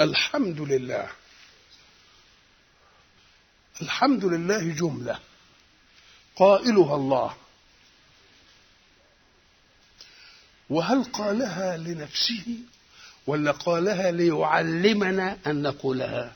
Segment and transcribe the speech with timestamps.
[0.00, 1.08] الحمد لله.
[3.82, 5.20] الحمد لله جملة.
[6.36, 7.36] قائلها الله.
[10.70, 12.58] وهل قالها لنفسه
[13.26, 16.34] ولا قالها ليعلمنا أن نقولها؟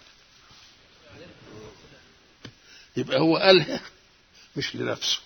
[2.96, 3.80] يبقى هو قالها
[4.56, 5.20] مش لنفسه.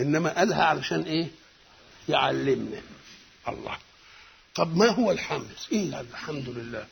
[0.00, 1.28] إنما قالها علشان إيه؟
[2.08, 2.82] يعلمنا.
[3.48, 3.78] الله.
[4.54, 6.86] طب ما هو الحمد؟ إيه الحمد لله.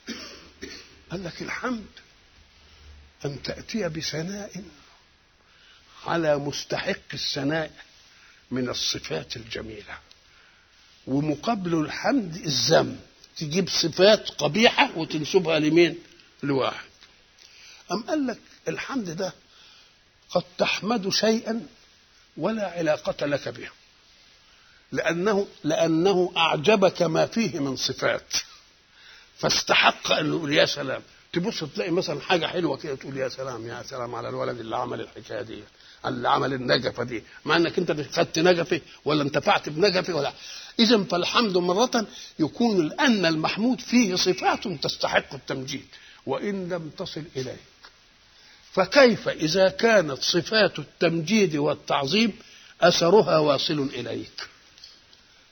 [1.11, 1.87] قال لك الحمد
[3.25, 4.65] أن تأتي بثناء
[6.07, 7.71] على مستحق الثناء
[8.51, 9.99] من الصفات الجميلة.
[11.07, 13.01] ومقابل الحمد الذم.
[13.37, 15.99] تجيب صفات قبيحة وتنسبها لمين؟
[16.43, 16.89] لواحد.
[17.93, 18.39] أم قال لك
[18.69, 19.33] الحمد ده
[20.31, 21.67] قد تحمد شيئا
[22.37, 23.69] ولا علاقة لك به
[24.93, 28.35] لأنه لأنه أعجبك ما فيه من صفات.
[29.39, 31.03] فاستحق أن يقول يا سلام.
[31.33, 35.01] تبص تلاقي مثلا حاجة حلوة كده تقول يا سلام يا سلام على الولد اللي عمل
[35.01, 35.63] الحكاية دي
[36.07, 37.23] اللي عمل النجفة دي.
[37.45, 40.33] مع أنك أنت خدت نجفة ولا انتفعت بنجفة ولا.
[40.79, 42.07] إذا فالحمد مرة
[42.39, 45.87] يكون لأن المحمود فيه صفات تستحق التمجيد.
[46.27, 47.57] وإن لم تصل إليك.
[48.73, 52.33] فكيف إذا كانت صفات التمجيد والتعظيم
[52.81, 54.49] أثرها واصل إليك؟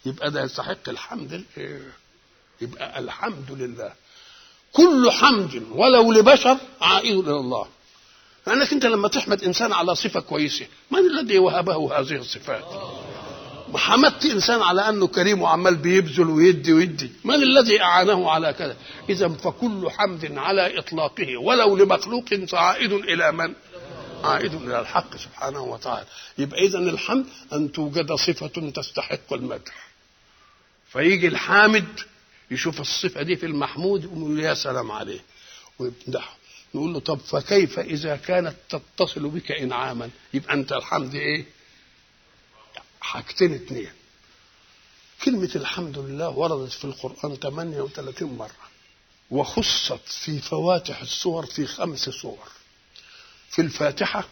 [0.06, 1.45] يبقى ده يستحق الحمد
[2.61, 3.93] يبقى الحمد لله.
[4.73, 7.67] كل حمد ولو لبشر عائد إلى الله.
[8.47, 12.65] لأنك أنت لما تحمد إنسان على صفة كويسة من الذي وهبه هذه الصفات؟
[13.75, 18.77] حمدت إنسان على أنه كريم وعمال بيبذل ويدي ويدي من الذي أعانه على كذا؟
[19.09, 23.55] إذا فكل حمد على إطلاقه ولو لمخلوق عائد إلى من؟
[24.25, 26.07] عائد إلى الحق سبحانه وتعالى.
[26.39, 29.89] يبقى اذا الحمد أن توجد صفة تستحق المدح.
[30.92, 32.00] فيجي الحامد
[32.50, 35.20] يشوف الصفة دي في المحمود يقول يا سلام عليه
[35.78, 36.36] ويمدحه
[36.74, 41.45] نقول له طب فكيف إذا كانت تتصل بك إنعاما؟ يبقى أنت الحمد إيه؟
[43.00, 43.90] حاجتين اتنين.
[45.24, 48.50] كلمة الحمد لله وردت في القرآن 38 مرة.
[49.30, 52.48] وخصت في فواتح السور في خمس صور
[53.50, 54.29] في الفاتحة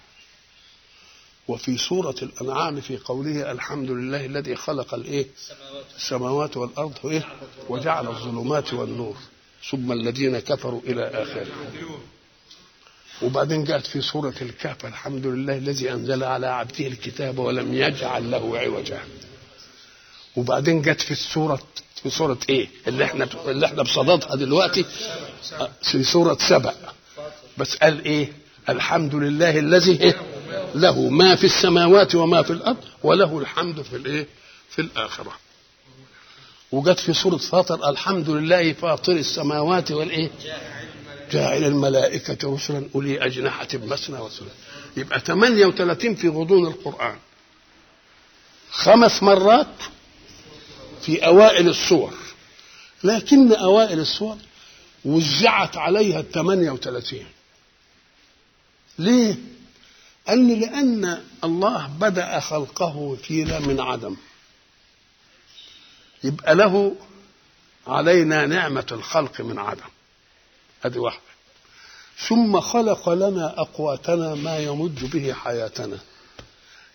[1.48, 5.26] وفي سورة الأنعام في قوله الحمد لله الذي خلق الإيه؟
[5.96, 6.92] السماوات والأرض.
[7.04, 7.26] إيه؟
[7.68, 9.16] وجعل الظلمات والنور.
[9.70, 11.46] ثم الذين كفروا إلى آخره.
[13.22, 18.58] وبعدين جاءت في سورة الكهف الحمد لله الذي أنزل على عبده الكتاب ولم يجعل له
[18.58, 19.00] عوجا.
[20.36, 21.60] وبعدين جت في السورة
[22.02, 24.84] في سورة إيه؟ اللي إحنا اللي إحنا بصددها دلوقتي.
[25.82, 26.74] في سورة سبأ
[27.58, 28.32] بس قال إيه؟
[28.68, 30.16] الحمد لله الذي إيه؟
[30.74, 34.26] له ما في السماوات وما في الأرض وله الحمد في الإيه؟
[34.70, 35.32] في الآخرة.
[36.72, 40.30] وجت في سورة فاطر الحمد لله فاطر السماوات والإيه؟
[41.32, 44.52] جاعل الملائكة رسلا أولي أجنحة مثنى وثلاث
[44.96, 47.16] يبقى 38 في غضون القرآن.
[48.70, 49.66] خمس مرات
[51.02, 52.12] في أوائل السور.
[53.04, 54.36] لكن أوائل السور
[55.04, 57.24] وزعت عليها ال 38
[58.98, 59.34] ليه؟
[60.28, 64.16] قال لي لأن الله بدأ خلقه فينا من عدم.
[66.24, 66.96] يبقى له
[67.86, 69.88] علينا نعمة الخلق من عدم.
[70.80, 71.22] هذه واحدة.
[72.28, 75.98] ثم خلق لنا أقواتنا ما يمد به حياتنا.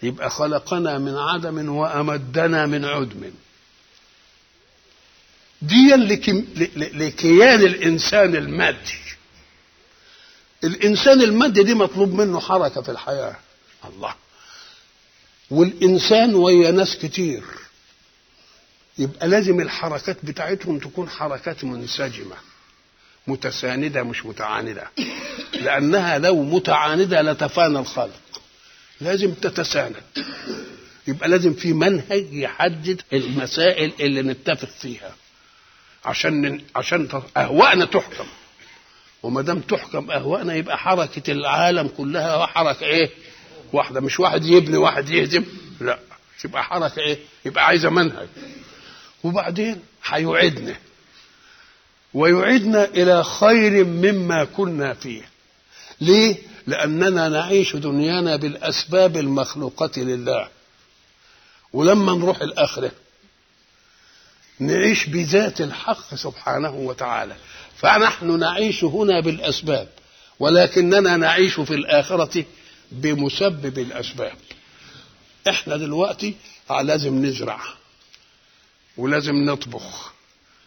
[0.04, 3.32] يبقى خلقنا من عدم وأمدنا من عدم.
[5.62, 5.96] دي
[6.76, 9.03] لكيان الإنسان المادي.
[10.64, 13.36] الإنسان المادي دي مطلوب منه حركة في الحياة.
[13.90, 14.16] الله.
[15.52, 17.44] والإنسان ويا ناس كتير.
[18.98, 22.36] يبقى لازم الحركات بتاعتهم تكون حركات منسجمة.
[23.28, 24.88] متساندة مش متعاندة.
[25.54, 28.20] لأنها لو متعاندة لتفانى الخلق.
[29.02, 29.96] لازم تتساند.
[31.08, 35.16] يبقى لازم في منهج يحدد المسائل اللي نتفق فيها.
[36.06, 38.26] عشان عشان اهوائنا تحكم.
[39.24, 43.10] وما دام تحكم اهوائنا يبقى حركة العالم كلها حركة إيه؟
[43.74, 45.46] واحدة مش واحد يبني واحد يهدم.
[45.82, 46.00] لا
[46.46, 48.28] يبقى حركة إيه؟ يبقى عايزة منهج.
[49.24, 50.76] وبعدين هيعدنا
[52.14, 55.22] ويعيدنا إلى خير مما كنا فيه.
[56.02, 56.36] ليه؟
[56.68, 60.48] لأننا نعيش دنيانا بالأسباب المخلوقة لله.
[61.74, 62.92] ولما نروح الآخرة
[64.60, 67.36] نعيش بذات الحق سبحانه وتعالى.
[67.78, 69.88] فنحن نعيش هنا بالأسباب
[70.40, 72.46] ولكننا نعيش في الآخرة
[72.92, 74.34] بمسبب الأسباب.
[75.50, 76.36] إحنا دلوقتي
[76.82, 77.62] لازم نزرع
[78.98, 80.14] ولازم نطبخ.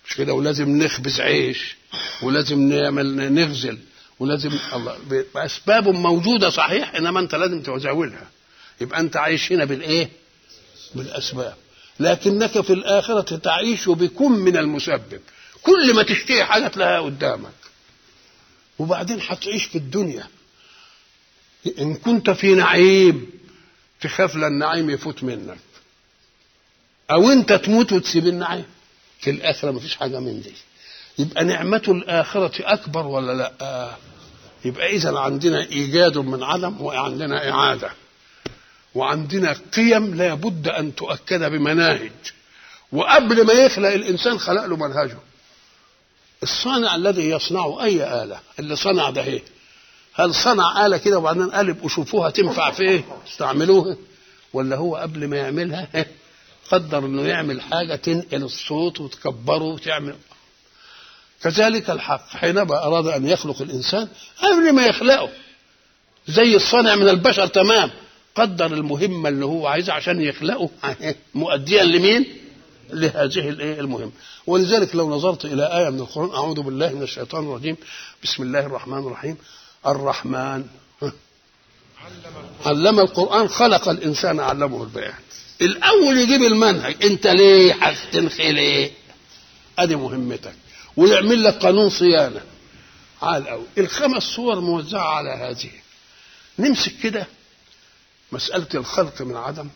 [0.08, 1.76] مش كده؟ ولازم نخبز عيش
[2.22, 3.78] ولازم نعمل نغزل
[4.18, 4.98] ولازم الله.
[5.36, 8.28] اسباب موجودة صحيح إنما أنت لازم تزاولها
[8.80, 10.08] يبقى أنت عايش هنا بالإيه؟
[10.94, 11.56] بالأسباب.
[12.00, 15.20] لكنك في الآخرة تعيش بكم من المسبب.
[15.62, 17.50] كل ما تشتهي حاجة تلاقيها قدامك.
[18.78, 20.26] وبعدين هتعيش في الدنيا.
[21.78, 23.30] إن كنت في نعيم
[24.00, 25.58] تخاف للنعيم يفوت منك.
[27.10, 28.64] أو أنت تموت وتسيب النعيم.
[29.20, 30.52] في الآخرة مفيش حاجة من دي.
[31.18, 33.96] يبقى نعمة الآخرة أكبر ولا لأ؟
[34.64, 37.90] يبقى اذا عندنا إيجاد من عدم وعندنا إعادة.
[38.96, 42.12] وعندنا قيم لا بد أن تؤكد بمناهج.
[42.92, 45.18] وقبل ما يخلق الإنسان خلق له منهجه.
[46.42, 49.42] الصانع الذي يصنع أي آلة؟ اللي صنع ده إيه؟
[50.14, 53.96] هل صنع آلة كده وبعدين قال وشوفوها تنفع في إيه؟ استعملوها
[54.52, 55.88] ولا هو قبل ما يعملها
[56.72, 60.16] قدر إنه يعمل حاجة تنقل الصوت وتكبره وتعمل.
[61.42, 62.28] كذلك الحق.
[62.28, 64.08] حينما أراد أن يخلق الإنسان
[64.38, 65.28] قبل ما يخلقه.
[66.28, 67.90] زي الصانع من البشر تمام.
[68.36, 70.70] قدر المهمة اللي هو عايزها عشان يخلقه.
[71.34, 72.26] مؤديا لمين؟
[72.90, 74.12] لهذه الايه المهمة
[74.46, 77.76] ولذلك لو نظرت إلى آية من القرآن أعوذ بالله من الشيطان الرجيم.
[78.22, 79.36] بسم الله الرحمن الرحيم.
[79.86, 80.64] الرحمن.
[82.66, 85.14] علم القرآن خلق الإنسان علمه البيان.
[85.62, 87.04] الأول يجيب المنهج.
[87.04, 88.90] أنت ليه هتنخي ليه؟
[89.78, 90.54] أدي مهمتك.
[90.96, 92.40] ويعمل لك قانون صيانة.
[93.22, 93.66] على الأول.
[93.78, 95.70] الخمس صور موزعة على هذه.
[96.58, 97.26] نمسك كده.
[98.32, 99.68] مسألة الخلق من عدم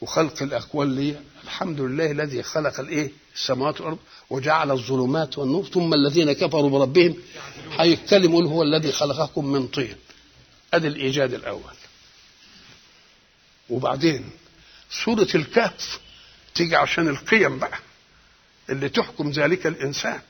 [0.00, 3.98] وخلق الأكوان لي الحمد لله الذي خلق الإيه؟ السماوات والأرض
[4.30, 7.16] وجعل الظلمات والنور ثم الذين كفروا بربهم
[7.78, 9.96] هيتكلم يقول هو الذي خلقكم من طين.
[10.74, 11.72] أدي الإيجاد الأول.
[13.70, 14.30] وبعدين
[15.04, 16.00] سورة الكهف
[16.54, 17.78] تيجي عشان القيم بقى
[18.70, 20.20] اللي تحكم ذلك الإنسان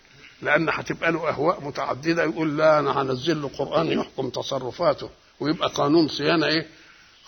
[0.42, 5.10] لأن هتبقى له أهواء متعددة يقول لا أنا هنزل له قرآن يحكم تصرفاته
[5.40, 6.66] ويبقى قانون صيانة إيه؟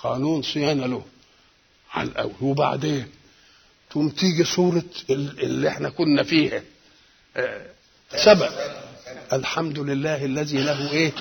[0.04, 1.02] قانون صيانة له.
[1.92, 3.06] على الأول وبعدين
[3.90, 6.62] تقوم تيجي سوره اللي إحنا كنا فيها.
[8.24, 8.48] سبع
[9.32, 11.12] الحمد لله الذي له إيه؟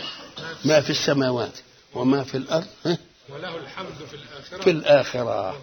[0.66, 1.54] ما في السماوات
[1.94, 2.68] وما في الأرض
[3.30, 4.62] وله الحمد في الآخرة.
[4.64, 5.62] في الآخرة.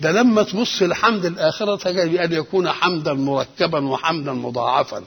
[0.00, 5.04] ده لما تبص لحمد الآخرة تجد أن يكون حمدا مركبا وحمدا مضاعفا.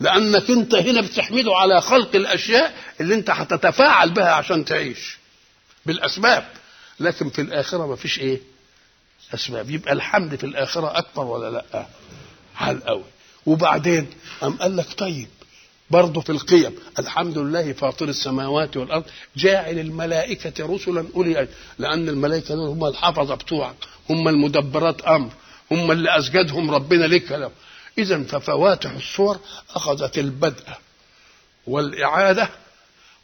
[0.00, 5.18] لأنك أنت هنا بتحمده على خلق الأشياء اللي أنت هتتفاعل بها عشان تعيش.
[5.86, 6.59] بالأسباب.
[7.00, 8.40] لكن في الآخرة ما فيش إيه؟
[9.34, 9.70] أسباب.
[9.70, 11.86] يبقى الحمد في الآخرة أكبر ولا لأ؟
[12.56, 13.04] على الأول.
[13.46, 14.06] وبعدين
[14.42, 15.28] أم قال لك طيب
[15.90, 19.04] برضه في القيم الحمد لله فاطر السماوات والأرض
[19.36, 21.48] جاعل الملائكة رسلا أولي
[21.78, 23.74] لأن الملائكة دول هم الحفظة بتوعك
[24.10, 25.30] هم المدبرات أمر
[25.70, 27.50] هم اللي أسجدهم ربنا لك له
[27.98, 29.38] اذا ففواتح الصور
[29.74, 30.64] أخذت البدء
[31.66, 32.48] والإعادة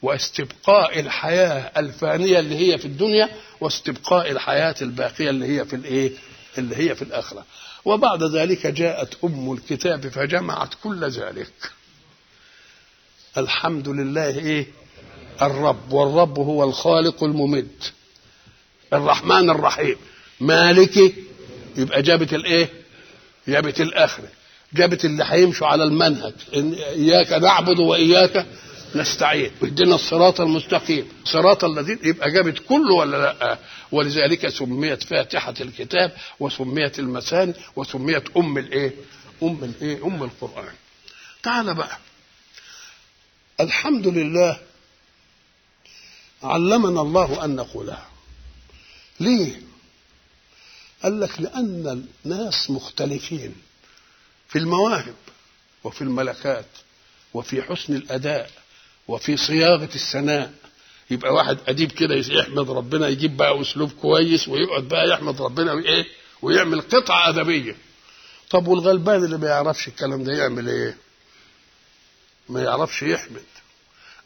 [0.07, 3.29] واستبقاء الحياة الفانية اللي هي في الدنيا
[3.61, 6.11] واستبقاء الحياة الباقية اللي هي في الإيه؟
[6.59, 7.45] اللي هي في الآخرة.
[7.85, 11.53] وبعد ذلك جاءت أم الكتاب فجمعت كل ذلك.
[13.39, 14.67] الحمد لله إيه؟
[15.43, 15.93] الرب.
[15.93, 17.83] والرب هو الخالق الممد.
[18.93, 19.97] الرحمن الرحيم.
[20.41, 21.15] مالكي
[21.77, 22.69] يبقى جابت الإيه؟
[23.49, 24.29] جابت الآخرة.
[24.73, 26.35] جابت اللي هيمشوا على المنهج.
[26.57, 28.47] إن إياك نعبد وإياك
[28.97, 29.51] نستعين.
[29.63, 31.09] اهدنا الصراط المستقيم.
[31.25, 33.59] صراط الذين يبقى جابت كله ولا لا؟
[33.93, 38.93] ولذلك سميت فاتحة الكتاب وسميت المثاني وسميت أم الإيه؟
[39.43, 40.75] أم الإيه؟ أم القرآن.
[41.43, 41.99] تعال بقى.
[43.61, 44.61] الحمد لله
[46.43, 48.09] علمنا الله أن نقولها
[49.21, 49.61] ليه؟
[51.03, 53.55] قال لك لأن الناس مختلفين
[54.49, 55.15] في المواهب
[55.85, 56.67] وفي الملكات
[57.35, 58.51] وفي حسن الأداء.
[59.09, 60.53] وفي صياغة الثناء.
[61.11, 66.05] يبقى واحد أديب كده يحمد ربنا يجيب بقى أسلوب كويس ويقعد بقى يحمد ربنا وإيه؟
[66.43, 67.77] ويعمل قطعة أدبية.
[68.51, 70.97] طب والغلبان اللي ما يعرفش الكلام ده يعمل إيه؟
[72.49, 73.43] ما يعرفش يحمد.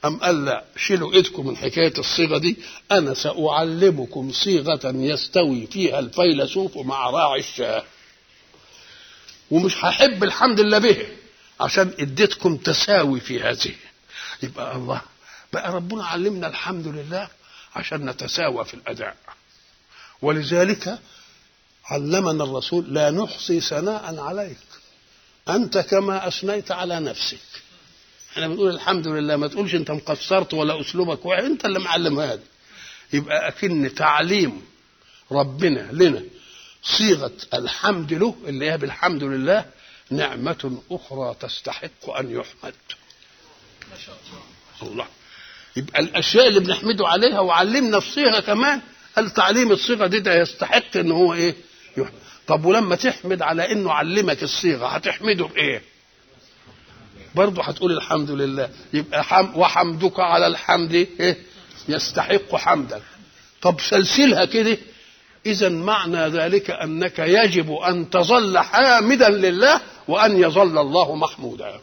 [0.04, 2.56] أم قال لا شيلوا إيدكم من حكاية الصيغة دي
[2.92, 7.84] أنا سأعلمكم صيغة يستوي فيها الفيلسوف مع راعي الشاه.
[9.50, 11.06] ومش هحب الحمد لله به
[11.60, 13.74] عشان إديتكم تساوي في هذه.
[14.42, 15.02] يبقى الله
[15.52, 17.28] بقى ربنا علمنا الحمد لله
[17.74, 19.16] عشان نتساوى في الأداء.
[20.22, 20.98] ولذلك
[21.84, 24.58] علمنا الرسول لا نحصي ثناء عليك.
[25.48, 27.38] أنت كما أثنيت على نفسك.
[28.32, 32.42] إحنا بنقول الحمد لله ما تقولش أنت مقصرت ولا أسلوبك وحش أنت اللي معلم هذا.
[33.12, 34.62] يبقى أكن تعليم
[35.32, 36.22] ربنا لنا
[36.82, 39.64] صيغة الحمد له اللي هي بالحمد لله
[40.10, 42.74] نعمة أخرى تستحق أن يحمد.
[44.82, 45.06] الله.
[45.76, 48.80] يبقى الأشياء اللي بنحمده عليها وعلمنا الصيغة كمان
[49.16, 51.54] قال تعليم الصيغة دي ده يستحق إن هو إيه؟
[51.96, 52.12] يحمد
[52.46, 55.82] طب ولما تحمد على إنه علمك الصيغة هتحمده بإيه؟
[57.34, 58.70] برضه هتقول الحمد لله.
[58.92, 61.36] يبقى حم وحمدك على الحمد إيه؟
[61.88, 63.02] يستحق حمدا
[63.62, 64.78] طب سلسلها كده.
[65.46, 71.80] إذا معنى ذلك أنك يجب أن تظل حامدا لله وأن يظل الله محمودا.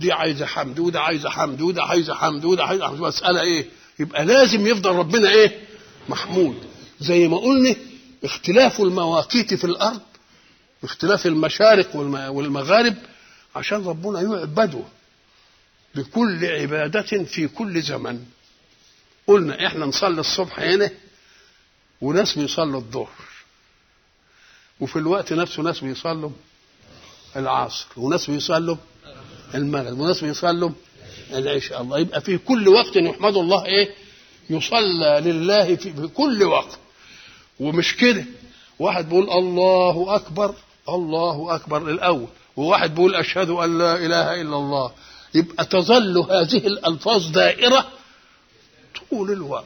[0.00, 3.00] دي عايزة حمد وده عايزة حمد وده عايزة حمد وده عايزة حمد.
[3.00, 3.66] مسألة إيه؟
[3.98, 5.60] يبقى لازم يفضل ربنا إيه؟
[6.08, 6.56] محمود.
[7.00, 7.76] زي ما قلنا
[8.24, 10.00] اختلاف المواقيت في الأرض
[10.84, 12.94] اختلاف المشارق والمغارب
[13.56, 14.82] عشان ربنا يعبده
[15.94, 18.24] بكل عبادة في كل زمن.
[19.26, 20.90] قلنا إحنا نصلي الصبح هنا
[22.00, 23.24] وناس بيصلوا الظهر.
[24.80, 26.30] وفي الوقت نفسه ناس بيصلوا
[27.36, 28.76] العصر وناس بيصلوا
[29.54, 29.98] المغرب.
[30.00, 30.70] وناس بيصلوا
[31.32, 33.90] العشاء الله يبقى في كل وقت يحمد الله إيه؟
[34.50, 36.78] يصلى لله في كل وقت.
[37.60, 38.24] ومش كده
[38.78, 40.54] واحد بيقول الله أكبر
[40.88, 44.92] الله أكبر الأول وواحد بيقول أشهد أن لا إله إلا الله.
[45.34, 47.88] يبقى تظل هذه الألفاظ دائرة
[49.10, 49.64] طول الوقت.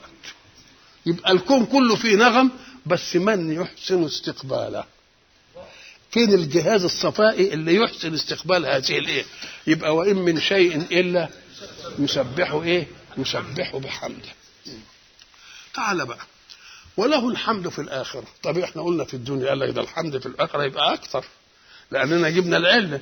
[1.07, 2.50] يبقى الكون كله فيه نغم
[2.87, 4.85] بس من يحسن استقباله؟
[6.11, 9.25] فين الجهاز الصفائي اللي يحسن استقبال هذه الإيه؟
[9.67, 11.29] يبقى وإن من شيء إلا
[11.99, 12.87] يسبحه إيه؟
[13.19, 14.29] يسبحه بحمده.
[15.75, 16.19] تعال بقى.
[16.97, 18.25] وله الحمد في الآخرة.
[18.43, 21.25] طب إحنا قلنا في الدنيا قال لك ده الحمد في الآخرة يبقى أكثر.
[21.91, 23.00] لأننا جبنا العلة.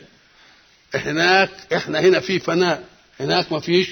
[0.94, 2.84] هناك إحنا هنا في فناء.
[3.20, 3.88] هناك ما فيش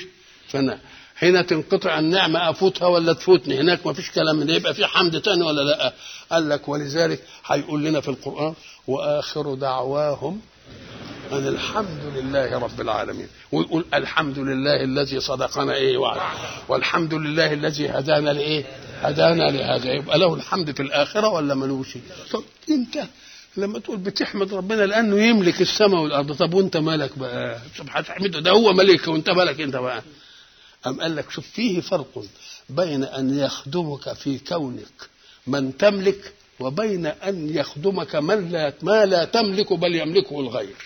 [0.49, 0.81] فناء.
[1.23, 5.43] هنا تنقطع النعمة أفوتها ولا تفوتني؟ هناك ما فيش كلام من يبقى في حمد تاني
[5.43, 5.93] ولا لأ؟
[6.31, 8.55] قال لك ولذلك هيقول لنا في القرآن
[8.87, 10.41] وآخر دعواهم
[11.33, 13.29] أن الحمد لله رب العالمين.
[13.53, 16.21] ويقول الحمد لله الذي صدقنا إيه وعد.
[16.69, 18.65] والحمد لله الذي هدانا لإيه؟
[19.03, 19.93] هدانا لهذا.
[19.93, 21.99] يبقى له الحمد في الآخرة ولا ملوش
[22.33, 23.05] طب أنت
[23.57, 27.61] لما تقول بتحمد ربنا لأنه يملك السماء والأرض طب وأنت مالك بقى؟
[27.91, 30.03] هتحمده؟ ده هو ملك وأنت مالك أنت بقى؟
[30.87, 32.25] أم قال لك شوف فيه فرق
[32.69, 35.09] بين أن يخدمك في كونك
[35.47, 40.77] من تملك وبين أن يخدمك من لا ما لا تملك بل يملكه الغير.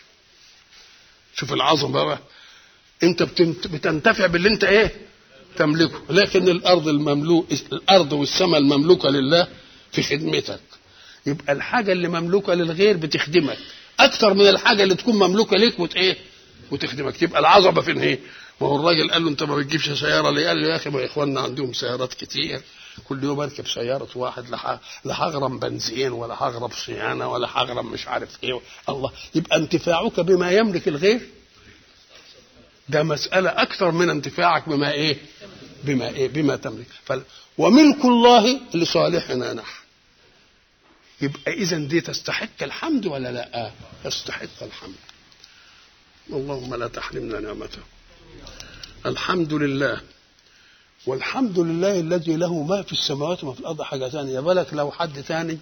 [1.34, 2.18] شوف العظمة بقى.
[3.02, 3.22] أنت
[3.66, 4.92] بتنتفع باللي أنت إيه؟
[5.56, 6.00] تملكه.
[6.10, 9.48] لكن الأرض المملوك الأرض والسماء المملوكة لله
[9.92, 10.60] في خدمتك.
[11.26, 13.58] يبقى الحاجة اللي مملوكة للغير بتخدمك.
[14.00, 16.16] أكتر من الحاجة اللي تكون مملوكة ليك وت إيه؟
[16.70, 17.22] وتخدمك.
[17.22, 18.18] يبقى العظمة فين إيه
[18.60, 21.04] ما هو الراجل قال له أنت ما بتجيبش سيارة ليه؟ قال له يا أخي ما
[21.04, 22.60] إخواننا عندهم سيارات كتير.
[23.08, 24.78] كل يوم اركب سيارة واحد لا
[25.14, 30.88] هغرم بنزين ولا هغرم صيانة ولا هغرم مش عارف إيه الله يبقى انتفاعك بما يملك
[30.88, 31.20] الغير
[32.88, 35.16] ده مسألة أكثر من انتفاعك بما إيه؟
[35.84, 36.86] بما إيه؟ بما تملك.
[37.58, 39.82] وملك الله لصالحنا نحن
[41.20, 43.70] يبقى إذا دي تستحق الحمد ولا لا؟
[44.04, 44.94] تستحق الحمد
[46.30, 47.78] اللهم لا تحرمنا نعمته
[49.06, 50.00] الحمد لله
[51.08, 54.34] والحمد لله الذي له ما في السماوات وما في الأرض حاجة ثانية.
[54.34, 55.58] يا بالك لو حد ثاني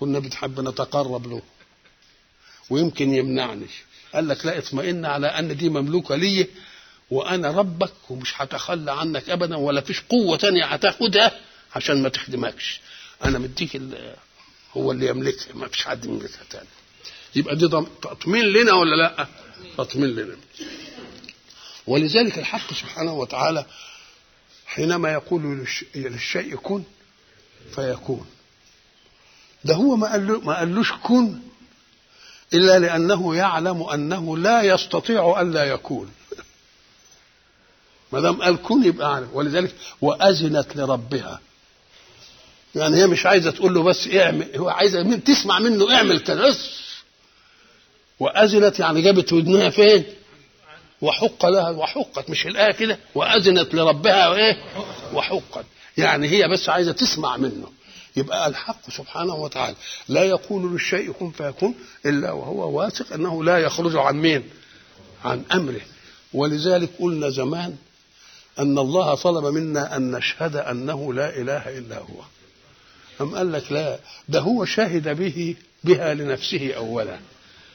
[0.00, 1.42] كنا بنحب نتقرب له
[2.70, 3.66] ويمكن يمنعني.
[4.14, 6.46] قال لك لا اطمئن على أن دي مملوكة لي
[7.10, 11.32] وأنا ربك ومش هتخلى عنك ابدا ولا فيش قوة تانية هتاخدها
[11.76, 12.80] عشان ما تخدمكش.
[13.24, 13.80] أنا مديك
[14.76, 16.68] هو اللي يملكها ما فيش حد يملكها تاني.
[17.34, 17.68] يبقى دي
[18.02, 19.26] تطمين لنا ولا لأ؟
[19.78, 20.36] تطمين لنا.
[21.86, 23.66] ولذلك الحق سبحانه وتعالى
[24.68, 26.82] حينما يقول للشيء كن
[27.74, 28.26] فيكون.
[29.64, 31.38] ده هو ما قال ما قالوش كن
[32.54, 36.10] إلا لأنه يعلم أنه لا يستطيع ان لا يكون.
[38.12, 39.28] ما دام قال كن يبقى عارف.
[39.34, 41.40] ولذلك وأذنت لربها.
[42.74, 46.70] يعني هي مش عايزة تقول له بس اعمل هو عايزة تسمع منه اعمل بس.
[48.20, 50.04] وأذنت يعني جابت ودنها فين؟
[51.02, 54.56] وحق لها وحقت مش الآية كده؟ وأذنت لربها وإيه؟
[55.14, 55.64] وحقت.
[55.96, 57.70] يعني هي بس عايزة تسمع منه.
[58.16, 59.76] يبقى الحق سبحانه وتعالى.
[60.08, 61.74] لا يقول للشيء كن فيكون
[62.06, 64.44] إلا وهو واثق إنه لا يخرج عن مين؟
[65.24, 65.80] عن أمره.
[66.34, 67.76] ولذلك قلنا زمان
[68.58, 72.22] أن الله طلب منا أن نشهد أنه لا إله إلا هو.
[73.20, 77.18] أم قال لك لا؟ ده هو شهد به بها لنفسه اولا.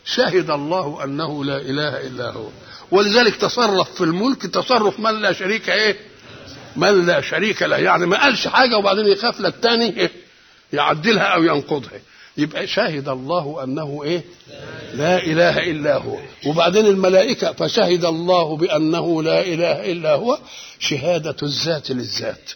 [0.06, 2.50] شهد الله أنه لا إله إلا هو.
[2.92, 5.98] ولذلك تصرف في الملك تصرف من لا شريك إيه؟
[6.76, 7.78] من لا شريك له.
[7.78, 10.12] يعني ما قالش حاجة وبعدين يخاف للتاني إيه؟
[10.74, 12.00] يعدلها أو ينقضها.
[12.38, 14.24] يبقى شهد الله أنه إيه؟
[14.94, 16.18] لا إله إلا هو.
[16.46, 20.40] وبعدين الملائكة فشهد الله بأنه لا إله إلا هو.
[20.80, 22.52] شهادة الذات للذات.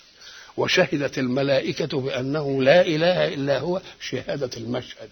[0.58, 3.82] وشهدت الملائكة بأنه لا إله إلا هو.
[4.02, 5.10] شهادة المشهد.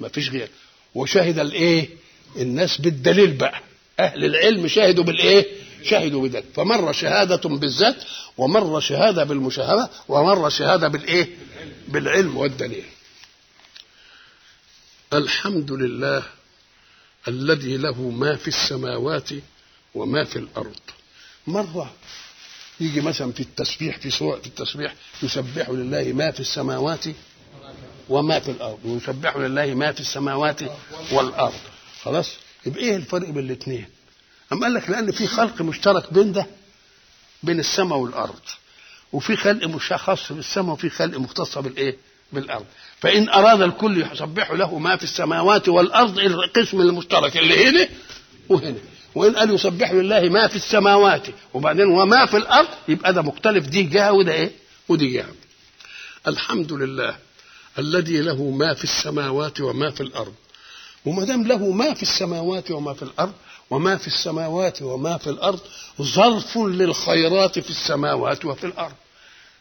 [0.00, 0.48] ما فيش غير.
[0.94, 1.88] وشهد الايه؟
[2.36, 3.60] الناس بالدليل بقى.
[4.00, 5.46] أهل العلم شهدوا بالإيه؟
[5.84, 7.96] شهدوا بذلك فمره شهادة بالذات
[8.38, 11.28] ومره شهادة بالمشاهدة ومره شهادة بالإيه؟
[11.88, 12.84] بالعلم والدليل.
[15.12, 16.22] الحمد لله
[17.28, 19.28] الذي له ما في السماوات
[19.94, 20.76] وما في الأرض.
[21.46, 21.94] مرة
[22.80, 27.04] يجي مثلا في التسبيح في سورة التسبيح يسبح لله ما في السماوات
[28.12, 30.60] وما في الأرض ويسبح لله ما في السماوات
[31.12, 31.54] والأرض.
[32.02, 32.30] خلاص؟
[32.66, 33.86] يبقى إيه الفرق بين الاثنين
[34.52, 36.46] أم قال لك لأن في خلق مشترك بين ده
[37.42, 38.40] بين السماء والأرض.
[39.12, 41.96] وفي خلق مش خاص بالسماء وفي خلق مختصه بالإيه؟
[42.32, 42.64] بالأرض.
[43.00, 47.88] فإن أراد الكل يسبح له ما في السماوات والأرض القسم المشترك اللي هنا
[48.48, 48.78] وهنا؟
[49.14, 53.82] وإن قال يسبح لله ما في السماوات وبعدين وما في الأرض يبقى ده مختلف دي
[53.82, 54.50] جهة وده إيه؟
[54.88, 55.28] ودي جهة.
[56.26, 57.16] الحمد لله
[57.78, 60.34] الذي له ما في السماوات وما في الأرض.
[61.04, 63.32] وما دام له ما في السماوات وما في الأرض
[63.70, 65.60] وما في السماوات وما في الأرض
[66.02, 68.94] ظرف للخيرات في السماوات وفي الأرض.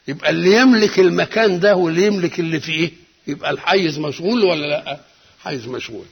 [0.08, 2.92] يبقى اللي يملك المكان ده واللي يملك اللي فيه.
[3.28, 5.00] يبقى الحيز مشغول ولا لا؟
[5.40, 6.06] حيز مشغول.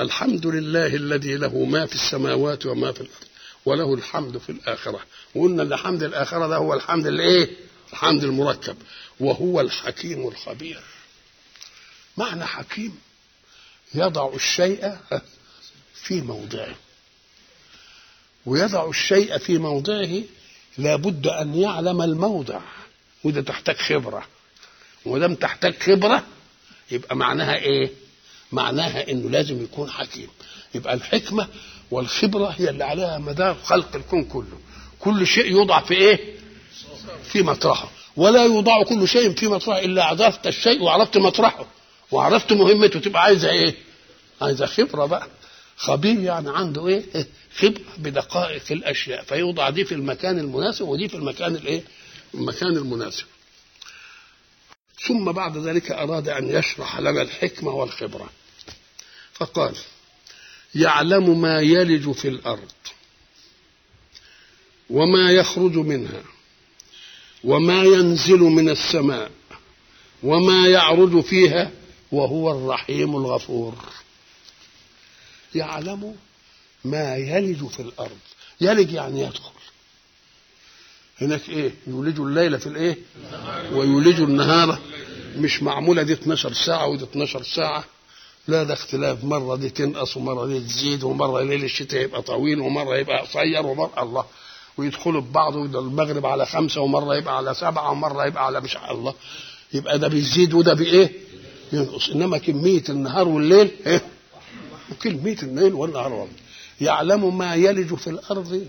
[0.00, 3.24] الحمد لله الذي له ما في السماوات وما في الأرض
[3.66, 5.00] وله الحمد في الآخرة.
[5.34, 7.50] وقلنا إن حمد الآخرة ده هو الحمد الإيه؟
[7.92, 8.76] الحمد المركب
[9.20, 10.80] وهو الحكيم الخبير.
[12.20, 12.98] معنى حكيم.
[13.94, 14.96] يضع الشيء
[15.94, 16.74] في موضعه.
[18.46, 20.22] ويضع الشيء في موضعه
[20.78, 22.60] لابد أن يعلم الموضع.
[23.24, 24.22] وده تحتاج خبرة.
[25.06, 26.26] ودام تحتاج خبرة
[26.90, 27.90] يبقى معناها إيه؟
[28.52, 30.28] معناها إنه لازم يكون حكيم.
[30.74, 31.48] يبقى الحكمة
[31.90, 34.60] والخبرة هي اللي عليها مدار خلق الكون كله.
[34.98, 36.34] كل شيء يوضع في إيه؟
[37.24, 37.90] في مطرحه.
[38.16, 41.66] ولا يوضع كل شيء في مطرحه إلا عرفت الشيء وعرفت مطرحه.
[42.10, 43.74] وعرفت مهمته تبقى عايزة إيه؟
[44.42, 45.28] عايزة خبرة بقى.
[45.76, 47.02] خبير يعني عنده إيه؟
[47.54, 49.22] خبرة بدقائق الأشياء.
[49.24, 51.82] فيوضع دي في المكان المناسب ودي في المكان الإيه؟
[52.34, 53.24] المكان المناسب.
[55.06, 58.30] ثم بعد ذلك أراد أن يشرح لنا الحكمة والخبرة.
[59.32, 59.74] فقال
[60.74, 62.68] يعلم ما يلج في الأرض
[64.90, 66.22] وما يخرج منها
[67.44, 69.30] وما ينزل من السماء
[70.22, 71.70] وما يعرج فيها
[72.12, 73.74] وهو الرحيم الغفور.
[75.54, 76.14] يعلم
[76.84, 78.18] ما يلج في الأرض.
[78.60, 79.50] يلج يعني يدخل.
[81.20, 82.98] هناك إيه؟ يولج الليل في الإيه؟
[83.72, 84.78] ويولج النهار.
[85.36, 87.84] مش معمولة دي 12 ساعة ودي 12 ساعة.
[88.48, 89.24] لا ده اختلاف.
[89.24, 93.92] مرة دي تنقص ومرة دي تزيد ومرة ليل الشتاء يبقى طويل ومرة يبقى قصير ومره
[94.02, 94.24] الله.
[94.76, 99.14] ويدخلوا ببعض المغرب على خمسة ومرة يبقى على سبعة ومرة يبقى على مش الله.
[99.72, 101.12] يبقى ده بيزيد وده بإيه
[101.72, 102.08] ينقص.
[102.08, 104.02] إنما كمية النهار والليل إيه؟
[105.00, 106.28] كمية الليل والنهار.
[106.80, 108.66] يعلم ما يلج في الأرض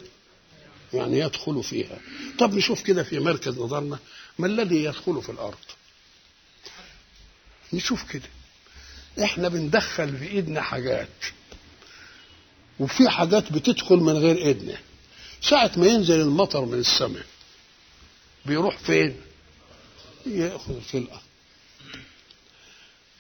[0.94, 2.00] يعني يدخل فيها.
[2.40, 4.00] طب نشوف كده في مركز نظرنا
[4.40, 5.58] ما الذي يدخل في الأرض؟
[7.74, 8.30] نشوف كده.
[9.24, 11.08] إحنا بندخل في إيدنا حاجات
[12.80, 14.78] وفي حاجات بتدخل من غير إيدنا.
[15.42, 17.26] ساعة ما ينزل المطر من السماء
[18.46, 19.16] بيروح فين؟
[20.26, 21.22] يأخذ في الأرض.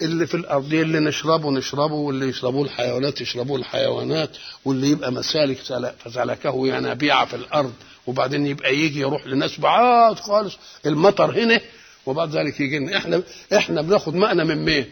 [0.02, 5.58] اللي في الأرض اللي نشربه نشربه واللي يشربوه الحيوانات يشربوه الحيوانات واللي يبقى مسالك
[6.06, 7.74] فسلكه ينابيع في الأرض
[8.08, 11.62] وبعدين يبقى يجي يروح لناس بعاد خالص المطر هنا
[12.06, 12.98] وبعد ذلك يجي لنا.
[12.98, 13.24] إحنا
[13.56, 14.86] إحنا بناخد ماءنا من مين؟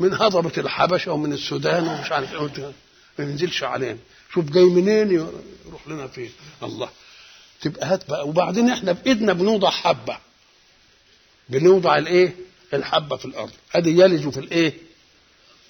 [0.00, 2.72] من هضبة الحبشة ومن السودان ومش عارف إيه
[3.18, 3.98] ما ينزلش علينا.
[4.34, 6.30] شوف جاي منين يروح لنا فين؟
[6.62, 6.88] الله.
[7.60, 8.28] تبقى هات بقى.
[8.28, 10.16] وبعدين إحنا بإيدنا بنوضع حبة.
[11.48, 12.34] بنوضع الإيه؟
[12.74, 13.52] الحبة في الأرض.
[13.74, 14.72] أدي يلج في الإيه؟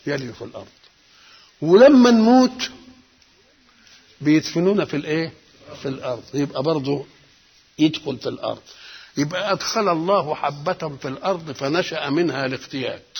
[0.06, 0.68] يلج في الأرض.
[1.60, 2.70] ولما نموت
[4.20, 5.32] بيدفنونا في الإيه؟
[5.82, 6.22] في الأرض.
[6.34, 7.06] يبقى برضه
[7.78, 8.62] يدخل في الأرض.
[9.16, 13.18] يبقى أدخل الله حبة في الأرض فنشأ منها الاقتيات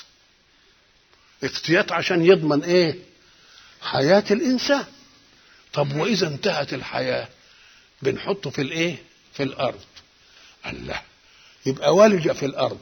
[1.45, 2.99] اقتيات عشان يضمن إيه؟
[3.83, 4.85] حياة الإنسان.
[5.73, 7.29] طب وإذا انتهت الحياة؟
[8.03, 9.81] بنحطه في الإيه؟ في الأرض.
[10.67, 11.03] الله.
[11.67, 12.81] يبقى ولج في الأرض.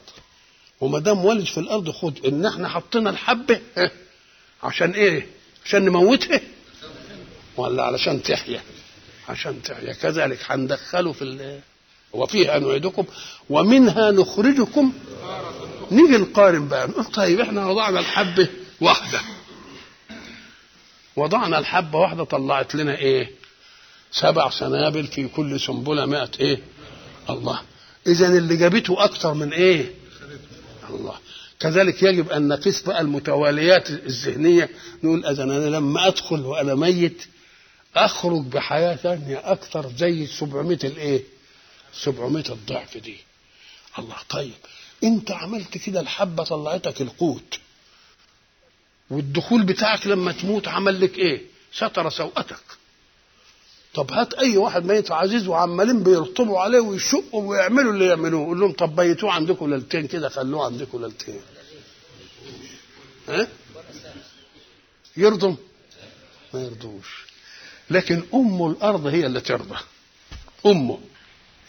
[0.83, 3.61] وما دام ولج في الأرض خد إن إحنا حطينا الحبة
[4.63, 5.27] عشان إيه؟
[5.65, 6.41] عشان نموتها.
[7.57, 8.61] ولا علشان تحيا
[9.29, 9.93] عشان تحيا.
[9.93, 11.59] كذلك هندخله في
[12.13, 13.05] وفيها نعيدكم
[13.49, 14.93] ومنها نخرجكم.
[15.91, 18.47] نيجي نقارن بقى نقول طيب إحنا وضعنا الحبة
[18.81, 19.21] واحدة.
[21.15, 23.31] وضعنا الحبة واحدة طلعت لنا إيه؟
[24.11, 26.59] سبع سنابل في كل سنبلة مئة إيه؟
[27.29, 27.61] الله.
[28.07, 30.02] اذا اللي جابته أكتر من إيه؟
[30.89, 31.17] الله.
[31.59, 34.69] كذلك يجب أن نقيس بقى المتواليات الذهنية
[35.03, 37.23] نقول إذا أنا لما أدخل وأنا ميت
[37.95, 41.23] أخرج بحياة ثانية أكثر زي 700 الإيه؟
[41.93, 43.17] 700 الضعف دي.
[43.99, 44.53] الله طيب
[45.03, 47.59] أنت عملت كده الحبة طلعتك القوت.
[49.09, 51.41] والدخول بتاعك لما تموت عمل لك إيه؟
[51.73, 52.63] ستر سوءتك.
[53.93, 58.45] طب هات أي واحد ميت عزيز وعمالين بيرطبوا عليه ويشقوا ويعملوا اللي يعملوه.
[58.45, 61.41] قول لهم طب بيتوه عندكم ليلتين كده خلوه عندكم ليلتين.
[63.29, 63.47] ها
[65.17, 65.55] يرضم
[66.53, 67.25] ما يرضوش.
[67.89, 69.75] لكن أم الأرض هي اللي ترضى.
[70.65, 70.99] امه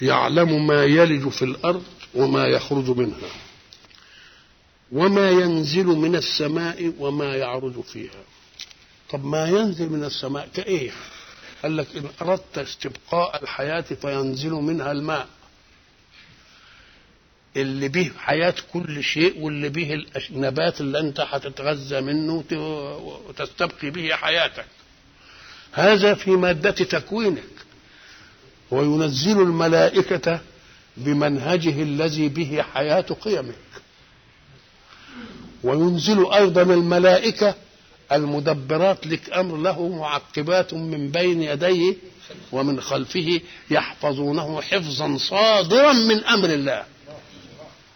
[0.02, 1.84] يعلم ما يلج في الأرض
[2.14, 3.28] وما يخرج منها
[4.92, 8.24] وما ينزل من السماء وما يعرج فيها.
[9.10, 10.92] طب ما ينزل من السماء كإيه؟
[11.64, 15.26] قال لك إن أردت استبقاء الحياة فينزل منها الماء.
[17.56, 22.44] اللي به حياة كل شيء واللي به النبات اللي أنت هتتغذى منه
[23.28, 24.66] وتستبقي به حياتك.
[25.72, 27.44] هذا في مادة تكوينك.
[28.70, 30.40] وينزل الملائكة
[30.96, 33.54] بمنهجه الذي به حياة قيمك.
[35.62, 37.54] وينزل أيضا الملائكة
[38.14, 41.94] المدبرات لك أمر له معقبات من بين يديه
[42.52, 46.84] ومن خلفه يحفظونه حفظا صادرا من أمر الله.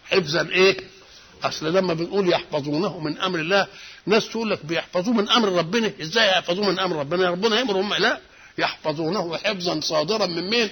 [0.04, 0.76] حفظا إيه؟
[1.44, 3.66] أصل لما بنقول يحفظونه من أمر الله
[4.06, 5.92] ناس تقول لك بيحفظوه من أمر ربنا.
[6.02, 8.20] إزاي يحفظوه من أمر ربنا؟ ربنا يأمر هم؟ لا.
[8.58, 10.68] يحفظونه حفظا صادرا من مين؟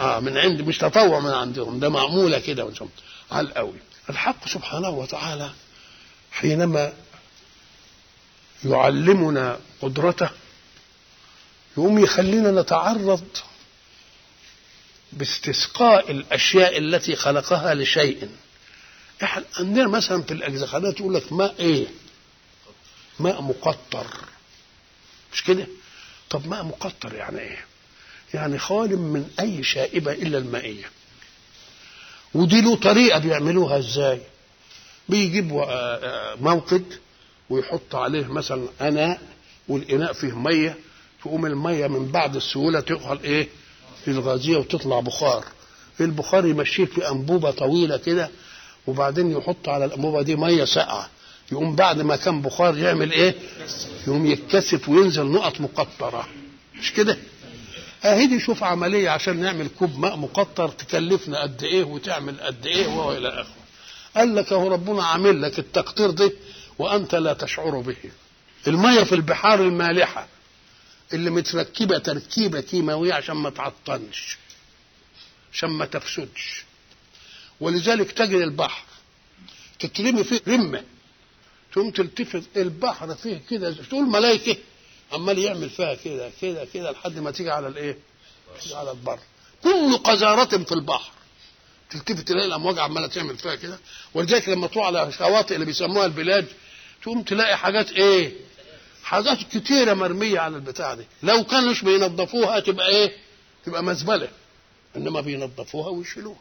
[0.00, 1.80] آه من عند مش تطوع من عندهم.
[1.80, 2.70] ده معمولة كده
[3.30, 3.74] على القوي
[4.10, 5.50] الحق سبحانه وتعالى
[6.32, 6.92] حينما
[8.64, 10.30] يعلمنا قدرته
[11.76, 13.24] يقوم يخلينا نتعرض
[15.12, 18.28] باستسقاء الأشياء التي خلقها لشيء.
[19.22, 21.86] إحنا عندنا مثلا في الاجزخانات يقول لك ماء إيه؟
[23.20, 24.06] ماء مقطر.
[25.32, 25.66] مش كده؟
[26.30, 27.64] طب ماء مقطر يعني إيه؟
[28.34, 30.90] يعني خال من أي شائبة إلا المائية.
[32.34, 34.20] ودي له طريقة بيعملوها إزاي؟
[35.08, 35.64] بيجيبوا
[36.34, 36.98] موقد
[37.52, 39.20] ويحط عليه مثلا أناء
[39.68, 40.76] والإناء فيه مية
[41.22, 43.48] تقوم المية من بعد السهولة تدخل إيه؟
[44.04, 45.44] في الغازية وتطلع بخار.
[46.00, 48.30] البخار يمشيه في انبوبه طويلة كده
[48.86, 51.08] وبعدين يحط على الأنبوبة دي مية ساقعة.
[51.52, 53.34] يقوم بعد ما كان بخار يعمل إيه؟
[54.06, 56.28] يقوم يتكثف وينزل نقط مقطرة.
[56.80, 57.16] مش كده؟
[58.04, 62.86] أهي دي شوف عملية عشان نعمل كوب ماء مقطر تكلفنا قد إيه وتعمل قد إيه
[62.86, 63.54] وهو إلى آخره.
[64.16, 66.32] قال لك أهو ربنا عامل لك التقطير ده
[66.78, 67.96] وأنت لا تشعر به.
[68.66, 70.26] المية في البحار المالحة
[71.12, 74.38] اللي متركبة تركيبة كيماوية عشان ما تعطنش
[75.52, 76.64] عشان ما تفسدش.
[77.60, 78.84] ولذلك تجد البحر
[79.78, 80.84] تترمي فيه رمة.
[81.72, 84.56] تقوم تلتفت البحر فيه كده تقول ملائكه
[85.12, 87.98] عمال يعمل فيها كده كده كده لحد ما تيجي على الإيه؟
[88.72, 89.18] على البر.
[89.62, 91.12] كل قذارة في البحر.
[91.92, 93.78] تلتفت تلاقي الأمواج عمالة تعمل فيها كده.
[94.14, 96.46] ولذلك لما تروح على شواطئ اللي بيسموها البلاد
[97.02, 98.32] تقوم تلاقي حاجات إيه؟
[99.02, 101.04] حاجات كتيرة مرمية على البتاع دي.
[101.22, 103.16] لو كانوش بينظفوها تبقى إيه؟
[103.64, 104.28] تبقى مزبلة.
[104.96, 106.40] إنما بينظفوها ويشيلوها.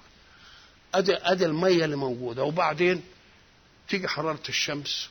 [0.96, 2.44] ادي أدي المية اللي موجودة.
[2.44, 3.04] وبعدين
[3.90, 5.08] تيجي حرارة الشمس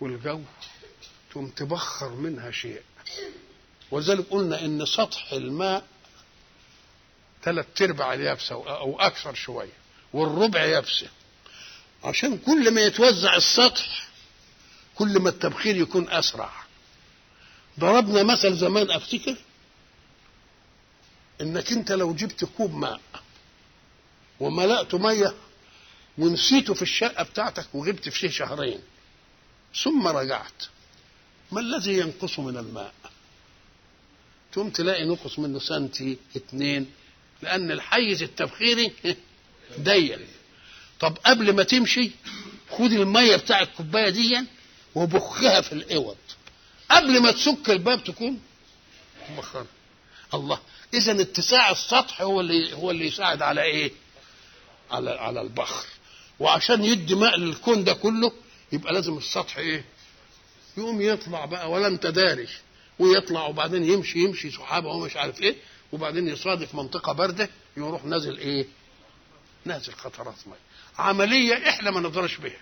[0.00, 0.40] والجو
[1.30, 2.82] تقوم تبخر منها شيء.
[3.90, 5.84] ولذلك قلنا إن سطح الماء
[7.44, 9.72] ثلاث ارباع اليابسه أو أكثر شوية
[10.12, 11.08] والربع يابسه
[12.04, 14.08] عشان كل ما يتوزع السطح
[14.94, 16.52] كل ما التبخير يكون أسرع.
[17.78, 19.36] ضربنا مثل زمان أفتكر؟
[21.40, 23.00] إنك أنت لو جبت كوب ماء
[24.40, 25.34] وملأته مية
[26.18, 28.80] ونسيته في الشقة بتاعتك وغبت فيه شهرين
[29.82, 30.62] ثم رجعت
[31.52, 32.94] ما الذي ينقص من الماء؟
[34.52, 36.90] تقوم تلاقي نقص منه سنتي اتنين
[37.42, 38.92] لأن الحيز التبخيري
[39.80, 40.20] ضيق
[41.00, 42.10] طب قبل ما تمشي
[42.70, 44.40] خد المية بتاع الكوباية دي
[44.94, 46.16] وبخها في الأوض.
[46.90, 48.40] قبل ما تسك الباب تكون
[49.30, 49.66] مبخره
[50.34, 50.60] الله.
[50.94, 53.92] اذا اتساع السطح هو اللي هو اللي يساعد على إيه؟
[54.90, 55.86] على على البخر.
[56.38, 58.32] وعشان يدي ماء للكون ده كله
[58.72, 59.84] يبقى لازم السطح إيه؟
[60.76, 62.48] يقوم يطلع بقى ولا انت داري
[62.98, 65.56] ويطلع وبعدين يمشي يمشي سحابة ومش عارف إيه.
[65.92, 68.66] وبعدين يصادف منطقة باردة يروح نازل إيه؟
[69.64, 70.54] نازل قطرات مية.
[70.98, 72.60] عملية إحنا ما نقدرش بها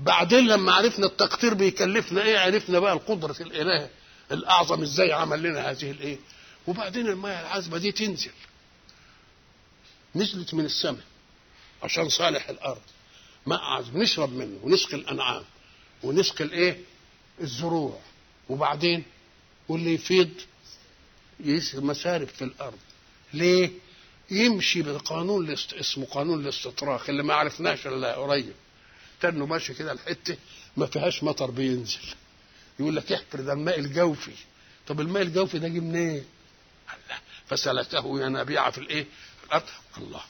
[0.00, 3.90] بعدين لما عرفنا التقدير بيكلفنا إيه عرفنا بقى القدرة الإله
[4.32, 6.18] الأعظم إزاي عمل لنا هذه الإيه؟
[6.66, 8.30] وبعدين الميه العذبة دي تنزل.
[10.14, 11.04] نزلت من السماء
[11.82, 12.80] عشان صالح الأرض.
[13.46, 15.42] ماء عذب نشرب منه ونسقي الأنعام
[16.02, 16.80] ونسقي الإيه؟
[17.40, 18.00] الزروع.
[18.48, 19.04] وبعدين؟
[19.68, 20.30] واللي يفيض
[21.74, 22.78] مسارب في الأرض.
[23.34, 23.70] ليه؟
[24.30, 25.72] يمشي بقانون الاست...
[25.72, 28.52] اسمه قانون الاستطراق اللي ما عرفناش إلا قريب.
[29.20, 30.36] تنه ماشي كده الحتة
[30.76, 31.98] ما فيهاش مطر بينزل.
[32.80, 34.32] يقول لك احفر ده الماء الجوفي.
[34.86, 36.24] طب الماء الجوفي ده جه منين؟
[36.88, 39.02] الله فسلكه ينابيع في الإيه؟
[39.40, 39.62] في الأرض.
[39.98, 40.20] الله.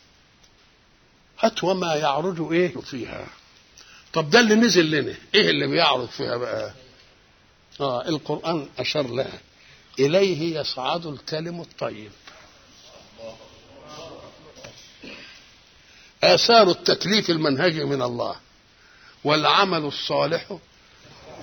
[1.41, 3.27] هات وما يعرج إيه؟ فيها.
[4.13, 5.15] طب ده اللي نزل لنا.
[5.35, 6.75] إيه اللي بيعرض فيها بقى؟
[7.81, 9.41] آه القرآن أشار لها.
[9.99, 12.11] إليه يصعد الكلم الطيب.
[16.25, 18.37] آثار التكليف المنهجي من الله
[19.25, 20.59] والعمل الصالح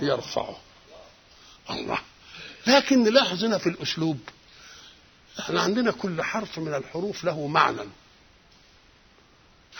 [0.01, 0.57] يرفعه.
[1.69, 1.99] الله.
[2.67, 4.19] لكن نلاحظ هنا في الأسلوب
[5.39, 7.81] إحنا عندنا كل حرف من الحروف له معنى.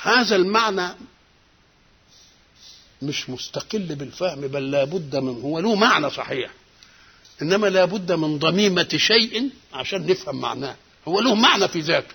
[0.02, 0.96] هذا المعنى
[3.02, 6.52] مش مستقل بالفهم بل لابد من هو له معنى صحيح.
[7.42, 10.76] إنما لابد من ضميمة شيء عشان نفهم معناه
[11.08, 12.14] هو له معنى في ذاته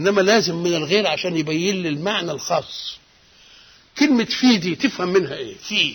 [0.00, 2.98] إنما لازم من الغير عشان يبين لي المعنى الخاص
[3.98, 5.94] كلمة في دي تفهم منها إيه؟ في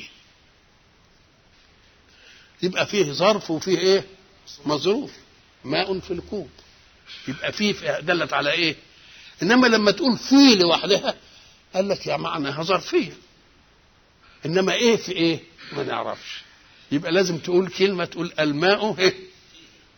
[2.63, 4.05] يبقى فيه ظرف وفيه إيه؟
[4.65, 5.11] مظروف
[5.63, 6.49] ماء في الكوب
[7.27, 8.75] يبقى فيه دلت على إيه؟
[9.43, 11.15] إنما لما تقول في لوحدها
[11.75, 13.13] قال لك يا معناها ظرفية
[14.45, 15.39] إنما إيه في إيه؟
[15.73, 16.41] ما نعرفش
[16.91, 19.13] يبقى لازم تقول كلمة تقول الماء إيه؟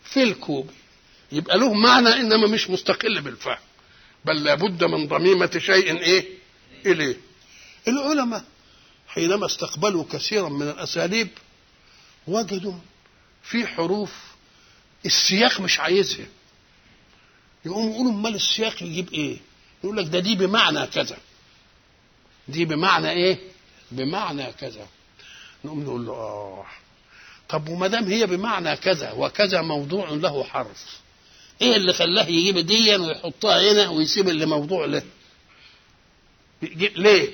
[0.03, 0.69] في الكوب
[1.32, 3.58] يبقى له معنى إنما مش مستقل بالفهم
[4.25, 6.25] بل لابد من ضميمة شيء إيه؟
[6.86, 7.17] إليه
[7.88, 8.43] العلماء
[9.08, 11.27] حينما استقبلوا كثيرا من الأساليب
[12.27, 12.73] وجدوا
[13.43, 14.12] في حروف
[15.06, 16.25] السياق مش عايزها
[17.65, 19.38] يقوموا يقولوا أمال السياق يجيب إيه؟
[19.84, 21.17] يقول لك ده دي بمعنى كذا
[22.47, 23.39] دي بمعنى إيه؟
[23.91, 24.88] بمعنى كذا
[25.65, 26.65] نقوم نقول له آه
[27.49, 30.99] طب وما دام هي بمعنى كذا وكذا موضوع له حرف
[31.62, 35.03] إيه اللي خلاه يجيب ديا ويحطها هنا ويسيب اللي موضوع له؟
[36.95, 37.29] ليه؟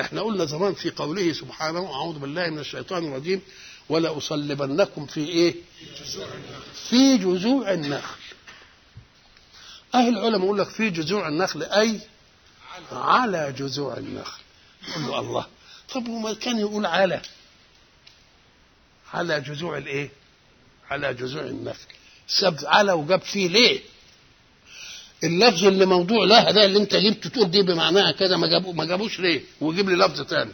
[0.00, 3.40] إحنا قلنا زمان في قوله سبحانه أعوذ بالله من الشيطان الرجيم
[3.88, 5.54] ولا اصلبنكم في إيه؟
[6.88, 8.16] في جذوع النخل.
[9.94, 12.00] أهل العلماء يقول لك في جذوع النخل أي؟
[12.92, 14.40] على جذوع النخل.
[14.88, 15.46] يقول له الله.
[15.94, 17.22] طب وما كان يقول على؟
[19.12, 20.10] على جذوع الايه؟
[20.90, 21.86] على جذوع النخل
[22.26, 23.80] سب على وجاب فيه ليه؟
[25.24, 28.84] اللفظ اللي موضوع لها ده اللي انت جبت تقول دي بمعناها كذا ما جابو ما
[28.84, 30.52] جابوش ليه؟ ويجيب لي لفظ تاني.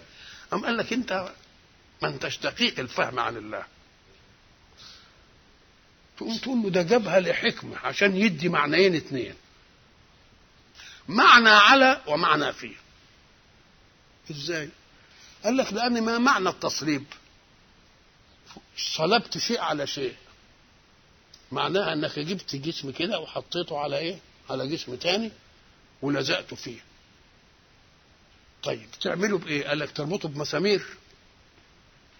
[0.50, 1.32] قام قال لك انت
[2.02, 3.64] ما انتش دقيق الفهم عن الله.
[6.16, 9.34] تقوم تقول له ده جابها لحكمة عشان يدي معنيين اتنين.
[11.08, 12.76] معنى على ومعنى فيه.
[14.30, 14.68] إزاي؟
[15.44, 17.04] قال لك لأن ما معنى التصليب؟
[18.96, 20.14] صلبت شيء على شيء.
[21.52, 24.18] معناها أنك جبت جسم كده وحطيته على إيه؟
[24.50, 25.32] على جسم تاني
[26.02, 26.80] ولزقته فيه.
[28.62, 30.86] طيب تعمله بإيه؟ قال لك تربطه بمسامير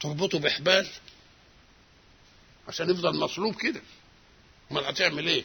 [0.00, 0.88] تربطه بحبال
[2.68, 3.80] عشان يفضل مصلوب كده.
[4.72, 5.44] أمال هتعمل إيه؟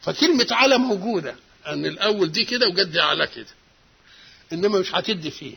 [0.00, 3.54] فكلمة على موجودة أن الأول دي كده وجد على كده.
[4.52, 5.56] إنما مش هتدي فيه.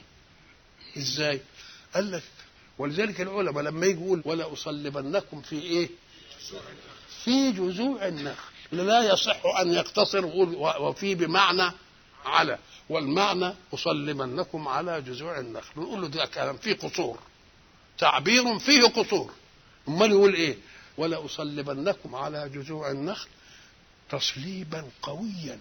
[0.98, 1.42] إزاي؟
[1.96, 2.24] قال لك
[2.82, 5.90] ولذلك العلماء لما يجي يقول ولا أصلبنكم في إيه؟
[7.24, 8.52] في جذوع النخل.
[8.72, 10.26] لا يصح أن يقتصر
[10.80, 11.72] وفي بمعنى
[12.26, 12.58] على.
[12.90, 15.82] والمعنى أصلبنكم على جذوع النخل.
[15.82, 17.20] نقول له ده كلام فيه قصور.
[17.98, 19.32] تعبير فيه قصور.
[19.88, 20.58] أمال يقول إيه؟
[20.98, 23.30] ولا أصلبنكم على جذوع النخل
[24.10, 25.60] تصليبا قويا.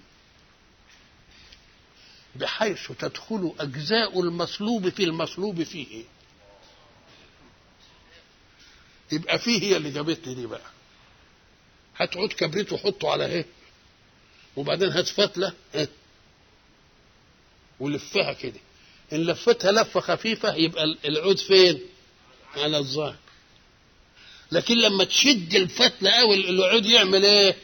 [2.37, 6.05] بحيث تدخل أجزاء المصلوب في المصلوب فيه.
[9.13, 10.71] يبقى فيه هي اللي جابتني دي بقى.
[11.97, 13.47] هات عود كبريت وحطه على إيه
[14.57, 15.89] وبعدين هات فتلة إيه
[17.81, 18.61] ولفها كده.
[19.13, 21.81] إن لفتها لفة خفيفة يبقى العود فين؟
[22.57, 23.17] على الظهر.
[24.53, 27.57] لكن لما تشد الفتلة قوي العود يعمل إيه؟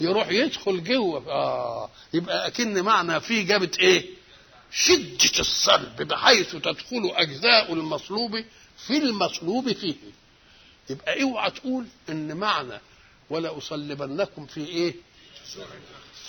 [0.00, 1.26] يروح يدخل جوه.
[1.28, 1.90] آه.
[2.14, 4.06] يبقى أكن معنى فيه جابت إيه؟
[4.72, 8.44] شدة الصلب بحيث تدخل أجزاء المصلوب
[8.86, 9.94] في المصلوب فيه.
[10.90, 12.80] يبقى اوعى تقول إن معنى
[13.30, 14.94] ولا أصلبنكم في إيه؟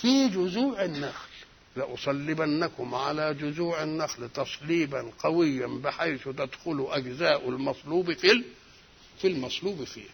[0.00, 1.28] في جذوع النخل.
[1.76, 8.44] لأصلبنكم على جذوع النخل تصليبا قويا بحيث تدخل أجزاء المصلوب في
[9.18, 10.08] في المصلوب فيه.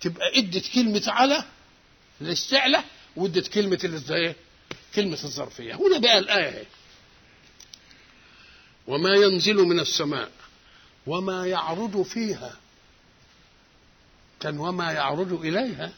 [0.00, 1.44] تبقى إدت كلمة على
[2.20, 2.84] الاستعلى
[3.16, 4.34] وإدت كلمة الإزاي؟
[4.94, 5.74] كلمة الظرفية.
[5.74, 6.64] هنا بقى الآية.
[8.86, 10.30] وما ينزل من السماء
[11.06, 12.56] وما يعرض فيها
[14.46, 15.92] وما يعرض إليها.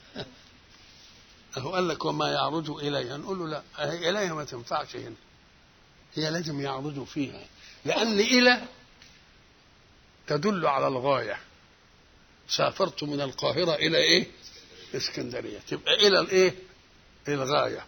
[1.56, 3.16] أهو قال لك وما يعرض إليها.
[3.16, 3.62] نقول له لا
[4.10, 5.14] إليها ما تنفعش هنا.
[6.14, 7.44] هي لازم يعرضوا فيها.
[7.84, 8.62] لأن إلى
[10.26, 11.38] تدل على الغاية.
[12.48, 14.26] سافرت من القاهرة إلى إيه؟
[14.94, 15.58] إسكندرية.
[15.58, 16.54] تبقى إلى الإيه؟
[17.28, 17.84] الغاية.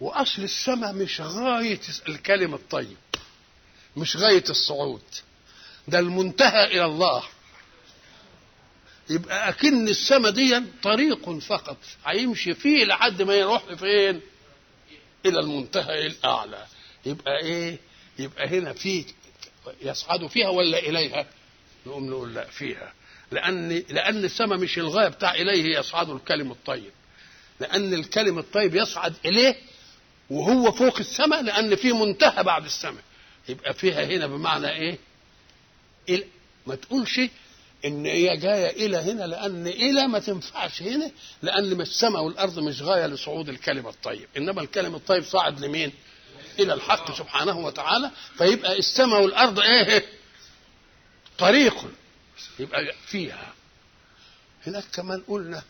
[0.00, 2.96] وأصل السماء مش غاية الكلم الطيب
[3.96, 5.02] مش غاية الصعود.
[5.88, 7.22] ده المنتهى إلى الله.
[9.10, 11.76] يبقى أكن السماء دي طريق فقط.
[12.06, 14.20] هيمشي فيه لحد ما يروح فين؟
[15.26, 16.66] إلى المنتهى الأعلى.
[17.06, 17.78] يبقى إيه؟
[18.18, 19.04] يبقى هنا في
[19.82, 21.26] يصعد فيها ولا إليها؟
[21.86, 22.92] نقوم نقول لا فيها.
[23.30, 26.90] لأن لأن السماء مش الغاية بتاع إليه يصعد الكلم الطيب.
[27.60, 29.56] لأن الكلم الطيب يصعد إليه
[30.30, 33.02] وهو فوق السماء لأن في منتهى بعد السماء
[33.48, 34.98] يبقى فيها هنا بمعنى إيه؟
[36.66, 37.20] ما تقولش
[37.84, 41.10] إن هي جاية إلى هنا لأن إلى ما تنفعش هنا
[41.42, 45.92] لأن السماء والأرض مش غاية لصعود الكلم الطيب إنما الكلم الطيب صعد لمين؟
[46.58, 50.04] إلى الحق سبحانه وتعالى فيبقى السماء والأرض إيه؟
[51.38, 51.74] طريق
[52.58, 53.52] يبقى فيها
[54.66, 55.62] هناك كمان قلنا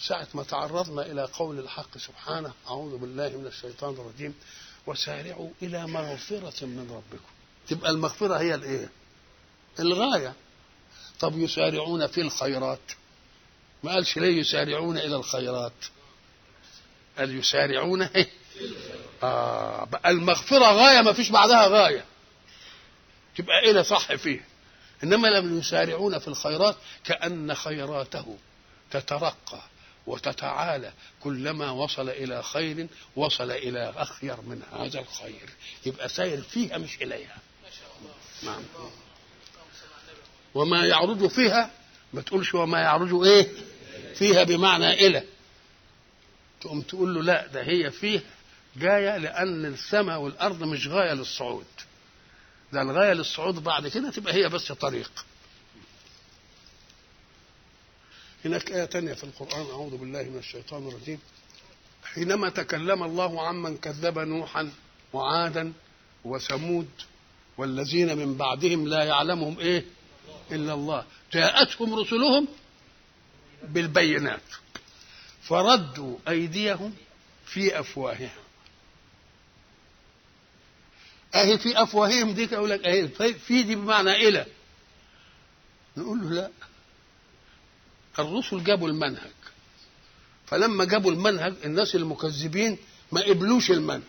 [0.00, 4.34] ساعة ما تعرضنا إلى قول الحق سبحانه أعوذ بالله من الشيطان الرجيم
[4.86, 7.30] وسارعوا إلى مغفرة من ربكم
[7.68, 8.88] تبقى المغفرة هي الإيه؟
[9.80, 10.34] الغاية
[11.20, 12.78] طب يسارعون في الخيرات.
[13.82, 15.72] ما قالش ليه يسارعون إلى الخيرات؟
[17.18, 18.28] قال يسارعون إيه؟
[19.22, 22.04] آه المغفرة غاية ما فيش بعدها غاية.
[23.36, 24.44] تبقى إلى صح فيه.
[25.04, 28.38] إنما لم يسارعون في الخيرات كأن خيراته
[28.90, 29.62] تترقى
[30.06, 30.92] وتتعالى.
[31.20, 35.50] كلما وصل إلى خير وصل إلى أخير من هذا الخير.
[35.86, 37.36] يبقى سير فيها مش إليها.
[38.42, 38.62] نعم.
[40.54, 41.70] وما يعرج فيها
[42.12, 43.48] ما تقولش وما يعرج إيه؟
[44.14, 45.24] فيها بمعنى إلى
[46.60, 48.20] تقوم تقول له لا ده هي فيه
[48.76, 51.64] جاية لأن السماء والأرض مش غاية للصعود.
[52.72, 55.24] ده الغاية للصعود بعد كده تبقى هي بس طريق.
[58.44, 61.18] هناك آية تانية في القرآن أعوذ بالله من الشيطان الرجيم.
[62.04, 64.70] حينما تكلم الله عمن كذب نوحا
[65.12, 65.72] وعادا
[66.24, 66.88] وثمود
[67.58, 69.84] والذين من بعدهم لا يعلمهم إيه؟
[70.52, 71.04] إلا الله.
[71.32, 72.48] جاءتهم رسلهم
[73.62, 74.40] بالبينات.
[75.42, 76.94] فردوا أيديهم
[77.46, 78.30] في أفواههم.
[81.34, 84.46] أهي في أفواههم دي أقول لك أهي في دي بمعنى إلى.
[85.96, 86.50] نقول له لا.
[88.18, 89.30] الرسل جابوا المنهج.
[90.46, 92.78] فلما جابوا المنهج الناس المكذبين
[93.12, 94.02] ما قبلوش المنهج.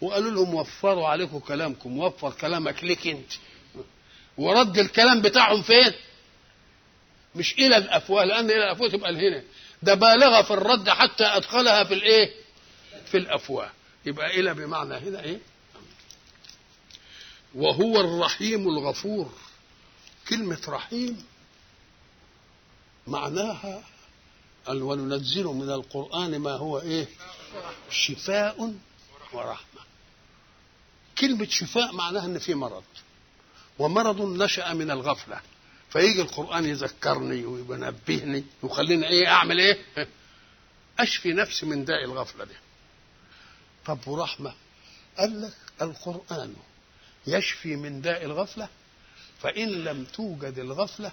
[0.00, 3.32] وقالوا لهم وفروا عليكم كلامكم وفر كلامك ليك أنت.
[4.38, 5.92] ورد الكلام بتاعهم فين؟
[7.34, 9.42] مش إلى الأفواه لأن إلى الأفواه تبقى هنا
[9.82, 12.34] ده بالغ في الرد حتى أدخلها في الإيه؟
[13.06, 13.70] في الأفواه.
[14.06, 15.38] يبقى إلى بمعنى هنا إيه؟
[17.54, 19.32] وهو الرحيم الغفور.
[20.28, 21.24] كلمة رحيم
[23.06, 23.82] معناها
[24.66, 27.06] قال وننزل من القرآن ما هو إيه؟
[27.90, 28.74] شفاء
[29.32, 29.80] ورحمة.
[31.18, 32.84] كلمة شفاء معناها إن في مرض.
[33.78, 35.40] ومرض نشأ من الغفلة.
[35.90, 39.78] فيجي القرآن يذكرني وينبهني ويخليني إيه أعمل إيه؟
[40.98, 42.54] أشفي نفسي من داء الغفلة دي.
[43.86, 44.54] طب ورحمة
[45.18, 46.54] قال لك القرآن
[47.26, 48.68] يشفي من داء الغفلة؟
[49.40, 51.12] فإن لم توجد الغفلة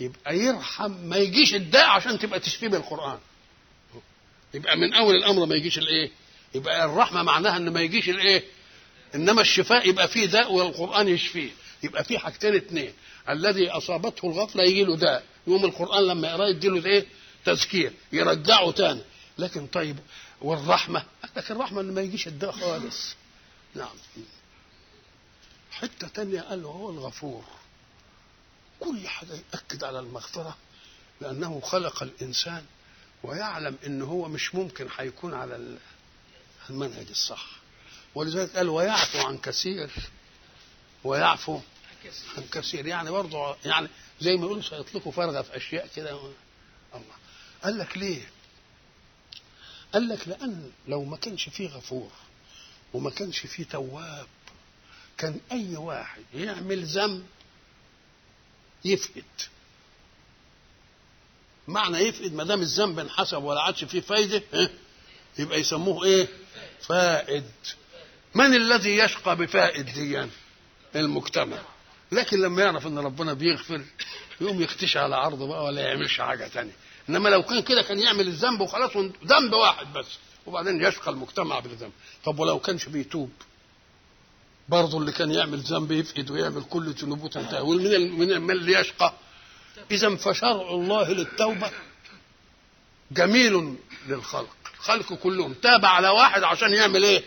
[0.00, 3.18] يبقى يرحم ما يجيش الداء عشان تبقى تشفيه بالقرآن.
[4.54, 6.10] يبقى من أول الأمر ما يجيش الإيه؟
[6.54, 8.44] يبقى الرحمة معناها إن ما يجيش الإيه؟
[9.14, 11.50] إنما الشفاء يبقى فيه داء والقرآن يشفيه.
[11.82, 12.92] يبقى في حاجتين اثنين
[13.28, 15.24] الذي أصابته الغفلة يجي له داء.
[15.46, 17.06] يوم القرآن لما يقرأه يدي له إيه؟
[17.44, 17.92] تذكير.
[18.12, 19.02] يرجعه تاني.
[19.38, 19.98] لكن طيب
[20.40, 21.04] والرحمة؟
[21.36, 23.14] لكن الرحمة ان ما يجيش الداء خالص.
[23.74, 23.96] نعم.
[25.70, 27.44] حتة تانية قال له هو الغفور.
[28.80, 30.56] كل حاجة يأكد على المغفرة
[31.20, 32.64] لأنه خلق الإنسان
[33.22, 35.76] ويعلم إن هو مش ممكن هيكون على
[36.70, 37.61] المنهج الصح.
[38.14, 39.90] ولذلك قال ويعفو عن كثير
[41.04, 41.60] ويعفو
[42.36, 43.88] عن كثير يعني برضه يعني
[44.20, 46.10] زي ما يقولوا سيطلقوا فرغة في أشياء كده
[46.94, 47.14] الله
[47.64, 48.30] قال لك ليه؟
[49.92, 52.10] قال لك لأن لو ما كانش فيه غفور
[52.92, 54.26] وما كانش فيه تواب
[55.18, 57.26] كان أي واحد يعمل ذنب
[58.84, 59.24] يفقد
[61.68, 64.42] معنى يفقد ما دام الذنب انحسب ولا عادش فيه فايدة؟
[65.38, 66.28] يبقى يسموه إيه؟
[66.80, 67.44] فائد
[68.34, 70.26] من الذي يشقى بفائد دي
[70.96, 71.58] المجتمع.
[72.12, 73.82] لكن لما يعرف إن ربنا بيغفر
[74.40, 76.72] يقوم يختشي على عرضه بقى ولا يعملش حاجة تانية.
[77.08, 80.06] إنما لو كان كده كان يعمل الذنب وخلاص ذنب واحد بس
[80.46, 81.92] وبعدين يشقى المجتمع بالذنب.
[82.24, 83.30] طب ولو كانش بيتوب؟
[84.68, 89.14] برضه اللي كان يعمل ذنب يفقد ويعمل كل ذنوبه تنتهي ومن من من اللي يشقى؟
[89.90, 91.70] إذا فشرع الله للتوبة
[93.10, 93.76] جميل
[94.08, 94.56] للخلق.
[94.78, 97.24] الخلق كلهم تاب على واحد عشان يعمل إيه؟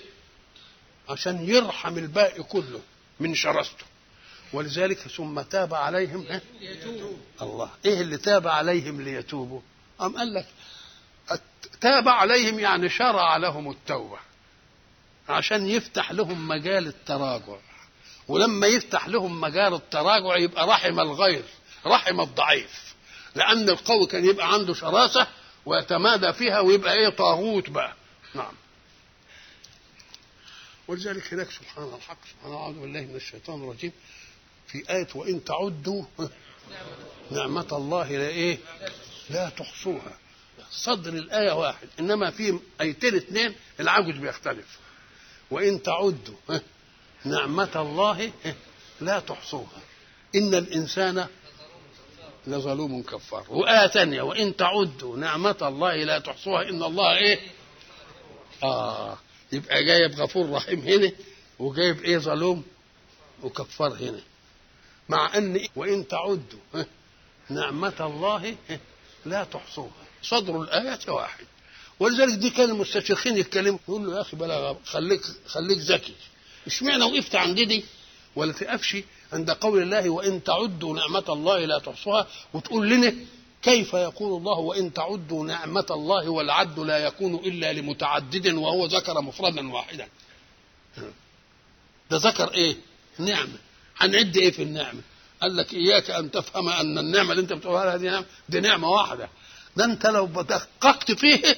[1.09, 2.81] عشان يرحم الباقي كله
[3.19, 3.85] من شرسته.
[4.53, 6.41] ولذلك ثم تاب عليهم إيه؟
[7.41, 7.69] الله.
[7.85, 9.61] إيه اللي تاب عليهم ليتوبوا؟
[10.01, 10.45] أم قال لك
[11.81, 14.17] تاب عليهم يعني شرع لهم التوبة
[15.29, 17.57] عشان يفتح لهم مجال التراجع.
[18.27, 21.43] ولما يفتح لهم مجال التراجع يبقى رحم الغير
[21.85, 22.95] رحم الضعيف.
[23.35, 25.27] لأن القوي كان يبقى عنده شراسة
[25.65, 27.93] ويتمادى فيها ويبقى إيه؟ طاغوت بقى.
[28.35, 28.53] نعم.
[30.87, 33.91] ولذلك هناك سبحان الحق سبحانه أعوذ بالله من الشيطان الرجيم.
[34.67, 36.03] في آية وإن تعدوا
[37.31, 38.57] نعمة الله لا إيه؟
[39.29, 40.17] لا تحصوها.
[40.71, 41.87] صدر الآية واحد.
[41.99, 44.79] إنما في آيتين اثنين العجز بيختلف.
[45.51, 46.35] وإن تعدوا
[47.25, 48.31] نعمة الله
[49.01, 49.81] لا تحصوها.
[50.35, 51.27] إن الإنسان
[52.47, 53.45] لظلوم كفار.
[53.49, 54.21] وآية ثانية.
[54.21, 56.69] وإن تعدوا نعمة الله لا تحصوها.
[56.69, 57.39] إن الله إيه؟
[58.63, 59.17] آه.
[59.51, 61.11] يبقى جايب غفور رحيم هنا
[61.59, 62.63] وجايب إيه ظلوم؟
[63.43, 64.19] وكفار هنا.
[65.09, 66.59] مع أن وإن تعدوا
[67.49, 68.55] نعمة الله
[69.25, 70.05] لا تحصوها.
[70.23, 71.45] صدر الآية واحد.
[71.99, 76.13] ولذلك دي كان المستشرقين يتكلموا يقول له يا أخي بلا خليك خليك ذكي.
[76.67, 77.85] اشمعنى وقفت عند دي
[78.35, 78.97] ولا تقفش
[79.33, 82.27] عند قول الله وإن تعدوا نعمة الله لا تحصوها.
[82.53, 83.15] وتقول لنا
[83.65, 89.71] كيف يقول الله وإن تعدوا نعمة الله والعد لا يكون إلا لمتعدد وهو ذكر مفردا
[89.73, 90.07] واحدا.
[92.11, 92.77] ده ذكر إيه؟
[93.19, 93.57] نعمة.
[93.97, 95.01] هنعد إيه في النعمة؟
[95.41, 99.29] قال لك إياك أن تفهم أن النعمة اللي أنت بتقولها دي نعمه دي نعمة واحدة.
[99.75, 101.55] ده أنت لو دققت فيه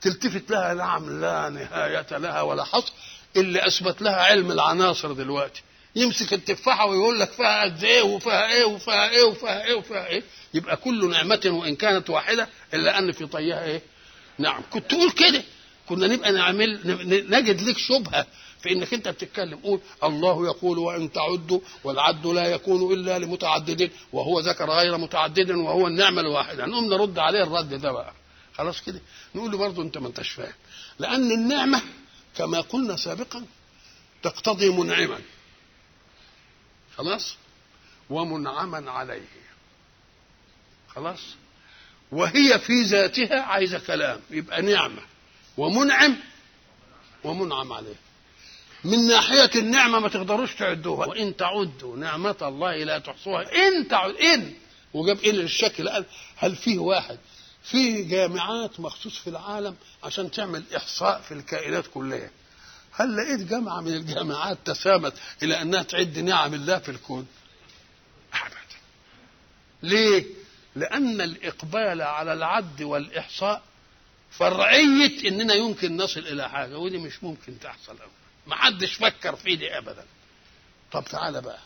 [0.00, 2.92] تلتفت لها نعم لا نهاية لها ولا حصر
[3.36, 5.62] اللي أثبت لها علم العناصر دلوقتي.
[5.98, 10.22] يمسك التفاحة ويقول لك فيها قد إيه وفيها إيه وفيها إيه وفيها إيه وفيها إيه.
[10.54, 13.82] يبقى كل نعمة وإن كانت واحدة إلا أن في طيها إيه.
[14.38, 14.62] نعم.
[14.72, 15.42] كنت تقول كده.
[15.88, 16.80] كنا نبقى نعمل
[17.30, 18.26] نجد لك شبهة
[18.62, 19.56] في إنك أنت بتتكلم.
[19.58, 25.86] قول الله يقول وإن تعدوا والعد لا يكون إلا لمتعدد وهو ذكر غير متعدد وهو
[25.86, 26.66] النعمة الواحدة.
[26.66, 28.12] نقوم نرد عليه الرد ده بقى.
[28.54, 29.00] خلاص كده؟
[29.34, 30.52] نقول له برضه أنت ما أنتش فاهم.
[30.98, 31.82] لأن النعمة
[32.36, 33.44] كما قلنا سابقا
[34.22, 35.18] تقتضي منعما.
[36.98, 37.36] خلاص؟
[38.10, 39.28] ومنعما عليه.
[40.94, 41.20] خلاص؟
[42.12, 45.02] وهي في ذاتها عايزة كلام يبقى نعمة.
[45.56, 46.16] ومنعم
[47.24, 47.94] ومنعم عليه.
[48.84, 51.06] من ناحية النعمة ما تقدروش تعدوها.
[51.06, 53.42] وإن تعدوا نعمة الله لا تحصوها.
[53.68, 54.54] إن تعد إن.
[54.94, 55.88] وجاب إن للشكل.
[55.88, 56.04] قال
[56.36, 57.18] هل فيه واحد؟
[57.62, 62.30] في جامعات مخصوص في العالم عشان تعمل إحصاء في الكائنات كلها
[62.98, 67.26] هل لقيت جامعة من الجامعات تسامت إلى أنها تعد نعم الله في الكون؟
[68.34, 68.56] أبدا.
[69.82, 70.24] ليه؟
[70.76, 73.62] لأن الإقبال على العد والإحصاء
[74.30, 78.06] فرعية إننا يمكن نصل إلى حاجة ودي مش ممكن تحصل أبدا.
[78.46, 80.04] ما حدش فكر في دي ابدا.
[80.92, 81.58] طب تعالى بقى.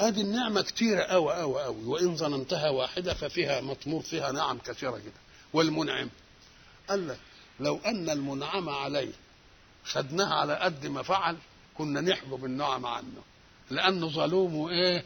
[0.00, 5.20] أدي النعمة كتيرة قوي قوي قوي وإن ظننتها واحدة ففيها مطمور فيها نعم كثيرة جدا.
[5.52, 6.10] والمنعم.
[6.88, 7.18] قال لك
[7.60, 9.12] لو أن المنعم عليه
[9.88, 11.36] خدناها على قد ما فعل
[11.78, 13.22] كنا نحجب النعم عنه.
[13.70, 15.04] لأنه ظلوم وايه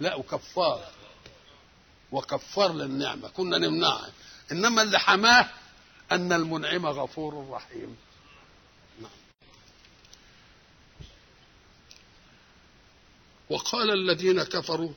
[0.00, 0.92] لا وكفار.
[2.12, 3.28] وكفار للنعمة.
[3.28, 4.12] كنا نمنعها
[4.52, 5.48] إنما اللي حماه
[6.12, 7.96] أن المنعم غفور رحيم.
[13.50, 14.92] وقال الذين كفروا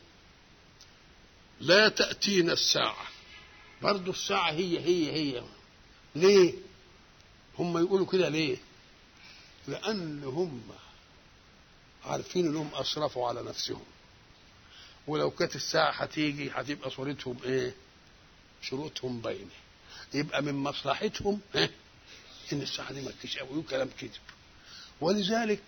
[1.60, 3.08] لا تأتينا الساعة.
[3.82, 5.44] برضو الساعة هي هي هي.
[6.16, 6.54] ليه؟
[7.60, 8.58] هم يقولوا كده ليه؟
[9.68, 10.62] لأن هم
[12.06, 13.84] عارفين إنهم اسرفوا على نفسهم.
[15.08, 17.74] ولو كانت الساعة هتيجي هتبقى صورتهم إيه؟
[18.62, 19.50] شروطهم باينة.
[20.14, 21.40] يبقى من مصلحتهم؟
[22.54, 24.12] إن الساعة دي ما تجيش قوي كلام كذب
[25.02, 25.64] ولذلك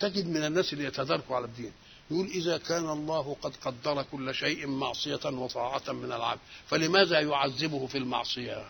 [0.00, 1.72] تجد من الناس اللي يتداركوا على الدين
[2.10, 7.98] يقول إذا كان الله قد قدر كل شيء معصية وطاعة من العبد فلماذا يعذبه في
[7.98, 8.68] المعصية؟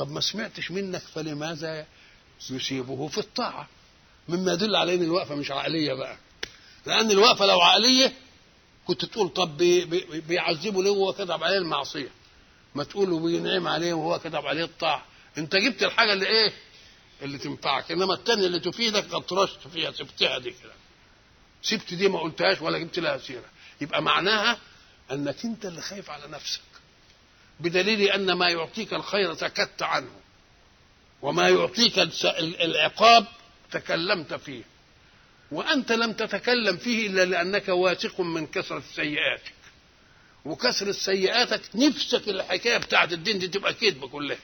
[0.00, 1.86] طب ما سمعتش منك فلماذا
[2.50, 3.68] يسيبه في الطاعة؟
[4.28, 6.16] مما يدل على إن الوقفة مش عقلية بقى.
[6.86, 8.12] لأن الوقفة لو عقلية
[8.86, 12.08] كنت تقول طب بي بي بيعذبه ليه وهو كتب عليه المعصية؟
[12.74, 15.04] ما تقول بينعم عليه وهو كتب عليه الطاعة.
[15.38, 16.52] أنت جبت الحاجة اللي إيه؟
[17.22, 17.92] اللي تنفعك.
[17.92, 20.72] إنما التانية اللي تفيدك اطرشت فيها سبتها دي كده.
[21.62, 23.48] سبت دي ما قلتهاش ولا جبت لها سيرة.
[23.80, 24.58] يبقى معناها
[25.12, 26.60] أنك أنت اللي خايف على نفسك.
[27.60, 30.10] بدليل أن ما يعطيك الخير سكت عنه
[31.22, 31.98] وما يعطيك
[32.60, 33.26] العقاب
[33.70, 34.62] تكلمت فيه
[35.52, 39.52] وأنت لم تتكلم فيه إلا لأنك واثق من كثره سيئاتك.
[40.44, 44.38] وكثره سيئاتك نفسك الحكاية بتاعت الدين دي تبقى كذب كلها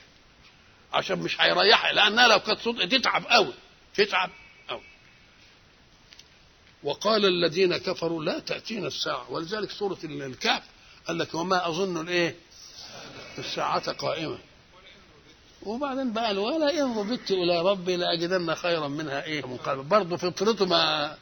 [0.93, 3.53] عشان مش هيريحك لأنها لو كانت صدق تتعب قوي
[3.95, 4.31] تتعب
[4.69, 4.83] قوي
[6.83, 10.63] وقال الذين كفروا لا تأتينا الساعة ولذلك سورة الكهف
[11.07, 12.37] قال لك وما أظن الإيه؟
[13.39, 14.39] الساعة قائمة.
[15.63, 21.17] وبعدين بقى ولا ان رددت إلى ربي لأجدن خيرا منها إيه؟ منقلبا برضه فطرته ما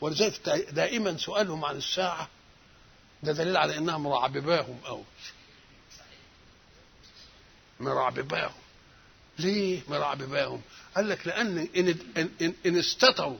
[0.00, 2.28] ولذلك دائما سؤالهم عن الساعة.
[3.22, 5.04] ده دليل على انها مرعبباهم قوي
[7.80, 8.52] مرعبباهم.
[9.38, 10.60] ليه مرعبباهم؟
[10.96, 13.38] قال لك لأن إن إن, إن استتروا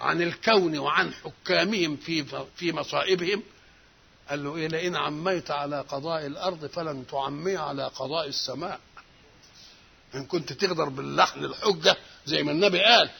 [0.00, 2.24] عن الكون وعن حكامهم في
[2.56, 3.42] في مصائبهم
[4.30, 8.80] قال له إيه لئن عميت على قضاء الأرض فلن تعمي على قضاء السماء.
[10.14, 13.10] إن كنت تقدر باللحن الحجة زي ما النبي قال.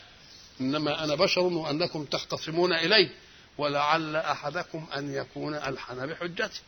[0.60, 3.10] إنما أنا بشر وأنكم تختصمون إلي
[3.58, 6.60] ولعل أحدكم أن يكون ألحن بحجتي.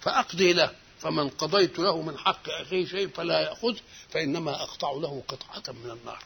[0.00, 0.70] فأقضي له
[1.00, 3.76] فمن قضيت له من حق أخيه شيء فلا يأخذ
[4.10, 6.24] فإنما أقطع له قطعة من النار.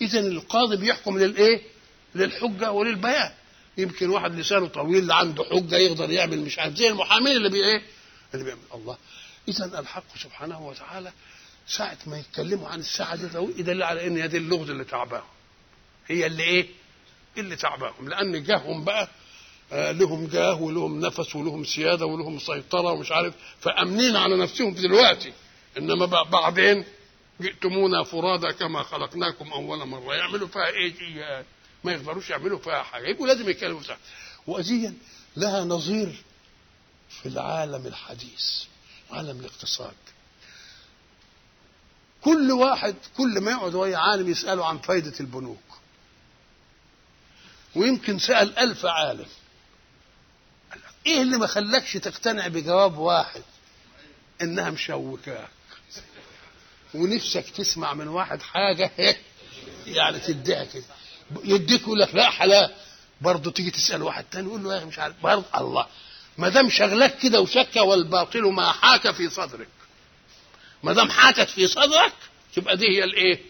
[0.00, 1.62] اذا القاضي بيحكم للإيه؟
[2.14, 3.32] للحجة وللبيان.
[3.78, 6.74] يمكن واحد لسانه طويل عنده حجة يقدر يعمل مش عارف.
[6.74, 7.82] زي المحامين اللي بي إيه؟
[8.34, 8.96] اللي بيعمل الله.
[9.48, 11.12] إذا الحق سبحانه وتعالى
[11.66, 15.28] ساعة ما يتكلموا عن الساعة دي يدل على إن دي اللغز اللي تعباهم.
[16.06, 16.66] هي اللي إيه؟
[17.38, 18.08] اللي تعباهم.
[18.08, 19.08] لأن جاههم بقى
[19.72, 23.34] آه لهم جاه ولهم نفس ولهم سيادة ولهم سيطرة ومش عارف.
[23.60, 25.32] فأمنين على نفسهم دلوقتي.
[25.78, 26.84] إنما بعدين
[27.40, 30.14] جئتمونا فرادى كما خلقناكم أول مرة.
[30.14, 31.44] يعملوا فيها إيه؟ دي
[31.84, 33.98] ما يقدروش يعملوا فيها حاجة يبقوا لازم يتكلموا فيها
[34.46, 34.94] وأزيا
[35.36, 36.24] لها نظير
[37.10, 38.64] في العالم الحديث
[39.10, 39.94] عالم الاقتصاد.
[42.24, 45.78] كل واحد كل ما يقعد ويا عالم يسأله عن فايدة البنوك.
[47.76, 49.26] ويمكن سأل ألف عالم.
[51.06, 53.42] إيه اللي ما خلاكش تقتنع بجواب واحد؟
[54.42, 55.48] إنها مشوكاك.
[56.94, 58.90] ونفسك تسمع من واحد حاجة
[59.86, 60.84] يعني تديها كده
[61.44, 62.74] يديك يقول لك لا حلال
[63.20, 65.86] برضه تيجي تسأل واحد تاني يقول له يا مش عارف برضه الله
[66.38, 69.68] ما دام شغلك كده وشك والباطل ما حاك في صدرك
[70.82, 72.12] ما دام حاكت في صدرك
[72.54, 73.40] تبقى دي هي الإيه؟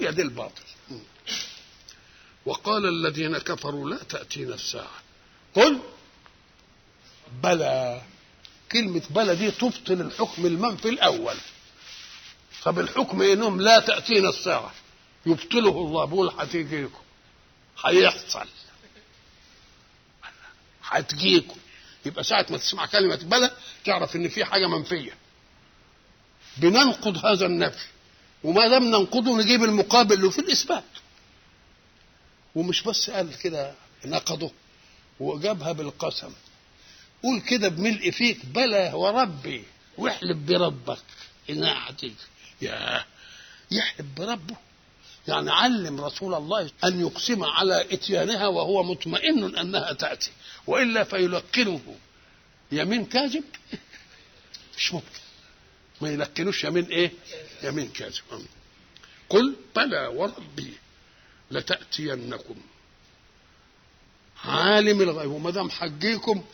[0.00, 0.62] هي دي الباطل.
[2.46, 4.90] وقال الذين كفروا لا تأتينا الساعة.
[5.54, 5.78] قل
[7.42, 8.02] بلى
[8.72, 11.36] كلمة بلى دي تبطل الحكم المنفي الأول.
[12.64, 14.72] طب الحكم إنهم لا تأتينا الساعة
[15.26, 17.00] يبطله الله بيقول هتيجيكم
[17.84, 18.48] هيحصل.
[20.84, 21.56] هتجيكم
[22.06, 23.50] يبقى ساعة ما تسمع كلمة بلى
[23.84, 25.12] تعرف إن في حاجة منفية.
[26.56, 27.86] بننقض هذا النفي.
[28.44, 30.84] وما دام ننقضه نجيب المقابل له في الإثبات.
[32.54, 34.52] ومش بس قال كده نقضه
[35.20, 36.32] وجابها بالقسم.
[37.22, 39.64] قول كده بملء فيك بلى وربي
[39.98, 41.02] واحلف بربك
[41.50, 42.14] انها هتيجي
[42.62, 43.04] يا
[43.70, 44.56] يحلف بربه.
[45.28, 50.30] يعني علم رسول الله أن يقسم على إتيانها وهو مطمئن أنها تأتي
[50.66, 51.96] وإلا فيلقنه.
[52.72, 53.44] يمين كاذب؟
[54.76, 55.06] مش ممكن.
[56.00, 57.12] ما يلقنوش يمين إيه؟
[57.62, 58.22] يمين كاذب.
[59.28, 60.74] قل بلى وربي
[61.50, 62.56] لتأتينكم.
[64.44, 65.30] عالم الغيب.
[65.30, 66.44] وما دام حجيكم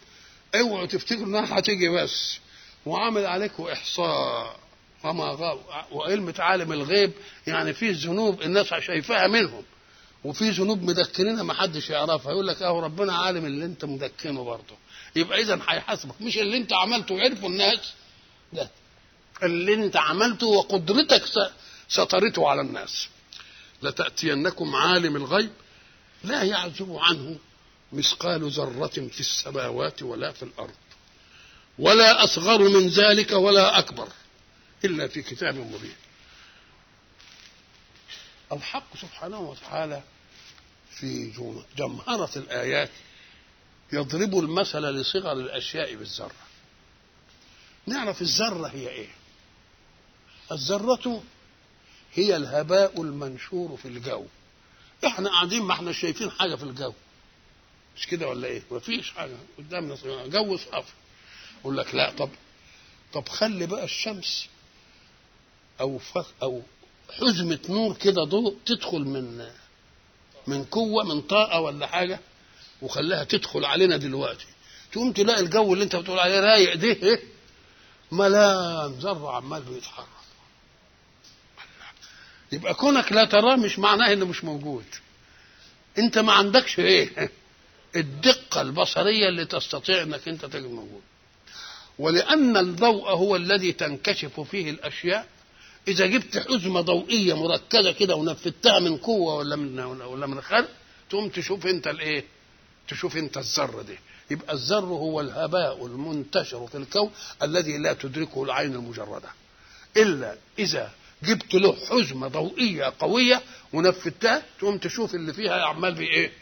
[0.54, 2.38] اوعوا تفتكروا إنها هتيجي بس.
[2.86, 4.59] وعمل عليكم إحصاء.
[5.04, 5.58] وما غاب
[5.92, 7.12] وعلمة عالم الغيب
[7.46, 9.62] يعني في ذنوب الناس شايفاها منهم.
[10.24, 12.32] وفي ذنوب مدكنينها ما حدش يعرفها.
[12.32, 14.76] يقول لك أهو ربنا عالم اللي أنت مدكنه برضه.
[15.16, 16.20] يبقى اذا هيحاسبك.
[16.20, 17.92] مش اللي أنت عملته وعرفوا الناس.
[18.52, 18.68] لا.
[19.42, 21.22] اللي أنت عملته وقدرتك
[21.88, 23.08] سترته على الناس.
[23.82, 25.50] لتأتينكم عالم الغيب.
[26.24, 27.36] لا يعزب عنه
[27.92, 30.74] مثقال ذرة في السماوات ولا في الأرض.
[31.78, 34.08] ولا أصغر من ذلك ولا أكبر.
[34.84, 35.94] إلا في كتاب مبين.
[38.52, 40.02] الحق سبحانه وتعالى
[40.90, 41.32] في
[41.76, 42.90] جمهرة الآيات
[43.92, 46.34] يضرب المثل لصغر الأشياء بالذرة.
[47.86, 49.08] نعرف الذرة هي إيه.
[50.52, 51.22] الذرة
[52.14, 54.26] هي الهباء المنشور في الجو.
[55.06, 56.92] إحنا قاعدين ما إحنا شايفين حاجة في الجو.
[57.96, 59.36] مش كده ولا إيه؟ مفيش حاجة.
[59.58, 60.92] قدامنا جو صافي.
[61.60, 62.30] يقول لك لا طب
[63.12, 64.48] طب خلي بقى الشمس
[65.80, 66.62] أو فخ أو
[67.18, 69.46] حزمة نور كده ضوء تدخل من
[70.46, 72.20] من قوة من طاقة ولا حاجة
[72.82, 74.46] وخليها تدخل علينا دلوقتي.
[74.92, 77.22] تقوم تلاقي الجو اللي أنت بتقول عليه رايق ده إيه؟
[78.12, 80.06] ملان ذره عمال بيتحرك
[82.52, 84.84] يبقى كونك لا تراه مش معناه إنه مش موجود.
[85.98, 87.30] أنت ما عندكش إيه؟
[87.96, 91.02] الدقة البصرية اللي تستطيع إنك أنت تجد موجود.
[91.98, 95.26] ولأن الضوء هو الذي تنكشف فيه الأشياء
[95.90, 100.68] إذا جبت حزمة ضوئية مركزة كده ونفذتها من قوة ولا من ولا من خلق
[101.10, 102.24] تقوم تشوف أنت الإيه؟
[102.88, 103.98] تشوف أنت الذر ده.
[104.30, 107.10] يبقى الذر هو الهباء المنتشر في الكون
[107.42, 109.28] الذي لا تدركه العين المجردة.
[109.96, 110.90] إلا إذا
[111.22, 116.32] جبت له حزمة ضوئية قوية ونفذتها تقوم تشوف اللي فيها عمال بايه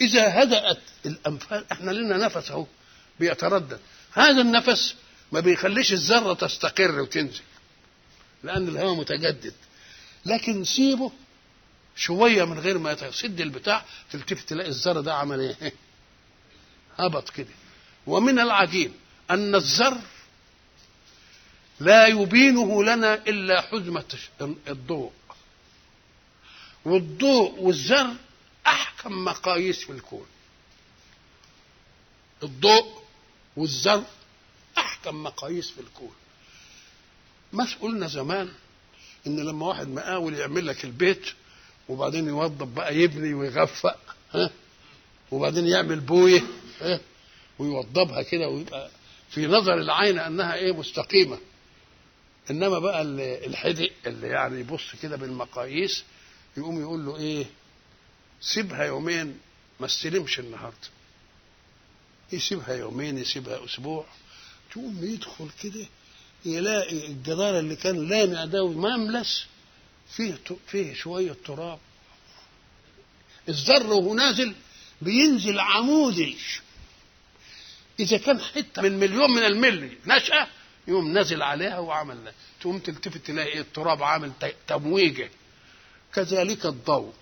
[0.00, 2.66] إذا هدأت الانفاس إحنا لنا نفس أهو
[3.20, 3.78] بيتردد.
[4.12, 4.94] هذا النفس
[5.32, 7.40] ما بيخليش الذرة تستقر وتنزل.
[8.42, 9.54] لأن الهواء متجدد.
[10.26, 11.12] لكن سيبه
[11.96, 15.72] شوية من غير ما يسد البتاع تلتفت تلاقي الذره ده عمل إيه؟
[16.98, 17.54] هبط كده.
[18.06, 18.92] ومن العجيب
[19.30, 20.00] أن الذر
[21.80, 24.18] لا يبينه لنا إلا حزمة
[24.68, 25.12] الضوء.
[26.84, 28.14] والضوء والذر
[28.66, 30.26] أحكم مقاييس في الكون.
[32.42, 33.02] الضوء
[33.56, 34.04] والذر
[34.78, 36.14] أحكم مقاييس في الكون.
[37.52, 38.48] مش قلنا زمان
[39.26, 41.26] إن لما واحد مقاول يعمل لك البيت
[41.88, 43.98] وبعدين يوضب بقى يبني ويغفق
[44.32, 44.50] ها؟
[45.30, 46.42] وبعدين يعمل بوية
[46.80, 47.00] ها؟
[47.58, 48.90] ويوضبها كده ويبقى
[49.30, 51.38] في نظر العين أنها إيه مستقيمة.
[52.50, 53.02] إنما بقى
[53.46, 56.04] الحدق اللي يعني يبص كده بالمقاييس
[56.56, 57.46] يقوم يقول له إيه؟
[58.40, 59.38] سيبها يومين
[59.80, 60.88] ما استلمش النهارده.
[62.32, 64.04] يسيبها يومين يسيبها أسبوع
[64.72, 65.86] تقوم يدخل كده
[66.44, 69.46] يلاقي الجدار اللي كان لامع ده ومملس
[70.16, 71.78] فيه فيه شوية تراب.
[73.48, 74.54] الذر وهو نازل
[75.02, 76.36] بينزل عمودي
[78.00, 80.46] إذا كان حتة من مليون من الملي نشأة
[80.88, 84.32] يقوم نازل عليها وعمل تقوم تلتفت تلاقي إيه التراب عامل
[84.66, 85.30] تمويجة.
[86.14, 87.12] كذلك الضوء.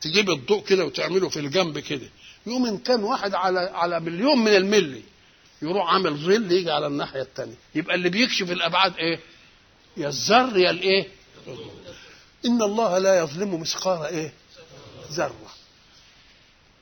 [0.00, 2.08] تجيب الضوء كده وتعمله في الجنب كده.
[2.46, 5.02] يقوم إن كان واحد على على مليون من الملي
[5.62, 9.20] يروح عامل ظل يجي على الناحية الثانية يبقى اللي بيكشف الأبعاد إيه؟
[9.96, 11.08] يا الذر يا الإيه؟
[12.46, 14.32] إن الله لا يظلم مثقال إيه؟
[15.12, 15.50] ذرة.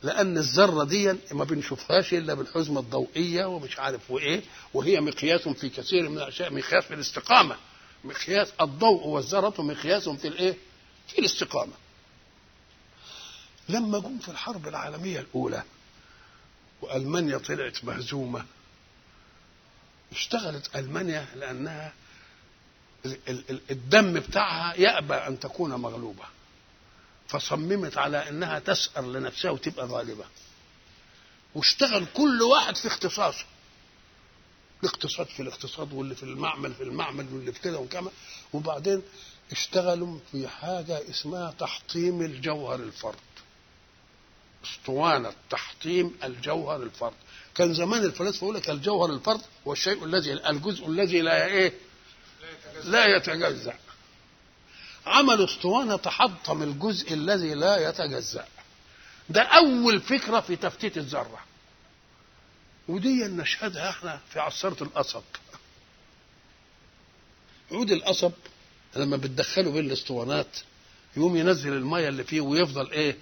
[0.02, 4.42] لأن الذرة دي ما بنشوفهاش إلا بالحزمة الضوئية ومش عارف وإيه
[4.74, 7.56] وهي مقياس في كثير من الأشياء مقياس في الاستقامة.
[8.04, 10.56] مقياس الضوء والذرة مقياس في الإيه؟
[11.08, 11.72] في الاستقامة.
[13.68, 15.62] لما جم في الحرب العالمية الأولى
[16.82, 18.44] وألمانيا طلعت مهزومة
[20.12, 21.92] اشتغلت ألمانيا لأنها
[23.70, 26.24] الدم بتاعها يأبى أن تكون مغلوبة.
[27.28, 30.24] فصممت على أنها تسأر لنفسها وتبقى غالبة.
[31.54, 33.44] واشتغل كل واحد في اختصاصه.
[34.82, 38.10] الاقتصاد في الاقتصاد واللي في المعمل في المعمل واللي في كده وكما.
[38.52, 39.02] وبعدين
[39.52, 43.18] اشتغلوا في حاجة اسمها تحطيم الجوهر الفرد.
[44.64, 47.14] أسطوانة تحطيم الجوهر الفرد.
[47.58, 51.72] كان زمان الفلاسفة يقول لك الجوهر الفرد هو الشيء الذي الجزء الذي لا إيه؟
[52.84, 53.74] لا يتجزأ.
[55.06, 58.46] عملوا اسطوانة تحطم الجزء الذي لا يتجزأ.
[59.28, 61.40] ده أول فكرة في تفتيت الذرة.
[62.88, 65.22] ودي نشهدها إحنا في عصارة القصب
[67.72, 68.32] عود القصب
[68.96, 70.56] لما بتدخله بين الاسطوانات
[71.16, 73.16] يقوم ينزل المية اللي فيه ويفضل إيه؟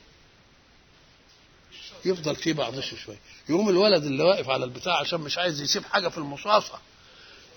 [2.07, 6.09] يفضل فيه بعضش شوية يقوم الولد اللي واقف على البتاع عشان مش عايز يسيب حاجة
[6.09, 6.79] في المصاصة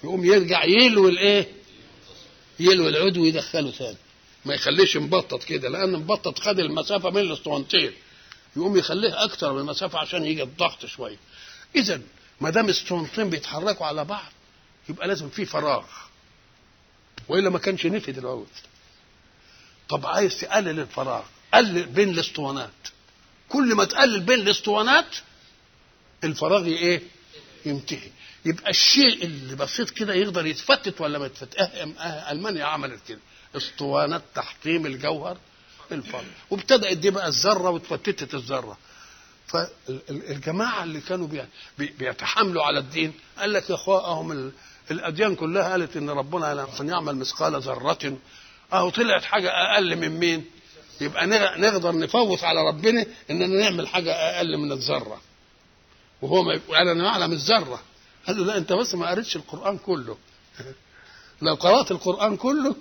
[0.04, 1.47] يقوم يرجع يلوي الإيه؟
[2.60, 3.97] يلوي العود ويدخله ثاني
[4.45, 7.91] ما يخليش مبطط كده لأن مبطط خد المسافة بين الأسطوانتين.
[8.56, 11.18] يقوم يخليه أكتر من المسافة عشان يجي الضغط شوية
[11.76, 12.02] إذا
[12.41, 14.32] ما دام اسطوانتين بيتحركوا على بعض
[14.89, 15.86] يبقى لازم في فراغ.
[17.28, 18.47] وإلا ما كانش نفد العود.
[19.89, 21.24] طب عايز تقلل الفراغ
[21.54, 22.70] قلل بين الأسطوانات.
[23.50, 25.16] كل ما تقلل بين الاسطوانات
[26.24, 27.02] الفراغ إيه؟
[27.66, 28.10] ينتهي.
[28.45, 33.20] يبقى الشيء اللي بسيط كده يقدر يتفتت ولا ما يتفتت؟ أه أه ألمانيا عملت كده.
[33.56, 35.38] اسطوانات تحطيم الجوهر
[35.91, 38.78] الفرد وابتدأت دي بقى الذرة واتفتتت الذرة.
[39.47, 41.28] فالجماعة اللي كانوا
[41.78, 44.52] بيتحاملوا على الدين قال لك يا اخوانهم
[44.91, 48.18] الأديان كلها قالت إن ربنا لما يعمل مثقال ذرة.
[48.74, 50.45] أهو طلعت حاجة أقل من مين؟
[51.02, 51.28] يبقى
[51.58, 55.22] نقدر نفوت على ربنا إننا نعمل حاجة أقل من الذرة.
[56.22, 57.82] وهو ما قال أنا أعلم الذرة.
[58.28, 60.18] قال له لا أنت بس ما قريتش القرآن كله.
[61.41, 62.76] لو قرأت القرآن كله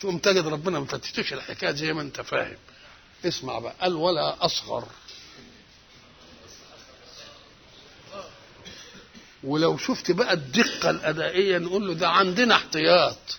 [0.00, 2.56] تقوم تجد ربنا ما فتشتش الحكاية زي ما أنت فاهم.
[3.24, 3.74] اسمع بقى.
[3.80, 4.84] قال ولا أصغر.
[9.44, 13.38] ولو شفت بقى الدقة الأدائية نقول له ده عندنا احتياط.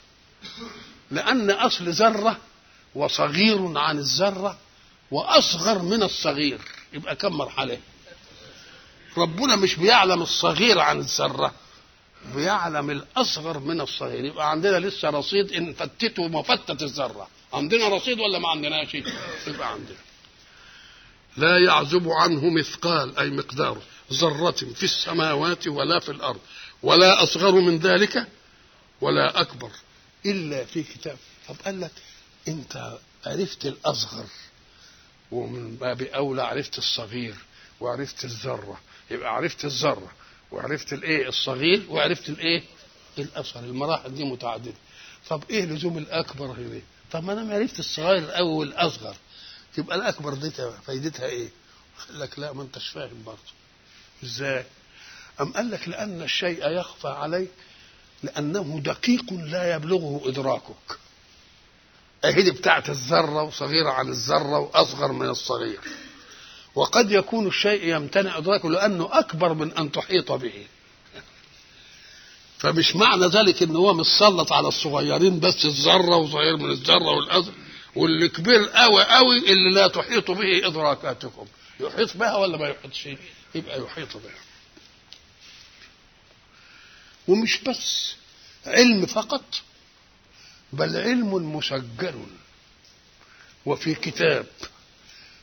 [1.12, 2.38] لأن أصل ذرة
[2.96, 4.58] وصغير عن الذرة
[5.12, 6.60] وأصغر من الصغير.
[6.94, 7.80] يبقى كم مرحلة؟
[9.18, 11.54] ربنا مش بيعلم الصغير عن الذرة
[12.36, 14.26] بيعلم الأصغر من الصغير.
[14.26, 17.28] يبقى عندنا لسه رصيد إن فتته مفتت الذرة.
[17.54, 18.94] عندنا رصيد ولا ما عندناش
[19.48, 19.98] يبقى عندنا.
[21.38, 23.78] لا يعزب عنه مثقال أي مقدار
[24.14, 26.40] ذرة في السماوات ولا في الأرض
[26.84, 28.28] ولا أصغر من ذلك
[29.02, 29.72] ولا أكبر
[30.26, 31.18] إلا في كتاب.
[31.48, 31.92] طب قال لك
[32.48, 34.26] انت عرفت الاصغر
[35.32, 37.36] ومن باب اولى عرفت الصغير
[37.80, 38.80] وعرفت الذرة
[39.12, 40.12] يبقى عرفت الذرة
[40.52, 42.64] وعرفت الايه الصغير وعرفت الايه
[43.20, 43.64] الاصغر.
[43.64, 44.74] المراحل دي متعددة.
[45.30, 46.82] طب إيه لزوم الاكبر هنا
[47.12, 49.16] طب ما أنا عرفت الصغير الأول والاصغر
[49.76, 50.52] تبقى الاكبر دي
[50.86, 51.50] فايدتها إيه؟
[52.08, 53.40] قال لك لا ما انتش فاهم برضه.
[54.24, 54.66] إزاي؟
[55.42, 57.50] أم قال لك لأن الشيء يخفى عليك
[58.24, 60.98] لأنه دقيق لا يبلغه إدراكك.
[62.28, 65.80] اهي بتاعت الذرة وصغيرة عن الذرة وأصغر من الصغير.
[66.76, 70.66] وقد يكون الشيء يمتنع ادراكه لأنه أكبر من أن تحيط به.
[72.58, 77.54] فمش معنى ذلك ان هو متسلط على الصغيرين بس الذرة وصغير من الذرة والأصغر.
[77.96, 81.46] واللي كبير قوي قوي اللي لا تحيط به ادراكاتكم
[81.80, 83.10] يحيط بها ولا ما يحيطش؟
[83.56, 84.40] يبقى يحيط بها.
[87.28, 88.14] ومش بس
[88.66, 89.44] علم فقط.
[90.76, 92.26] بل علم مسجل
[93.66, 94.46] وفي كتاب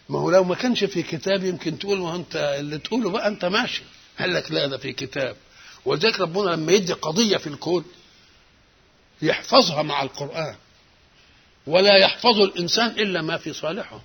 [0.08, 3.44] ما هو لو ما كانش في كتاب يمكن تقول ما أنت اللي تقوله بقى أنت
[3.44, 3.82] ماشي.
[4.20, 5.36] قال لك لا ده في كتاب.
[5.84, 7.84] ولذلك ربنا لما يدي قضية في الكون
[9.22, 10.56] يحفظها مع القرآن.
[11.66, 14.00] ولا يحفظ الإنسان إلا ما في صالحه.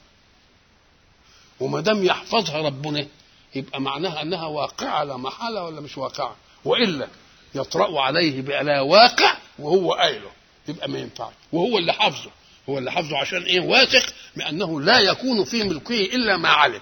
[1.60, 3.08] وما دام يحفظها ربنا
[3.56, 6.36] يبقى معناها أنها واقعة لا محالة ولا مش واقعة.
[6.66, 7.08] وإلا
[7.56, 10.32] يطرأ عليه بلا واقع وهو قايله.
[10.68, 11.34] يبقى ما ينفعش.
[11.51, 12.32] وهو اللي حافظه.
[12.70, 16.82] هو اللي حافظه عشان إيه؟ واثق بأنه لا يكون في ملكه إلا ما علم.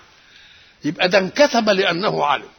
[0.86, 2.50] يبقى ده انكتب لأنه علم.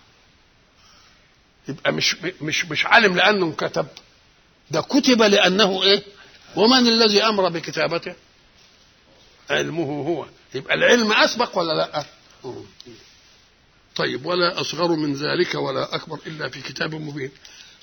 [1.69, 3.87] يبقى مش مش مش عالم لأنه انكتب.
[4.71, 6.03] ده كتب لأنه إيه؟
[6.57, 8.15] ومن الذي أمر بكتابته؟
[9.51, 10.27] علمه هو.
[10.55, 12.05] يبقى العلم أسبق ولا لأ؟
[13.97, 17.31] طيب ولا أصغر من ذلك ولا أكبر إلا في كتاب مبين.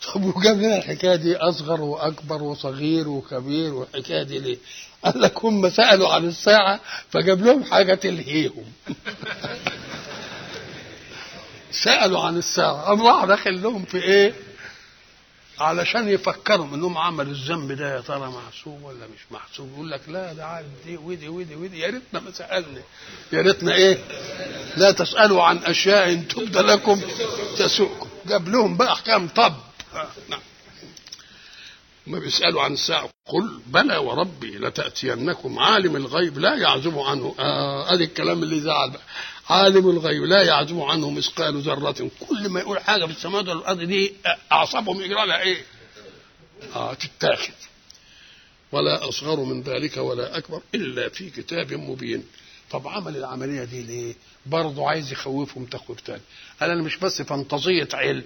[0.07, 4.57] طب وجاب لنا الحكاية دي أصغر وأكبر وصغير وكبير والحكاية دي ليه؟
[5.03, 6.79] قال لك هم سألوا عن الساعة
[7.11, 8.65] فجاب لهم حاجة تلهيهم.
[11.83, 12.93] سألوا عن الساعة.
[12.93, 14.33] الله داخل لهم في إيه؟
[15.59, 20.33] علشان يفكروا انهم عملوا الذنب ده يا ترى محسوب ولا مش محسوب يقول لك لا
[20.33, 21.79] ده عارف دي ودي ودي ودي.
[21.79, 22.81] يا ريتنا ما سألنا.
[23.33, 23.97] يا ريتنا إيه؟
[24.77, 27.01] لا تسألوا عن أشياء تبدى لكم
[27.57, 29.53] تسؤكم جاب لهم بقى احكام طب.
[30.29, 30.41] نعم.
[32.07, 33.09] ما بيسألوا عن الساعة.
[33.25, 37.35] قل بلى وربي لتأتينكم عالم الغيب لا يعزب عنه.
[37.39, 39.01] آه الكلام اللي زعل بقى.
[39.49, 42.09] عالم الغيب لا يعزب عنه مثقال ذرة.
[42.29, 44.13] كل ما يقول حاجة في السماوات والأرض دي
[44.51, 45.65] أعصابهم يجرى لها إيه؟
[46.75, 47.53] آه تتاخد.
[48.71, 52.25] ولا أصغر من ذلك ولا أكبر إلا في كتاب مبين.
[52.71, 54.15] طب عمل العملية دي ليه؟
[54.45, 56.21] برضه عايز يخوفهم تخويف تاني.
[56.61, 58.23] قال أنا مش بس فانتظية علم.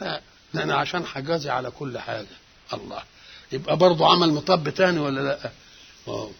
[0.00, 0.20] لا
[0.58, 2.26] أنا عشان حجازي على كل حاجة
[2.72, 3.02] الله.
[3.52, 5.52] يبقى برضه عمل مطب تاني ولا لأ؟
[6.08, 6.30] آه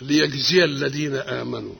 [0.00, 1.74] ليجزي الذين آمنوا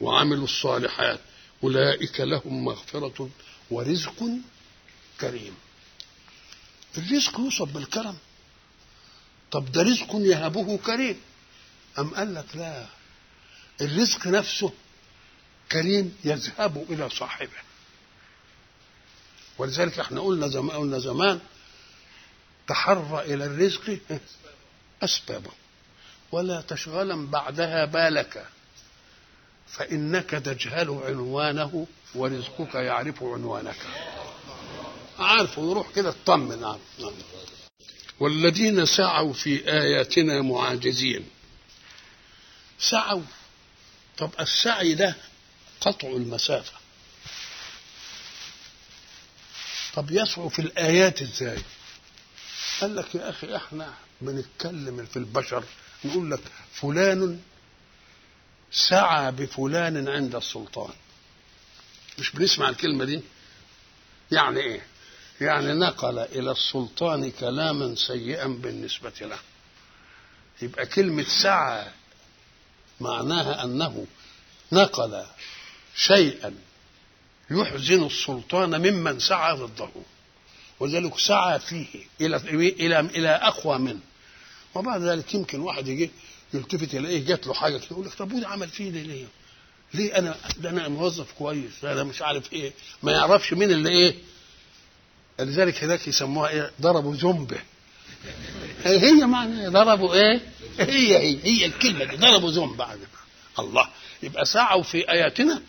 [0.00, 1.20] وعملوا الصالحات
[1.64, 3.30] أولئك لهم مغفرة
[3.70, 4.24] ورزق
[5.20, 5.54] كريم.
[6.98, 8.16] الرزق يوصف بالكرم.
[9.50, 11.20] طب ده رزق يهبه كريم.
[11.98, 12.86] أم قال لك لا؟
[13.80, 14.72] الرزق نفسه
[15.72, 17.73] كريم يذهب إلى صاحبه.
[19.58, 21.40] ولذلك إحنا قلنا زمان قلنا زمان
[22.68, 23.98] تحرى إلى الرزق
[25.02, 25.50] أسبابه
[26.32, 28.46] ولا تشغلا بعدها بالك
[29.68, 33.76] فإنك تجهل عنوانه ورزقك يعرف عنوانك.
[35.18, 36.78] عارفه وروح كده اطمن نعم.
[38.20, 41.28] والذين سعوا في آياتنا معاجزين.
[42.78, 43.22] سعوا.
[44.18, 45.14] طب السعي ده
[45.80, 46.72] قطع المسافة.
[49.96, 51.58] طب يسعوا في الآيات إزاي؟
[52.80, 55.64] قال لك يا أخي إحنا بنتكلم في البشر
[56.04, 56.40] نقول لك
[56.72, 57.40] فلان
[58.72, 60.92] سعى بفلان عند السلطان.
[62.18, 63.20] مش بنسمع الكلمة دي؟
[64.32, 64.86] يعني إيه؟
[65.40, 69.38] يعني نقل إلى السلطان كلاما سيئا بالنسبة له.
[70.62, 71.86] يبقى كلمة سعى
[73.00, 74.06] معناها أنه
[74.72, 75.26] نقل
[75.96, 76.54] شيئا
[77.50, 79.88] يحزن السلطان ممن سعى ضده
[80.80, 81.86] وذلك سعى فيه
[82.20, 84.00] إلى إلى إلى أقوى منه.
[84.74, 86.10] وبعد ذلك يمكن واحد يجي
[86.54, 89.24] يلتفت يلاقيه جات له حاجة كده يقول لك طب وده عمل فيه ليه؟
[89.94, 92.72] ليه؟ أنا ده أنا موظف كويس أنا مش عارف إيه
[93.02, 94.14] ما يعرفش مين اللي إيه.
[95.38, 97.58] لذلك هناك يسموها إيه؟ ضربوا زنبه
[98.84, 100.40] هي معنى ضربوا إيه؟
[100.78, 102.98] هي هي هي الكلمة دي ضربوا بعد
[103.58, 103.88] الله.
[104.22, 105.62] يبقى سعوا في آياتنا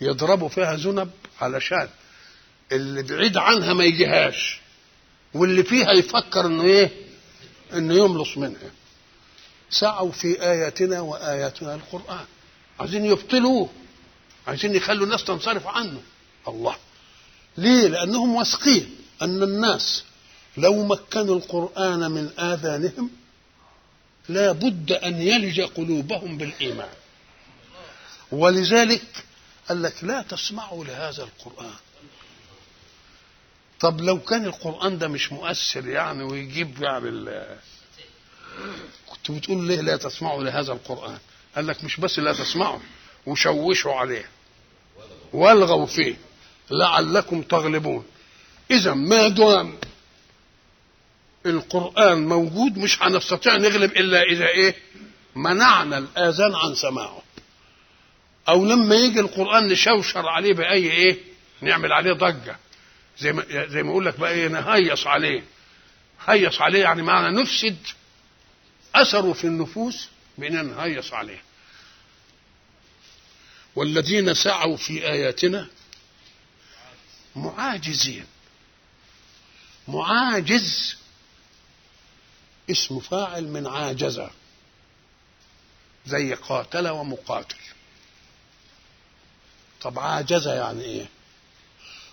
[0.00, 1.88] يضربوا فيها ذنب علشان
[2.72, 4.60] اللي بعيد عنها ما يجيهاش.
[5.34, 6.90] واللي فيها يفكر إنه إيه؟
[7.72, 8.70] إنه يملص منها.
[9.70, 12.24] سعوا في آياتنا وآياتنا القرآن.
[12.80, 13.70] عايزين يبطلوه.
[14.46, 16.02] عايزين يخلوا الناس تنصرف عنه.
[16.48, 16.76] الله.
[17.56, 20.04] ليه؟ لأنهم واثقين أن الناس
[20.56, 23.10] لو مكنوا القرآن من آذانهم
[24.28, 26.88] لا بد أن يلج قلوبهم بالإيمان.
[28.32, 29.24] ولذلك
[29.68, 31.74] قال لك لا تسمعوا لهذا القرآن.
[33.80, 37.58] طب لو كان القرآن ده مش مؤثر يعني ويجيب يعني.
[39.06, 41.18] كنت بتقول ليه لا تسمعوا لهذا القرآن؟
[41.56, 42.78] قال لك مش بس لا تسمعوا
[43.26, 44.28] وشوشوا عليه.
[45.32, 46.16] والغوا فيه.
[46.70, 48.06] لعلكم تغلبون.
[48.70, 49.78] إذا ما دام
[51.46, 54.76] القرآن موجود مش هنستطيع نغلب إلا إذا إيه؟
[55.34, 57.22] منعنا الآذان عن سماعه.
[58.48, 61.18] أو لما يجي القرآن نشوشر عليه بأي إيه؟
[61.60, 62.56] نعمل عليه ضجة.
[63.18, 65.44] زي ما زي ما أقول لك بقى إيه؟ نهيص عليه.
[66.26, 67.76] هيص عليه يعني معنى نفسد
[68.94, 71.42] أثره في النفوس باننا نهيص عليه.
[73.76, 75.68] والذين سعوا في آياتنا
[77.36, 78.26] معاجزين.
[79.88, 80.96] معاجز.
[82.70, 84.30] اسم فاعل من عاجزه
[86.06, 87.56] زي قاتل ومقاتل.
[89.82, 91.06] طب عاجزة يعني إيه؟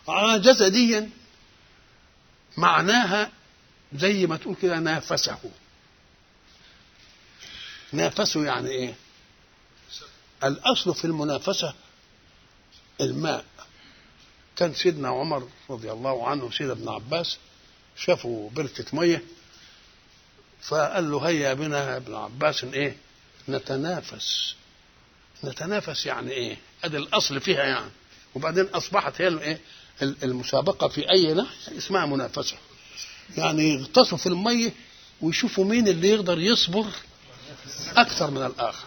[0.08, 1.10] عاجز ديا
[2.58, 3.32] معناها
[3.96, 5.38] زي ما تقول كده نافسه.
[7.92, 8.96] نافسه يعني إيه؟
[10.44, 11.74] الأصل في المنافسة
[13.02, 13.46] الماء.
[14.56, 17.38] كان سيدنا عمر رضي الله عنه سيد ابن عباس
[17.98, 19.24] شافوا بركة مية
[20.62, 22.98] فقال له هيا بنا ابن عباس إيه؟
[23.50, 24.56] نتنافس.
[25.44, 27.92] نتنافس يعني إيه؟ أدي الأصل فيها يعني.
[28.36, 29.60] وبعدين أصبحت هي الايه
[30.02, 32.56] المسابقة في أي ناحية اسمها منافسة.
[33.38, 34.72] يعني يغطسوا في المية
[35.22, 36.86] ويشوفوا مين اللي يقدر يصبر
[37.96, 38.86] أكثر من الآخر.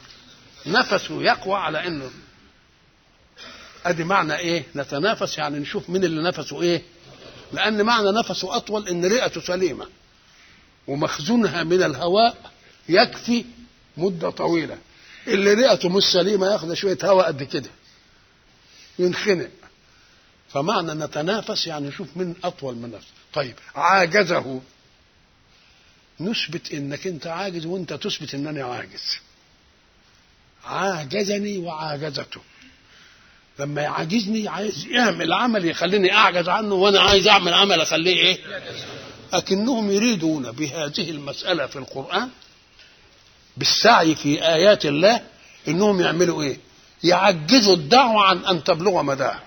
[0.66, 2.10] نفسه يقوى على إنه
[3.84, 6.82] أدي معنى إيه؟ نتنافس يعني نشوف مين اللي نفسه إيه؟
[7.52, 9.86] لأن معنى نفسه أطول إن رئته سليمة.
[10.86, 12.50] ومخزونها من الهواء
[12.88, 13.44] يكفي
[13.96, 14.78] مدة طويلة.
[15.26, 17.70] اللي رئته مش سليمة ياخد شوية هواء قد كده.
[18.98, 19.50] ينخنق.
[20.48, 23.12] فمعنى نتنافس يعني نشوف من أطول من نفسه.
[23.32, 24.60] طيب عاجزه.
[26.20, 29.18] نثبت إنك أنت عاجز وأنت تثبت إنني عاجز.
[30.64, 32.40] عاجزني وعاجزته.
[33.58, 38.38] لما يعاجزني عايز يعمل عمل يخليني أعجز عنه وأنا عايز أعمل عمل أخليه إيه؟
[39.32, 42.28] لكنهم يريدون بهذه المسألة في القرآن
[43.56, 45.20] بالسعي في آيات الله
[45.68, 46.58] إنهم يعملوا إيه؟
[47.04, 49.42] يعجزوا الدعوة عن أن تبلغ مداها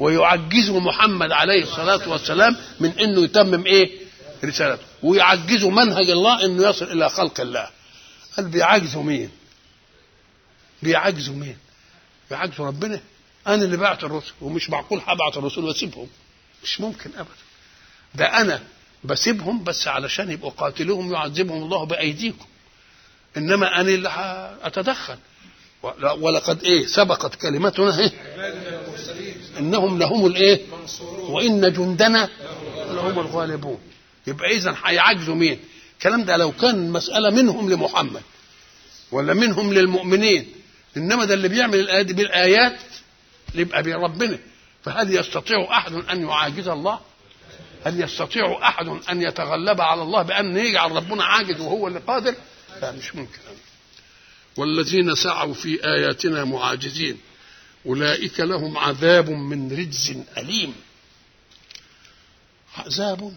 [0.00, 3.90] ويعجزه محمد عليه الصلاة والسلام من إنه يتمم إيه؟
[4.44, 4.82] رسالته.
[5.02, 7.68] ويعجزه منهج الله إنه يصل إلى خلق الله.
[8.36, 9.30] قال بيعجزوا مين؟
[10.82, 11.56] بيعجزوا مين؟
[12.30, 13.00] بيعجزوا ربنا.
[13.46, 16.08] أنا اللي بعت الرسل ومش معقول هبعت الرسل وأسيبهم.
[16.64, 17.30] مش ممكن ابدا.
[18.14, 18.62] ده أنا
[19.04, 22.46] بسيبهم بس علشان يبقوا قاتلوهم يعذبهم الله بأيديكم.
[23.36, 24.10] إنما أنا اللي
[24.62, 25.16] أتدخل.
[26.18, 28.10] ولقد إيه؟ سبقت كلمتنا إيه؟
[29.58, 30.60] إنهم لهم الإيه؟
[31.18, 32.28] وإن جندنا
[32.76, 33.78] لهم الغالبون.
[34.26, 35.60] يبقى اذا هيعجزوا مين؟
[35.98, 38.22] الكلام ده لو كان مسألة منهم لمحمد
[39.12, 40.52] ولا منهم للمؤمنين
[40.96, 42.78] إنما ده اللي بيعمل الآيات بالآيات
[43.54, 44.38] يبقى بربنا.
[44.82, 46.98] فهل يستطيع أحد أن يعاجز الله؟
[47.86, 52.34] هل يستطيع أحد أن يتغلب على الله بأن يجعل ربنا عاجز وهو اللي قادر؟
[52.82, 53.38] لا مش ممكن.
[54.56, 57.20] والذين سعوا في آياتنا معاجزين
[57.86, 60.74] أولئك لهم عذاب من رجز أليم.
[62.76, 63.36] عذاب.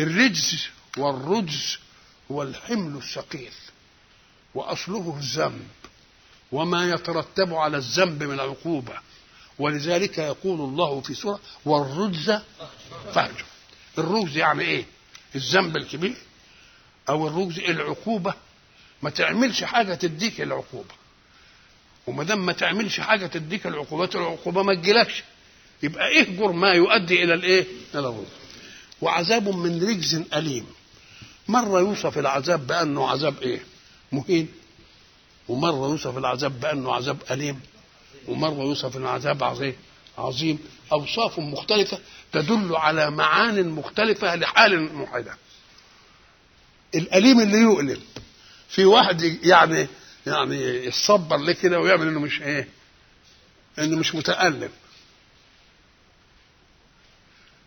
[0.00, 1.78] الرجز والرجز
[2.30, 3.52] هو الحمل الثقيل
[4.54, 5.68] وأصله الذنب
[6.52, 8.94] وما يترتب على الذنب من عقوبة.
[9.58, 12.38] ولذلك يقول الله في سورة والرجز
[13.14, 13.44] فاهجر.
[13.98, 14.84] الرجز يعني إيه؟
[15.34, 16.16] الذنب الكبير.
[17.08, 18.34] أو الرجز العقوبة
[19.02, 20.94] ما تعملش حاجة تديك العقوبة.
[22.06, 25.22] وما دام ما تعملش حاجة تديك العقوبات العقوبة ما تجيلكش.
[25.82, 28.26] يبقى اهجر ما يؤدي إلى الإيه؟ إلى الرجز.
[29.02, 30.66] وعذاب من رجز أليم.
[31.48, 33.60] مرة يوصف العذاب بأنه عذاب إيه؟
[34.12, 34.48] مهين.
[35.48, 37.60] ومرة يوصف العذاب بأنه عذاب أليم.
[38.28, 39.74] ومرة يوصف العذاب عظيم
[40.18, 40.58] عظيم.
[40.92, 41.98] أوصاف مختلفة
[42.32, 45.36] تدل على معان مختلفة لحال موحدة
[46.94, 48.00] الأليم اللي يؤلم.
[48.68, 49.86] في واحد يعني
[50.26, 52.68] يعني يتصبر ليه كده ويعمل إنه مش إيه؟
[53.78, 54.70] إنه مش متألم.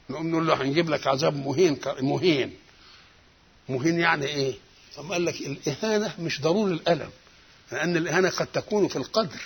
[0.10, 2.54] نقوم نقول له هنجيب لك عذاب مهين مهين.
[3.70, 4.56] مهين يعني إيه؟
[4.98, 7.10] طب قال لك الإهانة مش ضروري الألم
[7.72, 9.42] لأن الإهانة قد تكون في القدر.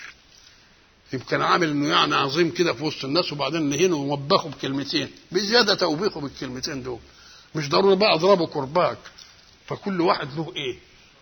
[1.14, 6.22] يمكن عامل إنه يعني عظيم كده في وسط الناس وبعدين نهينه ووبخه بكلمتين بزيادة توبيخه
[6.22, 7.00] بالكلمتين دول.
[7.56, 8.98] مش ضروري بقى أضربه كرباج
[9.68, 10.76] فكل واحد له إيه.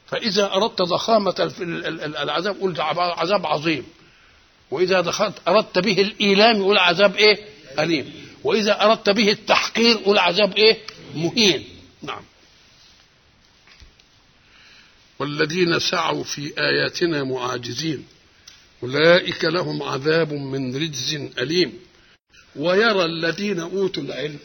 [0.07, 1.51] فإذا أردت ضخامة
[1.99, 3.85] العذاب ده عذاب عظيم.
[4.71, 7.39] وإذا دخلت أردت به الإيلام يقول عذاب إيه؟
[7.79, 8.13] أليم.
[8.43, 10.77] وإذا أردت به التحقير قول عذاب إيه؟
[11.15, 11.67] مهين.
[12.01, 12.21] نعم.
[15.19, 18.05] والذين سعوا في آياتنا معاجزين.
[18.83, 21.79] أولئك لهم عذاب من رجز أليم.
[22.55, 24.39] ويرى الذين أوتوا العلم.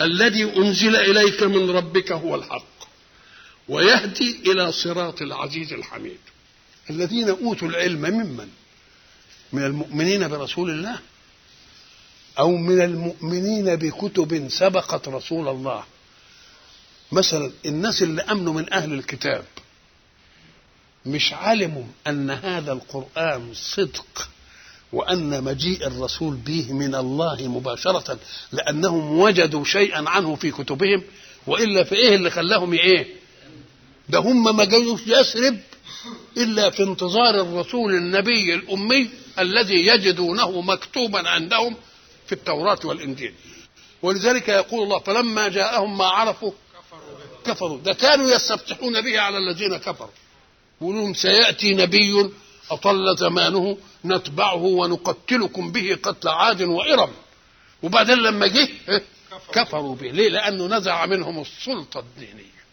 [0.00, 2.73] الذي أنزل إليك من ربك هو الحق.
[3.68, 6.18] ويهدي إلى صراط العزيز الحميد.
[6.90, 8.48] الذين أوتوا العلم ممن؟
[9.52, 10.98] من المؤمنين برسول الله
[12.38, 15.84] أو من المؤمنين بكتب سبقت رسول الله؟
[17.12, 19.44] مثلا الناس اللي أمنوا من أهل الكتاب
[21.06, 24.28] مش علموا أن هذا القرآن صدق
[24.92, 28.18] وأن مجيء الرسول به من الله مباشرة
[28.52, 31.02] لأنهم وجدوا شيئا عنه في كتبهم
[31.46, 33.06] وإلا في إيه اللي خلاهم إيه؟
[34.08, 35.60] ده هم ما جاوش يسرب
[36.36, 41.76] إلا في انتظار الرسول النبي الأمي الذي يجدونه مكتوبا عندهم
[42.26, 43.34] في التوراة والإنجيل.
[44.02, 46.52] ولذلك يقول الله فلما جاءهم ما عرفوا
[47.46, 47.78] كفروا.
[47.78, 50.10] ده كانوا يستفتحون به على الذين كفروا.
[50.80, 52.30] يقول لهم سيأتي نبي
[52.70, 57.12] أطل زمانه نتبعه ونقتلكم به قتل عاد وإرم.
[57.82, 58.68] وبعدين لما جه
[59.52, 60.10] كفروا به.
[60.10, 62.63] ليه؟ لأنه نزع منهم السلطة الدينية.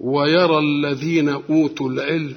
[0.00, 2.36] ويرى الذين أوتوا العلم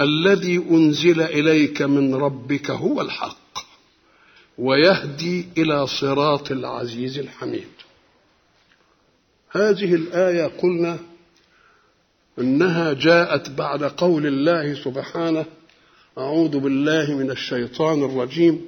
[0.00, 3.58] الذي أنزل إليك من ربك هو الحق
[4.58, 7.68] ويهدي إلى صراط العزيز الحميد.
[9.50, 10.98] هذه الآية قلنا
[12.38, 15.44] إنها جاءت بعد قول الله سبحانه
[16.18, 18.60] أعوذ بالله من الشيطان الرجيم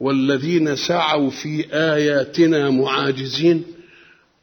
[0.00, 3.64] والذين سعوا في آياتنا معاجزين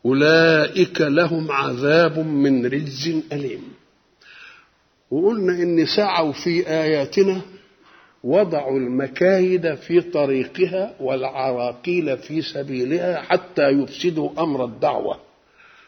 [0.06, 3.64] أولئك لهم عذاب من رجز أليم.
[5.12, 7.42] وقلنا إن سعوا في آياتنا
[8.24, 15.20] وضعوا المكايد في طريقها والعراقيل في سبيلها حتى يفسدوا أمر الدعوة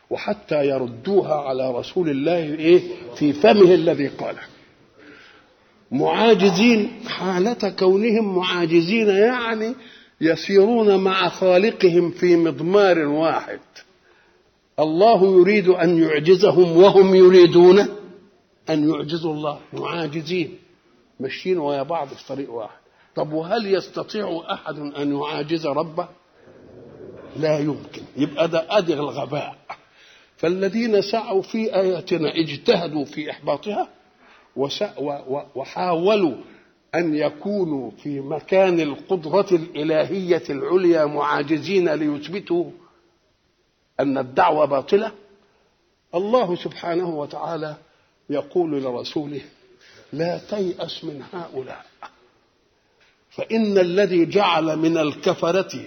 [0.10, 2.82] وحتى يردوها على رسول الله إيه؟
[3.16, 4.42] في فمه الذي قاله.
[5.92, 9.76] معاجزين حالة كونهم معاجزين يعني
[10.22, 13.60] يسيرون مع خالقهم في مضمار واحد.
[14.80, 17.80] الله يريد أن يعجزهم وهم يريدون
[18.70, 20.58] أن يعجزوا الله معاجزين
[21.20, 22.78] ماشيين ويا بعض في طريق واحد.
[23.16, 26.08] طب وهل يستطيع أحد أن يعاجز ربه؟
[27.40, 28.02] لا يمكن.
[28.18, 29.56] يبقى ده أدي الغباء.
[30.38, 33.90] فالذين سعوا في آياتنا اجتهدوا في إحباطها
[35.56, 36.36] وحاولوا
[36.96, 42.72] أن يكونوا في مكان القدرة الإلهية العليا معاجزين ليثبتوا
[44.00, 45.12] أن الدعوة باطلة
[46.16, 47.76] الله سبحانه وتعالى
[48.30, 49.42] يقول لرسوله
[50.14, 51.86] لا تيأس من هؤلاء
[53.30, 55.82] فإن الذي جعل من الكفرة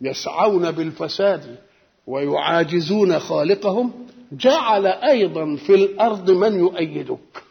[0.00, 1.58] يسعون بالفساد
[2.06, 7.42] ويعاجزون خالقهم جعل أيضا في الأرض من يؤيدك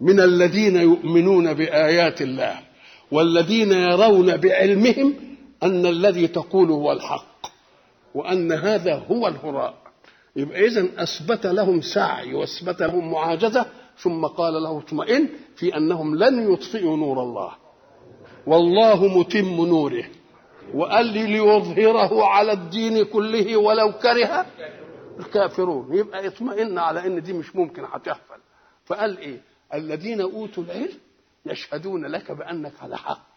[0.00, 2.58] من الذين يؤمنون بآيات الله
[3.10, 5.14] والذين يرون بعلمهم
[5.62, 7.37] أن الذي تقول هو الحق.
[8.18, 9.74] وأن هذا هو الهراء.
[10.36, 13.66] يبقى اذا أثبت لهم سعي وأثبت لهم معاجزة
[13.98, 17.52] ثم قال له اطمئن في أنهم لن يطفئوا نور الله.
[18.46, 20.04] والله متم نوره.
[20.74, 24.46] وقال لي ليظهره على الدين كله ولو كره
[25.20, 25.94] الكافرون.
[25.96, 28.40] يبقى اطمئن على إن دي مش ممكن هتحصل
[28.86, 29.40] فقال إيه؟
[29.74, 30.98] الذين أوتوا العلم
[31.46, 33.28] يشهدون لك بأنك على حق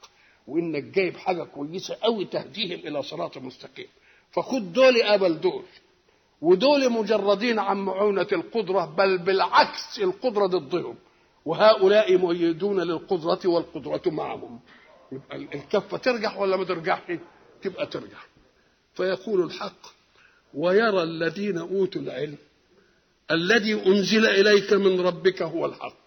[0.48, 3.88] وإنك جايب حاجة كويسة قوي تهديهم إلى صراط مستقيم.
[4.32, 5.64] فخد دول قبل دول
[6.42, 10.96] ودول مجردين عن معونة القدرة بل بالعكس القدرة ضدهم
[11.46, 14.60] وهؤلاء مؤيدون للقدرة والقدرة معهم.
[15.12, 17.18] يبقى الكفة ترجح ولا ما ترجحش؟
[17.62, 18.28] تبقى ترجح.
[18.94, 19.88] فيقول الحق
[20.54, 22.38] ويرى الذين أوتوا العلم
[23.32, 26.02] الذي أنزل إليك من ربك هو الحق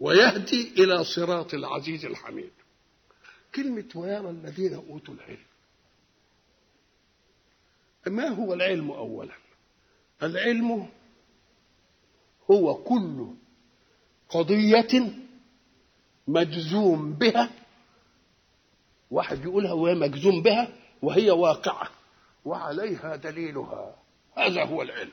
[0.00, 2.50] ويهدي إلى صراط العزيز الحميد.
[3.54, 5.51] كلمة ويرى الذين أوتوا العلم
[8.06, 9.32] ما هو العلم أولا؟
[10.22, 10.88] العلم
[12.50, 13.26] هو كل
[14.28, 15.12] قضية
[16.28, 17.50] مجزوم بها
[19.10, 20.68] واحد يقولها وهي مجزوم بها
[21.02, 21.88] وهي واقعة
[22.44, 23.94] وعليها دليلها.
[24.36, 25.10] هذا هو العلم.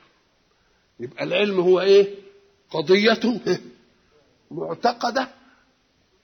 [0.99, 2.15] يبقى العلم هو إيه؟
[2.71, 3.41] قضية
[4.51, 5.29] معتقدة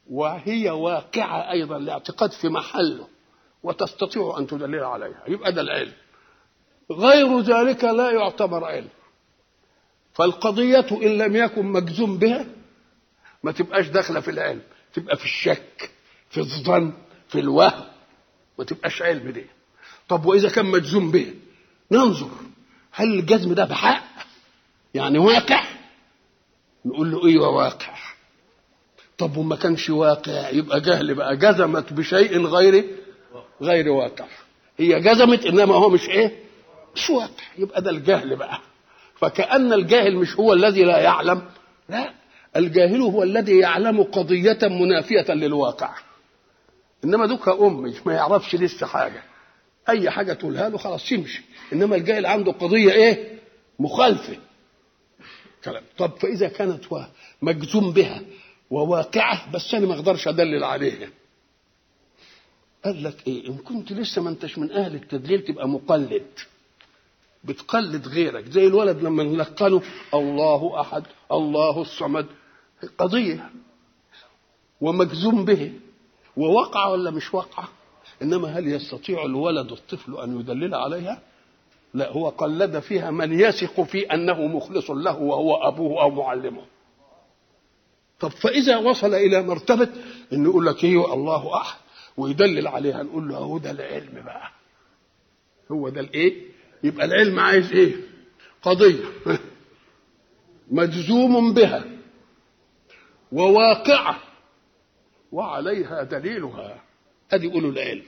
[0.09, 3.07] وهي واقعة أيضا الاعتقاد في محله
[3.63, 5.23] وتستطيع أن تدلل عليها.
[5.27, 5.93] يبقى ده العلم.
[6.91, 8.89] غير ذلك لا يعتبر علم.
[10.13, 12.45] فالقضية إن لم يكن مجزوم بها
[13.43, 14.61] ما تبقاش داخلة في العلم
[14.93, 15.89] تبقى في الشك
[16.29, 16.93] في الظن
[17.29, 17.83] في الوهم
[18.59, 19.45] ما تبقاش علم دي.
[20.09, 21.33] طب وإذا كان مجزوم به
[21.91, 22.29] ننظر
[22.91, 24.03] هل الجزم ده بحق؟
[24.93, 25.63] يعني واقع؟
[26.85, 27.95] نقول له أيوه واقع.
[29.17, 31.37] طب وما كانش واقع؟ يبقى جهل بقى.
[31.37, 32.85] جزمت بشيء غير
[33.61, 34.25] غير واقع.
[34.77, 36.44] هي جزمت إنما هو مش إيه؟
[36.95, 37.43] مش واقع.
[37.57, 38.59] يبقى ده الجهل بقى.
[39.15, 41.41] فكأن الجاهل مش هو الذي لا يعلم.
[41.89, 42.13] لا
[42.55, 45.95] الجاهل هو الذي يعلم قضية منافية للواقع.
[47.03, 49.23] إنما دوك أم ما يعرفش لسه حاجة.
[49.89, 51.43] أي حاجة تقولها له خلاص يمشي
[51.73, 53.39] إنما الجاهل عنده قضية إيه؟
[53.79, 54.37] مخالفة.
[55.63, 55.83] كلام.
[55.97, 56.83] طب فإذا كانت
[57.41, 58.21] مجزوم بها
[58.69, 61.09] وواقعة بس أنا ما أقدرش أدلل عليها.
[62.85, 66.27] قال لك إيه إن كنت لسه ما أنتش من أهل التدليل تبقى مقلد.
[67.45, 68.45] بتقلد غيرك.
[68.49, 69.81] زي الولد لما نلقنه
[70.13, 72.25] الله أحد الله الصمد.
[72.97, 73.49] قضية.
[74.81, 75.73] ومجزوم به.
[76.37, 77.63] ووقع ولا مش وقع؟
[78.21, 81.21] إنما هل يستطيع الولد الطفل أن يدلل عليها؟
[81.93, 86.61] لا هو قلد فيها من يثق في أنه مخلص له وهو أبوه أو معلمه.
[88.19, 89.89] طب فإذا وصل إلى مرتبه
[90.33, 91.77] انه يقول لك إيه الله أحد
[92.17, 94.51] ويدلل عليها نقول له هو ده العلم بقى.
[95.71, 96.54] هو ده الإيه؟
[96.85, 97.95] يبقى العلم عايز إيه؟
[98.61, 99.05] قضية.
[100.71, 101.85] مجزوم بها.
[103.31, 104.19] وواقعة.
[105.31, 106.83] وعليها دليلها.
[107.31, 108.03] ادي يقولوا العلم.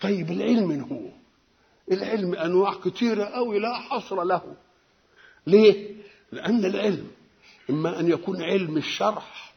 [0.00, 1.08] طيب العلم من هو؟
[1.92, 4.56] العلم أنواع كثيره قوي لا حصر له.
[5.46, 5.96] ليه؟
[6.32, 7.10] لأن العلم
[7.70, 9.54] إما أن يكون علم الشرح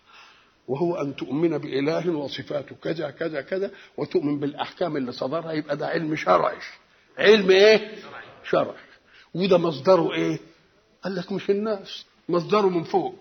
[0.68, 6.16] وهو أن تؤمن بإله وصفاته كذا كذا كذا وتؤمن بالأحكام اللي صدرها يبقى ده علم
[6.16, 6.58] شرعي.
[7.20, 7.91] علم إيه؟
[8.49, 8.76] شرعي
[9.34, 10.39] وده مصدره إيه؟
[11.03, 13.15] قال لك مش الناس مصدره من فوق.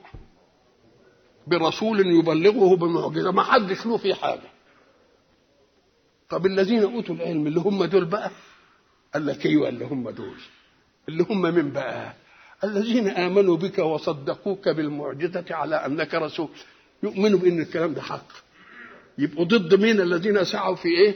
[1.47, 3.31] برسول يبلغه بمعجزة.
[3.33, 4.51] ما حدش له في حاجة.
[6.29, 8.31] طب الذين أوتوا العلم اللي هم دول بقى؟
[9.15, 10.37] قال لك أيوه اللي هم دول.
[11.09, 12.15] اللي هم من بقى؟
[12.65, 16.49] الذين آمنوا بك وصدقوك بالمعجزة على أنك رسول.
[17.03, 18.29] يؤمنوا بأن الكلام ده حق.
[19.19, 21.15] يبقوا ضد مين؟ الذين سعوا في إيه؟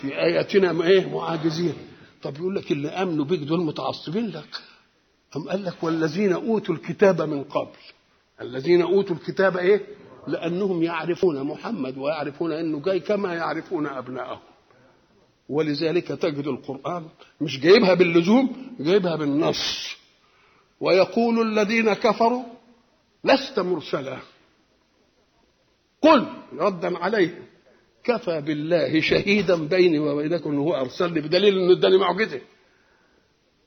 [0.00, 1.74] في آياتنا إيه؟ معاجزين.
[2.24, 4.60] طب يقول لك اللي آمنوا بك دول متعصبين لك.
[5.36, 7.78] أم قال لك والذين أوتوا الكتاب من قبل.
[8.40, 9.86] الذين أوتوا الكتاب إيه؟
[10.26, 14.38] لأنهم يعرفون محمد ويعرفون إنه جاي كما يعرفون ابنائهم
[15.48, 17.06] ولذلك تجد القرآن
[17.40, 19.96] مش جايبها باللزوم جايبها بالنص.
[20.80, 22.42] ويقول الذين كفروا
[23.24, 24.18] لست مرسلا.
[26.02, 27.44] قل ردا عليهم.
[28.04, 32.40] كفى بالله شهيدا بيني وبينكم هو أرسلني بدليل إنه اداني معجزه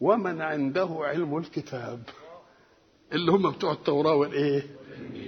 [0.01, 2.03] ومن عنده علم الكتاب
[3.14, 4.64] اللي هم بتوع التوراة والإيه؟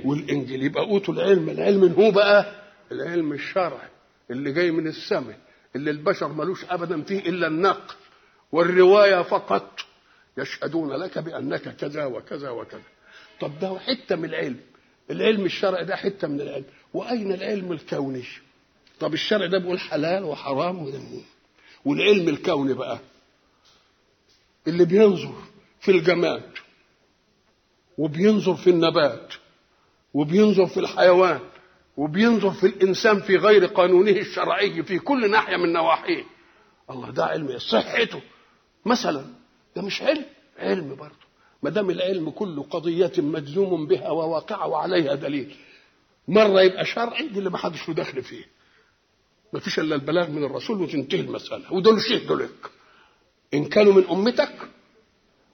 [0.06, 0.64] والإنجيل.
[0.64, 1.49] يبقى أوتوا العلم.
[1.49, 2.56] العلم هو بقى
[2.91, 3.90] العلم الشرعي
[4.31, 5.40] اللي جاي من السماء
[5.76, 7.95] اللي البشر ملوش ابدا فيه إلا النقل
[8.52, 9.80] والرواية فقط.
[10.38, 12.81] يشهدون لك بأنك كذا وكذا وكذا.
[13.41, 14.60] طب ده حتة من العلم.
[15.11, 16.65] العلم الشرعي ده حتة من العلم.
[16.94, 18.23] وأين العلم الكوني؟
[19.00, 21.22] طب الشرع ده بيقول حلال وحرام وذنب
[21.86, 23.00] والعلم الكوني بقى
[24.68, 25.34] اللي بينظر
[25.80, 26.52] في الجماد
[27.98, 29.34] وبينظر في النبات
[30.14, 31.40] وبينظر في الحيوان
[31.98, 36.24] وبينظر في الإنسان في غير قانونه الشرعي في كل ناحية من نواحيه.
[36.90, 38.22] الله ده علم صحته.
[38.86, 39.26] مثلا
[39.76, 40.26] ده مش علم
[40.58, 41.16] علم برضه.
[41.64, 45.56] ما دام العلم كله قضية مجزوم بها وواقعة وعليها دليل
[46.28, 48.44] مرة يبقى شرعي دي اللي ما حدش له دخل فيه.
[49.54, 51.74] ما فيش إلا البلاغ من الرسول وتنتهي المسألة.
[51.74, 52.70] ودول شهدوا لك
[53.54, 54.56] إن كانوا من أمتك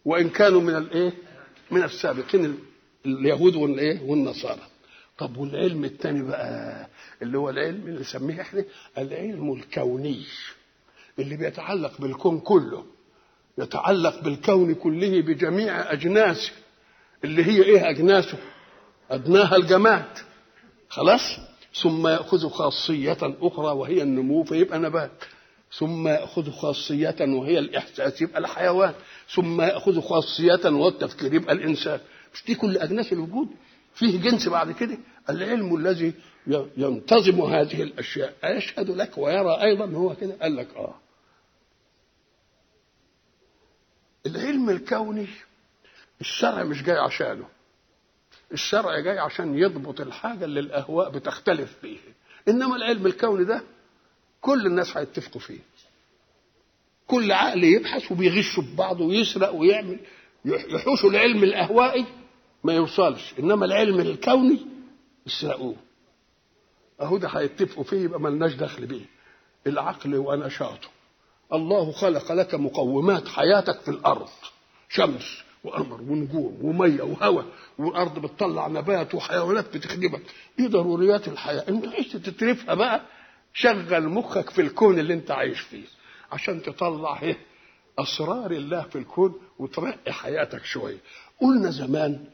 [0.06, 1.14] وإن كانوا من الإيه؟
[1.72, 2.60] من السابقين
[3.06, 4.62] اليهود والإيه؟ والنصارى.
[5.18, 6.88] طب والعلم الثاني بقى
[7.22, 8.64] اللي هو العلم اللي نسميه إحنا
[8.98, 10.26] العلم الكوني.
[11.20, 12.86] اللي بيتعلق بالكون كله.
[13.58, 16.52] يتعلق بالكون كله بجميع أجناسه.
[17.24, 18.38] اللي هي إيه أجناسه؟
[19.12, 20.06] أدناها الجماد.
[20.90, 21.22] خلاص؟
[21.82, 25.12] ثم يأخذ خاصية أخرى وهي النمو فيبقى نبات.
[25.78, 28.94] ثم يأخذ خاصية وهي الإحساس يبقى الحيوان.
[29.36, 32.00] ثم يأخذ خاصية وهو التفكير يبقى الإنسان.
[32.34, 33.48] مش دي كل أجناس الوجود؟
[33.96, 34.98] فيه جنس بعد كده.
[35.30, 36.14] العلم الذي
[36.78, 38.34] ينتظم هذه الأشياء.
[38.44, 40.96] أيشهد لك ويرى أيضا هو كده قال لك آه.
[44.26, 45.28] العلم الكوني
[46.22, 47.55] الشرع مش جاي عشانه.
[48.52, 51.98] الشرع جاي عشان يضبط الحاجة اللي الأهواء بتختلف فيه.
[52.48, 53.64] إنما العلم الكوني ده
[54.42, 55.60] كل الناس هيتفقوا فيه.
[57.08, 60.00] كل عقل يبحث وبيغشوا ببعضه ويسرق ويعمل.
[60.46, 62.06] يحوشوا العلم الأهوائي
[62.64, 63.34] ما يوصلش.
[63.40, 64.66] إنما العلم الكوني
[65.28, 65.76] يسرقوه
[67.02, 69.06] أهو ده هيتفقوا فيه يبقى ملناش دخل بيه.
[69.68, 70.88] العقل ونشاطه
[71.54, 74.30] الله خلق لك مقومات حياتك في الأرض.
[74.90, 75.45] شمس.
[75.66, 77.46] وقمر ونجوم ومية وهواء
[77.78, 80.22] والأرض بتطلع نبات وحيوانات بتخدمك.
[80.58, 81.66] دي ضروريات الحياة.
[81.70, 83.02] انت عايز تترفها بقى
[83.54, 85.84] شغل مخك في الكون اللي انت عايش فيه
[86.32, 87.38] عشان تطلع إيه
[88.00, 90.98] أسرار الله في الكون وترقي حياتك شوية.
[91.42, 92.26] قلنا زمان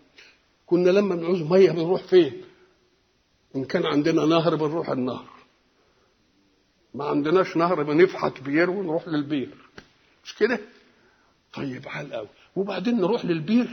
[0.65, 2.41] كنا لما بنعوز مية بنروح فين؟
[3.55, 5.25] إن كان عندنا نهر بنروح النهر.
[6.93, 9.49] ما عندناش نهر بنفحت بير ونروح للبير.
[10.23, 10.59] مش كده؟
[11.53, 13.69] طيب عال قوي وبعدين نروح للبير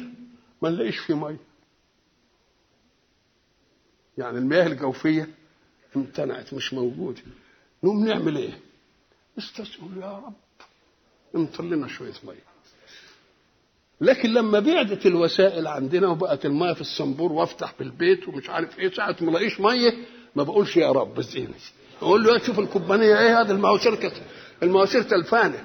[0.63, 1.37] ما نلاقيش فيه مية.
[4.19, 5.29] يعني المياه الجوفية
[5.97, 7.23] امتنعت مش موجودة.
[7.85, 8.59] نقوم نعمل إيه؟
[9.39, 10.35] نستسأل يا رب.
[11.35, 12.49] امطر لنا شوية مية.
[14.01, 19.17] لكن لما بعدت الوسائل عندنا وبقت الميه في الصنبور وافتح بالبيت ومش عارف إيه ساعة
[19.21, 19.93] ما الاقيش مية
[20.37, 21.55] ما بقولش يا رب زيني.
[22.03, 24.13] أقول له شوف الكوبانية إيه هذا المواسير
[24.63, 25.65] المواسير تلفانة.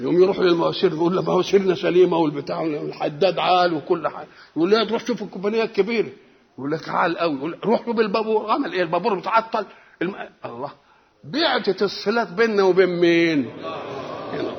[0.00, 4.28] يوم يروح للمواسير يقول له مواسيرنا سليمة والبتاع الحداد عال وكل حاجة.
[4.56, 6.08] يقول له تروح شوف الكوبانية الكبيرة.
[6.58, 9.66] يقول لك عال قوي يقول روح بالبابور عمل إيه؟ البابور متعطل.
[10.02, 10.14] الم...
[10.44, 10.72] الله.
[11.24, 13.50] بعتت الصلات بيننا وبين مين؟
[14.32, 14.54] هنا.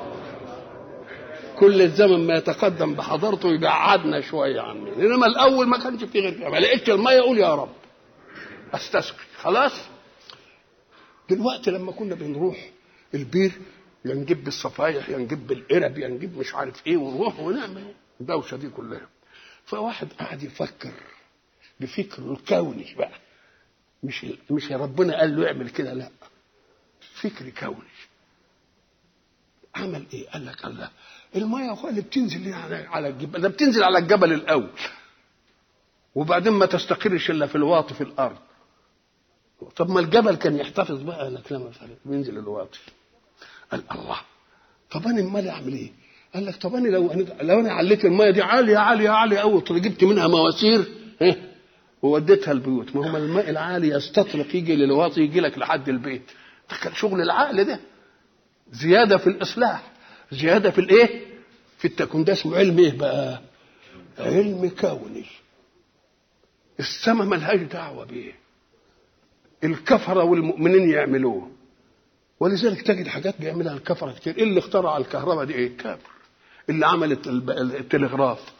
[1.59, 4.93] كل الزمن ما يتقدم بحضرته يبعدنا شوية عن مين.
[4.93, 7.69] إنما الأول ما كانش في غير ما لقيتش الميه أقول يا رب.
[8.73, 9.25] أستسقي.
[9.41, 9.81] خلاص.
[11.29, 12.69] دلوقتي لما كنا بنروح
[13.13, 13.51] البير
[14.05, 18.69] يا نجيب بالصفايح يا نجيب بالقرب يا نجيب مش عارف إيه ونروح ونعمل الدوشه دي
[18.69, 19.07] كلها.
[19.65, 20.91] فواحد قاعد يفكر
[21.79, 23.11] بفكره الكوني بقى.
[24.03, 26.09] مش مش ربنا قال له اعمل كده لا.
[27.13, 27.89] فكر كوني.
[29.75, 30.89] عمل إيه؟ قال لك الله.
[31.35, 34.69] المية هو اللي بتنزل على الجبل ده بتنزل على الجبل الأول.
[36.15, 38.37] وبعدين ما تستقرش إلا في الواطي في الأرض.
[39.75, 41.71] طب ما الجبل كان يحتفظ بقى لك لا ما
[42.05, 42.79] بينزل الواطي.
[43.81, 44.17] قال الله.
[44.91, 45.91] طب أنا امال أعمل إيه؟
[46.35, 47.11] قال لك طب أنا لو
[47.41, 50.85] لو أنا عليت المية دي عالية عالية عالية قوي جبت منها مواسير
[51.21, 51.35] ها؟
[52.01, 52.95] ووديتها البيوت.
[52.95, 56.31] ما هو الماء العالي يستطرق يجي للواطي يجي لك لحد البيت.
[56.71, 57.79] ده كان شغل العقل ده.
[58.71, 59.83] زيادة في الإصلاح.
[60.31, 61.21] زيادة في الإيه؟
[61.77, 63.41] في التكون ده اسمه علم إيه بقى؟
[64.19, 65.25] علم كوني.
[66.79, 68.31] السماء ملهاش دعوة بيه.
[69.63, 71.51] الكفرة والمؤمنين يعملوه.
[72.39, 74.37] ولذلك تجد حاجات بيعملها الكفرة كتير.
[74.37, 76.09] اللي اخترع الكهرباء دي إيه؟ كافر.
[76.69, 77.11] اللي عمل
[77.57, 78.53] التلغراف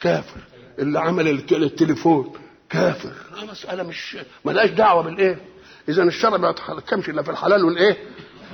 [0.00, 0.40] كافر.
[0.78, 2.32] اللي عمل التليفون
[2.70, 3.12] كافر.
[3.50, 5.38] مسألة مش ملهاش دعوة بالإيه.
[5.88, 7.96] إذا الشرع ما يتحكمش إلا في الحلال والإيه؟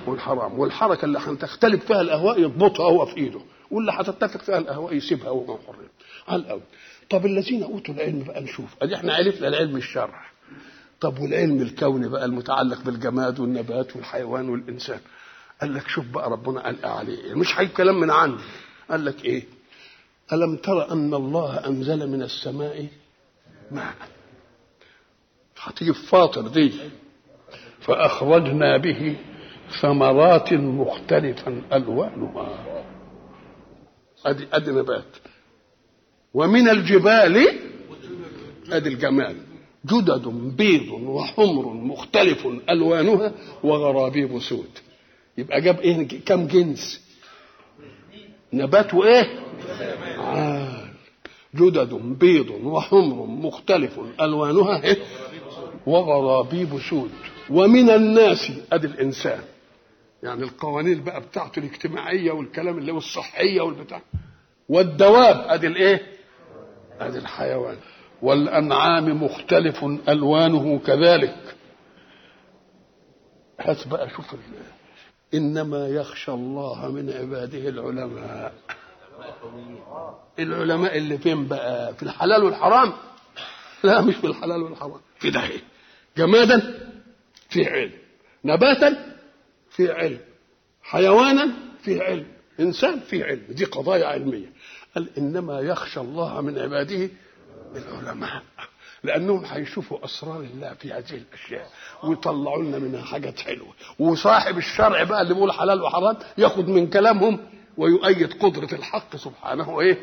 [0.06, 0.58] والحرام.
[0.58, 3.40] والحركة اللي هتختلف فيها الأهواء يضبطها هو في إيده.
[3.70, 5.74] واللي هتتفق فيها الأهواء يسيبها هو حر
[6.28, 6.62] على الأول.
[7.10, 8.74] طب الذين أوتوا العلم بقى نشوف.
[8.82, 10.29] أدي إحنا عرفنا العلم الشرع
[11.00, 15.00] طب والعلم الكوني بقى المتعلق بالجماد والنبات والحيوان والإنسان؟
[15.60, 18.42] قال لك شوف بقى ربنا قال عليه مش هيجي كلام من عندي
[18.90, 19.44] قال لك إيه؟
[20.32, 22.86] ألم تر أن الله أنزل من السماء
[23.70, 23.94] ماء؟
[25.62, 26.72] هتيجي فاطر دي.
[27.80, 29.16] فأخرجنا به
[29.80, 32.64] ثمرات مختلفا ألوانها.
[34.26, 35.16] أدي أدي نبات.
[36.34, 37.48] ومن الجبال
[38.70, 39.36] أدي الجمال
[39.86, 43.32] جدد بيض وحمر مختلف ألوانها
[43.64, 44.70] وغرابيب سود.
[45.38, 47.00] يبقى جاب إيه؟ كم جنس؟
[48.52, 49.40] نبات وايه
[50.18, 50.90] عال
[51.54, 54.96] جدد بيض وحمر مختلف ألوانها إيه؟
[55.86, 57.10] وغرابيب سود.
[57.50, 59.40] ومن الناس أدي الإنسان.
[60.22, 64.02] يعني القوانين بقى بتاعته الاجتماعية والكلام اللي هو الصحية والبتاع.
[64.68, 66.02] والدواب أدي الإيه؟
[67.00, 67.76] أدي الحيوان.
[68.22, 71.36] والأنعام مختلف ألوانه كذلك.
[73.60, 74.38] هات بقى شوف ال-
[75.34, 78.52] إنما يخشى الله من عباده العلماء.
[80.38, 82.92] العلماء اللي فين بقى؟ في الحلال والحرام.
[83.84, 85.00] لا مش في الحلال والحرام.
[85.18, 85.60] في ده إيه؟
[86.16, 86.88] جمادا
[87.48, 87.92] في علم
[88.44, 89.16] نباتا
[89.70, 90.18] في علم
[90.82, 91.48] حيوانا
[91.82, 92.26] في علم
[92.60, 93.42] إنسان في علم.
[93.48, 94.52] دي قضايا علمية.
[94.94, 97.08] قال إنما يخشى الله من عباده
[97.76, 98.42] العلماء
[99.04, 101.70] لأنهم هيشوفوا أسرار الله في هذه الأشياء
[102.04, 103.72] ويطلعوا لنا منها حاجات حلوة.
[103.98, 107.38] وصاحب الشرع بقى اللي بيقول حلال وحرام ياخد من كلامهم
[107.76, 109.98] ويؤيد قدرة الحق سبحانه إيه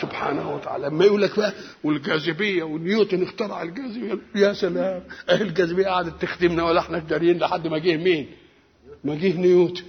[0.00, 0.86] سبحانه وتعالى.
[0.86, 1.52] لما يقول لك بقى
[1.84, 5.02] والجاذبية ونيوتن اخترع الجاذبية يا سلام.
[5.30, 8.30] اهي الجاذبية قعدت تخدمنا ولا إحنا جاريين لحد ما جه مين؟
[9.04, 9.84] ما جه نيوتن.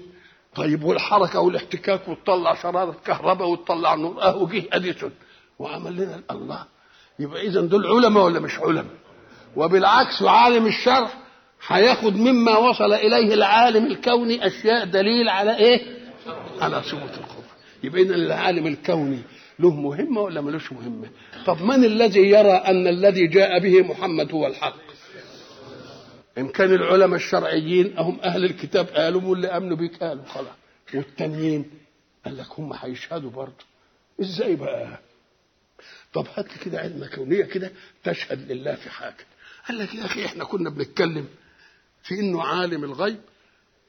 [0.56, 4.22] طيب والحركة والاحتكاك وتطلع شرارة كهرباء وتطلع نور.
[4.24, 5.12] أهو جه أديسون.
[5.60, 6.66] وعمل لنا الله
[7.20, 8.96] يبقى اذا دول علماء ولا مش علماء؟
[9.56, 11.10] وبالعكس عالم الشرع
[11.68, 15.82] هياخد مما وصل إليه العالم الكوني أشياء دليل على إيه؟
[16.62, 17.48] على ثبوت القدره
[17.84, 19.20] يبقى اذا العالم الكوني
[19.60, 21.10] له مهمة ولا ملوش مهمة؟
[21.46, 24.76] طب من الذي يرى أن الذي جاء به محمد هو الحق؟
[26.38, 30.48] إن كان العلماء الشرعيين هم أهل الكتاب قالوا واللي آمنوا بيك؟ قالوا خلاص.
[30.94, 31.66] والتانيين
[32.26, 33.66] قال لك هم هيشهدوا برضه.
[34.22, 35.00] إزاي بقى؟
[36.14, 37.72] طب هات لي كده علم كونية كده
[38.04, 39.26] تشهد لله في حاجة.
[39.68, 41.28] قال لك يا أخي إحنا كنا بنتكلم
[42.04, 43.20] في إنه عالم الغيب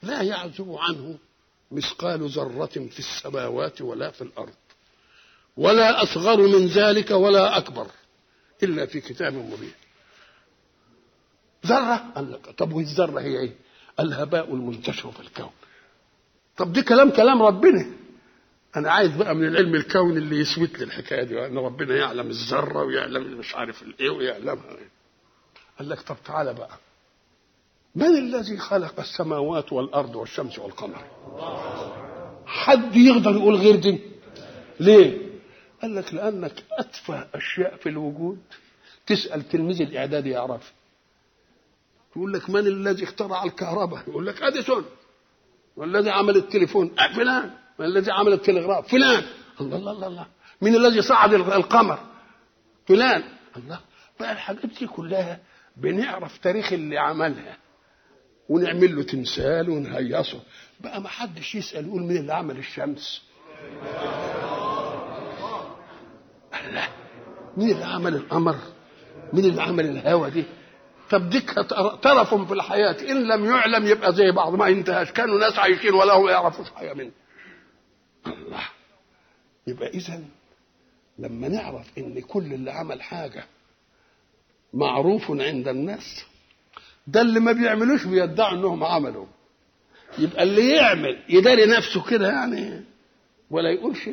[0.02, 1.18] لا يعزب عنه
[1.70, 4.54] مثقال ذرة في السماوات ولا في الأرض.
[5.56, 7.86] ولا أصغر من ذلك ولا أكبر
[8.62, 9.72] إلا في كتاب مبين.
[11.66, 13.52] ذرة؟ قال لك طب والذره هي إيه؟
[14.00, 15.50] الهباء المنتشر في الكون.
[16.56, 17.86] طب دي كلام كلام ربنا.
[18.76, 22.82] أنا عايز بقى من العلم الكوني اللي يثبت لي الحكاية دي ان ربنا يعلم الذرة
[22.84, 24.76] ويعلم مش عارف الايه ويعلمها.
[25.78, 26.78] قال لك طب تعالى بقى.
[27.94, 31.04] من الذي خلق السماوات والأرض والشمس والقمر؟
[32.46, 34.00] حد يقدر يقول غير دي.
[34.80, 35.28] ليه؟
[35.82, 38.38] قال لك لأنك أتفه أشياء في الوجود.
[39.06, 40.72] تسأل تلميذ الإعداد يعرف.
[42.16, 44.84] يقول لك من الذي اخترع الكهرباء؟ يقول لك أديسون.
[45.76, 46.90] والذي عمل التليفون.
[46.98, 47.50] أه فلان.
[47.78, 48.88] من الذي عمل التلغراف.
[48.88, 49.22] فلان.
[49.60, 50.26] الله الله الله, الله.
[50.60, 51.98] من الذي صعد القمر.
[52.88, 53.22] فلان.
[53.56, 53.80] الله.
[54.20, 55.40] بقى الحاجات دي كلها
[55.76, 57.56] بنعرف تاريخ اللي عملها.
[58.48, 60.40] ونعمل له تمثال ونهيصه.
[60.80, 63.22] بقى ما حدش يسأل يقول مين اللي عمل الشمس.
[66.68, 66.88] الله.
[67.56, 68.56] مين اللي عمل القمر؟
[69.32, 70.44] مين اللي عمل الهوا دي؟
[71.10, 71.60] طب ديك
[72.02, 72.96] طرف في الحياة.
[73.10, 74.54] إن لم يعلم يبقى زي بعض.
[74.54, 75.12] ما انتهاش.
[75.12, 77.10] كانوا ناس عايشين ولا هم يعرفوش حاجة منه
[78.32, 78.68] الله.
[79.66, 80.22] يبقى إذا
[81.18, 83.44] لما نعرف إن كل اللي عمل حاجة
[84.74, 86.24] معروف عند الناس
[87.06, 89.26] ده اللي ما بيعملوش بيدعوا إنهم عملوا.
[90.18, 92.84] يبقى اللي يعمل يداري نفسه كده يعني
[93.50, 94.10] ولا يقولش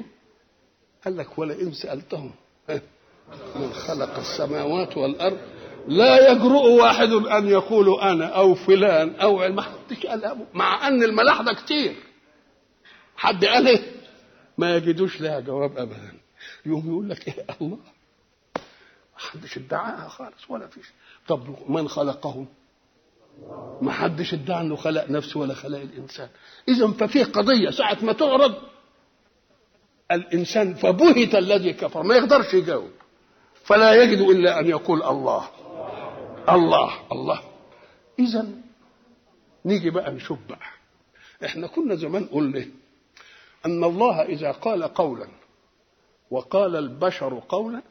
[1.05, 2.31] قال لك ولئن سألتهم.
[3.55, 5.37] من خلق السماوات والأرض
[5.87, 10.45] لا يجرؤ واحد أن يقول أنا أو فلان أو ما حدش قال.
[10.53, 11.95] مع أن الملاحدة كتير.
[13.17, 13.94] حد قال إيه؟
[14.57, 16.13] ما يجدوش لها جواب أبدا.
[16.65, 17.77] يوم يقول لك إيه؟ الله.
[19.13, 20.85] ما حدش ادعاها خالص ولا فيش.
[21.27, 22.47] طب من خلقهم
[23.81, 26.29] ما حدش ادعى إنه خلق نفسه ولا خلق الإنسان.
[26.67, 27.69] اذا ففي قضية.
[27.69, 28.55] ساعة ما تعرض
[30.11, 32.03] الإنسان فبهت الذي كفر.
[32.03, 32.91] ما يقدرش يجاوب.
[33.63, 35.49] فلا يجد إلا أن يقول الله.
[36.49, 37.41] الله الله.
[38.19, 38.47] اذا
[39.65, 40.67] نيجي بقى نشوف بقى.
[41.45, 42.65] إحنا كنا زمان قلنا
[43.65, 45.27] أن الله إذا قال قولا
[46.31, 47.81] وقال البشر قولا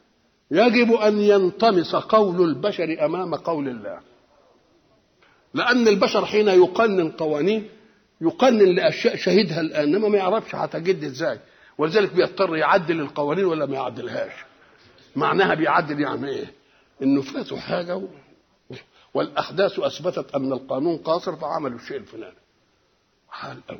[0.51, 3.99] يجب أن ينطمس قول البشر أمام قول الله.
[5.53, 7.69] لأن البشر حين يقنن قوانين
[8.21, 11.39] يقنن لأشياء شهدها الآن إنما ما يعرفش هتجد إزاي.
[11.77, 14.33] ولذلك بيضطر يعدل القوانين ولا ما يعدلهاش.
[15.15, 16.53] معناها بيعدل يعني إيه؟
[17.01, 18.07] إنه فاتوا حاجة و...
[19.13, 22.37] والأحداث أثبتت أن القانون قاصر فعملوا الشيء الفلاني.
[23.29, 23.79] حال قوي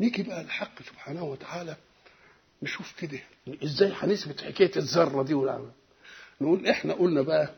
[0.00, 1.76] نيجي بقى الحق سبحانه وتعالى
[2.62, 3.18] نشوف كده.
[3.64, 5.60] إزاي هنثبت حكاية الذرة دي ولا
[6.40, 7.50] نقول إحنا قلنا بقى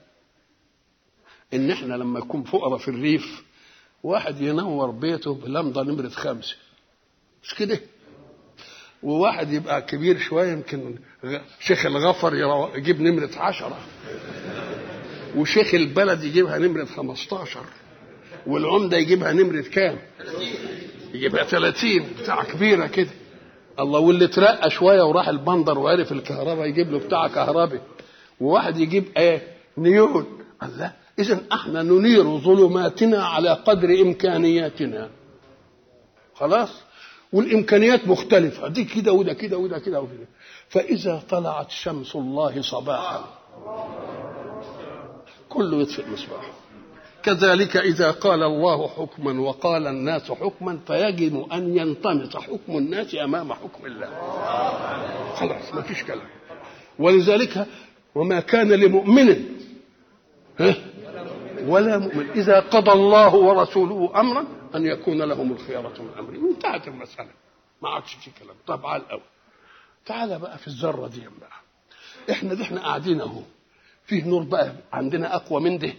[1.55, 3.43] إن إحنا لما يكون فقراء في الريف
[4.02, 6.56] واحد ينور بيته بلمضة نمرة خمسة.
[7.43, 7.81] مش كده؟
[9.02, 10.98] وواحد يبقى كبير شوية يمكن
[11.61, 12.35] شيخ الغفر
[12.74, 13.78] يجيب نمرة عشرة.
[15.36, 17.65] وشيخ البلد يجيبها نمرة 15
[18.47, 19.98] والعمدة يجيبها نمرة كام؟
[21.15, 23.11] يجيبها 30 بتاع كبيرة كده.
[23.81, 27.81] الله واللي ترقى شوية وراح البندر وعرف الكهرباء يجيب له بتاع كهربي.
[28.41, 29.43] وواحد يجيب إيه؟
[29.78, 30.27] نيون.
[30.62, 35.11] الله اذا إحنا ننير ظلماتنا على قدر إمكانياتنا.
[36.35, 36.70] خلاص؟
[37.32, 38.69] والإمكانيات مختلفة.
[38.69, 40.27] دي كده وده كده وده كده وكده
[40.69, 43.24] فإذا طلعت شمس الله صباحا
[45.49, 46.51] كله يطفئ المصباح
[47.24, 53.86] كذلك إذا قال الله حكما وقال الناس حكما فيجب أن ينطمس حكم الناس أمام حكم
[53.86, 54.09] الله.
[55.34, 56.28] خلاص ما فيش كلام.
[56.98, 57.66] ولذلك
[58.14, 59.44] وما كان لمؤمن
[60.60, 60.74] ها؟
[61.66, 62.30] ولا مؤمن.
[62.30, 64.44] إذا قضى الله ورسوله أمرا
[64.74, 67.30] أن يكون لهم الخيارة من أمره انتهت المسألة.
[67.82, 68.56] ما عادش في كلام.
[68.66, 69.22] طب على الأول.
[70.06, 71.51] تعال بقى في الذرة دي بقى.
[72.30, 73.40] إحنا دي إحنا قاعدين أهو.
[74.06, 75.92] فيه نور بقى عندنا أقوى من ده.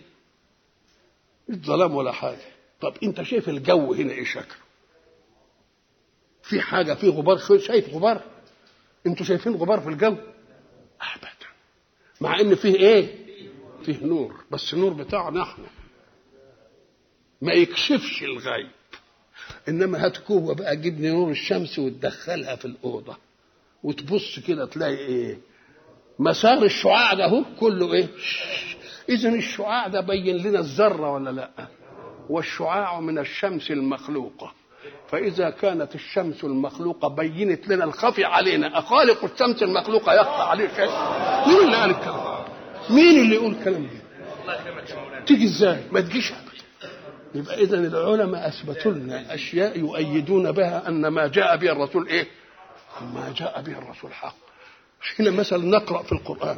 [1.50, 2.46] الظلام ولا حاجة.
[2.82, 4.66] طب انت شايف الجو هنا إيه شكله؟
[6.44, 8.22] في حاجة في غبار شايف غبار؟
[9.08, 10.16] أنتوا شايفين غبار في الجو؟
[11.02, 11.30] ابدا.
[12.22, 13.26] مع إن فيه إيه؟
[13.86, 14.44] فيه نور.
[14.52, 15.66] بس النور بتاعنا إحنا.
[17.42, 18.70] ما يكشفش الغيب.
[19.70, 23.18] إنما هات كوبا بقى جيب لي نور الشمس وتدخلها في الأوضة.
[23.84, 25.38] وتبص كده تلاقي إيه؟
[26.20, 28.08] مسار الشعاع ده اهو كله إيه؟
[29.10, 31.50] اذا الشعاع ده بين لنا الذرة ولا لا؟
[32.30, 34.52] والشعاع من الشمس المخلوقة.
[35.10, 38.80] فإذا كانت الشمس المخلوقة بينت لنا الخفي علينا.
[38.80, 40.90] أخالق الشمس المخلوقة يخفى عليه شيء.
[41.48, 42.46] مين اللي قال الكلام؟
[42.90, 43.90] مين اللي يقول الكلام ده؟
[45.26, 46.34] تيجي إزاي؟ ما تجيش
[47.36, 52.28] يبقى اذا العلماء أثبتوا لنا أشياء يؤيدون بها أن ما جاء به الرسول إيه؟
[53.02, 54.36] ما جاء به الرسول حق.
[55.20, 56.58] هنا مثلا نقرأ في القرآن.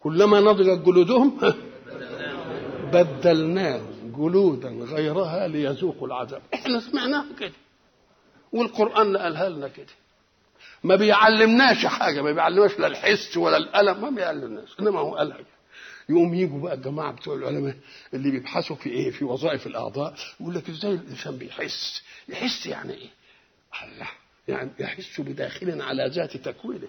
[0.00, 1.38] كلما نضجت جلودهم
[2.92, 6.42] بدلناهم جلودا غيرها ليذوقوا العذاب.
[6.54, 7.52] إحنا سمعناها كده
[8.52, 9.86] والقرآن قالها لنا كده.
[10.84, 15.38] ما بيعلمناش حاجة ما بيعلمناش لا الحس ولا الألم ما بيعلمناش إنما هو قالها
[16.08, 17.76] يقوم يجوا بقى الجماعة بتوع العلماء
[18.14, 23.08] اللي بيبحثوا في إيه في وظائف الأعضاء يقول لك إزاي الإنسان بيحس؟ يحس يعني إيه؟
[23.82, 24.08] الله
[24.48, 26.88] يعني يحس بداخل على ذات تكوينه.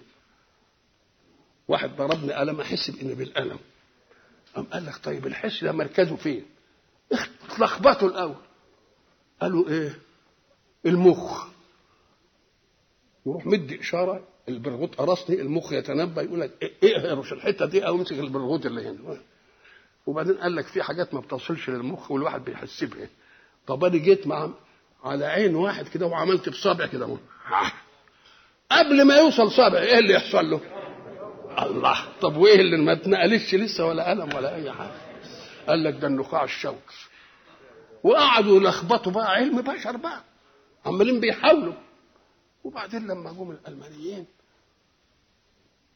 [1.68, 3.58] واحد ضربني قلم أحس بان بالألم.
[4.56, 6.44] قام قال لك طيب الحس ده مركزه فين؟
[7.50, 8.34] اتلخبطوا الأول.
[9.40, 9.98] قالوا إيه؟
[10.86, 11.46] المخ.
[13.26, 18.66] يروح مدي إشارة البرغوث قرصني المخ يتنبأ يقول لك اقهرش الحتة دي؟ أو امسك البرغوث
[18.66, 19.18] اللي هنا.
[20.06, 23.08] وبعدين قال لك في حاجات ما بتصلش للمخ والواحد بيحس بها
[23.66, 24.50] طب أنا جيت مع
[25.04, 27.18] على عين واحد كده وعملت بصابع كده.
[28.70, 30.60] قبل ما يوصل صابع إيه اللي يحصل له؟
[31.58, 32.08] الله.
[32.20, 34.94] طب وايه اللي ما اتنقلش لسه ولا الم ولا أي حاجة؟
[35.68, 37.08] قال لك ده النخاع الشوكي.
[38.02, 40.22] وقعدوا يلخبطوا بقى علم بشر بقى.
[40.86, 41.74] عمالين بيحاولوا.
[42.64, 44.26] وبعدين لما جم الألمانيين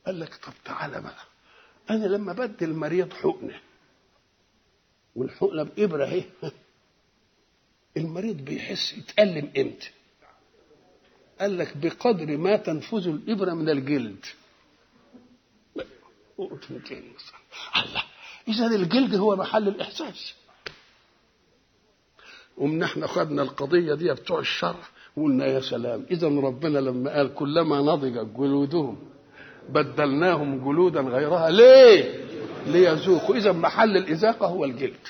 [0.06, 1.24] قال لك طب تعالى بقى.
[1.90, 3.60] أنا لما بدي المريض حقنة
[5.16, 6.24] والحقنة بإبرة أهي
[7.96, 9.90] المريض بيحس يتألم إمتى؟
[11.40, 14.24] قال لك بقدر ما تنفذ الإبرة من الجلد.
[17.76, 18.02] الله.
[18.48, 20.34] إذا الجلد هو محل الإحساس.
[22.56, 24.80] ومن إحنا خدنا القضية دي بتوع الشرع
[25.16, 26.06] وقلنا يا سلام.
[26.10, 28.98] إذا ربنا لما قال كلما نضجت جلودهم
[29.68, 31.50] بدلناهم جلودا غيرها.
[31.50, 32.24] ليه؟
[32.66, 33.36] ليذوقوا.
[33.36, 35.06] إذا محل الإذاقة هو الجلد.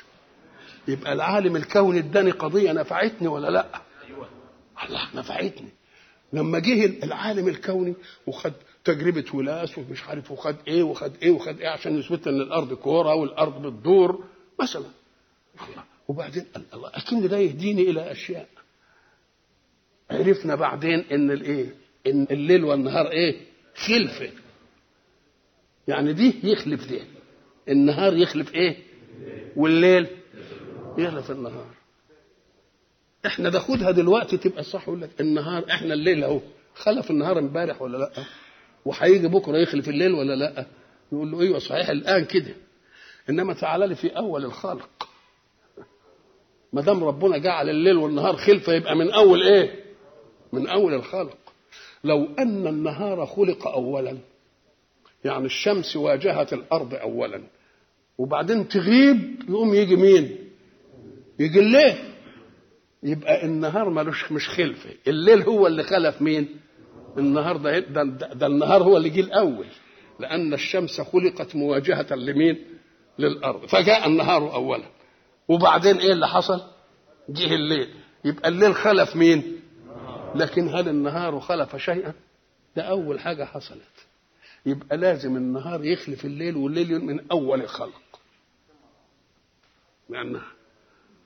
[0.89, 3.81] يبقى العالم الكوني اداني قضية نفعتني ولا لأ؟
[4.85, 5.69] الله نفعتني.
[6.32, 7.94] لما جه العالم الكوني
[8.27, 8.53] وخد
[8.86, 13.14] تجربة ولاس ومش عارف وخد إيه وخد إيه وخد إيه عشان يثبت إن الأرض كورة
[13.14, 14.24] والأرض بتدور
[14.60, 14.86] مثلا.
[16.08, 16.44] وبعدين
[16.74, 18.48] الله اكن ده يهديني إلى أشياء.
[20.10, 21.74] عرفنا بعدين إن الايه
[22.06, 23.40] إن الليل والنهار إيه؟
[23.76, 24.30] خلفه
[25.88, 27.00] يعني دي يخلف ده
[27.68, 28.76] النهار يخلف إيه؟
[29.56, 30.06] والليل
[30.98, 31.66] يخلف النهار.
[33.26, 36.40] إحنا ناخدها دلوقتي تبقى صح لك النهار إحنا الليل أهو.
[36.74, 38.24] خلف النهار امبارح ولا لأ؟
[38.86, 40.66] وهيجي بكرة يخلف الليل ولا لأ؟
[41.12, 42.54] يقول له أيوه صحيح الآن كده.
[43.30, 45.08] إنما تعالى لي في أول الخلق.
[46.72, 49.84] ما دام ربنا جعل الليل والنهار خلفة يبقى من أول إيه؟
[50.52, 51.36] من أول الخلق.
[52.04, 54.18] لو أن النهار خلق اولا
[55.24, 57.42] يعني الشمس واجهت الأرض اولا
[58.18, 60.36] وبعدين تغيب يقوم يجي مين؟
[61.38, 61.96] يجي الليل.
[63.02, 64.90] يبقى النهار ملوش مش خلفة.
[65.06, 66.48] الليل هو اللي خلف مين؟
[67.18, 68.02] النهار ده, ده,
[68.32, 69.66] ده, النهار هو اللي جه الأول
[70.20, 72.64] لأن الشمس خلقت مواجهة لمين؟
[73.18, 73.66] للأرض.
[73.66, 74.84] فجاء النهار اولا.
[75.48, 76.60] وبعدين إيه اللي حصل؟
[77.28, 77.94] جه الليل.
[78.24, 79.60] يبقى الليل خلف مين؟
[80.34, 82.14] لكن هل النهار خلف شيئا؟
[82.76, 84.06] ده أول حاجة حصلت.
[84.66, 88.20] يبقى لازم النهار يخلف الليل والليل من أول الخلق.
[90.09, 90.47] لأنها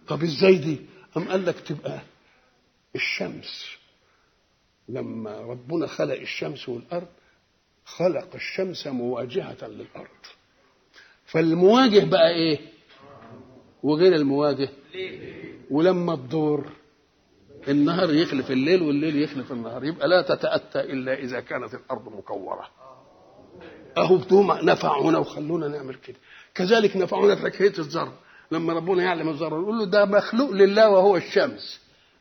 [0.09, 0.79] طب إزاي دي؟
[1.17, 2.01] أم قال لك تبقى
[2.95, 3.67] الشمس
[4.93, 7.07] لما ربنا خلق الشمس والأرض
[7.85, 10.21] خلق الشمس مواجهة للأرض.
[11.27, 12.59] فالمواجه بقى إيه؟
[13.83, 14.69] وغير المواجه
[15.71, 16.67] ولما تدور
[17.69, 19.85] النهار يخلف الليل والليل يخلف النهار.
[19.85, 22.69] يبقى لا تتأتى إلا إذا كانت الأرض مكورة.
[23.99, 26.17] أهو بتوم نفعونا وخلونا نعمل كده.
[26.55, 28.13] كذلك نفعونا في حكاية الذرة
[28.51, 31.81] لما ربنا يعلم الذره يقول له ده مخلوق لله وهو الشمس.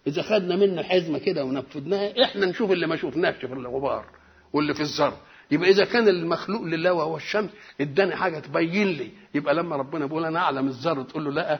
[0.10, 4.06] إذا خدنا منه حزمة كده ونفذناها إحنا نشوف اللي ما شفناش في الغبار
[4.54, 5.14] واللي في الذر
[5.52, 7.50] يبقى إذا كان المخلوق لله وهو الشمس
[7.82, 9.10] إداني حاجة تبين لي.
[9.36, 11.60] يبقى لما ربنا بيقول أنا أعلم الذر تقول له لا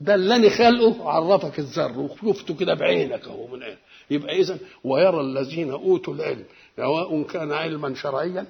[0.00, 3.76] ده اللي أنا خلقه عرفك الذر وشفته كده بعينك أهو من عين.
[4.10, 6.44] يبقى إذا ويرى الذين أوتوا العلم
[6.76, 8.46] سواء كان علما شرعيا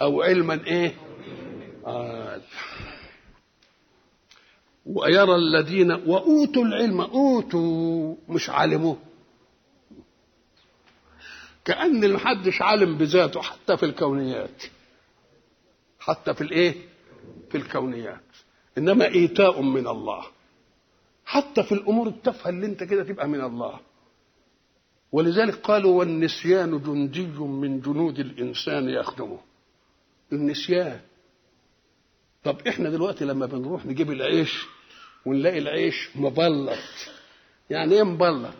[0.00, 0.94] أو علما إيه؟
[1.86, 2.40] آه
[4.88, 8.96] ويرى الذين وأوتوا العلم أوتوا مش علموه.
[11.64, 14.62] كأن محدش عالم بذاته حتى في الكونيات.
[16.00, 16.74] حتى في الإيه؟
[17.50, 18.20] في الكونيات.
[18.78, 20.24] إنما إيتاء من الله.
[21.24, 23.80] حتى في الأمور التافهة اللي أنت كده تبقى من الله.
[25.12, 29.38] ولذلك قالوا والنسيان جندي من جنود الإنسان يخدمه.
[30.32, 31.00] النسيان.
[32.44, 34.66] طب إحنا دلوقتي لما بنروح نجيب العيش
[35.28, 36.78] ونلاقي العيش مبلط.
[37.70, 38.54] يعني إيه مبلط؟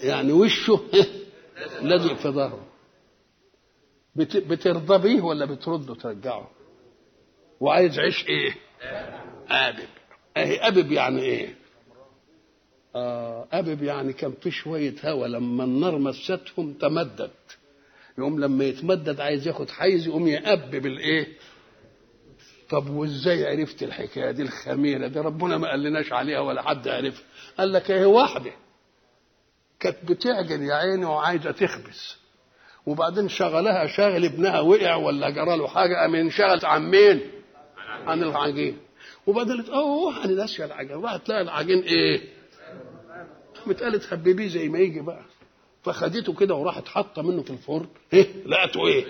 [0.00, 0.80] يعني وشه
[1.82, 2.66] لازق في ظهره
[4.16, 6.50] بترضى بيه ولا بترده ترجعه؟
[7.60, 8.54] وعايز عيش إيه؟
[9.48, 9.88] آبب.
[10.36, 11.54] أهي أبب يعني إيه؟
[12.94, 17.30] آه أبب يعني كان في شوية هوا لما النار مستهم تمدد.
[18.18, 21.26] يقوم لما يتمدد عايز ياخد حيز يقوم يأبب الإيه؟
[22.70, 27.24] طب وازاي عرفت الحكاية دي الخميرة دي؟ ربنا ما قالناش عليها ولا حد عرفها.
[27.58, 28.52] قال لك اهي واحدة
[29.80, 32.16] كانت بتعجن يا عيني وعايزة تخبز.
[32.86, 37.20] وبعدين شغلها شاغل ابنها وقع ولا جرى له حاجة قام انشغلت عن مين؟
[38.06, 38.78] عن العجين.
[39.26, 41.02] وبعدين قالت أوه أنا ناسيه العجين.
[41.02, 42.20] راحت تلاقي العجين إيه؟
[43.64, 45.22] قامت قالت هببيه زي ما يجي بقى.
[45.82, 47.86] فخدته كده وراحت حاطة منه في الفرن.
[48.12, 49.04] إيه؟ لقته إيه؟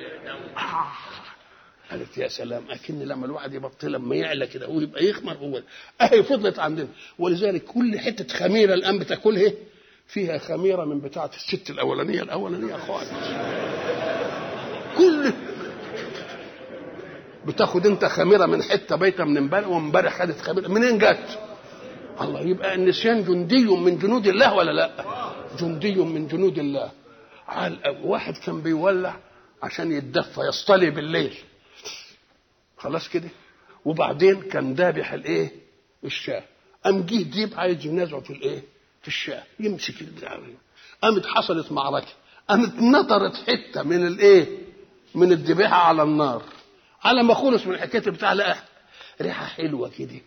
[1.90, 5.62] قالت يا سلام اكن لما الواحد يبطل لما يعلى كده ويبقى يخمر هو.
[6.00, 6.88] أهي فضلت عندنا.
[7.18, 9.52] ولذلك كل حتة خميرة الآن بتاكلها
[10.08, 13.10] فيها خميرة من بتاعة الست الأولانية الأولانية خالص.
[14.98, 15.32] كل
[17.46, 20.68] بتاخد أنت خميرة من حتة بيته من امبارح وامبارح خدت خميرة.
[20.68, 21.38] منين جت؟
[22.20, 24.90] الله يبقى النسيان جندي من جنود الله ولا لا؟
[25.60, 26.90] جندي من جنود الله.
[28.04, 29.16] واحد كان بيولع
[29.62, 31.34] عشان يتدفى يصطلي بالليل.
[32.80, 33.28] خلاص كده.
[33.84, 35.50] وبعدين كان ذابح الايه
[36.04, 36.44] الشاة.
[36.84, 38.62] قام جه ديب عايز ينازعه في الإيه؟
[39.02, 39.42] في الشاة.
[39.60, 39.94] يمسك
[41.02, 42.12] قامت حصلت معركة.
[42.48, 44.58] قامت نطرت حتة من الإيه؟
[45.14, 46.42] من الذبيحة على النار.
[47.02, 48.56] على ما خلص من الحكاية بتاع لقى
[49.20, 50.20] ريحة حلوة كده.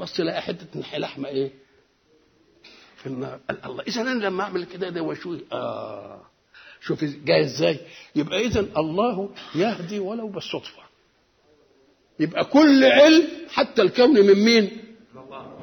[0.00, 1.52] بص لقى حتة لحمة إيه؟
[2.96, 3.40] في النار.
[3.48, 5.40] قال الله اذا أنا لما أعمل كده ده وشوي.
[5.52, 6.22] آه.
[6.80, 7.80] شوف جاي إزاي؟
[8.16, 10.82] يبقى اذا الله يهدي ولو بالصدفة.
[12.20, 14.70] يبقى كل علم حتى الكون من مين؟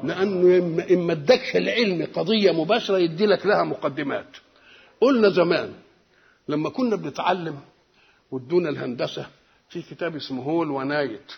[0.03, 0.57] لأنه
[0.91, 4.27] إن ما ادكش العلم قضية مباشرة يدي لك لها مقدمات.
[5.01, 5.73] قلنا زمان
[6.47, 7.59] لما كنا بنتعلم
[8.31, 9.27] ودونا الهندسة
[9.69, 11.31] في كتاب اسمه هول ونايت.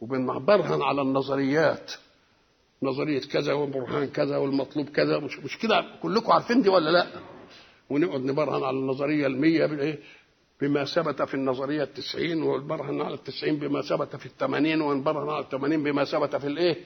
[0.00, 1.92] وبنبرهن على النظريات.
[2.82, 7.06] نظرية كذا وبرهان كذا والمطلوب كذا مش, مش كده؟ كلكم عارفين دي ولا لا؟
[7.90, 9.98] ونقعد نبرهن على النظرية المية بالايه
[10.62, 15.82] بما ثبت في النظرية التسعين ونبرهن على التسعين بما ثبت في الثمانين ونبرهن على الثمانين
[15.82, 16.76] بما ثبت في الإيه؟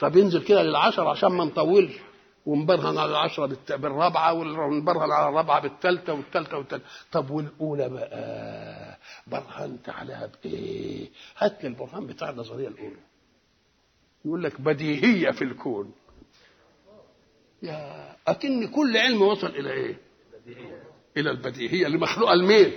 [0.00, 1.92] طب ينزل كده للعشرة عشان ما نطولش.
[2.46, 10.30] ونبرهن على العشرة بالرابعة ونبرهن على الرابعة بالثالثة والثالثة والثالثة طب والأولى بقى؟ برهنت عليها
[10.44, 13.00] بإيه؟ هات لي البرهان بتاع النظرية الأولى.
[14.24, 15.92] يقول لك بديهية في الكون.
[17.62, 19.96] يا أكن كل علم وصل إلى إيه؟
[21.18, 22.72] إلى البديهية اللي مخلوقه لمين؟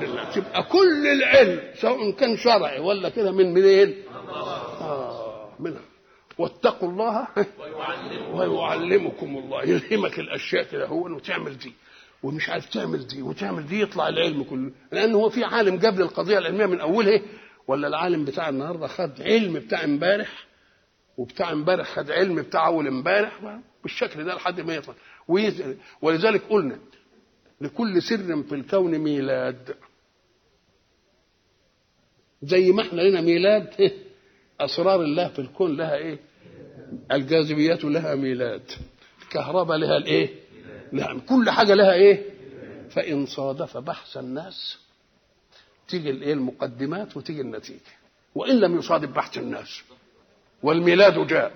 [0.00, 3.94] لله تبقى كل العلم سواء كان شرعي ولا كده من منين؟
[4.80, 5.80] آه منها.
[6.38, 7.26] واتقوا الله
[8.32, 9.62] ويعلمكم الله.
[9.62, 11.72] يلهمك الأشياء كده هو وتعمل دي
[12.22, 14.70] ومش عارف تعمل دي وتعمل دي يطلع العلم كله.
[14.92, 17.20] لأن هو في عالم جاب القضية العلمية من اولها
[17.68, 20.46] ولا العالم بتاع النهارده خد علم بتاع امبارح
[21.16, 23.32] وبتاع امبارح خد علم بتاع أول امبارح؟
[23.82, 24.94] بالشكل ده لحد ما يطلع.
[26.02, 26.78] ولذلك قلنا
[27.60, 29.74] لكل سر في الكون ميلاد.
[32.42, 33.92] زي ما إحنا لنا ميلاد
[34.60, 36.18] أسرار الله في الكون لها إيه؟
[37.12, 38.62] الجاذبيات لها ميلاد.
[39.22, 40.28] الكهرباء لها الإيه؟
[40.92, 42.24] لها كل حاجة لها إيه؟
[42.90, 44.78] فإن صادف بحث الناس
[45.88, 47.80] تيجي الإيه؟ المقدمات وتيجي النتيجة.
[48.34, 49.82] وإن لم يصادف بحث الناس
[50.62, 51.52] والميلاد جاء.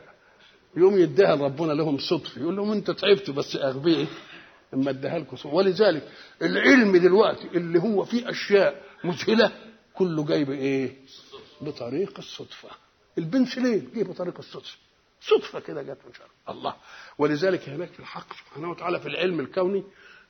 [0.77, 4.07] يوم يديها ربنا لهم صدفة يقول لهم أنت تعبتوا بس اغبيه
[4.75, 5.37] إما اديها لكم.
[5.55, 6.09] ولذلك
[6.43, 9.53] العلم دلوقتي اللي هو فيه أشياء مذهلة
[9.95, 10.97] كله جاي بايه؟
[11.61, 12.69] بطريق الصدفة
[13.19, 14.77] البنسلين جه بطريق الصدفة
[15.21, 16.75] صدفة كده جت من شر الله
[17.19, 19.85] ولذلك هناك في الحق سبحانه وتعالى في العلم الكوني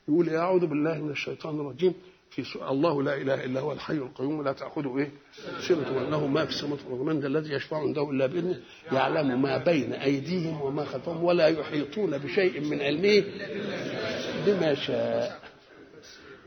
[0.07, 1.93] يقول أعوذ بالله من الشيطان الرجيم
[2.35, 5.11] في الله لا إله إلا هو الحي القيوم لا تأخذه إيه؟
[5.67, 7.01] سنه وله ما في السماوات والأرض.
[7.05, 8.59] من ذا الذي يشفع عنده إلا بإذنه؟
[8.91, 13.23] يعلم ما بين أيديهم وما خلفهم ولا يحيطون بشيء من علمه
[14.45, 15.39] بما شاء.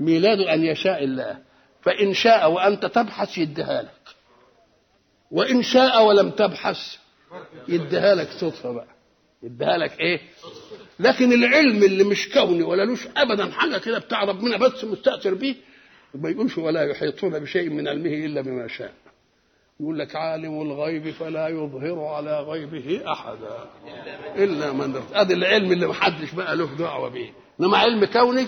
[0.01, 1.39] ميلاد أن يشاء الله.
[1.83, 4.15] فإن شاء وأنت تبحث يديها لك.
[5.31, 6.97] وإن شاء ولم تبحث
[7.69, 8.89] يديها لك صدفة بقى.
[9.43, 10.21] يديها لك إيه؟
[11.01, 15.55] لكن العلم اللي مش كوني ولا لوش ابدا حاجة كده بتاع ربنا بس مستأثر بيه
[16.17, 18.95] ما يقولش ولا يحيطون بشيء من علمه إلا بما شاء.
[19.81, 23.71] يقول لك عالم الغيب فلا يظهر على غيبه أحدا.
[24.37, 28.47] إلا من ارتضى ادي العلم اللي محدش بقى له دعوة بيه إنما علم كوني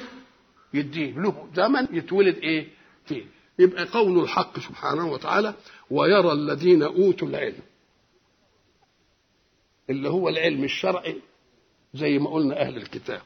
[0.74, 1.12] يديه.
[1.18, 2.68] له زمن يتولد إيه؟
[3.06, 3.24] فيه.
[3.58, 5.54] يبقى قول الحق سبحانه وتعالى
[5.90, 7.62] ويرى الذين أوتوا العلم.
[9.90, 11.16] اللي هو العلم الشرعي
[11.94, 13.22] زي ما قلنا أهل الكتاب.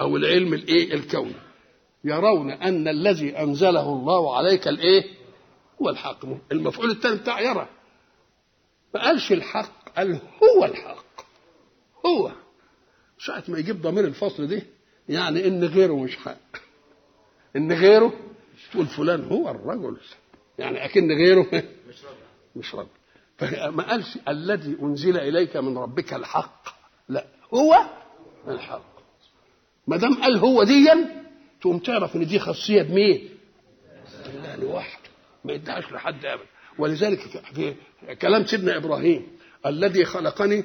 [0.00, 1.34] أو العلم الإيه؟ الكوني.
[2.04, 5.04] يرون أن الذي أنزله الله عليك الإيه؟
[5.82, 6.24] هو الحق.
[6.52, 7.68] المفعول الثاني بتاع يرى.
[8.94, 11.04] ما قالش الحق قال هو الحق.
[12.06, 12.32] هو.
[13.26, 14.62] ساعة ما يجيب ضمير الفصل دي
[15.08, 16.56] يعني إن غيره مش حق.
[17.56, 18.12] إن غيره
[18.72, 19.96] تقول فلان هو الرجل.
[20.58, 21.62] يعني أكن غيره
[22.56, 22.88] مش رجل.
[23.38, 26.68] فما قالش الذي أنزل إليك من ربك الحق.
[27.08, 27.74] لا هو
[28.48, 28.92] الحق.
[29.86, 31.21] ما دام قال هو ديا
[31.62, 33.28] تقوم تعرف إن دي خاصية بمين؟
[34.26, 35.10] بالله لوحده.
[35.44, 36.46] ما يدعش لحد ابدا.
[36.78, 37.18] ولذلك
[37.54, 37.74] في
[38.14, 39.26] كلام سيدنا إبراهيم
[39.66, 40.64] الذي خلقني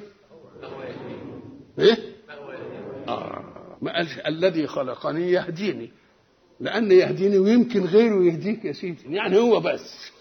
[1.79, 1.97] إيه؟
[3.07, 5.91] آه ما قالش الذي خلقني يهديني.
[6.59, 9.15] لأن يهديني ويمكن غيره يهديك يا سيدي.
[9.15, 10.11] يعني هو بس.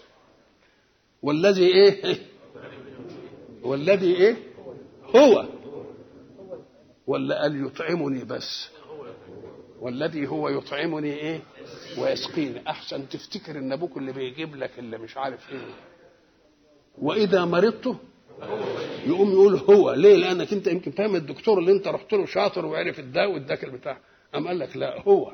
[1.21, 2.17] والذي إيه؟
[3.63, 4.35] والذي إيه؟
[5.15, 5.47] هو.
[7.07, 8.69] ولا قال يطعمني بس.
[9.79, 11.39] والذي هو يطعمني إيه؟
[11.97, 12.69] ويسقيني.
[12.69, 13.09] أحسن.
[13.09, 15.57] تفتكر إن أبوك اللي بيجيب لك اللي مش عارف إيه؟
[16.97, 17.95] وإذا مرضت
[19.05, 19.93] يقوم يقول هو.
[19.93, 23.97] ليه؟ لأنك أنت يمكن فاهم الدكتور اللي أنت رحت له شاطر وعرف الدواء واداك البتاع
[24.33, 25.33] قام قال لك لا هو.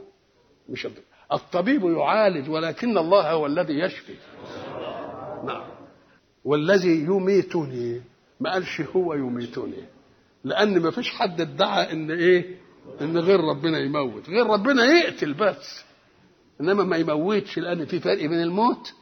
[0.70, 1.06] مش الدكتور.
[1.32, 4.14] الطبيب يعالج ولكن الله هو الذي يشفي.
[5.46, 5.66] نعم.
[6.46, 8.02] والذي يميتني
[8.40, 9.84] ما قالش هو يميتني.
[10.44, 12.63] لأن ما فيش حد ادعى إن إيه؟
[13.02, 14.30] إن غير ربنا يموت.
[14.30, 15.84] غير ربنا يقتل بس.
[16.62, 18.94] إنما ما يموتش لأن في فرق بين الموت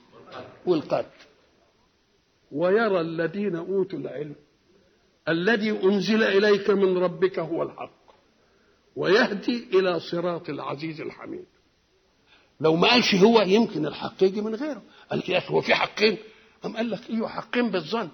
[0.65, 1.05] والقتل.
[2.51, 4.35] ويرى الذين أوتوا العلم
[5.29, 8.01] الذي أنزل إليك من ربك هو الحق
[8.95, 11.45] ويهدي إلى صراط العزيز الحميد.
[12.59, 14.81] لو ما قالش هو يمكن الحق يجي من غيره.
[15.11, 16.17] قال يا أخي هو في حقين؟
[16.63, 18.09] قام قال لك أيوه حقين بالظن.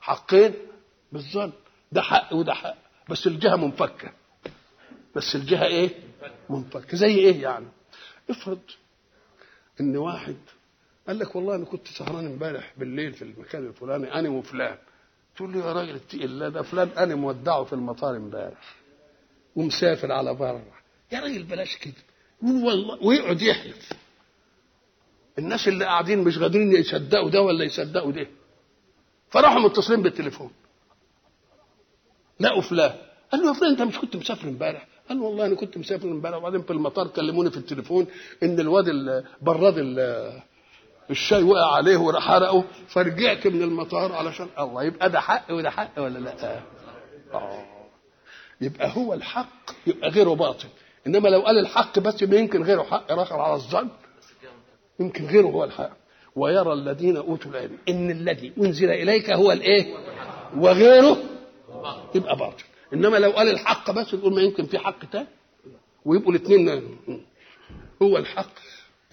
[0.00, 0.54] حقين
[1.12, 1.52] بالظن.
[1.92, 2.76] ده حق وده حق.
[3.10, 4.12] بس الجهة منفكة.
[5.16, 5.90] بس الجهة إيه؟
[6.50, 7.66] منفكه زي إيه يعني؟
[8.30, 8.60] افرض
[9.80, 10.36] إن واحد
[11.08, 14.78] قال لك والله أنا كنت سهران امبارح بالليل في المكان الفلاني أنا وفلان.
[15.36, 18.74] تقول له يا راجل اتقي الله ده فلان أنا مودعه في المطار امبارح
[19.56, 20.64] ومسافر على بره.
[21.12, 21.94] يا راجل بلاش كده.
[22.42, 23.92] والله ويقعد يحلف.
[25.38, 28.26] الناس اللي قاعدين مش قادرين يصدقوا ده ولا يصدقوا ده.
[29.30, 30.50] فراحوا متصلين بالتليفون.
[32.40, 32.94] لقوا فلان.
[33.32, 36.08] قال له يا فلان أنت مش كنت مسافر امبارح؟ قال له والله أنا كنت مسافر
[36.08, 38.06] امبارح وبعدين في المطار كلموني في التليفون
[38.42, 40.40] إن الواد ال- براد ال-
[41.10, 45.90] الشاي وقع عليه وراح حرقه فرجعت من المطار علشان الله يبقى ده حق وده حق
[45.98, 46.60] ولا لأ؟
[47.34, 47.64] آه.
[48.60, 50.68] يبقى هو الحق يبقى غيره باطل.
[51.06, 53.88] إنما لو قال الحق بس يبقى يمكن غيره حق رخر على الظن.
[55.00, 55.90] يمكن غيره هو الحق.
[56.36, 59.94] ويرى الذين أوتوا العلم إن الذي أنزل إليك هو الإيه؟
[60.56, 61.16] وغيره
[62.14, 62.64] يبقى باطل.
[62.94, 65.26] إنما لو قال الحق بس تقول ما يمكن في حق تاني.
[66.04, 66.98] ويبقوا الاثنين
[68.02, 68.54] هو الحق.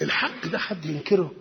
[0.02, 1.32] الحق ده حد ينكره.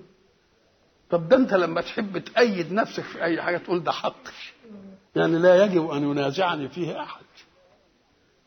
[1.10, 4.28] طب ده أنت لما تحب تأيد نفسك في أي حاجة تقول ده حق.
[5.16, 7.24] يعني لا يجب أن ينازعني فيه أحد.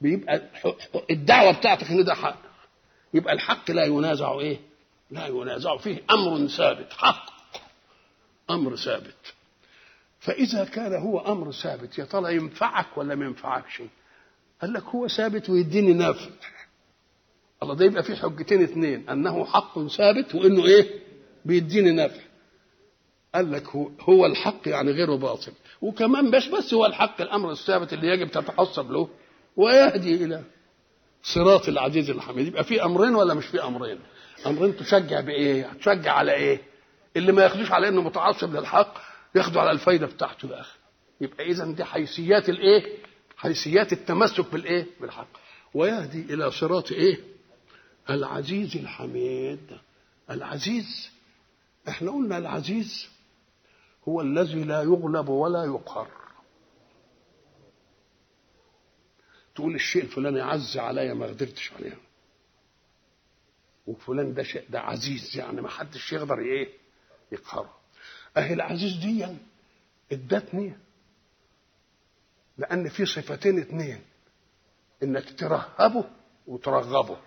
[0.01, 0.41] بيبقى
[1.09, 2.39] الدعوة بتاعتك إن ده حق.
[3.13, 4.59] يبقى الحق لا ينازع إيه؟
[5.11, 6.93] لا ينازع فيه أمر ثابت.
[6.93, 7.33] حق.
[8.49, 9.33] أمر ثابت.
[10.23, 13.81] فإذا كان هو أمر ثابت يا ترى ينفعك ولا ما ينفعكش؟
[14.61, 16.29] قال لك هو ثابت ويديني نافع
[17.63, 20.89] الله ده يبقى فيه حجتين اثنين أنه حق ثابت وإنه إيه؟
[21.45, 22.19] بيديني نفع.
[23.35, 25.51] قال لك هو, هو الحق يعني غير باطل.
[25.81, 29.09] وكمان بس بس هو الحق الأمر الثابت اللي يجب تتحسب له
[29.57, 30.43] ويهدي إلى
[31.23, 32.47] صراط العزيز الحميد.
[32.47, 33.99] يبقى في أمرين ولا مش في أمرين؟
[34.47, 36.61] أمرين تشجع بإيه؟ تشجع على إيه؟
[37.17, 38.93] اللي ما ياخدوش على إنه متعصب للحق
[39.35, 40.77] ياخدوا على الفايدة بتاعته الآخر
[41.21, 42.97] يبقى اذا دي حيثيات الإيه؟
[43.37, 45.27] حيثيات التمسك بالإيه؟ بالحق.
[45.73, 47.19] ويهدي إلى صراط إيه؟
[48.09, 49.77] العزيز الحميد.
[50.29, 51.09] العزيز
[51.89, 53.07] إحنا قلنا العزيز
[54.07, 56.11] هو الذي لا يغلب ولا يقهر.
[59.55, 61.97] تقول الشيء الفلاني عز عليا ما قدرتش عليه.
[63.87, 66.69] وفلان ده شيء ده عزيز يعني ما حدش يقدر إيه؟
[67.31, 67.75] يقهره.
[68.37, 69.27] اهي العزيز دي
[70.11, 70.73] ادتني
[72.57, 74.01] لأن في صفتين اتنين
[75.03, 76.05] إنك ترهبه
[76.47, 77.17] وترغبه.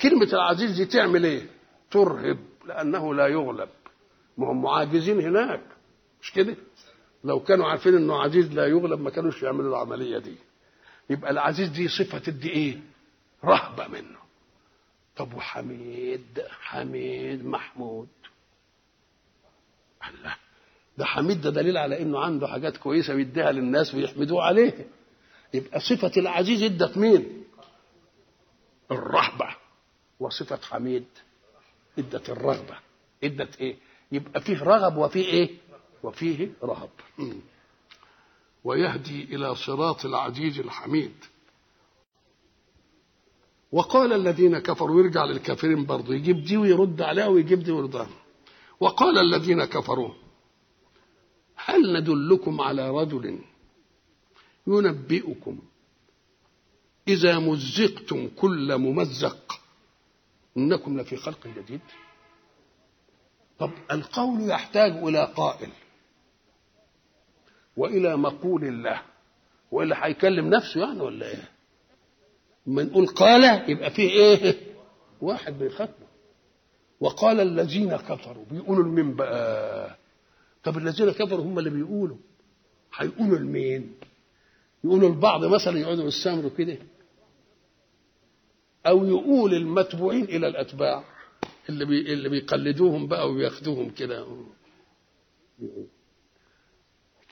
[0.00, 1.46] كلمة العزيز دي تعمل إيه؟
[1.90, 3.68] ترهب لأنه لا يغلب.
[4.38, 5.62] ما هم معاجزين هناك.
[6.22, 6.56] مش كده؟
[7.24, 10.36] لو كانوا عارفين إنه عزيز لا يغلب ما كانوش يعملوا العملية دي.
[11.10, 12.80] يبقى العزيز دي صفة تدي إيه؟
[13.44, 14.18] رهبة منه.
[15.16, 18.08] طب وحميد؟ حميد محمود.
[20.08, 20.34] الله.
[20.98, 24.84] ده حميد ده دليل على إنه عنده حاجات كويسة بيديها للناس ويحمدوه عليها
[25.54, 27.44] يبقى صفة العزيز ادت مين؟
[28.90, 29.48] الرهبة
[30.20, 31.04] وصفة حميد.
[31.98, 32.78] إدت الرغبة.
[33.24, 33.76] إدت إيه؟
[34.12, 35.50] يبقى فيه رغب وفيه إيه؟
[36.02, 36.88] وفيه رهب.
[38.64, 41.14] ويهدي إلى صراط العزيز الحميد.
[43.72, 48.25] وقال الذين كفروا يرجع للكافرين برضه يجيب دي ويرد عليها ويجيب دي ويرد عليها.
[48.80, 50.10] وقال الذين كفروا
[51.56, 53.38] هل ندلكم على رجل
[54.66, 55.58] ينبئكم
[57.08, 59.60] إذا مزقتم كل ممزق
[60.56, 61.80] إنكم لفي خلق جديد
[63.58, 65.70] طب القول يحتاج إلى قائل
[67.76, 69.02] وإلى مقول الله
[69.70, 71.48] وإلا هيكلم نفسه يعني ولا إيه؟
[72.66, 74.56] ما نقول قال يبقى فيه إيه؟
[75.20, 76.05] واحد بيخاطبه
[77.00, 79.96] وقال الذين كفروا بيقولوا لمين بقى؟
[80.64, 82.16] طب الذين كفروا هم اللي بيقولوا.
[82.94, 83.94] هيقولوا لمين؟
[84.84, 86.78] يقولوا البعض مثلا يقعدوا يستمروا كده.
[88.86, 91.04] أو يقول المتبوعين إلى الأتباع
[91.68, 94.26] اللي بي اللي بيقلدوهم بقى وبياخدوهم كده.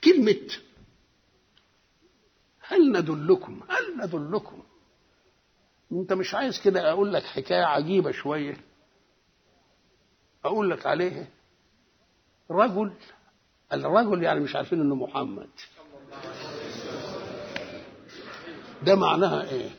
[0.03, 0.47] كلمة
[2.59, 4.63] هل ندلكم؟ هل ندلكم؟
[5.91, 8.57] أنت مش عايز كده أقول لك حكاية عجيبة شوية؟
[10.45, 11.29] أقول لك عليه
[12.51, 12.91] رجل
[13.73, 15.49] الرجل يعني مش عارفين إنه محمد.
[18.83, 19.69] ده معناها إيه؟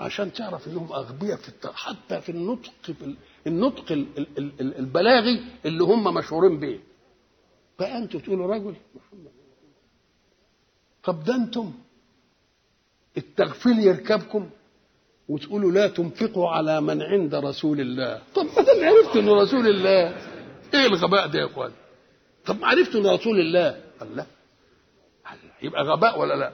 [0.00, 1.66] عشان تعرف إنهم أغبياء في الت...
[1.66, 3.16] حتى في النطق في
[3.46, 3.84] النطق
[4.60, 6.80] البلاغي اللي هم مشهورين به.
[7.78, 9.30] بقى تقولوا رجل؟ محمد
[11.04, 11.72] طب ده أنتم؟
[13.16, 14.50] التغفيل يركبكم؟
[15.28, 18.22] وتقولوا لا تنفقوا على من عند رسول الله.
[18.34, 20.16] طب ما أنا عرفت إنه رسول الله.
[20.74, 21.70] إيه الغباء ده يا إخوان؟
[22.46, 23.80] طب ما عرفت إنه رسول الله.
[24.00, 24.26] قال لا.
[25.62, 26.52] يبقى غباء ولا لا؟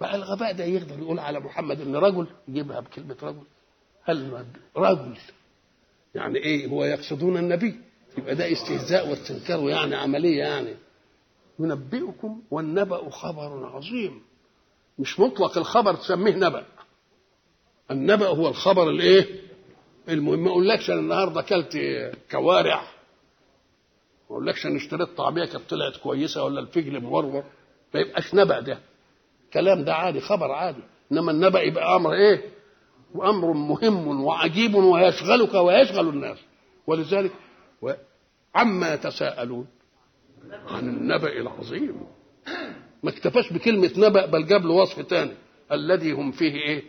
[0.00, 3.42] بقى الغباء ده يقدر يقول على محمد إن رجل يجيبها بكلمة رجل.
[4.04, 4.44] هل
[4.76, 5.16] رجل.
[6.14, 7.74] يعني إيه؟ هو يقصدون النبي.
[8.18, 10.74] يبقى ده استهزاء واستنكار يعني عملية يعني.
[11.58, 14.22] ينبئكم والنبأ خبر عظيم.
[14.98, 16.64] مش مطلق الخبر تسميه نبأ.
[17.90, 19.26] النبأ هو الخبر الإيه؟
[20.08, 21.78] المهم ما أقولكش أنا النهارده أكلت
[22.30, 22.80] كوارع.
[24.30, 27.44] ما أقولكش أنا اشتريت طعمية كانت طلعت كويسة ولا الفجل مورور
[27.94, 28.78] ما يبقاش نبأ ده.
[29.52, 30.82] كلام ده عادي خبر عادي.
[31.12, 32.42] إنما النبأ يبقى أمر إيه؟
[33.14, 36.38] وامر مهم وعجيب ويشغلك ويشغل الناس.
[36.86, 37.32] ولذلك.
[38.54, 39.66] عما يتساءلون
[40.68, 42.00] عن النبأ العظيم.
[43.02, 45.32] ما اكتفاش بكلمة نبأ بل جاب له وصف تاني.
[45.72, 46.82] الذي هم فيه إيه؟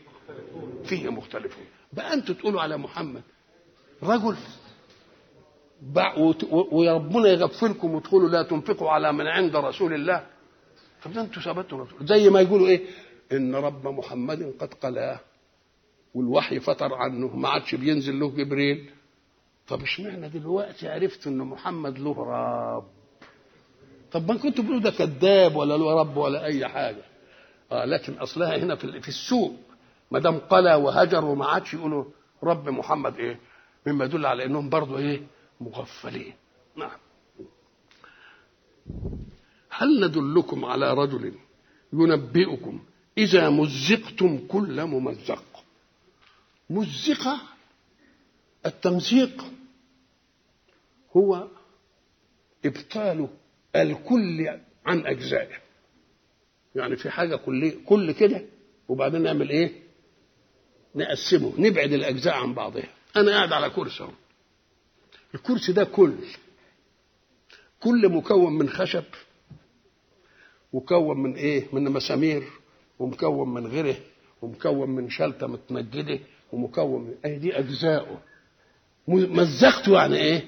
[0.88, 1.64] فيه مختلفون.
[1.94, 3.22] بقى أنتوا تقولوا على محمد
[4.04, 4.36] رجل
[6.52, 10.26] وربنا يغفلكم وتقولوا لا تنفقوا على من عند رسول الله.
[11.04, 12.82] طب ده أنتوا ثبتوا رسول زي ما يقولوا إيه؟
[13.32, 15.20] إن رب محمد قد قلاه
[16.14, 18.90] والوحي فتر عنه ما عادش بينزل له جبريل.
[19.68, 22.88] طب اشمعنى دلوقتي عرفت إن محمد له رب؟
[24.12, 27.04] طب ما كنتوا بتقولوا ده كذاب ولا له رب ولا أي حاجة.
[27.72, 29.56] آه لكن أصلها هنا في في السوق.
[30.12, 32.06] ما دام قلى وهجر وما عادش يقولوا
[32.44, 33.40] رب محمد إيه؟
[33.86, 35.22] مما يدل على إنهم برضه إيه؟
[35.62, 36.34] مغفلين.
[36.76, 36.98] نعم.
[39.70, 41.34] هل ندلكم على رجل
[41.94, 42.80] ينبئكم
[43.18, 45.44] إذا مزقتم كل ممزق؟
[46.70, 47.42] مزقة
[48.66, 49.46] التمزيق
[51.18, 51.48] هو
[52.66, 53.28] إبطال
[53.76, 55.58] الكل عن أجزائه.
[56.76, 58.46] يعني في حاجة كل كل كده
[58.88, 59.87] وبعدين نعمل إيه؟
[60.98, 62.90] نقسمه نبعد الأجزاء عن بعضها.
[63.16, 64.12] أنا قاعد على كرسي أهو.
[65.36, 66.14] الكرسي ده كل
[67.80, 69.04] كل مكون من خشب
[70.74, 72.44] مكون من إيه؟ من مسامير
[73.00, 73.96] ومكون من غيره
[74.42, 76.20] ومكون من شلتة متنجده
[76.52, 78.22] ومكون من إيه دي اجزاؤه
[79.08, 80.46] مزقته يعني إيه؟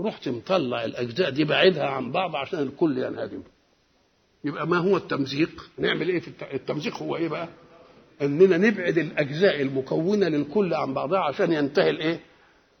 [0.00, 3.42] رحت مطلع الأجزاء دي بعيدها عن بعض عشان الكل ينهدم.
[4.44, 7.48] يبقى ما هو التمزيق؟ نعمل إيه في التمزيق هو إيه بقى؟
[8.22, 12.20] اننا نبعد الاجزاء المكونة للكل عن بعضها عشان ينتهي الايه؟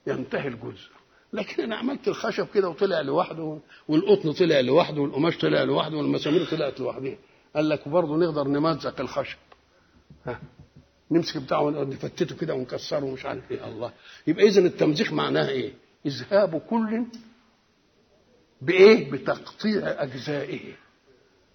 [0.06, 0.88] ينتهي الجزء.
[1.32, 3.58] لكن أنا عملت الخشب كده وطلع لوحده
[3.88, 7.16] والقطن طلع لوحده والقماش طلع لوحده والمسامير طلعت لوحدها
[7.56, 9.36] قال لك برضه نقدر نمزق الخشب.
[10.26, 10.40] ها؟
[11.10, 13.68] نمسك بتاعه نفتته كده ونكسره ومش عارف إيه.
[13.68, 13.92] الله.
[14.26, 15.72] يبقى اذا التمزيق معناها إيه؟
[16.06, 17.04] إذهاب كل
[18.62, 20.60] بإيه؟ بتقطيع أجزائه.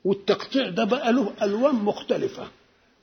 [0.06, 2.48] والتقطيع ده بقى له ألوان مختلفة.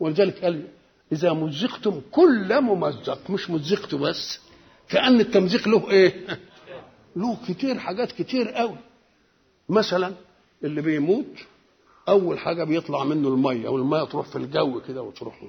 [0.00, 0.68] ولذلك قال
[1.12, 3.30] إذا مزقتم كل ممزق.
[3.30, 4.40] مش مزقته بس
[4.88, 6.26] كأن التمزيق له إيه؟
[7.16, 8.76] له كتير حاجات كتير قوي.
[9.68, 10.14] مثلا
[10.64, 11.36] اللي بيموت
[12.08, 15.42] أول حاجة بيطلع منه المية والمية تروح في الجو كده وتروح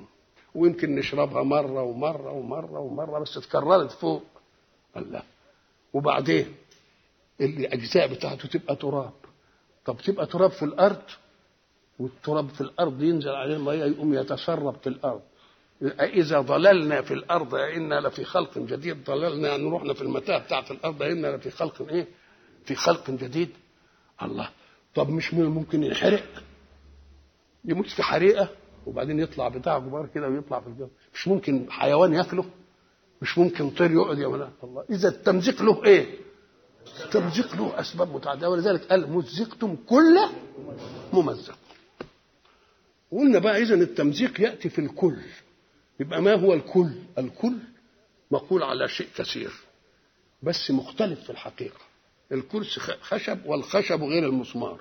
[0.56, 4.24] ويمكن نشربها مرة ومرة ومرة ومرة بس اتكررت فوق.
[4.98, 5.22] الله
[5.94, 6.56] وبعدين
[7.42, 9.14] الاجزاء بتاعته تبقى تراب.
[9.86, 11.02] طب تبقى تراب في الأرض
[12.00, 15.22] والتراب في الأرض ينزل عليه الميه يقوم يتسرب في الأرض.
[16.00, 19.04] إذا ضللنا في الأرض إنا لفي خلق جديد.
[19.04, 22.08] ضللنا يعني رحنا في المتاهة بتاعت الأرض إنا لفي خلق إيه؟
[22.66, 23.50] في خلق جديد.
[24.24, 24.50] الله.
[24.96, 26.24] طب مش ممكن ينحرق
[27.66, 28.50] يموت في حريقة
[28.86, 32.46] وبعدين يطلع بتاع كبار كده ويطلع في الجو مش ممكن حيوان ياكله؟
[33.22, 34.84] مش ممكن طير يقعد يا ولا الله.
[34.90, 36.06] إذا التمزيق له إيه؟
[37.06, 38.50] التمزيق له أسباب متعددة.
[38.50, 40.20] ولذلك قال مزقتم كل
[41.14, 41.58] ممزق.
[43.12, 45.18] قلنا بقى إذا التمزيق يأتي في الكل.
[46.00, 47.58] يبقى ما هو الكل؟ الكل
[48.32, 49.52] مقول على شيء كثير
[50.44, 51.80] بس مختلف في الحقيقة.
[52.32, 54.80] الكرسي خشب والخشب غير المسمار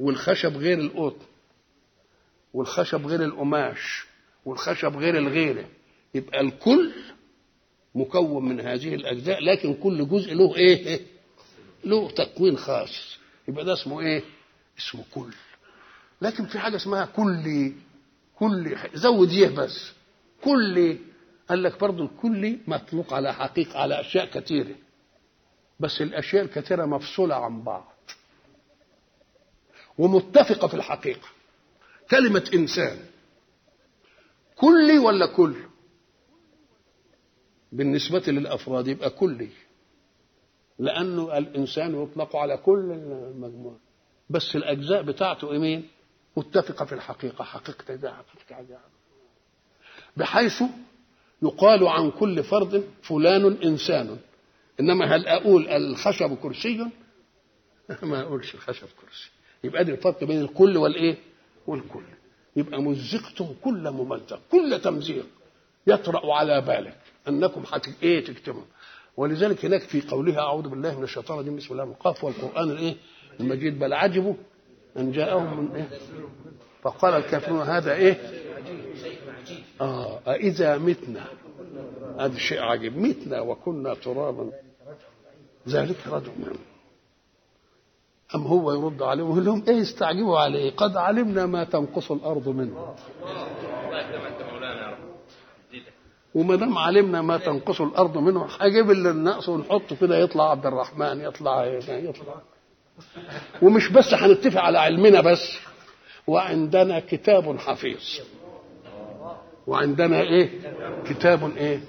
[0.00, 1.26] والخشب غير القطن
[2.54, 4.04] والخشب غير القماش
[4.44, 5.68] والخشب غير الغيرة.
[6.14, 6.92] يبقى الكل
[7.94, 11.00] مكون من هذه الأجزاء لكن كل جزء له إيه؟
[11.84, 13.18] له تكوين خاص.
[13.48, 14.22] يبقى ده اسمه إيه؟
[14.78, 15.30] اسمه كل.
[16.22, 17.72] لكن في حاجة اسمها كلي
[18.38, 19.92] كل زود يه بس.
[20.44, 20.98] كل
[21.48, 24.74] قال لك برضه الكل مطلوق على حقيقة على أشياء كثيرة.
[25.80, 27.92] بس الأشياء الكثيرة مفصولة عن بعض.
[29.98, 31.28] ومتفقة في الحقيقة.
[32.10, 32.98] كلمة إنسان.
[34.56, 35.54] كلي ولا كل؟
[37.72, 39.48] بالنسبة للأفراد يبقى كلي
[40.78, 43.76] لأنه الإنسان يطلق على كل المجموعة.
[44.30, 45.82] بس الأجزاء بتاعته إيه
[46.36, 48.78] متفقة في الحقيقة حقيقة ده حقيقة ده
[50.16, 50.62] بحيث
[51.42, 54.18] يقال عن كل فرد فلان إنسان.
[54.80, 56.86] إنما هل أقول الخشب كرسي؟
[58.02, 59.30] ما أقولش الخشب كرسي.
[59.64, 61.16] يبقى دي الفرق بين الكل والإيه؟
[61.66, 62.02] والكل.
[62.56, 65.26] يبقى مزقتم كل ممزق كل تمزيق
[65.86, 66.98] يطرأ على بالك
[67.28, 68.66] أنكم حت إيه تكتمون
[69.16, 72.96] ولذلك هناك في قولها أعوذ بالله من الشيطان الرجيم بسم الله القاف والقرآن الإيه؟
[73.40, 73.78] المجيد.
[73.78, 74.34] بل عجبوا
[74.96, 75.88] أن جاءهم من إيه؟
[76.82, 78.20] فقال الكافرون هذا إيه؟
[79.80, 81.24] آه إذا متنا.
[82.18, 82.98] هذا شيء عجيب.
[82.98, 84.52] متنا وكنا ترابا.
[85.68, 86.32] ذلك رجل
[88.34, 92.94] أم هو يرد عليهم ويقول لهم إيه استعجبوا عليه؟ قد علمنا ما تنقص الأرض منه.
[96.34, 101.20] وما دام علمنا ما تنقص الأرض منه هجيب اللي النقص ونحطه كده يطلع عبد الرحمن
[101.20, 102.42] يطلع يطلع.
[103.62, 105.52] ومش بس هنتفق على علمنا بس
[106.26, 108.00] وعندنا كتاب حفيظ.
[109.66, 110.50] وعندنا إيه؟
[111.06, 111.80] كتاب إيه؟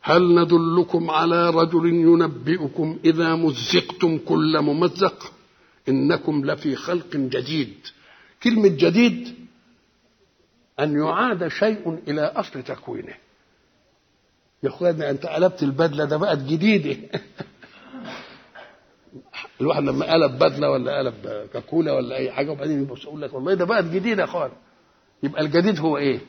[0.00, 5.32] هل ندلكم على رجل ينبئكم إذا مزقتم كل ممزق؟
[5.88, 7.74] إنكم لفي خلق جديد.
[8.42, 9.34] كلمة جديد
[10.80, 13.14] أن يعاد شيء إلى أصل تكوينه.
[14.62, 16.96] يا أخويا أنت قلبت البدلة ده بقت جديدة.
[19.60, 21.14] الواحد لما قلب بدلة ولا قلب
[21.52, 24.54] كاكولا ولا أي حاجة وبعدين يبص يقول لك والله ده بقت جديدة خالص
[25.22, 26.20] يبقى الجديد هو إيه؟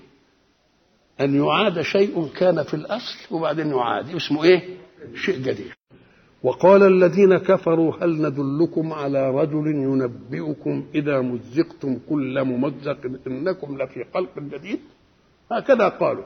[1.22, 4.16] أن يعاد شيء كان في الأصل وبعدين يعاد.
[4.16, 4.62] اسمه إيه؟
[5.16, 5.72] شيء جديد.
[6.44, 12.98] وقال الذين كفروا هل ندلكم على رجل ينبئكم إذا مزقتم كل ممزق
[13.28, 14.80] إنكم لفي خلق جديد؟
[15.52, 16.26] هكذا قالوا.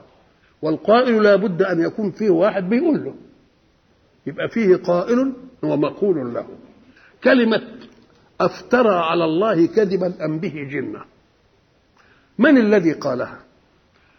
[0.61, 3.13] والقائل لا بد أن يكون فيه واحد بيقول له.
[4.27, 5.33] يبقى فيه قائل
[5.63, 6.47] ومقول له.
[7.23, 7.61] كلمة
[8.41, 11.01] أفترى على الله كذبا أم به جنة.
[12.37, 13.39] من الذي قالها؟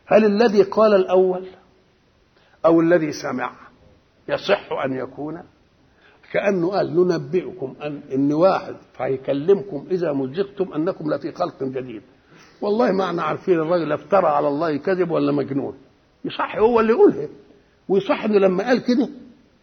[0.06, 1.46] هل الذي قال الأول
[2.66, 3.52] أو الذي سمع؟
[4.28, 5.42] يصح أن يكون.
[6.32, 12.02] كأنه قال ننبئكم أن إن واحد فيكلمكم إذا مزقتم أنكم لفي خلق جديد.
[12.60, 15.74] والله ما إحنا عارفين الراجل افترى على الله كذب ولا مجنون.
[16.24, 17.28] يصح هو اللي يقولها
[17.88, 19.08] ويصح إنه لما قال كده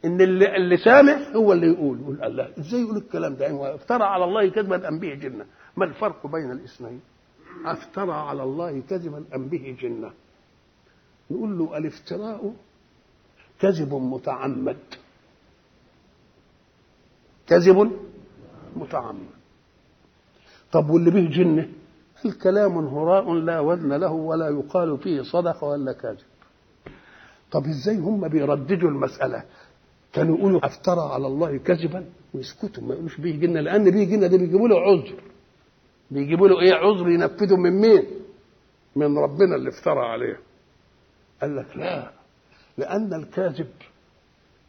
[0.05, 1.99] إن اللي, اللي سامع هو اللي يقول.
[1.99, 2.49] يقول الله.
[2.59, 5.45] إزاي يقول الكلام ده؟ يعني افترى على الله كذبا أم به جنة.
[5.77, 7.01] ما الفرق بين الاثنين؟
[7.65, 10.11] افترى على الله كذبا أم به جنة.
[11.31, 12.53] نقول له الافتراء
[13.59, 14.77] كذب متعمد.
[17.47, 17.91] كذب
[18.75, 19.29] متعمد.
[20.71, 21.69] طب واللي به جنة؟
[22.25, 26.19] الكلام هراء لا وزن له ولا يقال فيه صدق ولا كاذب؟
[27.51, 29.43] طب إزاي هم بيرددوا المسألة؟
[30.13, 34.37] كانوا يقولوا أفترى على الله كذبا ويسكتوا ما يقولوش به جنة لأن به جنة ده
[34.37, 35.23] بيجيبوا له عذر.
[36.11, 38.03] بيجيبوا له إيه؟ عذر ينفذوا من مين؟
[38.95, 40.39] من ربنا اللي افترى عليه.
[41.41, 42.11] قال لك لا
[42.77, 43.67] لأن الكاذب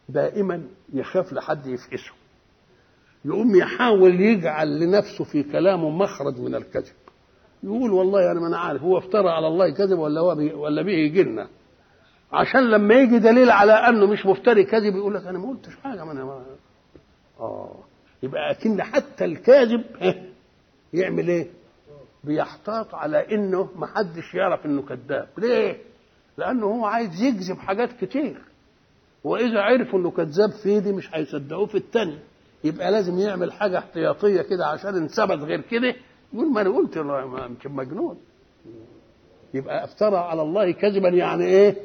[0.09, 0.63] دائما
[0.93, 2.11] يخاف لحد يفقسه.
[3.25, 6.93] يقوم يحاول يجعل لنفسه في كلامه مخرج من الكذب.
[7.63, 10.81] يقول والله أنا ما أنا عارف هو افترى على الله كذب ولا هو بي ولا
[10.81, 11.47] به جنة؟
[12.33, 16.05] عشان لما يجي دليل على انه مش مفتري كذب يقول لك أنا ما قلتش حاجة
[16.05, 16.45] ما أنا ما
[17.39, 17.75] آه.
[18.23, 19.83] يبقى أكن حتى الكاذب
[20.93, 21.47] يعمل إيه؟
[22.23, 25.27] بيحتاط على إنه ما حدش يعرف إنه كذاب.
[25.37, 25.77] ليه؟
[26.37, 28.41] لأنه هو عايز يكذب حاجات كتير.
[29.23, 32.19] وإذا عرفوا إنه كذاب في دي مش هيصدقوه في الثانية
[32.63, 35.95] يبقى لازم يعمل حاجة احتياطية كده عشان ان ثبت غير كده.
[36.33, 38.17] يقول ما أنا قلت يمكن مجنون.
[39.53, 41.75] يبقى أفترى على الله كذبا يعني إيه؟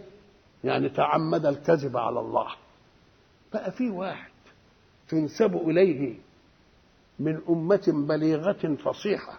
[0.66, 2.46] يعني تعمد الكذب على الله.
[3.52, 4.30] بقى في واحد
[5.08, 6.14] تنسب إليه
[7.18, 9.38] من أمة بليغة فصيحة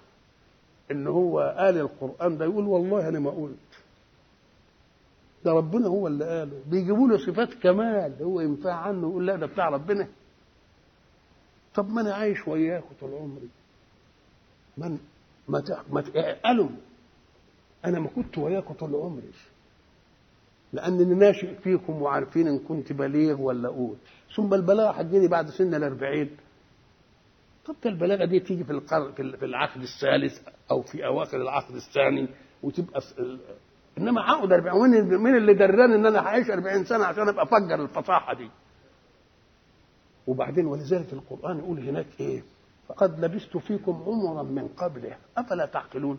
[0.92, 3.84] إن هو قال القرآن ده يقول والله أنا ما قلت.
[5.46, 6.62] ده ربنا هو اللي قاله.
[6.68, 10.08] بيجيبوا له صفات كمال هو ينفع عنه يقول لا ده بتاع ربنا.
[11.76, 13.50] طب ما أنا عايش وياكم طول عمري.
[14.78, 14.98] من
[15.48, 15.64] ما.
[15.92, 16.04] ما
[16.46, 16.70] قالوا
[17.86, 19.32] أنا ما كنت وياكم طول عمري.
[20.74, 23.96] لأنني ناشئ فيكم وعارفين إن كنت بليغ ولا أقول
[24.36, 26.38] ثم البلاغة هتجيني بعد سن الأربعين.
[27.66, 29.12] طب البلاغة دي تيجي في القر...
[29.12, 32.28] في العقد الثالث أو في أواخر العقد الثاني
[32.64, 33.40] وتبقى في ال...
[33.98, 37.84] إنما عقد 40 مين مين اللي دراني إن أنا هعيش 40 سنة عشان أبقى افجر
[37.84, 38.50] الفصاحة دي؟
[40.28, 42.44] وبعدين ولذلك القرآن يقول هناك إيه؟
[42.88, 45.18] فقد لبست فيكم عمرا من قبله.
[45.38, 46.18] أفلا تعقلون؟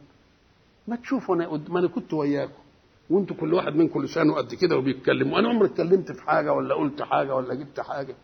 [0.88, 2.62] ما تشوفوا أنا ما أنا كنت وياكم.
[3.10, 7.02] وانتوا كل واحد منكم لسانه قد كده وبيتكلم وأنا عمري اتكلمت في حاجة ولا قلت
[7.02, 8.14] حاجة ولا جبت حاجة.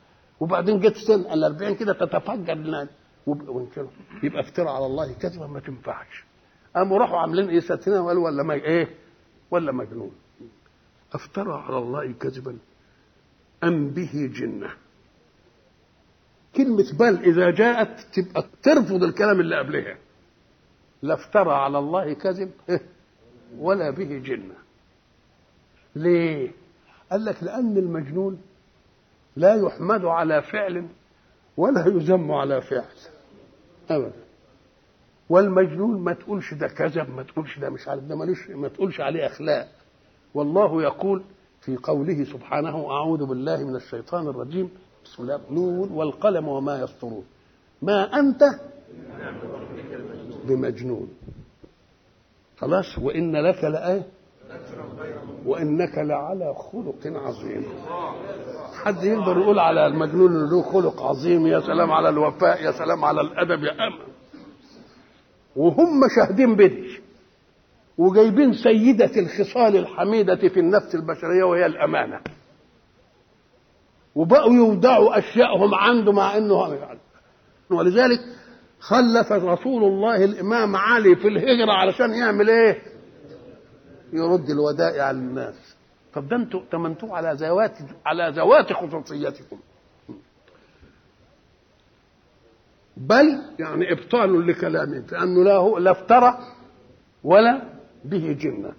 [0.40, 2.88] وبعدين جت سن ال 40 كده تتفجر الناس
[3.26, 3.90] وانكروا
[4.22, 6.24] يبقى افترى على الله كذبا ما تنفعش.
[6.76, 8.88] قاموا راحوا عاملين إيه؟ ساتنا وقالوا ولا ما إيه؟
[9.50, 10.12] ولا مجنون.
[11.12, 12.58] افترى على الله كذبا.
[13.64, 14.70] أم به جنة.
[16.56, 19.96] كلمة بل إذا جاءت تبقى ترفض الكلام اللي قبلها.
[21.02, 22.50] لا افترى على الله كذب.
[23.58, 24.63] ولا به جنة.
[25.96, 26.50] ليه؟
[27.10, 28.40] قال لك لأن المجنون
[29.36, 30.88] لا يحمد على فعل
[31.56, 32.84] ولا يذم على فعل.
[33.90, 34.12] أبدا.
[35.28, 39.26] والمجنون ما تقولش ده كذب ما تقولش ده مش عارف ده ملوش ما تقولش عليه
[39.26, 39.68] أخلاق.
[40.34, 41.22] والله يقول
[41.60, 44.70] في قوله سبحانه أعوذ بالله من الشيطان الرجيم
[45.04, 45.40] بسم الله.
[45.50, 47.24] نون والقلم وما يسطرون.
[47.82, 48.42] ما أنت
[50.44, 51.08] بمجنون.
[52.58, 54.06] خلاص وإن لك لآية.
[55.46, 57.64] وإنك لعلى خلق عظيم.
[58.84, 63.04] حد يقدر يقول على المجنون إنه له خلق عظيم؟ يا سلام على الوفاء يا سلام
[63.04, 63.98] على الأدب يا أم.
[65.56, 67.00] وهم شاهدين بدي
[67.98, 72.20] وجايبين سيدة الخصال الحميدة في النفس البشرية وهي الأمانة.
[74.14, 76.54] وبقوا يودعوا اشيائهم عنده مع إنه
[77.70, 78.20] ولذلك
[78.80, 82.93] خلف رسول الله الإمام علي في الهجرة علشان يعمل إيه؟
[84.14, 85.76] يرد الودائع للناس
[86.14, 89.58] طب ده أنتوا تمنتوا على ذوات على ذوات خصوصيتكم.
[92.96, 96.38] بل يعني إبطال لكلامه لأنه لا هو لا افترى
[97.24, 97.62] ولا
[98.04, 98.72] به جنة.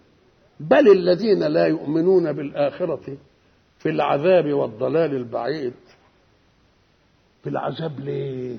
[0.59, 3.17] بل الذين لا يؤمنون بالآخرة
[3.79, 5.73] في العذاب والضلال البعيد.
[7.43, 8.57] في العذاب ليه؟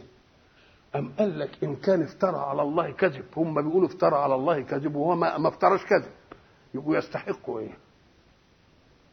[0.96, 3.24] أم قال لك إن كان افترى على الله كذب.
[3.36, 6.12] هم بيقولوا افترى على الله كذب وهو ما, ما افترش كذب.
[6.76, 7.76] يبقوا يستحقوا إيه؟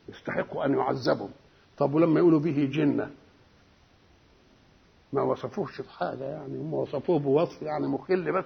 [0.09, 1.27] يستحقوا أن يعذبوا
[1.77, 3.11] طب ولما يقولوا به جنة؟
[5.13, 8.45] ما وصفوهش بحاجة يعني هم وصفوه بوصف يعني مخل بس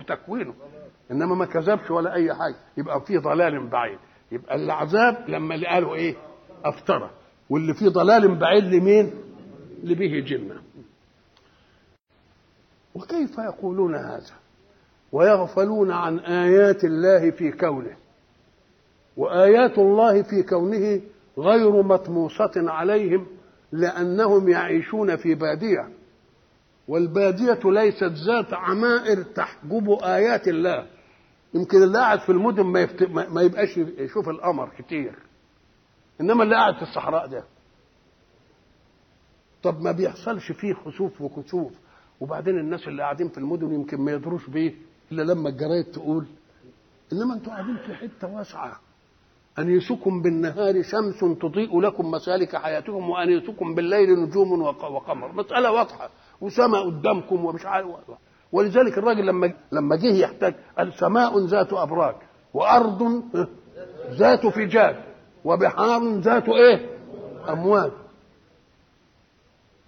[0.00, 0.54] بتكوينه.
[1.10, 2.56] إنما ما كذبش ولا أي حاجة.
[2.76, 3.98] يبقى في ضلال بعيد.
[4.32, 6.14] يبقى العذاب لما اللي قالوا إيه؟
[6.64, 7.10] افترى
[7.50, 9.10] واللي فيه ضلال بعيد لمين؟
[9.82, 10.62] لبه جنة.
[12.94, 14.34] وكيف يقولون هذا؟
[15.12, 17.96] ويغفلون عن آيات الله في كونه.
[19.16, 21.00] وآيات الله في كونه
[21.38, 23.26] غير مطموسة عليهم
[23.72, 25.88] لأنهم يعيشون في بادية.
[26.88, 30.86] والبادية ليست ذات عمائر تحجب آيات الله.
[31.54, 33.02] يمكن اللي قاعد في المدن ما, يفت...
[33.10, 35.14] ما يبقاش يشوف القمر كتير.
[36.20, 37.44] إنما اللي قاعد في الصحراء ده.
[39.62, 41.72] طب ما بيحصلش فيه خسوف وكسوف.
[42.20, 44.74] وبعدين الناس اللي قاعدين في المدن يمكن ما يدروش بيه
[45.12, 46.26] إلا لما الجرايد تقول
[47.12, 48.80] إنما أنتوا قاعدين في حتة واسعة.
[49.58, 55.32] انيسكم بالنهار شمس تضيء لكم مسالك حياتكم وانيسكم بالليل نجوم وقمر.
[55.32, 56.10] مسألة واضحة.
[56.40, 57.86] وسماء قدامكم ومش عارف
[58.52, 62.14] ولذلك الراجل لما لما جه يحتاج قال سماء ذات أبراج
[62.54, 63.22] وأرض
[64.10, 64.96] ذات فجاج
[65.44, 66.98] وبحار ذات إيه؟
[67.48, 67.90] أمواج.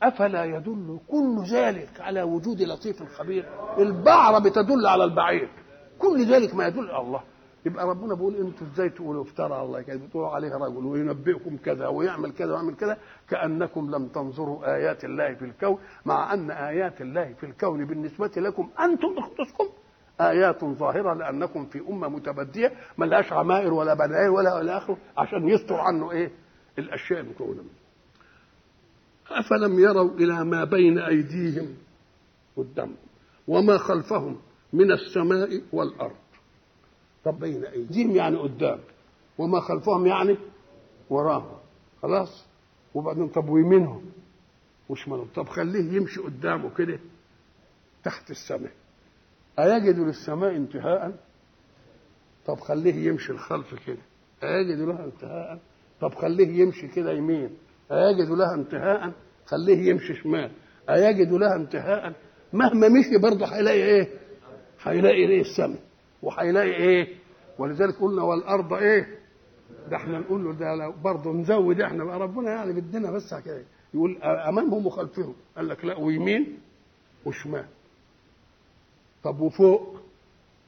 [0.03, 3.45] أفلا يدل كل ذلك على وجود لطيف خبير
[3.79, 5.49] البعره بتدل على البعير.
[5.99, 7.21] كل ذلك ما يدل الله.
[7.67, 9.83] يبقى ربنا بيقول أنتوا إزاي تقولوا؟ افترى الله.
[9.83, 15.35] كذا بتقولوا عليه رجل وينبئكم كذا ويعمل كذا ويعمل كذا كأنكم لم تنظروا آيات الله
[15.35, 19.65] في الكون مع أن آيات الله في الكون بالنسبة لكم أنتم بخصوصكم
[20.21, 25.49] آيات ظاهرة لأنكم في أمة متبدية ما لهاش عمائر ولا بنائر ولا إلى آخره عشان
[25.49, 26.31] يستر عنه إيه؟
[26.79, 27.63] الأشياء المكونة.
[29.31, 31.75] أفلم يروا إلى ما بين أيديهم
[32.57, 32.97] قدامهم
[33.49, 34.37] وما خلفهم
[34.73, 36.17] من السماء والأرض؟
[37.25, 38.79] طب بين أيديهم يعني قدام.
[39.39, 40.37] وما خلفهم يعني
[41.11, 41.57] وراهم.
[42.03, 42.45] خلاص؟
[42.95, 44.03] وبعدين طب ويمينهم
[44.89, 46.99] وشمالهم طب خليه يمشي قدامه كده
[48.05, 48.73] تحت السماء.
[49.59, 51.13] أيجد للسماء انتهاء؟
[52.47, 54.03] طب خليه يمشي الخلف كده.
[54.43, 55.59] أيجد لها انتهاء؟
[56.01, 57.51] طب خليه يمشي كده يمين.
[57.93, 59.13] أيجد لها انتهاء؟
[59.47, 60.51] خليه يمشي شمال.
[60.91, 62.13] أيجد لها انتهاء؟
[62.53, 64.09] مهما مشي برضه هيلاقي إيه؟
[64.83, 65.79] هيلاقي إيه؟ السماء.
[66.25, 67.15] وهيلاقي إيه؟
[67.59, 69.19] ولذلك قلنا والأرض إيه؟
[69.91, 73.65] ده إحنا نقول له ده برضه نزود إحنا بقى ربنا يعني بدنا بس كده
[73.95, 75.35] يقول أمامهم وخلفهم.
[75.57, 76.59] قال لك لا ويمين
[77.25, 77.65] وشمال.
[79.25, 79.97] طب وفوق؟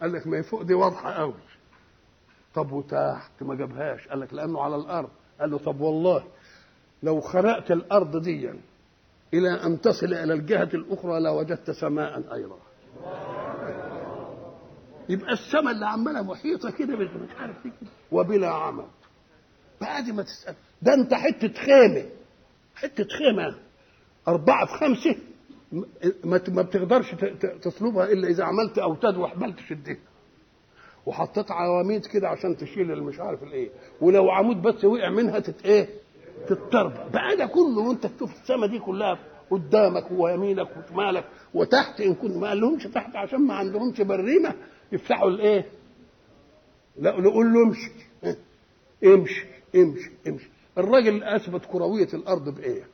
[0.00, 1.34] قال لك ما فوق دي واضحة قوي
[2.54, 5.08] طب وتحت ما جابهاش؟ قال لك لأنه على الأرض.
[5.40, 6.24] قال له طب والله
[7.02, 8.50] لو خرقت الأرض دي
[9.34, 12.58] إلى أن تصل إلى الجهة الأخرى لوجدت سماء أيضا.
[15.08, 17.08] يبقى السماء اللي عمالة محيطة كده مش
[17.40, 17.72] عارف إيه
[18.12, 18.84] وبلا عمد
[19.80, 20.54] بعد ما تسأل.
[20.82, 22.06] ده أنت حتة خيمة.
[22.74, 23.54] حتة خيمة.
[24.28, 25.16] أربعة في خمسة.
[26.24, 27.14] ما بتقدرش
[27.62, 29.96] تصلبها إلا إذا عملت أوتاد وحبلت شدها
[31.06, 33.70] وحطيت عواميد كده عشان تشيل المش عارف الإيه.
[34.00, 35.88] ولو عمود بس وقع منها تت إيه؟
[36.48, 39.18] تتربى بقى ده كله وأنت تشوف السما دي كلها
[39.50, 41.24] قدامك ويمينك وشمالك
[41.54, 44.54] وتحت إن كنت ما قالهمش تحت عشان ما عندهمش بريمة.
[44.92, 45.64] يفتحوا الإيه
[46.96, 47.90] لا نقول له امشي.
[49.04, 49.46] امشي
[49.76, 50.50] امشي امشي.
[50.78, 52.84] الراجل أثبت كروية الأرض بإيه؟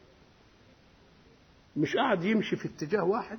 [1.76, 3.38] مش قاعد يمشي في اتجاه واحد؟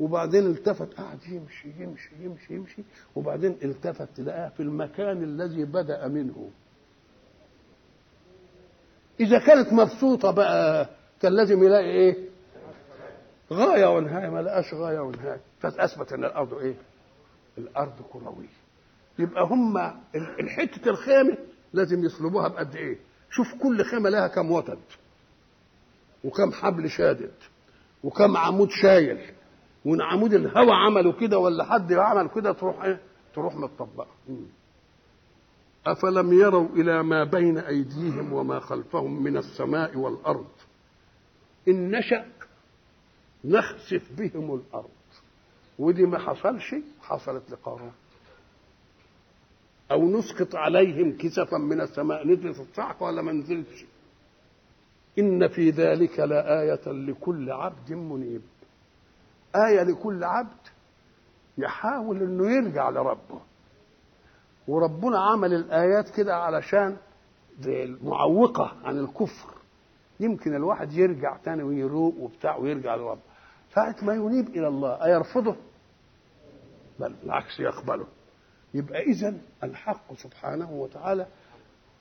[0.00, 2.82] وبعدين التفت قاعد يمشي يمشي يمشي يمشي.
[3.16, 6.50] وبعدين التفت تلاقاه في المكان الذي بدأ منه.
[9.20, 10.88] إذا كانت مبسوطة بقى
[11.22, 12.16] كان لازم يلاقي إيه؟
[13.52, 16.74] غاية ونهايه ما لقاش غاية ونهايه فأثبت إن الأرض إيه؟
[17.60, 18.60] الأرض كروية.
[19.18, 19.78] يبقى هم
[20.40, 21.38] الحتة الخامة
[21.72, 22.98] لازم يصلبوها بقد إيه؟
[23.30, 24.78] شوف كل خيمه لها كم وتد
[26.24, 27.32] وكم حبل شادد
[28.04, 29.18] وكم عمود شايل
[29.84, 33.00] وإن عمود الهوى عملوا كده ولا حد عمل كده تروح إيه؟
[33.34, 34.06] تروح متطبقة.
[35.86, 40.46] أفلم يروا إلى ما بين أيديهم وما خلفهم من السماء والأرض
[41.68, 42.24] إن نشأ
[43.44, 44.90] نخسف بهم الأرض.
[45.80, 47.92] ودي ما حصلش حصلت لقارون.
[49.90, 53.84] أو نسقط عليهم كسفا من السماء نزلت الصعقه ولا ما نزلتش.
[55.18, 58.42] إن في ذلك لآية لكل عبد منيب.
[59.56, 60.60] آية لكل عبد
[61.58, 63.40] يحاول إنه يرجع لربه.
[64.68, 66.96] وربنا عمل الآيات كده علشان
[67.60, 69.54] زي المعوقة عن الكفر.
[70.20, 73.20] يمكن الواحد يرجع تاني ويروق وبتاع ويرجع لربه
[73.74, 75.56] ساعة ما ينيب إلى الله أيرفضه؟
[77.00, 78.06] بل بالعكس يقبله.
[78.74, 81.26] يبقى إذا الحق سبحانه وتعالى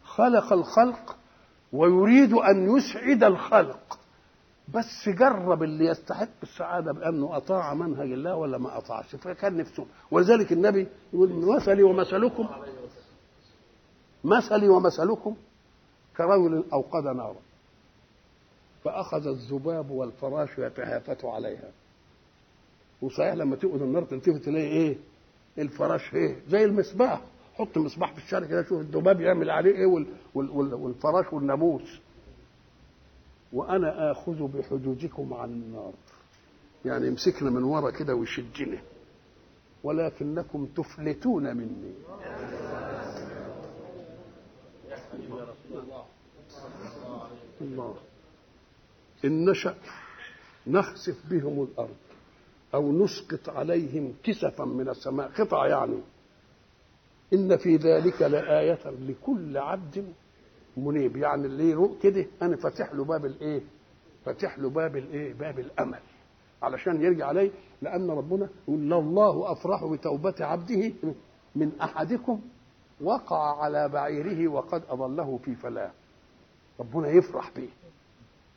[0.04, 1.18] خلق الخلق
[1.74, 4.00] ويريد أن يسعد الخلق.
[4.68, 9.86] بس جرب اللي يستحق السعادة بأنه أطاع منهج الله ولا ما أطاعش فكان نفسه.
[10.12, 12.50] ولذلك النبي يقول مثلي ومثلكم
[14.24, 15.36] مثلي ومثلكم
[16.18, 17.42] كرجل أوقد نارا
[18.84, 21.72] فأخذ الذباب والفراش يتهافت عليها.
[23.02, 24.98] وصحيح لما تقعد النار تلتفت تلاقي إيه؟
[25.58, 27.22] الفراش إيه؟ زي المصباح
[27.54, 30.06] حط مصباح في الشارع كده شوف الذباب يعمل عليه إيه وال
[30.36, 32.00] وال وال والفراش والناموس
[33.54, 35.94] وأنا آخذ بحجوجكم عن النار.
[36.86, 38.82] يعني يمسكنا من ورا كده ويشدنا
[39.84, 41.94] ولكنكم تفلتون مني.
[47.62, 47.96] الله.
[49.26, 49.76] إن نشأ
[50.68, 51.96] نخسف بهم الأرض.
[52.74, 55.28] أو نسقط عليهم كسفا من السماء.
[55.28, 56.00] قطع يعني.
[57.34, 60.14] إن في ذلك لآية لكل عبد
[60.78, 61.18] منيب.
[61.18, 63.62] يعني اللي يروق كده أنا فاتح له باب الإيه؟
[64.26, 66.00] فاتح له باب الإيه؟ باب الأمل.
[66.64, 67.52] علشان يرجع عليه
[67.82, 70.94] لأن ربنا يقول الله أفرح بتوبة عبده
[71.56, 72.41] من أحدكم
[73.02, 75.91] وقع على بعيره وقد أضله في فلاة.
[76.80, 77.70] ربنا يفرح به.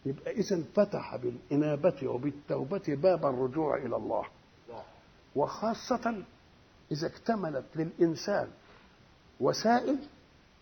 [0.06, 4.24] يبقى إذا فتح بالإنابة وبالتوبة باب الرجوع إلى الله
[5.36, 6.14] وخاصة
[6.92, 8.48] إذا اكتملت للإنسان
[9.40, 9.98] وسائل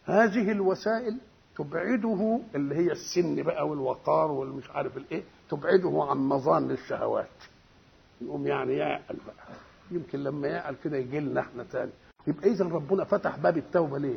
[0.05, 1.19] هذه الوسائل
[1.57, 7.29] تبعده اللي هي السن بقى والوقار والمش عارف الإيه تبعده عن مظان الشهوات
[8.21, 9.55] يقوم يعني يعقل بقى
[9.91, 11.91] يمكن لما يعقل كده يجي لنا إحنا تاني
[12.27, 14.17] يبقى اذا ربنا فتح باب التوبة ليه؟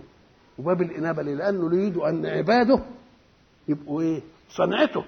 [0.60, 2.80] وباب الإنابة ليه؟ لأنه يريد أن عباده
[3.68, 5.06] يبقوا إيه؟ صنعته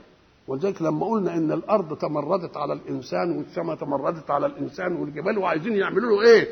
[0.47, 6.23] ولذلك لما قلنا إن الأرض تمردت على الإنسان والسماء تمردت على الإنسان والجبال وعايزين يعملوا
[6.23, 6.47] له إيه؟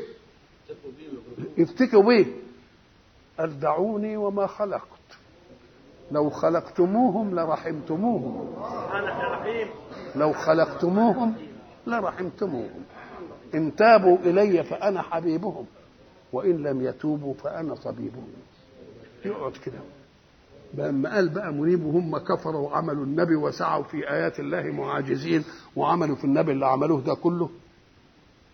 [1.58, 2.26] يفتكوا بيه.
[3.38, 4.88] قال دعوني وما خلقت.
[6.10, 8.54] لو خلقتموهم لرحمتموهم.
[10.16, 11.34] لو خلقتموهم
[11.86, 12.84] لرحمتموهم.
[13.54, 15.66] إن تابوا إلي فأنا حبيبهم
[16.32, 18.28] وإن لم يتوبوا فأنا طبيبهم
[19.24, 19.78] يقعد كده.
[20.74, 25.44] لما قال بقى منيب وهم كفروا وعملوا النبي وسعوا في آيات الله معاجزين
[25.76, 27.50] وعملوا في النبي اللي عملوه ده كله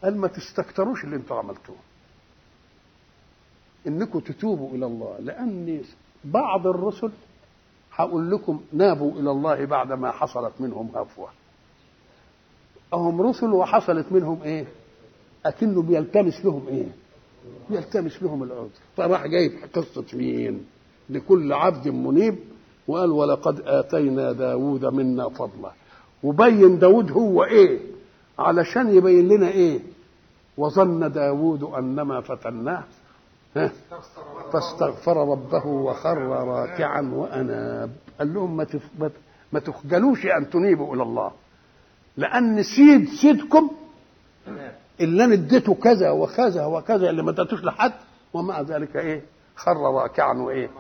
[0.03, 1.77] قال ما تستكتروش اللي أنتوا عملتوه.
[3.87, 5.83] إنكم تتوبوا إلى الله لأن
[6.25, 7.11] بعض الرسل
[7.93, 11.29] هقول لكم نابوا إلى الله بعد ما حصلت منهم هفوه
[12.93, 14.67] هم رسل وحصلت منهم إيه؟
[15.47, 16.87] اكنه بيلتمس لهم إيه؟
[17.71, 18.69] بيلتمس لهم العذر.
[18.97, 20.67] فراح جايب قصة مين؟
[21.11, 22.39] لكل عبد منيب
[22.89, 25.71] وقال ولقد آتينا داود منا فضلا.
[26.23, 27.79] وبين داود هو إيه؟
[28.39, 29.81] علشان يبين لنا إيه؟
[30.57, 32.85] وظن داود أنما فتناه.
[34.53, 37.91] فاستغفر ربه وخر راكعا وأناب.
[38.19, 38.57] قال لهم
[39.53, 41.31] ما تخجلوش أن تنيبوا إلى الله.
[42.17, 43.71] لأن سيد سيدكم
[45.01, 47.93] اللي أنا اديته كذا وكذا وكذا اللي ما اديتوش لحد
[48.35, 49.23] ومع ذلك إيه؟
[49.65, 50.71] خر راكعا وإيه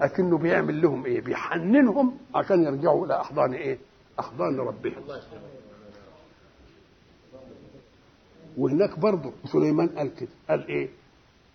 [0.00, 3.78] اكنه بيعمل لهم إيه بيحننهم عشان يرجعوا إلى أحضان إيه
[4.20, 5.02] أحضان ربهم.
[8.58, 10.88] وهناك برضه سليمان قال كده قال إيه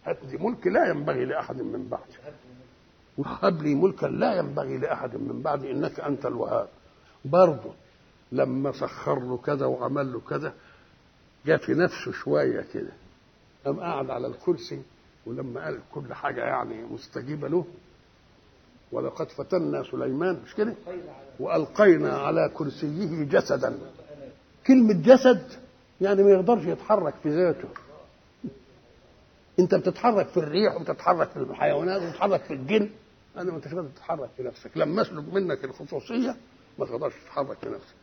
[0.06, 2.14] هات لي ملك لا ينبغي لأحد من بعدي.
[3.18, 6.68] وهب لي ملكا لا ينبغي لأحد من بعدي إنك أنت الوهاب.
[7.26, 7.74] برضه
[8.32, 10.54] لما سخر له كذا وعمل له كذا
[11.46, 12.94] جاء في نفسه شوية كده
[13.66, 14.82] قام قعد على الكرسي
[15.26, 17.66] ولما قال كل حاجة يعني مستجيبة له
[18.92, 20.74] ولقد فتنا سليمان مش كده؟
[21.40, 23.78] وألقينا على كرسيه جسدا.
[24.68, 25.48] كلمة جسد
[26.02, 27.68] يعني ما يقدرش يتحرك في ذاته.
[29.60, 32.90] انت بتتحرك في الريح وبتتحرك في الحيوانات وبتتحرك في الجن.
[33.38, 34.72] أنا ما انتش تتحرك في نفسك.
[34.78, 36.36] لما اسلب منك الخصوصية
[36.80, 37.96] ما تقدرش تتحرك في نفسك.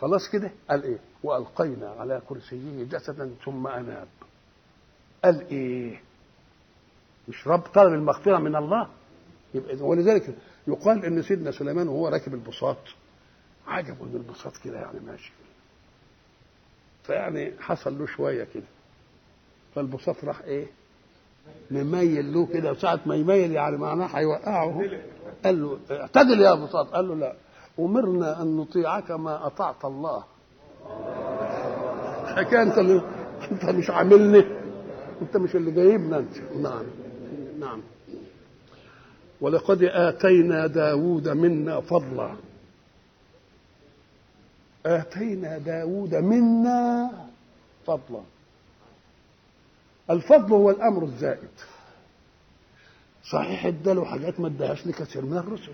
[0.00, 4.08] خلاص كده؟ قال إيه؟ وألقينا على كرسيه جسدا ثم أناب.
[5.24, 6.00] قال إيه؟
[7.28, 8.88] مش رب طلب المغفرة من الله؟
[9.54, 10.34] يبقى ولذلك
[10.66, 12.76] يقال إن سيدنا سليمان وهو راكب البساط.
[13.66, 15.32] عجبه ان البساط كده يعني ماشي.
[17.02, 18.66] فيعني حصل له شوية كده.
[19.74, 20.66] فالبساط راح إيه؟
[21.70, 22.70] مميل له كده.
[22.70, 24.80] وساعة ما يميل يعني معناه هيوقعه.
[25.44, 27.34] قال له اعتدل يا طالب قال له لا.
[27.78, 30.24] أمرنا أن نطيعك ما أطعت الله.
[32.36, 33.02] حكايه أنت اللي
[33.52, 34.61] أنت مش عاملني.
[35.22, 36.36] انت مش اللي جايبنا انت.
[36.62, 36.84] نعم.
[37.60, 37.80] نعم.
[39.40, 42.36] ولقد آتينا داود منا فضلا.
[44.86, 47.10] آتينا داود منا
[47.86, 48.22] فضلا.
[50.10, 51.50] الفضل هو الأمر الزائد.
[53.32, 55.72] صحيح اداله حاجات ما اداهاش لكثير من الرسل.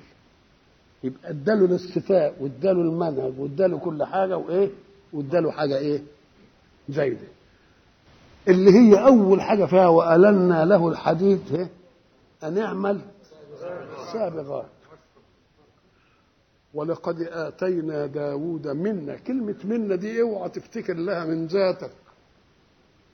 [1.04, 4.70] يبقى اداله الاستفاء واداله المنهج واداله كل حاجة وإيه؟
[5.12, 6.02] واداله حاجة إيه؟
[6.88, 7.26] زايدة.
[8.48, 11.70] اللي هي أول حاجة فيها والنا له الحديد إيه؟
[12.44, 13.00] أن اعمل
[14.12, 14.66] سابغات
[16.74, 19.16] ولقد آتينا داود منا.
[19.16, 21.90] كلمة منا دي اوعى تفتكر لها من ذاتك.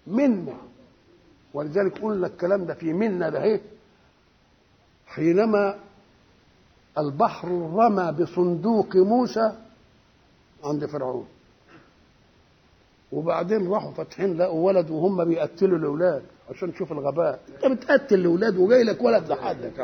[0.06, 0.56] منا.
[1.54, 3.60] ولذلك قلنا الكلام ده في منا ده إيه؟
[5.06, 5.78] حينما
[6.98, 9.52] البحر رمى بصندوق موسى
[10.64, 11.26] عند فرعون.
[13.12, 17.40] وبعدين راحوا فاتحين لقوا ولد وهم بيقتلوا الأولاد عشان تشوف الغباء.
[17.64, 19.80] انت بتقتل الأولاد وجاي لك ولد لحدك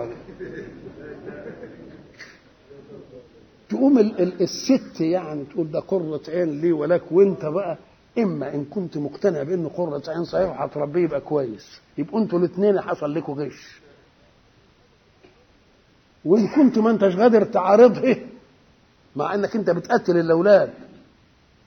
[3.69, 7.79] تقوم ال- ال- الست يعني تقول ده قرة عين لي ولك وانت بقى
[8.19, 11.81] إما إن كنت مقتنع بانه قرة عين صحيح وهتربيه يبقى كويس.
[11.99, 13.81] يبقوا أنتوا الاثنين حصل لكم غش
[16.25, 18.17] وإن كنت ما أنتش قادر تعارضه
[19.17, 20.71] مع إنك أنت بتقتل الأولاد.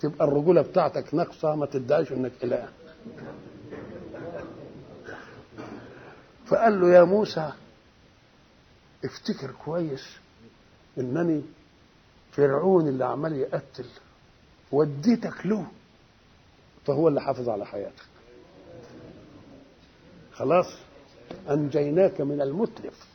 [0.03, 2.69] تبقى الرجولة بتاعتك ناقصة ما تدعيش إنك اله
[6.45, 7.51] فقال له يا موسى
[9.05, 10.03] افتكر كويس
[10.97, 11.41] إنني
[12.31, 13.85] فرعون اللي عمال يقتل
[14.71, 15.65] وديتك له.
[16.85, 18.03] فهو اللي حافظ على حياتك.
[20.33, 20.65] خلاص
[21.49, 23.07] أنجيناك من المتلف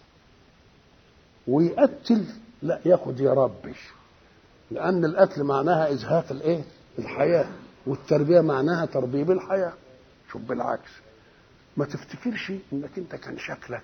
[1.48, 2.24] ويقتل
[2.62, 3.74] لا ياخد يا ربي.
[4.70, 6.64] لأن القتل معناها إزهاق الإيه؟
[6.98, 7.46] الحياة
[7.86, 9.72] والتربية معناها تربيب الحياة.
[10.32, 10.90] شوف بالعكس
[11.76, 13.82] ما تفتكرش إنك أنت كان شكلك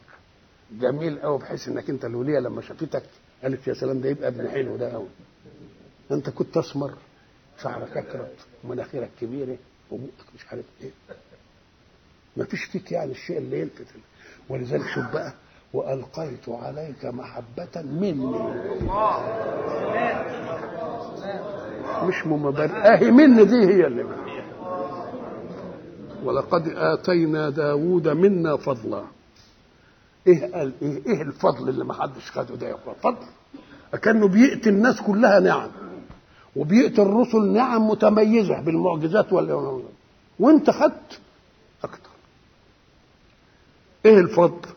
[0.73, 3.03] جميل قوي بحيث إنك أنت الولية لما شافتك
[3.43, 5.09] قالت يا سلام ده يبقى ابن حلو ده قوي
[6.11, 6.95] أنت كنت أسمر
[7.63, 9.57] شعرك اكرت ومناخيرك كبيرة
[9.91, 10.91] وبقك مش عارف إيه.
[12.37, 13.87] ما فيك يعني الشيء اللي يلفت
[14.49, 15.33] ولذلك شوف بقى
[15.73, 18.55] وألقيت عليك محبة مني.
[22.03, 24.05] مش مبرر أهي مني دي هي اللي
[26.25, 29.05] ولقد آتينا داود منا فضلا.
[30.27, 33.27] إيه قال؟ إيه إيه الفضل اللي ما حدش خده ده يا أخوان؟ فضل.
[33.99, 35.71] كانه بيأتي الناس كلها نعم.
[36.57, 39.81] وبيأتي الرسل نعم متميزة بالمعجزات ولا
[40.41, 41.21] وإنت خدت
[41.85, 42.11] أكتر.
[44.07, 44.69] إيه الفضل؟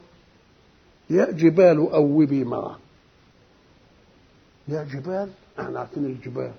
[1.10, 2.78] يا جبال أوبي معه
[4.68, 5.30] يا جبال؟
[5.60, 6.52] إحنا عارفين الجبال.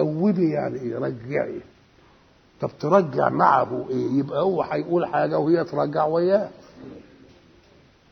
[0.00, 1.60] اوبي يعني إيه رجعي
[2.60, 6.48] طب ترجع معه إيه؟ يبقى هو هيقول حاجة وهي ترجع وياه.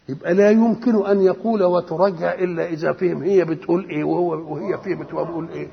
[0.09, 5.15] يبقى لا يمكن أن يقول وترجع إلا إذا فهم هي بتقول إيه وهو وهي فهمت
[5.15, 5.69] وهو بيقول إيه.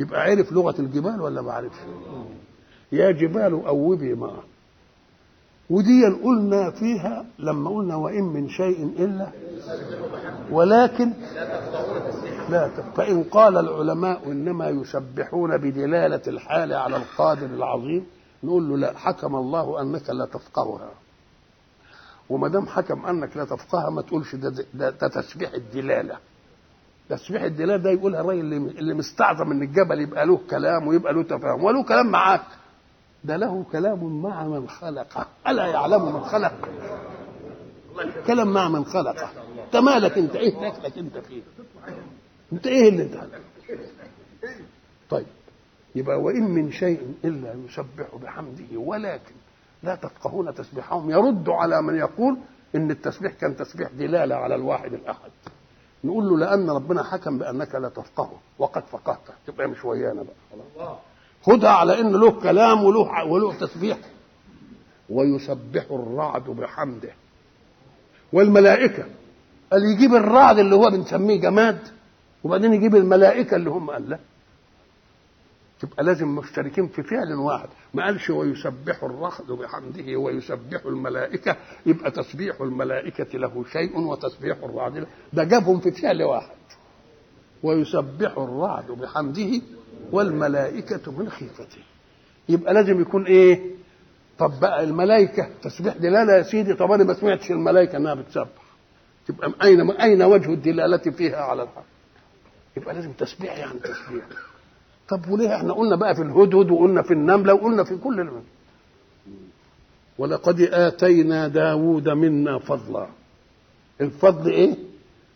[0.00, 1.78] يبقى عرف لغة الجبال ولا ما عرفش
[2.92, 4.42] يا جبال أوبي معه
[5.70, 9.28] ودي قلنا فيها لما قلنا وإن من شيء إلا.
[10.50, 11.12] ولكن
[12.50, 18.06] لا فإن قال العلماء إنما يسبحون بدلالة الحال على القادر العظيم
[18.44, 20.90] نقول له لا حكم الله أنك لا تفقهها.
[22.30, 26.16] وما دام حكم أنك لا تفقهها ما تقولش ده, ده, تسبيح الدلالة.
[27.08, 31.64] تسبيح الدلالة ده يقولها الراجل اللي, مستعظم إن الجبل يبقى له كلام ويبقى له تفاهم
[31.64, 32.42] وله كلام معاك.
[33.24, 36.52] ده له كلام مع من خلقه ألا يعلم من خلق؟
[38.26, 39.28] كلام مع من خلقه
[39.66, 41.42] أنت مالك أنت؟ إيه دخلك أنت فيه؟
[42.52, 43.14] انت إيه اللي انت
[45.10, 45.26] طيب.
[45.94, 49.34] يبقى وإن من شيء إلا يسبح بحمده ولكن
[49.82, 52.38] لا تفقهون تسبيحهم يرد على من يقول
[52.74, 55.30] إن التسبيح كان تسبيح دلالة على الواحد الأحد.
[56.04, 60.98] نقول له لأن ربنا حكم بأنك لا تفقهه وقد فقهته تبقى مش ويانا بقى.
[61.42, 63.98] خدها على إن له كلام وله وله تسبيح.
[65.10, 67.10] ويسبح الرعد بحمده.
[68.32, 69.04] والملائكة.
[69.72, 71.78] قال يجيب الرعد اللي هو بنسميه جماد.
[72.44, 74.18] وبعدين يجيب الملائكة اللي هم قال لا.
[75.80, 77.68] تبقى لازم مشتركين في فعل واحد.
[77.94, 81.56] ما قالش ويسبح الرعد بحمده ويسبح الملائكة.
[81.86, 85.06] يبقى تسبيح الملائكة له شيء وتسبيح الرعد له.
[85.32, 86.56] ده جابهم في فعل واحد.
[87.62, 89.60] ويسبح الرعد بحمده
[90.12, 91.78] والملائكة من خيفته.
[92.48, 93.60] يبقى لازم يكون إيه؟
[94.38, 98.62] طب بقى الملائكة تسبيح دلاله يا سيدي طب أنا ما سمعتش الملائكة إنها بتسبح.
[99.26, 101.84] تبقى أين أين وجه الدلالة فيها على الحق؟
[102.76, 104.24] يبقى لازم تسبيح يعني تسبيح.
[105.08, 108.42] طب وليه إحنا قلنا بقى في الهدهد وقلنا في النملة وقلنا في كل الم...
[110.18, 113.06] ولقد آتينا داود منا فضلا.
[114.00, 114.74] الفضل إيه؟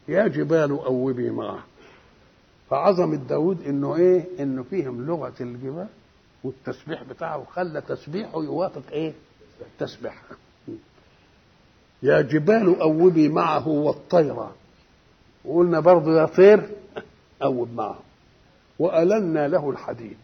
[0.09, 1.65] يا جبال أوبي معه.
[2.71, 5.87] فعظمة داود إنه إيه؟ إنه فيهم لغة الجبال
[6.45, 9.13] والتسبيح بتاعه خلى تسبيحه يوافق إيه؟
[9.79, 10.23] تسبيح.
[12.03, 14.37] يا جبال أوبي معه والطير
[15.45, 16.71] وقلنا برضه يا طير
[17.43, 17.99] اوب معه
[18.79, 20.19] وألنا له الحديد.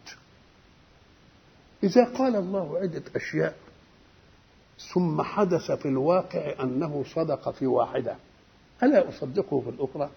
[1.83, 3.55] إذا قال الله عدة أشياء
[4.93, 8.15] ثم حدث في الواقع أنه صدق في واحدة.
[8.83, 10.09] ألا أصدقه في الأخرى؟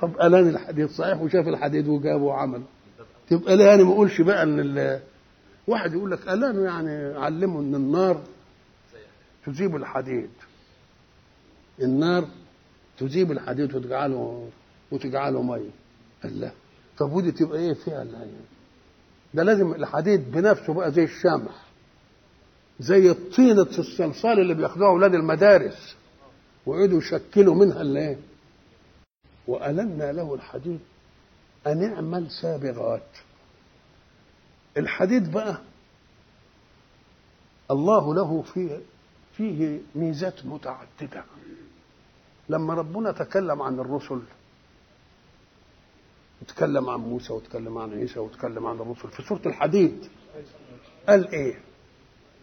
[0.00, 2.62] طب ألان الحديد صحيح؟ وشاف الحديد وجابه وعمل.
[3.28, 5.00] تبقى لا يعني ما أقولش بقى إن
[5.66, 8.22] واحد يقول لك ألان يعني علمه إن النار
[9.46, 10.30] تجيب الحديد.
[11.82, 12.24] النار
[12.98, 14.48] تجيب الحديد وتجعله
[14.92, 15.70] وتجعله مية.
[16.22, 16.50] قال لا
[16.98, 18.26] طب ودي تبقى إيه فيها لا
[19.34, 21.52] ده لازم الحديد بنفسه بقى زي الشمع
[22.80, 25.96] زي الطينة الصلصال اللي بياخدوها أولاد المدارس
[26.66, 28.16] ويقعدوا يشكلوا منها الايه
[29.48, 30.80] وألنا له الحديد.
[31.66, 33.06] أن اعمل سابغات.
[34.76, 35.58] الحديد بقى
[37.70, 38.80] الله له فيه
[39.36, 41.24] فيه ميزات متعددة.
[42.48, 44.20] لما ربنا تكلم عن الرسل
[46.42, 49.08] وتكلم عن موسى وتكلم عن عيسى وتكلم عن الرسل.
[49.08, 50.06] في سورة الحديد
[51.08, 51.60] قال إيه؟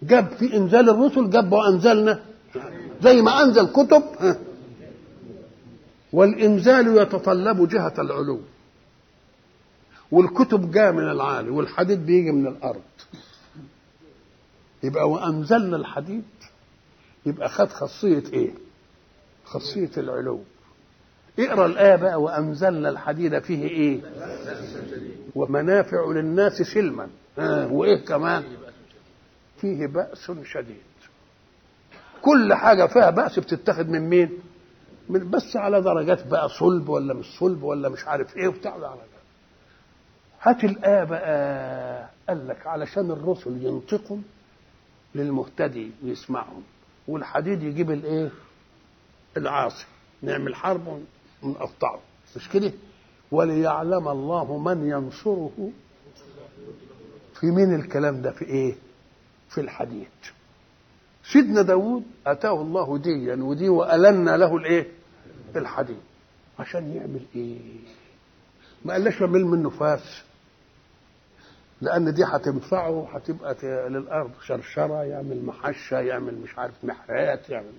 [0.04, 2.24] جاب في إنزال الرسل جاب وأنزلنا.
[3.02, 4.04] زي ما أنزل كتب
[6.14, 8.40] والإنزال يتطلب جهة العلو.
[10.12, 12.82] والكتب جاء من العالي والحديد بيجي من الأرض.
[14.84, 16.24] يبقى وأنزلنا الحديد
[17.26, 18.54] يبقى خد خاصية إيه؟
[19.46, 20.44] خاصية العلو.
[21.40, 24.02] اقرأ الآية بقى وأنزلنا الحديد فيه إيه؟
[25.36, 27.08] ومنافع للناس سلما
[27.40, 28.44] آه وإيه كمان؟
[29.58, 30.82] فيه بأس شديد
[32.22, 34.30] كل حاجة فيها بأس بتتخذ من مين؟
[35.10, 38.96] من بس على درجات بقى صلب ولا مش صلب ولا مش عارف إيه وبتاع على
[40.42, 44.18] هات الآية بقى قال لك علشان الرسل ينطقوا
[45.16, 46.64] للمهتدي ويسمعهم
[47.08, 48.30] والحديد يجيب الإيه؟
[49.38, 49.86] العاصي
[50.22, 51.02] نعمل حرب
[51.44, 52.00] ونقطعه
[52.36, 52.72] مش كده؟
[53.32, 55.72] وليعلم الله من ينصره
[57.40, 58.76] في مين الكلام ده؟ في إيه؟
[59.50, 60.08] في الحديد
[61.34, 64.88] سيدنا داود أتاه الله ديا ودي وألنا له الإيه؟
[65.56, 66.00] الحديد
[66.60, 67.60] عشان يعمل إيه؟
[68.86, 70.22] ما قالش اعمل منه فاس
[71.82, 73.56] لأن دي هتنفعه هتبقى
[73.90, 77.72] للأرض شرشرة يعمل محشة يعمل مش عارف محرات يعمل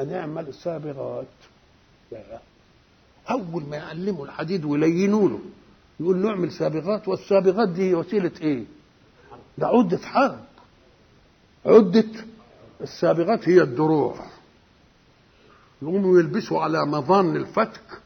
[0.00, 1.26] ان يعمل سابغات
[3.30, 5.40] أول ما يعلموا الحديد ويلينوا له
[6.00, 8.64] يقول له اعمل سابغات والسابغات دي وسيلة إيه؟
[9.58, 10.40] ده عدة حرب.
[11.66, 12.04] عدة
[12.80, 14.16] السابغات هي الدروع.
[15.82, 18.00] يقوموا يلبسوا على مظان الفتك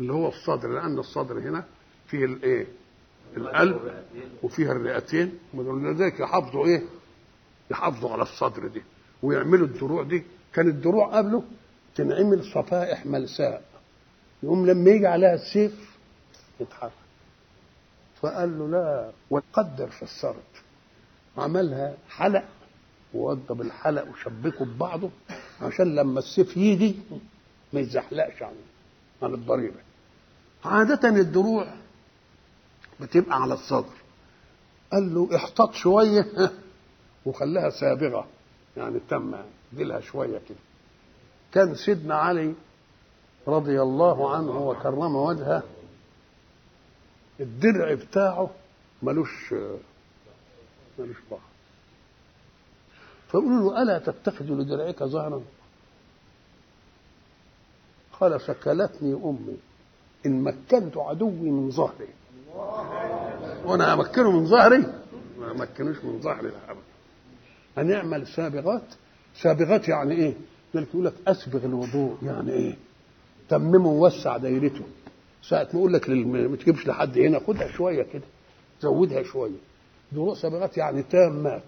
[0.00, 1.64] اللي هو الصدر لأن الصدر هنا
[2.06, 2.66] فيه الإيه؟
[3.36, 4.04] القلب
[4.42, 5.38] وفيها الرئتين.
[5.54, 6.82] ولذلك يحافظوا إيه؟
[7.70, 8.82] يحافظوا على الصدر دي.
[9.22, 10.22] ويعملوا الدروع دي.
[10.54, 11.42] كان الدروع قبله
[11.94, 13.62] تنعمل صفائح ملساء.
[14.42, 15.96] يقوم لما يجي عليها السيف
[16.60, 16.92] يتحرك.
[18.20, 20.42] فقال له لا وقدر في السرد
[21.38, 22.44] عملها حلق
[23.14, 25.10] ووضب الحلق وشبكه ببعضه
[25.62, 26.96] عشان لما السيف يجي
[27.72, 28.54] ما يتزحلقش عن
[29.22, 29.80] عن الضريبة.
[30.64, 31.74] عادة الدروع
[33.00, 33.94] بتبقى على الصدر.
[34.92, 36.26] قال له احتاط شوية
[37.26, 38.26] وخلاها سابغة
[38.76, 39.34] يعني تم
[39.72, 40.58] ديلها شوية كده.
[41.52, 42.54] كان سيدنا علي
[43.48, 45.62] رضي الله عنه وكرم وجهه
[47.40, 48.50] الدرع بتاعه
[49.02, 49.54] ملوش
[50.98, 51.40] ملوش ظهر
[53.30, 55.42] فيقولوا له ألا تتخذ لدرعك ظهرا
[58.20, 59.56] قال سكلتني أمي.
[60.26, 62.08] إن مكنت عدوي من ظهري.
[63.64, 64.78] وأنا أمكنه من ظهري؟
[65.38, 66.80] ما أمكنوش من ظهري أبدا.
[67.76, 68.82] هنعمل سابغات؟
[69.42, 70.34] سابغات يعني إيه؟
[70.74, 72.76] يقول لك أسبغ الوضوء يعني إيه؟
[73.48, 74.84] تممه ووسع دايرته.
[75.48, 78.22] ساعة ما يقول لك ما تجيبش لحد هنا خدها شوية كده
[78.80, 79.58] زودها شوية.
[80.12, 81.62] دروع سابغات يعني تامات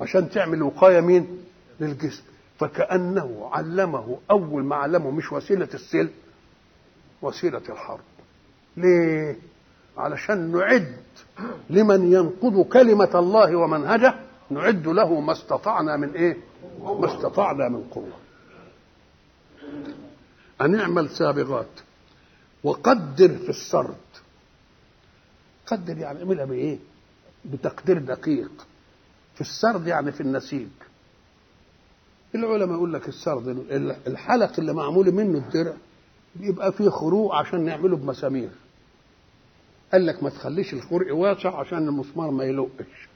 [0.00, 1.38] عشان تعمل وقاية مين؟
[1.80, 2.22] للجسم.
[2.58, 6.10] فكأنه علمه أول ما علمه مش وسيلة السلم
[7.22, 8.00] وسيلة الحرب.
[8.76, 9.36] ليه؟
[9.96, 10.96] علشان نعد
[11.70, 14.14] لمن ينقض كلمة الله ومنهجه
[14.50, 16.36] نعد له ما استطعنا من إيه؟
[16.82, 18.12] ما استطعنا من قوة.
[20.60, 21.80] أن اعمل سابغات
[22.64, 23.94] وقدر في السرد.
[25.66, 26.78] قدر يعني اعملها بإيه؟
[27.44, 28.66] بتقدير دقيق.
[29.34, 30.68] في السرد يعني في النسيج.
[32.34, 33.48] العلماء يقول لك السرد
[34.06, 35.74] الحلق اللي معمول منه الدرع
[36.36, 38.50] بيبقى فيه خروق عشان نعمله بمسامير.
[39.92, 43.08] قال لك ما تخليش الخرق واسع عشان المسمار ما يلقش.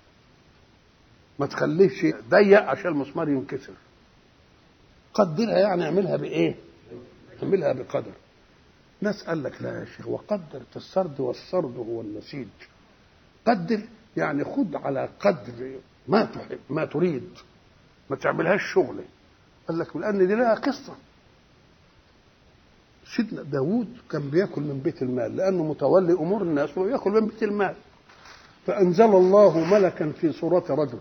[1.38, 3.72] ما تخليش ضيق عشان المسمار ينكسر.
[5.14, 6.56] قدرها يعني اعملها بإيه؟
[7.42, 8.12] اعملها بقدر.
[9.00, 12.48] ناس قال لك لا يا شيخ وقدر في السرد والسرد هو النسيج.
[13.46, 13.80] قدر
[14.16, 15.78] يعني خد على قدر
[16.08, 17.30] ما تحب ما تريد.
[18.10, 19.04] ما تعملهاش شغله
[19.68, 20.96] قال لك لأن دي لها قصة.
[23.16, 27.76] سيدنا داوود كان بيأكل من بيت المال لأنه متولي أمور الناس وياكل من بيت المال.
[28.66, 31.00] فأنزل الله ملكا في صورة رجل.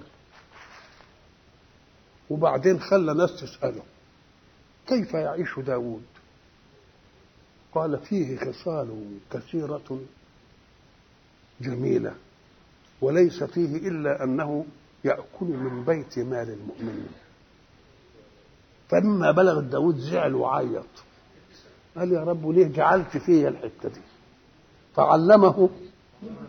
[2.30, 3.84] وبعدين خلى ناس تسأله
[4.88, 6.04] كيف يعيش داوود؟
[7.76, 10.00] قال فيه خصال كثيرة
[11.62, 12.14] جميلة
[13.02, 14.66] وليس فيه إلا أنه
[15.04, 17.08] يأكل من بيت مال المؤمنين.
[18.90, 20.86] فلما بلغ داود زعل وعيط.
[21.98, 24.02] قال يا رب ليه جعلت فيا الحتة دي؟
[24.96, 25.70] فعلمه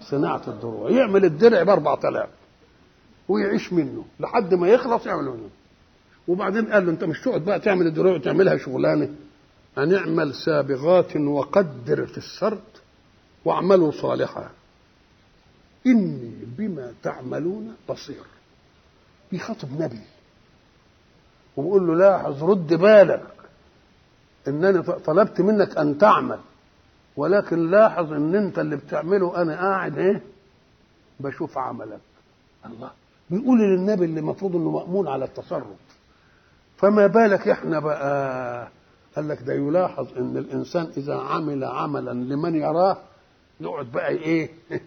[0.01, 0.91] صناعة الدروع.
[0.91, 2.29] يعمل الدرع ب 4000
[3.29, 5.51] ويعيش منه لحد ما يخلص يعمل منه.
[6.29, 9.15] وبعدين قال له انت مش تقعد بقى تعمل الدروع وتعملها شغلانة؟
[9.79, 12.63] أن اعمل سابغات وقدر في السرد
[13.45, 14.51] واعملوا صالحا.
[15.87, 18.23] إني بما تعملون بصير.
[19.33, 20.01] بيخاطب نبي.
[21.57, 23.27] وبيقول له لاحظ رد بالك.
[24.49, 26.39] انني طلبت منك أن تعمل.
[27.17, 30.23] ولكن لاحظ إن أنت اللي بتعمله أنا قاعد إيه؟
[31.21, 32.01] بشوف عملك.
[32.67, 32.91] الله.
[33.31, 35.67] بيقول للنبي اللي المفروض إنه مأمون على التصرف.
[36.77, 38.69] فما بالك إحنا بقى
[39.19, 42.97] قال لك ده يلاحظ إن الإنسان إذا عمل عملا لمن يراه
[43.61, 44.51] يقعد بقى إيه؟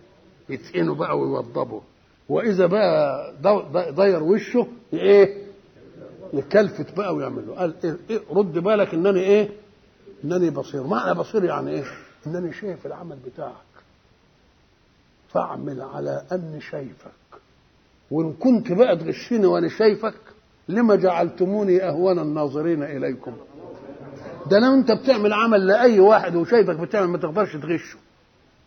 [0.50, 1.82] يتقنه بقى ويوضبه.
[2.30, 3.34] وإذا بقى
[3.92, 5.44] ضير وشه إيه؟
[6.34, 9.50] يكلفت بقى ويعمل له قال إيه إيه رد بالك إنني إيه؟
[10.24, 10.84] إنني بصير.
[10.84, 11.84] معنى بصير يعني إيه؟
[12.28, 13.54] إنني شايف العمل بتاعك.
[15.30, 17.12] فاعمل على أني شايفك.
[18.12, 20.16] وإن كنت بقى تغشني وأنا شايفك
[20.68, 23.34] لما جعلتموني اهون الناظرين إليكم؟
[24.46, 27.98] ده لو انت بتعمل عمل لأي واحد وشايفك بتعمل ما تقدرش تغشه.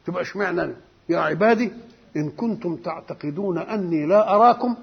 [0.07, 0.77] تبقى اشمعنى أنا؟
[1.09, 1.73] يا عبادي
[2.17, 4.77] إن كنتم تعتقدون أني لا أراكم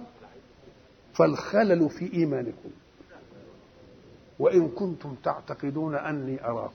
[1.13, 2.69] فالخلل في إيمانكم.
[4.39, 6.73] وإن كنتم تعتقدون أني أراكم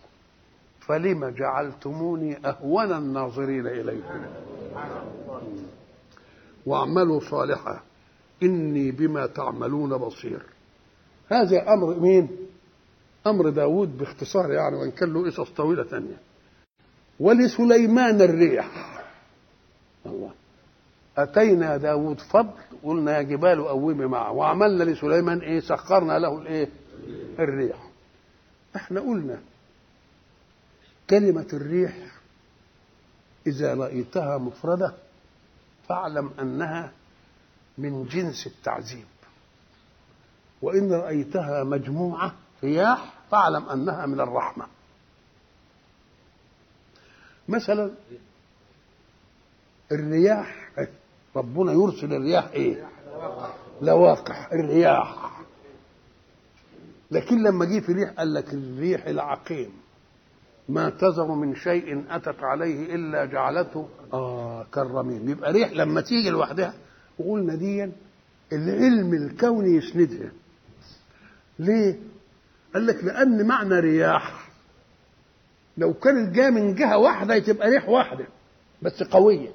[0.80, 4.26] فلم جعلتموني أهون الناظرين إليكم؟
[6.66, 7.80] واعملوا صالحا
[8.42, 10.42] إني بما تعملون بصير.
[11.28, 12.28] هذا أمر مين؟
[13.26, 16.20] أمر داود باختصار يعني وإن كان له قصص طويلة ثانية
[17.20, 18.96] ولسليمان الريح.
[20.06, 20.30] الله.
[21.18, 24.32] أتينا داود فضل قلنا يا جبال قومي معه.
[24.32, 26.68] وعملنا لسليمان إيه؟ سخرنا له الإيه؟
[27.38, 27.90] الريح.
[28.76, 29.38] إحنا قلنا
[31.10, 31.94] كلمة الريح
[33.46, 34.94] إذا رأيتها مفردة
[35.88, 36.92] فاعلم أنها
[37.78, 39.06] من جنس التعذيب.
[40.62, 42.34] وإن رأيتها مجموعة
[42.64, 44.66] رياح فاعلم أنها من الرحمة.
[47.48, 47.90] مثلا
[49.92, 50.70] الرياح
[51.36, 52.88] ربنا يرسل الرياح إيه؟
[53.82, 55.40] لواقح الرياح.
[57.10, 59.70] لكن لما جه في ريح قال لك الريح العقيم
[60.68, 65.28] ما تذر من شيء أتت عليه إلا جعلته آه كالرميم.
[65.30, 66.74] يبقى ريح لما تيجي لوحدها
[67.18, 67.92] وقلنا دي
[68.52, 70.30] العلم الكوني يسندها.
[71.58, 71.98] ليه؟
[72.74, 74.48] قال لك لأن معنى رياح.
[75.78, 78.26] لو كانت جاية من جهة واحدة تبقى ريح واحدة
[78.82, 79.48] بس قوية.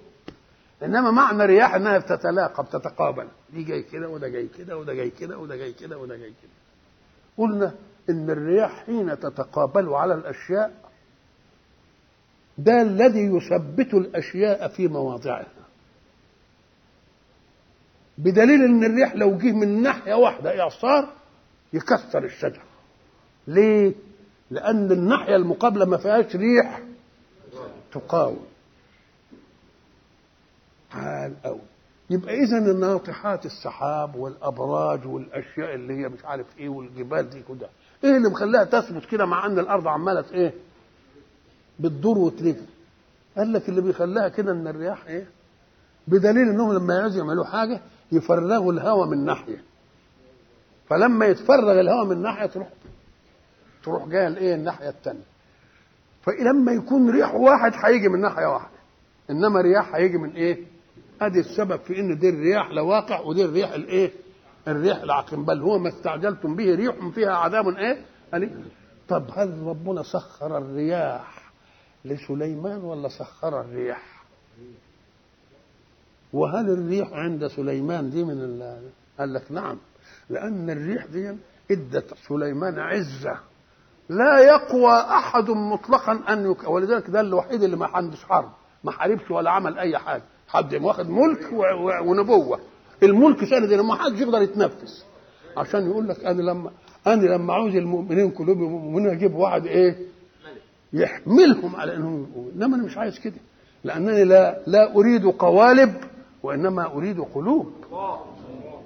[0.83, 3.27] إنما معنى رياح إنها بتتلاقى بتتقابل.
[3.53, 6.51] دي جاي كده وده جاي كده وده جاي كده وده جاي كده وده جاي كده.
[7.37, 7.73] قلنا
[8.09, 10.81] إن الرياح حين تتقابل على الأشياء
[12.57, 15.45] ده الذي يثبت الأشياء في مواضعها.
[18.17, 21.13] بدليل إن الريح لو جه من ناحية واحدة اعصار
[21.73, 22.61] يكسر الشجر
[23.47, 23.93] ليه؟
[24.51, 26.81] لأن الناحية المقابلة ما فيهاش ريح
[27.93, 28.45] تقاوم.
[30.91, 31.59] عال قوي
[32.09, 37.69] يبقى إذا الناطحات السحاب والأبراج والأشياء اللي هي مش عارف إيه والجبال دي كده
[38.03, 40.53] إيه اللي مخليها تثبت كده مع إن الأرض عمالة إيه؟
[41.79, 42.57] بتدور وتلف.
[43.37, 45.27] قال لك اللي بيخليها كده إن الرياح إيه؟
[46.07, 47.81] بدليل إنهم لما يعوزوا يعملوا حاجة
[48.11, 49.63] يفرغوا الهواء من ناحية.
[50.89, 52.67] فلما يتفرغ الهواء من ناحية تروح
[53.83, 55.23] تروح جاية الايه الناحية الثانية
[56.23, 58.77] فلما يكون ريح واحد هيجي من ناحية واحدة.
[59.29, 60.65] إنما رياح هيجي من إيه؟
[61.21, 64.11] أدي السبب في إن دي الرياح لواقع ودي الريح الإيه؟
[64.67, 65.45] الريح العقيم.
[65.45, 68.69] بل هو ما استعجلتم به ريح فيها عذاب إيه؟ أليم.
[69.09, 71.51] طب هل ربنا سخر الرياح
[72.05, 74.23] لسليمان ولا سخر الريح
[76.33, 78.89] وهل الريح عند سليمان دي من ال...
[79.19, 79.77] قال لك نعم.
[80.29, 81.35] لأن الريح دي
[81.71, 83.39] إدت سليمان عزة.
[84.11, 86.69] لا يقوى أحد مطلقا أن يك...
[86.69, 88.49] ولذلك ده الوحيد اللي ما عندش حرب
[88.83, 90.23] ما حاربش ولا عمل أي حاجة.
[90.47, 91.57] حد واخد ملك و...
[91.57, 92.09] و...
[92.11, 92.59] ونبوة.
[93.03, 95.05] الملك سند ما حدش يقدر يتنفس.
[95.57, 96.71] عشان يقول لك أنا لما
[97.07, 99.95] أنا لما عاوز المؤمنين كلهم المؤمنين أجيب واحد إيه؟
[100.93, 103.37] يحملهم على إنهم إنما أنا مش عايز كده.
[103.83, 105.93] لأنني لا لا أريد قوالب
[106.43, 107.71] وإنما أريد قلوب.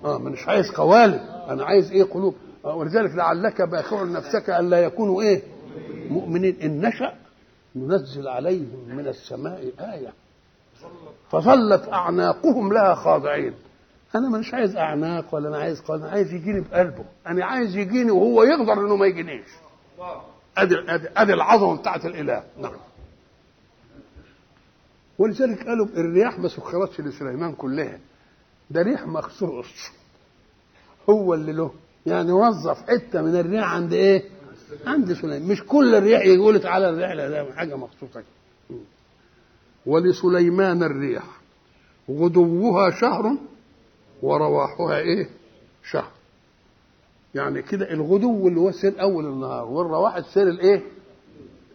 [0.06, 1.22] آه مش عايز قوالب.
[1.49, 2.35] أنا عايز إيه؟ قلوب.
[2.65, 5.43] ولذلك لعلك باخع نفسك ألا يكونوا إيه؟
[6.09, 6.61] مؤمنين.
[6.61, 7.15] إن نشأ
[7.75, 10.13] ننزل عليهم من السماء آية.
[11.29, 13.53] فظلت أعناقهم لها خاضعين.
[14.15, 17.05] أنا مش عايز أعناق ولا أنا عايز قلب أنا عايز يجيني بقلبه.
[17.27, 19.47] أنا عايز يجيني وهو يقدر إنه ما يجينيش.
[20.57, 22.43] ادي ادي أدي العظمة بتاعت الإله.
[22.57, 22.77] نعم.
[25.17, 27.99] ولذلك قالوا الرياح ما سخرتش لسليمان كلها.
[28.69, 29.91] ده ريح مخصوص.
[31.09, 31.71] هو اللي له
[32.06, 34.23] يعني وظف حتة من الريح عند إيه؟
[34.88, 38.23] عند سليمان مش كل الريح يقول تعالى الريح ده حاجة مخصوصة.
[39.86, 41.23] ولسليمان الريح
[42.11, 43.38] غدوها شهر
[44.22, 45.30] ورواحها إيه؟
[45.91, 46.11] شهر.
[47.36, 50.82] يعني كده الغدو اللي هو سير أول النهار والرواح السير الإيه؟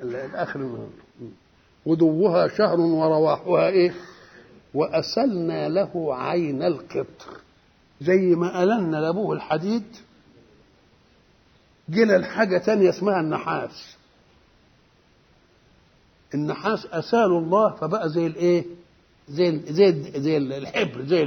[0.03, 0.89] الآخر النهار.
[1.89, 3.95] غدوها شهر ورواحها إيه؟
[4.75, 7.41] وأسلنا له عين القطر.
[8.01, 9.83] زي ما ألنا لأبوه الحديد
[11.91, 13.97] جينا الحاجة تانية اسمها النحاس.
[16.35, 18.65] النحاس أسال الله فبقى زي الإيه؟
[19.29, 21.23] زي زي زي الحبر زي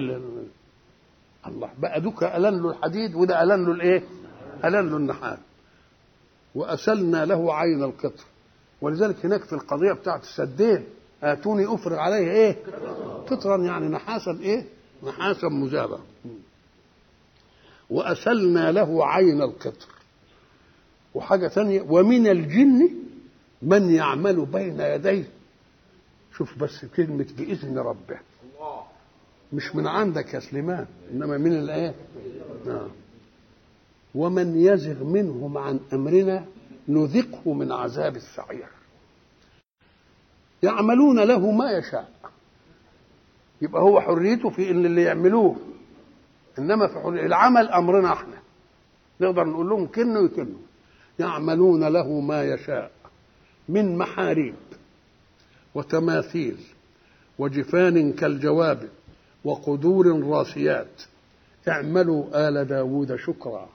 [1.48, 4.04] الله بقى دوك ألن له الحديد وده ألن له الإيه؟
[4.66, 5.38] ألن له النحاس.
[6.56, 8.24] وأسلنا له عين القطر.
[8.82, 10.84] ولذلك هناك في القضية بتاعت السدين
[11.24, 12.56] آتوني أفرغ عليه إيه؟
[13.28, 14.66] قطرا يعني نحاسا إيه؟
[15.04, 16.00] نحاسا مذابا
[17.90, 19.88] وأسلنا له عين القطر.
[21.16, 22.90] وحاجة ثانية ومن الجن
[23.62, 25.30] من يعمل بين يديه.
[26.38, 28.20] شوف بس كلمة بإذن ربه.
[29.54, 31.96] مش من عندك يا سليمان إنما من الآية
[32.66, 32.88] نعم.
[34.16, 36.46] ومن يزغ منهم عن أمرنا
[36.88, 38.68] نذقه من عذاب السعير.
[40.64, 42.12] يعملون له ما يشاء.
[43.62, 45.56] يبقى هو حريته في إن اللي يعملوه.
[46.60, 47.26] إنما في حرية.
[47.26, 48.38] العمل أمرنا إحنا.
[49.22, 50.60] نقدر نقول لهم كنوا يكنوا.
[51.20, 52.92] يعملون له ما يشاء
[53.70, 54.56] من محاريب
[55.76, 56.58] وتماثيل
[57.40, 58.90] وجفان كالجواب
[59.44, 61.02] وقدور راسيات.
[61.68, 63.70] اعملوا آل داود شكرا.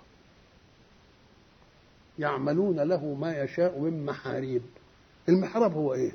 [2.18, 4.62] يعملون له ما يشاء من محاريب.
[5.28, 6.12] المحراب هو إيه؟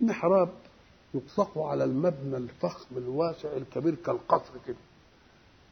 [0.00, 0.48] المحراب
[1.14, 4.76] يطلق على المبنى الفخم الواسع الكبير كالقصر كده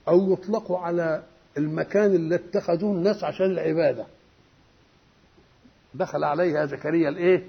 [0.09, 1.23] أو يطلق على
[1.59, 4.07] المكان اللي اتخذوه الناس عشان العبادة.
[5.95, 7.47] دخل عليها زكريا الايه؟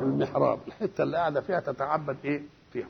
[0.00, 0.58] المحراب.
[0.68, 2.42] الحتة اللي قاعدة فيها تتعبد إيه؟
[2.72, 2.88] فيها.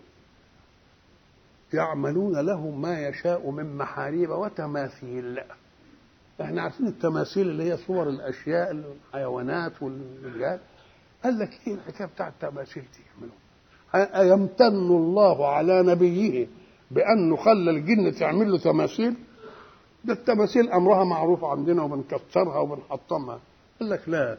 [1.75, 5.41] يعملون له ما يشاء من محاريب وتماثيل.
[6.41, 10.61] إحنا عارفين التماثيل اللي هي صور الأشياء الحيوانات والرجال.
[11.25, 14.65] قال لك إيه الحكاية بتاع التماثيل دي؟ يعملوا أيمتن
[14.97, 16.47] الله على نبيه
[16.91, 19.15] بأنه خلى الجن تعمل له تماثيل؟
[20.05, 23.41] ده التماثيل أمرها معروف عندنا وبنكسرها وبنحطمها.
[23.81, 24.39] قال لك لا.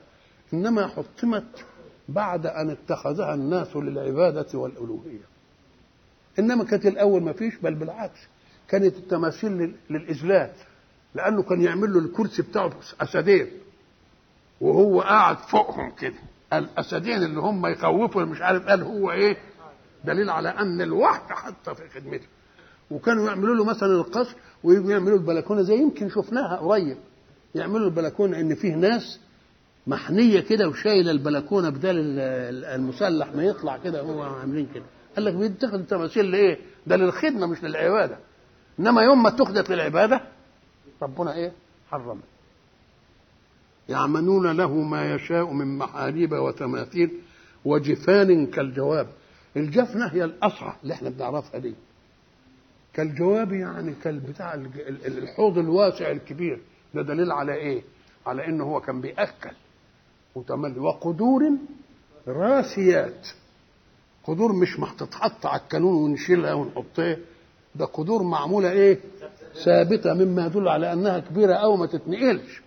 [0.53, 1.65] إنما حطمت
[2.09, 5.25] بعد أن اتخذها الناس للعبادة والألوهية.
[6.39, 8.19] إنما كانت الأول ما فيش بل بالعكس
[8.67, 10.51] كانت التماثيل للإذلال
[11.15, 13.47] لأنه كان يعمل له الكرسي بتاعه أسدين
[14.61, 16.15] وهو قاعد فوقهم كده.
[16.53, 19.37] الاسدين اللي هم يخوفوا مش عارف قال هو إيه
[20.05, 22.27] دليل على أن الوحي حتى في خدمته.
[22.91, 26.97] وكانوا يعملوا له مثلا القصر ويجوا يعملوا البلكونة زي يمكن شفناها قريب.
[27.55, 29.19] يعملوا البلكونة إن فيه ناس
[29.87, 32.19] محنية كده وشايله البلكونة بدل
[32.65, 34.83] المسلح ما يطلع كده هو عاملين كده.
[35.15, 38.17] قال لك بيتخذ التماثيل لإيه؟ ده للخدمة مش للعبادة.
[38.79, 40.21] إنما يوم ما اتخذت للعبادة
[41.01, 41.51] ربنا إيه؟
[41.91, 42.23] حرمها.
[43.89, 47.11] يعملون له ما يشاء من محاريب وتماثيل
[47.65, 49.07] وجفان كالجواب.
[49.57, 51.75] الجفنة هي الأصعى اللي إحنا بنعرفها دي.
[52.93, 54.53] كالجواب يعني كالبتاع
[55.07, 56.61] الحوض الواسع الكبير.
[56.93, 57.83] ده دليل على إيه؟
[58.25, 59.51] على إنه هو كان بيأكل.
[60.35, 61.51] وتملي وقدور
[62.27, 63.27] راسيات.
[64.23, 67.17] قدور مش هتتحط على الكانون ونشيلها ونحطها.
[67.75, 68.99] ده قدور معمولة إيه؟
[69.65, 72.61] ثابتة مما يدل على أنها كبيرة أو ما تتنقلش.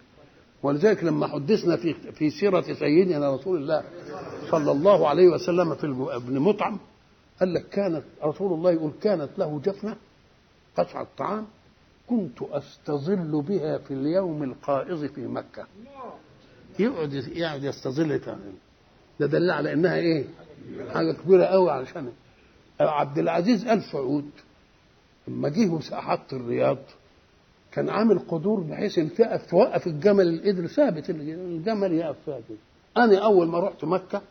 [0.63, 3.85] ولذلك لما حدثنا في في سيرة سيدنا رسول الله
[4.51, 5.87] صلى الله عليه وسلم في
[6.17, 6.79] ابن مطعم
[7.41, 9.97] قال لك كانت رسول الله يقول كانت له جفنة
[10.77, 11.47] قطعه طعام
[12.09, 15.67] كنت أستظل بها في اليوم القائض في مكة.
[16.79, 18.21] يقعد يقعد يستظل.
[19.21, 20.25] ده دليل على انها إيه؟
[20.95, 22.13] حاجة كبيرة قوي علشان
[22.81, 24.31] عبد العزيز آل سعود
[25.29, 26.79] لما جه وحط الرياض
[27.73, 32.59] كان عامل قدور بحيث إن تقف توقف الجمل القدر ثابت الجمل يقف فيها كده
[32.97, 34.23] أنا أول ما رحت مكة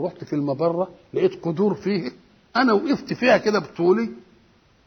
[0.00, 2.10] رحت في المبره لقيت قدور فيه
[2.56, 4.10] أنا وقفت فيها كده بطولي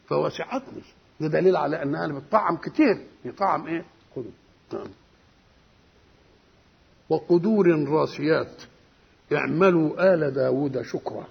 [0.06, 0.82] فوسعتني.
[1.20, 3.06] ده دليل على انها بتطعم كتير.
[3.24, 3.84] يطعم إيه؟
[4.16, 4.32] قدور.
[4.72, 4.86] نعم.
[7.08, 8.62] وقدور راسيات
[9.32, 11.26] اعملوا آل داود شكرا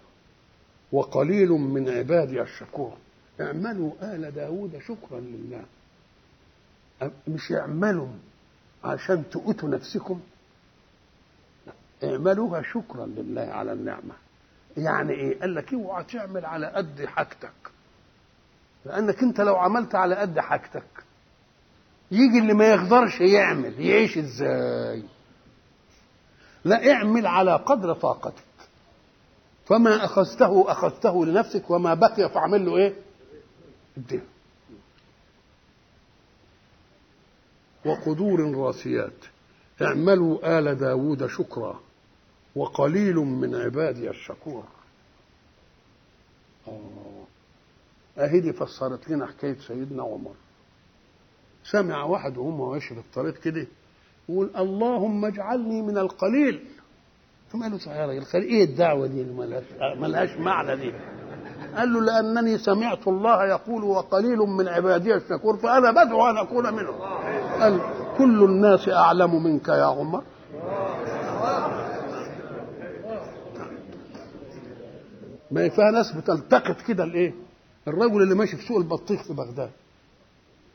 [0.91, 2.93] وقليل من عبادي الشكور.
[3.41, 5.63] اعملوا آل داود شكرا لله.
[7.27, 8.07] مش اعملوا
[8.83, 10.19] عشان تؤتوا نفسكم؟
[12.03, 14.13] اعملوها شكرا لله على النعمة.
[14.77, 17.71] يعني إيه؟ قال لك اوعى تعمل على قد حاجتك.
[18.85, 21.03] لأنك أنت لو عملت على قد حاجتك
[22.11, 25.03] يجي اللي ما يقدرش يعمل يعيش إزاي؟
[26.65, 28.43] لا اعمل على قدر طاقتك.
[29.65, 32.95] فما أخذته أخذته لنفسك وما بقي فاعمل له إيه؟
[33.97, 34.23] اديه
[37.85, 39.25] وقدور راسيات.
[39.81, 41.79] اعملوا آل داود شكرا
[42.55, 44.63] وقليل من عبادي الشكور.
[46.67, 47.25] آه.
[48.17, 50.33] أهي دي فسرت لنا حكاية سيدنا عمر.
[51.63, 53.67] سمع واحد وهم ماشي في الطريق كده
[54.29, 56.61] يقول اللهم اجعلني من القليل.
[57.51, 59.23] ثم قال له يا راجل إيه الدعوة دي
[59.99, 60.93] ملهاش معنى دي؟
[61.75, 66.95] قال له لأنني سمعت الله يقول وقليل من عبادي الشكور فأنا بدعو أن أكون منهم.
[67.61, 67.81] قال
[68.17, 70.23] كل الناس أعلم منك يا عمر.
[75.51, 77.33] ما فيها ناس بتلتقط كده الإيه؟
[77.87, 79.69] الرجل اللي ماشي في سوق البطيخ في بغداد.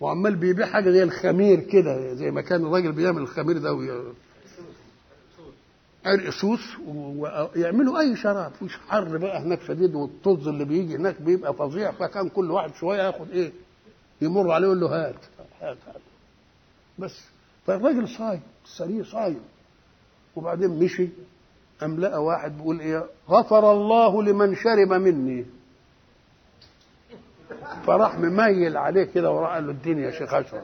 [0.01, 3.91] وعمال بيبيع حاجة زي الخمير كده زي ما كان الراجل بيعمل الخمير ده وي...
[6.07, 11.55] عرق سوس ويعملوا أي شراب فيش حر بقى هناك شديد والطز اللي بيجي هناك بيبقى
[11.55, 13.53] فظيع فكان كل واحد شوية ياخد إيه
[14.21, 15.15] يمر عليه يقول له هات
[15.61, 16.01] هات هات.
[16.99, 17.21] بس
[17.67, 19.41] فالراجل صايم السريع صايم.
[20.37, 21.09] وبعدين مشي
[21.81, 25.45] قام لقى واحد بيقول إيه غفر الله لمن شرب مني.
[27.87, 30.63] فراح مميل عليه كده وراح قال له اديني يا شيخ أشرب.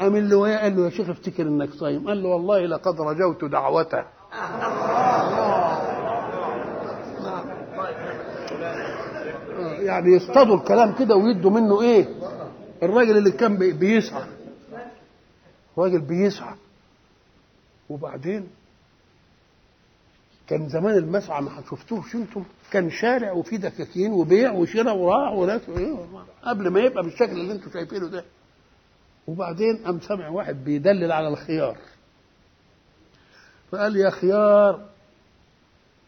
[0.00, 2.08] قام اللي وياه قال له يا شيخ افتكر إنك صايم.
[2.08, 4.04] قال له والله لقد رجوت دعوته.
[9.58, 12.08] آه، يعني يصطادوا الكلام كده ويدوا منه إيه؟
[12.82, 14.24] الراجل اللي كان بي- بيسعى.
[15.78, 16.54] راجل بيسعى.
[17.90, 18.48] وبعدين؟
[20.52, 22.44] كان زمان المسعى ما شفتوش أنتم.
[22.72, 25.60] كان شارع وفيه دكاكين وبيع وشراء وراح وناس.
[26.42, 28.24] قبل ما يبقى بالشكل اللي أنتم شايفينه ده.
[29.26, 31.76] وبعدين قام سمع واحد بيدلل على الخيار.
[33.70, 34.80] فقال يا خيار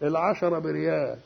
[0.03, 1.19] العشرة بريال.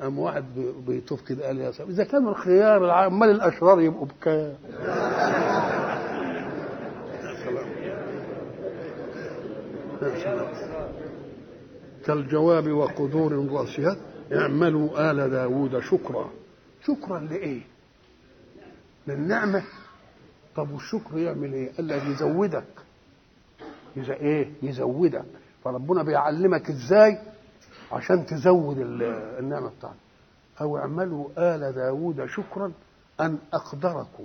[0.00, 4.54] قام واحد بي- بيطوف كده قال يا سلام إذا كان الخيار أمال الأشرار يبقوا بكام؟
[10.02, 10.71] يا سلام.
[12.06, 13.98] كالجواب وقدور راسيات
[14.32, 16.30] اعملوا آل داود شكرا.
[16.86, 17.62] شكرا لإيه؟
[19.06, 19.62] للنعمة.
[20.56, 22.64] طب والشكر يعمل إيه؟ قال لك يزودك.
[23.96, 24.10] يز...
[24.10, 25.24] إيه؟ يزودك.
[25.64, 27.18] فربنا بيعلمك إزاي؟
[27.92, 29.02] عشان تزود ال-
[29.38, 29.96] النعمة بتاعتك.
[30.60, 32.72] أو اعملوا آل داود شكرا
[33.20, 34.24] أن أقدركم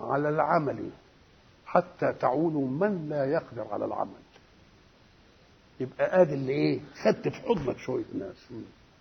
[0.00, 0.90] على العمل
[1.66, 4.23] حتى تعولوا من لا يقدر على العمل.
[5.80, 8.04] يبقى ادي اللي إيه خدت في حضنك شوية.
[8.18, 8.48] ناس.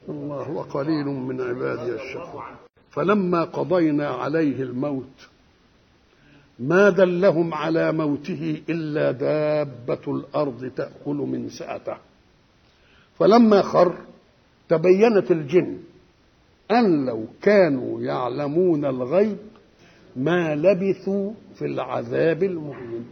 [0.10, 2.44] الله وقليل من عبادي الشكور
[2.92, 5.30] فلما قضينا عليه الموت
[6.60, 11.98] ما دلهم على موته إلا دابة الأرض تأكل من سأته.
[13.20, 13.96] فلما خر
[14.70, 15.78] تبينت الجن
[16.72, 19.38] أن لو كانوا يعلمون الغيب
[20.16, 23.06] ما لبثوا في العذاب المهين.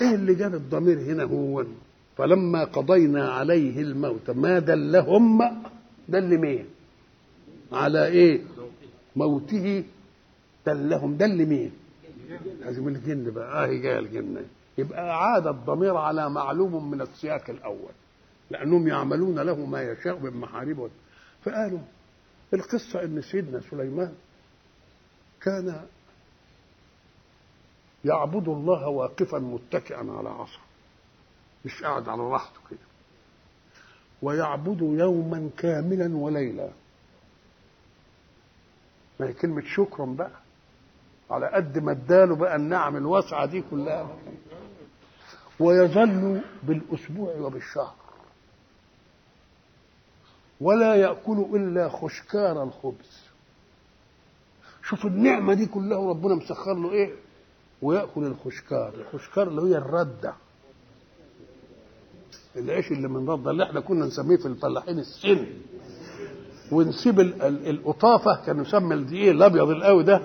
[0.00, 1.64] إيه اللي جاب الضمير هنا هو؟
[2.16, 5.40] فلما قضينا عليه الموت ما دلهم
[6.08, 6.66] دل مين
[7.72, 8.40] على إيه؟
[9.16, 9.84] موته.
[10.66, 11.72] دلهم دل مين
[12.60, 13.64] لازم الجن بقى.
[13.64, 14.36] آه جاء الجن
[14.78, 17.92] يبقى أعاد الضمير على معلوم من السياق الأول
[18.50, 20.88] لأنهم يعملون له ما يشاء من محاريب
[21.44, 21.78] فقالوا
[22.54, 24.12] القصة إن سيدنا سليمان
[25.42, 25.80] كان
[28.04, 30.60] يعبد الله واقفا متكئا على عصا.
[31.64, 32.78] مش قاعد على راحته كده.
[34.22, 36.70] ويعبد يوما كاملا وليلا.
[39.20, 40.30] ما هي كلمة شكرا بقى.
[41.30, 44.16] على قد ما اداله بقى النعم الواسعة دي كلها.
[45.60, 47.94] ويظل بالأسبوع وبالشهر.
[50.60, 53.22] ولا يأكل إلا خشكار الخبز.
[54.82, 57.14] شوف النعمة دي كلها ربنا مسخر له إيه؟
[57.82, 58.92] ويأكل الخشكار.
[58.94, 60.34] الخشكار اللي هي الردة.
[62.56, 65.46] العيش اللي من ردة اللي إحنا كنا نسميه في الفلاحين السن.
[66.72, 70.20] ونسيب ال- ال- القطافة كان يسمى الدقيق الأبيض القوي ده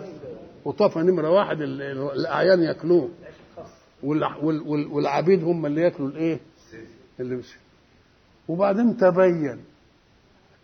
[0.66, 3.10] قطافة نمرة واحد ال- ال- الأعيان يأكلوه.
[4.04, 6.40] والع- وال- وال- والعبيد هم اللي يأكلوا الإيه؟
[7.20, 7.54] اللي بس
[8.48, 9.60] وبعدين تبين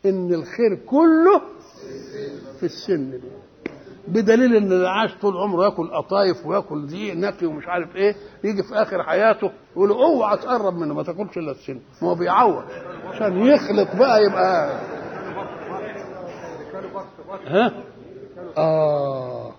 [0.05, 1.41] إن الخير كله
[2.59, 3.11] في السن.
[3.11, 3.19] دي
[4.07, 8.63] بدليل إن اللي عاش طول عمره ياكل قطايف وياكل دقيق نقي ومش عارف إيه يجي
[8.63, 11.79] في آخر حياته يقول اوعى تقرب منه ما تاكلش إلا السن.
[12.01, 12.63] ما هو بيعوض.
[13.07, 14.79] عشان يخلق بقى يبقى
[17.47, 17.71] ها؟
[18.57, 19.51] آه.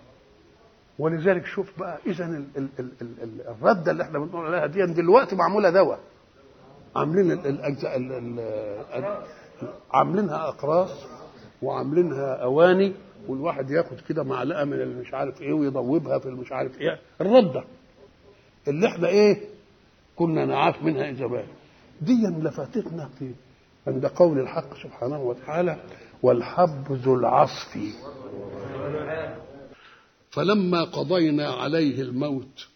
[0.98, 4.86] ولذلك شوف بقى اذا ال- ال- ال- ال- ال- الردة اللي إحنا بنقول عليها دي
[4.94, 5.98] دلوقتي معمولة دواء.
[6.96, 8.40] عاملين ال- الاجزاء ال- ال-
[8.94, 9.18] ال-
[9.92, 10.90] عاملينها أقراص
[11.62, 12.92] وعاملينها أواني
[13.28, 16.98] والواحد ياخد كده معلقة من اللي مش عارف إيه ويضوبها في المش عارف إيه.
[17.20, 17.64] الرده
[18.68, 19.40] اللي إحنا إيه
[20.16, 21.46] كنا نعاف منها زمان
[22.00, 22.12] دي
[22.42, 23.30] لفتتنا في
[23.86, 25.76] عند قول الحق سبحانه وتعالى
[26.22, 27.78] والحب ذو العصف.
[30.30, 32.68] فلما قضينا عليه الموت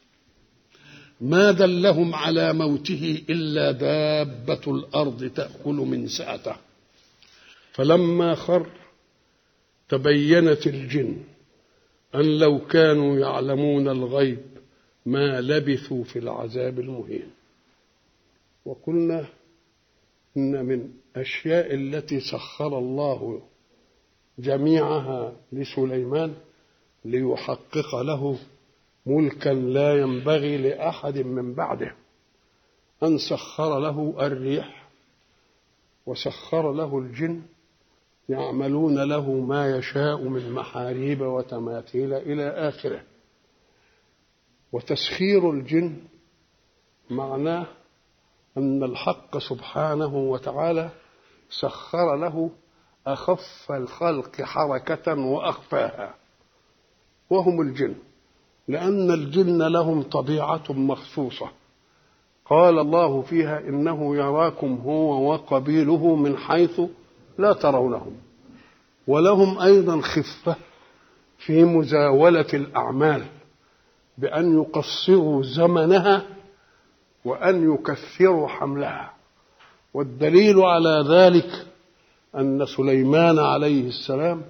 [1.20, 6.54] ما دلهم على موته إلا دابة الأرض تأكل من ساته
[7.72, 8.66] فلما خر
[9.88, 11.16] تبينت الجن
[12.14, 14.42] أن لو كانوا يعلمون الغيب
[15.06, 17.30] ما لبثوا في العذاب المهين.
[18.64, 19.26] وقلنا
[20.36, 23.42] إن من أشياء التي سخر الله
[24.38, 26.34] جميعها لسليمان
[27.04, 28.38] ليحقق له
[29.06, 31.94] ملكا لا ينبغي لأحد من بعده
[33.02, 34.88] أن سخر له الريح
[36.06, 37.42] وسخر له الجن
[38.28, 43.02] يعملون له ما يشاء من محاريب وتماثيل إلى آخره.
[44.72, 45.96] وتسخير الجن
[47.10, 47.66] معناه
[48.56, 50.90] أن الحق سبحانه وتعالى
[51.50, 52.50] سخر له
[53.06, 56.14] أخف الخلق حركة وأخفاها.
[57.30, 57.94] وهم الجن
[58.68, 61.50] لأن الجن لهم طبيعة مخصوصة.
[62.44, 66.80] قال الله فيها إنه يراكم هو وقبيله من حيث
[67.38, 68.16] لا ترونهم.
[69.06, 70.56] ولهم أيضا خفة
[71.38, 73.24] في مزاولة الأعمال
[74.18, 76.26] بأن يقصروا زمنها
[77.24, 79.12] وأن يكثروا حملها.
[79.94, 81.66] والدليل على ذلك
[82.36, 84.42] أن سليمان عليه السلام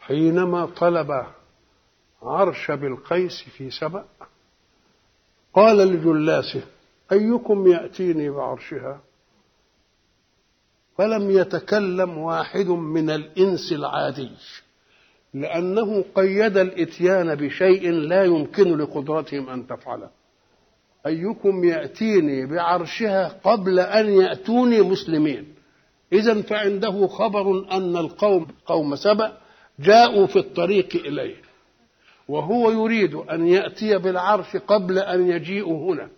[0.00, 1.26] حينما طلب
[2.22, 4.04] عرش بالقيس في سبأ
[5.54, 6.62] قال لجلاسه
[7.12, 9.00] أيكم يأتيني بعرشها؟
[10.98, 14.30] فلم يتكلم واحد من الإنس العادي
[15.34, 20.10] لأنه قيد الإتيان بشيء لا يمكن لقدرتهم أن تفعله.
[21.06, 25.54] أيكم يأتيني بعرشها قبل أن يأتوني مسلمين؟
[26.12, 29.38] إذا فعنده خبر أن القوم قوم سبأ
[29.78, 31.36] جاءوا في الطريق إليه
[32.28, 36.08] وهو يريد أن يأتي بالعرش قبل أن يجيئوا هنا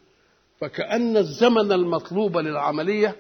[0.61, 3.17] فكأن الزمن المطلوب للعملية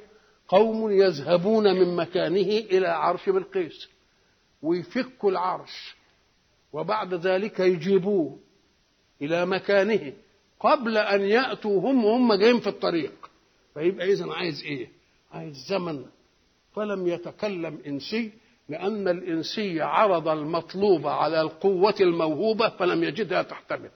[0.49, 3.89] قوم يذهبون من مكانه إلى عرش بلقيس
[4.62, 5.97] ويفكوا العرش
[6.73, 8.39] وبعد ذلك يجيبوه
[9.23, 10.12] إلى مكانه
[10.60, 13.31] قبل أن يأتوا هم وهم جايين في الطريق.
[13.75, 14.89] فيبقى إذا عايز إيه؟
[15.33, 16.05] عايز زمن.
[16.75, 18.33] فلم يتكلم إنسي
[18.68, 23.91] لأن الإنسي عرض المطلوب على القوة الموهوبة فلم يجدها تحتمل.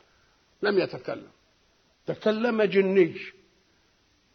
[0.62, 1.30] لم يتكلم.
[2.06, 3.14] تكلم جني.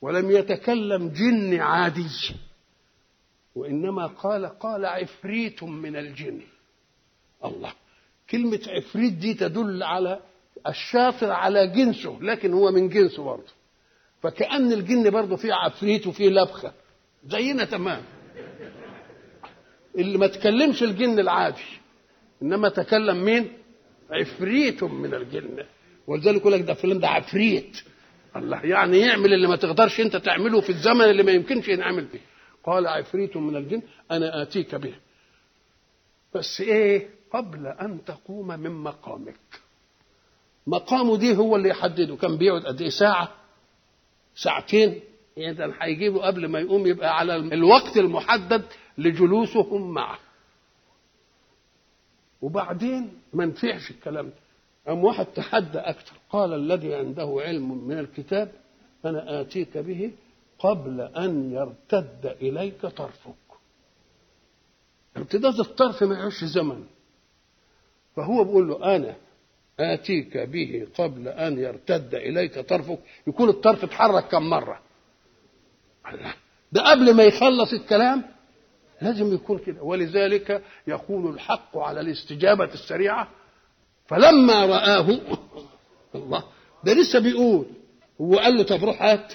[0.02, 2.08] ولم يتكلم جن عادي
[3.56, 6.42] وإنما قال قال عفريت من الجن.
[7.46, 7.74] الله
[8.30, 10.20] كلمة عفريت دي تدل على
[10.68, 13.54] الشاطر على جنسه لكن هو من جنسه برضه.
[14.22, 16.74] فكأن الجن برضه فيه عفريت وفيه لبخة.
[17.28, 18.02] زينا تمام.
[19.96, 21.64] اللي ما تكلمش الجن العادي
[22.42, 23.54] إنما تكلم مين؟
[24.12, 25.64] عفريت من الجن.
[26.08, 27.78] ولذلك يقول لك ده فلان ده عفريت.
[28.36, 32.20] الله يعني يعمل اللي ما تقدرش انت تعمله في الزمن اللي ما يمكنش ينعمل فيه.
[32.64, 33.82] قال عفريت من الجن
[34.12, 34.96] أنا آتيك به.
[36.36, 39.40] بس إيه؟ قبل أن تقوم من مقامك.
[40.68, 42.16] مقامه دي هو اللي يحدده.
[42.16, 43.32] كان بيقعد قد إيه؟ ساعة؟
[44.36, 45.00] ساعتين.
[45.38, 48.66] يعني ده؟ هيجيبه قبل ما يقوم يبقى على الوقت المحدد
[48.98, 50.20] لجلوسهم معه.
[52.42, 54.45] وبعدين ما نفعش الكلام ده.
[54.88, 56.14] قام واحد تحدى أكثر.
[56.30, 58.52] قال الذي عنده علم من الكتاب
[59.06, 60.12] أنا آتيك به
[60.60, 63.36] قبل أن يرتد إليك طرفك.
[65.18, 66.86] ارتداد الطرف ما يعيش زمن.
[68.16, 69.16] فهو بيقول له أنا
[69.80, 73.00] آتيك به قبل أن يرتد إليك طرفك.
[73.28, 74.82] يكون الطرف اتحرك كم مرة.
[76.72, 78.24] ده قبل ما يخلص الكلام
[79.02, 79.84] لازم يكون كده.
[79.84, 83.30] ولذلك يكون الحق على الاستجابة السريعة
[84.08, 85.20] فلما رآه
[86.16, 86.44] الله
[86.84, 87.66] ده لسه بيقول
[88.22, 89.34] هو قال له طب روح هات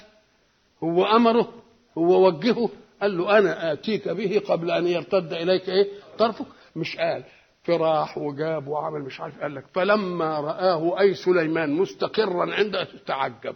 [0.83, 1.53] هو أمره
[1.97, 2.69] هو وجهه
[3.01, 7.23] قال له أنا آتيك به قبل أن يرتد إليك إيه؟ طرفك مش قال
[7.63, 13.55] فراح وجاب وعمل مش عارف قال لك فلما رآه أي سليمان مستقرا عنده تعجب.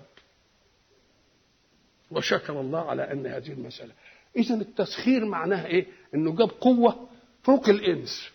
[2.11, 3.92] وشكر الله على أن هذه المسألة.
[4.38, 5.85] إذا التسخير معناها إيه؟
[6.16, 7.08] إنه جاب قوة
[7.44, 8.30] فوق الإنس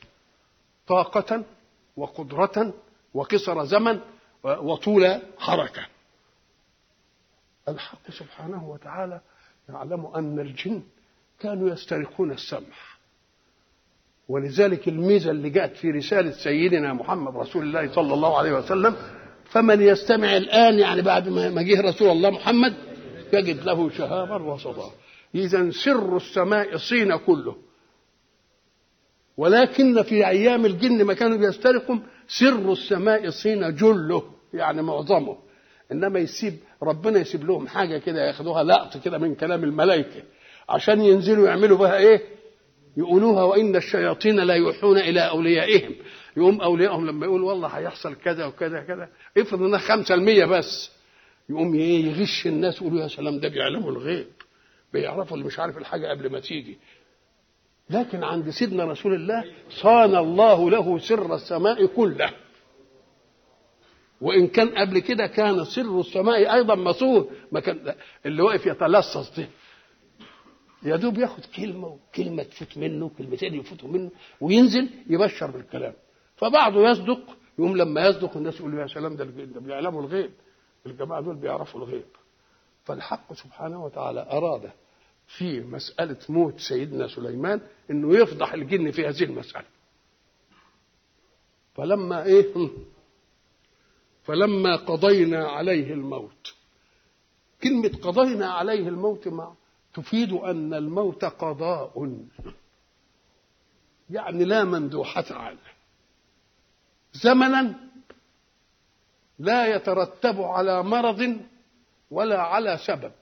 [0.86, 1.44] طاقة
[2.01, 2.75] وقدرة
[3.15, 4.01] وقصر زمن
[4.45, 5.87] وطول حركة.
[7.69, 9.20] الحق سبحانه وتعالى
[9.69, 10.83] يعلم أن الجن
[11.41, 12.77] كانوا يسترقون السمع
[14.29, 18.97] ولذلك الميزة اللي جاءت في رسالة سيدنا محمد رسول الله صلى الله عليه وسلم
[19.45, 22.75] فمن يستمع الآن يعني بعد ما جه رسول الله محمد
[23.33, 24.91] يجد له شهابا وصدى
[25.35, 27.57] إذا سر السماء صين كله.
[29.36, 31.97] ولكن في أيام الجن ما كانوا بيسترقوا
[32.28, 34.23] سر السماء صين جله
[34.55, 35.39] يعني معظمه.
[35.92, 40.23] إنما يسيب ربنا يسيب لهم حاجة كده ياخدوها لقط كده من كلام الملائكة.
[40.68, 42.20] عشان ينزلوا يعملوا بها إيه؟
[42.97, 45.94] يقولوها وإن الشياطين لا يوحون إلى أوليائهم.
[46.36, 49.09] يقوم أوليائهم لما يقول والله هيحصل كذا وكذا كذا.
[49.39, 50.91] افرض إنها خمسة المية بس.
[51.49, 54.26] يقوم يغش الناس يقولوا يا سلام ده بيعلموا الغيب.
[54.92, 56.78] بيعرفوا اللي مش عارف الحاجة قبل ما تيجي.
[57.91, 62.31] لكن عند سيدنا رسول الله صان الله له سر السماء كله.
[64.20, 67.94] وإن كان قبل كده كان سر السماء أيضا مصون ما كان
[68.27, 69.49] اللي واقف يتلصص ده.
[70.83, 74.10] يا دوب ياخد كلمة وكلمة تفوت منه كلمتين يفوتوا منه
[74.41, 75.94] وينزل يبشر بالكلام.
[76.36, 77.20] فبعضه يصدق
[77.59, 79.25] يقوم لما يصدق الناس يقولوا يا سلام ده
[79.60, 80.31] بيعلموا الغيب.
[80.86, 82.05] الجماعة دول بيعرفوا الغيب.
[82.85, 84.70] فالحق سبحانه وتعالى أراد
[85.36, 87.60] في مسألة موت سيدنا سليمان
[87.91, 89.67] إنه يفضح الجن في هذه المسألة.
[91.75, 92.55] فلما إيه؟
[94.26, 96.55] فلما قضينا عليه الموت.
[97.62, 99.55] كلمة قضينا عليه الموت مع
[99.94, 102.18] تفيد أن الموت قضاء.
[104.10, 105.70] يعني لا مندوحة عنه.
[107.12, 107.75] زمنا
[109.39, 111.41] لا يترتب على مرض
[112.10, 113.12] ولا على سبب.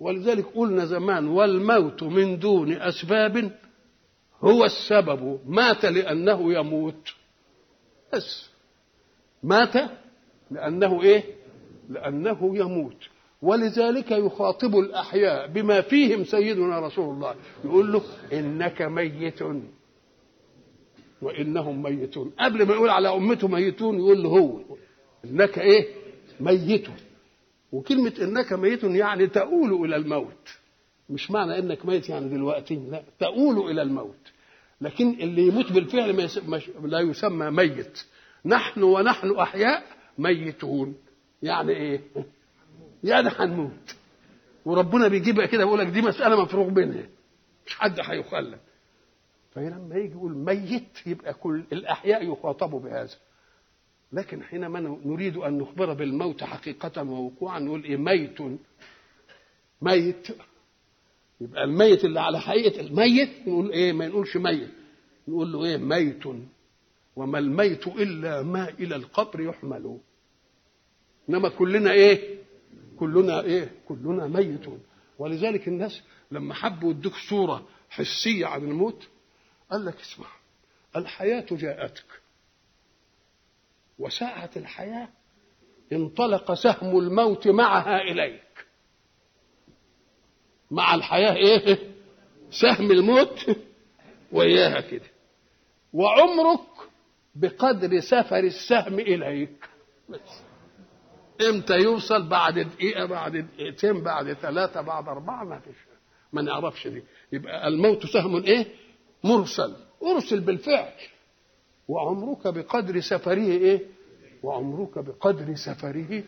[0.00, 3.58] ولذلك قلنا زمان والموت من دون أسباب
[4.40, 5.40] هو السبب.
[5.46, 7.14] مات لأنه يموت.
[8.12, 8.50] بس.
[9.42, 9.74] مات
[10.50, 11.24] لأنه إيه؟
[11.88, 13.08] لأنه يموت.
[13.42, 17.34] ولذلك يخاطب الأحياء بما فيهم سيدنا رسول الله.
[17.64, 18.02] يقول له
[18.32, 19.42] إنك ميت.
[21.22, 22.32] وإنهم ميتون.
[22.40, 24.60] قبل ما يقول على أمته ميتون يقول له هو.
[25.24, 25.86] إنك إيه؟
[26.40, 26.88] ميت.
[27.72, 30.48] وكلمة إنك ميت يعني تؤول إلى الموت.
[31.10, 34.32] مش معنى إنك ميت يعني دلوقتي لا تؤول إلى الموت.
[34.80, 36.28] لكن اللي يموت بالفعل ما.
[36.56, 36.70] مش...
[36.82, 38.04] لا يسمى ميت.
[38.44, 39.84] نحن ونحن أحياء
[40.18, 40.96] ميتون.
[41.42, 42.00] يعني إيه؟
[43.04, 43.96] يعني هنموت.
[44.64, 47.06] وربنا بيجيبها كده بيقول لك دي مسألة مفروغ منها.
[47.66, 48.58] مش حد هيخلد
[49.50, 53.14] فلما يجي يقول ميت يبقى كل الأحياء يخاطبوا بهذا.
[54.12, 58.38] لكن حينما نريد أن نخبر بالموت حقيقة ووقوعا نقول إيه ميت.
[59.82, 60.28] ميت.
[61.40, 64.70] يبقى الميت اللي على حقيقة الميت نقول إيه ما نقولش ميت.
[65.28, 66.22] نقول له إيه ميت.
[67.16, 69.98] وما الميت إلا ما إلى القبر يحمل.
[71.28, 72.38] إنما كلنا إيه؟
[72.98, 74.80] كلنا إيه؟ كلنا ميتون
[75.18, 79.08] ولذلك الناس لما حبوا يدوك صورة حسية عن الموت
[79.70, 80.26] قال لك اسمع
[80.96, 82.04] الحياة جاءتك.
[83.98, 85.08] وساعة الحياة
[85.92, 88.66] انطلق سهم الموت معها إليك.
[90.70, 91.78] مع الحياة إيه؟
[92.50, 93.46] سهم الموت
[94.32, 95.06] وياها كده.
[95.92, 96.60] وعمرك
[97.34, 99.68] بقدر سفر السهم إليك.
[100.08, 100.42] بس.
[101.48, 105.76] إمتى يوصل؟ بعد دقيقة بعد دقيقتين بعد ثلاثة بعد أربعة ما فيش
[106.32, 107.02] ما نعرفش دي.
[107.32, 108.66] يبقى الموت سهم إيه؟
[109.24, 109.76] مرسل.
[110.02, 110.92] أرسل بالفعل.
[111.88, 113.80] وعمرك بقدر سفره إيه؟
[114.42, 116.22] وعمرك بقدر سفره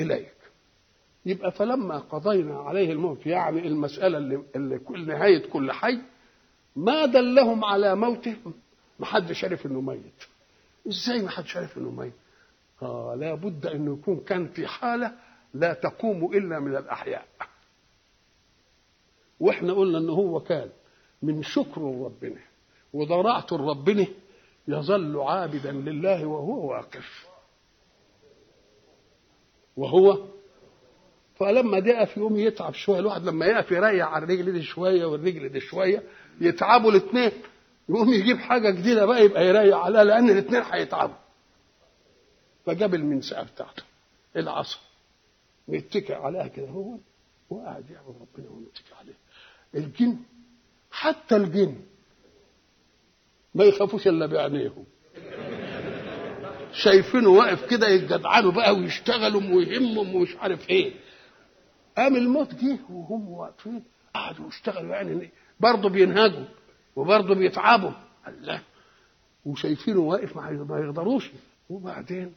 [0.00, 0.32] إليك.
[1.26, 5.98] يبقى فلما قضينا عليه الموت يعني المسألة اللي, اللي كل نهاية كل حي
[6.76, 8.36] ما دلهم على موته؟
[9.00, 10.22] ما حدش عرف إنه ميت.
[10.88, 12.12] إزاي ما حدش عرف إنه ميت؟
[12.82, 15.12] آه لا بد انه يكون كان في حالة
[15.54, 17.26] لا تقوم إلا من الأحياء.
[19.40, 20.68] وإحنا قلنا ان هو كان
[21.22, 22.40] من شكر ربنا
[22.92, 24.06] وضراعته لربنا
[24.68, 27.26] يظل عابدا لله وهو واقف.
[29.76, 30.18] وهو
[31.36, 35.48] فلما دقى في يوم يتعب شوية الواحد لما يقف يريح على الرجل دي شوية والرجل
[35.48, 36.02] دي شوية
[36.40, 37.32] يتعبوا الاثنين
[37.88, 41.14] يقوم يجيب حاجة جديدة بقى يبقى يريح عليها لأن الاثنين هيتعبوا.
[42.66, 43.82] فجاب المنسأة بتاعته
[44.36, 44.78] العصا
[45.68, 46.96] ويتكئ عليها كده هو
[47.50, 49.14] وقاعد يعبد ربنا ويتكئ عليه.
[49.74, 50.16] الجن
[50.90, 51.76] حتى الجن
[53.56, 54.84] ما يخافوش إلا بعينيهم
[56.72, 60.92] شايفينه واقف كده يتجدعنوا بقى ويشتغلوا ويهمهم ومش عارف إيه.
[61.96, 63.84] قام الموت جه وهم واقفين.
[64.14, 65.30] قعدوا يشتغلوا يعني.
[65.60, 66.44] برضه بينهجوا
[66.96, 67.90] وبرضه بيتعبوا.
[68.28, 68.62] الله
[69.44, 71.30] وشايفينه واقف ما يقدروش.
[71.70, 72.32] وبعدين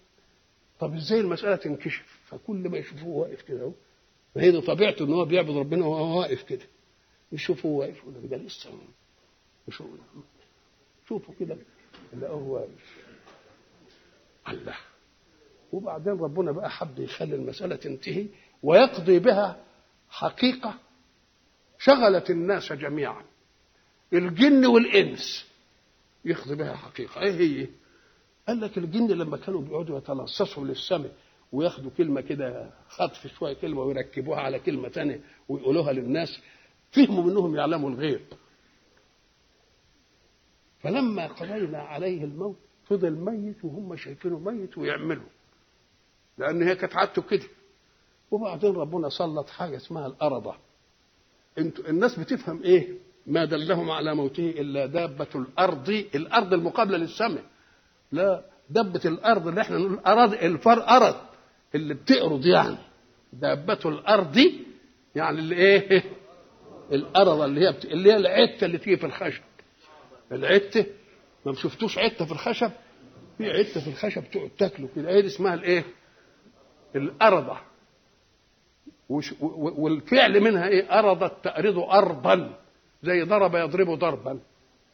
[0.80, 3.72] طب إزاي المسألة تنكشف؟ فكل ما يشوفوه واقف كده أهو.
[4.36, 6.66] ما هي دي طبيعته إن هو بيعبد ربنا وهو واقف كده.
[7.32, 7.98] يشوفوه واقف.
[8.08, 8.70] لك ده لسه
[11.10, 11.58] شوفوا كده
[12.18, 12.98] لقوه واقف
[14.50, 14.76] الله.
[15.72, 18.28] وبعدين ربنا بقى حب يخلي المسألة تنتهي
[18.64, 19.64] ويقضي بها
[20.10, 20.74] حقيقة
[21.80, 23.24] شغلت الناس جميعا.
[24.14, 25.46] الجن والإنس
[26.26, 27.22] يقضي بها حقيقة.
[27.22, 27.68] إيه هي؟
[28.48, 31.12] قال لك الجن لما كانوا بيقعدوا يتلصصوا للسماء
[31.52, 36.40] وياخدوا كلمة كده خطف شوية كلمة ويركبوها على كلمة تانية ويقولوها للناس
[36.92, 38.22] فهموا منهم يعلموا الغيب.
[40.84, 42.58] فلما قضينا عليه الموت
[42.90, 45.30] فضل ميت وهم شايفينه ميت ويعملوا.
[46.38, 47.46] لأن هي كانت عادته كده.
[48.32, 50.56] وبعدين ربنا سلط حاجة اسمها الأرضة
[51.58, 52.88] أنتوا الناس بتفهم إيه؟
[53.28, 57.44] ما دلهم على موته إلا دابة الأرض الأرض المقابلة للسماء.
[58.12, 61.16] لا دبة الأرض اللي إحنا نقول أرض الفر أرض
[61.76, 62.78] اللي بتقرض يعني.
[63.34, 64.38] دابة الأرض
[65.16, 66.04] يعني اللي إيه؟
[66.92, 67.86] الأرض اللي هي بت...
[67.86, 69.42] اللي هي العتة اللي تيجي في الخشب.
[70.32, 70.86] العتة
[71.46, 72.72] ما شفتوش عتة في الخشب؟
[73.38, 75.10] في عتة في الخشب تقعد تاكله كده.
[75.10, 75.84] إيه اسمها؟ الايه.
[79.10, 79.20] و...
[79.84, 82.60] والفعل منها إيه؟ أرضت تأرض أرضا.
[83.04, 84.40] زي ضرب يضرب ضربا.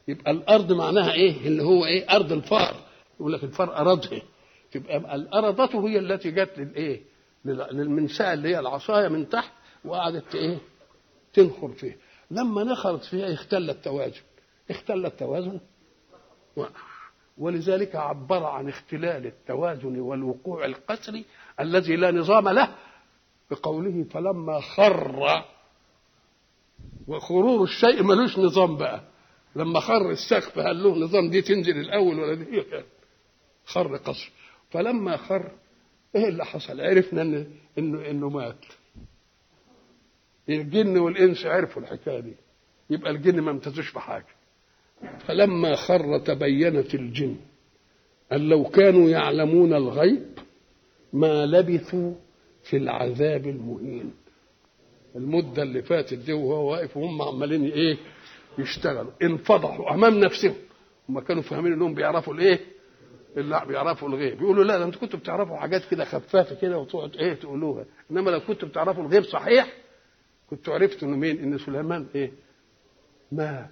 [0.07, 2.75] يبقى الأرض معناها إيه؟ اللي هو إيه؟ أرض الفار.
[3.19, 4.21] يقول لك الفار أرضه
[4.71, 7.01] تبقى الأرضة هي التي جت للإيه؟
[7.45, 9.51] للمنساء اللي هي العصاية من تحت
[9.85, 10.57] وقعدت إيه؟
[11.33, 11.97] تنخر فيه
[12.31, 14.21] لما نخرت فيها اختل التوازن
[14.69, 15.59] اختل التوازن.
[16.55, 16.81] وقع
[17.37, 21.25] ولذلك عبر عن اختلال التوازن والوقوع القسري
[21.59, 22.75] الذي لا نظام له
[23.51, 25.43] بقوله فلما خر
[27.07, 29.01] وخرور الشيء ملوش نظام بقى.
[29.55, 32.63] لما خر السقف هل له نظام؟ دي تنزل الأول ولا دي؟
[33.65, 34.31] خر قصر.
[34.71, 35.51] فلما خر
[36.15, 38.65] إيه اللي حصل؟ عرفنا ان انه إنه مات.
[40.49, 42.33] الجن والإنس عرفوا الحكاية دي.
[42.89, 44.34] يبقى الجن ما امتازوش بحاجة.
[45.27, 47.35] فلما خر تبينت الجن
[48.31, 50.25] أن لو كانوا يعلمون الغيب
[51.13, 52.13] ما لبثوا
[52.63, 54.13] في العذاب المهين.
[55.15, 57.97] المدة اللي فاتت دي وهو واقف وهم عمالين إيه
[58.57, 59.11] يشتغلوا.
[59.23, 60.55] انفضحوا أمام نفسهم.
[61.09, 62.59] هم كانوا فاهمين إنهم بيعرفوا الإيه؟
[63.37, 64.41] اللي بيعرفوا الغيب.
[64.41, 67.85] يقولوا لا ده أنتوا كنتوا بتعرفوا حاجات كده خفافة كده وتقعد إيه تقولوها.
[68.11, 69.73] إنما لو كنتوا بتعرفوا الغيب صحيح
[70.49, 72.31] كنتوا عرفتوا إنه مين؟ إن سليمان إيه؟
[73.31, 73.69] مات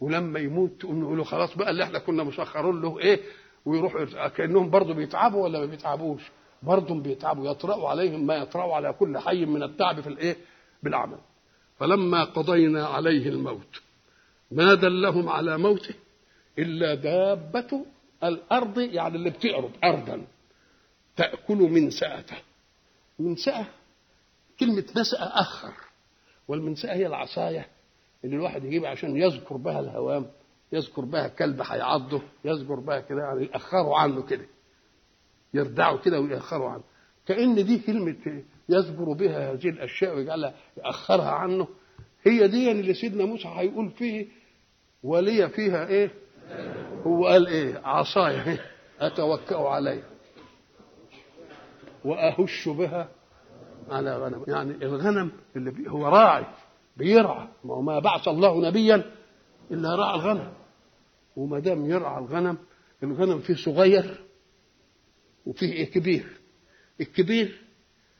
[0.00, 3.20] ولما يموت تقوم نقولوا خلاص بقى اللي إحنا كنا مسخرين له إيه؟
[3.64, 6.22] ويروحوا كأنهم برضه بيتعبوا ولا ما بيتعبوش؟
[6.62, 10.36] برضه بيتعبوا يطرأوا عليهم ما يطرأوا على كل حي من التعب في الإيه؟
[10.82, 11.18] بالعمل.
[11.78, 13.80] فلما قضينا عليه الموت
[14.50, 15.94] ما دلهم على موته
[16.58, 17.84] إلا دابة
[18.24, 20.26] الأرض يعني اللي بتعرض ارضا
[21.16, 22.36] تأكل من سأته
[23.18, 23.66] من سأة
[24.60, 25.72] كلمة نسأ أخر
[26.48, 27.66] والمنسأة هي العصاية.
[28.26, 30.26] اللي الواحد يجيبها عشان يذكر بها الهوام
[30.72, 34.46] يذكر بها كلب هيعضه يذكر بها كده يعني يأخروا عنه كده
[35.54, 36.82] يردعوا كده ويأخروا عنه.
[37.26, 41.68] كأن دي كلمة يذكر بها هذه الأشياء ويجعلها يأخرها عنه.
[42.22, 44.26] هي دي اللي سيدنا موسى هيقول فيه
[45.02, 46.10] ولي فيها إيه؟
[47.06, 48.58] هو قال إيه؟ عصاي.
[49.00, 50.08] أتوكأ عليها
[52.04, 53.08] وأهش بها
[53.90, 54.44] على غنم.
[54.48, 56.46] يعني الغنم اللي هو راعي.
[56.96, 57.48] بيرعى.
[57.64, 59.12] ما هو ما بعث الله نبيا
[59.70, 60.52] إلا راعى الغنم.
[61.36, 62.58] وما دام يرعى الغنم
[63.02, 64.24] الغنم فيه صغير
[65.46, 66.26] وفيه إيه كبير.
[67.00, 67.62] الكبير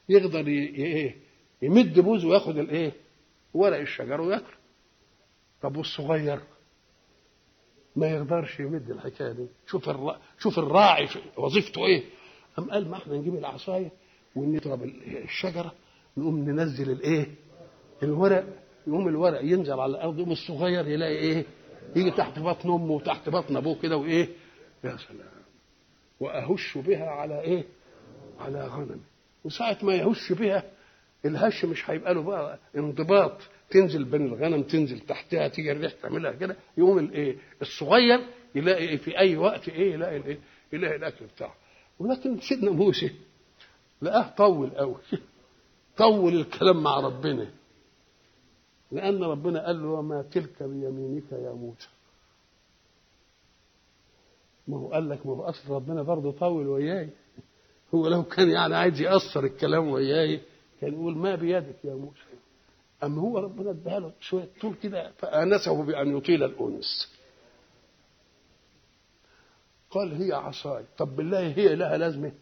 [0.09, 1.17] يقدر إيه
[1.63, 2.93] يمد بوزه وياخد الايه
[3.55, 4.55] ورق الشجر وياكل.
[5.63, 6.41] طب والصغير؟
[7.97, 9.47] ما يقدرش يمد الحكاية دي.
[9.67, 10.19] شوف الرا...
[10.39, 12.05] شوف الراعي وظيفته إيه.
[12.57, 13.91] قام قال ما إحنا نجيب العصاية
[14.37, 14.83] ونضرب
[15.25, 15.73] الشجرة
[16.17, 17.35] نقوم ننزل الايه
[18.03, 18.66] الورق.
[18.87, 21.45] يقوم الورق ينزل على الأرض يقوم الصغير يلاقي إيه؟
[21.97, 24.29] يجي تحت بطن أمه وتحت بطن أبوه كده وإيه؟
[24.85, 25.29] يا سلام!
[26.21, 27.65] وأهش بها على إيه؟
[28.41, 29.01] على غنم.
[29.45, 30.63] وساعة ما يهش بها
[31.25, 33.33] الهش مش هيبقى له بقى انضباط.
[33.71, 36.57] تنزل بين الغنم تنزل تحتها تيجي الريح تعملها كده.
[36.79, 38.21] يقوم الايه الصغير
[38.55, 40.39] يلاقي إيه؟ في أي وقت إيه؟ يلاقي الايه
[40.73, 41.55] يلاقي الأكل بتاعه.
[41.99, 43.11] ولكن سيدنا موسى
[44.03, 44.97] لقاه طول قوي
[45.97, 47.49] طول الكلام مع ربنا.
[48.91, 51.89] لأن ربنا قال له وما تلك بيمينك يا موسى.
[54.69, 57.11] ما هو قال لك ما هو أصل ربنا برضه طول وياي.
[57.95, 60.41] هو لو كان يعني عايز يأثر الكلام وياي
[60.81, 62.21] كان يقول ما بيدك يا موسى.
[63.03, 67.17] أما هو ربنا اداها له شوية طول كده فآنسه بأن يطيل الأنس.
[69.91, 70.85] قال هي عصاي.
[70.99, 72.33] طب بالله هي لها لازمة.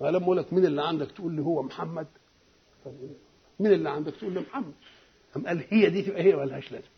[0.00, 2.06] لما أقول لك مين اللي عندك تقول لي هو محمد؟
[3.60, 4.72] مين اللي عندك تقول لي محمد
[5.36, 6.88] أم قال هي دي تبقى هي ملهاش لازمة؟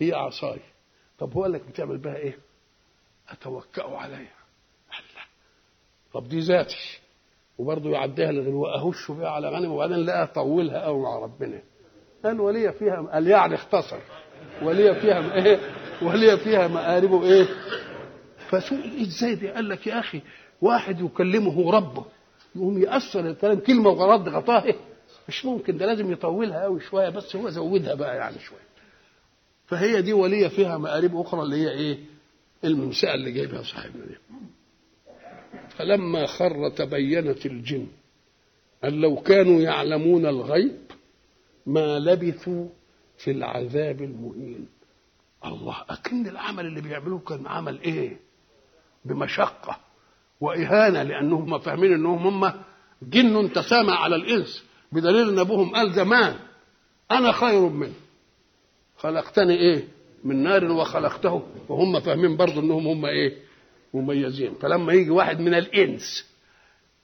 [0.00, 0.60] هي عصاي
[1.18, 2.38] طب هو قال لك بتعمل بها إيه؟
[3.28, 4.18] أتوكأ عليها.
[4.90, 5.24] الله
[6.14, 6.98] طب دي ذاتي.
[7.58, 11.62] وبرضه يعديها لغيره اهش بها على غنم وبعدين لا أطولها قوي مع ربنا.
[12.24, 13.98] قال ولي فيها قال يعني اختصر.
[14.62, 15.60] ولي فيها إيه؟
[16.02, 17.46] ولي فيها مآرب إيه؟
[18.48, 20.22] فسئل إزاي دي؟ قال لك يا أخي
[20.62, 22.04] واحد يكلمه ربه
[22.56, 24.76] يقوم يأثر الكلام كلمة ورد غطاه إيه؟
[25.28, 28.68] مش ممكن ده لازم يطولها قوي شوية بس هو زودها بقى يعني شوية
[29.66, 31.98] فهي دي ولية فيها مآرب أخرى اللي هي إيه؟
[32.64, 34.16] الممسأة اللي جايبها صاحبنا دي.
[35.70, 37.86] فلما خر تبينت الجن
[38.84, 40.78] أن لو كانوا يعلمون الغيب
[41.66, 42.68] ما لبثوا
[43.18, 44.68] في العذاب المهين.
[45.44, 48.16] الله أكن العمل اللي بيعملوه كان عمل إيه؟
[49.04, 49.78] بمشقة
[50.40, 52.52] وإهانة لأنهم فاهمين أنهم هم
[53.02, 56.34] جن تسامى على الإنس بدليل أن أبوهم قال زمان
[57.10, 57.94] أنا خير منه.
[58.96, 59.84] خلقتني إيه؟
[60.24, 63.36] من نار وخلقته وهم فاهمين برضه إنهم هم إيه؟
[63.94, 64.54] مميزين.
[64.54, 66.26] فلما يجي واحد من الإنس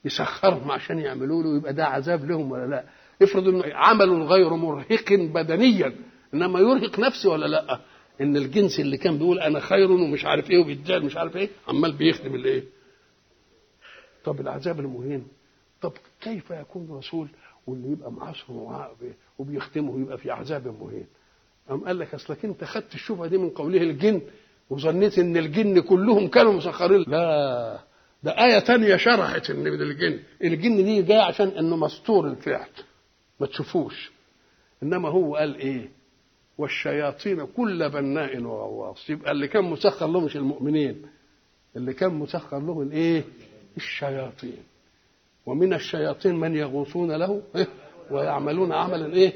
[0.05, 2.83] يسخرهم عشان يعملوا له يبقى ده عذاب لهم ولا لا؟
[3.21, 5.95] افرض إنه عمل غير مرهق بدنيا
[6.33, 7.79] إنما يرهق نفسه ولا لا؟
[8.21, 11.91] إن الجنس اللي كان بيقول أنا خير ومش عارف إيه وبيدعي مش عارف إيه عمال
[11.93, 12.63] بيخدم الايه
[14.25, 15.27] طب العذاب المهين
[15.81, 17.27] طب كيف يكون رسول
[17.67, 18.95] واللي يبقى معاصره
[19.39, 21.05] وبيختمه يبقى في عذاب مهين.
[21.69, 24.21] قام قال لك أصلك أنت خدت الشبهة دي من قوله الجن
[24.69, 27.03] وظنيت إن الجن كلهم كانوا مسخرين.
[27.07, 27.79] لا
[28.23, 30.19] ده آية تانية شرحت إن من الجن.
[30.43, 32.67] الجن دي جاية عشان إنه مستور الفعل
[33.39, 34.11] ما تشوفوش.
[34.83, 35.89] إنما هو قال إيه؟
[36.57, 39.09] والشياطين كل بناء وغواص.
[39.09, 41.01] يبقى اللي كان مسخر له مش المؤمنين
[41.75, 43.23] اللي كان مسخر له الإيه؟
[43.77, 44.57] الشياطين.
[45.45, 47.67] ومن الشياطين من يغوصون له إيه؟
[48.11, 49.33] ويعملون عملا إيه؟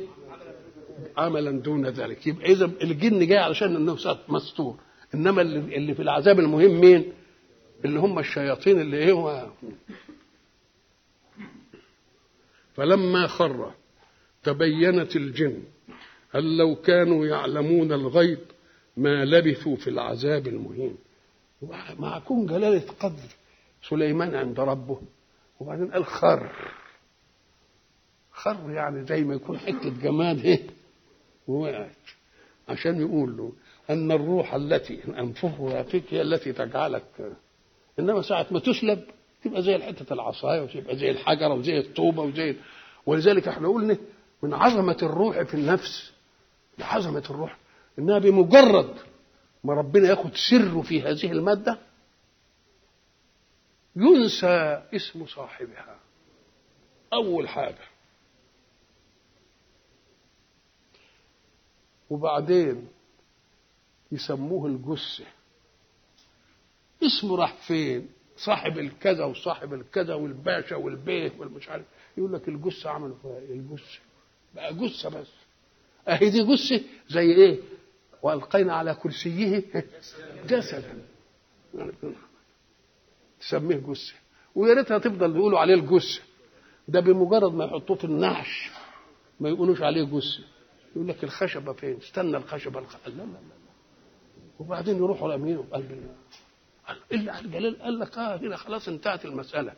[1.17, 2.27] عملا دون ذلك.
[2.27, 3.97] يبقى إذا الجن جاي علشان إنه
[4.29, 4.79] مستور.
[5.15, 7.13] إنما اللي, في العذاب المهم مين؟
[7.85, 9.47] اللي هم الشياطين اللي إيه هو؟
[12.73, 13.71] فلما خر
[14.43, 15.63] تبينت الجن
[16.31, 18.39] هل لو كانوا يعلمون الغيب
[18.97, 20.95] ما لبثوا في العذاب المهين.
[21.99, 23.29] مع كون جلالة قدر
[23.89, 25.01] سليمان عند ربه.
[25.59, 26.49] وبعدين قال خر.
[28.31, 30.67] خر يعني زي ما يكون حتة جماد إيه
[31.47, 31.95] ووقعت.
[32.69, 33.51] عشان يقول له
[33.89, 37.33] أن الروح التي أنفخها فيك هي التي تجعلك.
[37.99, 39.03] إنما ساعة ما تسلب
[39.43, 42.55] تبقى زي حتة العصاية وتبقى زي الحجرة وزي الطوبة وزي
[43.05, 43.97] ولذلك إحنا قلنا
[44.43, 46.13] من عظمة الروح في النفس
[46.79, 47.57] عظمة الروح
[47.99, 48.93] إنها بمجرد
[49.63, 51.77] ما ربنا ياخد سره في هذه المادة
[53.95, 56.00] ينسى اسم صاحبها.
[57.14, 57.88] أول حاجة.
[62.09, 62.88] وبعدين
[64.11, 65.26] يسموه الجثة.
[67.03, 71.85] اسمه راح فين؟ صاحب الكذا وصاحب الكذا والباشا والبيه والمش عارف.
[72.18, 74.00] يقول لك الجثة عملوا فيها إيه؟ الجثة.
[74.56, 75.27] بقى جثة بس.
[76.08, 77.59] أهي دي جثة زي إيه؟
[78.22, 79.64] والقينا على كرسيه.
[80.50, 81.06] جسدا.
[83.40, 84.14] تسميه جثة.
[84.56, 86.22] ويا ريتها تفضل يقولوا عليه الجثة.
[86.88, 88.69] ده بمجرد ما يحطوه في النعش
[89.40, 90.43] ما يقولوش عليه جثة.
[90.95, 92.95] يقول لك الخشبة فين؟ استنى الخشبة الخ...
[93.08, 93.40] لا لا لا
[94.59, 96.16] وبعدين يروحوا رامينه بقلب الله
[97.11, 99.74] الا قال لك آه هنا خلاص انتهت المسألة.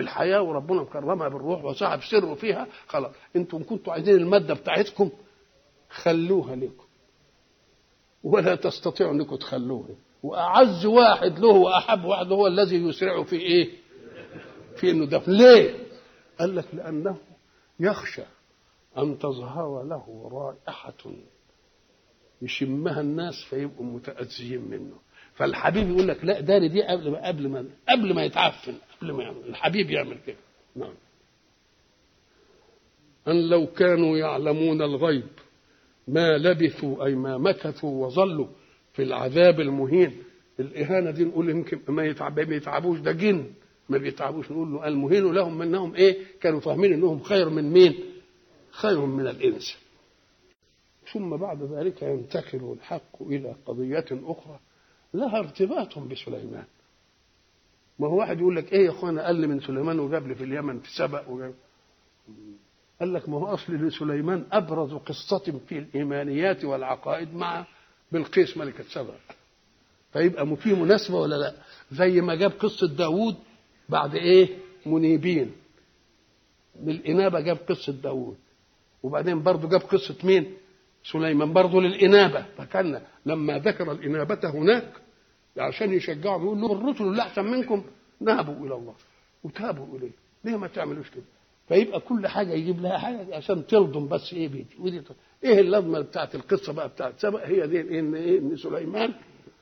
[0.00, 2.66] الحياة وربنا مكرمها بالروح وصاحب سره فيها.
[2.86, 3.14] خلاص.
[3.36, 5.10] أنتم كنتوا عايزين المادة بتاعتكم
[5.90, 6.84] خلوها لكم.
[8.22, 9.88] ولا تستطيعوا انكم تخلوها.
[10.26, 13.70] وأعز واحد له وأحب واحد هو الذي يسرع في إيه؟
[14.76, 15.74] في انه دفن ليه؟
[16.38, 17.16] قال لك لأنه
[17.80, 18.22] يخشى
[18.98, 21.12] أن تظهر له رائحة
[22.42, 24.96] يشمها الناس فيبقوا متأذيين منه.
[25.34, 29.22] فالحبيب يقول لك لا داري دي قبل ما قبل ما قبل ما يتعفن قبل ما
[29.22, 29.48] يعمل.
[29.48, 30.36] الحبيب يعمل كده.
[30.76, 30.94] نعم.
[33.28, 35.28] أن لو كانوا يعلمون الغيب
[36.08, 38.46] ما لبثوا أي ما مكثوا وظلوا
[38.96, 40.12] في العذاب المهين.
[40.60, 43.46] الإهانة دي نقول يمكن ما يتعب ما يتعبوش ده جن.
[43.88, 47.94] ما بيتعبوش نقول له المهين لهم منهم إيه؟ كانوا فاهمين إنهم خير من مين؟
[48.70, 49.76] خير من الإنس.
[51.12, 54.58] ثم بعد ذلك ينتقل الحق إلى قضية أخرى
[55.14, 56.64] لها ارتباط بسليمان.
[57.98, 60.44] ما هو واحد يقول لك إيه يا إخوانا؟ قال لي من سليمان وجاب لي في
[60.44, 61.54] اليمن في سبأ وجاب.
[63.00, 67.66] قال لك ما هو اصل لسليمان أبرز قصة في الإيمانيات والعقائد مع
[68.12, 69.14] بلقيس ملكه سبأ
[70.12, 71.54] فيبقى في مناسبة ولا لا؟
[71.92, 73.36] زي ما جاب قصة داوود
[73.88, 74.48] بعد إيه؟
[74.86, 75.52] منيبين.
[76.82, 78.36] للإنابة جاب قصة داوود.
[79.02, 80.54] وبعدين برضه جاب قصة مين؟
[81.04, 82.46] سليمان برضه للإنابة.
[82.58, 84.92] فكان لما ذكر الإنابة هناك
[85.58, 87.84] عشان يشجعهم يقول له الرسل اللي أحسن منكم
[88.20, 88.94] نابوا إلى الله
[89.44, 90.10] وتابوا إليه.
[90.44, 91.24] ليه ما تعملوش كده؟
[91.68, 95.02] فيبقى كل حاجة يجيب لها حاجة عشان تلضم بس إيه بيدي ودي
[95.44, 99.12] إيه اللازمة بتاعت القصة بقى بتاعت سبأ هي دي إن إيه إن سليمان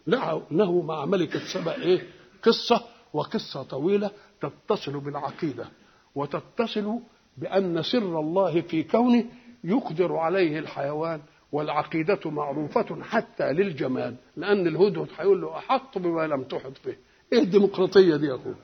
[0.07, 2.03] له مع ملكة سبأ إيه؟
[2.43, 2.81] قصة
[3.13, 4.11] وقصة طويلة
[4.41, 5.69] تتصل بالعقيدة
[6.15, 6.99] وتتصل
[7.39, 9.25] بأن سر الله في كونه
[9.65, 11.21] يقدر عليه الحيوان
[11.53, 16.97] والعقيدة معروفة حتى للجمال لأن الهدهد هيقول له أحط بما لم تحط به.
[17.33, 18.55] إيه الديمقراطية دي يا أخويا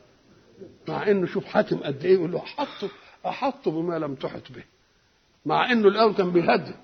[0.88, 2.90] مع إنه شوف حاتم قد إيه يقول له أحط
[3.26, 4.64] أحط بما لم تحط به
[5.46, 6.76] مع إنه الأول كان بيهدد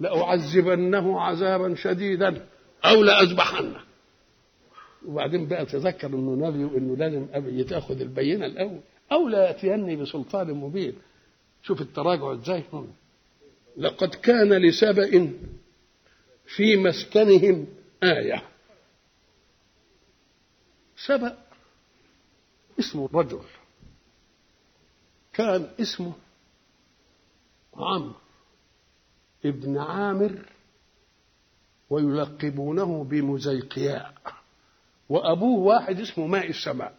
[0.00, 2.46] لأعذبنه عذابا شديدا
[2.84, 3.80] أو لأذبحنه.
[5.06, 7.26] وبعدين بقى تذكر إنه نبي وإنه لازم
[7.60, 8.80] يتأخذ البينة الأول
[9.12, 10.94] أو لا يأتيني بسلطان مبين.
[11.62, 12.62] شوف التراجع إزاي
[13.76, 15.32] لقد كان لسبأ
[16.46, 17.66] في مسكنهم
[18.02, 18.42] آية.
[20.96, 21.38] سبأ
[22.78, 23.40] اسمه رجل
[25.34, 26.12] كان اسمه
[27.76, 28.14] عمرو
[29.44, 30.46] ابن عامر
[31.90, 34.14] ويلقبونه بمزيقياء
[35.08, 36.94] وأبوه واحد اسمه ماء السماء.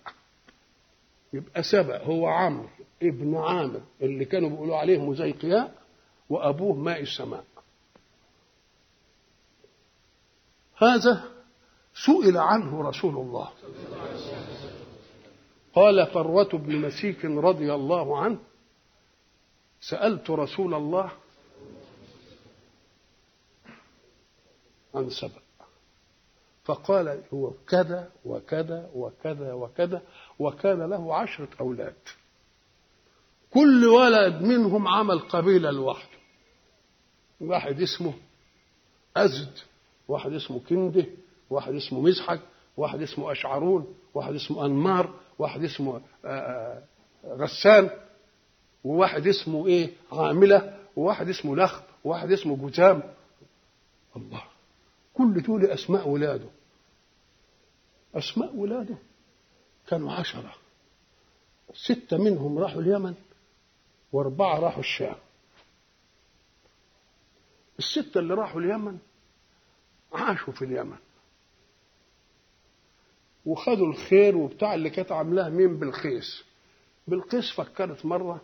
[1.34, 2.70] يبقى سبأ هو عمرو
[3.04, 5.76] ابن عامر اللي كانوا بيقولوا عليه مزيقياء
[6.30, 7.46] وأبوه ماء السماء.
[10.78, 11.24] هذا
[11.94, 13.52] سئل عنه رسول الله.
[15.76, 18.40] قال فروة بن مسيك رضي الله عنه
[19.82, 21.12] سألت رسول الله
[24.96, 25.42] عن سبأ.
[26.64, 30.02] فقال هو كذا وكذا وكذا وكذا
[30.40, 31.96] وكان له عشرة أولاد.
[33.54, 36.18] كل ولد منهم عمل قبيلة لوحده
[37.42, 38.14] واحد اسمه
[39.18, 39.58] أزد
[40.08, 41.06] واحد اسمه كنده
[41.50, 42.40] واحد اسمه مزحك
[42.78, 46.02] واحد اسمه أشعرون واحد اسمه أنمار واحد اسمه
[47.26, 47.90] غسان
[48.84, 53.04] وواحد اسمه إيه عاملة وواحد اسمه لخب وواحد اسمه جزام
[54.16, 54.44] الله.
[55.14, 56.50] كل دول أسماء ولاده.
[58.16, 58.96] أسماء ولاده.
[59.88, 60.56] كانوا عشرة.
[61.74, 63.14] ستة منهم راحوا اليمن
[64.12, 65.16] وأربعة راحوا الشام.
[67.80, 68.98] الستة اللي راحوا اليمن
[70.14, 70.98] عاشوا في اليمن.
[73.46, 76.44] وخدوا الخير وبتاع اللي كانت عاملاه مين؟ بالقيس
[77.08, 78.42] بالقيس فكرت مرة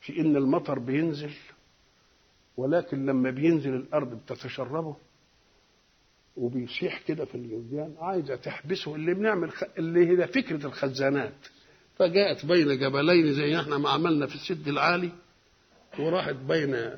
[0.00, 1.30] في إن المطر بينزل
[2.56, 4.96] ولكن لما بينزل الأرض بتتشربه
[6.36, 8.94] وبيصيح كده في الجديان عايزة تحبسه.
[8.94, 9.64] اللي بنعمل خ...
[9.78, 11.32] اللي هي فكرة الخزانات.
[11.96, 15.10] فجاءت بين جبلين زي إحنا ما عملنا في السد العالي
[15.98, 16.90] وراحت بين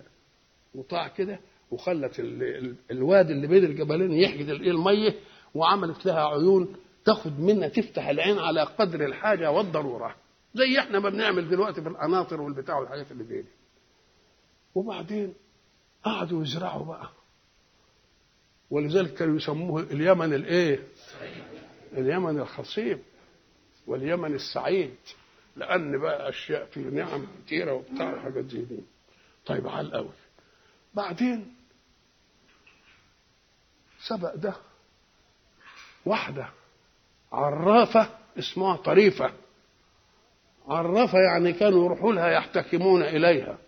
[0.79, 2.43] قطاع كده وخلت ال...
[2.43, 2.75] ال...
[2.91, 5.15] الوادي اللي بين الجبلين يحجز المية
[5.55, 10.17] وعملت لها عيون تاخد منها تفتح العين على قدر الحاجة والضرورة.
[10.55, 13.49] زي إحنا ما بنعمل دلوقتي في القناطر والبتاع والحاجات اللي زي دي.
[14.75, 15.35] وبعدين
[16.05, 17.11] قعدوا يزرعوا بقى.
[18.71, 20.89] ولذلك كانوا يسموه اليمن الإيه؟
[21.93, 22.99] اليمن الخصيب
[23.87, 24.95] واليمن السعيد
[25.57, 28.81] لأن بقى أشياء في نعم كتيرة وبتاع حاجات زي دي.
[29.47, 30.13] طيب على الأول.
[30.95, 31.55] بعدين
[34.07, 34.55] سبق ده
[36.07, 36.49] واحدة
[37.35, 39.31] عرافة اسمها طريفة.
[40.69, 43.59] عرافة يعني كانوا يروحوا لها يحتكمون إليها.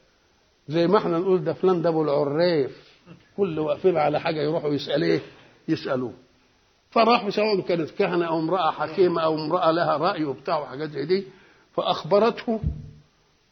[0.68, 2.86] زي ما إحنا نقول ده فلان ده أبو العريف.
[3.36, 5.20] كل واقفين على حاجة يروحوا يساليه
[5.68, 6.12] يسألوه.
[6.90, 11.26] فراحوا سواء كانت كهنة أو امرأة حكيمة أو امرأة لها رأي وبتاع وحاجات زي دي
[11.76, 12.60] فأخبرته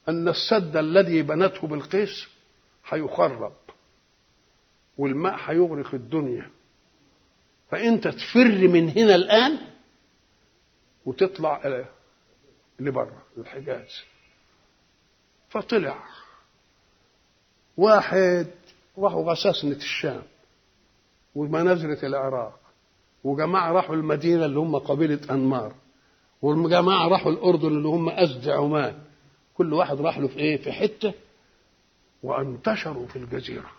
[0.09, 2.29] أن السد الذي بنته بالقيس
[2.89, 3.53] هيخرب
[4.99, 6.51] والماء هيغرق الدنيا.
[7.71, 9.59] فأنت تفر من هنا الآن
[11.07, 11.85] وتطلع
[12.81, 14.03] لبره الحجاز.
[15.49, 16.05] فطلع.
[17.77, 18.47] واحد
[18.99, 20.23] راحوا غساسنة الشام
[21.35, 22.61] ومنازلة العراق
[23.25, 25.75] وجماعة راحوا المدينة اللي هم قبيلة أنمار
[26.43, 28.99] والجماعة راحوا الأردن اللي هم أسد عمان.
[29.55, 31.15] كل واحد راح له في إيه؟ في حتة.
[32.23, 33.71] وانتشروا في الجزيرة.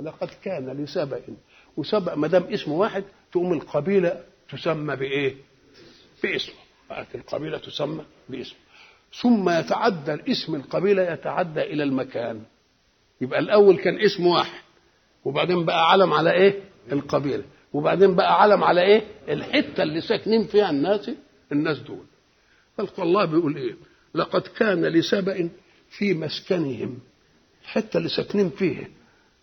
[0.00, 1.22] لقد كان لسبأ
[1.76, 5.36] وسبأ ما دام اسم واحد تقوم القبيلة تسمى بإيه؟
[6.22, 6.54] باسمه.
[7.14, 8.58] القبيلة تسمى باسمه.
[9.22, 12.42] ثم يتعدى الاسم القبيلة يتعدى إلى المكان.
[13.20, 14.60] يبقى الأول كان اسم واحد.
[15.24, 16.60] وبعدين بقى علم على إيه؟
[16.92, 17.44] القبيلة.
[17.72, 21.10] وبعدين بقى علم على إيه؟ الحتة اللي ساكنين فيها الناس
[21.52, 22.04] الناس دول.
[22.96, 23.74] فالله بيقول إيه؟
[24.14, 25.48] لقد كان لسبأ
[25.90, 26.98] في مسكنهم.
[27.62, 28.88] الحتة اللي ساكنين فيها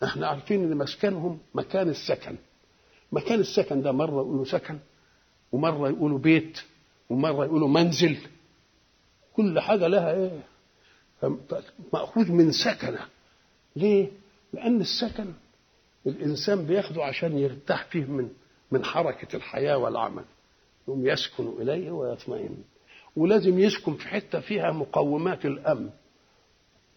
[0.04, 2.36] إحنا عارفين إن مسكنهم مكان السكن.
[3.12, 4.80] مكان السكن ده مرة يقولوا سكن
[5.52, 6.62] ومرة يقولوا بيت.
[7.10, 8.18] ومرة يقولوا منزل.
[9.34, 10.40] كل حاجة لها إيه؟
[11.94, 13.00] مأخوذ من سكنة.
[13.76, 14.12] ليه؟
[14.54, 15.34] لأن السكن
[16.08, 18.30] الإنسان بياخده عشان يرتاح فيه من
[18.72, 20.24] من حركة الحياة والعمل.
[20.88, 22.58] يقوم يسكن إليه ويطمئن.
[23.16, 25.90] ولازم يسكن في حتة فيها مقومات الأمن.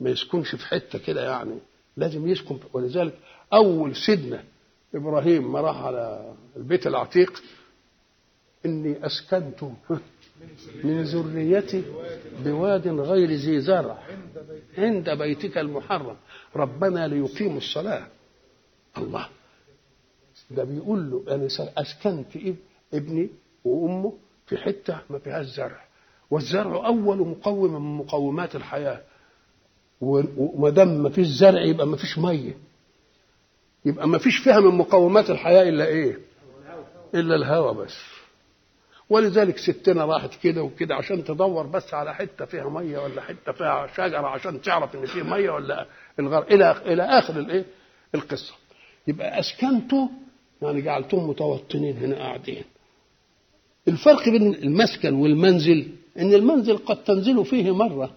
[0.01, 1.59] ما يسكنش في حتة كده يعني.
[1.97, 3.19] لازم يسكن ولذلك
[3.53, 4.45] أول سيدنا
[4.95, 7.43] إبراهيم ما راح على البيت العتيق
[8.67, 9.65] إني أسكنت
[10.85, 11.83] من ذريتي
[12.45, 13.99] بواد غير ذي زرع
[14.79, 16.17] عند بيتك المحرم.
[16.57, 18.07] ربنا ليقيموا الصلاة.
[18.99, 19.29] الله.
[20.51, 22.37] ده بيقول له أنا أسكنت
[22.95, 23.29] ابني
[23.65, 24.13] وأمه
[24.47, 25.85] في حتة ما فيهاش زرع.
[26.31, 29.01] والزرع أول مقوم من مقومات الحياة.
[30.01, 32.57] وما دام ما فيش زرع يبقى ما فيش مية.
[33.85, 36.19] يبقى ما فيش فيها من مقومات الحياة إلا إيه؟
[37.15, 38.12] إلا الهواء بس.
[39.11, 43.87] ولذلك ستنا راحت كده وكده عشان تدور بس على حتة فيها مية ولا حتة فيها
[43.97, 45.87] شجرة عشان تعرف إن فيه مية ولا
[46.19, 47.65] الغر إلى إلى آخر الإيه؟
[48.15, 48.55] القصة.
[49.07, 50.09] يبقى أسكنتوا
[50.63, 52.65] يعني جعلتم متوطنين هنا قاعدين.
[53.89, 58.11] الفرق بين المسكن والمنزل إن المنزل قد تنزل فيه مرة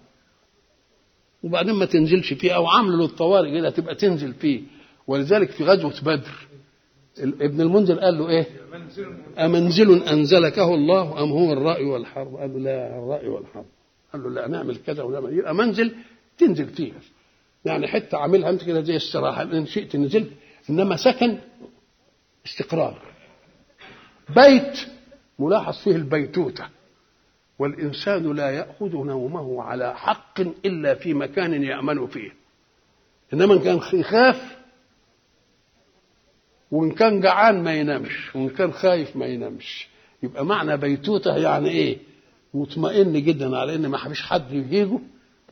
[1.42, 4.62] وبعدين ما تنزلش فيه أو عاملة للطوارئ كده تبقى تنزل فيه.
[5.06, 6.32] ولذلك في غزوة بدر
[7.22, 8.46] ابن المنذر قال له إيه؟
[9.38, 13.64] أمنزل أنزلكه الله أم هو الرأي والحرب؟ قال له لا الرأي والحرب.
[14.12, 15.94] قال له لا نعمل كذا ونعمل يبقى منزل
[16.38, 16.92] تنزل فيه
[17.64, 20.30] يعني حتة عاملها انت كده زي استراحه إن شئت نزلت
[20.70, 21.38] إنما سكن
[22.46, 23.02] استقرار.
[24.36, 24.78] بيت
[25.38, 26.64] ملاحظ فيه البيتوتة.
[27.58, 32.30] والإنسان لا يأخذ نومه على حق إلا في مكان يأمن فيه.
[33.32, 34.55] إنما إن كان يخاف
[36.70, 39.88] وإن كان جعان ما ينامش وإن كان خايف ما ينامش.
[40.22, 41.98] يبقى معنى بيتوته يعني إيه؟
[42.54, 44.98] مطمئن جدا على إن ما فيش حد يهيجه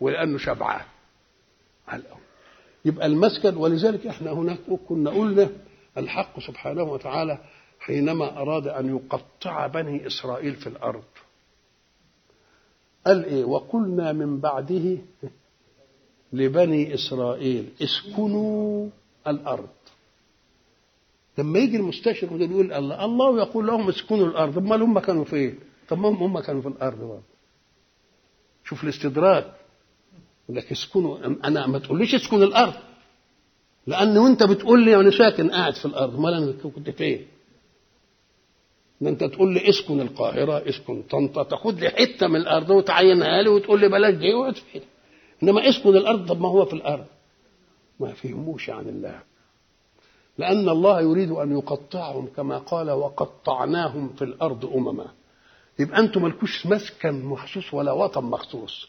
[0.01, 0.85] ولأنه شبعان.
[2.85, 5.51] يبقى المسكن ولذلك إحنا هناك كنا قلنا
[5.99, 7.39] الحق سبحانه وتعالى
[7.81, 11.05] حينما أراد أن يقطع بني إسرائيل في الأرض.
[13.07, 14.99] قال إيه؟ وقلنا من بعده
[16.33, 18.89] لبني إسرائيل اسكنوا
[19.27, 19.69] الأرض.
[21.39, 24.59] لما يجي المستشرق ده يقول الله الله يقول لهم اسكنوا الأرض.
[24.59, 27.23] امال هم كانوا فين؟ طب ما هم كانوا في الأرض برضه
[28.65, 29.55] شوف الاستدراك.
[30.45, 31.19] يقول لك اسكنوا.
[31.45, 32.75] أنا ما تقوليش اسكن الأرض.
[33.87, 36.15] لأن وأنت بتقول لي أنا ساكن قاعد في الأرض.
[36.17, 37.27] أمال أنا كنت فين؟
[39.03, 43.49] إن أنت تقول لي اسكن القاهرة اسكن طنطا تاخد لي حتة من الأرض وتعينها لي
[43.49, 44.83] وتقول لي بلاش دي اقعد فين
[45.43, 47.05] إنما اسكن الأرض طب ما هو في الأرض.
[48.01, 49.23] ما فهموش عن الله.
[50.39, 55.07] لأن الله يريد أن يقطعهم كما قال وقطعناهم في الأرض أمما.
[55.79, 58.89] يبقى أنتم مالكوش مسكن مخصوص ولا وطن مخصوص.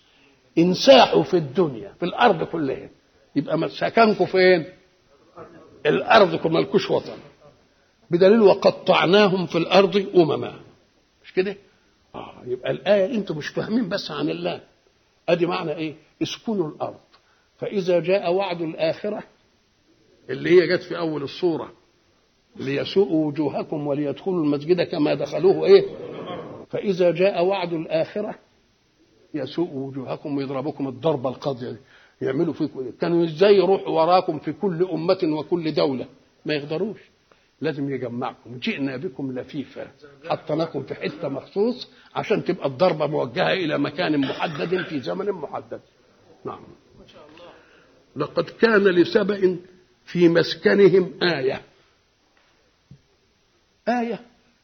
[0.58, 2.90] انساحوا في الدنيا في الأرض كلها.
[3.36, 4.66] يبقى سكنكم فين؟
[5.86, 7.18] الأرض كما ملكوش وطن.
[8.12, 10.54] بدليل وقطعناهم في الأرض أمما.
[11.24, 11.58] مش كده؟
[12.16, 14.62] آه يبقى الآية أنتم مش فاهمين بس عن الله.
[15.30, 17.00] أدي معنى إيه؟ اسكنوا الأرض.
[17.58, 19.24] فإذا جاء وعد الآخرة
[20.30, 21.72] اللي هي جت في أول الصورة
[22.56, 25.86] ليسوءوا وجوهكم وليدخلوا المسجد كما دخلوه إيه؟
[26.70, 28.36] فإذا جاء وعد الآخرة
[29.34, 31.78] يسوء وجوهكم ويضربكم الضربه القاضية دي.
[32.22, 36.06] يعملوا فيكم إيه؟ كانوا إزاي يروحوا وراكم في كل أمة وكل دولة؟
[36.46, 37.00] ما يقدروش.
[37.62, 38.58] لازم يجمعكم.
[38.60, 39.88] جئنا بكم لفيفا
[40.30, 45.82] حطناكم في حتة مخصوص عشان تبقى الضربة موجهة إلى مكان محدد في زمن محدد.
[46.46, 46.60] نعم.
[48.16, 49.58] لقد كان لسبأ
[50.06, 51.62] في مسكنهم آية.
[53.88, 54.20] آية.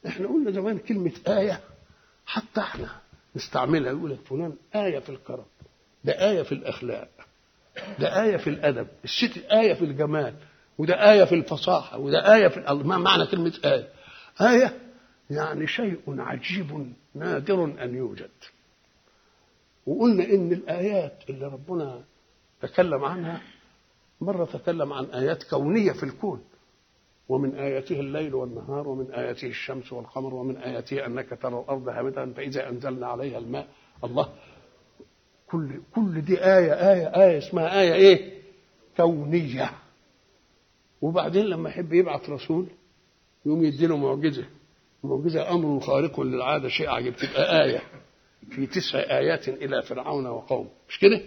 [0.07, 1.59] إحنا قلنا زمان كلمة آية.
[2.25, 2.89] حتى إحنا
[3.35, 5.45] نستعملها يقول لك فلان آية في الكرم
[6.03, 7.09] ده آية في الأخلاق
[7.99, 10.33] ده آية في الأدب الست آية في الجمال
[10.77, 13.87] وده آية في الفصاحة وده آية في ما معنى كلمة آية؟
[14.41, 14.79] آية
[15.29, 18.29] يعني شيء عجيب نادر أن يوجد.
[19.85, 22.03] وقلنا إن الآيات اللي ربنا
[22.61, 23.41] تكلم عنها
[24.21, 26.41] مرة تكلم عن آيات كونية في الكون
[27.29, 32.69] ومن آياته الليل والنهار ومن آياته الشمس والقمر ومن آياته أنك ترى الأرض هامدة فإذا
[32.69, 33.67] أنزلنا عليها الماء
[34.03, 34.29] الله
[35.47, 38.41] كل كل دي آية آية آية اسمها آية إيه؟
[38.97, 39.71] كونية
[41.01, 42.67] وبعدين لما يحب يبعث رسول
[43.45, 44.45] يقوم يديله معجزة
[45.03, 47.81] معجزة أمر خارق للعادة شيء عجيب تبقى آية
[48.49, 51.21] في تسع آيات إلى فرعون وقومه مش كده؟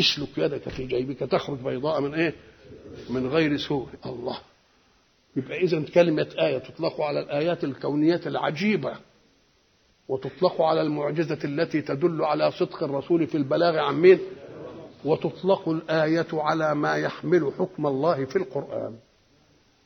[0.00, 2.34] اسلك يدك في جيبك تخرج بيضاء من إيه؟
[3.10, 4.38] من غير سوء الله
[5.36, 8.92] يبقى إذا كلمة آية تطلق على الآيات الكونية العجيبة
[10.08, 14.18] وتطلق على المعجزة التي تدل على صدق الرسول في البلاغ عن مين؟
[15.04, 18.96] وتطلق الآية على ما يحمل حكم الله في القرآن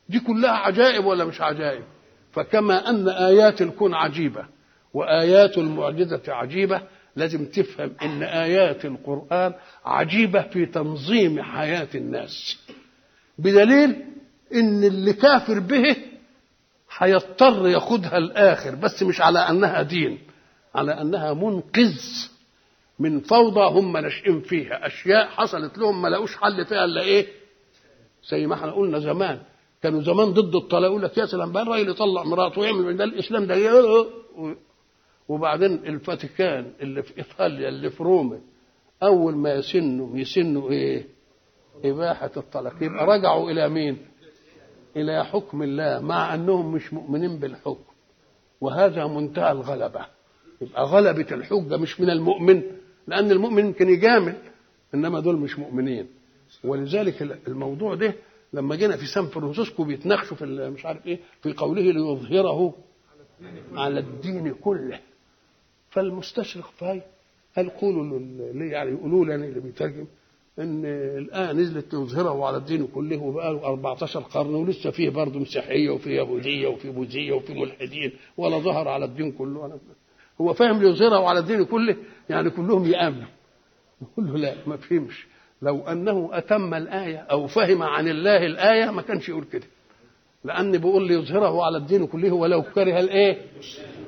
[0.09, 1.83] دي كلها عجائب ولا مش عجائب
[2.31, 4.45] فكما أن آيات الكون عجيبة
[4.93, 6.81] وآيات المعجزة عجيبة
[7.15, 9.53] لازم تفهم إن آيات القرآن
[9.85, 12.57] عجيبة في تنظيم حياة الناس.
[13.37, 13.95] بدليل
[14.53, 15.95] إن اللي كافر به
[16.97, 20.19] هيضطر ياخدها الآخر بس مش على أنها دين
[20.75, 21.99] على أنها منقذ
[22.99, 24.87] من فوضى هم ناشئين فيها.
[24.87, 27.27] أشياء حصلت لهم ما لقوش حل فيها إلا إيه؟
[28.29, 29.39] زي ما إحنا قلنا زمان.
[29.83, 33.45] كانوا زمان ضد الطلاق يقول لك يا سلام بقى الراجل يطلق مراته ويعمل ده الإسلام
[33.47, 33.55] ده
[35.29, 38.39] وبعدين الفاتيكان اللي في إيطاليا اللي في روما
[39.03, 41.05] أول ما يسنوا يسنوا إيه؟
[41.85, 42.73] إباحة الطلاق.
[42.83, 43.97] يبقى رجعوا إلى مين؟
[44.95, 47.83] إلى حكم الله مع أنهم مش مؤمنين بالحكم.
[48.61, 50.05] وهذا منتهى الغلبة.
[50.61, 52.61] يبقى غلبة الحجه مش من المؤمن
[53.07, 54.35] لأن المؤمن يمكن يجامل
[54.93, 56.07] إنما دول مش مؤمنين.
[56.63, 58.13] ولذلك الموضوع ده
[58.53, 62.73] لما جينا في سان فرانسيسكو بيتناقشوا في مش عارف إيه في قوله ليظهره
[63.75, 64.99] على الدين كله.
[65.95, 67.01] فالمستشرق فاي
[67.55, 70.05] قال قولوا اللي يعني يقولوا لنا اللي بيترجم
[70.59, 70.85] إن
[71.17, 76.09] الآن نزلت تظهره على الدين كله وبقى له 14 قرن ولسه فيه برضه مسيحية وفي
[76.15, 79.65] يهودية وفي بوذية وفي ملحدين ولا ظهر على الدين كله.
[79.65, 79.77] أنا
[80.41, 81.95] هو فاهم ليظهره على الدين كله؟
[82.29, 83.27] يعني كلهم يأمنوا.
[84.01, 85.27] نقول له لا ما فهمش.
[85.61, 89.67] لو أنه أتم الآية أو فهم عن الله الآية ما كانش يقول كده.
[90.45, 93.37] لأن بيقول ليظهره على الدين كله ولو كره الإيه؟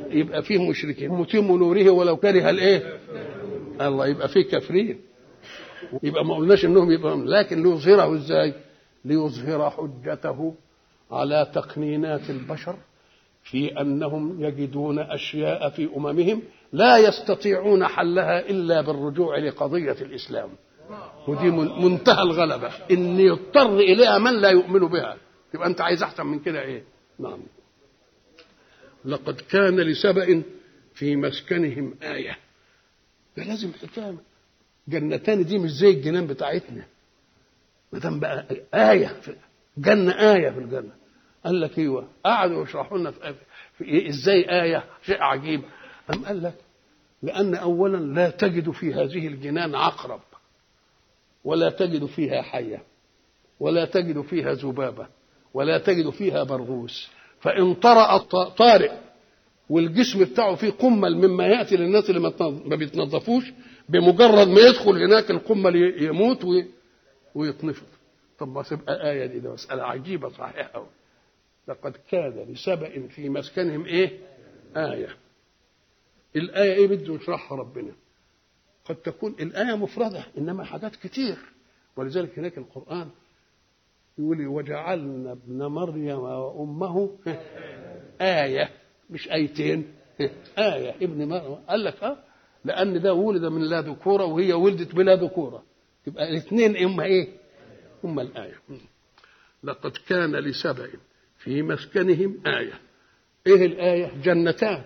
[0.09, 1.11] يبقى فيه مشركين.
[1.11, 2.99] متم نوره ولو كره الإيه؟
[3.81, 4.99] الله يبقى فيه كافرين.
[6.03, 8.53] يبقى ما قلناش إنهم يبقى لكن ليظهره إزاي؟
[9.05, 10.53] ليظهر حجته
[11.11, 12.75] على تقنينات البشر
[13.43, 16.41] في أنهم يجدون أشياء في أممهم
[16.73, 20.49] لا يستطيعون حلها إلا بالرجوع لقضية الإسلام.
[21.27, 22.69] ودي منتهى الغلبة.
[22.91, 25.17] ان يضطر إليها من لا يؤمن بها.
[25.57, 26.83] يبقى أنت عايز أحسن من كده إيه؟
[27.19, 27.39] نعم.
[29.05, 30.43] لقد كان لسبأ
[30.93, 32.37] في مسكنهم آية.
[33.37, 34.15] ده لازم حكاية
[34.87, 36.85] جنتان دي مش زي الجنان بتاعتنا.
[37.91, 39.35] ما دام بقى آية في
[39.77, 40.91] جنة آية في الجنة.
[41.45, 45.61] قال لك أيوه قعدوا يشرحوا لنا في, إيه؟ إزاي آية؟ شيء عجيب.
[46.13, 46.55] أم قال لك
[47.23, 50.21] لأن أولا لا تجد في هذه الجنان عقرب
[51.43, 52.83] ولا تجد فيها حية
[53.59, 55.07] ولا تجد فيها ذبابة.
[55.53, 56.97] ولا تجد فيها برغوث
[57.39, 58.17] فإن طرأ
[58.47, 58.91] طارئ
[59.69, 62.33] والجسم بتاعه فيه قمل مما يأتي للناس اللي
[62.65, 63.43] ما بيتنظفوش
[63.89, 66.45] بمجرد ما يدخل هناك القمل يموت
[67.35, 67.85] ويتنفض
[68.39, 70.87] طب ما تبقى آية دي ده مسألة عجيبة صحيح أوي.
[71.67, 74.19] لقد كان لسبأ في مسكنهم إيه؟
[74.77, 75.09] آية.
[76.35, 77.91] الآية إيه بده يشرحها ربنا؟
[78.85, 81.37] قد تكون الآية مفردة إنما حاجات كتير.
[81.95, 83.09] ولذلك هناك القرآن
[84.19, 87.17] يقول وجعلنا ابن مريم وأمه
[88.21, 88.69] آية
[89.09, 89.93] مش آيتين
[90.57, 92.17] آية ابن مريم قال لك آه
[92.65, 95.63] لأن ده ولد من لا ذكورة وهي ولدت بلا ذكورة
[96.07, 97.27] يبقى الاثنين إما إيه؟
[98.03, 98.55] هما الآية
[99.63, 100.87] لقد كان لسبع
[101.37, 102.79] في مسكنهم آية
[103.47, 104.83] إيه الآية؟ جنتان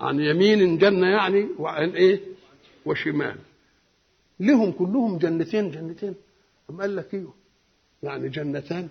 [0.00, 2.20] عن يمين جنة يعني وعن إيه؟
[2.86, 3.36] وشمال
[4.40, 6.14] لهم كلهم جنتين جنتين
[6.70, 7.26] أم قال لك إيه؟
[8.02, 8.88] يعني جنتان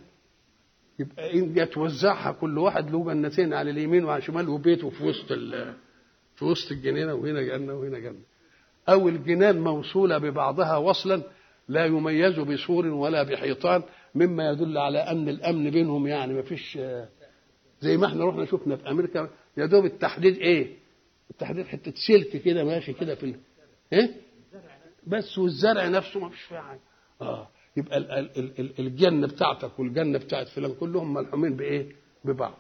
[1.00, 5.34] يبقى يتوزعها كل واحد له جنتين على اليمين وعلى الشمال وبيته في وسط
[6.36, 8.20] في وسط الجنينة وهنا جنة وهنا جنة
[8.90, 11.22] أو الجنان موصولة ببعضها وصلا
[11.68, 13.84] لا يميز بسور ولا بحيطان
[14.16, 16.80] مما يدل على أن الأمن بينهم يعني ما فيش
[17.82, 20.74] زي ما إحنا رحنا شفنا في أمريكا يا دوب التحديد إيه؟
[21.32, 23.36] التحديد حتة سلك كده ماشي كده في.
[23.94, 24.10] إيه؟
[25.08, 26.80] بس والزرع نفسه ما فيش فيه حاجة
[27.22, 27.48] آه
[27.78, 32.54] يبقى ال ال ال الجنة بتاعتك والجنة بتاعت فلان كلهم ملحومين بإيه؟ ببعض.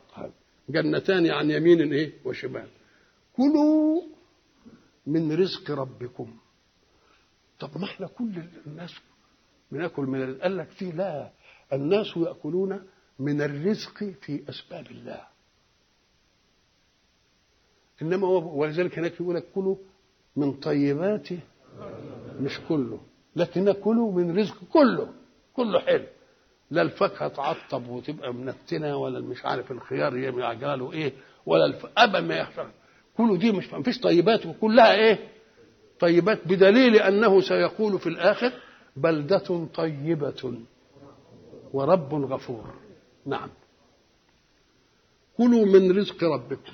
[0.70, 2.70] جنتان عن يمين إيه؟ وشمال.
[3.38, 4.02] كلوا
[5.08, 6.38] من رزق ربكم.
[7.60, 8.94] طب ما إحنا كل الناس
[9.72, 11.32] بناكل من قال لك في لا.
[11.74, 12.84] الناس يأكلون
[13.20, 15.28] من الرزق في أسباب الله.
[18.02, 19.76] إنما هو ولذلك هناك يقول لك كلوا
[20.36, 21.28] من طيبات
[22.40, 23.00] مش كله.
[23.38, 25.14] لكن كلوا من رزق كله.
[25.54, 26.06] كله حلو.
[26.72, 31.14] لا الفاكهة تعطب وتبقى منتنة ولا مش عارف الخيار يعجلوا إيه
[31.46, 31.86] ولا الف...
[31.98, 32.68] ابا ما يحصل.
[33.18, 35.20] كله دي مش فيش طيبات وكلها إيه؟
[36.00, 38.54] طيبات بدليل أنه سيقول في الآخر
[38.96, 40.54] بلدة طيبة
[41.74, 42.74] ورب غفور.
[43.26, 43.50] نعم.
[45.38, 46.74] كلوا من رزق ربكم.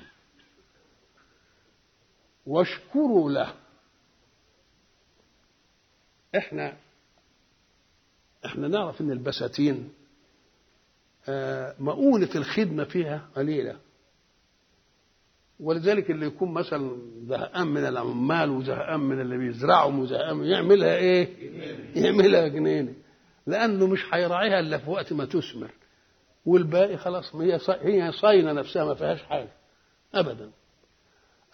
[2.46, 3.54] واشكروا له.
[6.38, 6.78] إحنا
[8.46, 9.90] إحنا نعرف إن البساتين
[11.30, 13.80] آه مؤونة الخدمة فيها قليلة.
[15.60, 16.98] ولذلك اللي يكون مثلا
[17.28, 21.28] زهقان من العمال وزهقان من اللي بيزرعوا وزهقان يعملها إيه؟
[21.96, 22.94] يعملها جنينة.
[23.48, 25.72] لأنه مش هيراعيها إلا في وقت ما تثمر.
[26.46, 29.52] والباقي خلاص هي هي صاينة نفسها ما فيهاش حاجة.
[30.14, 30.52] ابدا.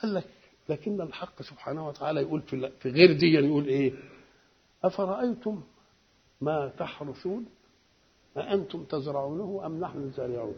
[0.02, 0.24] قال لك
[0.70, 2.42] لكن الحق سبحانه وتعالى يقول
[2.80, 3.94] في غير دي يقول إيه؟
[4.84, 5.62] أفرأيتم
[6.42, 7.46] ما تحرثون؟
[8.38, 10.56] أأنتم تزرعونه أم نحن الزارعون؟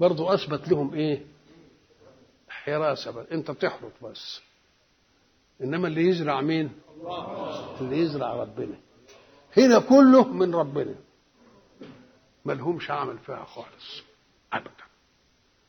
[0.00, 1.26] برضو أثبت لهم إيه؟
[2.48, 3.26] حراسة بس.
[3.32, 4.40] أنت تحرث بس.
[5.62, 6.72] إنما اللي يزرع مين؟
[7.80, 8.76] اللي يزرع ربنا.
[9.56, 10.94] هنا كله من ربنا.
[12.44, 14.02] ملهمش عمل فيها خالص.
[14.52, 14.84] أبدا.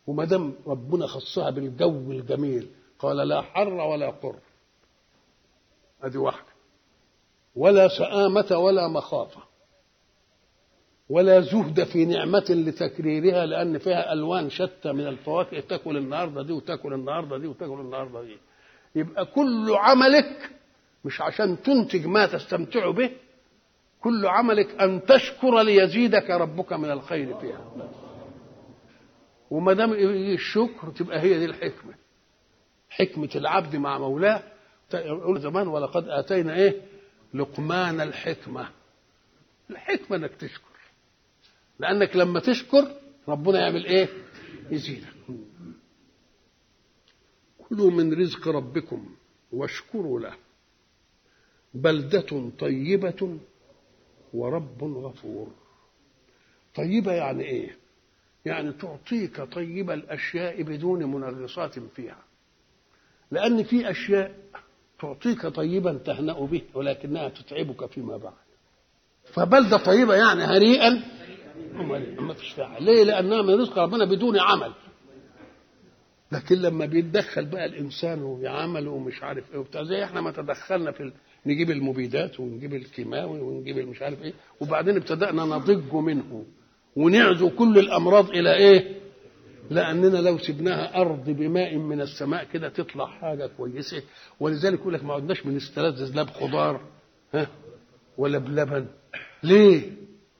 [0.07, 4.35] وما دام ربنا خصها بالجو الجميل قال لا حر ولا قر.
[6.01, 6.44] ادي واحدة.
[7.56, 9.42] ولا سآمة ولا مخافة.
[11.09, 16.93] ولا زهد في نعمة لتكريرها لأن فيها ألوان شتى من الفواكه تأكل النهاردة دي وتأكل
[16.93, 18.38] النهاردة دي وتأكل النهاردة دي.
[18.95, 20.50] يبقى كل عملك
[21.06, 23.09] مش عشان تنتج ما تستمتع به
[24.01, 27.66] كل عملك أن تشكر ليزيدك ربك من الخير فيها.
[29.51, 29.93] وما دام
[30.34, 31.93] الشكر تبقى هي دي الحكمة.
[32.90, 34.43] حكمة العبد مع مولاه.
[34.93, 36.82] يقول زمان ولقد آتينا إيه؟
[37.35, 38.69] لقمان الحكمة.
[39.69, 40.75] الحكمة إنك تشكر.
[41.80, 42.91] لأنك لما تشكر
[43.27, 44.07] ربنا يعمل إيه؟
[44.72, 45.07] يزيدك.
[47.57, 49.15] كلوا من رزق ربكم
[49.51, 50.35] واشكروا له.
[51.73, 53.39] بلدة طيبة
[54.33, 55.51] ورب غفور.
[56.75, 57.77] طيبة يعني إيه؟
[58.45, 62.23] يعني تعطيك طيب الأشياء بدون منغصات فيها.
[63.31, 64.45] لأن في أشياء
[64.99, 68.33] تعطيك طيبا تهنأ به ولكنها تتعبك فيما بعد
[69.33, 71.03] فبلدة طيبة يعني هنيئا
[72.19, 74.72] ما فيش فيها ليه لأنها من رزق ربنا بدون عمل
[76.32, 81.11] لكن لما بيتدخل بقى الإنسان ويعمل ومش عارف إيه وبتاع زي إحنا ما تدخلنا في.
[81.45, 86.45] نجيب المبيدات ونجيب الكيماوي ونجيب مش عارف إيه وبعدين ابتدأنا نضج منه
[86.95, 88.94] ونعزو كل الأمراض إلى إيه؟
[89.69, 94.03] لأننا لو سبناها أرض بماء من السماء كده تطلع حاجة كويسة.
[94.39, 96.81] ولذلك يقول لك ما عدناش بنستلذذ لا بخضار
[97.33, 97.47] ها
[98.17, 98.87] ولا بلبن.
[99.43, 99.91] ليه؟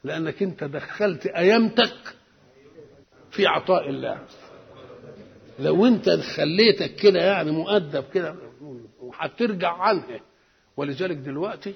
[0.04, 2.16] لأنك أنت دخلت أيامتك
[3.32, 4.20] في عطاء الله.
[5.60, 8.36] لو أنت خليتك كده يعني مؤدب كده
[9.00, 10.20] وهترجع عنها
[10.78, 11.76] ولذلك دلوقتي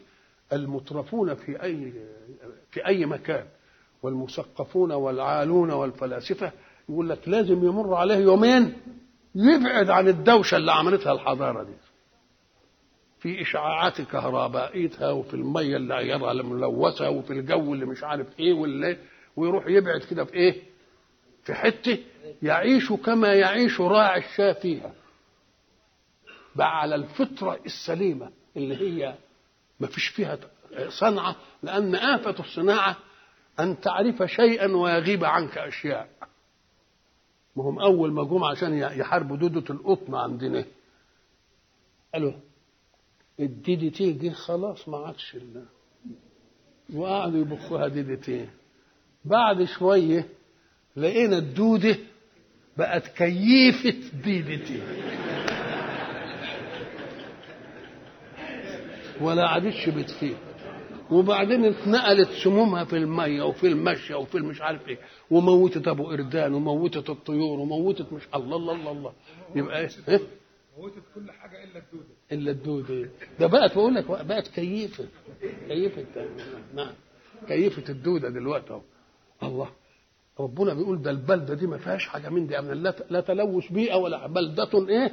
[0.53, 1.93] المترفون في أي
[2.71, 3.45] في أي مكان
[4.03, 6.51] والمثقفون والعالون والفلاسفة
[6.89, 8.73] يقول لك لازم يمر عليه يومين
[9.35, 11.73] يبعد عن الدوشة اللي عملتها الحضارة دي.
[13.19, 18.97] في إشعاعات كهربائيتها وفي المية اللي عيارها الملوثة وفي الجو اللي مش عارف إيه واللي
[19.35, 20.61] ويروح يبعد كده في إيه؟
[21.43, 21.97] في حتة
[22.43, 24.91] يعيش كما يعيش راعي الشاة فيها.
[26.55, 29.15] بقى على الفطرة السليمة اللي هي
[29.79, 30.37] ما فيش فيها
[30.89, 32.97] صنعة لأن آفة الصناعة
[33.59, 36.09] أن تعرف شيئا ويغيب عنك أشياء.
[37.59, 40.65] ما هم أول ما جم عشان يحاربوا دودة القطن عندنا.
[42.13, 42.33] قالوا
[43.39, 45.37] الدي دي تي خلاص ما عادش
[46.93, 48.49] وقعدوا يبخوها دي دي تي.
[49.25, 50.25] بعد شوية
[50.95, 51.97] لقينا الدودة
[52.77, 54.81] بقت كييفة دي دي تي.
[59.21, 60.37] ولا عادتش بتفيد
[61.11, 64.97] وبعدين اتنقلت سمومها في المية وفي المشي وفي مش عارف إيه.
[65.31, 69.13] وموتت أبو قردان وموتت الطيور وموتت مش الله الله الله, الله.
[69.55, 70.19] يبقى إيه؟ إيه؟
[70.77, 72.13] موتت كل حاجة إلا الدودة.
[72.31, 73.09] إلا الدودة.
[73.39, 75.05] ده بقت بقول لك بقت كيفة
[75.67, 76.05] كيفة
[76.75, 76.93] نعم.
[77.47, 78.81] كيفة الدودة دلوقتي أهو.
[79.43, 79.69] الله.
[80.39, 84.27] ربنا بيقول ده البلدة دي ما فيهاش حاجة من دي لا لا تلوث بيئة ولا
[84.27, 85.11] بلدة إيه؟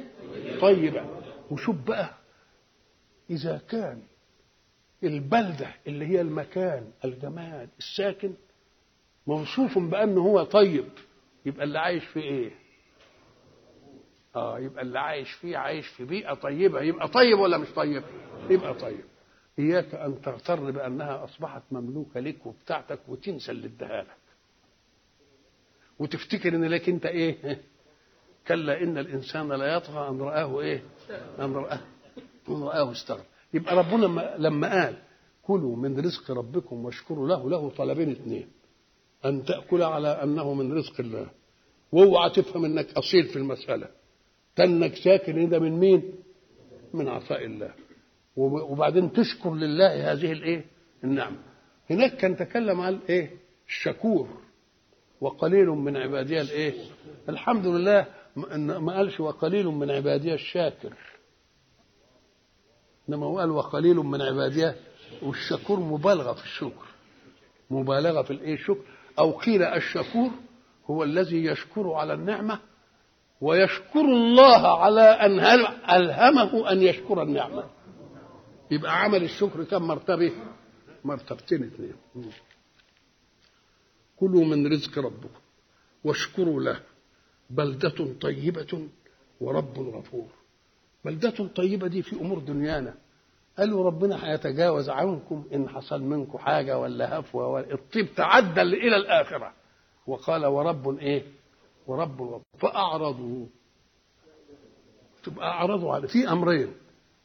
[0.61, 1.05] طيبة.
[1.51, 2.13] وشوف بقى
[3.29, 4.01] إذا كان
[5.03, 8.33] البلدة اللي هي المكان الجماد الساكن
[9.27, 10.85] موصوف بانه هو طيب.
[11.45, 12.51] يبقى اللي عايش فيه إيه؟
[14.35, 16.81] آه يبقى اللي عايش فيه عايش في بيئة طيبة.
[16.81, 18.03] يبقى طيب ولا مش طيب؟
[18.49, 19.03] يبقى طيب.
[19.59, 24.17] إياك أن تغتر بأنها أصبحت مملوكة لك وبتاعتك وتنسى اللي اداها لك.
[25.99, 27.61] وتفتكر إن لك أنت إيه؟
[28.47, 30.83] كلا إن الإنسان لا يطغى أن رآه إيه؟
[31.39, 31.79] أن رآه
[32.49, 33.23] أن رآه استغنى.
[33.53, 34.95] يبقى ربنا لما قال
[35.43, 38.47] كلوا من رزق ربكم واشكروا له له طلبين اثنين
[39.25, 41.27] أن تأكل على أنه من رزق الله.
[41.91, 43.87] وأوعى تفهم إنك أصيل في المسألة.
[44.55, 46.13] تنك ساكن ده من مين؟
[46.93, 47.73] من عطاء الله.
[48.35, 50.65] وبعدين تشكر لله هذه الإيه؟
[51.03, 51.37] النعمة.
[51.89, 53.31] هناك كان تكلم عن إيه؟
[53.67, 54.27] الشكور.
[55.21, 56.73] وقليل من عبادي الإيه؟
[57.29, 58.05] الحمد لله
[58.79, 60.93] ما قالش وقليل من عبادي الشاكر.
[63.09, 64.71] إنما هو قال وقليل من عبادي
[65.21, 66.85] والشكور مبالغة في الشكر.
[67.69, 68.83] مبالغة في الإيه؟ الشكر.
[69.19, 70.31] أو قيل الشكور
[70.85, 72.59] هو الذي يشكر على النعمة
[73.41, 75.39] ويشكر الله على أن
[75.89, 77.63] ألهمه أن يشكر النعمة.
[78.71, 80.31] يبقى عمل الشكر كم مرتبه
[81.03, 81.95] مرتبتين اثنين.
[84.17, 85.39] كلوا من رزق ربكم
[86.03, 86.79] واشكروا له
[87.49, 88.87] بلدة طيبة
[89.41, 90.36] ورب غفور.
[91.05, 92.93] بلدة طيبة دي في أمور دنيانا.
[93.57, 99.53] قالوا ربنا هيتجاوز عنكم إن حصل منكم حاجة ولا هفوة ولا الطيب تعدى إلى الآخرة.
[100.07, 101.23] وقال ورب إيه؟
[101.87, 103.45] ورب فأعرضوا
[105.23, 106.73] تبقى أعرضوا على في أمرين.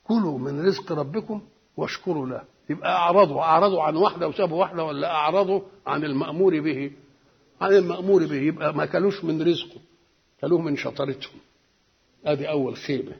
[0.05, 1.43] كلوا من رزق ربكم
[1.77, 2.43] واشكروا له.
[2.71, 3.41] يبقى أعرضوا.
[3.43, 6.93] أعرضوا عن واحدة وسابوا واحدة ولا أعرضوا عن المأمور به؟
[7.61, 8.37] عن المأمور به.
[8.43, 9.81] يبقى ما كلوش من رزقه.
[10.41, 11.41] كلوه من شطارتهم
[12.25, 13.13] ادي أول خيبة.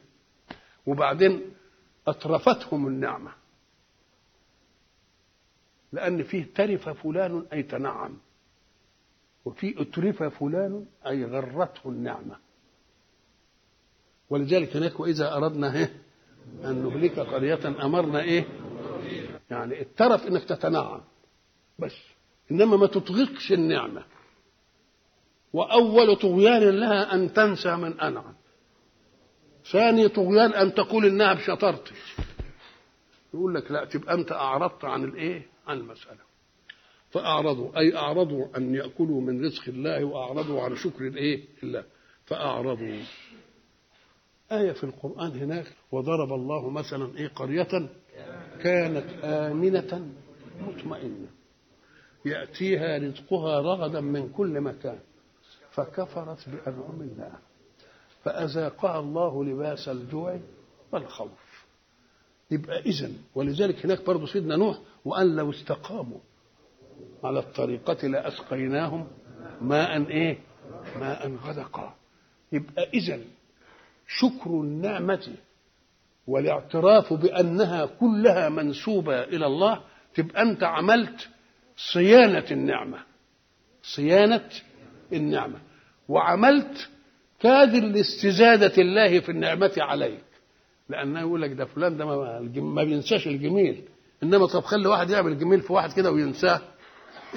[0.85, 1.41] وبعدين
[2.07, 3.31] أترفتهم النعمة.
[5.91, 8.17] لأن فيه ترف فلان أي تنعم
[9.45, 12.37] وفي أترف فلان أي غرته النعمة.
[14.29, 15.93] ولذلك هناك وإذا أردنا إيه؟
[16.63, 18.45] أن نهلك قرية أمرنا إيه؟
[19.51, 21.01] يعني الترف إنك تتنعم.
[21.79, 21.95] بس
[22.51, 24.03] إنما ما تطغقش النعمة.
[25.53, 28.33] وأول طغيان لها أن تنسى من أنعم.
[29.71, 31.93] ثاني طغيان أن تقول إنها بشطارتك.
[33.33, 36.19] يقول لك لا تبقى أنت أعرضت عن الإيه؟ عن المسألة.
[37.11, 41.83] فأعرضوا أي أعرضوا أن يأكلوا من رزق الله وأعرضوا عن شكر الإيه؟ الله.
[42.25, 42.97] فأعرضوا.
[44.51, 47.89] آية في القرآن هناك وضرب الله مثلا إيه؟ قرية
[48.63, 50.07] كانت آمنة
[50.61, 51.27] مطمئنة.
[52.25, 54.99] يأتيها رزقها رغدا من كل مكان.
[55.71, 57.33] فكفرت بأنعم الله.
[58.23, 60.39] فأذاقها الله لباس الجوع
[60.91, 61.65] والخوف.
[62.51, 66.19] يبقى إذن ولذلك هناك برضه سيدنا نوح وأن لو استقاموا
[67.23, 69.07] على الطريقة لأسقيناهم
[69.61, 70.37] ماء إيه؟
[70.99, 71.95] ماء غدقا.
[72.51, 73.25] يبقى إذن
[74.07, 75.35] شكر النعمة
[76.27, 79.81] والاعتراف بأنها كلها منسوبة إلى الله
[80.15, 81.29] تبقى أنت عملت
[81.93, 82.99] صيانة النعمة.
[83.95, 84.49] صيانة
[85.13, 85.59] النعمة.
[86.09, 86.89] وعملت
[87.43, 90.23] كادر لاستزادة الله في النعمة عليك.
[90.89, 92.05] لأنه يقول لك ده فلان ده
[92.61, 93.83] ما بينساش الجميل.
[94.23, 96.61] إنما طب خلي واحد يعمل جميل في واحد كده وينساه.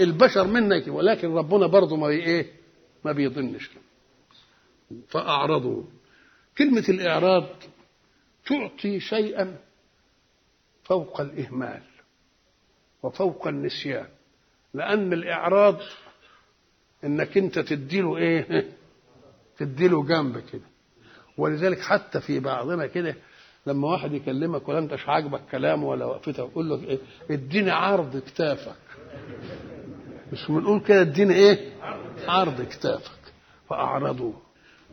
[0.01, 2.47] البشر منك ولكن ربنا برضه ما إيه؟
[3.05, 3.71] ما بيظنش
[5.09, 5.83] فأعرضوا.
[6.59, 7.45] كلمة الإعراض
[8.47, 9.57] تعطي شيئا
[10.85, 11.83] فوق الإهمال
[13.03, 14.07] وفوق النسيان.
[14.75, 15.79] لأن الإعراض
[17.05, 18.76] إنك أنت تديله إيه؟
[19.59, 20.63] تديله جنب كده.
[21.39, 23.17] ولذلك حتى في بعضنا كده
[23.67, 26.99] لما واحد يكلمك ولا انتش عاجبك كلامه ولا وقفته يقول له إيه؟
[27.31, 28.77] اديني عرض كتافك.
[30.33, 31.73] مش بنقول كده اديني إيه؟
[32.29, 33.11] عرض كتافك.
[33.69, 34.33] فأعرضوا.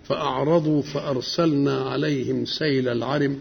[0.03, 3.40] فأعرضوا فأرسلنا عليهم سيل العرم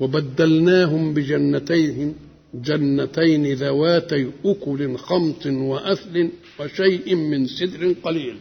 [0.00, 2.16] وبدلناهم بجنتين
[2.54, 8.38] جنتين ذواتي أكل خمط وأثل وشيء من سدر قليل.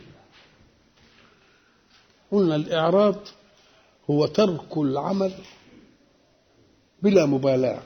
[2.32, 3.16] قلنا الإعراض
[4.10, 5.34] هو ترك العمل
[7.02, 7.82] بلا مبالاة.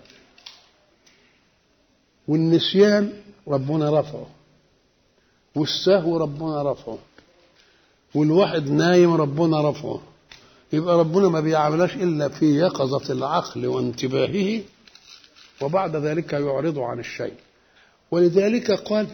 [2.28, 3.14] والنسيان
[3.48, 4.28] ربنا رفعه.
[5.56, 6.98] والسهو ربنا رفعه.
[8.16, 10.02] والواحد نايم ربنا رفعه.
[10.74, 14.62] يبقى ربنا ما بيعملهاش إلا في يقظة العقل وانتباهه
[15.62, 17.34] وبعد ذلك يعرض عن الشيء.
[18.12, 19.08] ولذلك قال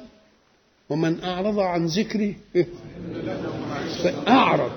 [0.90, 2.38] ومن أعرض عن ذكري
[4.04, 4.72] فأعرض.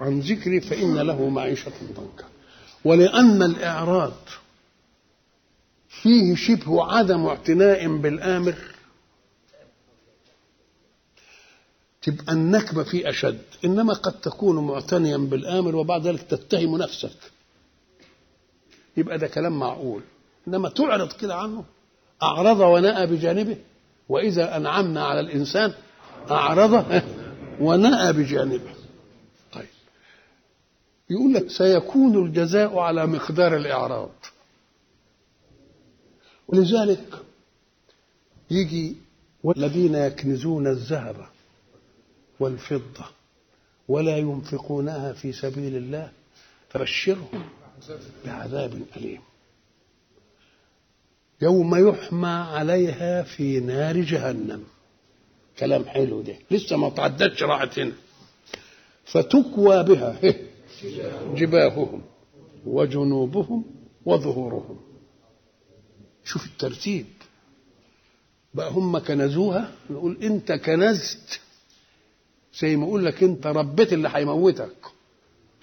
[0.00, 2.24] عن ذكري فإن له معيشة ضنكا.
[2.84, 4.12] ولأن الإعراض
[5.88, 8.54] فيه شبه عدم اعتناء بالآمر.
[12.02, 13.42] تبقى النكبة فيه أشد.
[13.64, 17.16] إنما قد تكون معتنيا بالآمر وبعد ذلك تتهم نفسك.
[18.96, 20.02] يبقى ده كلام معقول.
[20.48, 21.64] إنما تعرض كده عنه.
[22.22, 23.56] أعرض ونأى بجانبه.
[24.08, 25.72] وإذا أنعمنا على الإنسان
[26.30, 27.02] أعرض
[27.60, 28.77] ونأى بجانبه.
[31.10, 34.10] يقول لك سيكون الجزاء على مقدار الإعراض.
[36.48, 37.22] ولذلك
[38.50, 38.96] يجي
[39.42, 41.26] والذين يكنزون الذهب
[42.40, 43.04] والفضة
[43.88, 46.10] ولا ينفقونها في سبيل الله
[46.70, 47.44] فبشرهم
[48.24, 49.20] بعذاب أليم.
[51.42, 54.64] يوم يحمى عليها في نار جهنم.
[55.58, 56.34] كلام حلو ده.
[56.50, 57.92] لسه ما تعدتش راحت هنا.
[59.04, 60.18] فتكوى بها.
[61.34, 62.02] جباههم
[62.66, 63.64] وجنوبهم
[64.06, 64.76] وظهورهم.
[66.24, 67.06] شوف الترتيب.
[68.54, 71.40] بقى هم كنزوها نقول انت كنزت.
[72.60, 74.76] زي ما أقول لك انت ربيت اللي هيموتك.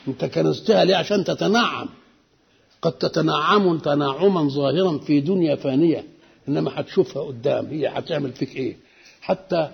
[0.08, 1.90] انت كنزتها ليه؟ عشان تتنعم.
[2.82, 6.06] قد تتنعم تنعما ظاهرا في دنيا فانية.
[6.48, 7.66] إنما هتشوفها قدام.
[7.66, 8.78] هي هتعمل فيك إيه؟
[9.22, 9.70] حتى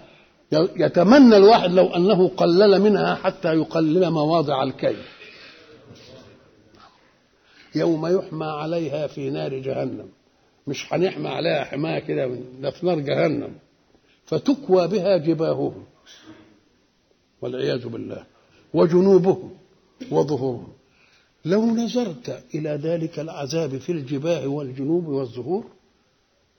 [0.75, 4.95] يتمنى الواحد لو أنه قلل منها حتى يقلل مواضع الكي
[7.75, 10.09] يوم يحمى عليها في نار جهنم.
[10.67, 12.27] مش هنحمى عليها حماية كده
[12.61, 13.55] ده في نار جهنم.
[14.25, 15.85] فتكوى بها جباههم.
[17.41, 18.23] والعياذ بالله.
[18.73, 19.51] وجنوبهم
[20.11, 20.67] وظهورهم.
[21.45, 25.65] لو نظرت إلى ذلك العذاب في الجباه والجنوب والظهور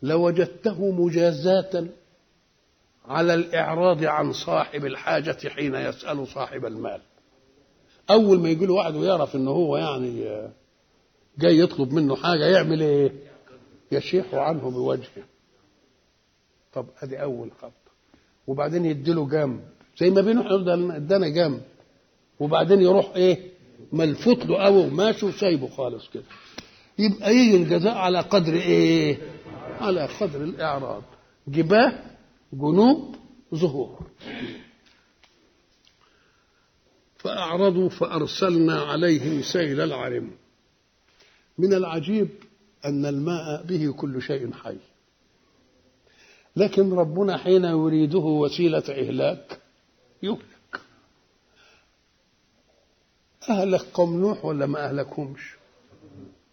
[0.03, 1.87] لوجدته مجازاة
[3.09, 7.01] على الإعراض عن صاحب الحاجة حين يسأل صاحب المال.
[8.11, 10.25] أول ما يجي له واحد ويعرف إن هو يعني
[11.39, 13.13] جاي يطلب منه حاجة يعمل إيه؟
[13.93, 15.25] يشيح عنه بوجهه.
[16.73, 17.73] طب أدي أول خط
[18.47, 19.61] وبعدين يديله جنب.
[19.99, 20.57] زي ما بينه
[20.97, 21.63] ادانا جنب.
[22.41, 23.53] وبعدين يروح إيه؟
[23.93, 26.23] ملفوت له قوي وماشي وسايبه خالص كده.
[26.99, 29.19] يبقى يجي الجزاء على قدر إيه؟
[29.81, 31.03] على قدر الإعراض.
[31.49, 31.93] جباه
[32.53, 33.17] جنوب
[33.55, 34.07] ظهور.
[37.19, 40.31] فأعرضوا فأرسلنا عليهم سيل العرم.
[41.63, 42.29] من العجيب
[42.85, 44.77] أن الماء به كل شيء حي.
[46.57, 49.59] لكن ربنا حين يريده وسيلة إهلاك
[50.23, 50.81] يهلك.
[53.51, 55.55] أهلك قوم نوح ولا ما أهلكهمش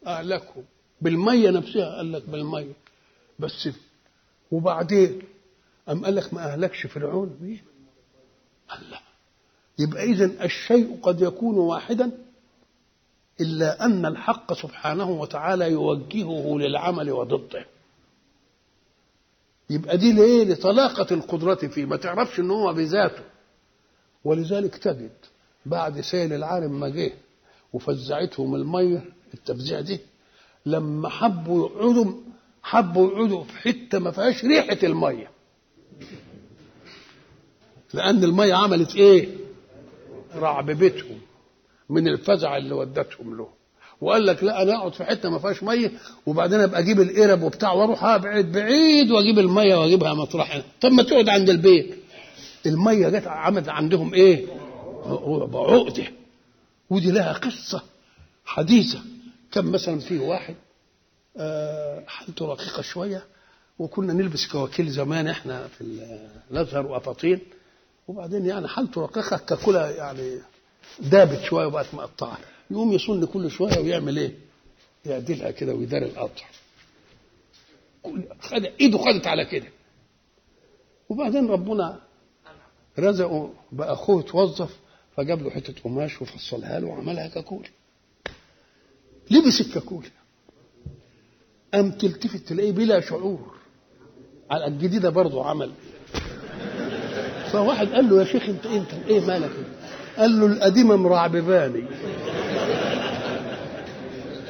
[0.08, 0.64] أهلكهم
[1.02, 2.74] بالمية نفسها قال لك بالمية.
[3.40, 3.70] بس
[4.52, 5.22] وبعدين؟
[5.90, 7.62] أم قال لك ما أهلكش فرعون؟ مين؟
[9.80, 12.12] يبقى إذن الشيء قد يكون واحدا
[13.42, 17.66] إلا أن الحق سبحانه وتعالى يوجهه للعمل وضده.
[19.70, 21.86] يبقى دي ليه؟ لطلاقة القدرة فيه.
[21.86, 23.24] ما تعرفش إن هو بذاته.
[24.24, 25.12] ولذلك تجد
[25.66, 27.12] بعد سيل العالم ما جه
[27.74, 29.04] وفزعتهم المية
[29.34, 30.00] التفزيع دي
[30.66, 32.14] لما حبوا يقعدوا
[32.64, 35.32] حبوا يقعدوا في حتة ما فيهاش ريحة المية.
[37.94, 39.30] لأن المية عملت إيه؟
[40.36, 41.20] رعببتهم
[41.90, 43.48] من الفزع اللي ودتهم له.
[44.02, 45.92] وقال لك لا أنا أقعد في حتة ما فيهاش مية
[46.26, 51.30] وبعدين أبقى أجيب القرب وبتاع وأروح أبعد بعيد وأجيب المية وأجيبها مطرح طب ما تقعد
[51.30, 51.96] عند البيت.
[52.66, 54.46] المية جت عملت عندهم إيه؟
[55.54, 56.04] عقدة.
[56.90, 57.82] ودي لها قصة
[58.46, 59.00] حديثة.
[59.52, 60.56] كان مثلا فيه واحد
[61.38, 63.24] آه حالته رقيقة شوية
[63.80, 65.84] وكنا نلبس كواكيل زمان إحنا في
[66.52, 67.40] الأزهر وافاطين
[68.08, 70.38] وبعدين يعني حالته رقيقة ككلها يعني
[71.00, 72.38] دابت شوية وبقت مقطعة.
[72.72, 74.32] يقوم يصن كل شوية ويعمل إيه؟
[75.06, 76.46] يعدلها كده ويدار القطع.
[78.42, 79.68] خد إيده خدت على كده.
[81.10, 82.00] وبعدين ربنا
[83.00, 84.78] رزقه بقى أخوه اتوظف
[85.18, 87.68] فجاب له حتة قماش وفصلها له وعملها كاكول
[89.32, 90.06] لبس الكاكول
[91.74, 93.56] قام تلتفت تلاقيه بلا شعور.
[94.52, 95.72] على الجديدة برضه عمل.
[97.52, 99.52] فواحد قال له يا شيخ أنت أنت إيه مالك
[100.20, 101.84] قال له القديمة مرعبباني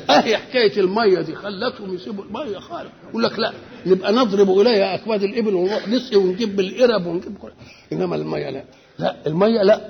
[0.09, 2.89] أهي حكاية المية دي خلتهم يسيبوا المية خالص.
[3.09, 3.53] يقول لك لا
[3.85, 7.51] نبقى نضرب إليها أكباد الإبل ونروح نسقي ونجيب بالقرب ونجيب كل
[7.93, 8.63] إنما المية لا.
[8.99, 9.89] لا المية لا.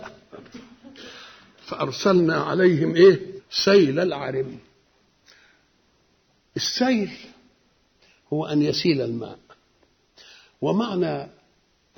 [1.65, 3.19] فأرسلنا عليهم إيه؟
[3.51, 4.57] سيل العرم.
[6.55, 7.09] السيل
[8.33, 9.39] هو أن يسيل الماء.
[10.61, 11.21] ومعنى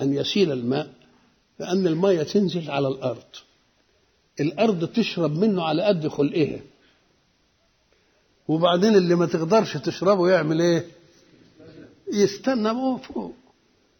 [0.00, 0.90] أن يسيل الماء
[1.58, 3.22] لأن المية تنزل على الأرض.
[4.42, 6.60] الأرض تشرب منه على قد خلقها.
[8.48, 10.84] وبعدين اللي ما تقدرش تشربه يعمل إيه؟
[12.12, 13.34] يستنى هو فوق.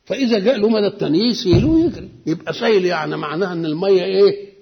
[0.04, 2.08] فإذا جاء له مدى التاني يسيل ويجري.
[2.26, 4.52] يبقى سيل يعني معناها إن المية إيه؟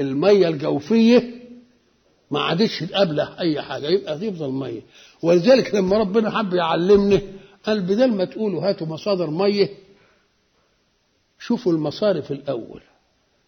[0.00, 1.34] المية الجوفية
[2.30, 3.86] ما عادش تقابله أي حاجة.
[3.86, 4.80] يبقى تفضل مية.
[5.22, 7.20] ولذلك لما ربنا حب يعلمني
[7.64, 9.68] قال بدل ما تقولوا هاتوا مصادر مية
[11.38, 12.80] شوفوا المصارف الأول.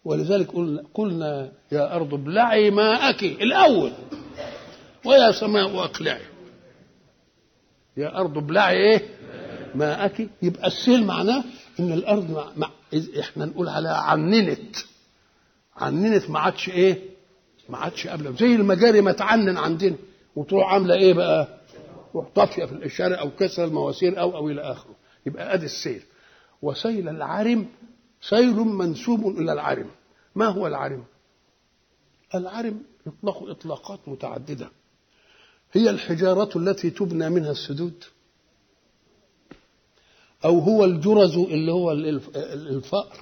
[0.05, 3.91] ولذلك قلنا, قلنا يا أرض ابلعي ماءك الأول
[5.05, 6.21] ويا سماء أقلعي.
[7.97, 9.01] يا أرض ابلعي إيه؟
[9.75, 10.29] ماءك.
[10.41, 11.43] يبقى السيل معناه
[11.79, 12.69] إن الأرض مع مع
[13.19, 14.75] إحنا نقول عليها عننت.
[15.75, 16.99] عننت ما عادش إيه؟
[17.69, 18.35] ما عادش قبل.
[18.35, 19.95] زي المجاري ما تعنن عندنا
[20.35, 21.47] وتروح عاملة إيه بقى؟
[22.13, 24.95] تروح طافيه في الشارع أو كسر المواسير أو أو إلى آخره.
[25.25, 26.01] يبقى أدي السيل.
[26.61, 27.65] وسيل العرم
[28.21, 29.89] سيل منسوب إلى العرم
[30.35, 31.03] ما هو العرم
[32.35, 34.69] العرم يطلق إطلاقات متعددة.
[35.73, 38.03] هي الحجارة التي تبنى منها السدود.
[40.45, 43.17] أو هو الجرذ اللي هو الف- الفأر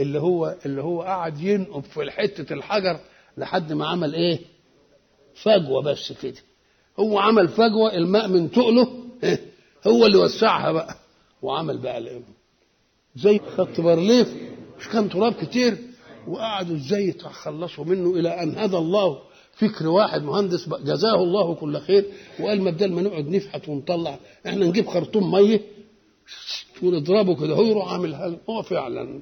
[0.00, 3.00] اللي هو اللي هو قعد ينقب في حتة الحجر
[3.36, 4.40] لحد ما عمل إيه؟
[5.42, 6.40] فجوة بس كده.
[7.00, 9.52] هو عمل فجوة الماء من تقله إيه؟
[9.86, 10.94] هو اللي وسعها بقى.
[11.42, 12.22] وعمل بقى الإيه؟
[13.16, 14.34] زي خط بارليف
[14.78, 15.76] مش كان تراب كتير.
[16.28, 19.18] وقعدوا إزاي يتخلصوا منه إلى أن هدى الله
[19.52, 22.04] فكر واحد مهندس جزاه الله كل خير.
[22.40, 24.18] وقال ما بدل ما نقعد نفحت ونطلع.
[24.46, 25.60] إحنا نجيب خرطوم مية.
[26.82, 27.54] ونضربه كده.
[27.54, 29.20] هو يروح عامل هو فعلا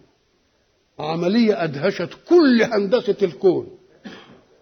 [0.99, 3.69] عملية أدهشت كل هندسة الكون.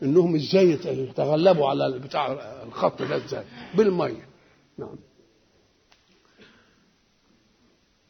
[0.02, 2.32] إنهم إزاي يتغلبوا على بتاع
[2.62, 4.28] الخط ده إزاي؟ بالمية.
[4.78, 4.96] نعم.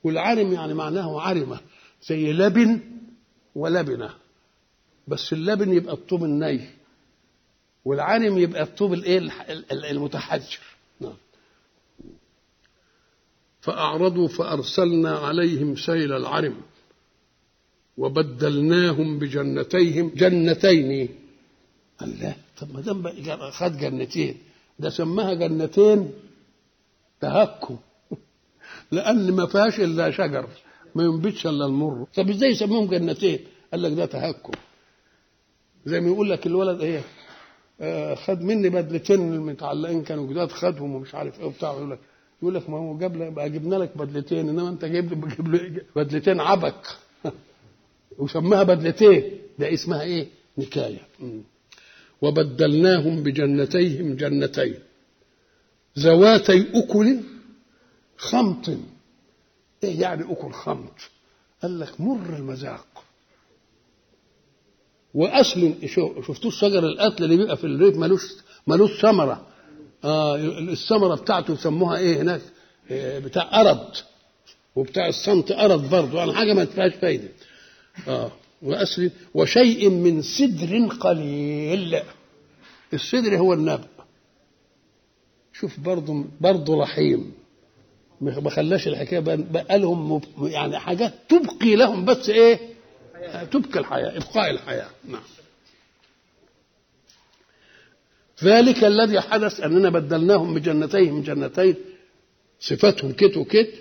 [0.09, 1.61] والعرم يعني معناه عرمة
[2.03, 2.81] زي لبن
[3.55, 4.11] ولبنة.
[5.09, 6.71] بس اللبن يبقى الطوب الني
[7.85, 9.19] والعرم يبقى الطوب الايه
[9.91, 10.61] المتحجر.
[11.01, 11.17] نعم.
[13.61, 16.61] فأعرضوا فأرسلنا عليهم سيل العرم
[17.99, 21.09] وبدلناهم بجنتيهم جنتين.
[22.01, 24.39] قال لا طب ما دام خد جنتين.
[24.79, 26.13] ده سماها جنتين
[27.21, 27.79] تهكم.
[28.93, 30.49] لأن ما فيهاش إلا شجر
[30.95, 32.07] ما ينبتش إلا المر.
[32.15, 33.39] طب إزاي يسموهم جنتين؟
[33.73, 34.53] قال لك ده تهكم.
[35.87, 37.03] زي ما يقول لك الولد إيه
[37.81, 41.73] آه خد مني بدلتين المتعلقين كانوا جداد خدهم ومش عارف إيه وبتاع.
[41.73, 41.99] يقول لك
[42.43, 45.13] يقول لك ما هو جاب لك بقى جبنا لك بدلتين إنما أنت جايب
[45.49, 46.83] لي بدلتين عبك.
[48.19, 49.23] وسماها بدلتين.
[49.59, 50.27] ده اسمها إيه؟
[50.59, 51.01] نكاية.
[52.23, 54.75] وبدلناهم بجنتيهم جنتين.
[55.99, 57.19] ذواتي أكل
[58.19, 58.69] خمط.
[59.85, 60.95] إيه يعني أكل خمط؟
[61.63, 62.87] قال لك مر المذاق.
[65.15, 65.75] وأصل
[66.27, 68.23] شفتوا الشجر القتل اللي بيبقى في الريف ملوش
[68.67, 69.47] ملوش ثمرة؟
[70.05, 72.41] آه الثمرة بتاعته يسموها إيه هناك؟
[72.91, 73.89] إيه بتاع أرض.
[74.77, 77.29] وبتاع الصمت أرض برضه يعني حاجة ما فيهاش فايدة.
[78.09, 78.33] آه
[78.63, 82.01] وأصل وشيء من سدر قليل.
[82.93, 83.89] السدر هو النبأ.
[85.53, 87.33] شوف برضه برضه رحيم.
[88.21, 92.59] ما خلاش الحكاية بقى لهم يعني حاجات تبقي لهم بس إيه؟
[93.51, 94.91] تبقي الحياة إبقاء الحياة.
[95.09, 95.23] نعم.
[98.45, 101.75] ذلك الذي حدث أننا بدلناهم بجنتيهم جنتين
[102.61, 103.75] صفاتهم كت وكت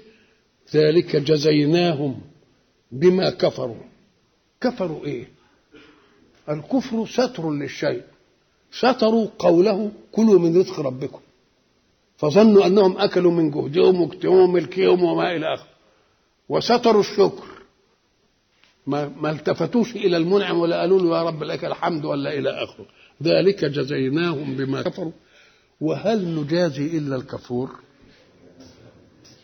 [0.73, 2.21] ذلك جزيناهم
[2.91, 3.83] بما كفروا.
[4.61, 5.27] كفروا إيه؟
[6.49, 8.01] الكفر ستر للشيء.
[8.71, 11.19] ستروا قوله كلوا من رزق ربكم.
[12.17, 15.67] فظنوا أنهم أكلوا من جهدهم واجتهادهم وملكهم وما إلى اخره
[16.49, 17.43] وستروا الشكر.
[18.87, 22.85] ما, ما التفتوش إلى المنعم ولا قالوا له يا رب لك الحمد ولا إلى آخره.
[23.23, 25.11] ذلك جزيناهم بما كفروا.
[25.81, 27.69] وهل نجازي إلا الكفور؟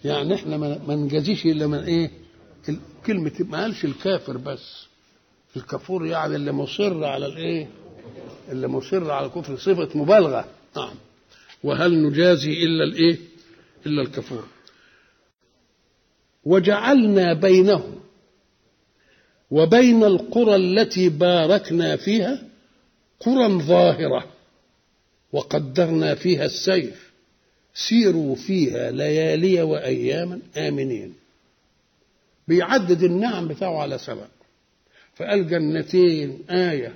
[0.06, 2.12] يعني إحنا ما نجازيش إلا من إيه؟
[3.06, 4.88] كلمة ما قالش الكافر بس.
[5.56, 7.68] الكفور يعني اللي مصر على الإيه؟
[8.52, 10.46] اللي مصر على الكفر صفة مبالغة.
[10.78, 10.96] نعم.
[11.64, 13.18] وهل نجازي إلا الإيه؟
[13.86, 14.48] إلا الكفور
[16.46, 17.96] وجعلنا بينهم
[19.52, 22.44] وبين القرى التي باركنا فيها
[23.20, 24.26] قرى ظاهرة
[25.34, 26.94] وقدرنا فيها السير
[27.74, 31.14] سيروا فيها ليالي وأياما آمنين.
[32.48, 34.28] بيعدد النعم بتاعه على سبب
[35.16, 36.96] فقال جنتين آية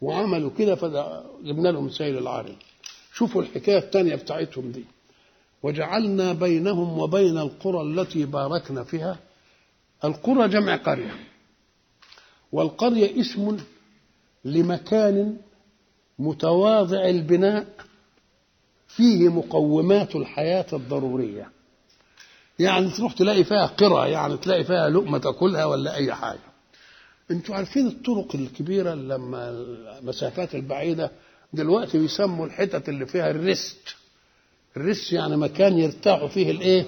[0.00, 2.56] وعملوا كده فجبنا لهم سيل العارم
[3.16, 4.84] شوفوا الحكاية الثانية بتاعتهم دي.
[5.62, 9.18] وجعلنا بينهم وبين القرى التي باركنا فيها
[10.04, 11.14] القرى جمع قرية.
[12.52, 13.56] والقرية اسم
[14.44, 15.36] لمكان
[16.18, 17.66] متواضع البناء
[18.88, 21.50] فيه مقومات الحياة الضرورية.
[22.58, 26.38] يعني تروح تلاقي فيها قرى يعني تلاقي فيها لقمة تاكلها ولا أي حاجة.
[27.30, 31.10] أنتوا عارفين الطرق الكبيرة لما المسافات البعيدة
[31.52, 33.96] دلوقتي بيسموا الحتت اللي فيها الريست.
[34.76, 36.84] الريست يعني مكان يرتاحوا فيه الايه؟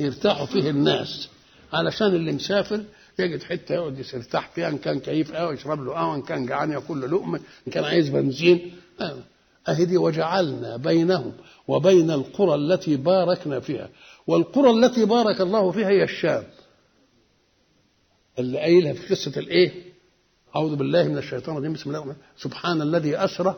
[0.00, 1.28] يرتاحوا فيه الناس.
[1.72, 2.84] علشان اللي مسافر
[3.18, 6.70] يجد حتة يقعد يرتاح فيها إن كان كيف قهوه يشرب له قهوة إن كان جعان
[6.72, 8.72] ياكل له لقمة إن كان عايز بنزين.
[9.68, 11.32] أهي دي وجعلنا بينهم
[11.68, 13.88] وبين القرى التي باركنا فيها.
[14.26, 16.44] والقرى التي بارك الله فيها هي الشام.
[18.38, 19.72] اللي قايلها في قصة الإيه؟
[20.56, 21.72] أعوذ بالله من الشيطان الرجيم.
[21.72, 23.56] بسم الله الرحمن سبحان الذي أسرى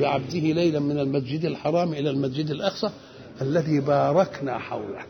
[0.00, 2.90] بعبده ليلا من المسجد الحرام إلى المسجد الأقصى
[3.40, 5.06] الذي باركنا حوله.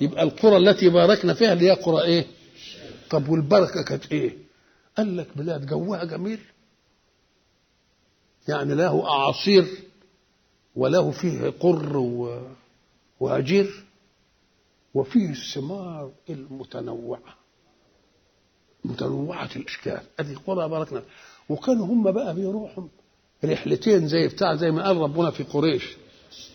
[0.00, 2.26] يبقى القرى التي باركنا فيها اللي هي قرى إيه؟
[3.10, 4.36] طب والبركة كانت إيه؟
[4.96, 6.38] قال لك بلاد جوها جميل.
[8.48, 9.66] يعني له أعاصير
[10.76, 11.96] وله فيه قر
[13.20, 13.84] وهجير
[14.94, 17.34] وفيه الثمار المتنوعة.
[18.84, 20.00] متنوعة الأشكال.
[20.20, 21.02] ادي قرى باركنا
[21.48, 22.84] وكانوا هم بقى بيروحوا
[23.44, 25.96] رحلتين زي بتاع زي ما قال ربنا في قريش.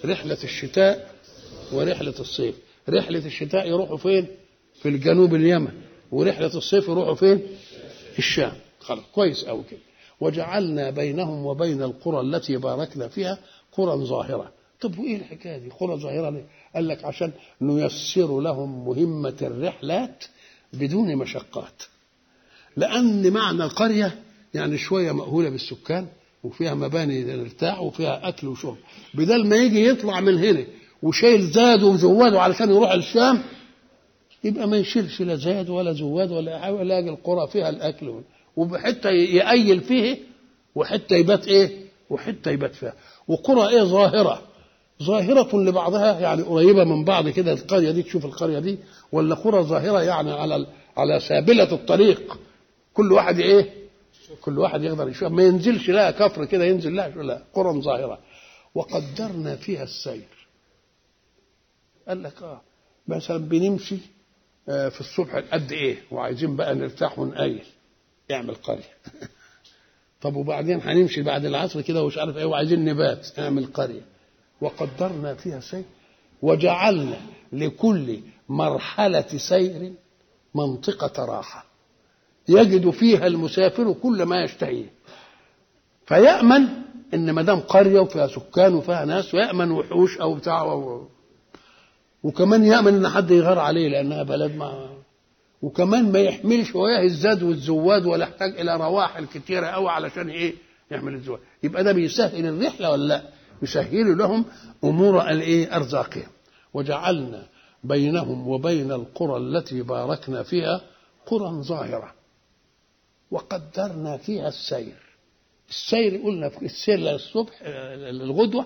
[0.06, 1.16] رحلة الشتاء
[1.74, 2.56] ورحلة الصيف.
[2.90, 4.27] رحلة الشتاء يروحوا فين؟
[4.82, 5.72] في الجنوب اليمن.
[6.11, 7.41] ورحلة الصيف يروحوا فين؟
[8.17, 8.53] الشام.
[8.80, 9.80] خلاص كويس قوي كده.
[10.19, 13.38] وجعلنا بينهم وبين القرى التي باركنا فيها
[13.72, 14.51] قرى ظاهرة.
[14.82, 20.24] طب وإيه الحكاية دي؟ قرى ظاهرة ليه؟ قال لك عشان نيسر لهم مهمة الرحلات
[20.74, 21.83] بدون مشقات.
[22.77, 24.19] لأن معنى القرية
[24.53, 26.08] يعني شوية مأهولة بالسكان.
[26.43, 28.77] وفيها مباني للارتاح وفيها أكل وشرب.
[29.14, 30.64] بدل ما يجي يطلع من هنا
[31.03, 33.42] وشايل زاد وزواده علشان يروح الشام
[34.43, 38.14] يبقى ما يشيلش لا زاد ولا زواد ولا ولا القرى فيها الأكل.
[38.58, 40.18] وحته يأيل فيه
[40.76, 41.69] وحته يبات إيه؟
[42.09, 42.93] وحته يبات فيها.
[43.27, 44.42] وقرى إيه؟ ظاهرة.
[45.03, 48.77] ظاهرة لبعضها يعني قريبة من بعض كده القرية دي تشوف القرية دي.
[49.11, 50.66] ولا قرى ظاهرة يعني على
[50.98, 52.40] على سابلة الطريق.
[52.93, 53.78] كل واحد إيه؟
[54.41, 55.32] كل واحد يقدر يشوف.
[55.32, 58.19] ما ينزلش لها كفر كده ينزل لها لا قرى ظاهرة.
[58.75, 60.48] وقدرنا فيها السير.
[62.08, 62.61] قال لك آه
[63.08, 63.98] مثلا بنمشي
[64.69, 67.64] آه في الصبح قد إيه؟ وعايزين بقى نرتاح ونقيل
[68.32, 68.98] اعمل قرية.
[70.22, 74.06] طب وبعدين هنمشي بعد العصر كده ومش عارف إيه وعايزين نبات اعمل قرية.
[74.61, 75.83] وقدرنا فيها سير.
[76.41, 77.22] وجعلنا
[77.53, 79.93] لكل مرحلة سير
[80.56, 81.68] منطقة راحة.
[82.48, 84.93] يجد فيها المسافر كل ما يشتهيه.
[86.06, 86.68] فيأمن
[87.14, 91.08] إن ما دام قرية وفيها سكان وفيها ناس ويأمن وحوش أو بتاع و...
[92.24, 94.90] وكمان يأمن إن حد يغار عليه لأنها بلد ما
[95.61, 100.53] وكمان ما يحملش وياه الزاد والزواد ولا يحتاج إلى رواحل كتيرة قوي علشان إيه؟
[100.92, 101.40] يحمل الزواد.
[101.64, 103.22] يبقى ده بيسهل الرحلة ولا لأ؟
[103.61, 104.45] يسهل لهم
[104.84, 106.27] أمور الايه ارزاقهم
[106.74, 107.43] وجعلنا
[107.84, 110.82] بينهم وبين القرى التي باركنا فيها
[111.26, 112.14] قرى ظاهرة.
[113.32, 114.95] وقدرنا فيها السير.
[115.69, 118.66] السير قلنا في السير للصبح الغدوه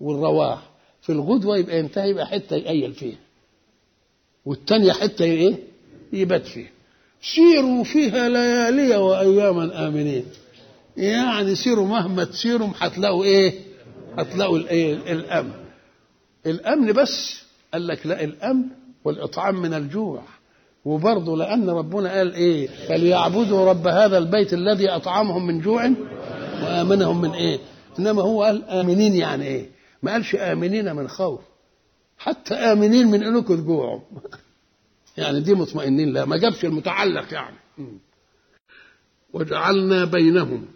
[0.00, 0.70] والرواح
[1.02, 3.18] في الغدوة يبقى ينتهي يبقى حتة يقيل فيها.
[4.44, 5.54] والثانيه حتة إيه؟
[6.12, 6.70] يبات فيها.
[7.22, 10.24] سيروا فيها ليالي وأياما آمنين.
[10.96, 13.54] يعني سيروا مهما تسيروا هتلاقوا إيه؟
[14.18, 15.52] هتلاقوا الايه الأمن.
[16.46, 18.64] الأمن بس قال لك لا الأمن
[19.04, 20.22] والإطعام من الجوع.
[20.84, 25.90] وبرضه لأن ربنا قال إيه؟ فليعبدوا رب هذا البيت الذي أطعمهم من جوع
[26.62, 27.58] وآمنهم من إيه؟
[27.98, 29.70] إنما هو قال آمنين يعني إيه؟
[30.02, 31.40] ما قالش آمنين من خوف.
[32.18, 34.00] حتى آمنين من إنكم تجوعوا.
[35.18, 37.56] يعني دي مطمئنين لا ما جابش المتعلق يعني.
[39.32, 40.66] وجعلنا بينهم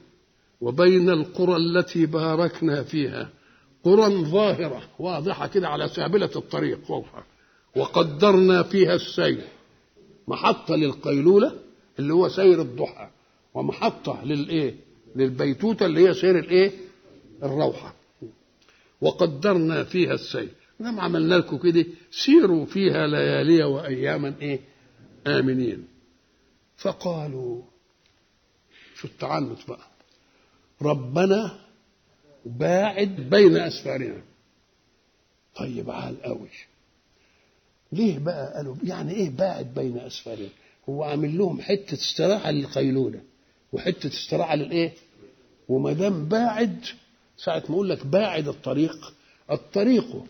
[0.61, 3.29] وبين القرى التي باركنا فيها
[3.85, 7.05] قرى ظاهرة واضحة كده على سابلة الطريق
[7.77, 9.45] وقدرنا فيها السير
[10.29, 11.59] محطة للقيلولة
[11.99, 13.09] اللي هو سير الضحى
[13.55, 14.75] ومحطة للإيه؟
[15.17, 16.73] للبيتوتة اللي هي سير الإيه؟
[17.43, 17.95] الروحة.
[19.01, 20.49] وقدرنا فيها السير.
[20.79, 21.87] نعم عملنا لكم كده.
[22.11, 24.61] سيروا فيها ليالي وأياما إيه؟
[25.27, 25.89] آمنين.
[26.77, 27.63] فقالوا
[28.95, 29.87] شو التعنت بقى؟
[30.83, 31.59] ربنا
[32.47, 34.23] باعد بين أسفارنا.
[35.57, 36.49] طيب عال قوي
[37.95, 40.49] ليه بقى قالوا؟ يعني إيه باعد بين اسفارنا
[40.89, 43.21] هو عامل لهم حتة استراحة للقيلولة
[43.73, 44.93] وحتة استراحة للإيه؟
[45.69, 46.85] وما دام باعد
[47.37, 49.15] ساعة ما أقول لك باعد الطريق
[49.51, 50.25] الطريق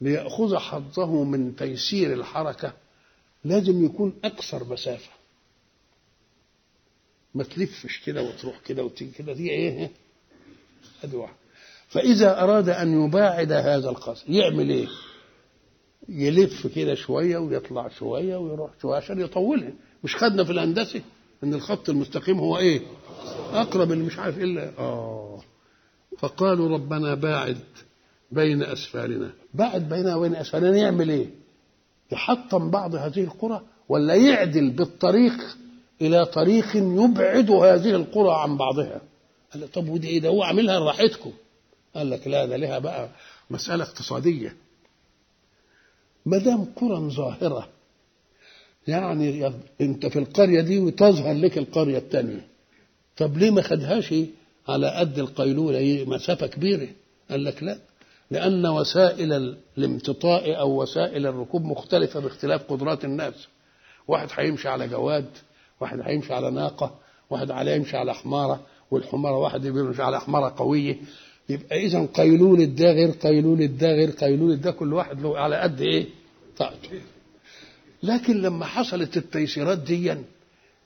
[0.00, 2.72] ليأخذ حظه من تيسير الحركة
[3.44, 5.10] لازم يكون أكثر مسافة.
[7.34, 9.90] ما تلفش كده وتروح كده وتيجي كده دي إيه؟
[11.04, 11.34] ادي واحد
[11.88, 14.88] فإذا أراد أن يباعد هذا القصر يعمل إيه؟
[16.08, 19.72] يلف كده شوية ويطلع شوية ويروح شوية عشان يطولها.
[20.04, 21.00] مش خدنا في الهندسة
[21.44, 22.80] إن الخط المستقيم هو إيه؟
[23.52, 25.40] أقرب اللي مش عارف الا آه.
[26.18, 27.58] فقالوا ربنا باعد
[28.32, 29.30] بين أسفارنا.
[29.54, 31.26] باعد بيننا وبين أسفارنا يعمل إيه؟
[32.12, 35.34] يحطم بعض هذه القرى ولا يعدل بالطريق
[36.00, 39.00] إلى طريق يبعد هذه القرى عن بعضها.
[39.52, 41.32] قال طب ودي إيه ده؟ هو عاملها لراحتكم.
[41.94, 43.08] قال لك لا ده لها بقى
[43.50, 44.56] مسألة اقتصادية.
[46.28, 47.68] ما دام قرى ظاهرة.
[48.88, 52.46] يعني انت في القرية دي وتظهر لك القرية الثانية
[53.16, 54.14] طب ليه ما خدهاش
[54.68, 56.88] على قد القيلولة؟ مسافة كبيرة.
[57.30, 57.78] قال لك لا.
[58.30, 63.34] لأن وسائل الامتطاء أو وسائل الركوب مختلفة باختلاف قدرات الناس.
[64.08, 65.26] واحد هيمشي على جواد
[65.80, 66.94] واحد هيمشي على ناقة
[67.30, 70.96] واحد عليه يمشي على حمارة والحمارة واحد يمشي على حمارة قوية.
[71.48, 75.80] يبقى إذا قيلولة ده غير قيلولة ده غير قيلولة ده كل واحد له على قد
[75.80, 76.06] إيه؟
[76.58, 77.00] طاقته
[78.02, 80.14] لكن لما حصلت التيسيرات دي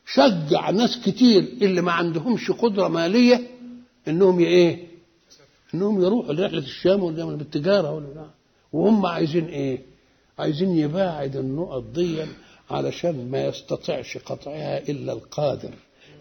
[0.07, 3.47] شجع ناس كتير اللي ما عندهمش قدرة مالية
[4.09, 4.87] إنهم إيه؟
[5.75, 8.27] إنهم يروحوا لرحلة الشام ولا بالتجارة ولا
[8.73, 9.79] وهم عايزين إيه؟
[10.39, 12.23] عايزين يباعد النقط دي
[12.71, 15.71] علشان ما يستطيعش قطعها إلا القادر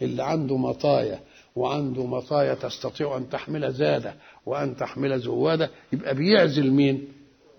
[0.02, 1.20] اللي عنده مطايا
[1.56, 4.16] وعنده مطايا تستطيع أن تحمل زادة
[4.46, 5.70] وأن تحمل زوادة.
[5.94, 7.08] يبقى بيعزل مين؟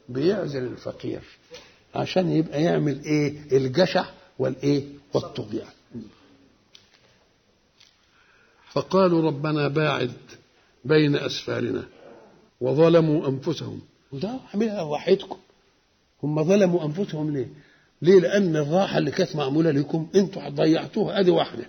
[0.08, 1.20] بيعزل الفقير.
[1.94, 4.04] عشان يبقى يعمل إيه؟ الجشع
[4.38, 5.66] والإيه؟ والطغيان
[8.72, 10.12] فقالوا ربنا باعد
[10.84, 11.84] بين أسفارنا
[12.60, 13.80] وظلموا أنفسهم.
[14.12, 15.36] وده عملها وحيدكم.
[16.22, 17.48] هم ظلموا أنفسهم ليه؟
[18.02, 21.20] ليه؟ لأن الراحة اللي كانت معمولة لكم أنتوا ضيعتوها.
[21.20, 21.66] أدي واحدة.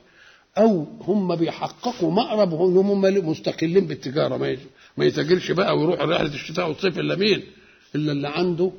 [0.58, 4.38] أو هم بيحققوا مأرب هم مستقلين بالتجارة.
[4.38, 4.58] ما
[4.98, 7.43] ما يتاجرش بقى ويروح رحلة الشتاء والصيف إلا مين؟
[7.95, 8.72] إلا اللي عنده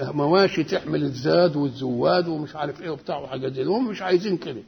[0.00, 4.62] مواشي تحمل الزاد والزواد ومش عارف إيه وبتاع وحاجات زي هم مش عايزين كده.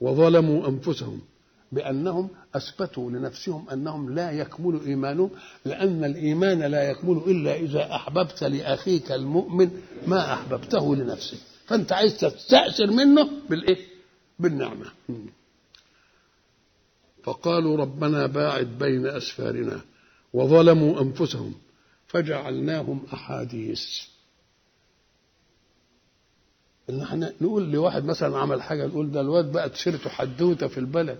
[0.00, 1.20] وظلموا أنفسهم
[1.72, 5.30] بأنهم أثبتوا لنفسهم أنهم لا يكمل إيمانهم
[5.64, 9.70] لأن الإيمان لا يكمل إلا إذا أحببت لأخيك المؤمن
[10.06, 11.38] ما أحببته لنفسك.
[11.66, 13.78] فأنت عايز تستأثر منه بالإيه؟
[14.38, 14.86] بالنعمة.
[17.22, 19.80] فقالوا ربنا باعد بين أسفارنا.
[20.32, 21.54] وظلموا أنفسهم.
[22.14, 23.82] فجعلناهم أحاديث.
[26.90, 31.18] إن إحنا نقول لواحد مثلا عمل حاجة نقول ده الواد بقت سيرته حدوتة في البلد.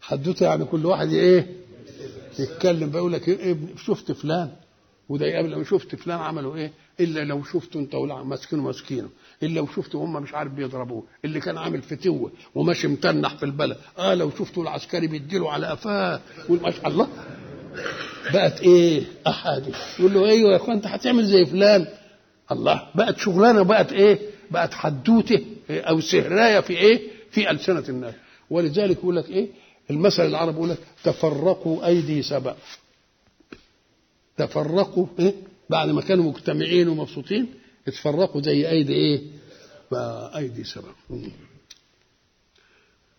[0.00, 1.56] حدوتة يعني كل واحد إيه؟
[2.38, 4.52] يتكلم بقى لك إيه شفت فلان.
[5.08, 9.08] وده يقابل لو شفت فلان عملوا إيه؟ إلا لو شفته أنت ماسكينه ماسكينه
[9.42, 11.04] إلا لو شفته هم مش عارف بيضربوه.
[11.24, 13.76] اللي كان عامل فتوة وماشي متنح في البلد.
[13.98, 16.20] آه لو شفته العسكري بيديله على قفاه
[16.70, 17.08] شاء الله!
[18.32, 19.76] بقت إيه؟ أحاديث.
[19.98, 21.86] يقول له أيوه يا أخوان أنت هتعمل زي فلان.
[22.52, 24.18] الله بقت شغلانة بقت إيه؟
[24.50, 25.44] بقت حدوتة.
[25.70, 28.14] أو سهراية في إيه؟ في ألسنة الناس.
[28.50, 29.48] ولذلك يقول لك إيه؟
[29.90, 32.56] المثل العربي يقول لك تفرقوا أيدي سبأ.
[34.36, 35.34] تفرقوا إيه؟
[35.70, 37.54] بعد ما كانوا مجتمعين ومبسوطين
[37.88, 39.22] اتفرقوا زي أيدي إيه؟
[40.36, 40.92] أيدي سبأ.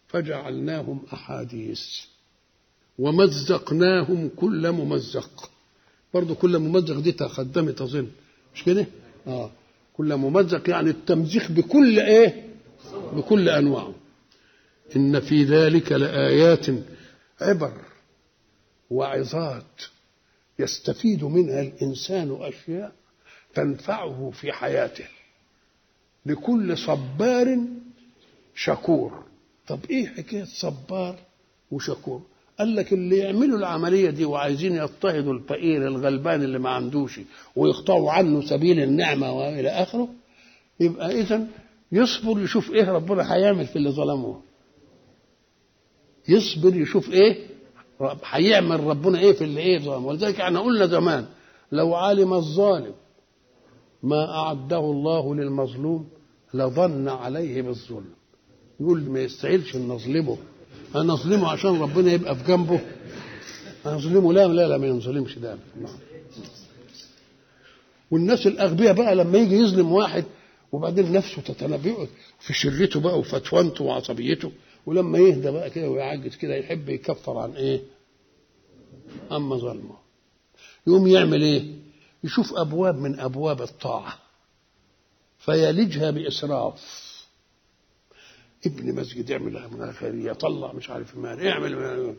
[0.07, 1.81] فجعلناهم أحاديث.
[2.99, 5.51] ومزقناهم كل ممزق.
[6.13, 8.07] برضو كل ممزق دي تقدمت أظن.
[8.55, 8.85] مش كده؟
[9.27, 9.51] آه.
[9.93, 12.49] كل ممزق يعني التمزيق بكل إيه؟
[13.13, 13.93] بكل أنواعه.
[14.95, 16.65] إن في ذلك لآيات
[17.41, 17.73] عبر
[18.89, 19.81] وعظات
[20.59, 22.95] يستفيد منها الإنسان أشياء
[23.53, 25.05] تنفعه في حياته.
[26.25, 27.57] لكل صبار
[28.55, 29.23] شكور.
[29.67, 31.19] طب إيه حكاية صبار
[31.71, 32.21] وشكور؟
[32.59, 37.19] قال لك اللي يعملوا العملية دي وعايزين يضطهدوا الفقير الغلبان اللي ما عندوش
[37.55, 40.07] ويقطعوا عنه سبيل النعمة وإلى آخره
[40.79, 41.47] يبقى اذا
[41.91, 44.41] يصبر يشوف إيه ربنا هيعمل في اللي ظلموه.
[46.29, 47.47] يصبر يشوف إيه
[48.23, 51.25] هيعمل ربنا إيه في اللي إيه ظلم ولذلك إحنا قلنا زمان
[51.71, 52.93] لو علم الظالم
[54.03, 56.07] ما أعده الله للمظلوم
[56.53, 58.13] لظن عليه بالظلم.
[58.79, 60.37] يقول ما يستاهلش ان نظلمه.
[60.95, 62.79] أنا أظلمه عشان ربنا يبقى في جنبه
[63.85, 65.57] أظلمه لا لا لا ما ينظلمش ده.
[68.11, 70.25] والناس الأغبياء بقى لما يجي يظلم واحد
[70.71, 72.07] وبعدين نفسه تتنبئه
[72.39, 74.51] في شرته بقى وفتوانته وعصبيته
[74.85, 77.81] ولما يهدى بقى كده ويعجز كده يحب يكفر عن إيه؟
[79.31, 79.95] اما ظلمه
[80.87, 81.63] يقوم يعمل إيه؟
[82.23, 84.13] يشوف أبواب من أبواب الطاعة
[85.39, 87.04] فيلجها بإسراف
[88.67, 92.15] ابن مسجد يعمل من خيريه طلع مش عارف مال اعمل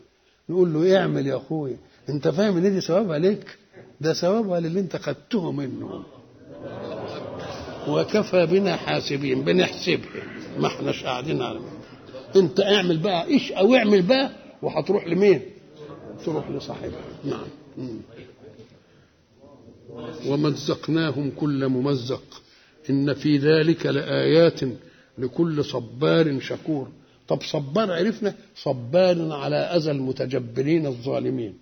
[0.49, 1.77] نقول له اعمل يا اخويا
[2.09, 3.57] انت فاهم ان دي ثوابها ليك
[4.01, 6.03] ده ثوابها للي انت خدته منه.
[7.87, 10.23] وكفى بنا حاسبين بنحسبها
[10.59, 11.59] ما احناش قاعدين على
[12.35, 15.41] انت اعمل بقى إيش أو اعمل بقى وهتروح لمين؟
[16.25, 17.47] تروح لصاحبها نعم.
[20.27, 22.23] ومزقناهم كل ممزق.
[22.89, 24.59] إن في ذلك لآيات
[25.17, 26.87] لكل صبار شكور.
[27.27, 31.59] طب صبار عرفنا صبار على أذى المتجبرين الظالمين.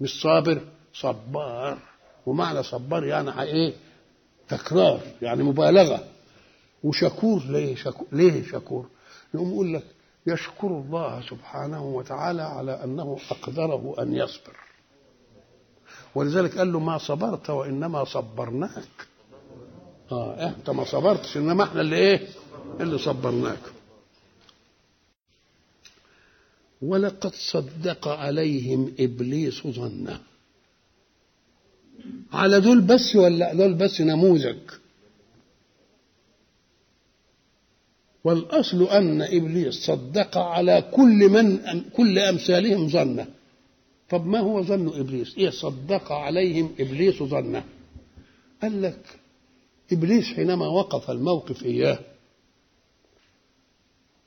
[0.00, 0.60] مش صابر
[0.94, 1.78] صبار.
[2.26, 3.72] ومعنى صبار يعني إيه؟
[4.48, 6.04] تكرار يعني مبالغة.
[6.84, 8.86] وشكور ليه؟ شكور ليه شكور؟
[9.34, 9.84] يقوم يقول لك
[10.26, 14.56] يشكر الله سبحانه وتعالى على أنه أقدره أن يصبر.
[16.14, 19.08] ولذلك قال له ما صبرت وإنما صبرناك.
[20.12, 22.28] آه أنت ما صبرتش إنما إحنا اللي إيه
[22.80, 23.58] اللي صبرناك
[26.82, 30.20] ولقد صدق عليهم إبليس ظنه.
[32.32, 34.58] على دول بس ولا دول بس نموذج؟
[38.24, 43.26] والأصل أن إبليس صدق على كل من كل أمثالهم ظنه.
[44.10, 47.64] طب ما هو ظن إبليس؟ إيه صدق عليهم إبليس ظنه.
[48.62, 49.21] قال لك
[49.92, 51.98] إبليس حينما وقف الموقف إياه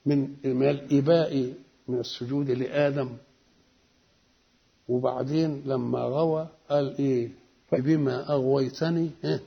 [0.06, 1.54] من الاباء
[1.88, 3.10] من السجود لآدم
[4.88, 7.30] وبعدين لما غوى قال إيه؟
[7.72, 9.42] فبما أغويتني إيه؟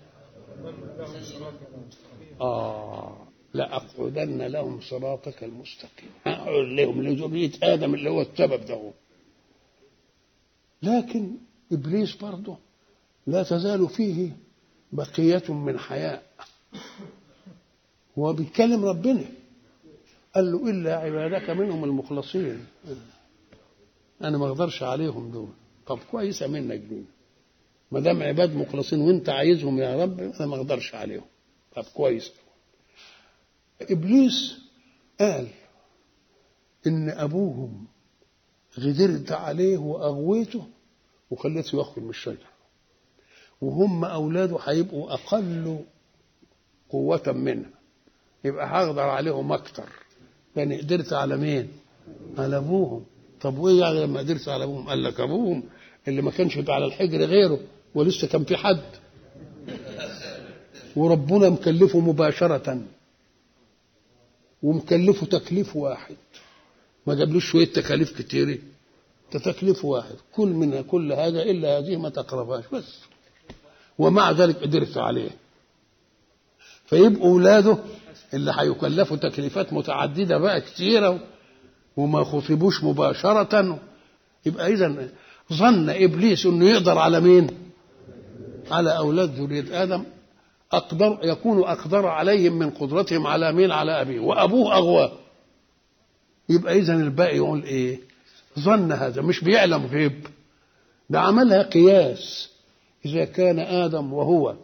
[2.41, 3.17] آه
[3.55, 6.11] لأقعدن لهم صراطك المستقيم.
[6.27, 8.91] أقعد لهم لذرية آدم اللي هو السبب ده.
[10.83, 11.31] لكن
[11.73, 12.57] إبليس برضه
[13.27, 14.37] لا تزال فيه
[14.93, 16.23] بقية من حياء.
[18.19, 19.25] هو بيتكلم ربنا.
[20.35, 22.67] قال له إلا عبادك منهم المخلصين.
[24.23, 25.49] أنا ما أقدرش عليهم دول.
[25.87, 27.05] طب كويسة منك دي
[27.93, 31.25] ما دام عباد مخلصين وأنت عايزهم يا رب أنا ما أقدرش عليهم.
[31.77, 32.33] طب كويس.
[33.83, 34.59] إبليس
[35.21, 35.49] قال
[36.87, 37.87] إن أبوهم
[38.79, 40.67] غدرت عليه وأغويته
[41.31, 42.48] وخليته ياكل من الشجرة.
[43.61, 45.79] وهم أولاده هيبقوا أقل
[46.91, 47.71] قوة منه
[48.45, 49.85] يبقى هقدر عليهم أكتر.
[50.57, 51.69] يعني قدرت على مين؟
[52.39, 53.05] على أبوهم.
[53.41, 55.63] طب وإيه يعني لما قدرت على أبوهم؟ قال لك أبوهم
[56.09, 57.61] اللي ما كانش على الحجر غيره
[57.95, 58.83] ولسه كان في حد.
[60.97, 62.83] وربنا مكلفه مباشرة.
[64.63, 66.17] ومكلفه تكليف واحد.
[67.07, 68.59] ما جابلوش شوية تكاليف كتيرة.
[69.33, 70.15] ده تكليف واحد.
[70.35, 72.65] كل من كل هذا إلا هذه ما تقربهاش.
[72.73, 72.99] بس.
[73.99, 75.31] ومع ذلك قدرت عليه.
[76.87, 77.79] فيبقوا اولاده
[78.35, 81.21] اللي هيكلفوا تكليفات متعددة بقى كتيرة
[81.97, 83.79] وما خطبوش مباشرة.
[84.47, 85.09] يبقى إذا
[85.53, 87.51] ظن إبليس إنه يقدر على مين؟
[88.71, 90.05] على أولاد ذرية آدم.
[90.73, 94.21] أقدر يكون أقدر عليهم من قدرتهم على مين؟ على أبيه.
[94.21, 95.13] وأبوه أغواه
[96.49, 98.01] يبقى إذا الباقي يقول إيه؟
[98.59, 100.27] ظن هذا مش بيعلم غيب.
[101.11, 102.48] ده عملها قياس.
[103.07, 104.55] إذا كان آدم وهو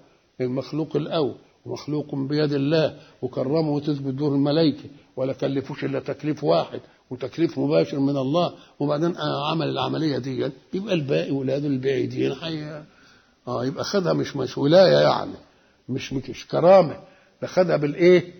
[0.40, 1.34] المخلوق الأول
[1.66, 4.84] ومخلوق بيد الله وكرمه وتثبت له الملائكة
[5.16, 6.80] ولا كلفوش إلا تكليف واحد
[7.10, 9.14] وتكليف مباشر من الله وبعدين
[9.50, 12.82] عمل العملية دي يبقى الباقي ولاده البعيدين حي
[13.48, 15.32] آه يبقى خدها مش مش ولاية يعني
[15.88, 17.00] مش مش كرامة
[17.42, 18.32] ده خدها بالإيه؟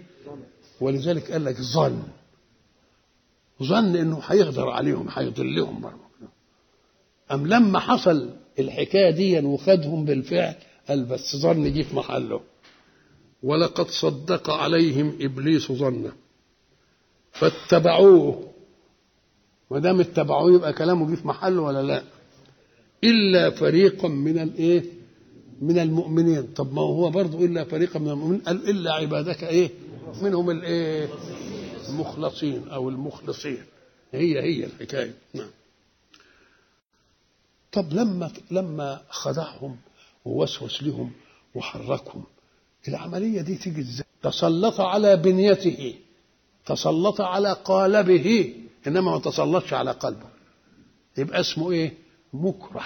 [0.81, 2.03] ولذلك قال لك ظن.
[3.63, 6.04] ظن إنه هيقدر عليهم هيضلهم برضه.
[7.33, 10.55] أم لما حصل الحكاية دي وخدهم بالفعل
[10.89, 12.41] قال بس ظن دي في محله.
[13.43, 16.13] ولقد صدق عليهم إبليس ظنه.
[17.33, 18.49] فاتبعوه.
[19.71, 22.03] ما دام اتبعوه يبقى كلامه جه في محله ولا لا؟
[23.05, 24.85] إلا فريقا من الايه
[25.63, 26.43] من المؤمنين.
[26.43, 28.41] طب ما هو برضه إلا فريقا من المؤمنين.
[28.41, 29.71] قال إلا عبادك إيه؟
[30.23, 31.09] منهم الايه
[31.89, 33.63] المخلصين أو المخلصين.
[34.13, 35.15] هي هي الحكاية.
[35.35, 35.51] نعم.
[37.75, 39.77] طب لما لما خدعهم
[40.25, 41.11] ووسوس لهم
[41.55, 42.25] وحركهم.
[42.89, 45.95] العملية دي تيجي إزاي؟ تسلط على بنيته
[46.67, 48.55] تسلط على قالبه
[48.87, 50.27] إنما ما تسلطش على قلبه.
[51.19, 51.95] يبقى اسمه إيه؟
[52.33, 52.85] مكره.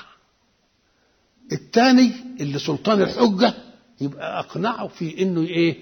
[1.52, 3.54] الثاني اللي سلطان الحجة
[4.00, 5.76] يبقى أقنعه في إنه إيه؟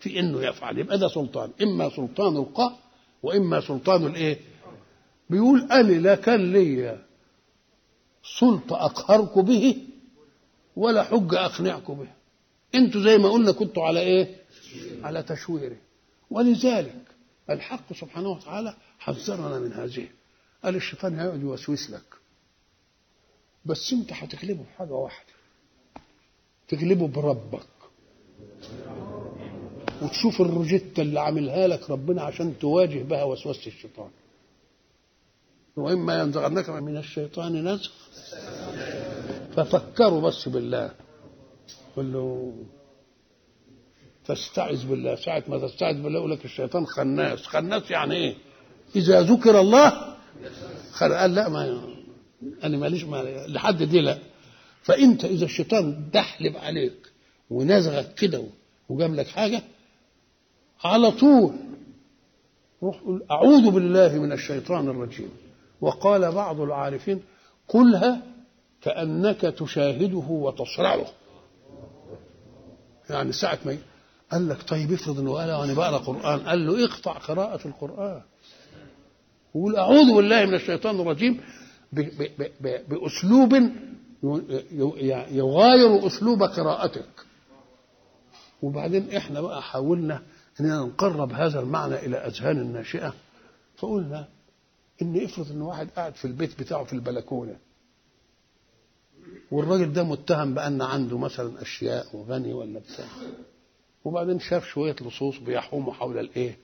[0.00, 0.78] في إنه يفعل.
[0.78, 1.50] يبقى ده سلطان.
[1.62, 2.76] إما سلطان القهر
[3.22, 4.38] وإما سلطان الإيه؟
[5.30, 6.98] بيقول أنا لا كان لي
[8.22, 9.76] سلطة اقهركم به
[10.76, 12.08] ولا حجه اقنعكم به.
[12.74, 14.36] أنتوا زي ما قلنا كنتوا على إيه؟
[15.02, 15.76] على تشويره.
[16.30, 17.02] ولذلك
[17.50, 20.08] الحق سبحانه وتعالى حذرنا من هذه.
[20.64, 22.14] قال الشيطان هيقعد يوسوس لك.
[23.64, 25.32] بس انت هتغلبه بحاجه واحدة.
[26.68, 27.66] تغلبه بربك.
[30.02, 34.10] وتشوف الروجيتا اللي عاملها لك ربنا عشان تواجه بها وسوسة الشيطان.
[35.76, 37.90] وإما ينزغنك من الشيطان نزغ.
[39.56, 40.90] ففكروا بس بالله.
[41.96, 42.52] قل له
[44.24, 45.14] تستعذ بالله.
[45.14, 47.46] ساعة ما تستعذ بالله يقول لك الشيطان خناس.
[47.46, 48.34] خناس يعني إيه؟
[48.96, 50.16] إذا ذكر الله.
[51.00, 51.82] قال لا ما
[52.64, 53.22] أنا ماليش ما...
[53.48, 54.18] لحد دي لا.
[54.82, 57.12] فأنت إذا الشيطان دحلب عليك
[57.50, 58.44] ونزغك كده
[58.88, 59.62] وجاب لك حاجة
[60.84, 61.54] على طول
[62.82, 65.30] روح قول أعوذ بالله من الشيطان الرجيم.
[65.82, 67.22] وقال بعض العارفين
[67.68, 68.22] قلها
[68.82, 71.06] كأنك تشاهده وتصرعه
[73.10, 73.76] يعني ساعة ما
[74.32, 78.22] قال لك طيب افرض إنه قال وأنا بقرأ قرآن قال له اقطع قراءة القرآن.
[79.54, 81.40] وقول أعوذ بالله من الشيطان الرجيم.
[82.88, 83.52] بأسلوب
[85.30, 87.08] يغاير أسلوب قراءتك.
[88.62, 90.22] وبعدين إحنا بقى حاولنا
[90.60, 93.14] إننا نقرب هذا المعنى إلى أذهان الناشئة.
[93.76, 94.28] فقلنا
[95.02, 97.56] ان افرض ان واحد قاعد في البيت بتاعه في البلكونة.
[99.50, 103.06] والراجل ده متهم بأن عنده مثلا أشياء وغني ولا بتاع.
[104.04, 106.58] وبعدين شاف شوية لصوص بيحوموا حول الإيه؟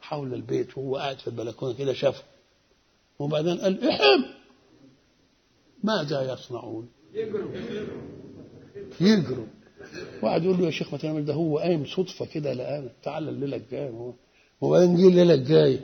[0.00, 0.78] حول البيت.
[0.78, 2.22] وهو قاعد في البلكونة كده شافه.
[3.18, 4.22] وبعدين قال احم
[5.84, 6.88] ماذا يصنعون؟
[9.00, 9.46] يجروا.
[10.22, 11.34] وقعد يقول له يا شيخ ما تعمل ده.
[11.34, 13.90] هو قايم صدفة كده لقانا تعال الليلة الجاية.
[13.90, 14.12] هو
[14.60, 15.80] وبعدين جه الليلة الجاية.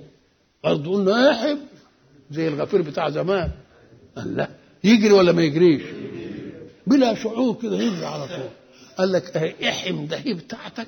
[0.67, 1.59] برضه قلنا احم
[2.31, 3.51] زي الغفير بتاع زمان.
[4.17, 4.49] قال لا
[4.85, 5.83] يجري ولا ما يجريش؟
[6.87, 8.49] بلا شعور كده يجري على طول.
[8.99, 10.87] قال لك احم ده هي بتاعتك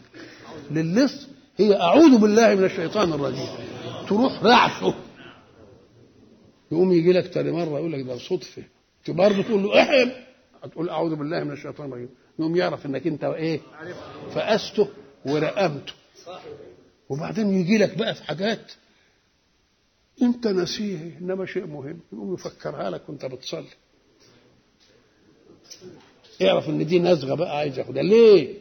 [0.70, 1.26] للص
[1.56, 3.48] هي أعوذ بالله من الشيطان الرجيم.
[4.08, 4.94] تروح رعشه
[6.72, 8.62] يقوم يجي لك تاني مرة يقول لك ده صدفة.
[9.08, 10.10] برضه تقول له احم.
[10.64, 12.08] هتقول أعوذ بالله من الشيطان الرجيم.
[12.38, 13.60] يقوم يعرف إنك أنت إيه؟
[14.34, 14.88] فأسته
[15.26, 15.92] ورقمته
[17.08, 18.72] وبعدين يجي لك بقى في حاجات
[20.22, 22.00] انت نسيه انما شيء مهم.
[22.12, 23.68] يقوم يفكرها لك وانت بتصلي.
[26.42, 28.02] اعرف إن دي نزغة بقى عايز ياخدها.
[28.02, 28.58] ليه؟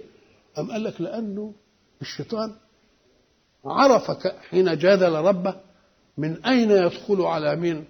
[0.57, 1.53] أم قال لك؟ لأنه
[2.01, 2.55] الشيطان
[3.65, 5.55] عرف حين جادل ربه
[6.17, 7.85] من أين يدخل على مين؟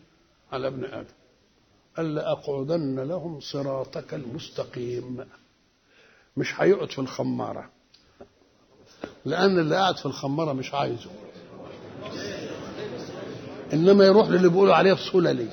[0.51, 1.07] على ابن آدم.
[1.97, 5.25] قال لأقعدن لهم صراطك المستقيم.
[6.37, 7.69] مش هيقعد في الخمارة.
[9.25, 11.09] لأن اللي قاعد في الخمارة مش عايزه.
[13.73, 15.49] إنما يروح للي بيقولوا عليه السللي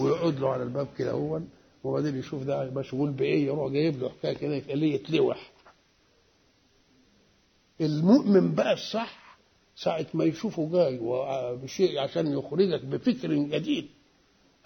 [0.00, 1.40] ويقعد له على الباب كده هو
[1.84, 5.50] وبعدين يشوف ده مشغول بإيه يروح جايب له حكاية كده يخليه يتلوح.
[7.80, 9.38] المؤمن بقى الصح
[9.76, 10.98] ساعة ما يشوفه جاي
[11.56, 13.86] بشيء عشان يخرجك بفكر جديد.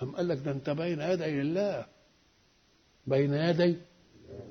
[0.02, 1.86] أم قال لك ده أنت بين يدي الله
[3.06, 3.76] بين يدي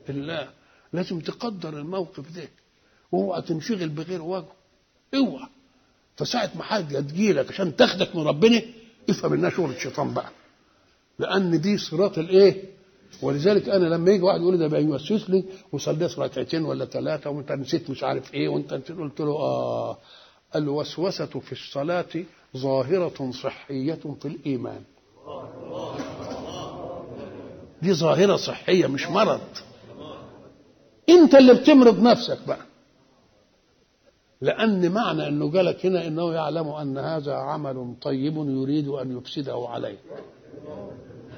[0.09, 0.49] الله
[0.93, 2.47] لازم تقدر الموقف ده.
[3.11, 4.51] واوعى تنشغل بغير وجهه
[5.15, 5.47] اوعى.
[6.15, 8.61] فساعة ما حاجة تجيلك عشان تاخدك من ربنا
[9.09, 10.29] افهم إنها شغل الشيطان بقى.
[11.19, 12.63] لأن دي صراط الإيه؟
[13.21, 17.51] ولذلك أنا لما يجي واحد يقول لي ده بيوسوس لي وصليت ركعتين ولا ثلاثة وانت
[17.51, 19.97] نسيت مش عارف إيه وانت نسيت قلت له آه.
[20.55, 22.05] الوسوسة في الصلاة
[22.57, 24.81] ظاهرة صحية في الإيمان.
[27.81, 29.41] دي ظاهرة صحية مش مرض.
[31.09, 32.65] أنت اللي بتمرض نفسك بقى.
[34.43, 39.99] لأن معنى أنه جالك هنا إنه يعلم أن هذا عمل طيب يريد أن يفسده عليك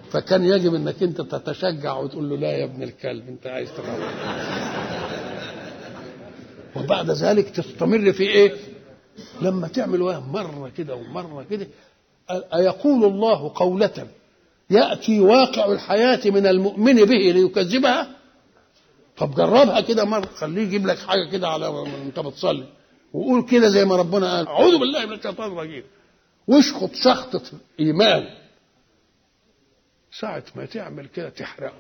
[0.10, 4.12] فكان يجب إنك أنت تتشجع وتقول له لا يا ابن الكلب أنت عايز تغلط
[6.76, 8.54] وبعد ذلك تستمر في إيه؟
[9.42, 11.68] لما تعمل وهم مرة كده ومرة كده
[12.54, 14.08] أيقول الله قولة
[14.70, 18.08] يأتي واقع الحياة من المؤمن به ليكذبها؟
[19.18, 22.66] طب جربها كده مرة خليه يجيب لك حاجة كده على انت بتصلي.
[23.14, 24.48] وقول كده زي ما ربنا قال.
[24.48, 25.84] أعوذ بالله من الشيطان الرجيم.
[26.48, 27.42] واشخط شخطة
[27.80, 28.24] إيمان
[30.20, 31.78] ساعة ما تعمل كده تحرقه.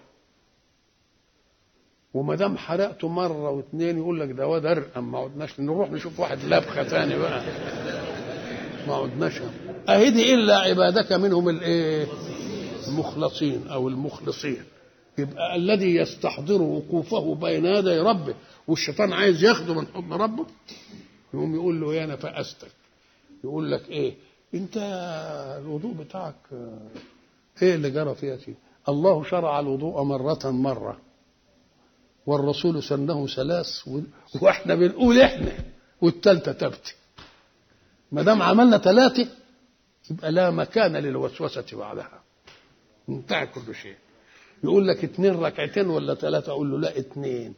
[2.13, 6.39] وما دام حرقته مرة واثنين يقول لك ده واد أرقم ما عدناش نروح نشوف واحد
[6.45, 7.43] لبخة ثاني بقى.
[8.87, 9.41] ما عدناش.
[9.89, 12.07] أهدي إلا عبادك منهم الإيه
[12.87, 14.63] المخلصين أو المخلصين.
[15.17, 18.35] يبقى الذي يستحضر وقوفه بين يدي ربه
[18.67, 20.45] والشيطان عايز ياخده من حضن ربه.
[21.35, 22.71] يقوم يقول له أنا فأستك.
[23.43, 24.15] يقول لك إيه؟
[24.53, 24.77] أنت
[25.61, 26.35] الوضوء بتاعك
[27.61, 28.53] إيه اللي جرى فيها فيه
[28.89, 30.97] الله شرع الوضوء مرة مرة.
[32.25, 33.87] والرسول سنه ثلاث
[34.41, 35.51] وإحنا بنقول إحنا
[36.01, 36.95] والثالثة تبتي
[38.11, 39.27] ما دام عملنا ثلاثة
[40.11, 42.21] يبقى لا مكان للوسوسة بعدها.
[43.09, 43.95] انتهى كل شيء.
[44.63, 47.53] يقول لك اتنين ركعتين ولا ثلاثة؟ أقول له لا اتنين.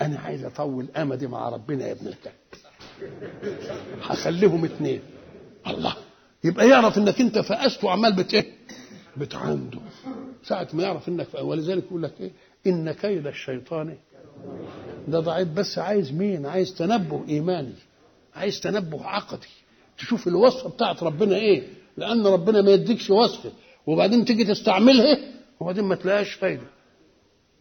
[0.00, 2.32] أنا عايز أطول أمدي مع ربنا يا ابن الكلب.
[4.02, 5.00] هخليهم اتنين.
[5.66, 5.94] الله.
[6.44, 8.52] يبقى يعرف إنك أنت فأست وعمال بت إيه؟
[9.16, 9.78] بتعنده.
[10.44, 12.30] ساعة ما يعرف إنك ولذلك يقول لك إيه؟
[12.66, 13.96] إن كيد الشيطان.
[15.08, 17.74] ده ضعيف بس عايز مين؟ عايز تنبه إيماني.
[18.34, 19.48] عايز تنبه عقدي.
[19.98, 21.62] تشوف الوصفه بتاعت ربنا إيه؟
[21.96, 23.50] لأن ربنا ما يديكش وصفه
[23.86, 25.18] وبعدين تيجي تستعملها
[25.60, 26.66] وبعدين ما تلاقيش فايدة.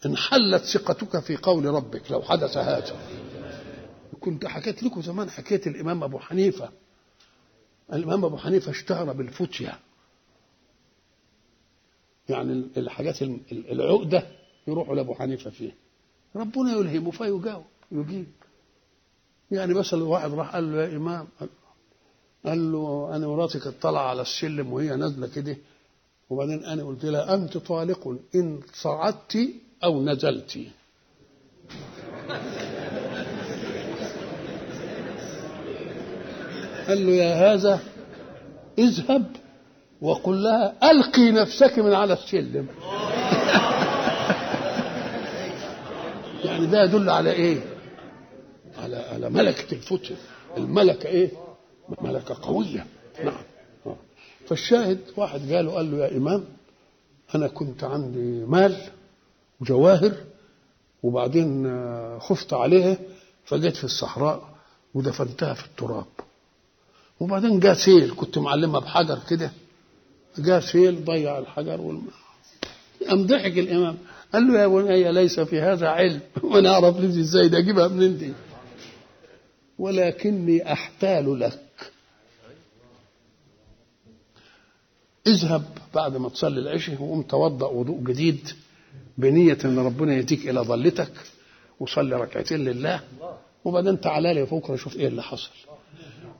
[0.05, 2.95] انحلت ثقتك في قول ربك لو حدث هذا.
[4.27, 6.69] كنت حكيت لكم زمان حكايه الإمام أبو حنيفة.
[7.93, 9.79] الإمام أبو حنيفة اشتهر بالفتيا
[12.29, 14.27] يعني الحاجات العقدة
[14.67, 15.71] يروحوا لأبو حنيفة فيه
[16.35, 18.27] ربنا يلهمه فيجاوب يجيب.
[19.51, 21.27] يعني مثلا واحد راح قال له يا إمام
[22.45, 25.57] قال له أنا مراتي كانت طالعة على السلم وهي نازلة كده.
[26.29, 29.49] وبعدين أنا قلت لها أنت طالق إن صعدت
[29.83, 30.59] أو نزلت.
[36.87, 37.79] قال له يا هذا
[38.77, 39.35] اذهب
[40.01, 42.67] وقل لها ألقي نفسك من على السلم.
[46.45, 47.59] يعني ده يدل على إيه؟
[48.77, 50.15] على على ملكة الفتن.
[50.57, 51.31] الملكة إيه؟
[52.01, 52.85] ملكة قوية.
[53.23, 53.43] نعم.
[54.47, 56.45] فالشاهد واحد قاله قال له يا إمام
[57.35, 58.75] أنا كنت عندي مال
[59.61, 60.13] وجواهر
[61.03, 61.67] وبعدين
[62.19, 62.97] خفت عليها
[63.45, 64.49] فجيت في الصحراء
[64.93, 66.05] ودفنتها في التراب.
[67.19, 69.51] وبعدين جاء سيل كنت معلمها بحجر كده.
[70.37, 72.13] جاء سيل ضيع الحجر والماء
[73.09, 73.97] قام ضحك الإمام.
[74.33, 76.19] قال له يا بني ليس في هذا علم.
[76.43, 78.33] وأنا أعرف لي إزاي ده؟ اجيبها منين دي؟
[79.79, 81.91] ولكني أحتال لك.
[85.27, 85.63] اذهب
[85.95, 88.49] بعد ما تصلي العشاء وقوم توضأ وضوء جديد
[89.17, 91.11] بنية إن ربنا يهديك إلى ضلتك
[91.79, 93.01] وصلي ركعتين لله.
[93.65, 95.49] وبعدين تعالى لي بكره شوف إيه اللي حصل.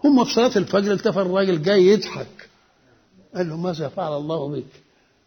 [0.03, 2.49] هم في صلاة الفجر التفت الراجل جاي يضحك.
[3.35, 4.63] قال له ماذا فعل الله بك؟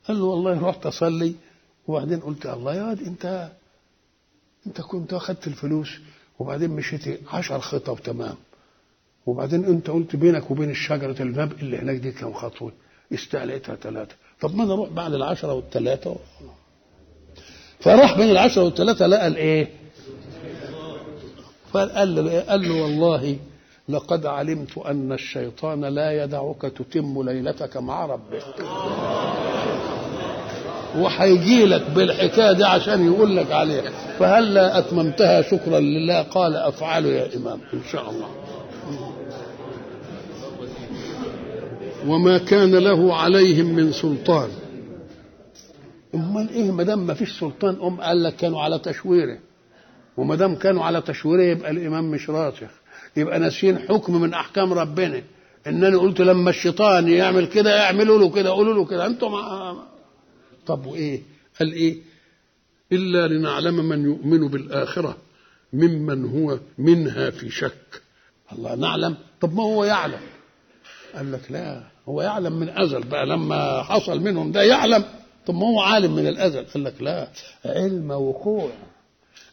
[0.09, 1.35] قال له والله رحت أصلي
[1.89, 3.51] وبعدين قلت الله يا واد انت
[4.67, 5.89] أنت كنت أخذت الفلوس
[6.39, 8.35] وبعدين مشيت عشر خطب تمام.
[9.27, 12.73] وبعدين أنت قلت بينك وبين الشجرة الباب اللي هناك دي كم خطوه
[13.15, 16.17] استعليتها ثلاثة طب ما أنا أروح بعد العشرة والثلاثه
[17.81, 19.69] فراح بين العشرة والثلاثه لقى الإيه؟
[21.73, 23.39] فقال له قال له والله
[23.91, 28.43] لقد علمت أن الشيطان لا يدعك تتم ليلتك مع ربك.
[30.99, 33.91] وهيجي لك بالحكاية دي عشان يقول لك عليها.
[34.19, 36.23] فهلا أتممتها؟ شكرا لله.
[36.23, 37.61] قال أفعل يا إمام.
[37.75, 38.29] إن شاء الله.
[42.07, 44.49] وما كان له عليهم من سلطان.
[46.15, 49.39] أمال إيه؟ ما دام ما فيش سلطان ام قال لك كانوا على تشويره.
[50.17, 52.80] وما دام كانوا على تشويره يبقى الإمام مش راسخ.
[53.17, 55.23] يبقى ناسيين حكم من أحكام ربنا.
[55.67, 59.07] ان أنا قلت لما الشيطان يعمل كده اعملوا له كده قولوا له كده.
[59.07, 59.29] أنتم
[60.67, 61.23] طب وإيه؟
[61.61, 61.99] قال إيه؟
[62.93, 65.17] إلا لنعلم من يؤمن بالآخرة
[65.73, 68.03] ممن هو منها في شك.
[68.53, 69.17] الله نعلم.
[69.41, 70.21] طب ما هو يعلم؟
[71.15, 73.27] قال لك لا هو يعلم من أزل بقى.
[73.27, 75.05] لما حصل منهم ده يعلم.
[75.47, 77.29] طب ما هو عالم من الأزل؟ قال لك لا.
[77.65, 78.71] علم وقوع.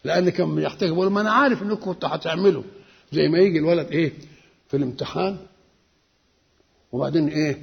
[0.03, 0.89] لأن كان يحتاج.
[0.89, 2.63] يقول ما أنا عارف إنكم كنتوا هتعملوا.
[3.11, 4.13] زي ما يجي الولد إيه
[4.67, 5.37] في الامتحان
[6.91, 7.61] وبعدين إيه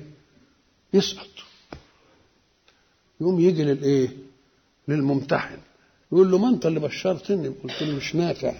[0.94, 1.26] يسقط.
[3.20, 4.08] يقوم يجي للايه
[4.89, 5.58] للممتحن
[6.12, 8.55] يقول له ما أنت اللي بشرتني؟ قلت له مش نافع.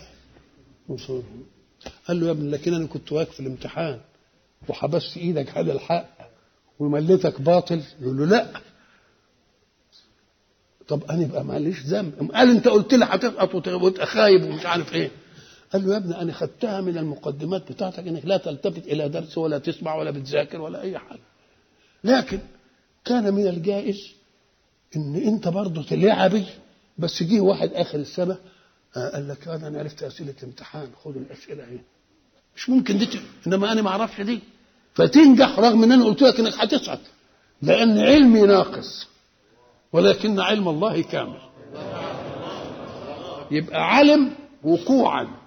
[2.09, 4.01] قال له يا ابني لكن أنا كنت واقف في الامتحان
[4.69, 6.09] وحبست إيدك على الحق
[6.79, 7.83] ومليتك باطل.
[8.01, 8.61] يقول له لا.
[10.89, 12.31] طب أنا يبقى معلش ذنب.
[12.35, 15.11] قال أنت قلت لي هتسقط وتبقى خايب ومش عارف إيه.
[15.75, 19.59] قال له يا ابني أنا خدتها من المقدمات بتاعتك إنك لا تلتفت إلى درس ولا
[19.59, 21.21] تسمع ولا بتذاكر ولا أي حاجة.
[22.05, 22.39] لكن
[23.05, 24.13] كان من الجائز
[24.97, 26.45] إن أنت برضه تلعبي
[26.99, 28.37] بس جه واحد آخر السنة
[28.97, 31.79] آه، قال لك أنا عرفت أسئلة امتحان خد الأسئلة اهي
[32.57, 33.09] مش ممكن دي
[33.47, 34.41] إنما أنا ما أعرفش دي.
[34.95, 36.99] فتنجح رغم إن أنا قلت لك إنك هتسعد
[37.63, 39.07] لأن علمي ناقص
[39.93, 41.39] ولكن علم الله كامل.
[43.51, 44.31] يبقى علم
[44.65, 45.44] وقوعا.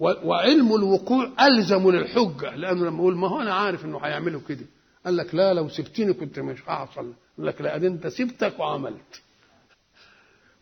[0.00, 4.66] وعلم الوقوع ألزم للحجة لأنه لما يقول ما هو أنا عارف إنه هيعملوا كده.
[5.04, 9.22] قال لك لا لو سبتني كنت مش هحصل قال لك لا أنت سبتك وعملت.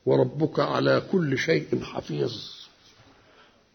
[0.07, 2.33] وربك على كل شيء حفيظ.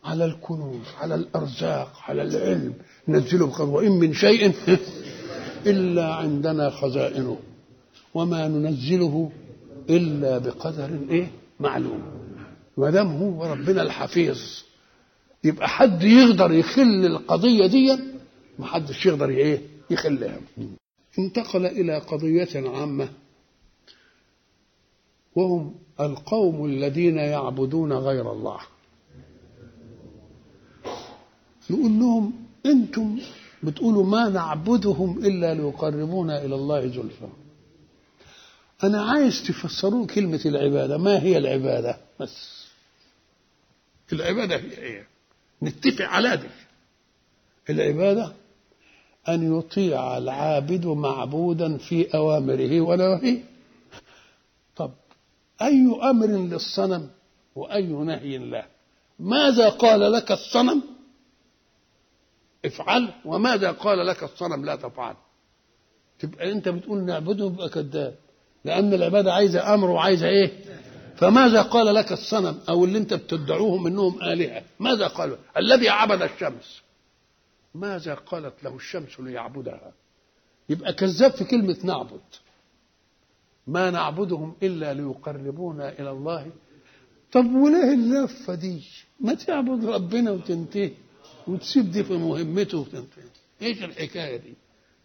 [0.04, 2.74] على الكنوز على الأرزاق على العلم.
[3.08, 4.54] نزله بخير وإن من شيء
[5.72, 7.40] إلا عندنا خزائنه.
[8.14, 9.32] وما ننزله
[9.90, 12.02] إلا بقدر إيه؟ معلوم.
[12.78, 14.40] ما دام هو ربنا الحفيظ.
[15.44, 17.98] يبقى حد يقدر يخل القضية دي
[18.60, 20.40] ما حدش يقدر إيه يخلها.
[21.20, 23.10] انتقل إلى قضية عامة.
[25.36, 28.60] وهم القوم الذين يعبدون غير الله.
[31.70, 32.34] نقول لهم
[32.66, 33.20] أنتم
[33.64, 37.28] بتقولوا ما نعبدهم إلا ليقربونا إلى الله زلفى.
[38.84, 40.98] أنا عايز تفسروا كلمة العبادة.
[40.98, 42.66] ما هي العبادة؟ بس.
[44.14, 45.11] العبادة هي إيه؟
[45.64, 46.48] نتفق على دي.
[47.70, 48.34] العبادة
[49.30, 53.44] أن يطيع العابد معبودا في أوامره ونواهيه.
[54.76, 54.92] طب
[55.62, 57.10] أي أمر للصنم
[57.56, 58.66] وأي نهي له؟
[59.20, 60.82] ماذا قال لك الصنم؟
[62.66, 65.16] افعل وماذا قال لك الصنم؟ لا تفعل.
[66.20, 68.16] تبقى أنت بتقول نعبده يبقى كذاب
[68.66, 70.52] لأن العبادة عايزة أمر وعايزة إيه؟
[71.22, 76.82] فماذا قال لك الصنم أو اللي أنت بتدعوهم إنهم آلهة؟ ماذا قالوا؟ الذي عبد الشمس.
[77.76, 79.94] ماذا قالت له الشمس ليعبدها؟
[80.70, 82.22] يبقى كذاب في كلمة نعبد.
[83.68, 86.52] ما نعبدهم إلا ليقربونا إلى الله.
[87.32, 88.84] طب وليه اللفة دي؟
[89.20, 90.92] ما تعبد ربنا وتنتهي
[91.48, 93.24] وتسيب دي في مهمته وتنتهي.
[93.62, 94.54] إيش الحكاية دي؟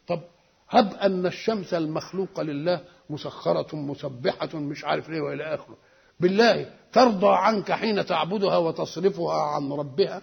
[0.09, 0.21] طب
[0.69, 2.81] هب أن الشمس المخلوقة لله
[3.11, 5.77] مسخرة مسبحة مش عارف ليه وإلى آخره.
[6.21, 10.23] بالله ترضى عنك حين تعبدها وتصرفها عن ربها.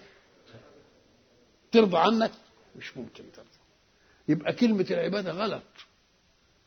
[1.72, 2.32] ترضى عنك؟
[2.76, 3.48] مش ممكن ترضى.
[4.28, 5.64] يبقى كلمة العبادة غلط.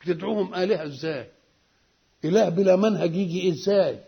[0.01, 1.27] بتدعوهم آلهة إزاي؟
[2.25, 3.99] إله بلا منهج يجي إزاي؟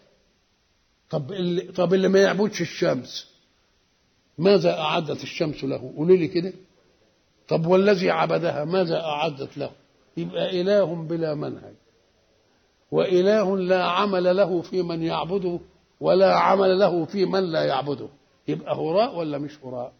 [1.10, 3.28] طب اللي طب اللي ما يعبدش الشمس
[4.38, 6.54] ماذا أعدت الشمس له؟ قولوا لي كده.
[7.48, 9.72] طب والذي عبدها ماذا أعدت له؟
[10.18, 11.74] يبقى إله بلا منهج.
[12.92, 15.60] وإله لا عمل له في من يعبده
[16.00, 18.08] ولا عمل له في من لا يعبده.
[18.48, 19.94] يبقى هراء ولا مش هراء؟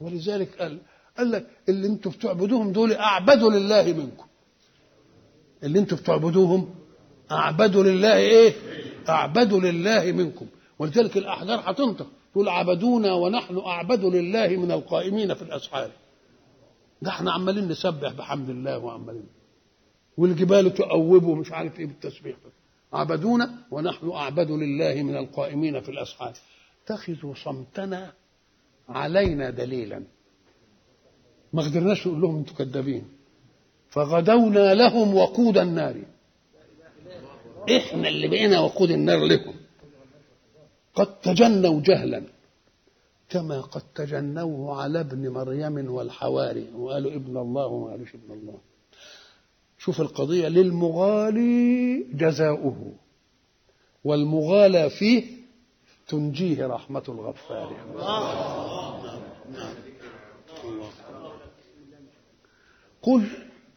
[0.00, 0.78] ولذلك قال
[1.18, 4.26] قال لك اللي أنتوا بتعبدوهم دول أعبدوا لله منكم.
[5.62, 6.74] اللي أنتوا بتعبدوهم
[7.32, 8.54] أعبدوا لله إيه؟
[9.08, 10.46] أعبدوا لله منكم.
[10.78, 15.90] ولذلك الأحجار هتنطق تقول عبدونا ونحن أعبد لله من القائمين في الأسحار.
[17.02, 19.26] ده إحنا عمالين نسبح بحمد الله وعمالين.
[20.16, 22.36] والجبال تؤوب ومش عارف إيه بالتسبيح
[22.92, 26.34] عبدونا ونحن أعبد لله من القائمين في الأسحار.
[26.84, 28.12] اتخذوا صمتنا
[28.88, 30.02] علينا دليلا.
[31.52, 33.04] ما قدرناش نقول لهم أنتوا كذابين.
[33.90, 35.96] فغدونا لهم وقود النار.
[37.76, 39.54] إحنا اللي بقينا وقود النار لكم
[40.94, 42.22] قد تجنوا جهلا.
[43.28, 46.66] كما قد تجنوه على ابن مريم والحواري.
[46.74, 48.58] وقالوا ابن الله وما قالوش ابن الله.
[49.84, 52.94] شوف القضية للمغالي جزاؤه
[54.04, 55.24] والمغالى فيه
[56.08, 57.76] تنجيه رحمة الغفار.
[63.02, 63.26] قل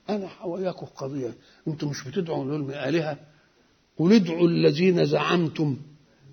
[0.10, 1.34] أنا وياكم قضية
[1.68, 3.18] أنتم مش بتدعوا لهم آلهة؟
[3.98, 5.78] قل ادعوا الذين زعمتم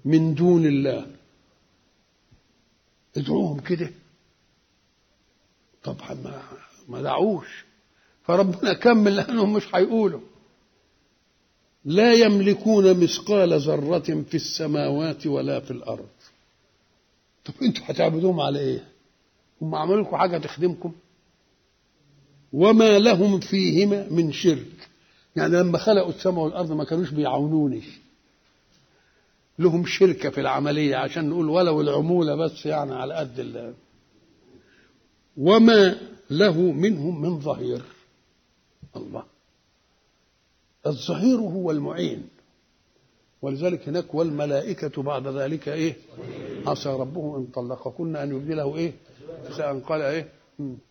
[0.04, 1.06] من دون الله.
[3.16, 3.90] ادعوهم كده.
[5.84, 6.42] طبعا ما
[6.88, 7.71] ما دعوش.
[8.24, 10.20] فربنا كمل لانهم مش هيقولوا
[11.84, 16.08] لا يملكون مثقال ذرة في السماوات ولا في الأرض.
[17.44, 18.84] طب أنتوا هتعبدوهم على إيه؟
[19.62, 20.92] هم عملوا لكم حاجة تخدمكم؟
[22.52, 24.88] وما لهم فيهما من شرك.
[25.36, 27.82] يعني لما خلقوا السماء والأرض ما كانوش بيعاونوني.
[29.58, 33.74] لهم شركة في العملية عشان نقول ولو العمولة بس يعني على قد ال
[35.36, 35.96] وما
[36.30, 37.82] له منهم من ظهير.
[38.96, 39.22] الله.
[40.86, 42.28] الظهير هو المعين.
[43.42, 45.96] ولذلك هناك والملائكة بعد ذلك إيه؟
[46.66, 48.92] عسى ربه أن طلقكن أن يبدله إيه؟
[49.44, 50.28] فسأل قال إيه؟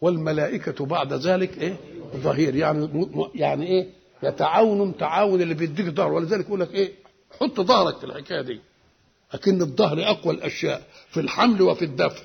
[0.02, 1.76] والملائكة بعد ذلك إيه؟
[2.16, 3.90] ظهير يعني يعني إيه؟
[4.24, 6.14] يتعاون تعاون اللي بيديك ظهر.
[6.14, 6.92] ولذلك يقول لك إيه؟
[7.40, 8.60] حط ظهرك في الحكاية دي.
[9.34, 12.24] لكن الظهر أقوى الأشياء في الحمل وفي الدفع.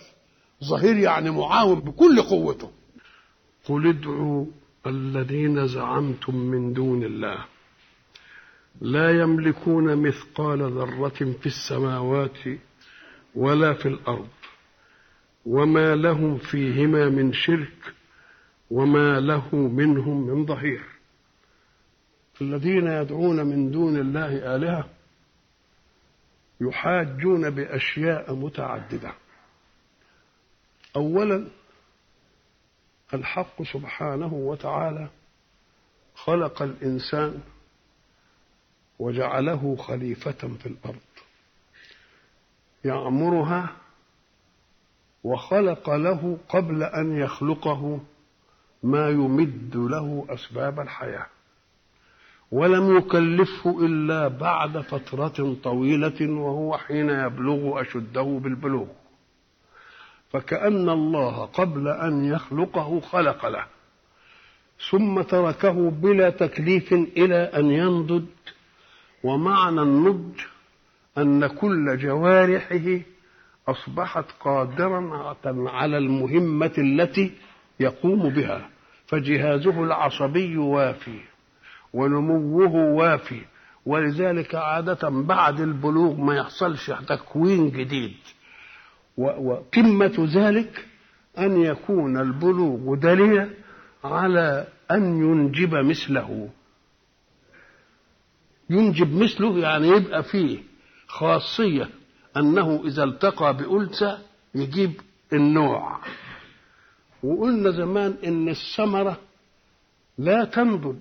[0.65, 2.71] ظهير يعني معاون بكل قوته.
[3.69, 4.45] قل ادعوا
[4.89, 7.45] الذين زعمتم من دون الله
[8.81, 12.39] لا يملكون مثقال ذرة في السماوات
[13.35, 14.29] ولا في الأرض
[15.47, 17.95] وما لهم فيهما من شرك
[18.71, 20.83] وما له منهم من ظهير.
[22.41, 24.89] الذين يدعون من دون الله آلهة
[26.61, 29.13] يحاجون بأشياء متعددة.
[30.97, 31.49] أولا
[33.15, 35.09] الحق سبحانه وتعالى
[36.15, 37.41] خلق الإنسان
[38.99, 41.01] وجعله خليفة في الأرض.
[42.85, 43.68] يعمرها
[45.25, 48.01] وخلق له قبل أن يخلقه
[48.83, 51.26] ما يمد له أسباب الحياة.
[52.52, 58.86] ولم يكلفه إلا بعد فترة طويلة وهو حين يبلغ أشده بالبلوغ.
[60.37, 63.65] فكأن الله قبل أن يخلقه خلق له
[64.91, 68.25] ثم تركه بلا تكليف إلى أن ينضج
[69.25, 70.41] ومعنى النضج
[71.19, 73.01] أن كل جوارحه
[73.69, 75.35] أصبحت قادرا
[75.69, 77.33] على المهمة التي
[77.81, 78.69] يقوم بها
[79.07, 81.21] فجهازه العصبي وافي
[81.93, 83.41] ونموه وافي
[83.87, 88.17] ولذلك عادة بعد البلوغ ما يحصلش تكوين جديد.
[89.17, 90.86] وقمة ذلك
[91.39, 93.51] أن يكون البلوغ دليلا
[94.05, 96.49] على أن ينجب مثله.
[98.70, 100.59] ينجب مثله يعني يبقى فيه
[101.07, 101.89] خاصية
[102.36, 104.19] أنه إذا التقى بأنثى
[104.55, 104.93] يجيب
[105.33, 106.01] النوع.
[107.23, 109.20] وقلنا زمان إن الثمرة
[110.19, 110.99] لا تنضج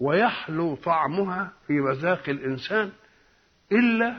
[0.00, 2.90] ويحلو طعمها في مذاق الإنسان
[3.72, 4.18] إلا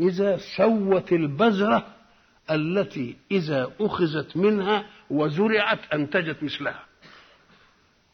[0.00, 1.95] إذا سوت البذرة
[2.50, 6.84] التي إذا أخذت منها وزرعت أنتجت مثلها.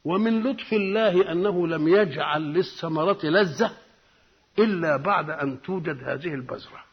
[0.05, 3.71] ومن لطف الله أنه لم يجعل للثمرة لذة
[4.59, 6.85] إلا بعد أن توجد هذه البذرة.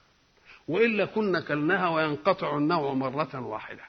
[0.68, 3.84] وإلا كنا كلناها وينقطع النوع مرة واحدة.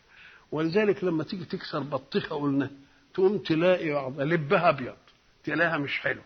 [0.53, 2.70] ولذلك لما تيجي تكسر بطيخة قلنا
[3.15, 4.95] تقوم تلاقي لبها أبيض
[5.45, 6.20] تلاقيها مش حلو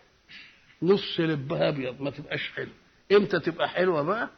[0.81, 2.69] نص لبها أبيض ما تبقاش حلو
[3.11, 4.29] إمتى تبقى حلوة بقى؟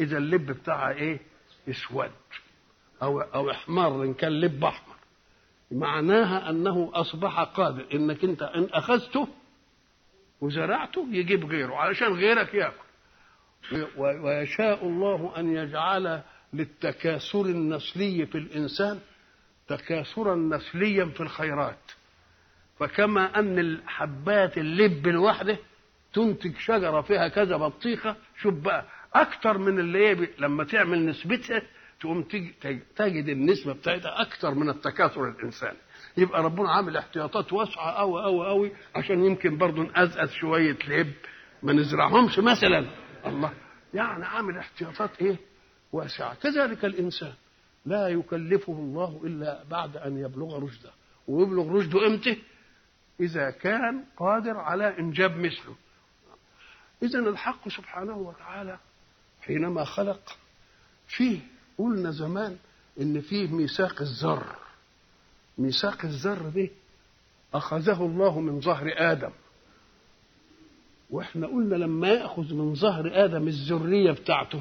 [0.00, 1.20] إذا اللب بتاعها إيه؟
[1.68, 2.10] اسود
[3.02, 4.94] أو أو إحمر إن كان لب أحمر.
[5.70, 7.86] معناها أنه أصبح قادر.
[7.94, 9.28] إنك أنت إن أخذته
[10.40, 12.84] وزرعته يجيب غيره علشان غيرك يأكل.
[13.96, 19.00] ويشاء الله أن يجعل للتكاثر النسلي في الإنسان
[19.68, 21.90] تكاثرا نسليا في الخيرات.
[22.78, 25.58] فكما أن الحبات اللب الواحده
[26.12, 28.84] تنتج شجرة فيها كذا بطيخة شوف بقى
[29.14, 31.62] أكتر من اللي هي لما تعمل نسبتها
[32.00, 32.22] تقوم
[32.96, 35.78] تجد النسبة بتاعتها أكتر من التكاثر الإنساني.
[36.16, 41.12] يبقى ربنا عامل احتياطات واسعة قوي قوي قوي عشان يمكن برضه نقزقز شوية لب
[41.62, 42.86] ما نزرعهمش مثلا.
[43.26, 43.52] الله.
[43.94, 45.36] يعني عامل احتياطات إيه؟
[45.92, 46.34] واسعة.
[46.34, 47.32] كذلك الإنسان
[47.86, 50.90] لا يكلفه الله إلا بعد أن يبلغ رشده.
[51.28, 52.42] ويبلغ رشده إمتى؟
[53.20, 55.76] إذا كان قادر على إنجاب مثله
[57.02, 58.78] اذا الحق سبحانه وتعالى
[59.46, 60.36] حينما خلق
[61.08, 61.40] فيه
[61.78, 62.56] قلنا زمان
[63.00, 64.56] إن فيه ميثاق الذر.
[65.58, 66.68] ميثاق الذر ده
[67.54, 69.30] أخذه الله من ظهر آدم.
[71.10, 74.60] وإحنا قلنا لما يأخذ من ظهر آدم الذرية بتاعته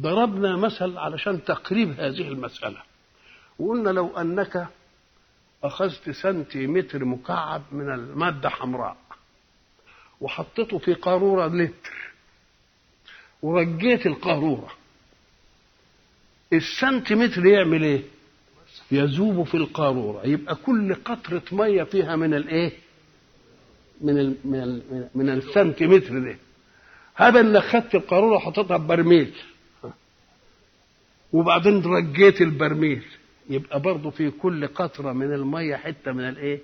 [0.00, 2.82] ضربنا مثل علشان تقريب هذه المسألة.
[3.58, 4.68] وقلنا لو أنك
[5.64, 8.96] أخذت سنتيمتر مكعب من المادة حمراء
[10.20, 12.13] وحطيته في قارورة لتر
[13.44, 14.70] ورجيت القاروره.
[16.52, 18.02] السنتيمتر يعمل إيه؟
[18.90, 20.26] يذوب في القاروره.
[20.26, 22.72] يبقى كل قطرة مية فيها من الإيه؟
[24.00, 26.36] من ال من ال من السنتيمتر ده.
[27.14, 29.32] هذا انك خدت القاروره وحطيتها ببرميل.
[31.32, 33.02] وبعدين رجيت البرميل.
[33.50, 36.60] يبقى برضه في كل قطرة من المية حتة من الإيه؟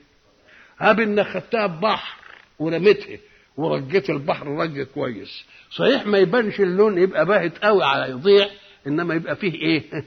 [0.79, 2.17] هاب انك خدتها ببحر
[2.59, 3.19] ورميتها.
[3.61, 5.45] ورجيت البحر رج كويس.
[5.71, 8.47] صحيح ما يبانش اللون يبقى باهت قوي على يضيع
[8.87, 9.83] إنما يبقى فيه إيه؟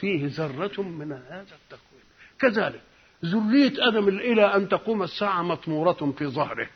[0.00, 2.04] فيه ذرة من هذا التكوين
[2.38, 2.80] كذلك
[3.24, 6.68] ذرية آدم إلى أن تقوم الساعة مطمورة في ظهره.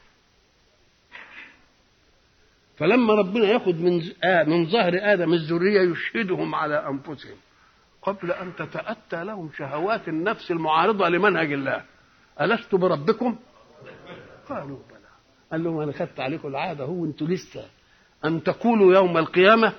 [2.76, 4.02] فلما ربنا ياخد من
[4.46, 7.36] من ظهر آدم الذرية يشهدهم على أنفسهم.
[8.02, 11.84] قبل أن تتأتى لهم شهوات النفس المعارضة لمنهج الله.
[12.40, 13.36] ألست بربكم؟
[14.48, 14.97] قالوا بلى.
[15.52, 17.64] قال لهم أنا خدت عليكم العادة هو أنتوا لسه
[18.24, 19.72] أن تقولوا يوم القيامة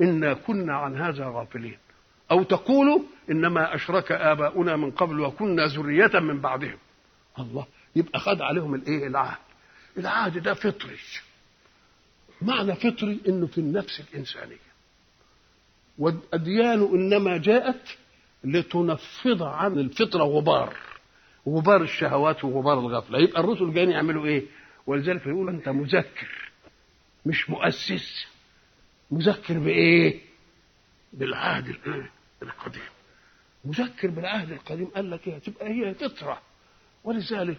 [0.00, 1.78] إنا كنا عن هذا غافلين.
[2.30, 6.78] أو تقولوا إنما أشرك آباؤنا من قبل وكنا ذرية من بعدهم.
[7.38, 9.38] الله يبقى خد عليهم الإيه؟ العهد.
[9.98, 10.96] العهد ده فطري.
[12.42, 14.72] معنى فطري إنه في النفس الإنسانية.
[15.98, 17.98] والأديان إنما جاءت
[18.44, 20.76] لتنفض عن الفطرة غبار.
[21.48, 23.18] غبار الشهوات وغبار الغفلة.
[23.18, 24.42] يبقى الرسل جايين يعملوا إيه؟
[24.86, 26.50] ولذلك يقول أنت مذكر
[27.26, 28.26] مش مؤسس.
[29.10, 30.20] مذكر بإيه؟
[31.12, 32.10] بالعهد الإيه
[32.42, 32.82] القديم.
[33.64, 34.86] مذكر بالعهد القديم.
[34.86, 36.42] قال لك إيه؟ تبقى هي فطره
[37.04, 37.58] ولذلك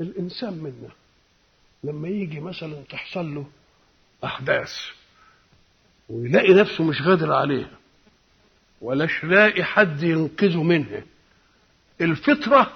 [0.00, 0.90] الإنسان منا
[1.84, 3.46] لما يجي مثلا تحصل له
[4.24, 4.70] أحداث
[6.08, 7.78] ويلاقي نفسه مش قادر عليها
[8.80, 11.02] ولاش لاقي حد ينقذه منها
[12.00, 12.72] الفطرة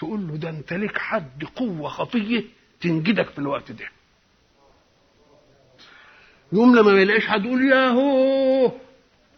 [0.00, 2.44] تقول له ده انت ليك حد قوة خفية
[2.80, 3.84] تنجدك في الوقت ده.
[6.52, 8.72] يوم لما ما يلاقيش حد يقول ياهو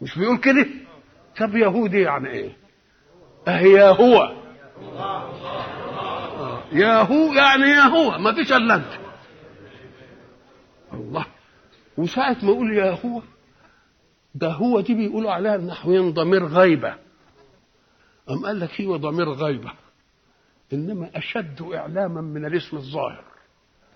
[0.01, 0.65] مش بيقول كده؟
[1.39, 2.57] طب يهودي يعني إيه؟
[3.47, 4.33] أهي هو
[6.71, 8.99] يا هو يعني يا هو ما فيش إلا أنت.
[10.93, 11.25] الله
[11.97, 13.21] وساعة ما يقول يا هو
[14.35, 16.95] ده هو دي بيقولوا عليها النحويين ضمير غيبة.
[18.29, 19.71] أم قال لك هو ضمير غيبة؟
[20.73, 23.23] إنما أشد إعلاما من الاسم الظاهر.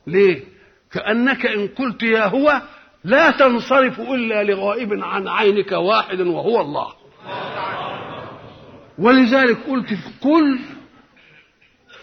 [0.07, 0.43] ليه؟
[0.91, 2.61] كأنك إن قلت يا هو
[3.03, 6.93] لا تنصرف إلا لغائب عن عينك واحد وهو الله.
[8.97, 10.59] ولذلك قلت في قل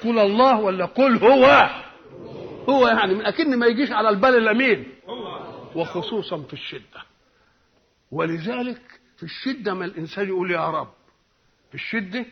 [0.04, 1.70] قل الله ولا قل هو؟
[2.68, 4.86] هو يعني من أكن ما يجيش على البال إلا مين
[5.74, 7.02] وخصوصا في الشدة.
[8.10, 8.82] ولذلك
[9.16, 10.92] في الشدة ما الإنسان يقول يا رب.
[11.68, 12.26] في الشدة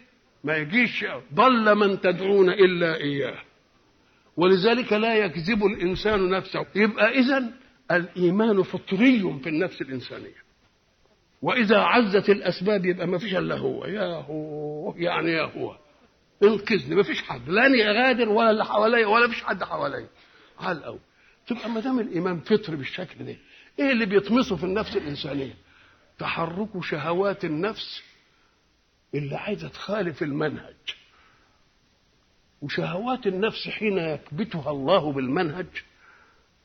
[0.45, 1.05] ما يجيش
[1.35, 3.39] ضل من تدعون إلا إياه.
[4.37, 6.67] ولذلك لا يكذب الإنسان نفسه.
[6.75, 7.53] يبقى إذن
[7.91, 10.43] الإيمان فطري في النفس الإنسانية.
[11.43, 13.85] وإذا عزت الأسباب يبقى ما فيش إلا هو.
[13.85, 15.77] يا هو يعني يا هو.
[16.43, 16.95] انقذني.
[16.95, 17.49] ما فيش حد.
[17.49, 20.09] لا أنا غادر ولا اللي حواليا ولا فيش حد حواليا.
[20.61, 20.99] على الأول.
[21.47, 23.37] تبقى ما دام الإيمان فطري بالشكل ده
[23.79, 25.55] إيه اللي بيطمسه في النفس الإنسانية؟
[26.19, 28.03] تحرك شهوات النفس
[29.15, 30.75] اللي عايزة تخالف المنهج
[32.63, 35.67] وشهوات النفس حين يكبتها الله بالمنهج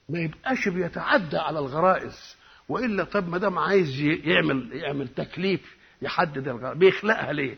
[0.09, 2.37] ما يبقاش بيتعدى على الغرائز
[2.69, 7.57] وإلا طب ما دام عايز يعمل يعمل تكليف يحدد الغرائز بيخلقها ليه؟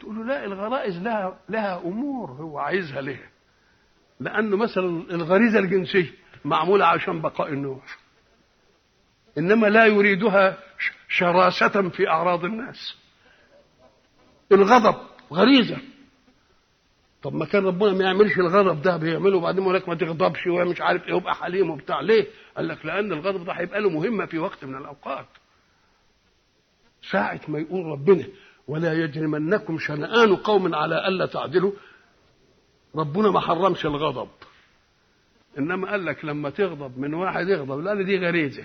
[0.00, 3.30] تقول له لا الغرائز لها لها أمور هو عايزها ليه؟
[4.20, 6.12] لأنه مثلا الغريزة الجنسية
[6.44, 7.82] معمولة عشان بقاء النوع
[9.38, 10.58] إنما لا يريدها
[11.08, 12.96] شراسة في أعراض الناس
[14.52, 14.94] الغضب
[15.32, 15.78] غريزة.
[17.22, 20.80] طب ما كان ربنا ما يعملش الغضب ده بيعمله وبعدين يقول لك ما تغضبش ومش
[20.80, 22.00] عارف إيه وابقى حليم وبتاع.
[22.00, 25.26] ليه؟ قال لك لأن الغضب ده هيبقى له مهمة في وقت من الأوقات.
[27.10, 28.24] ساعة ما يقول ربنا
[28.68, 31.72] ولا يجرمنكم شنآن قوم على ألا تعدلوا.
[32.96, 34.28] ربنا ما حرمش الغضب.
[35.58, 38.64] إنما قال لك لما تغضب من واحد يغضب لأن دي غريزة.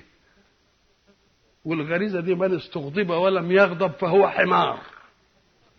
[1.65, 4.80] والغريزة دي من استغضب ولم يغضب فهو حمار.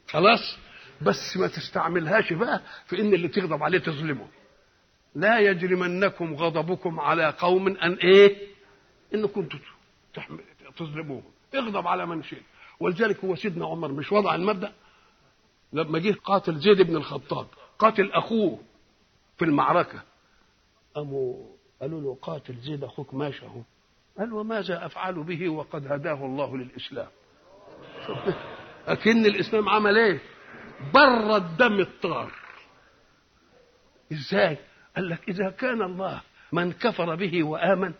[0.09, 0.59] خلاص؟
[1.03, 4.27] بس ما تستعملهاش بقى في إن اللي تغضب عليه تظلمه.
[5.15, 8.47] لا يجرمنكم غضبكم على قوم أن إيه؟
[9.15, 9.59] إن كنتم
[10.77, 11.33] تظلموهم.
[11.55, 12.43] اغضب على من شئت.
[12.81, 14.73] ولذلك هو سيدنا عمر مش وضع المبدأ؟
[15.73, 17.47] لما جه قاتل زيد بن الخطاب
[17.79, 18.61] قاتل أخوه
[19.39, 20.03] في المعركة.
[20.95, 21.47] قاموا
[21.81, 23.61] قالوا له قاتل زيد أخوك ماشي أهو.
[24.19, 27.09] قال وماذا أفعل به وقد هداه الله للإسلام؟
[28.87, 30.21] أكن الإسلام عمل إيه؟
[30.95, 32.33] بر الدم الطار.
[34.13, 34.59] إزاي؟
[34.97, 36.21] قال لك إذا كان الله
[36.53, 37.95] من كفر به وآمن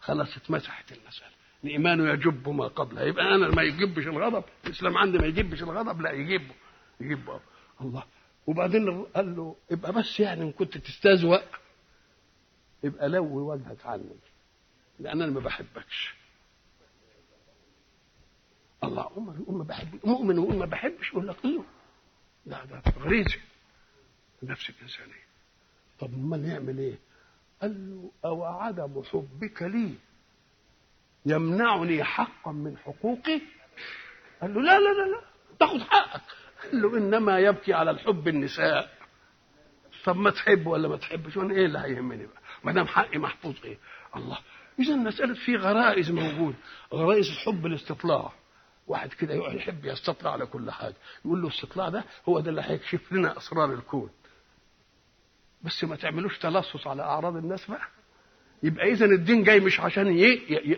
[0.00, 1.32] خلاص اتمسحت المسألة.
[1.64, 6.10] الايمان يجب ما قبلها يبقى أنا ما يجبش الغضب الإسلام عندي ما يجبش الغضب لا
[6.10, 6.54] يجبه
[7.00, 7.40] يجبه
[7.80, 8.04] الله.
[8.46, 11.42] وبعدين قال له ابقى بس يعني إن كنت تستهزئ
[12.84, 14.16] يبقى لوي وجهك عني
[15.00, 16.14] لأن أنا ما بحبكش.
[18.84, 21.64] الله أمر يقول ما بحب مؤمن ما بحبش يقول لك أيوه
[22.46, 23.38] لا ده غريزه
[24.42, 25.22] النفس الإنسانية.
[25.98, 26.98] طب امال يعمل إيه؟
[27.62, 29.94] قال له أو عدم حبك لي
[31.26, 33.40] يمنعني حقا من حقوقي؟
[34.40, 35.20] قال له لا لا لا لا
[35.60, 36.22] تاخد حقك.
[36.62, 38.90] قال له إنما يبكي على الحب النساء.
[40.04, 43.54] طب ما تحب ولا ما تحبش؟ وأنا إيه اللي هيهمني بقى؟ ما دام حقي محفوظ
[43.64, 43.78] إيه؟
[44.16, 44.38] الله.
[44.78, 46.54] إذا مساله في غرائز موجود.
[46.92, 48.32] غرائز الحب الاستطلاع.
[48.86, 50.94] واحد كده يحب يستطلع على كل حاجة.
[51.24, 54.10] يقول له الاستطلاع ده هو ده اللي هيكشف لنا أسرار الكون.
[55.62, 57.86] بس ما تعملوش تلصص على أعراض الناس بقى.
[58.62, 60.18] يبقى اذا الدين جاي مش عشان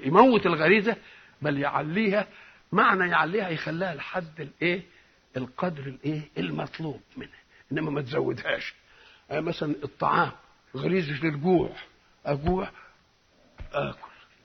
[0.05, 0.97] يموت الغريزة
[1.43, 2.29] بل يعليها
[2.73, 4.83] معنى يعليها يخليها لحد الإيه؟
[5.37, 7.39] القدر الإيه؟ المطلوب منها
[7.73, 8.75] إنما ما تزودهاش.
[9.31, 10.31] يعني مثلا الطعام
[10.77, 11.71] غريزه للجوع.
[12.27, 12.71] أجوع
[13.73, 13.99] آكل.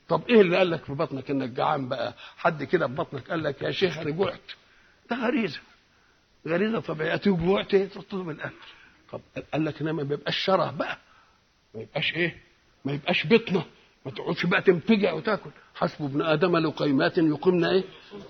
[0.10, 3.44] طب إيه اللي قال لك في بطنك إنك جعان بقى؟ حد كده في بطنك قال
[3.44, 4.40] لك يا شيخ أنا جوعت
[5.10, 5.60] ده غريزة.
[6.48, 7.22] غريزة طبيعية.
[7.26, 8.56] جوعت تطلب الاكل
[9.12, 9.22] طب
[9.54, 10.98] قال لك إنما ما بيبقاش شره بقى.
[11.76, 12.38] ما يبقاش إيه؟
[12.86, 13.66] ما يبقاش بطنة.
[14.06, 15.50] ما تقعدش بقى تنفجع وتاكل.
[15.76, 17.84] حسب ابن آدم لقيمات يقمن إيه؟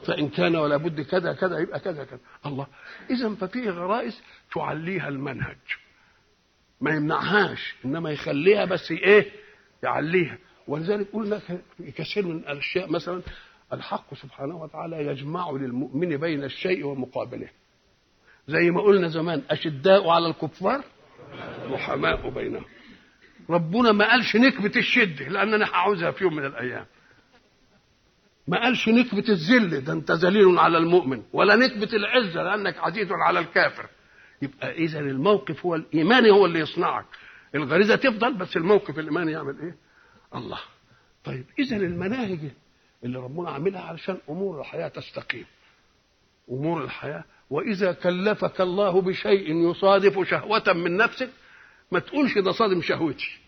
[0.06, 2.20] فإن كان ولا بد كذا كذا يبقى كذا كذا.
[2.46, 2.68] الله.
[3.10, 4.22] اذا ففيه غرائز
[4.56, 5.58] تعليها المنهج.
[6.82, 7.76] ما يمنعهاش.
[7.86, 9.32] إنما يخليها بس إيه؟
[9.84, 10.38] يعليها.
[10.70, 11.42] ولذلك قلنا
[11.96, 13.22] كثير من الأشياء مثلا
[13.74, 17.50] الحق سبحانه وتعالى يجمع للمؤمن بين الشيء ومقابله.
[18.48, 20.84] زي ما قلنا زمان أشداء على الكفار
[21.72, 22.66] رحماء بينهم.
[23.50, 26.86] ربنا ما قالش نكبة الشدة لأن أنا هعوزها في يوم من الأيام.
[28.48, 31.24] ما قالش نكبة الذل ده أنت ذليل على المؤمن.
[31.34, 33.86] ولا نكبة العزة لأنك عزيز على الكافر.
[34.42, 37.06] يبقى إذا الموقف هو الإيماني هو اللي يصنعك.
[37.56, 39.89] الغريزة تفضل بس الموقف الإيماني يعمل إيه؟
[40.36, 40.60] الله.
[41.24, 42.40] طيب إذا المناهج
[43.04, 45.46] اللي ربنا عاملها علشان أمور الحياة تستقيم.
[46.52, 47.24] أمور الحياة.
[47.50, 51.30] وإذا كلفك الله بشيء يصادف شهوة من نفسك
[51.92, 53.40] ما تقولش ده صادم شهوتي.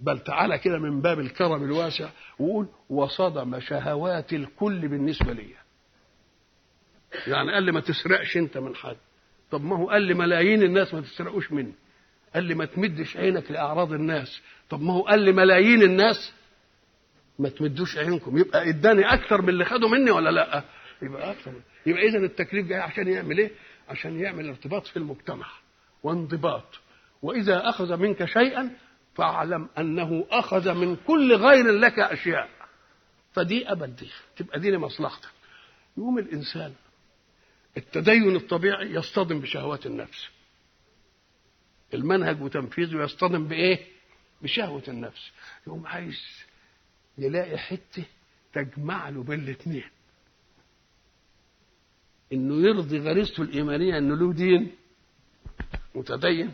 [0.00, 5.54] بل تعالى كده من باب الكرم الواسع وقول وصدم شهوات الكل بالنسبة لي
[7.26, 8.96] يعني قال لي ما تسرقش أنت من حد.
[9.50, 11.72] طب ما هو قال لي ملايين الناس ما تسرقوش مني.
[12.34, 14.40] قال لي ما تمدش عينك لأعراض الناس.
[14.70, 16.32] طب ما هو قال لي ملايين الناس.
[17.38, 18.38] ما تمدوش عينكم.
[18.38, 20.64] يبقى اداني أكثر من اللي خدوا مني ولا لأ؟
[21.02, 21.52] يبقى أكثر.
[21.86, 23.50] يبقى اذا التكليف جاي عشان يعمل إيه؟
[23.88, 25.46] عشان يعمل ارتباط في المجتمع
[26.02, 26.80] وانضباط.
[27.22, 28.70] وإذا أخذ منك شيئا
[29.14, 32.48] فاعلم أنه أخذ من كل غير لك أشياء.
[33.32, 35.28] فدي ابد دي تبقى دي لمصلحتك.
[35.98, 36.72] يقوم الإنسان.
[37.76, 40.28] التدين الطبيعي يصطدم بشهوات النفس.
[41.94, 43.78] المنهج وتنفيذه يصطدم بإيه؟
[44.42, 45.30] بشهوة النفس.
[45.66, 46.20] يقوم عايز
[47.18, 48.04] يلاقي حتة
[48.52, 49.84] تجمع له بين الاثنين
[52.32, 54.72] إنه يرضي غريزته الإيمانية إنه له دين
[55.94, 56.52] متدين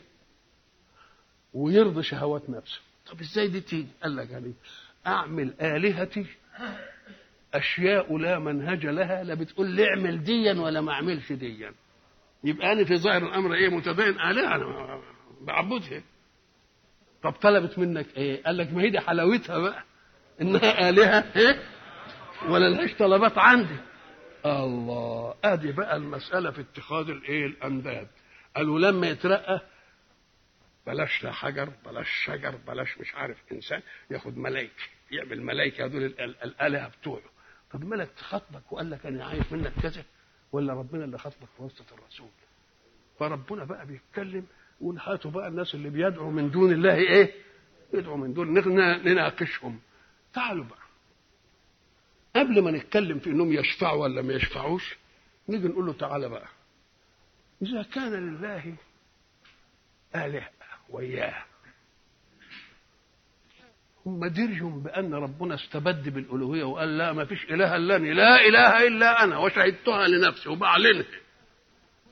[1.54, 2.80] ويرضي شهوات نفسه.
[3.06, 4.52] طب إزاي دي تيجي؟ قال لك يعني
[5.06, 6.26] أعمل آلهتي
[7.54, 11.72] أشياء لا منهج لها لا بتقول لي اعمل ديا ولا ما أعملش ديا.
[12.44, 14.20] يبقى أنا في ظاهر الأمر إيه؟ متدين.
[14.20, 15.02] آلهة.
[15.44, 16.02] بعبدها.
[17.22, 19.84] طب طلبت منك إيه؟ قال لك ما هي دي حلاوتها بقى.
[20.40, 21.62] إنها آلهة إيه؟
[22.48, 23.76] ولا لهاش طلبات عندي.
[24.46, 25.34] الله.
[25.44, 28.08] أدي بقى المسألة في اتخاذ الإيه؟ الأنداد.
[28.56, 29.60] قالوا لما يترقى
[30.86, 36.04] بلاش لا حجر بلاش شجر بلاش مش عارف إنسان ياخد ملائكه يعمل ملائكه دول
[36.44, 37.22] الآلهة بتوعه.
[37.72, 40.04] طب ملك خطبك وقال لك أنا عايز منك كذا؟
[40.52, 42.28] ولا ربنا اللي خطبك في وسط الرسول؟
[43.18, 44.46] فربنا بقى بيتكلم
[44.84, 47.32] يقول هاتوا بقى الناس اللي بيدعوا من دون الله إيه؟
[47.94, 48.54] يدعوا من دون
[49.04, 49.80] نناقشهم.
[50.34, 50.78] تعالوا بقى.
[52.36, 54.96] قبل ما نتكلم في إنهم يشفعوا ولا ما يشفعوش
[55.48, 56.48] نيجي نقول له تعالى بقى.
[57.62, 58.76] إذا كان لله
[60.14, 60.48] اله
[60.90, 61.44] وياه
[64.06, 69.24] هم درجهم بأن ربنا استبد بالألوهية وقال لا ما فيش إلا اني لا إله إلا
[69.24, 69.38] أنا.
[69.38, 71.04] وشهدتها لنفسي وبعلنها.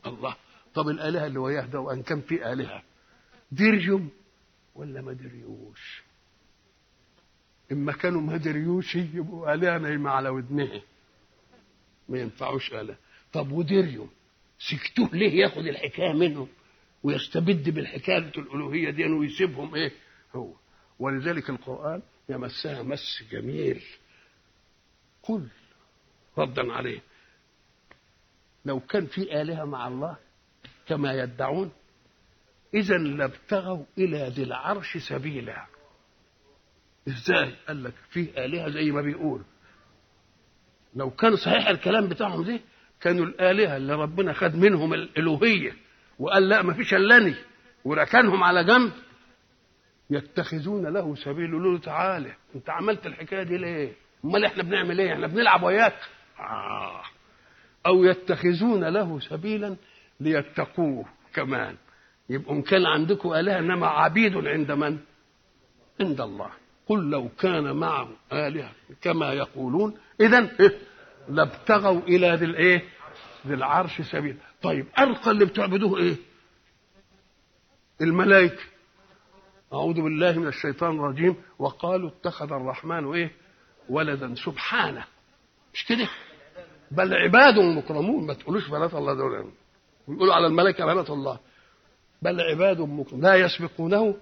[0.06, 0.36] الله.
[0.74, 2.82] طب الاله اللي وياه ده وأن كان في آلهة
[3.52, 4.10] درجهم
[4.74, 6.02] ولا ما دريوش
[7.72, 10.82] اما كانوا ما دريوش يبقوا آلهة نايمة على ودنها
[12.08, 12.96] ما ينفعوش اله
[13.32, 14.08] طب ودريهم
[14.58, 16.48] سكتوه ليه ياخد الحكاية منهم
[17.02, 19.92] ويستبد بالحكاية الألوهية دي ويسيبهم إيه؟
[20.34, 20.52] هو.
[20.98, 23.82] ولذلك القرآن يمسها مس جميل.
[25.22, 25.48] قل
[26.38, 27.00] ردا عليه.
[28.64, 30.16] لو كان في آلهة مع الله
[30.92, 31.72] كما يدعون
[32.74, 35.66] إذا لابتغوا إلى ذي العرش سبيلا
[37.08, 39.42] إزاي قال لك فيه آلهة زي ما بيقول
[40.94, 42.60] لو كان صحيح الكلام بتاعهم ده
[43.00, 45.76] كانوا الآلهة اللي ربنا خد منهم الالوهيه
[46.18, 47.34] وقال لا ما فيش إلا
[47.84, 48.92] وركنهم على جنب
[50.10, 53.92] يتخذون له سبيل يقولوا له تعالى أنت عملت الحكاية دي ليه؟
[54.24, 55.98] أمال إحنا بنعمل إيه؟ إحنا بنلعب وياك
[56.38, 57.02] آه.
[57.86, 59.76] أو يتخذون له سبيلا
[60.22, 61.76] ليتقوه كمان.
[62.28, 64.98] يبقوا إن كان عندكم آلهة إنما عبيد عند من؟
[66.00, 66.50] عند الله.
[66.86, 69.98] قل لو كان معه آلهة كما يقولون.
[70.20, 70.78] اذا إيه؟
[71.28, 72.82] لابتغوا إلى ذي الايه؟
[73.46, 74.36] ذي العرش سبيل.
[74.62, 76.16] طيب أرقى اللي بتعبدوه إيه؟
[78.00, 78.62] الملائكة.
[79.72, 81.36] أعوذ بالله من الشيطان الرجيم.
[81.58, 83.30] وقالوا اتخذ الرحمن إيه؟
[83.88, 84.34] ولدا.
[84.34, 85.04] سبحانه.
[85.74, 86.08] مش كده؟
[86.90, 88.26] بل عباد مكرمون.
[88.26, 89.52] ما تقولوش بنات الله دول.
[90.08, 91.38] ويقولوا على الملائكة بنات الله.
[92.22, 94.16] بل عباد مكرمون لا يسبقونه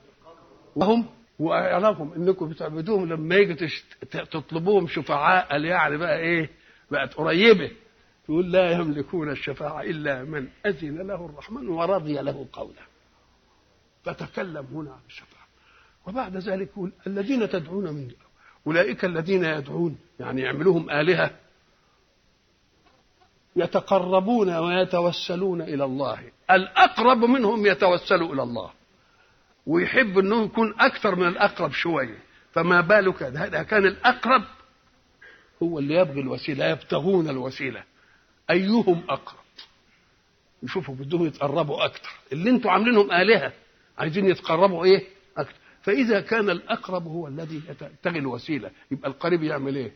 [0.77, 1.07] وهم
[1.39, 3.69] ويعلمهم إنكم بتعبدوهم لما يجي
[4.11, 5.61] تطلبوهم شفعاء.
[5.61, 6.51] يعني بقى إيه؟
[6.91, 7.71] بقت قريبة.
[8.29, 12.83] يقول لا يملكون الشفاعة إلا من أذن له الرحمن ورضي له قولا
[14.05, 15.47] فتكلم هنا عن الشفاعة.
[16.07, 18.09] وبعد ذلك يقول الذين تدعون من
[18.67, 21.31] أولئك الذين يدعون يعني يعملوهم آلهة
[23.57, 26.19] يتقربون ويتوسلون إلى الله.
[26.51, 28.71] الأقرب منهم يتوسل إلى الله.
[29.67, 32.19] ويحب أنه يكون أكثر من الأقرب شوية.
[32.53, 34.43] فما بالك؟ ده كان الأقرب
[35.63, 37.83] هو اللي يبغي الوسيلة يبتغون الوسيلة.
[38.51, 39.41] أيهم أقرب؟
[40.63, 42.11] يشوفوا بدهم يتقربوا أكثر.
[42.33, 43.53] اللي أنتوا عاملينهم آلهة
[43.99, 45.05] عايزين يتقربوا إيه؟
[45.39, 45.55] أكثر.
[45.83, 48.71] فإذا كان الأقرب هو الذي يبتغي الوسيلة.
[48.91, 49.93] يبقى القريب يعمل إيه؟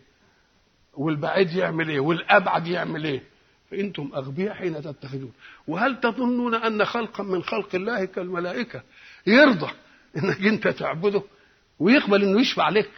[0.94, 3.23] والبعيد يعمل إيه؟ والأبعد يعمل إيه؟
[3.70, 5.33] فأنتم أغبياء حين تتخذون.
[5.67, 8.83] وهل تظنون أن خلقا من خلق الله كالملائكة
[9.26, 9.70] يرضى
[10.17, 11.23] إنك أنت تعبده
[11.78, 12.91] ويقبل إنه يشفع لك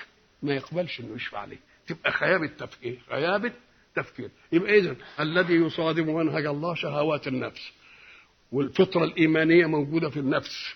[0.42, 3.52] ما يقبلش إنه يشفع لك تبقى خيابة تفكير خيابة
[3.94, 7.72] تفكير يبقى اذا الذي يصادم منهج الله شهوات النفس.
[8.52, 10.74] والفطرة الإيمانية موجودة في النفس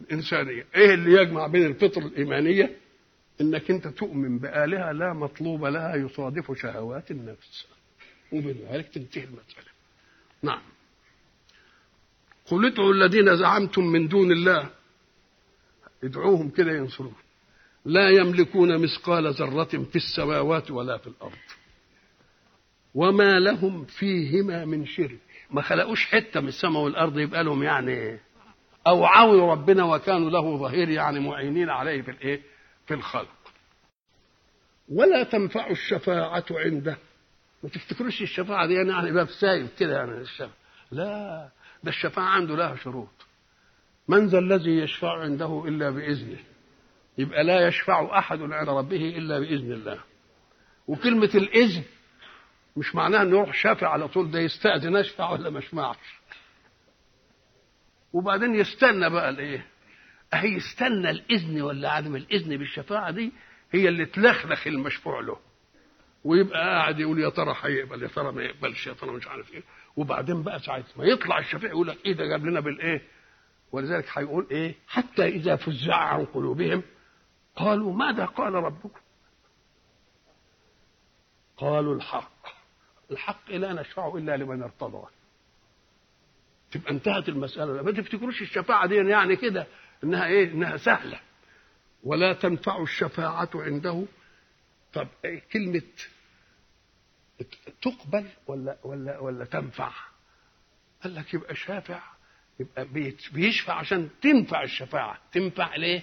[0.00, 0.66] الإنسانية.
[0.74, 2.76] إيه اللي يجمع بين الفطرة الإيمانية؟
[3.40, 7.66] إنك أنت تؤمن بآلهة لا مطلوب لها يصادف شهوات النفس.
[8.32, 9.68] وبذلك تنتهي المسألة.
[10.42, 10.62] نعم.
[12.46, 14.70] قل ادعوا الذين زعمتم من دون الله.
[16.04, 17.16] ادعوهم كده ينصروه
[17.84, 21.38] لا يملكون مثقال ذرة في السماوات ولا في الأرض.
[22.94, 25.18] وما لهم فيهما من شرك
[25.50, 28.20] ما خلقوش حتة من السماء والأرض يبقى لهم يعني
[28.86, 32.42] أو عاونوا ربنا وكانوا له ظهير يعني معينين عليه في الإيه؟
[32.86, 33.52] في الخلق.
[34.88, 36.98] ولا تنفع الشفاعة عنده.
[37.62, 40.50] ما تفتكروش الشفاعة دي؟ يعني, يعني باب سايب كده يعني الشفاعة
[40.90, 41.48] لا
[41.84, 43.26] ده الشفاعة عنده لها شروط.
[44.08, 46.38] من ذا الذي يشفع عنده إلا بإذنه؟
[47.18, 50.00] يبقى لا يشفع أحد عند ربه إلا بإذن الله.
[50.86, 51.82] وكلمة الإذن
[52.76, 56.20] مش معناها إنه يروح شافع على طول ده يستأذن اشفع ولا ما اشفعش
[58.12, 59.66] وبعدين يستنى بقى الإيه؟
[60.34, 63.32] أهي يستنى الإذن ولا عدم الإذن بالشفاعة دي؟
[63.72, 65.36] هي اللي تلخلخ المشفوع له.
[66.28, 69.62] ويبقى قاعد يقول يا ترى هيقبل يا ترى ما يقبلش يا ترى مش عارف إيه.
[69.96, 73.02] وبعدين بقى ساعه ما يطلع الشفيع يقول لك إيه ده جاب لنا بالإيه؟
[73.72, 76.82] ولذلك هيقول إيه؟ حتى إذا فزع عن قلوبهم
[77.56, 79.00] قالوا ماذا قال ربكم؟
[81.56, 82.46] قالوا الحق.
[83.10, 85.06] الحق لا نشفع إلا لمن ارتضى.
[86.70, 87.82] تبقى انتهت المسألة.
[87.82, 89.66] ما تفتكروش الشفاعة دي يعني كده
[90.04, 91.20] إنها إيه؟ إنها سهلة.
[92.04, 94.04] ولا تنفع الشفاعة عنده.
[94.92, 95.82] طب إيه كلمة
[97.82, 99.92] تقبل ولا ولا ولا تنفع؟
[101.02, 102.00] قال لك يبقى شافع
[102.60, 102.84] يبقى
[103.32, 105.18] بيشفع عشان تنفع الشفاعة.
[105.32, 106.02] تنفع ليه؟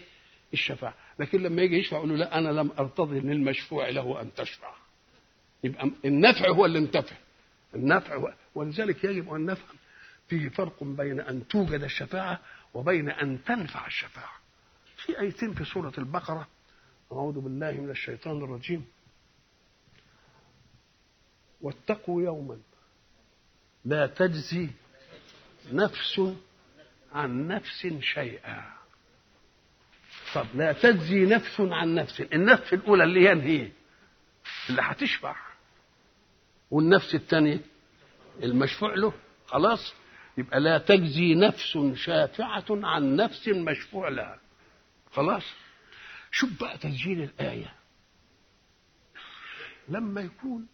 [0.53, 0.93] الشفاعة.
[1.19, 4.73] لكن لما يجي يشفع يقول له لا أنا لم أرتضي للمشفوع له أن تشفع.
[5.63, 7.15] يبقى النفع هو اللي انتفع.
[7.75, 9.75] النفع هو ولذلك يجب أن نفهم
[10.27, 12.39] فيه فرق بين أن توجد الشفاعة
[12.73, 14.33] وبين أن تنفع الشفاعة.
[14.97, 16.47] في آيتين في سورة البقرة.
[17.11, 18.85] أعوذ بالله من الشيطان الرجيم.
[21.65, 22.57] واتقوا يوما.
[23.85, 24.69] لا تجزي
[25.71, 26.21] نفس
[27.13, 28.73] عن نفس شيئا.
[30.35, 32.21] طب لا تجزي نفس عن نفس.
[32.21, 33.71] النفس الأولى اللي هي هي
[34.69, 35.35] اللي هتشفع
[36.71, 37.59] والنفس الثانية
[38.43, 39.13] المشفوع له.
[39.45, 39.93] خلاص.
[40.37, 44.39] يبقى لا تجزي نفس شافعة عن نفس مشفوع لها.
[45.11, 45.43] خلاص.
[46.31, 47.73] شوف بقى تسجيل الآية.
[49.89, 50.67] لما يكون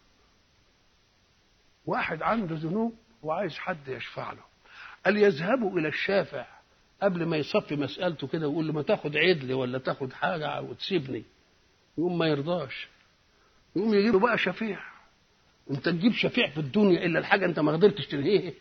[1.86, 4.42] واحد عنده ذنوب وعايز حد يشفع له.
[5.04, 6.46] قال يذهبوا إلى الشافع
[7.02, 11.24] قبل ما يصفي مسألته كده ويقول له ما تاخد عدل ولا تاخد حاجة وتسيبني.
[11.98, 12.88] يقوم ما يرضاش.
[13.76, 14.80] يقوم يجيب بقى شفيع.
[15.70, 18.52] انت تجيب شفيع في الدنيا إلا الحاجة انت ما قدرتش تنهيها.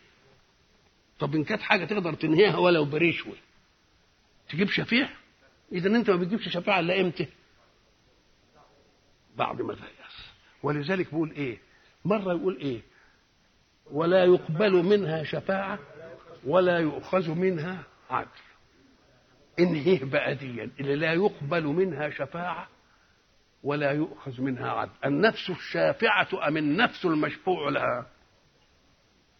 [1.20, 3.36] طب إن كانت حاجة تقدر تنهيها ولو بريشوه
[4.50, 5.10] تجيب شفيع؟
[5.72, 7.28] اذا أنت ما بتجيبش شفاعه إلا إمتى؟
[9.36, 10.32] بعد ما تيأس
[10.64, 11.58] ولذلك بيقول إيه؟
[12.06, 12.82] مرة يقول إيه؟
[13.92, 15.80] ولا يقبل منها شفاعة
[16.46, 18.28] ولا يؤخذ منها عدل.
[19.60, 22.68] انهيه بقى ديا اللي لا يقبل منها شفاعة
[23.64, 24.92] ولا يؤخذ منها عدل.
[25.06, 28.08] النفس الشافعة أم النفس المشفوع لها؟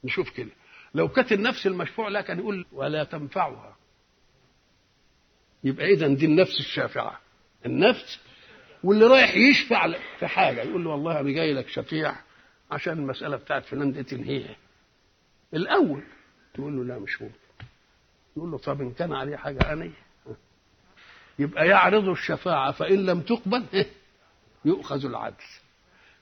[0.04, 0.52] نشوف كده.
[0.94, 3.76] لو كانت النفس المشفوع لها كان يقول ولا تنفعها.
[5.64, 7.20] يبقى إذا دي النفس الشافعة.
[7.66, 8.20] النفس
[8.84, 12.16] واللي رايح يشفع في حاجة يقول له والله أنا جاي لك شفيع
[12.72, 14.56] عشان المسألة بتاعت فلان دي تنهيها.
[15.54, 16.04] الأول
[16.54, 17.36] تقول له لا مش ممكن
[18.38, 19.90] يقول له طب إن كان عليه حاجة أنا
[21.40, 23.86] يبقى يعرض الشفاعة فإن لم تقبل
[24.66, 25.36] يؤخذ العدل.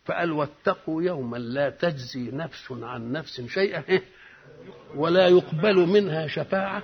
[0.06, 3.84] فقال واتقوا يوما لا تجزي نفس عن نفس شيئا
[4.96, 6.84] ولا يقبل منها شفاعة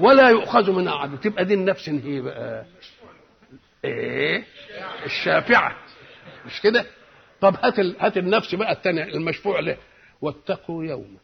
[0.00, 2.66] ولا يؤخذ منها عدل تبقى دي النفس هي بقى.
[3.84, 4.44] إيه
[5.04, 5.76] الشافعة.
[6.46, 6.86] مش كده؟
[7.42, 9.76] طب هات هات النفس بقى الثانية المشفوع له.
[10.20, 11.18] واتقوا يوما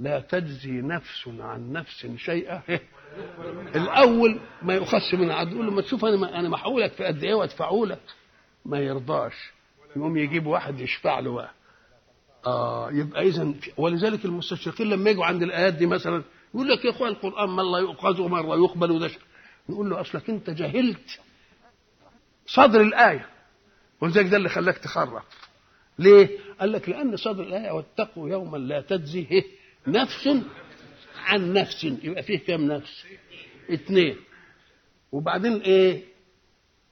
[0.00, 2.62] لا تجزي نفس عن نفس شيئا.
[3.76, 7.34] الأول ما يؤخذش من عدل يقول له ما تشوف أنا أنا محولك في قد إيه
[7.34, 8.00] وادفعه لك.
[8.64, 9.32] ما يرضاش.
[9.96, 11.50] يقوم يجيب واحد يشفع له بقى.
[12.46, 16.22] آه يبقى اذا ولذلك المستشرقين لما يجوا عند الآيات دي مثلا
[16.54, 19.10] يقول لك يا إخوان القرآن مره يؤخذ ومره يقبل وده
[19.68, 21.20] نقول له أصلك أنت جهلت
[22.46, 23.26] صدر الآية.
[24.00, 25.22] ولذلك ده اللي خلاك تخرف
[25.98, 26.28] ليه؟
[26.60, 29.44] قال لك لأن صدر الآية واتقوا يوما لا تجزي
[29.86, 30.28] نفس
[31.24, 33.04] عن نفس يبقى فيه كام نفس؟
[33.70, 34.16] اثنين
[35.12, 36.02] وبعدين إيه؟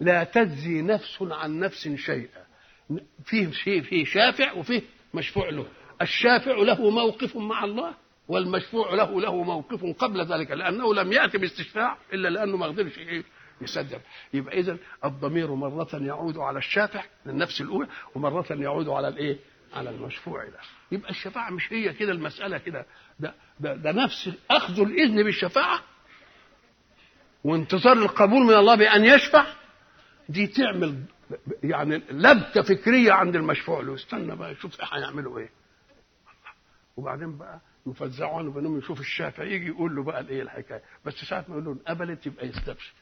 [0.00, 2.42] لا تجزي نفس عن نفس شيئا
[3.24, 4.82] فيه شيء فيه شافع وفيه
[5.14, 5.66] مشفوع له
[6.02, 7.94] الشافع له موقف مع الله
[8.28, 13.24] والمشفوع له له موقف قبل ذلك لأنه لم يأتي باستشفاع إلا لأنه ما قدرش إيه
[13.62, 14.00] يسدد.
[14.34, 19.38] يبقى اذا الضمير مرة يعود على الشافع للنفس الأولى ومرة يعود على الإيه؟
[19.74, 20.58] على المشفوع له
[20.92, 22.86] يبقى الشفاعة مش هي كده المسألة كده.
[23.20, 25.80] ده, ده ده نفس أخذ الإذن بالشفاعة
[27.44, 29.46] وانتظار القبول من الله بأن يشفع.
[30.28, 31.02] دي تعمل
[31.62, 33.94] يعني لبكه فكرية عند المشفوع له.
[33.94, 35.50] استنى بقى يشوف هيعملوا إيه.
[36.96, 40.82] وبعدين بقى يفزعوا عنه بانهم يشوف الشافع يجي يقول له بقى الإيه الحكاية.
[41.04, 42.92] بس ساعة ما يقول له قبلت يبقى يستبشر.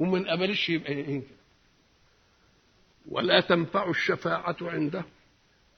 [0.00, 1.34] ومن قبلش يبقى ينكر
[3.08, 5.04] ولا تنفع الشفاعة عنده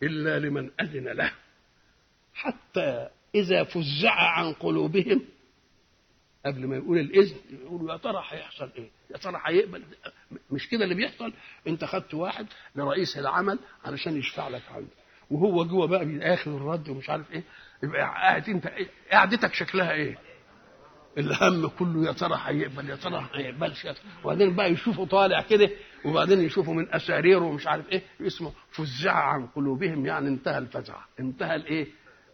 [0.02, 1.32] إلا لمن أذن له
[2.34, 5.22] حتى إذا فزع عن قلوبهم
[6.46, 9.82] قبل ما يقول الإذن يقولوا يا ترى هيحصل إيه؟ يا ترى هيقبل
[10.50, 11.32] مش كده اللي بيحصل؟
[11.66, 14.90] أنت خدت واحد لرئيس العمل علشان يشفع لك عنده
[15.30, 17.42] وهو جوه بقى بيآخذ الرد ومش عارف إيه
[17.82, 20.18] يبقى قاعد أنت إيه؟ قعدتك شكلها إيه؟
[21.18, 23.86] الهم كله يا ترى هيقبل يا ترى هيقبلش
[24.24, 25.70] وبعدين بقى يشوفوا طالع كده
[26.04, 31.54] وبعدين يشوفوا من أساريره ومش عارف إيه اسمه فزع عن قلوبهم يعني انتهى الفزع انتهى
[31.56, 31.86] الإيه؟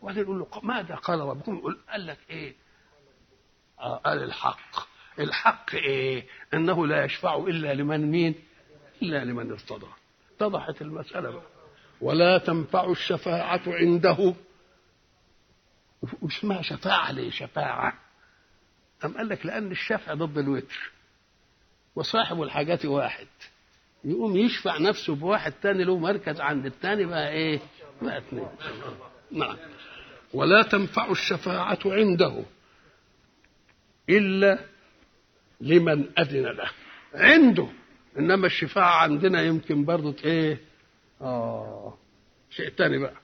[0.03, 2.55] وبعدين يقول له ماذا قال ربكم يقول قال لك إيه؟
[3.81, 4.89] آه قال الحق.
[5.19, 8.35] الحق إيه؟ إنه لا يشفع إلا لمن مين؟
[9.03, 9.87] إلا لمن ارتضى.
[10.37, 11.43] اتضحت المسألة بقى.
[12.01, 14.35] ولا تنفع الشفاعة عنده.
[16.27, 17.95] اسمها شفاعة ليه شفاعة؟
[19.05, 20.91] أم قال لك لأن الشفع ضد الوتر
[21.97, 23.27] وصاحب الحاجات واحد.
[24.05, 27.61] يقوم يشفع نفسه بواحد تاني له مركز عند التاني بقى إيه؟
[28.03, 28.49] بقى اتنين.
[29.31, 29.57] نعم.
[30.35, 32.43] ولا تنفع الشفاعة عنده
[34.09, 34.59] إلا
[35.61, 36.71] لمن أذن له.
[37.15, 37.69] عنده.
[38.19, 40.61] إنما الشفاعة عندنا يمكن برضه إيه؟
[41.21, 41.99] آه.
[42.51, 43.15] شيء تاني بقى.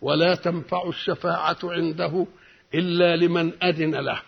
[0.00, 2.26] ولا تنفع الشفاعة عنده
[2.74, 4.22] إلا لمن أذن له.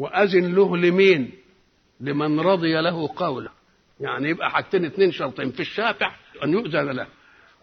[0.00, 1.32] وأذن له لمين؟
[2.00, 3.50] لمن رضي له قوله.
[4.00, 7.06] يعني يبقى حاجتين اثنين شرطين في الشافع أن يؤذن له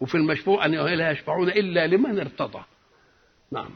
[0.00, 2.64] وفي المشفوع أن لا يشفعون إلا لمن ارتضى.
[3.52, 3.70] نعم.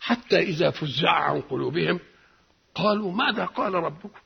[0.00, 2.00] حتى إذا فزع عن قلوبهم
[2.74, 4.20] قالوا ماذا قال ربكم؟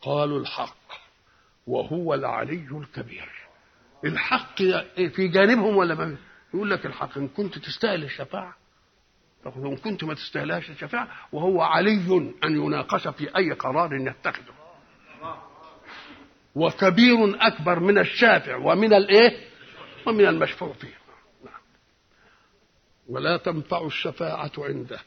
[0.00, 0.92] قالوا الحق
[1.66, 3.30] وهو العلي الكبير.
[4.04, 4.56] الحق
[5.14, 6.16] في جانبهم ولا ما؟
[6.54, 8.61] يقول لك الحق إن كنت تستاهل الشفاعة.
[9.46, 14.54] إن كنت ما تستاهلهاش الشفاعة وهو علي أن يناقش في أي قرار يتخذه.
[16.54, 19.36] وكبير أكبر من الشافع ومن الإيه؟
[20.06, 20.94] ومن المشفوع فيه.
[21.44, 21.60] نعم.
[23.08, 25.00] ولا تنفع الشفاعة عنده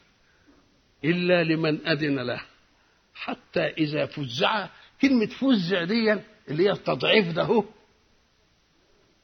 [1.04, 2.42] إلا لمن أذن له.
[3.14, 4.68] حتى إذا فزع
[5.02, 6.12] كلمة فزع دي
[6.48, 7.64] اللي هي التضعيف ده هو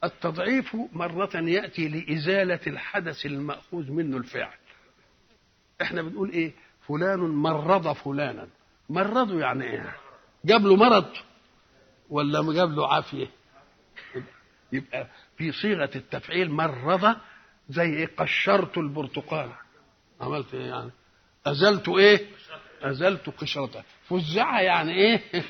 [0.05, 4.53] التضعيف مرة يأتي لإزالة الحدث المأخوذ منه الفعل.
[5.83, 6.52] إحنا بنقول إيه؟
[6.89, 8.49] فلان مرض فلانا.
[8.91, 9.97] مرضه يعني إيه؟
[10.44, 11.09] جاب له مرض
[12.11, 13.31] ولا جاب له عافية؟
[14.73, 17.17] يبقى في صيغة التفعيل مرض
[17.69, 19.51] زي إيه؟ قشرت البرتقال.
[20.20, 20.91] عملت إيه يعني؟
[21.47, 22.27] أزلت إيه؟
[22.83, 23.83] أزلت قشرته.
[24.09, 25.44] فزعها يعني إيه؟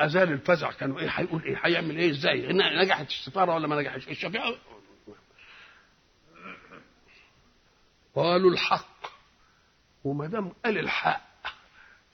[0.00, 0.70] أزال الفزع.
[0.72, 2.52] كانوا إيه؟ هيقول إيه؟ هيعمل إيه؟ إزاي؟
[2.82, 4.54] نجحت السفارة ولا ما نجحتش؟ الشفيعه
[8.14, 8.93] قالوا الحق.
[10.04, 11.22] وما دام قال الحق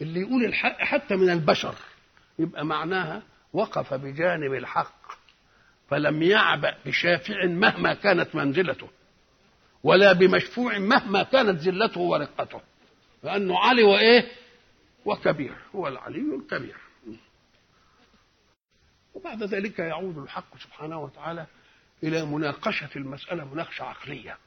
[0.01, 1.75] اللي يقول الحق حتى من البشر
[2.39, 5.01] يبقى معناها وقف بجانب الحق
[5.91, 8.89] فلم يعبأ بشافع مهما كانت منزلته
[9.83, 12.61] ولا بمشفوع مهما كانت ذلته ورقته
[13.23, 14.29] لأنه علي وإيه؟
[15.05, 16.77] وكبير هو العلي الكبير.
[19.15, 21.47] وبعد ذلك يعود الحق سبحانه وتعالى
[22.03, 24.39] إلى مناقشة المسألة مناقشة عقلية.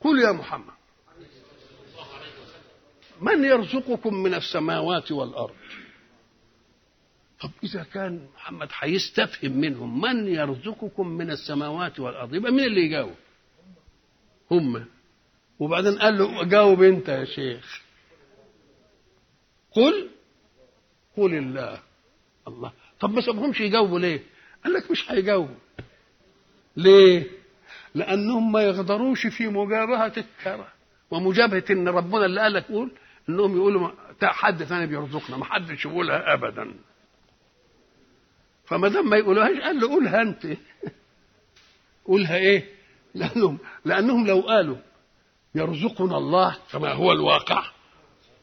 [0.00, 0.74] قل يا محمد.
[3.20, 5.54] من يرزقكم من السماوات والأرض؟
[7.40, 13.14] طب إذا كان محمد هيستفهم منهم من يرزقكم من السماوات والأرض؟ يبقى مين اللي يجاوب؟
[14.50, 14.84] هم.
[15.58, 17.82] وبعدين قال له جاوب أنت يا شيخ.
[19.72, 20.08] قل؟
[21.16, 21.82] قل الله.
[22.48, 22.72] الله.
[23.00, 24.22] طب ما سابهمش يجاوبوا ليه؟
[24.64, 25.54] قال لك مش هيجاوبوا.
[26.76, 27.26] ليه؟
[27.94, 30.68] لأنهم ما يقدروش في مجابهة الكرة
[31.10, 32.90] ومجابهة إن ربنا اللي قال لك قول
[33.28, 33.90] انهم يقولوا
[34.22, 36.74] حد ثاني بيرزقنا ما حدش يقولها ابدا.
[38.64, 40.46] فما دام ما يقولوهاش قال له قولها أنت.
[42.08, 42.64] قولها إيه؟
[43.14, 44.76] لانهم لأنهم لو قالوا
[45.54, 47.64] يرزقنا الله كما هو الواقع.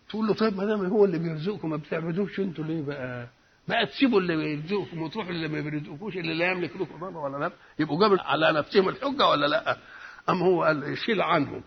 [0.10, 3.28] تقول له طيب ما دام هو اللي بيرزقكم ما بتعبدوش أنتوا ليه بقى؟
[3.68, 7.52] بقى تسيبوا اللي بيرزقكم وتروحوا اللي ما بيرزقكوش اللي لا يملك لكم ضرر ولا لا
[7.80, 9.78] يبقوا جابوا على نفسهم الحجة ولا لا؟
[10.30, 11.64] اما هو قال شيل عنهم.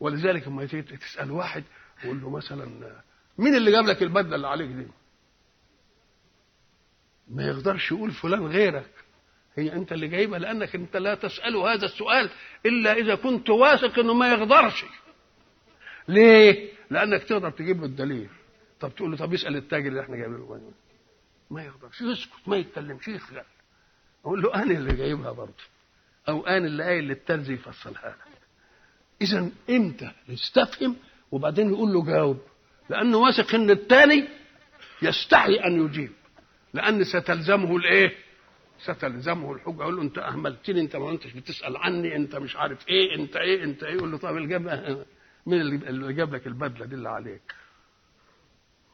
[0.00, 1.64] ولذلك لما تسأل واحد
[2.04, 3.02] يقول له مثلا
[3.38, 4.86] مين اللي جاب لك البدلة اللي عليك دي؟
[7.28, 8.90] ما يقدرش يقول فلان غيرك.
[9.56, 12.30] هي أنت اللي جايبها لأنك أنت لا تسأل هذا السؤال
[12.66, 14.84] إلا إذا كنت واثق إنه ما يقدرش.
[16.08, 18.28] ليه؟ لأنك تقدر تجيب له الدليل.
[18.80, 20.72] طب تقول له طب اسأل التاجر اللي إحنا جايبينه
[21.50, 22.00] ما يقدرش.
[22.00, 23.44] يسكت ما يتكلمش يخلق
[24.24, 25.64] أقول له أنا اللي جايبها برضه.
[26.28, 28.38] أو أنا اللي قايل للترزي يفصلها لك.
[29.22, 30.96] اذا إمتى؟ يستفهم
[31.32, 32.38] وبعدين يقول له جاوب
[32.90, 34.28] لأنه واثق إن الثاني
[35.02, 36.12] يستحي أن يجيب
[36.74, 38.12] لأن ستلزمه الإيه؟
[38.78, 39.82] ستلزمه الحجة.
[39.82, 43.64] يقول له أنت أهملتني أنت ما انتش بتسأل عني أنت مش عارف إيه أنت إيه
[43.64, 44.62] أنت إيه؟ يقول له طب الجاب
[45.46, 47.54] مين اللي جاب لك البدلة دي اللي عليك؟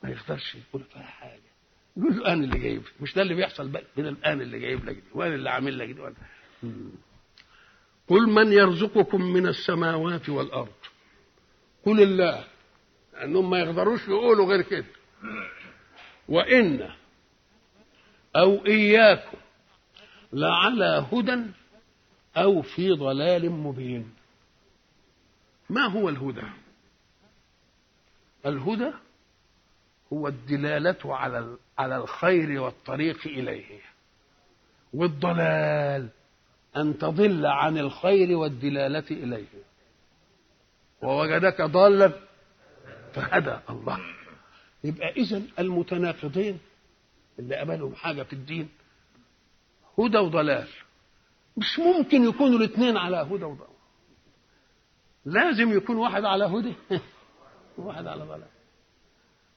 [0.03, 1.41] ما يقدرش يقول فيها حاجة.
[1.97, 4.95] يقول له أنا اللي جايب مش ده اللي بيحصل بقى؟ من الآن اللي جايب لك
[4.95, 6.03] دي؟ وأنا اللي عامل لك دي؟
[8.09, 10.73] قل من يرزقكم من السماوات والأرض.
[11.87, 12.45] قل الله.
[13.13, 14.87] لأنهم ما يقدروش يقولوا غير كده.
[16.29, 16.91] وإن
[18.37, 19.39] أو إياكم
[20.33, 21.43] لعلى هدى
[22.37, 24.15] أو في ضلال مبين.
[25.71, 26.47] ما هو الهدى؟
[28.47, 28.91] الهدى
[30.13, 33.81] هو الدلالة على على الخير والطريق إليه.
[34.95, 36.09] والضلال
[36.77, 39.65] أن تضل عن الخير والدلالة إليه.
[41.05, 42.13] ووجدك ضالا
[43.15, 44.01] فهدى الله.
[44.85, 46.59] يبقى إذا المتناقضين
[47.39, 48.69] اللي قبلهم حاجة في الدين
[49.99, 50.69] هدى وضلال.
[51.57, 53.75] مش ممكن يكونوا الاثنين على هدى وضلال.
[55.25, 56.75] لازم يكون واحد على هدى.
[57.79, 58.49] وواحد على ضلال.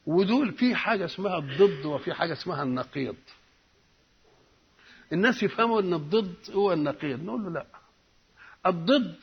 [0.06, 3.16] ودول في حاجة اسمها الضد وفي حاجة اسمها النقيض.
[5.14, 7.24] الناس يفهموا إن الضد هو النقيض.
[7.24, 7.66] نقول له لا.
[8.66, 9.16] الضد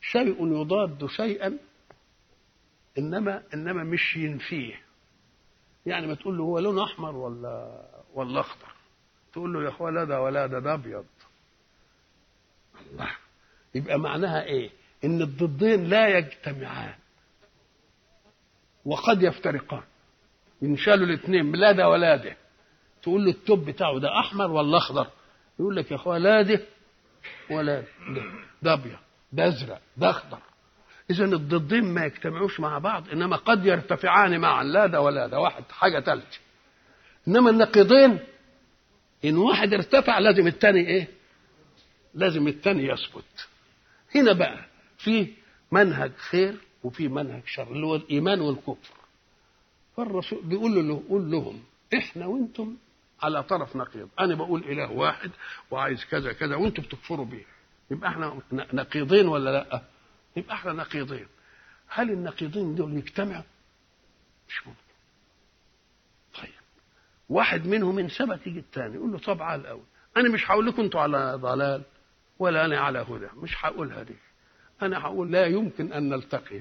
[0.00, 1.58] شيء يضاد شيئا
[2.98, 4.74] إنما إنما مش ينفيه
[5.86, 7.82] يعني ما تقول له هو لون أحمر ولا
[8.14, 8.68] ولا أخضر.
[9.32, 11.04] تقول له يا اخويا لا ده ولا ده ده أبيض.
[12.90, 13.10] الله.
[13.74, 14.70] يبقى معناها إيه؟
[15.04, 16.94] إن الضدين لا يجتمعان.
[18.84, 19.82] وقد يفترقان.
[20.62, 22.36] ينشالوا الاثنين لا ده ولا ده.
[23.02, 25.06] تقول له التوب بتاعه ده أحمر ولا أخضر.
[25.60, 26.60] يقول لك يا اخويا لا ده
[27.50, 28.22] ولا ده
[28.62, 28.98] ده أبيض.
[29.36, 30.38] ده ازرق ده اخضر
[31.10, 35.64] اذا الضدين ما يجتمعوش مع بعض إنما قد يرتفعان معا لا ده ولا ده واحد
[35.70, 36.38] حاجة ثالثه
[37.28, 38.18] إنما النقيضين
[39.24, 41.08] إن واحد ارتفع لازم الثاني إيه؟
[42.14, 43.48] لازم الثاني يثبت
[44.14, 44.64] هنا بقى
[44.98, 45.32] في
[45.72, 48.94] منهج خير وفي منهج شر اللي هو الإيمان والكفر.
[49.96, 51.62] فالرسول بيقول له قول لهم
[51.94, 52.76] إحنا وأنتم
[53.22, 54.08] على طرف نقيض.
[54.20, 55.30] أنا بقول إله واحد
[55.70, 57.44] وعايز كذا كذا وأنتم بتكفروا بيه.
[57.90, 58.40] يبقى إحنا
[58.72, 59.82] نقيضين ولا لا؟
[60.36, 61.26] يبقى إحنا نقيضين.
[61.88, 63.42] هل النقيضين دول يجتمعوا؟
[64.48, 64.80] مش ممكن.
[66.38, 66.52] طيب.
[67.28, 69.84] واحد منهم ان ثبت يجي الثاني يقول له طب على الأول.
[70.16, 71.82] أنا مش هقول لكم أنتوا على ضلال
[72.38, 73.28] ولا أنا على هدى.
[73.36, 74.14] مش هقولها دي
[74.82, 76.60] أنا هقول لا يمكن أن نلتقي.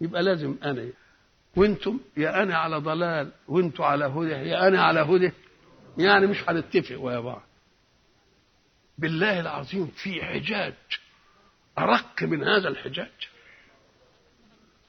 [0.00, 0.88] يبقى لازم أنا.
[1.56, 4.30] وأنتم؟ يا أنا على ضلال وأنتم على هدى.
[4.50, 5.32] يا أنا على هدى.
[5.98, 7.42] يعني مش هنتفق ويا بعض.
[9.00, 10.74] بالله العظيم في حجاج.
[11.78, 13.28] أرق من هذا الحجاج.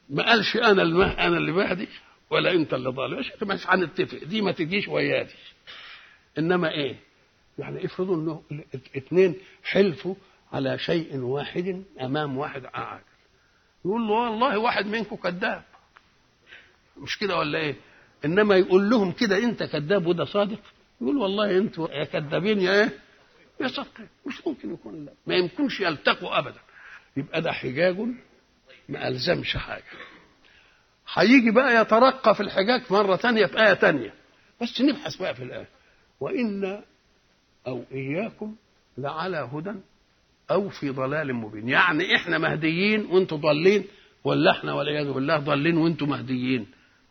[0.10, 1.02] ما قالش أنا الم...
[1.02, 1.88] أنا اللي بهدي
[2.30, 4.24] ولا أنت اللي ضال مش هنتفق.
[4.24, 5.34] دي ما تجيش ويا دي.
[6.38, 6.96] إنما إيه؟
[7.60, 8.44] يعني افرضوا إنه
[8.98, 10.16] اثنين حلفوا
[10.54, 13.04] على شيء واحد أمام واحد عادل
[13.86, 15.64] يقول له والله واحد منكم كذاب.
[16.98, 17.76] مش كده ولا إيه؟
[18.26, 20.60] إنما يقول لهم كده أنت كذاب وده صادق.
[21.02, 23.00] يقول والله أنتوا يا كذابين يا إيه؟
[23.68, 25.14] صادقين مش ممكن يكون لا.
[25.28, 26.60] ما يمكنش يلتقوا ابدا.
[27.18, 27.98] يبقى ده حجاج
[28.90, 29.84] ما ألزمش حاجة.
[31.14, 34.14] هيجي بقى يترقى في الحجاج مرة تانية في آية تانية.
[34.62, 35.68] بس نبحث بقى في الآية.
[36.20, 36.82] وإن
[37.68, 38.56] أو إياكم
[38.98, 39.74] لعلى هدى
[40.52, 41.70] أو في ضلال مبين.
[41.70, 43.86] يعني إحنا مهديين وأنتم ضالين
[44.24, 46.68] ولا إحنا والعياذ بالله ضالين وأنتم مهديين.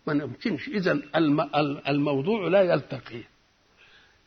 [0.07, 0.93] ما يمكنش إذا
[1.89, 3.23] الموضوع لا يلتقي.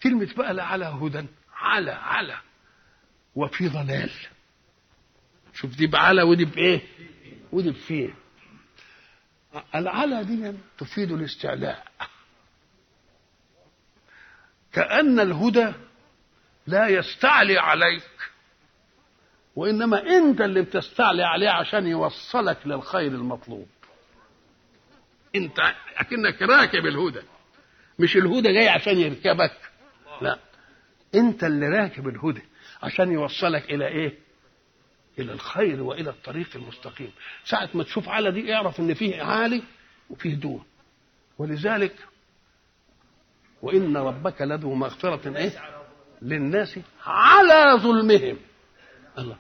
[0.04, 1.26] كلمة بقى لعلى هدى.
[1.64, 2.38] على على.
[3.36, 4.12] وفي ضلال.
[5.54, 6.82] شوف دي بعلى ودي بإيه؟
[7.52, 8.14] ودي بفيه
[9.76, 11.88] العلا دي تفيد الاستعلاء.
[14.74, 15.74] كأن الهدى
[16.68, 18.10] لا يستعلي عليك
[19.56, 23.68] وإنما أنت اللي بتستعلي عليه عشان يوصلك للخير المطلوب.
[25.36, 25.60] أنت
[25.98, 27.22] أكنك راكب الهدى
[28.00, 29.58] مش الهدى جاي عشان يركبك
[30.22, 30.40] لا.
[31.16, 32.42] أنت اللي راكب الهدى
[32.84, 34.18] عشان يوصلك إلى إيه؟
[35.20, 37.12] إلى الخير وإلى الطريق المستقيم.
[37.46, 39.64] ساعة ما تشوف على دي اعرف إن فيه عالي
[40.10, 40.64] وفيه دون.
[41.38, 41.96] ولذلك
[43.62, 45.62] وإن ربك لذو مغفرة إيه؟
[46.22, 48.38] للناس على ظلمهم.
[49.18, 49.38] الله.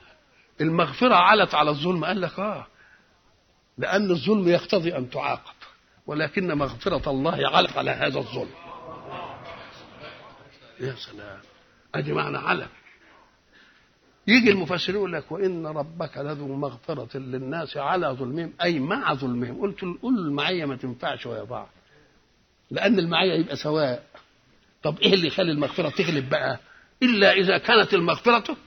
[0.61, 2.05] المغفرة علت على الظلم.
[2.05, 2.67] قال لك آه.
[3.77, 5.55] لأن الظلم يقتضي أن تعاقب.
[6.07, 8.51] ولكن مغفرة الله علت على هذا الظلم.
[10.79, 11.52] يا سلام.
[11.95, 12.67] ادي معنى علم
[14.27, 19.61] يجي المفسرين يقول لك وإن ربك لذو مغفرة للناس على ظلمهم أي مع ظلمهم.
[19.61, 21.69] قلت قول المعية ما تنفعش ويا بعض
[22.72, 24.03] لأن المعية يبقى سواء.
[24.83, 26.59] طب إيه اللي يخلي المغفرة تغلب بقى؟
[27.03, 28.57] إلا إذا كانت المغفرة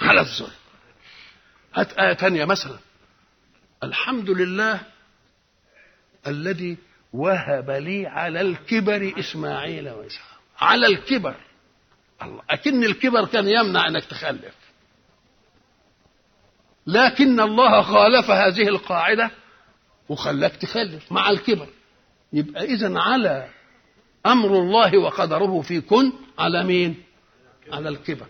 [0.00, 0.50] على الظلم.
[1.74, 2.78] هات آية ثانية مثلا.
[3.82, 4.80] الحمد لله
[6.26, 6.76] الذي
[7.12, 10.40] وهب لي على الكبر إسماعيل وإسحاق.
[10.60, 11.34] على الكبر.
[12.22, 12.42] الله.
[12.50, 14.54] أكن الكبر كان يمنع أنك تخلف.
[16.86, 19.30] لكن الله خالف هذه القاعدة
[20.08, 21.68] وخلاك تخلف مع الكبر.
[22.32, 23.48] يبقى إذا على
[24.26, 27.02] أمر الله وقدره في كن على مين؟
[27.72, 28.26] على الكبر.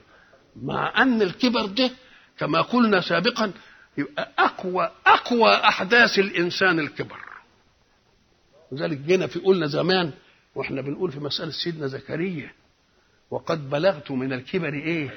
[0.62, 1.90] مع أن الكبر ده
[2.38, 3.52] كما قلنا سابقا
[3.98, 7.16] يبقى أقوى أقوى أحداث الإنسان الكبر.
[8.72, 10.12] لذلك جينا في قلنا زمان
[10.54, 12.52] وإحنا بنقول في مسألة سيدنا زكريا
[13.30, 15.10] وقد بلغت من الكبر إيه؟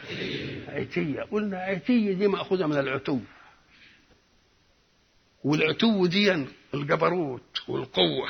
[0.68, 3.20] عتية قلنا عتية دي مأخوذة من العتو.
[5.44, 8.30] والعتو دي الجبروت والقوة.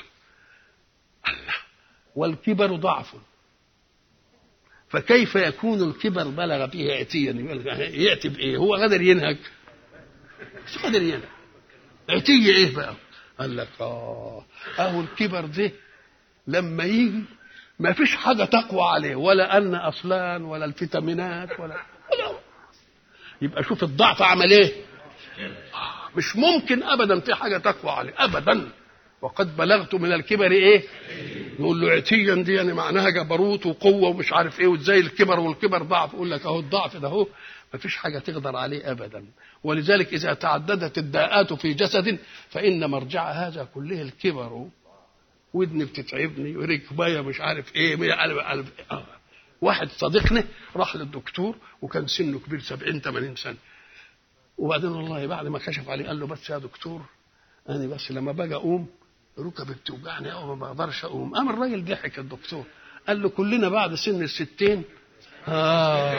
[1.27, 1.53] الله
[2.15, 3.15] والكبر ضعف.
[4.89, 7.31] فكيف يكون الكبر بلغ فيه عتيا
[7.93, 9.37] يأتي بإيه؟ هو قادر ينهج
[10.65, 11.29] مش قادر ينهج
[12.09, 12.95] عتية إيه بقى؟
[13.39, 14.45] قال لك آه.
[14.79, 15.71] أهو الكبر ده
[16.47, 17.23] لما يجي
[17.79, 21.75] ما فيش حاجة تقوى عليه ولا أن أصلان ولا الفيتامينات ولا,
[23.41, 24.73] يبقى شوف الضعف عمل إيه.
[26.17, 28.69] مش ممكن أبدا في حاجة تقوى عليه أبدا.
[29.21, 30.83] وقد بلغت من الكبر إيه؟
[31.59, 36.13] يقول له عتيا دي يعني معناها جبروت وقوة ومش عارف إيه وإزاي الكبر والكبر ضعف
[36.13, 37.27] يقول لك أهو الضعف ده هو
[37.73, 39.25] ما فيش حاجة تقدر عليه أبدا.
[39.63, 44.67] ولذلك إذا تعددت الداءات في جسد فإن مرجع هذا كله الكبر.
[45.53, 49.05] ودني بتتعبني وركباية مش عارف إيه قلب قلب آه.
[49.61, 50.43] واحد صديقنا
[50.75, 53.55] راح للدكتور وكان سنه كبير 70 80 سنة.
[54.57, 57.01] وبعدين والله بعد ما كشف عليه قال له بس يا دكتور
[57.69, 58.87] أنا بس لما باجي أقوم
[59.39, 61.35] ركبي بتوجعني أو ما بقدرش أقوم.
[61.35, 62.65] قام الراجل ضحك الدكتور.
[63.07, 64.83] قال له كلنا بعد سن الستين.
[65.47, 66.13] آه.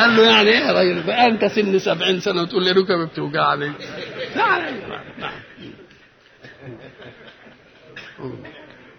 [0.00, 3.72] قال له يعني إيه يا راجل؟ أنت سن 70 سنة وتقول لي ركبي بتوجعني
[4.36, 4.62] نعم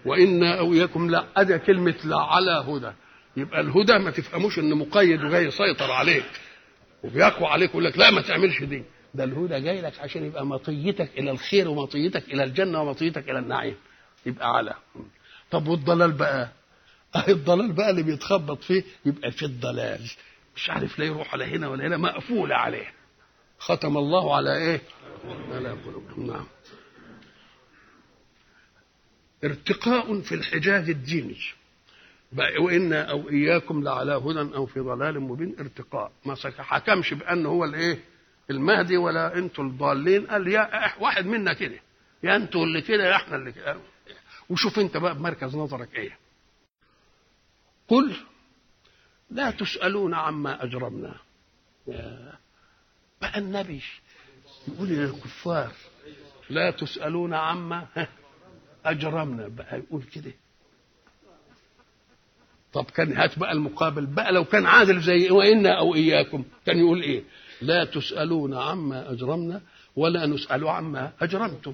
[0.05, 2.91] وإنا أو إياكم لا أدى كلمة لا على هدى.
[3.37, 6.25] يبقى الهدى ما تفهموش إن مقيد وجاي يسيطر عليك
[7.03, 8.83] وبيقوى عليك يقول لك لا ما تعملش دي.
[9.13, 13.75] ده الهدى جاي لك عشان يبقى مطيتك إلى الخير ومطيتك إلى الجنة ومطيتك إلى النعيم.
[14.25, 14.73] يبقى على
[15.51, 16.49] طب والضلال بقى؟
[17.15, 20.11] اهي الضلال بقى اللي بيتخبط فيه يبقى في الضلال.
[20.55, 22.93] مش عارف لا يروح على هنا ولا هنا مقفول عليه.
[23.59, 24.81] ختم الله على إيه؟
[25.51, 26.27] على قلوبهم.
[26.27, 26.45] نعم.
[29.43, 31.37] ارتقاء في الحجاج الديني.
[32.59, 35.55] وإنا أو إياكم لعلى هدى أو في ضلال مبين.
[35.59, 36.11] ارتقاء.
[36.25, 37.99] ما حكمش بأن هو الإيه؟
[38.49, 40.27] المهدي ولا أنتوا الضالين.
[40.27, 41.79] قال يا واحد منا كده.
[42.23, 43.77] يا أنتوا اللي كده يا إحنا اللي كده.
[44.49, 46.17] وشوف أنت بقى بمركز نظرك إيه.
[47.87, 48.15] قل
[49.31, 51.15] لا تسألون عما أجرمنا.
[53.21, 53.81] بقى النبي
[54.67, 55.71] يقول للكفار
[56.49, 57.87] لا تسألون عما
[58.91, 60.31] أجرمنا بقى يقول كده.
[62.73, 67.01] طب كان هات بقى المقابل بقى لو كان عادل زي وإنا أو إياكم كان يقول
[67.01, 67.23] إيه؟
[67.61, 69.61] لا تسألون عما أجرمنا
[69.95, 71.73] ولا نسأل عما أجرمتم.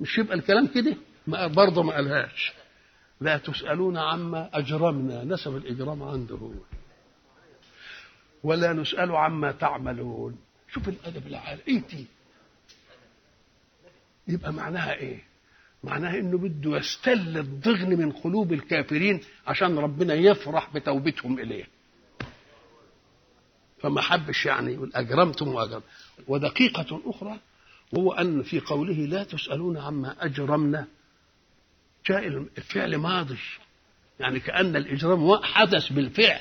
[0.00, 0.96] مش يبقى الكلام كده؟
[1.48, 2.52] برضه ما قالهاش.
[3.20, 6.36] لا تسألون عما أجرمنا نسب الإجرام عنده.
[6.36, 6.50] هو
[8.42, 10.38] ولا نسأل عما تعملون.
[10.72, 11.62] شوف الأدب العالي.
[11.66, 12.06] دي؟
[14.28, 15.22] يبقى معناها إيه؟
[15.84, 21.64] معناها إنه بده يستل الضغن من قلوب الكافرين عشان ربنا يفرح بتوبتهم إليه.
[23.80, 25.82] فما حبش يعني يقول أجرمتم وأجرم.
[26.28, 27.38] ودقيقة أخرى
[27.92, 30.86] وهو أن في قوله لا تسألون عما أجرمنا.
[32.06, 32.26] جاء
[32.58, 33.38] الفعل ماضي.
[34.20, 36.40] يعني كأن الإجرام حدث بالفعل.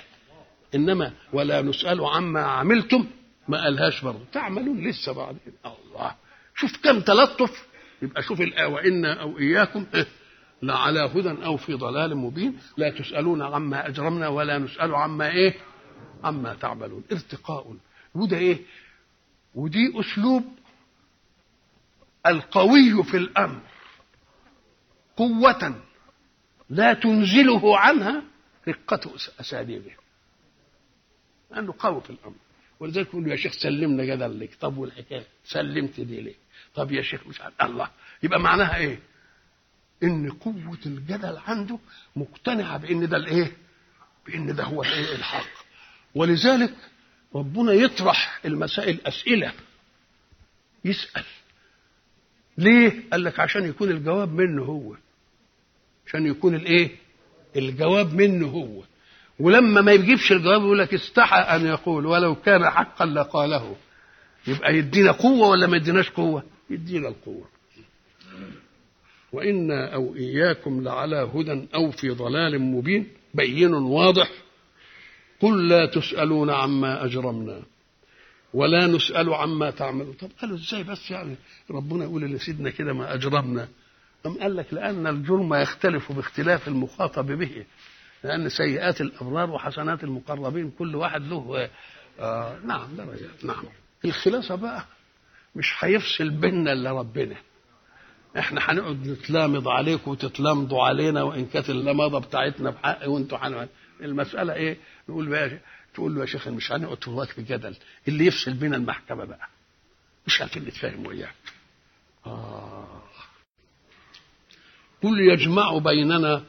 [0.75, 3.07] إنما ولا نسأل عما عملتم.
[3.47, 4.25] ما قالهاش برضه.
[4.31, 5.53] تعملون لسه بعدين.
[5.65, 6.15] الله.
[6.55, 7.70] شوف كم تلطف.
[8.01, 9.85] يبقى شوف الآية وإنا أو إياكم
[10.63, 12.59] لعلى هدى أو في ضلال مبين.
[12.77, 15.53] لا تسألون عما أجرمنا ولا نسأل عما إيه؟
[16.23, 17.03] عما تعملون.
[17.11, 17.75] ارتقاء.
[18.15, 18.59] وده إيه؟
[19.55, 20.43] ودي أسلوب
[22.27, 23.61] القوي في الأمر.
[25.17, 25.81] قوة
[26.69, 28.23] لا تنزله عنها
[28.67, 29.91] رقة أساليبه.
[31.51, 32.35] لأنه قوي في الأمر.
[32.79, 36.35] ولذلك يقول يا شيخ سلمنا جدل لك طب والحكاية؟ سلمت دي ليه؟
[36.75, 37.61] طب يا شيخ مش عارف.
[37.61, 37.89] الله.
[38.23, 38.99] يبقى معناها إيه؟
[40.03, 41.79] إن قوة الجدل عنده
[42.15, 43.51] مقتنعة بإن ده الإيه؟
[44.25, 45.47] بإن ده هو الإيه؟ الحق.
[46.15, 46.73] ولذلك
[47.35, 49.53] ربنا يطرح المسائل أسئلة.
[50.85, 51.23] يسأل.
[52.57, 54.95] ليه؟ قال لك عشان يكون الجواب منه هو.
[56.07, 56.95] عشان يكون الإيه؟
[57.55, 58.83] الجواب منه هو.
[59.39, 63.75] ولما ما يجيبش الجواب يقول لك استحى أن يقول ولو كان حقا لقاله.
[64.47, 67.47] يبقى يدينا قوة ولا ما يديناش قوة؟ يدينا القوة.
[69.33, 73.07] وأنا أو إياكم لعلى هدى أو في ضلال مبين.
[73.33, 74.31] بين واضح.
[75.39, 77.61] قل لا تسألون عما أجرمنا
[78.53, 80.13] ولا نسأل عما تعملون.
[80.13, 81.35] طب قالوا إزاي بس يعني؟
[81.71, 83.67] ربنا يقول لسيدنا كده ما أجرمنا.
[84.25, 87.65] أم قال لك لأن الجرم يختلف باختلاف المخاطب به
[88.23, 91.69] لأن سيئات الأبرار وحسنات المقربين كل واحد له
[92.19, 93.63] آه نعم درجات نعم.
[94.05, 94.85] الخلاصة بقى
[95.55, 97.35] مش هيفصل بيننا إلا ربنا.
[98.39, 103.67] إحنا هنقعد نتلامض عليكم وتتلامضوا علينا وإن كانت اللمضه بتاعتنا بحق وإنتوا حن...
[104.01, 104.77] المسألة إيه؟
[105.09, 105.59] نقول بقى
[105.93, 107.75] تقول له يا شيخ مش هنقعد طول في جدل.
[108.07, 109.47] اللي يفصل بين المحكمة بقى.
[110.27, 111.35] مش عارفين نتفاهم وياك.
[112.25, 113.01] آه.
[115.03, 116.43] قل يجمع بيننا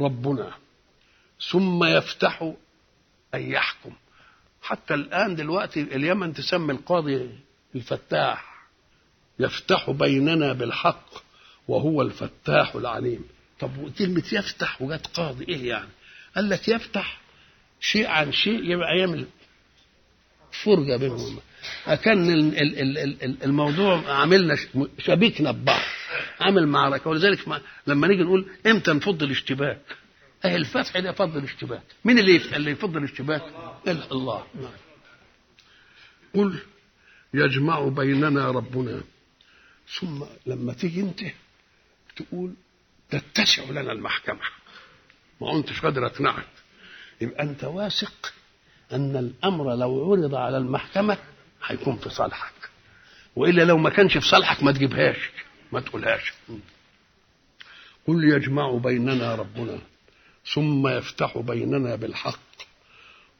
[0.00, 0.52] ربنا
[1.50, 2.52] ثم يفتح
[3.34, 3.92] أن يحكم.
[4.62, 7.30] حتى الآن دلوقتي اليمن تسمي القاضي
[7.74, 8.66] الفتاح
[9.38, 11.08] يفتح بيننا بالحق
[11.68, 13.24] وهو الفتاح العليم.
[13.60, 15.88] طب كلمة يفتح وجت قاضي إيه يعني؟
[16.36, 17.20] قال لك يفتح
[17.80, 19.26] شيء عن شيء يبقى يعمل
[20.64, 21.38] فرجة بينهم.
[22.04, 22.30] كان
[23.44, 24.56] الموضوع عملنا
[24.98, 25.82] شبكنا ببعض
[26.40, 27.10] عمل معركة.
[27.10, 27.38] ولذلك
[27.86, 29.80] لما نيجي نقول إمتى نفض الاشتباك؟
[30.44, 31.82] اهي الفتح ده فضل الاشتباك.
[32.04, 33.42] مين اللي اللي يفضل الاشتباك؟
[33.88, 34.46] الله.
[34.54, 34.72] نعم.
[36.34, 36.58] قل
[37.34, 39.02] يجمع بيننا ربنا.
[40.00, 41.20] ثم لما تيجي انت
[42.16, 42.54] تقول
[43.10, 44.40] تتسع لنا المحكمة.
[45.40, 46.46] ما انتش قادر أقنعك.
[47.20, 48.32] يبقى أنت واثق
[48.92, 51.18] أن الأمر لو عرض على المحكمة
[51.66, 52.70] هيكون في صالحك.
[53.36, 55.30] وإلا لو ما كانش في صالحك ما تجيبهاش
[55.72, 56.32] ما تقولهاش.
[58.06, 59.78] قل يجمع بيننا ربنا.
[60.54, 62.38] ثم يفتح بيننا بالحق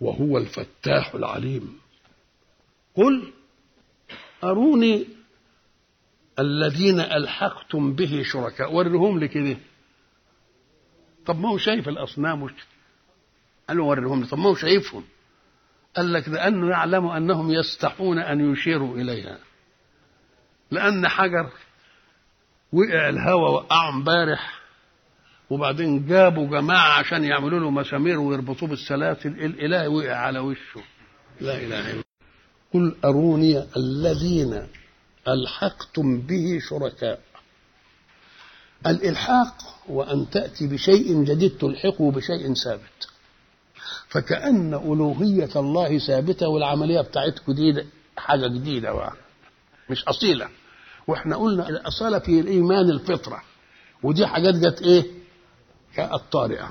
[0.00, 1.78] وهو الفتاح العليم.
[2.96, 3.32] قل
[4.44, 5.06] أروني
[6.38, 8.74] الذين ألحقتم به شركاء.
[8.74, 9.56] ورهم لي كده
[11.26, 12.46] طب ما هو شايف الأصنام
[13.68, 15.04] قال له ورهم لي طب ما هو شايفهم؟
[15.96, 19.38] قال لك لأنه يعلم أنهم يستحون أن يشيروا إليها.
[20.70, 21.50] لأن حجر
[22.72, 24.61] وقع الهوا وقعه امبارح
[25.50, 29.28] وبعدين جابوا جماعة عشان يعملوا له مسامير ويربطوه بالسلاسل.
[29.28, 30.82] الإله وقع على وشه.
[31.40, 32.02] لا إله إلا
[32.74, 34.66] قل أروني الذين
[35.28, 37.20] ألحقتم به شركاء.
[38.86, 39.54] الإلحاق
[39.88, 43.08] وأن تأتي بشيء جديد تلحقه بشيء ثابت.
[44.08, 47.84] فكأن ألوهية الله ثابتة والعملية بتاعتكم دي
[48.16, 49.12] حاجة جديدة بقى.
[49.90, 50.48] مش أصيلة.
[51.06, 53.42] وإحنا قلنا الأصالة في الإيمان الفطرة.
[54.02, 55.21] ودي حاجات جت إيه؟
[55.96, 56.70] جاءت طارئة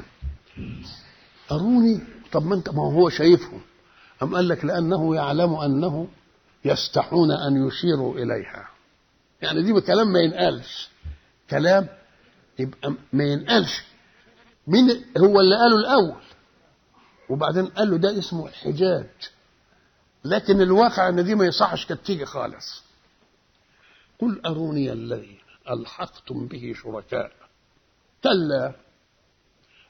[1.52, 2.00] أروني
[2.32, 3.62] طب ما أنت ما هو شايفهم؟
[4.24, 6.08] أم قال لك لأنه يعلم أنه
[6.66, 8.70] يستحون أن يشيروا إليها.
[9.42, 10.90] يعني دي كلام ما ينقالش.
[11.50, 11.88] كلام
[12.60, 13.84] يبقى ما ينقالش.
[14.68, 16.22] مين هو اللي قاله الأول؟
[17.30, 19.10] وبعدين قال له ده اسمه الحجاج
[20.26, 22.84] لكن الواقع إن دي ما يصحش كانت تيجي خالص.
[24.20, 27.32] قل أروني الذي ألحقتم به شركاء.
[28.24, 28.74] كلا.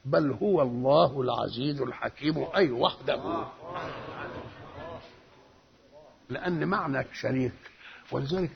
[0.06, 3.46] بل هو الله العزيز الحكيم أي وحده.
[6.30, 7.54] لأن معنى شريك
[8.12, 8.52] ولذلك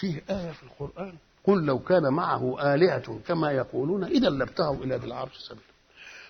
[0.00, 5.06] فيه آية في القرآن قل لو كان معه آلهة كما يقولون إذا لابتغوا إلى ذي
[5.06, 5.64] العرش سبيلا.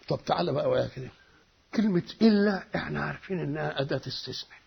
[0.09, 1.09] طب تعالى بقى ويا كده.
[1.75, 4.59] كلمة إلا إحنا عارفين إنها أداة استثناء.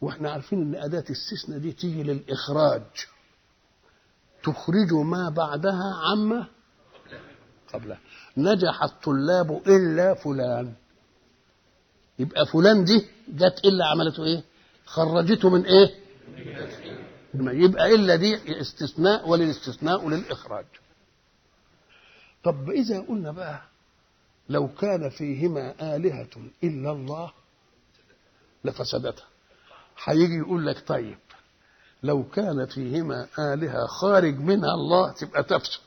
[0.00, 2.82] وإحنا عارفين إن أداة الاستثناء دي تيجي للإخراج.
[4.42, 6.46] تخرج ما بعدها عما
[7.72, 7.98] قبلها.
[8.36, 10.72] نجح الطلاب إلا فلان.
[12.18, 14.42] يبقى فلان دي جت إلا عملته إيه؟
[14.86, 15.94] خرجته من إيه؟
[17.34, 20.64] يبقى إلا دي استثناء وللاستثناء وللإخراج.
[22.44, 23.62] طب إذا قلنا بقى
[24.48, 26.30] لو كان فيهما آلهة
[26.64, 27.32] إلا الله
[28.64, 29.24] لفسدتها.
[30.04, 31.18] هيجي يقول لك طيب
[32.02, 35.80] لو كان فيهما آلهة خارج منها الله تبقى تفسد.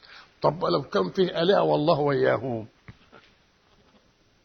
[0.46, 2.68] طب لو كان فيه آلهة والله وياهم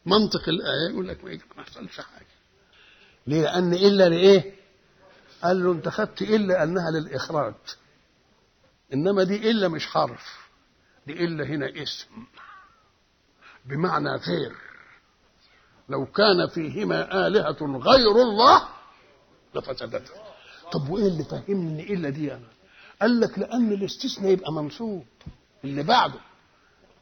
[0.05, 1.31] منطق الآية يقول لك ما
[1.61, 2.25] يحصلش حاجة.
[3.27, 4.55] ليه؟ لأن إلا لإيه؟
[5.43, 7.53] قال له أنت خدت إلا أنها للإخراج.
[8.93, 10.47] إنما دي إلا مش حرف.
[11.07, 12.07] دي إلا هنا اسم.
[13.65, 14.55] بمعنى غير.
[15.89, 18.67] لو كان فيهما آلهة غير الله
[19.55, 20.13] لفسدتا
[20.71, 22.47] طب وإيه اللي فهمني إلا دي أنا؟
[23.01, 25.05] قال لك لأن الاستثناء يبقى منصوب.
[25.63, 26.19] اللي بعده.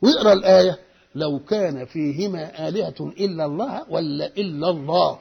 [0.02, 0.80] واقرا الآية
[1.16, 5.20] لو كان فيهما آلهة إلا الله ولا إلا الله.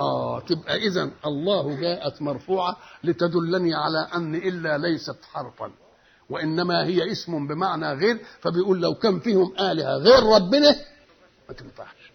[0.00, 5.70] آه تبقى إذا الله جاءت مرفوعة لتدلني على أن إلا ليست حرفا
[6.30, 10.76] وإنما هي اسم بمعنى غير فبيقول لو كان فيهم آلهة غير ربنا
[11.48, 12.12] ما تنفعش.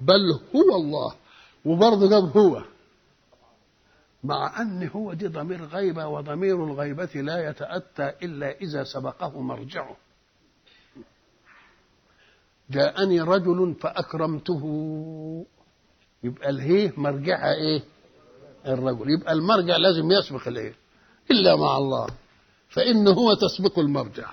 [0.00, 1.14] بل هو الله
[1.64, 2.62] وبرضه جاب هو.
[4.26, 9.96] مع أن هو دي ضمير غيبة وضمير الغيبة لا يتأتى إلا إذا سبقه مرجعه.
[12.70, 14.62] جاءني رجل فأكرمته.
[16.22, 17.82] يبقى الهيه مرجعها إيه؟
[18.66, 19.10] الرجل.
[19.10, 20.74] يبقى المرجع لازم يسبق الايه
[21.30, 22.06] إلا مع الله.
[22.68, 24.30] فانه هو تسبق المرجع.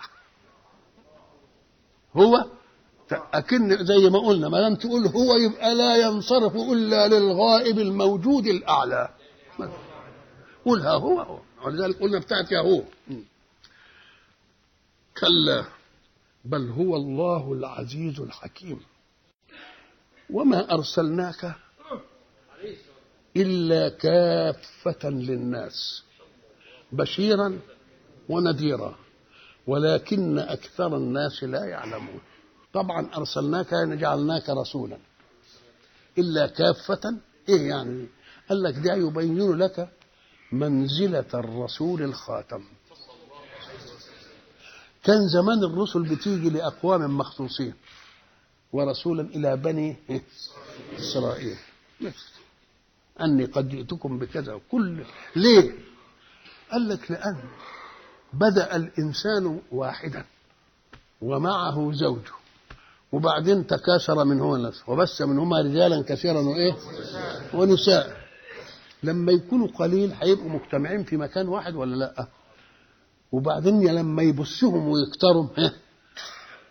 [2.16, 2.46] هو
[3.12, 9.10] أكن زي ما قلنا ما دام تقول هو يبقى لا ينصرف إلا للغائب الموجود الأعلى.
[10.66, 11.20] قولها هو.
[11.22, 12.84] هو ولذلك قلنا بتاعت يا هو
[15.20, 15.66] كلا
[16.46, 18.80] بل هو الله العزيز الحكيم.
[20.30, 21.56] وما أرسلناك
[23.38, 26.04] إلا كافة للناس
[26.92, 27.60] بشيرا
[28.30, 28.96] ونذيرا
[29.68, 32.22] ولكن أكثر الناس لا يعلمون.
[32.74, 34.98] طبعا أرسلناك يعني جعلناك رسولا.
[36.18, 37.18] إلا كافة
[37.50, 38.08] إيه يعني؟
[38.50, 39.90] قال لك ده يبين لك
[40.54, 42.64] منزلة الرسول الخاتم
[45.04, 47.74] كان زمان الرسل بتيجي لأقوام مخصوصين
[48.74, 49.96] ورسولا إلى بني
[51.00, 51.58] إسرائيل
[53.22, 55.04] أني قد جئتكم بكذا كل
[55.36, 55.72] ليه؟
[56.72, 57.38] قال لك لأن
[58.34, 60.26] بدأ الإنسان واحدا
[61.22, 62.32] ومعه زوجه
[63.12, 66.76] وبعدين تكاثر منهما الناس وبث منهما رجالا كثيرا وإيه؟
[67.54, 68.23] ونساء
[69.04, 72.28] لما يكونوا قليل هيبقوا مجتمعين في مكان واحد ولا لأ؟
[73.32, 75.48] وبعدين لما يبصهم ويكتروا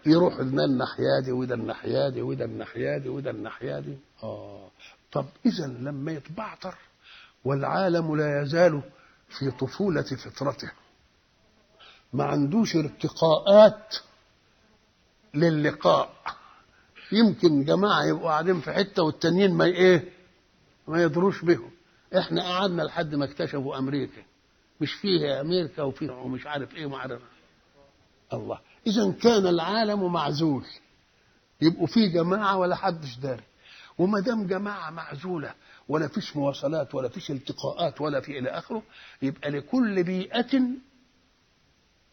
[0.07, 3.97] يروح ده الناحية دي وده الناحية دي وده الناحية دي وده الناحية دي.
[4.23, 4.71] آه.
[5.13, 6.75] طب إذا لما يتبعتر
[7.45, 8.83] والعالم لا يزال
[9.29, 10.71] في طفولة فطرته
[12.13, 13.95] ما عندوش ارتقاءات
[15.35, 16.11] للقاء.
[17.13, 20.09] يمكن جماعة يبقوا قاعدين في حتة والتانيين ما إيه
[20.89, 21.71] ما يدروش بهم
[22.19, 24.23] إحنا قعدنا لحد ما اكتشفوا أمريكا.
[24.81, 27.23] مش فيه أمريكا وفيه ومش عارف إيه وما عارف.
[28.33, 28.59] الله.
[28.87, 30.65] اذا كان العالم معزول.
[31.61, 33.43] يبقوا فيه جماعة ولا حدش داري.
[33.99, 35.55] وما دام جماعة معزولة
[35.89, 38.83] ولا فيش مواصلات ولا فيش التقاءات ولا في إلى آخره
[39.23, 40.61] يبقى لكل بيئة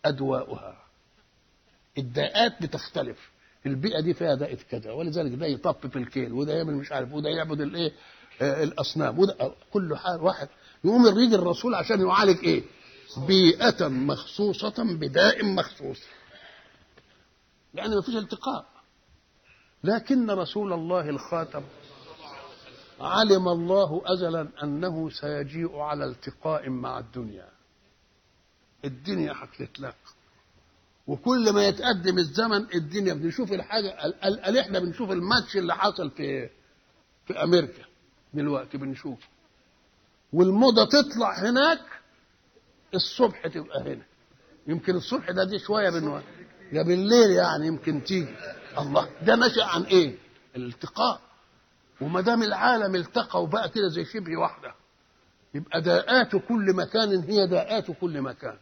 [0.06, 0.78] أدواؤها.
[1.98, 3.32] الداءات بتختلف.
[3.65, 7.30] البيئة دي فيها داءة كذا ولذلك ده يطب في الكيل وده يعمل مش عارف وده
[7.30, 7.92] يعبد الإيه؟
[8.42, 9.20] الأصنام.
[9.20, 10.50] وده كل واحد
[10.84, 12.64] يقوم يريد الرسول عشان يعالج إيه؟
[13.28, 16.00] بيئة مخصوصة بداء مخصوص.
[17.74, 18.66] يعني ما فيش التقاء.
[19.84, 21.64] لكن رسول الله الخاتم
[23.02, 27.50] علم الله أزلا أنه سيجيء على التقاء مع الدنيا.
[28.86, 29.96] الدنيا هتتلقى
[31.08, 36.50] وكل ما يتقدم الزمن الدنيا بنشوف الحاجة ال- ال- إحنا بنشوف الماتش اللي حصل في
[37.28, 37.84] في أمريكا.
[38.33, 39.28] دلوقتي بنشوفه
[40.33, 41.79] والموضة تطلع هناك
[42.94, 44.03] الصبح تبقى هنا.
[44.67, 46.22] يمكن الصبح ده دي شوية بنوع
[46.74, 48.35] ده بالليل يعني يمكن تيجي.
[48.78, 50.15] الله ده نشأ عن إيه؟
[50.56, 51.22] الالتقاء.
[52.01, 54.74] وما دام العالم التقى وبقى كده زي شبه واحدة
[55.53, 58.58] يبقى داءات كل مكان هي داءات كل مكان.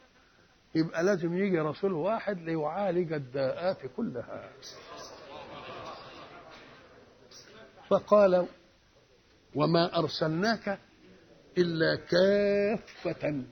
[0.75, 4.49] يبقى لازم يجي رسول واحد ليعالج الداءات كلها.
[7.89, 8.47] فقال
[9.57, 10.79] وما أرسلناك
[11.57, 13.43] إلا كافة.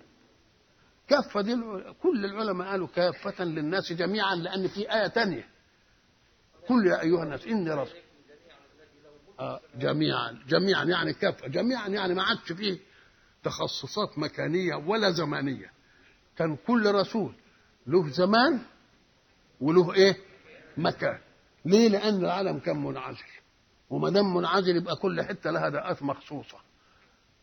[1.07, 1.55] كافة دي
[2.03, 5.47] كل العلماء قالوا كافة للناس جميعا لأن في آية تانية.
[6.69, 7.99] قل يا أيها الناس إني رسول
[9.39, 12.79] آه جميعا جميعا يعني كافة جميعا يعني ما عادش فيه
[13.43, 15.71] تخصصات مكانية ولا زمانية.
[16.37, 17.35] كان كل رسول
[17.87, 18.61] له زمان
[19.61, 20.15] وله إيه؟
[20.77, 21.19] مكان.
[21.65, 23.23] ليه؟ لأن العالم كان منعزل.
[23.89, 26.57] وما دام منعزل يبقى كل حتة لها دقات مخصوصة.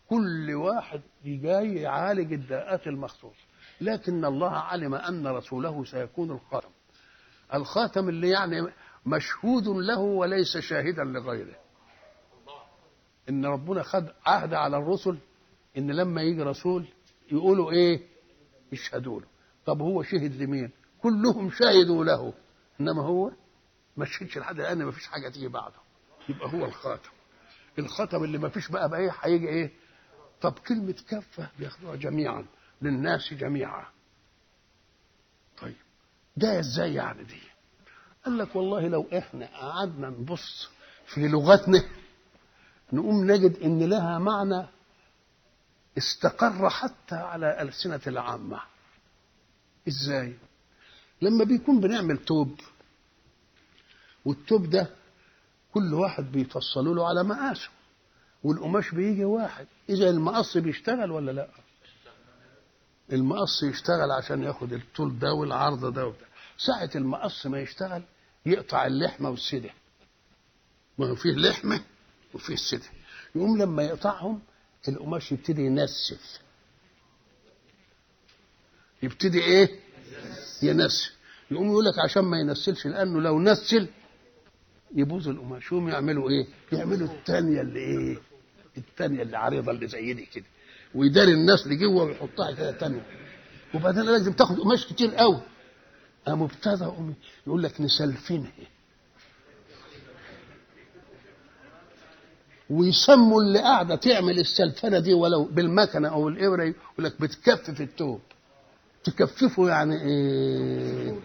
[0.09, 3.45] كل واحد جاي يعالج الداءات المخصوصة.
[3.81, 6.71] لكن الله علم أن رسوله سيكون الخاتم.
[7.55, 8.67] الخاتم اللي يعني
[9.07, 11.57] مشهود له وليس شاهدا لغيره.
[13.29, 15.19] إن ربنا خد عهد على الرسل
[15.79, 16.87] إن لما يجي رسول
[17.33, 18.03] يقولوا إيه؟
[18.73, 19.27] يشهدوا له.
[19.67, 20.71] طب هو شهد لمين؟
[21.03, 22.33] كلهم شهدوا له.
[22.81, 23.31] إنما هو
[23.97, 25.82] ما شهدش لحد الآن ما فيش حاجة تيجي بعده.
[26.29, 27.11] يبقى هو الخاتم.
[27.79, 29.71] الخاتم اللي ما فيش بقى بقى إيه هيجي إيه؟
[30.41, 32.47] طب كلمة كافه بياخدوها جميعا
[32.83, 33.87] للناس جميعا.
[35.61, 35.77] طيب
[36.37, 37.41] ده إزاي يعني دي؟
[38.25, 40.69] قال لك والله لو إحنا قعدنا نبص
[41.07, 41.83] في لغتنا
[42.93, 44.67] نقوم نجد إن لها معنى
[45.99, 48.61] استقر حتى على ألسنة العامة.
[49.89, 50.37] إزاي؟
[51.23, 52.61] لما بيكون بنعمل توب
[54.25, 54.91] والتوب ده
[55.75, 57.69] كل واحد بيفصلوا له على مقاسه.
[58.45, 59.67] والقماش بيجي واحد.
[59.89, 61.49] إذا المقص بيشتغل ولا لا؟
[63.13, 66.27] المقص يشتغل عشان ياخد الطول ده والعرض ده وده
[66.59, 68.03] ساعة المقص ما يشتغل
[68.47, 69.71] يقطع اللحمة والسدة.
[70.99, 71.81] ما هو فيه لحمة
[72.35, 72.91] وفيه سدة.
[73.35, 74.41] يقوم لما يقطعهم
[74.89, 76.41] القماش يبتدي ينسف.
[79.03, 79.81] يبتدي إيه؟
[80.63, 81.11] ينسل
[81.51, 83.89] يقوم يقول لك عشان ما ينسلش لأنه لو نسل
[84.95, 88.17] يبوظ القماش يقوم يعملوا إيه؟ يعملوا الثانية اللي إيه؟
[88.79, 90.45] الثانية اللي عريضة اللي زي دي كده.
[90.95, 93.07] ويداري النسل جوه ويحطها كده ثانية
[93.75, 95.41] وبعدين لازم تاخد قماش كتير قوي.
[96.27, 96.85] قام ابتدى
[97.47, 98.51] يقول لك نسلفنه
[102.71, 108.21] ويسموا اللي قاعدة تعمل السلفنة دي ولو بالمكنة أو الإبرة يقول لك بتكفف التوب.
[109.05, 111.21] تكففه يعني إيه؟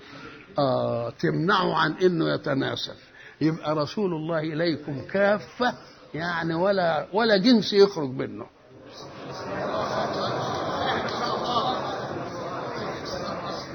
[0.60, 2.94] آه تمنعه عن إنه يتناسل
[3.42, 5.74] يبقى رسول الله إليكم كافة
[6.14, 8.46] يعني ولا ولا جنس يخرج منه.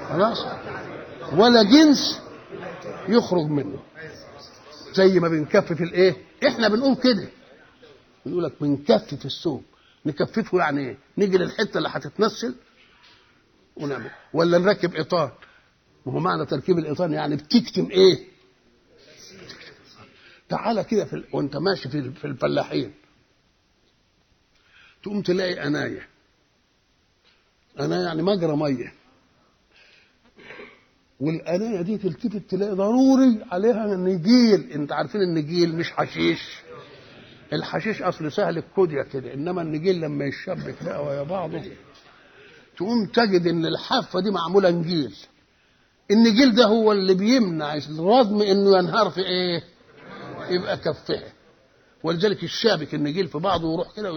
[0.09, 0.45] خلاص؟
[1.33, 2.21] ولا جنس
[3.09, 3.79] يخرج منه.
[4.93, 6.15] زي ما بنكفف الإيه؟
[6.47, 7.27] إحنا بنقول كده.
[8.25, 9.63] يقول لك بنكفف الثوب
[10.05, 12.55] نكففه يعني إيه؟ نيجي للحتة اللي هتتنسل
[13.77, 14.09] ونعمل.
[14.33, 15.29] ولا نركب ايطان
[16.05, 18.32] ما هو معنى تركيب الايطان يعني بتكتم إيه؟
[20.53, 21.23] تعالى كده في ال...
[21.33, 22.93] وانت ماشي في في الفلاحين.
[25.03, 26.07] تقوم تلاقي انايه
[27.79, 28.93] انايه يعني مجرى مية.
[31.19, 34.71] والانايه دي تلتفت تلاقي ضروري عليها نجيل.
[34.71, 36.59] انت عارفين النجيل مش حشيش.
[37.53, 39.33] الحشيش أصل سهل الكودية كده.
[39.33, 41.61] إنما النجيل لما يشبك بقى ويا بعضه
[42.77, 45.15] تقوم تجد إن الحافة دي معمولة نجيل.
[46.11, 49.63] النجيل ده هو اللي بيمنع الرضم إنه ينهار في إيه؟
[50.49, 51.33] يبقى كفها
[52.03, 54.09] ولذلك الشابك النجيل في بعضه ويروح كده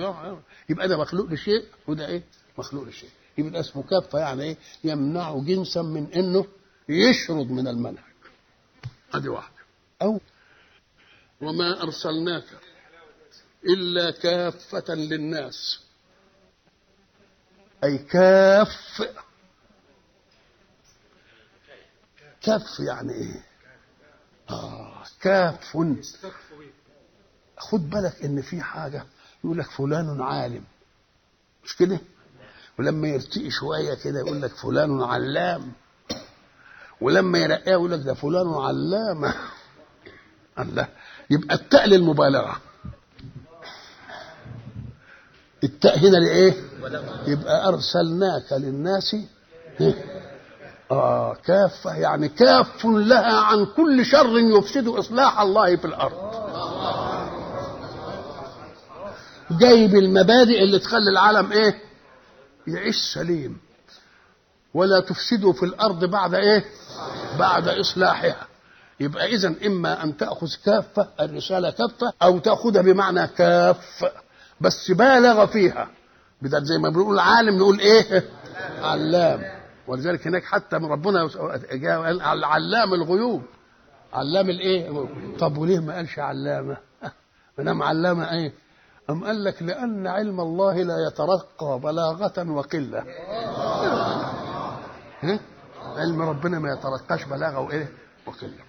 [0.69, 2.23] يبقى ده مخلوق لشيء وده إيه؟
[2.59, 3.11] مخلوق لشيء.
[3.39, 6.47] يبقى اسمه كفة يعني إيه؟ يمنع جنسا من إنه
[6.89, 8.05] يشرد من المنهج.
[9.15, 9.57] ادي واحدة.
[10.03, 10.21] أو
[11.41, 12.45] وما أرسلناك
[13.65, 15.81] إلا كافة للناس.
[17.85, 19.03] أي كاف.
[22.41, 23.46] كف يعني إيه؟
[24.51, 25.77] آه كاف
[27.59, 29.05] خد بالك إن في حاجة
[29.45, 30.65] يقول لك فلان عالم.
[31.65, 32.01] مش كده؟
[32.79, 35.73] ولما يرتقي شوية كده يقول لك فلان علام.
[37.01, 39.35] ولما يرقيه يقول لك ده فلان علامة.
[40.59, 40.89] الله.
[41.31, 42.61] يبقى التاء للمبالغة.
[45.65, 46.55] التاء هنا لإيه؟
[47.27, 49.17] يبقى أرسلناك للناس.
[50.91, 56.47] آه كافة يعني كاف لها عن كل شر يفسد إصلاح الله في الأرض.
[59.51, 61.79] جايب المبادئ اللي تخلي العالم إيه؟
[62.67, 63.59] يعيش سليم.
[64.75, 66.65] ولا تفسدوا في الأرض بعد إيه؟
[67.39, 68.47] بعد إصلاحها.
[69.01, 74.05] يبقى اذا إما أن تأخذ كافه الرسالة كافة أو تاخذها بمعنى كاف.
[74.61, 75.89] بس بالغ فيها.
[76.43, 78.25] بدل زي ما بنقول عالم نقول إيه؟
[78.83, 79.56] علام.
[79.89, 81.27] ولذلك هناك حتى من ربنا
[82.25, 83.43] قال علام الغيوب.
[84.13, 85.07] علام الإيه؟
[85.39, 86.77] طب وليه ما قالش علامة؟
[87.59, 88.53] ما دام علامة إيه؟
[89.11, 92.99] أم قال لك لأن علم الله لا يترقى بلاغة وقلة.
[95.21, 95.41] ها؟
[95.97, 97.89] علم ربنا ما يترقاش بلاغة وإيه؟
[98.27, 98.65] وقلة.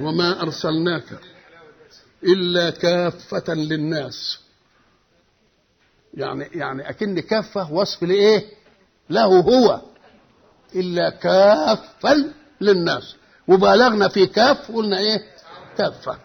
[0.00, 1.18] وما أرسلناك
[2.22, 4.40] إلا كافة للناس.
[6.14, 8.59] يعني يعني أكن كافة وصف لإيه؟
[9.10, 9.80] له هو
[10.74, 13.16] إلا كافا للناس.
[13.48, 15.22] وبالغنا في كاف قلنا إيه؟
[15.78, 16.18] كافة.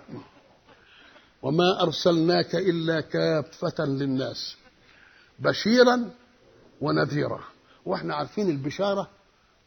[1.41, 4.55] وما أرسلناك إلا كافة للناس.
[5.39, 6.11] بشيرا
[6.81, 7.39] ونذيرا.
[7.85, 9.09] وإحنا عارفين البشارة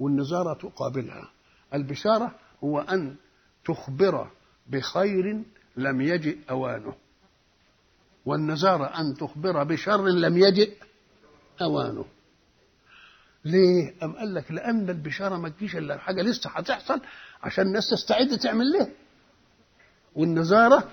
[0.00, 1.30] والنذارة تقابلها.
[1.74, 2.34] البشارة
[2.64, 3.16] هو أن
[3.64, 4.30] تخبر
[4.66, 5.44] بخير
[5.76, 6.94] لم يجئ أوانه.
[8.26, 10.72] والنذارة أن تخبر بشر لم يجئ
[11.62, 12.04] أوانه.
[13.48, 17.00] ليه؟ أم قال لك لأن البشارة ما تجيش إلا حاجة لسه هتحصل
[17.42, 18.92] عشان الناس تستعد تعمل ليه.
[20.14, 20.90] والنذارة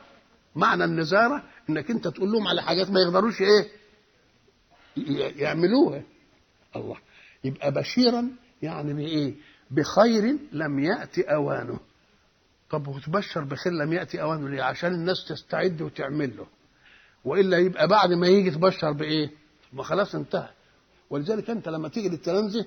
[0.55, 3.67] معنى النزارة إنك أنت تقول لهم على حاجات ما يقدروش إيه؟
[5.41, 6.03] يعملوها.
[6.75, 6.97] الله.
[7.43, 8.29] يبقى بشيرا
[8.61, 9.33] يعني بإيه؟
[9.71, 11.79] بخير لم يأتي أوانه.
[12.69, 16.47] طب وتبشر بخير لم يأتي أوانه ليه؟ عشان الناس تستعد وتعمل له.
[17.25, 19.29] وإلا يبقى بعد ما يجي تبشر بإيه؟
[19.73, 20.49] ما خلاص انتهى.
[21.09, 22.65] ولذلك أنت لما تيجي للتلامذة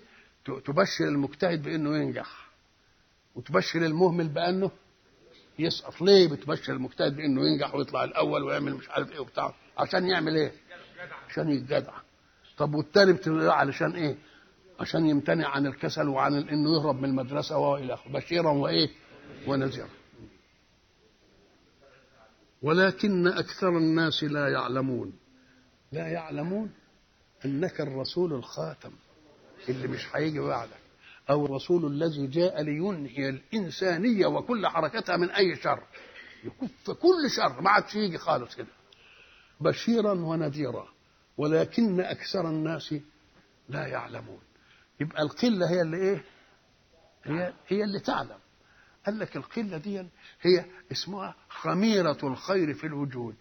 [0.64, 2.48] تبشر المجتهد بأنه ينجح.
[3.34, 4.70] وتبشر المهمل بأنه
[5.58, 6.00] يسقط.
[6.02, 10.52] ليه بتبشر المجتهد بانه ينجح ويطلع الأول ويعمل مش عارف إيه وبتاع؟ عشان يعمل إيه؟
[11.28, 11.92] عشان يتجدع.
[12.58, 14.16] طب والتاني بتبقى علشان إيه؟
[14.80, 18.12] عشان يمتنع عن الكسل وعن إنه يهرب من المدرسة والى آخره.
[18.12, 18.88] بشيرا وإيه؟
[19.46, 19.88] ونذيرا.
[22.62, 25.12] ولكن أكثر الناس لا يعلمون.
[25.92, 26.70] لا يعلمون
[27.44, 28.92] أنك الرسول الخاتم
[29.68, 30.78] اللي مش هيجي بعدك
[31.30, 35.82] أو الرسول الذي جاء لينهي الإنسانية وكل حركتها من أي شر.
[36.44, 38.66] يكف كل شر ما عادش يجي خالص كده.
[39.60, 40.88] بشيرا ونذيرا
[41.36, 42.94] ولكن أكثر الناس
[43.68, 44.40] لا يعلمون.
[45.00, 46.24] يبقى القلة هي اللي إيه؟
[47.24, 48.38] هي, هي اللي تعلم.
[49.06, 50.06] قال لك القلة دي
[50.40, 53.36] هي اسمها خميرة الخير في الوجود.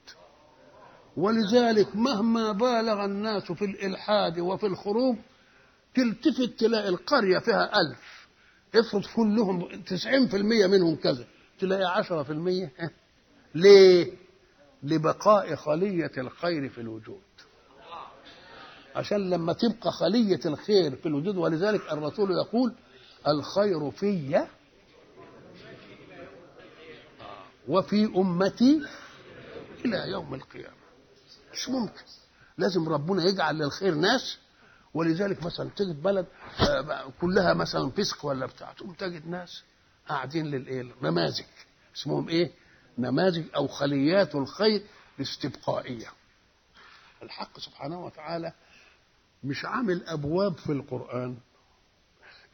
[1.18, 5.16] ولذلك مهما بالغ الناس في الإلحاد وفي الخروج
[5.96, 8.28] تلتفت تلاقي القرية فيها ألف.
[8.76, 11.28] افرض كلهم تسعين في المية منهم كذا
[11.60, 12.72] تلاقي عشرة في المية.
[13.56, 14.14] ليه؟
[14.84, 17.22] لبقاء خلية الخير في الوجود.
[18.96, 22.74] عشان لما تبقى خلية الخير في الوجود ولذلك الرسول يقول
[23.28, 24.48] الخير في
[27.68, 28.82] وفي أمتي
[29.86, 30.87] إلى يوم القيامة.
[31.58, 32.02] مش ممكن.
[32.58, 34.38] لازم ربنا يجعل للخير ناس
[34.94, 36.26] ولذلك مثلا تجد بلد
[37.22, 39.64] كلها مثلا فسق ولا بتاع تقوم تجد ناس
[40.10, 41.44] قاعدين للايه نماذج.
[41.96, 42.52] اسمهم إيه؟
[42.98, 44.84] نماذج أو خليات الخير
[45.20, 46.08] الاستبقائيه
[47.24, 48.54] الحق سبحانه وتعالى
[49.44, 51.38] مش عامل أبواب في القرآن.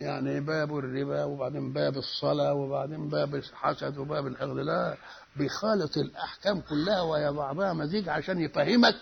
[0.04, 4.98] يعني باب الربا وبعدين باب الصلاة وبعدين باب الحسد وباب لا
[5.36, 8.96] بيخالط الأحكام كلها ويا بعضها مزيج عشان يفهمك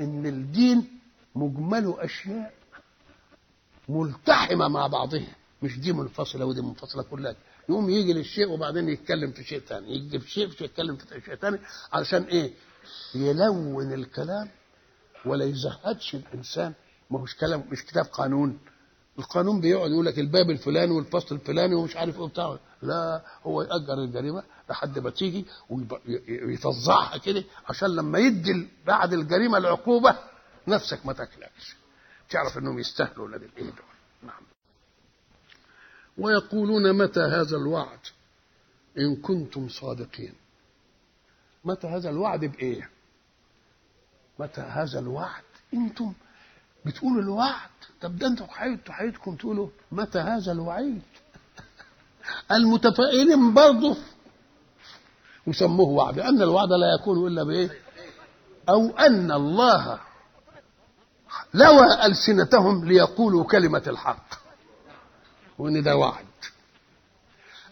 [0.00, 1.00] إن الدين
[1.34, 2.52] مجمله أشياء
[3.88, 5.34] ملتحمة مع بعضها.
[5.62, 7.34] مش دي منفصلة ودي منفصلة كلها.
[7.68, 11.34] يقوم يجي للشيء وبعدين يتكلم في شيء ثاني يجي في شيء في يتكلم في شيء
[11.34, 11.58] ثاني
[11.92, 12.52] علشان إيه؟
[13.14, 14.48] يلون الكلام
[15.26, 16.72] ولا يزهدش الإنسان.
[17.10, 18.58] ما هوش كلام مش كتاب قانون.
[19.20, 23.94] القانون بيقعد يقول لك الباب الفلاني والفصل الفلاني ومش عارف إيه بتاع لا هو يأجر
[23.94, 25.46] الجريمة لحد ما تيجي
[26.28, 30.16] ويفظعها كده عشان لما يدي بعد الجريمة العقوبة
[30.68, 31.76] نفسك ما تاكلكش
[32.30, 33.90] تعرف إنهم يستاهلوا ولاد الايه دول.
[34.22, 34.42] نعم.
[36.18, 37.98] ويقولون متى هذا الوعد؟
[38.98, 40.34] إن كنتم صادقين.
[41.64, 42.90] متى هذا الوعد بإيه؟
[44.38, 45.42] متى هذا الوعد؟
[45.74, 46.12] أنتم
[46.84, 47.70] بتقولوا الوعد.
[48.00, 51.02] طب ده أنتوا حياتكم حياتكم تقولوا متى هذا الوعيد؟
[52.56, 53.96] المتفائلين برضه
[55.46, 57.70] وسموه وعد لأن الوعد لا يكون إلا بإيه؟
[58.68, 60.00] أو أن الله
[61.54, 64.34] لوى ألسنتهم ليقولوا كلمة الحق.
[65.58, 66.24] وإن ده وعد.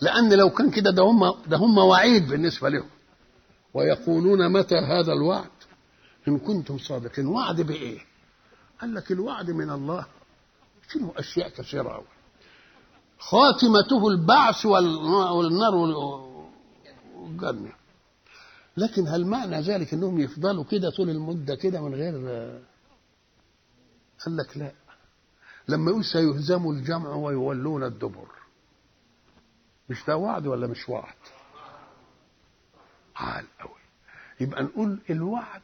[0.01, 2.89] لأن لو كان كده ده هم ده هم وعيد بالنسبة لهم.
[3.74, 5.51] ويقولون متى هذا الوعد؟
[6.28, 7.26] إن كنتم صادقين.
[7.26, 8.08] وعد بإيه؟
[8.80, 10.06] قال لك الوعد من الله.
[10.88, 12.06] فيه أشياء كثيرة قوي
[13.18, 15.74] خاتمته البعث والنار
[17.14, 17.72] والجنه
[18.76, 22.14] لكن هل معنى ذلك أنهم يفضلوا كده طول المدة كده من غير
[24.24, 24.72] قال لك لا.
[25.68, 28.28] لما يقول سيهزم الجمع ويولون الدبر.
[29.90, 31.14] مش ده وعد ولا مش وعد؟
[33.16, 33.80] عال قوي
[34.40, 35.62] يبقى نقول الوعد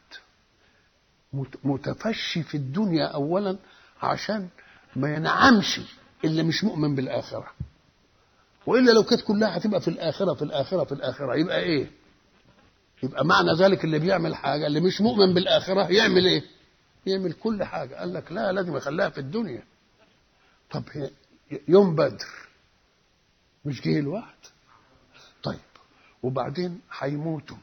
[1.64, 3.58] متفشي في الدنيا اولا
[4.02, 4.48] عشان
[4.96, 5.80] ما ينعمش
[6.24, 7.50] اللي مش مؤمن بالآخرة.
[8.66, 11.90] وإلا لو كانت كلها هتبقى في الآخرة في الآخرة في الآخرة يبقى إيه؟
[13.02, 16.42] يبقى معنى ذلك اللي بيعمل حاجة اللي مش مؤمن بالآخرة يعمل إيه؟
[17.06, 17.94] يعمل كل حاجة.
[17.94, 19.62] قال لك لا لازم يخليها في الدنيا.
[20.70, 20.82] طب
[21.68, 22.26] يوم بدر
[23.64, 24.34] مش جه الوعد؟
[25.42, 25.58] طيب.
[26.22, 27.56] وبعدين هيموتوا.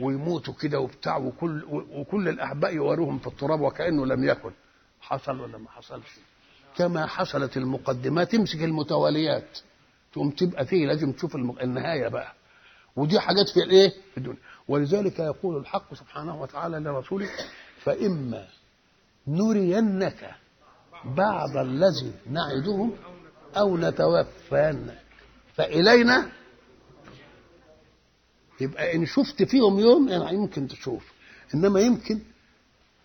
[0.00, 4.50] ويموتوا كده وبتاع وكل وكل الأحباء يواروهم في التراب وكأنه لم يكن.
[5.00, 6.18] حصل ولا ما حصلش؟
[6.76, 9.58] كما حصلت المقدمات تمسك المتواليات
[10.12, 12.32] تقوم تبقى فيه لازم تشوف النهاية بقى.
[12.96, 14.38] ودي حاجات في الإيه؟ في الدنيا.
[14.68, 17.28] ولذلك يقول الحق سبحانه وتعالى لرسوله
[17.82, 18.46] فإما
[19.26, 20.34] نرينك
[21.04, 22.92] بعض الذي نعدهم
[23.56, 24.98] أو نتوفانك
[25.54, 26.26] فإلينا
[28.60, 31.12] يبقى إن شفت فيهم يوم يعني يمكن تشوف.
[31.54, 32.20] إنما يمكن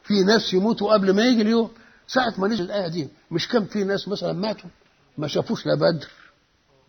[0.04, 1.72] في ناس يموتوا قبل ما يجي اليوم.
[2.08, 4.70] ساعة ما نزل الآية دي مش كان في ناس مثلا ماتوا؟
[5.18, 6.08] ما شافوش لا بدر.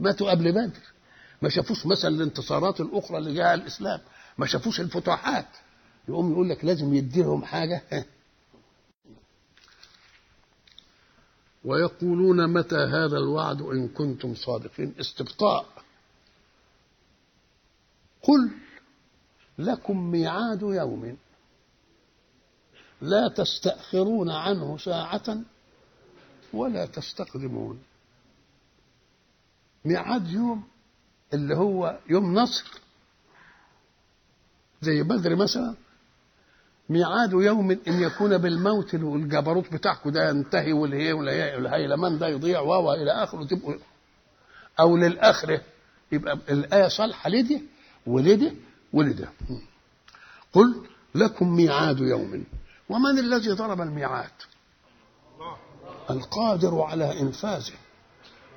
[0.00, 0.80] ماتوا قبل بدر.
[1.42, 4.00] ما شافوش مثلا الانتصارات الأخرى اللي جاء الإسلام.
[4.38, 5.48] ما شافوش الفتوحات.
[6.08, 7.82] يقوم يقول لك لازم يديلهم حاجة.
[11.64, 15.66] ويقولون متى هذا الوعد إن كنتم صادقين؟ استبطاء
[18.22, 18.50] قل
[19.58, 21.16] لكم ميعاد يوم
[23.00, 25.38] لا تستأخرون عنه ساعة
[26.52, 27.82] ولا تستقدمون.
[29.84, 30.62] ميعاد يوم
[31.34, 32.80] اللي هو يوم نصر.
[34.82, 35.74] زي بدر مثلا
[36.88, 43.10] ميعاد يوم إن يكون بالموت والجبروت بتاعكم ده ينتهي والهي والهيلمان ده يضيع واو إلى
[43.24, 43.74] آخره تبقوا
[44.80, 45.60] أو للآخرة
[46.12, 47.62] يبقى الآية صالحة لدي
[48.06, 48.56] ولدي
[48.92, 49.28] ولده.
[50.52, 52.44] قل لكم ميعاد يوم.
[52.88, 54.30] ومن الذي ضرب الميعاد؟
[56.10, 57.72] القادر على إنفاذه.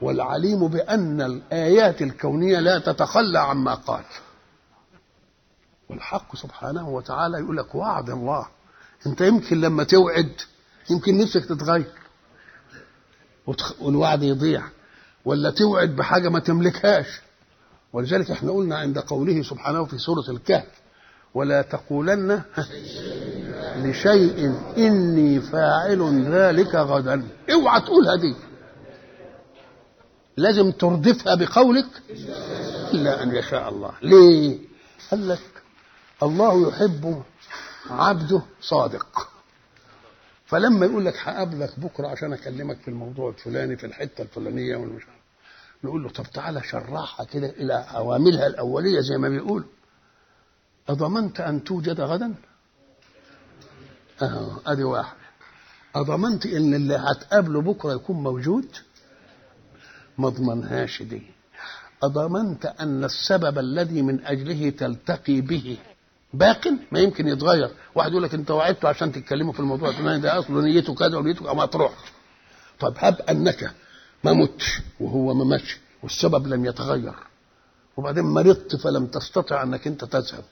[0.02, 4.04] والعليم بأن الآيات الكونية لا تتخلى عما قال.
[5.90, 8.48] والحق سبحانه وتعالى يقول لك وعد الله.
[9.08, 10.42] أنت يمكن لما توعد
[10.90, 11.92] يمكن نفسك تتغير.
[13.82, 14.64] والوعد يضيع.
[15.26, 17.22] ولا توعد بحاجة ما تملكهاش.
[17.94, 20.68] ولذلك إحنا قلنا عند قوله سبحانه في سورة الكهف
[21.34, 22.42] ولا تقولن
[23.76, 27.28] لشيء إني فاعل ذلك غدا.
[27.54, 28.36] اوعى تقولها دي
[30.38, 31.86] لازم تردفها بقولك
[32.94, 33.92] إلا أن يشاء الله.
[34.02, 34.58] ليه؟
[35.12, 35.40] قال لك
[36.24, 37.24] الله يحب
[37.90, 39.28] عبده صادق.
[40.46, 45.04] فلما يقول لك هقابلك بكرة عشان أكلمك في الموضوع الفلاني في الحتة الفلانية والمش
[45.84, 49.66] نقول له طب تعالى شرحها كده إلى عواملها الأولية زي ما بيقول
[50.90, 52.36] أضمنت أن توجد غدا؟
[54.22, 55.16] آه أدي واحد.
[55.96, 58.66] أضمنت إن اللي هتقابله بكرة يكون موجود؟
[60.18, 61.22] ما أضمنهاش دي.
[62.04, 65.78] أضمنت أن السبب الذي من أجله تلتقي به
[66.34, 67.70] باق؟ ما يمكن يتغير.
[67.96, 69.90] واحد يقول لك أنت وعدته عشان تتكلموا في الموضوع.
[69.90, 71.94] الفلاني ده؟ اصله نيته كذا ونيته ما تروح.
[72.80, 73.72] طب هب أنك
[74.24, 77.16] ما متش وهو ما ماتش والسبب لم يتغير.
[77.98, 80.44] وبعدين مرضت فلم تستطع أنك أنت تذهب.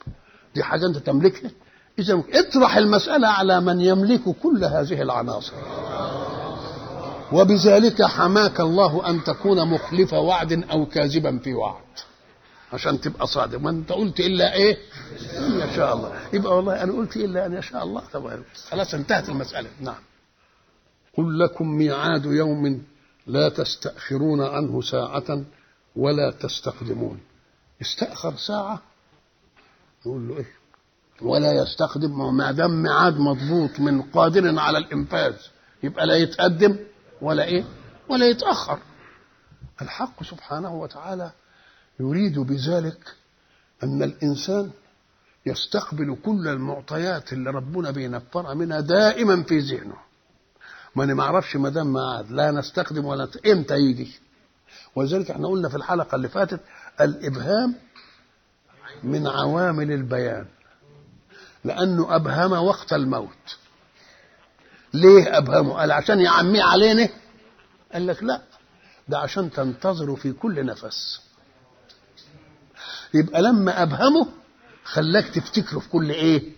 [0.54, 1.50] دي حاجة أنت تملكها.
[1.98, 5.52] اذا اطرح المسألة على من يملك كل هذه العناصر.
[7.32, 11.82] وبذلك حماك الله أن تكون مخلف وعد أو كاذبا في وعد.
[12.72, 13.58] عشان تبقى صادق.
[13.58, 14.78] ما أنت قلت إلا إيه؟
[15.38, 16.12] إن يشاء الله.
[16.32, 18.02] يبقى والله أنا قلت إلا أن يشاء الله.
[18.12, 19.68] طبعا خلاص انتهت المسألة.
[19.80, 20.02] نعم.
[21.16, 22.82] قل لكم ميعاد يوم
[23.26, 25.44] لا تستأخرون عنه ساعة
[25.96, 27.20] ولا تستقدمون
[27.82, 28.82] استأخر ساعة.
[30.06, 30.52] يقول له إيه؟
[31.22, 35.34] ولا يستقدم ما دام ميعاد مضبوط من قادر على الإنفاذ
[35.82, 36.76] يبقى لا يتقدم
[37.20, 37.64] ولا إيه؟
[38.08, 38.78] ولا يتأخر.
[39.82, 41.32] الحق سبحانه وتعالى
[42.00, 43.14] يريد بذلك
[43.82, 44.70] أن الإنسان
[45.46, 49.96] يستقبل كل المعطيات اللي ربنا بينفرها منها دائما في ذهنه.
[50.96, 53.28] ما أنا ما أعرفش ما دام ميعاد لا نستخدم ولا.
[53.46, 54.20] إمتى يجي؟
[54.94, 56.60] ولذلك إحنا قلنا في الحلقة اللي فاتت
[57.00, 57.74] الإبهام
[59.02, 60.46] من عوامل البيان.
[61.64, 63.56] لأنه أبهم وقت الموت.
[64.94, 67.08] ليه أبهمه؟ قال عشان يعميه علينا.
[67.92, 68.42] قال لك لا
[69.08, 71.20] ده عشان تنتظروا في كل نفس.
[73.14, 74.26] يبقى لما أبهمه
[74.84, 76.52] خلاك تفتكره في كل إيه؟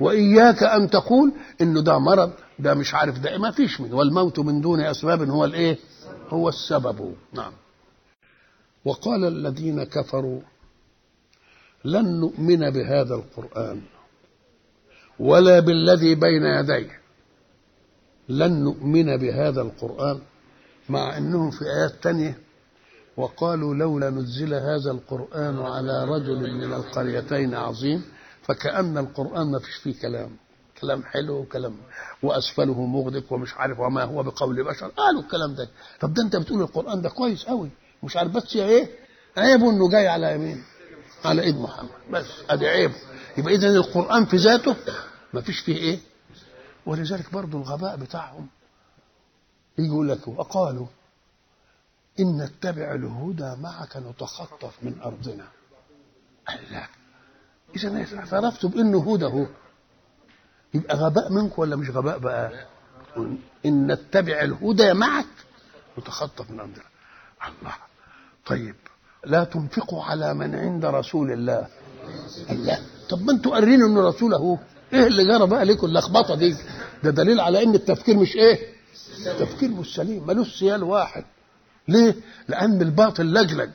[0.00, 2.32] وإياك أن تقول إنه ده مرض.
[2.58, 5.78] ده مش عارف ده ما فيش منه والموت من دون أسباب هو الإيه؟
[6.28, 7.14] هو السبب.
[7.32, 7.52] نعم.
[8.84, 10.40] وقال الذين كفروا
[11.84, 13.82] لن نؤمن بهذا القرآن
[15.18, 17.00] ولا بالذي بين يديه.
[18.28, 20.20] لن نؤمن بهذا القرآن.
[20.88, 22.38] مع إنهم في آيات تانية
[23.16, 28.04] وقالوا لولا نزل هذا القرآن على رجل من القريتين عظيم
[28.42, 30.30] فكأن القرآن ما فيش فيه كلام.
[30.80, 31.76] كلام حلو وكلام
[32.22, 35.68] وأسفله مغدق ومش عارف وما هو بقول بشر قالوا الكلام ده.
[36.00, 37.70] طب ده أنت بتقول القرآن ده كويس قوي
[38.02, 38.88] مش عارف بس يا إيه؟
[39.36, 40.64] عيبه إنه جاي على يمين
[41.24, 41.90] على إيد محمد.
[42.10, 42.94] بس أدي عيبه
[43.38, 44.76] يبقى إذا القرآن في ذاته
[45.34, 45.98] ما فيش فيه إيه؟
[46.86, 48.46] ولذلك برضو الغباء بتاعهم
[49.78, 50.86] يقول لك وقالوا
[52.20, 55.44] إن نتبع الهدى معك نتخطف من أرضنا.
[56.50, 56.86] الله
[57.76, 59.46] إذا اعترفتوا بأنه هدى هو.
[60.74, 62.66] يبقى غباء منك ولا مش غباء بقى؟
[63.66, 65.26] إن نتبع الهدى معك.
[65.98, 66.82] نتخطف من أرضنا
[67.48, 67.74] الله.
[68.46, 68.74] طيب.
[69.26, 71.66] لا تنفقوا على من عند رسول الله.
[72.50, 72.78] الله.
[73.10, 74.58] طب ما أنتوا قارين إنه رسول اهو
[74.92, 76.56] إيه اللي جرى بقى لكم اللخبطة دي؟
[77.04, 78.74] ده دليل على إن التفكير مش إيه؟
[79.26, 80.26] التفكير مش سليم.
[80.26, 81.24] ملوش سيال واحد.
[81.88, 82.14] ليه؟
[82.48, 83.70] لأن الباطل لجلج.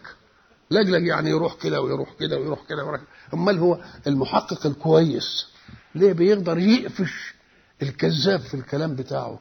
[0.71, 2.99] لجلج يعني يروح كده ويروح كده ويروح كده
[3.33, 5.47] أمال هو المحقق الكويس.
[5.95, 7.33] ليه بيقدر يقفش
[7.81, 9.39] الكذاب في الكلام بتاعه؟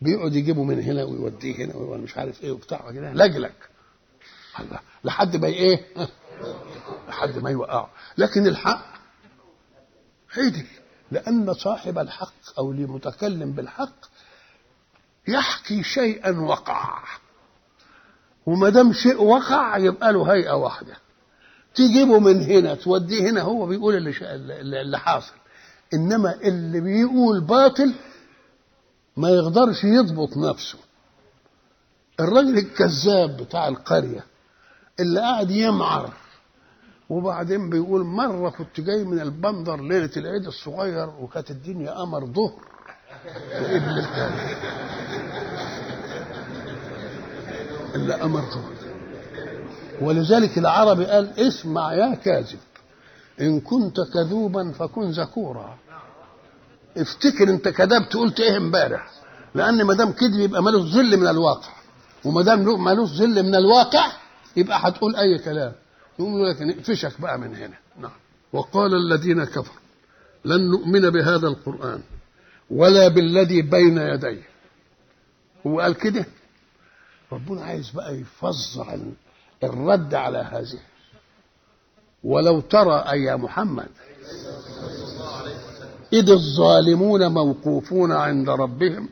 [0.00, 2.90] بيقعد يجيبه من هنا ويوديه هنا ومش عارف إيه وبتاع.
[4.60, 4.80] الله.
[5.04, 5.86] لحد ما إيه؟
[7.08, 7.90] لحد ما يوقعه.
[8.18, 8.84] لكن الحق
[10.36, 10.66] عدل.
[11.10, 14.06] لأن صاحب الحق أو المتكلم بالحق
[15.28, 16.98] يحكي شيئا وقع.
[18.46, 20.96] وما دام شيء وقع يبقى له هيئة واحدة.
[21.74, 24.14] تجيبه من هنا توديه هنا هو بيقول اللي.
[24.80, 25.41] اللي حاصل.
[25.94, 27.94] إنما اللي بيقول باطل
[29.16, 30.78] ما يقدرش يضبط نفسه.
[32.20, 34.24] الراجل الكذاب بتاع القرية
[35.00, 36.12] اللي قاعد يمعر
[37.10, 42.64] وبعدين بيقول مرة كنت جاي من البندر ليلة العيد الصغير وكانت الدنيا قمر ظهر.
[43.54, 44.34] وابن الكلب
[47.94, 48.72] اللي قمر ظهر.
[50.00, 52.58] ولذلك العربي قال اسمع يا كاذب.
[53.40, 55.78] إن كنت كذوبا فكن ذكورا
[56.96, 59.10] افتكر أنت كذبت قلت إيه امبارح.
[59.54, 61.72] لأن ما دام كذب يبقى مالوش ظل من الواقع.
[62.24, 64.12] وما دام مالوش ظل من الواقع
[64.56, 65.72] يبقى هتقول أي كلام.
[66.18, 67.76] يقوم لك نقفشك بقى من هنا.
[68.00, 68.10] نعم.
[68.52, 69.82] وقال الذين كفروا
[70.44, 72.02] لن نؤمن بهذا القرآن
[72.70, 74.42] ولا بالذي بين يديه
[75.66, 76.24] هو قال كده؟
[77.32, 78.96] ربنا عايز بقى يفظع
[79.64, 80.78] الرد على هذه.
[82.24, 83.88] ولو ترى أي يا محمد.
[86.12, 89.08] إذ الظالمون موقوفون عند ربهم.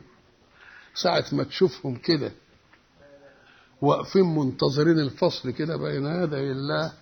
[0.94, 2.32] ساعة ما تشوفهم كده.
[3.82, 6.92] واقفين منتظرين الفصل كده بين يدي الله.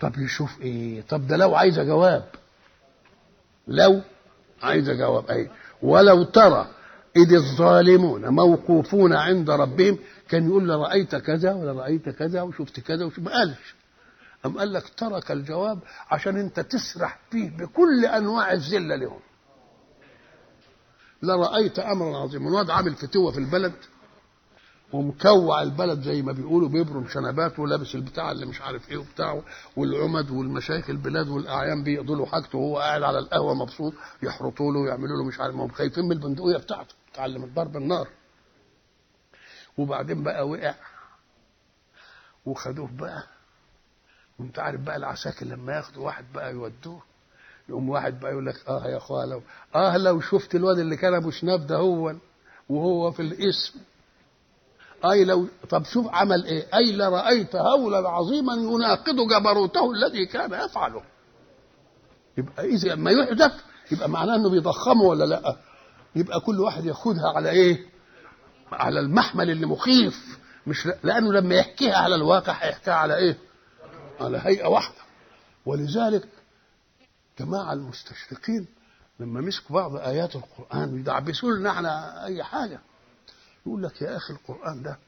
[0.00, 2.24] طب يشوف إيه؟ طب ده لو عايزة جواب.
[3.68, 4.00] لو
[4.62, 5.30] عايزة جواب.
[5.30, 5.50] أي.
[5.82, 6.68] ولو ترى
[7.16, 9.98] إذ الظالمون موقوفون عند ربهم.
[10.28, 13.20] كان يقول له رأيت كذا ولا رأيت كذا وشفت كذا وشفت.
[13.20, 13.74] ما قالش.
[14.46, 15.78] أم قال لك ترك الجواب
[16.10, 19.20] عشان أنت تسرح فيه بكل أنواع الذلة لهم
[21.22, 22.50] لرأيت أمرا عظيما.
[22.50, 23.74] واد عامل فتوة في البلد
[24.92, 29.42] ومكوع البلد زي ما بيقولوا بيبرم شنبات ولابس البتاع اللي مش عارف إيه وبتاعه
[29.76, 33.92] والعمد والمشايخ البلاد والأعيان بيقضوا له حاجته وهو قاعد على القهوة مبسوط
[34.22, 38.08] يحرطوا له ويعملوا له مش عارف ما هم خايفين من البندقية بتاعته تعلم الضرب النار.
[39.78, 40.74] وبعدين بقى وقع
[42.46, 43.22] وخدوه بقى
[44.42, 47.02] وانت عارف بقى العساكر لما ياخدوا واحد بقى يودوه
[47.68, 49.42] يقوم واحد بقى يقول لك آه يا أخويا لو
[49.74, 52.14] آه لو شفت الواد اللي كان أبو شناب ده هو
[52.68, 53.78] وهو في الاسم.
[55.04, 61.02] أي لو طب شوف عمل إيه؟ أي لرأيت هولا عظيما يناقض جبروته الذي كان يفعله.
[62.38, 63.52] يبقى إذا ما يحدث
[63.92, 65.56] يبقى معناه إنه بيضخمه ولا لأ؟
[66.16, 67.86] يبقى كل واحد ياخدها على إيه؟
[68.72, 73.36] على المحمل اللي مخيف مش لأنه لما يحكيها على الواقع هيحكيها على إيه؟
[74.24, 74.98] على هيئة واحدة.
[75.66, 76.28] ولذلك
[77.40, 78.66] جماعة المستشرقين
[79.20, 82.80] لما مسكوا بعض آيات القرآن يدعبسوا لنا إحنا أي حاجة.
[83.66, 84.98] يقول لك يا أخي القرآن ده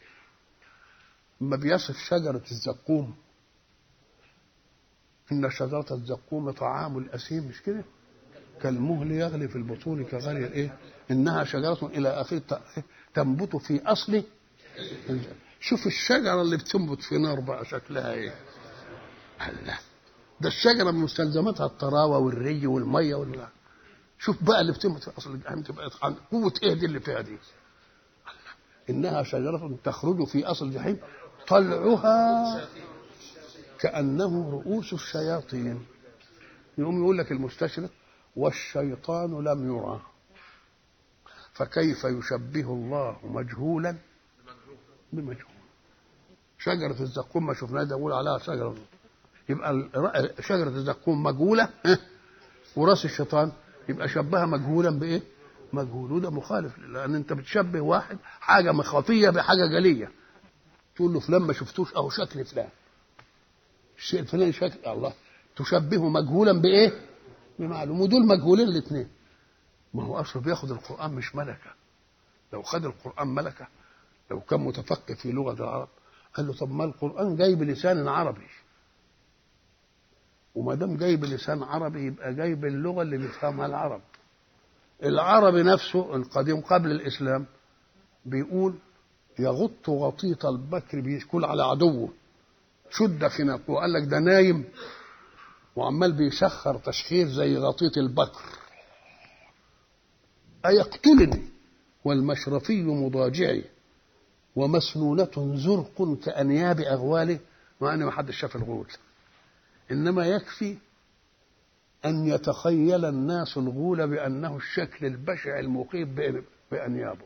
[1.41, 3.15] لما بيصف شجرة الزقوم
[5.33, 7.85] إن شجرة الزقوم طعام الأثيم مش كده؟
[8.63, 10.79] كالمهل يغلي في البطون كغلي الإيه؟
[11.11, 12.43] إنها شجرة إلى آخره
[13.15, 14.23] تنبت في أصل
[15.61, 18.35] شوف الشجرة اللي بتنبت في نار بقى شكلها إيه؟
[19.49, 19.79] الله
[20.41, 23.47] ده الشجرة مستلزماتها الطراوة والري والمية وال
[24.19, 24.81] شوف بقى اللي في
[25.19, 27.39] أصل تبقى عن قوة إيه دي اللي فيها دي؟
[28.91, 30.99] إنها شجرة تخرج في أصل الجحيم
[31.49, 32.69] طلعها
[33.81, 35.87] كأنه رؤوس الشياطين.
[36.79, 37.91] يقوم يقول لك المستشرق
[38.37, 40.01] والشيطان لم يرى.
[41.53, 43.97] فكيف يشبه الله مجهولا؟
[45.13, 45.55] بمجهول.
[46.59, 48.77] شجرة الزقوم ما شفناها ده يقول عليها شجرة.
[49.49, 49.89] يبقى
[50.41, 51.69] شجرة الزقوم مجهولة
[52.77, 53.53] وراس الشيطان
[53.89, 55.23] يبقى شبهها مجهولا بإيه؟
[55.73, 56.13] مجهول.
[56.13, 60.11] وده مخالف لأن أنت بتشبه واحد حاجة خفية بحاجة جلية.
[60.97, 62.69] تقول له فلان ما شفتوش أهو شكل فلان.
[63.99, 65.13] الشيء الفلاني شكل الله.
[65.57, 66.93] تشبهه مجهولا بإيه؟
[67.59, 68.01] بمعلوم.
[68.01, 69.09] ودول مجهولين الاثنين.
[69.95, 71.75] ما هو أصله بياخد القرآن مش ملكة.
[72.53, 73.67] لو خد القرآن ملكة
[74.31, 75.89] لو كان متفقه في لغة العرب
[76.35, 78.47] قال له طب ما القرآن جاي بلسان عربي.
[80.55, 84.01] وما دام جاي بلسان عربي يبقى جاي باللغة اللي بيفهمها العرب.
[85.03, 87.47] العربي نفسه القديم قبل الإسلام
[88.27, 88.75] بيقول
[89.39, 92.09] يغط غطيط البكر بيشكل على عدوه.
[92.91, 94.65] شد خناقه وقال لك ده نايم
[95.77, 98.43] وعمال بيسخر تسخير زي غطيط البكر.
[100.67, 101.43] أيقتلني؟
[102.05, 103.65] والمشرفي مضاجعي.
[104.57, 107.39] ومسنونة زرق كأنياب أغواله
[107.81, 108.87] مع أن ما حدش شاف الغول.
[109.91, 110.77] إنما يكفي
[112.05, 116.09] أن يتخيل الناس الغول بأنه الشكل البشع المخيف
[116.71, 117.25] بأنيابه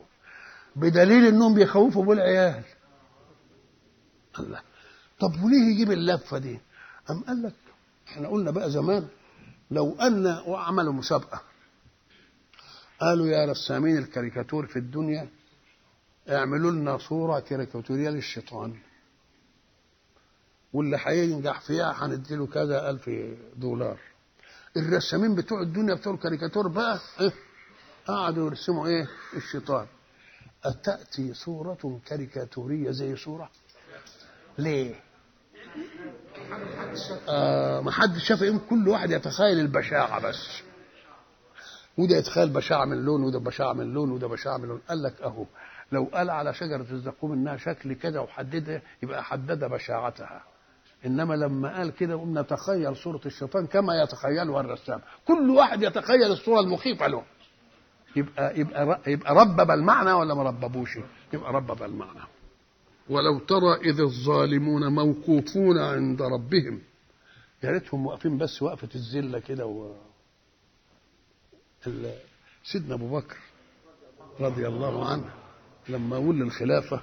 [0.75, 2.63] بدليل أنهم بيخوفوا بالعيال.
[4.39, 4.61] الله
[5.19, 6.59] طب وليه يجيب اللفة دي؟
[7.09, 7.53] أم قال لك
[8.07, 9.07] إحنا قلنا بقى زمان
[9.71, 11.41] لو أن وعملوا مسابقة.
[13.01, 15.27] قالوا يا رسامين الكاريكاتور في الدنيا
[16.29, 18.75] اعملوا لنا صورة كاريكاتورية للشيطان.
[20.73, 23.09] واللي هينجح فيها هنديله كذا ألف
[23.55, 23.97] دولار.
[24.77, 27.31] الرسامين بتوع الدنيا بتوع الكاريكاتور بقى إيه؟
[28.07, 29.87] قعدوا يرسموا إيه؟ الشيطان.
[30.65, 33.49] أتأتي صورة كاريكاتورية زي صورة؟
[34.57, 34.95] ليه؟
[37.29, 40.61] آه ما حد شاف إيه كل واحد يتخيل البشاعة بس.
[41.97, 44.81] وده يتخيل بشاعة من لون وده بشاعة من لون وده بشاعة من لون.
[44.89, 45.45] قال لك أهو
[45.91, 50.43] لو قال على شجرة الزقوم إنها شكل كده وحددها يبقى حدد بشاعتها.
[51.05, 55.01] إنما لما قال كده قلنا نتخيل صورة الشيطان كما يتخيلها الرسام.
[55.27, 57.23] كل واحد يتخيل الصورة المخيفة له.
[58.15, 60.97] يبقى يبقى يبقى ربب المعنى ولا ما رببوش؟
[61.33, 62.19] يبقى ربب المعنى
[63.09, 66.81] ولو ترى إذ الظالمون موقوفون عند ربهم.
[67.63, 69.93] يا ريتهم واقفين بس وقفة الذلة كده و...
[72.63, 73.37] سيدنا أبو بكر
[74.39, 75.33] رضي الله عنه
[75.89, 77.01] لما ولي الخلافة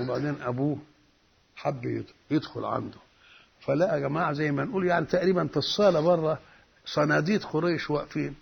[0.00, 0.78] وبعدين أبوه
[1.56, 2.98] حب يدخل عنده.
[3.66, 6.38] فلقى جماعة زي ما نقول يعني تقريبا في الصالة بره
[6.86, 8.34] صناديد قريش واقفين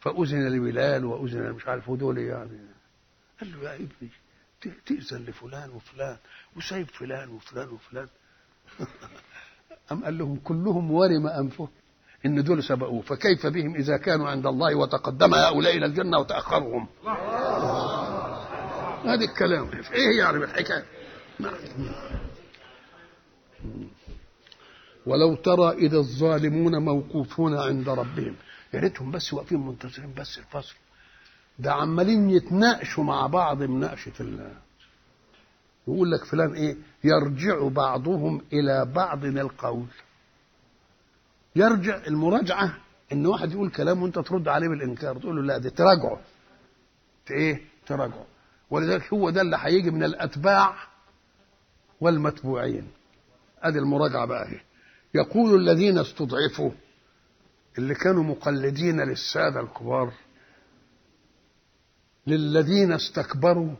[0.00, 2.58] فأذن لبلال وأذن مش عارف دول يعني.
[3.40, 4.10] قال له يا ابني
[4.86, 6.16] تأذن لفلان وفلان
[6.56, 8.08] وسايب فلان وفلان وفلان.
[9.92, 11.68] أم قال لهم كلهم ورم أنفهم
[12.26, 16.88] إن دول سبقوه فكيف بهم إذا كانوا عند الله وتقدم هؤلاء إلى الجنة وتأخرهم؟
[19.04, 19.70] هذا الكلام.
[19.92, 20.84] إيه يعني بالحكاية
[25.06, 28.34] ولو ترى إذا الظالمون موقوفون عند ربهم.
[28.74, 30.74] يا ريتهم بس واقفين منتظرين بس الفصل.
[31.58, 34.50] ده عمالين يتناقشوا مع بعض مناقشة الله
[35.88, 39.86] يقول لك فلان إيه؟ يرجع بعضهم إلى بعض القول.
[41.56, 42.76] يرجع المراجعة
[43.12, 46.20] إن واحد يقول كلام وأنت ترد عليه بالإنكار تقول له لا دي تراجعه
[47.30, 48.26] إيه؟ تراجعه
[48.70, 50.74] ولذلك هو ده اللي هيجي من الأتباع
[52.00, 52.88] والمتبوعين.
[53.62, 54.60] أدي المراجعة بقى أهي.
[55.14, 56.70] يقول الذين استضعفوا
[57.78, 60.12] اللي كانوا مقلدين للسادة الكبار
[62.26, 63.74] للذين استكبروا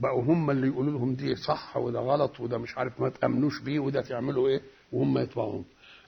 [0.00, 3.78] بقوا هم اللي يقولوا لهم دي صح وده غلط وده مش عارف ما تأمنوش بيه
[3.80, 4.60] وده تعملوا إيه
[4.92, 5.64] وهم يتبعون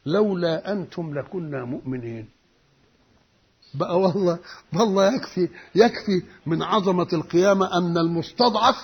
[0.07, 2.29] لولا أنتم لكنا مؤمنين.
[3.75, 4.39] بقى والله
[4.75, 8.77] والله يكفي يكفي من عظمة القيامة أن المستضعف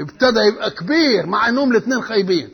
[0.00, 2.50] ابتدى يبقى كبير مع إنهم الاثنين خايبين.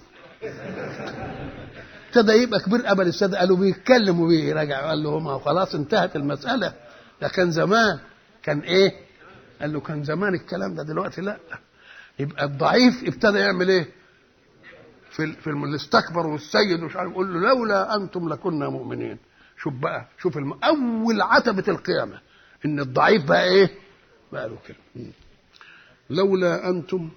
[2.16, 6.74] ابتدى يبقى كبير قبل السادة قالوا بيتكلموا بيه رجع قال له ما خلاص انتهت المسألة.
[7.22, 7.98] ده كان زمان.
[8.42, 8.92] كان إيه؟
[9.60, 11.38] قال له كان زمان الكلام ده دلوقتي لأ.
[12.18, 13.88] يبقى الضعيف ابتدى يعمل إيه؟
[15.10, 19.18] في في اللي استكبر والسيد ومش عارف يقول له لولا أنتم لكنا مؤمنين.
[19.62, 20.52] شوف بقى شوف الم...
[20.64, 22.20] أول عتبة القيامة.
[22.66, 23.70] إن الضعيف بقى إيه؟
[24.32, 25.06] بقى له كده
[26.10, 27.10] لولا أنتم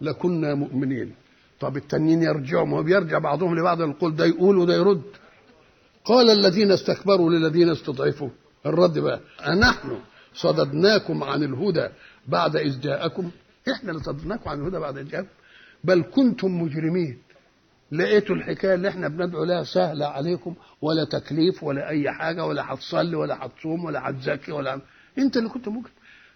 [0.00, 1.14] لكنا مؤمنين.
[1.60, 5.02] طب التانيين يرجعوا ما هو بيرجع بعضهم لبعض القول ده يقول وده يرد.
[6.04, 8.28] قال الذين استكبروا للذين استضعفوا.
[8.66, 9.98] الرد بقى أنحن
[10.34, 11.88] صددناكم عن الهدى
[12.28, 13.30] بعد إذ جاءكم.
[13.72, 15.28] إحنا اللي صددناكم عن الهدى بعد إذ جاءكم.
[15.84, 17.18] بل كنتم مجرمين.
[17.92, 23.16] لقيتوا الحكاية اللي إحنا بندعو لها سهلة عليكم ولا تكليف ولا أي حاجة ولا هتصلي
[23.16, 24.80] ولا هتصوم ولا هتزكي ولا
[25.18, 25.92] أنت اللي كنت مجرم.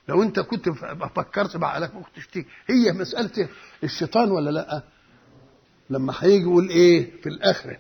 [0.08, 0.68] لو أنت كنت
[1.16, 3.48] فكرت بعقلك ما كنتش هي مسألة
[3.84, 4.82] الشيطان ولا لأ؟
[5.90, 7.76] لما هيجي يقول إيه في الآخرة.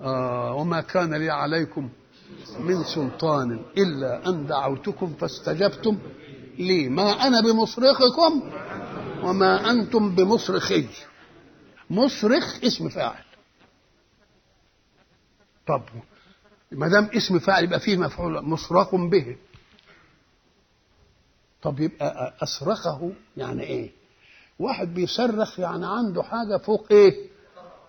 [0.00, 1.88] آه وما كان لي عليكم
[2.58, 5.98] من سلطان إلا أن دعوتكم فاستجبتم
[6.58, 6.88] لي.
[6.88, 8.52] ما أنا بمصرخكم
[9.22, 10.86] وما أنتم بمصرخي.
[11.90, 13.24] مصرخ اسم فاعل.
[15.66, 15.82] طب
[16.72, 19.36] ما دام اسم فاعل يبقى فيه مفعول مصرخ به.
[21.62, 23.97] طب يبقى أصرخه يعني إيه؟
[24.58, 27.28] واحد بيصرخ يعني عنده حاجة فوق إيه؟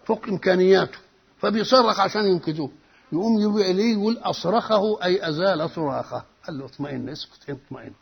[0.06, 0.98] فوق إمكانياته.
[1.40, 2.72] فبيصرخ عشان ينقذوه.
[3.12, 6.24] يقوم يبقى اليه يقول أصرخه أي أزال صراخه.
[6.48, 7.94] قال له اطمئن اسكت اطمئن.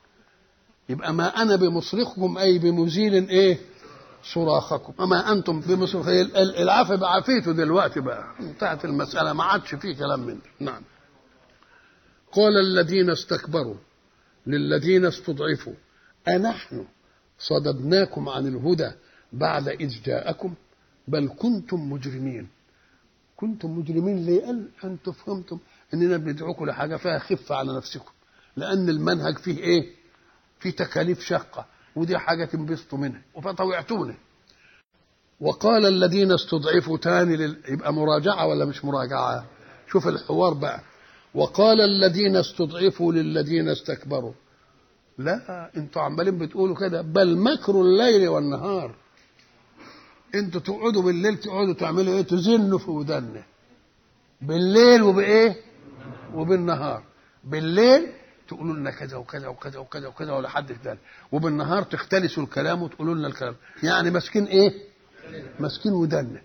[0.89, 3.57] يبقى ما أنا بمصرخكم أي بمزيل إيه؟
[4.33, 4.93] صراخكم.
[5.03, 8.25] اما أنتم بمصرخ العافيه بعافيته دلوقتي بقى.
[8.39, 10.81] انتهت المسألة ما عادش فيه كلام من نعم.
[12.31, 13.75] قال الذين استكبروا
[14.47, 15.73] للذين استضعفوا
[16.27, 16.85] أنحن
[17.39, 18.91] صددناكم عن الهدى
[19.33, 20.53] بعد إذ جاءكم
[21.07, 22.47] بل كنتم مجرمين.
[23.35, 25.59] كنتم مجرمين ليه؟ أنتم فهمتم
[25.93, 28.11] أننا بندعوكم لحاجة فيها خفة على نفسكم.
[28.55, 29.85] لأن المنهج فيه إيه؟
[30.59, 34.15] فيه تكاليف شاقة ودي حاجة تنبسطوا منها فطوعتونا
[35.39, 37.57] وقال الذين استضعفوا تاني لل...
[37.69, 39.45] يبقى مراجعة ولا مش مراجعة؟
[39.91, 40.81] شوف الحوار بقى.
[41.33, 44.33] وقال الذين استضعفوا للذين استكبروا.
[45.17, 48.95] لا أنتوا عمالين بتقولوا كده بل مكر الليل والنهار.
[50.35, 53.43] أنتوا تقعدوا بالليل تقعدوا تعملوا إيه؟ تزنوا في ودنا
[54.41, 55.55] بالليل وبايه؟
[56.33, 57.03] وبالنهار.
[57.43, 58.07] بالليل
[58.47, 60.99] تقولوا لنا كذا وكذا وكذا وكذا وكذا ولا حد ذلك
[61.31, 63.55] وبالنهار تختلسوا الكلام وتقولوا لنا الكلام.
[63.83, 64.73] يعني ماسكين إيه؟
[65.59, 66.41] ماسكين ودنا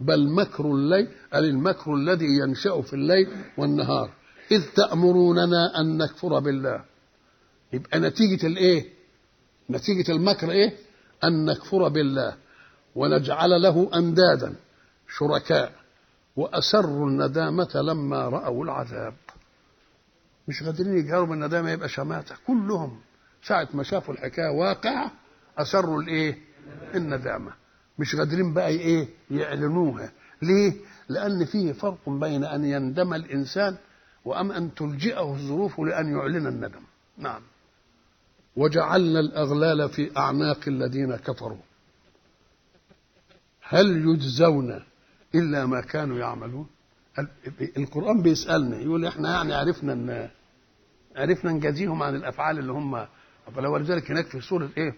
[0.00, 4.10] بل مكر الليل قال المكر الذي ينشأ في الليل والنهار.
[4.50, 6.84] إذ تأمروننا أن نكفر بالله.
[7.72, 8.84] يبقى نتيجة الإيه؟
[9.70, 10.72] نتيجة المكر إيه؟
[11.24, 12.36] أن نكفر بالله
[12.94, 14.54] ونجعل له أندادا
[15.18, 15.72] شركاء
[16.36, 19.14] وأسروا الندامة لما رأوا العذاب.
[20.48, 22.34] مش قادرين يجهروا بالندامة يبقى شماتة.
[22.46, 23.00] كلهم
[23.42, 25.12] ساعة ما شافوا الحكاية واقعة
[25.58, 26.38] أسروا الإيه؟
[26.94, 27.52] الندامة.
[27.98, 30.12] مش قادرين بقى إيه؟ يعلنوها.
[30.42, 30.72] ليه؟
[31.08, 33.76] لأن فيه فرق بين أن يندم الإنسان
[34.24, 36.82] وأم أن تلجئه الظروف لأن يعلن الندم.
[37.18, 37.42] نعم.
[38.58, 41.58] وجعلنا الأغلال في اعناق الذين كفروا.
[43.62, 44.82] هل يجزون
[45.34, 46.66] إلا ما كانوا يعملون؟
[47.76, 50.30] القرآن بيسألنا يقول إحنا يعني عرفنا إن
[51.16, 53.06] عرفنا نجازيهم عن الأفعال اللي هم
[53.56, 54.94] ولذلك هناك في سورة إيه؟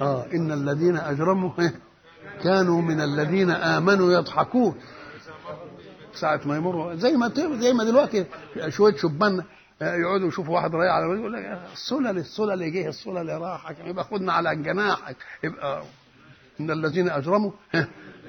[0.00, 1.50] آه إن الذين أجرموا
[2.44, 4.74] كانوا من الذين آمنوا يضحكون.
[6.14, 8.26] ساعة ما يمروا زي ما زي ما دلوقتي
[8.68, 9.44] شوية شبان
[9.80, 14.56] يقعدوا يشوفوا واحد رايح على يقول لك السلل السلل جه السلل راحك يبقى خدنا على
[14.56, 15.16] جناحك.
[15.44, 15.82] يبقى
[16.60, 17.50] إن الذين أجرموا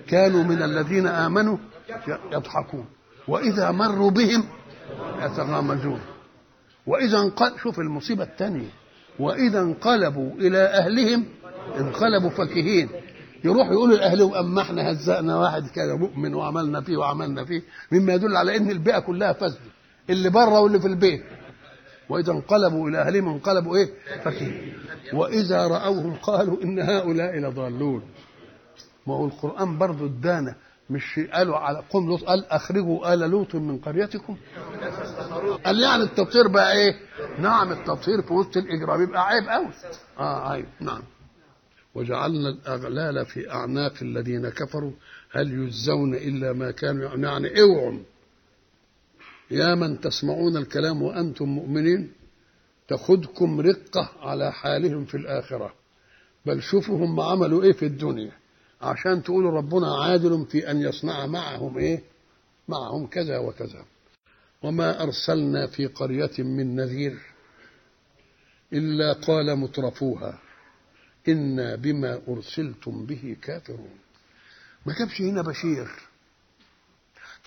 [0.08, 1.58] كانوا من الذين آمنوا
[2.32, 2.86] يضحكون.
[3.28, 4.44] وإذا مروا بهم
[5.22, 6.02] يتغامزون.
[6.88, 8.70] وإذا انقل شوف المصيبة الثانية.
[9.20, 11.26] وإذا انقلبوا إلى أهلهم
[11.78, 12.90] انقلبوا فكهين
[13.44, 18.38] يروحوا يقولوا لاهلهم اما إحنا هزقنا واحد كده مؤمن وعملنا فيه وعملنا فيه مما يدل
[18.38, 19.60] على إن البيئة كلها فاسدة.
[20.10, 21.24] اللي بره واللي في البيت.
[22.10, 23.90] وإذا انقلبوا إلى أهلهم انقلبوا إيه؟
[24.24, 24.74] فكهين
[25.14, 28.02] وإذا رأوهم قالوا إن هؤلاء لضالون.
[29.08, 30.56] ما هو القرآن برضه ادانا
[30.90, 34.38] مش قالوا على قوم لوط قال أخرجوا آل لوط من قريتكم.
[35.66, 37.00] قال يعني التطهير بقى إيه؟
[37.40, 39.68] نعم التطهير في وسط الإجرام يبقى عيب قوي
[40.20, 40.66] آه عيب.
[40.80, 41.02] نعم.
[41.96, 44.92] وجعلنا الأغلال في أعناق الذين كفروا.
[45.32, 48.00] هل يجزون إلا ما كانوا يعني اوعوا
[49.52, 52.12] يا من تسمعون الكلام وأنتم مؤمنين
[52.88, 55.74] تاخذكم رقة على حالهم في الآخرة.
[56.46, 58.32] بل شوفوا هم عملوا إيه في الدنيا.
[58.82, 62.04] عشان تقولوا ربنا عادل في أن يصنع معهم إيه؟
[62.68, 63.86] معهم كذا وكذا.
[64.64, 67.20] وما أرسلنا في قرية من نذير
[68.74, 70.40] إلا قال مترفوها
[71.28, 74.00] إنا بما أرسلتم به كافرون.
[74.86, 76.09] ما جابش هنا بشير.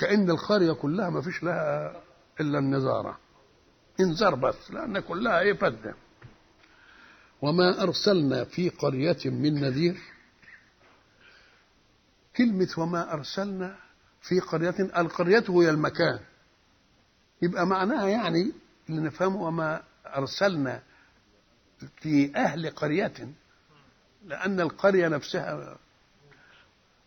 [0.02, 1.96] كأن القرية كلها ما فيش لها
[2.40, 3.18] إلا النزارة.
[4.00, 5.94] انذار بس لأن كلها إيه فدة
[7.42, 9.96] وما أرسلنا في قرية من نذير.
[12.36, 13.76] كلمة وما أرسلنا
[14.22, 16.18] في قرية القرية هي المكان.
[17.42, 18.52] يبقى معناها يعني
[18.88, 20.82] اللي نفهمه وما أرسلنا
[21.96, 23.12] في أهل قرية
[24.26, 25.76] لأن القرية نفسها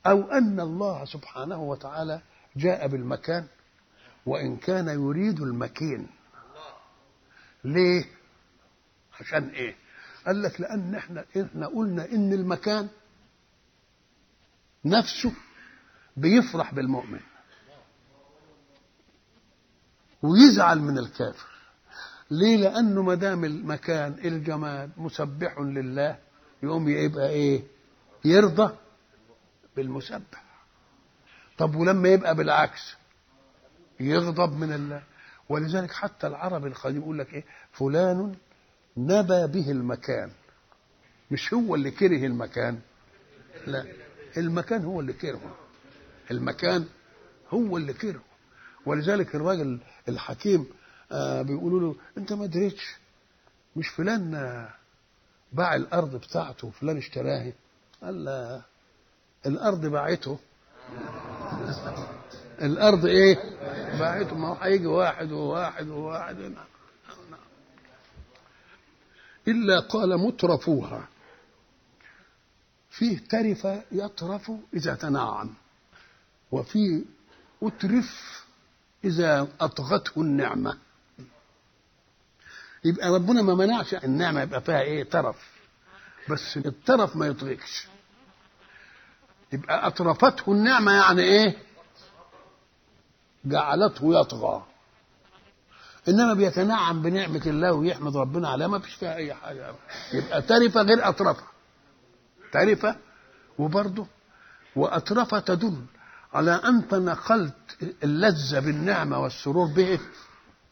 [0.06, 2.22] أو أن الله سبحانه وتعالى
[2.58, 3.48] جاء بالمكان
[4.26, 6.08] وإن كان يريد المكين.
[7.64, 8.06] ليه؟
[9.20, 9.76] عشان إيه؟
[10.26, 12.90] قال لك لأن إحنا إحنا قلنا إن المكان
[14.86, 15.34] نفسه
[16.18, 17.20] بيفرح بالمؤمن
[20.24, 21.48] ويزعل من الكافر.
[22.32, 26.20] ليه؟ لأنه ما دام المكان الجماد مسبح لله
[26.64, 27.64] يقوم يبقى إيه؟
[28.26, 28.76] يرضى
[29.76, 30.45] بالمسبح.
[31.58, 32.96] طب ولما يبقى بالعكس
[34.00, 35.04] يغضب من الله
[35.50, 38.36] ولذلك حتى العرب القديم يقول لك إيه؟ فلان
[38.98, 40.32] نبى به المكان.
[41.32, 42.80] مش هو اللي كره المكان.
[43.68, 43.86] لا
[44.38, 45.56] المكان هو اللي كرهه.
[46.32, 46.86] المكان
[47.50, 48.22] هو اللي كرهه.
[48.86, 50.66] ولذلك الراجل الحكيم
[51.12, 52.96] آه بيقولوا له انت ما دريتش.
[53.76, 54.70] مش فلان آه
[55.54, 57.52] باع الأرض بتاعته وفلان اشتراها.
[58.04, 58.62] قال لا
[59.46, 60.40] الأرض باعته.
[62.62, 63.36] الأرض إيه؟
[64.00, 66.56] باعته ما هيجي واحد وواحد وواحد.
[69.48, 71.08] إلا قال مترفوها.
[72.90, 75.54] فيه ترف يطرف إذا تنعم
[76.52, 77.02] وفيه
[77.64, 78.44] أترف
[79.04, 80.78] إذا أطغته النعمة.
[82.86, 85.56] يبقى ربنا ما منعش النعمة يبقى فيها إيه؟ ترف.
[86.30, 87.88] بس الترف ما يطغيكش.
[89.56, 91.56] يبقى اطرفته النعمة يعني إيه؟
[93.46, 94.64] جعلته يطغى.
[96.10, 99.74] إنما بيتنعم بنعمة الله ويحمد ربنا عليها ما فيش فيها أي حاجة.
[100.14, 101.44] يبقى ترفة غير اطرفه
[102.52, 102.96] ترفة
[103.60, 104.08] وبرضه
[104.76, 105.86] واطرفه تدل
[106.34, 110.00] على أنت نقلت اللذة بالنعمة والسرور به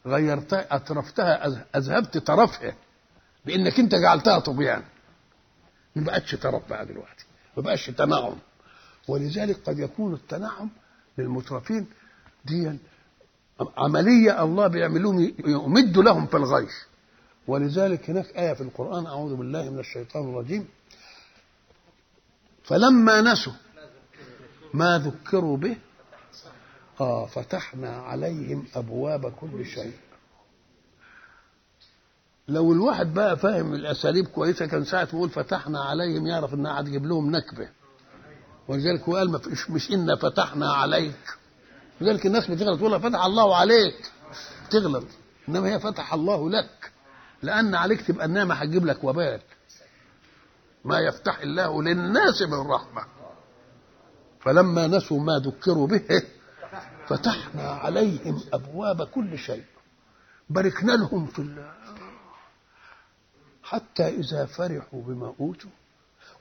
[0.06, 2.74] غيرتها أطرفتها أذهبت طرفها
[3.46, 4.82] بإنك أنت جعلتها طغيان
[5.96, 7.24] ما بقتش طرف بقى دلوقتي.
[7.56, 8.36] ما بقاش تنعم
[9.08, 10.70] ولذلك قد يكون التنعم
[11.18, 11.86] للمترفين
[12.44, 12.78] دي
[13.78, 16.72] عملية الله بيعملوهم يمد لهم في الغيش.
[17.46, 20.68] ولذلك هناك آية في القرآن أعوذ بالله من الشيطان الرجيم.
[22.64, 23.52] فلما نسوا
[24.74, 25.76] ما ذكروا به
[27.00, 29.92] آه فتحنا عليهم أبواب كل شيء.
[32.48, 37.30] لو الواحد بقى فاهم الأساليب كويسة كان ساعة يقول فتحنا عليهم يعرف إنها هتجيب لهم
[37.36, 37.68] نكبة.
[38.68, 41.36] ولذلك هو قال مش, مش إنا فتحنا عليك.
[42.00, 44.10] لذلك الناس بتغلط تقول فتح الله عليك.
[44.70, 45.04] تغلط.
[45.48, 46.92] إنما هي فتح الله لك.
[47.42, 49.40] لأن عليك تبقى النعمة هتجيب لك وبال.
[50.84, 53.04] ما يفتح الله للناس من رحمة.
[54.40, 56.22] فلما نسوا ما ذكروا به
[57.08, 59.64] فتحنا عليهم أبواب كل شيء.
[60.50, 61.72] باركنا لهم في الله.
[63.62, 65.70] حتى إذا فرحوا بما أوتوا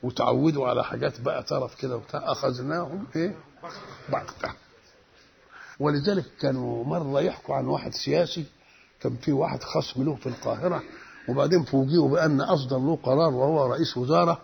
[0.04, 3.36] وتعودوا على حاجات بقى طرف كده وبتاع أخذناهم إيه؟
[4.10, 4.54] بغته
[5.80, 8.46] ولذلك كانوا مرة يحكوا عن واحد سياسي
[9.02, 10.84] كان في واحد خصم له في القاهرة
[11.30, 14.42] وبعدين فوجئوا بأن أصدر له قرار وهو رئيس وزارة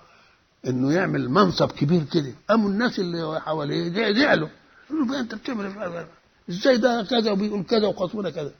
[0.68, 2.34] إنه يعمل منصب كبير كده.
[2.50, 4.48] قاموا الناس اللي حواليه زعلوا.
[4.90, 6.06] قالوا أنت بتعمل
[6.50, 8.52] إزاي ده كذا وبيقول كذا وخصمنا كذا.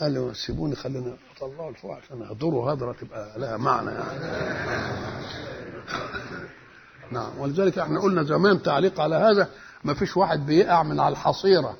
[0.00, 5.71] قال له سيبوني خلينا اطلعوا لفوق عشان اهدروا هدرة تبقى لها معنى يعني.
[7.12, 9.48] نعم ولذلك إحنا قلنا زمان تعليق على هذا
[9.84, 11.76] ما فيش واحد بيقع من على الحصيرة.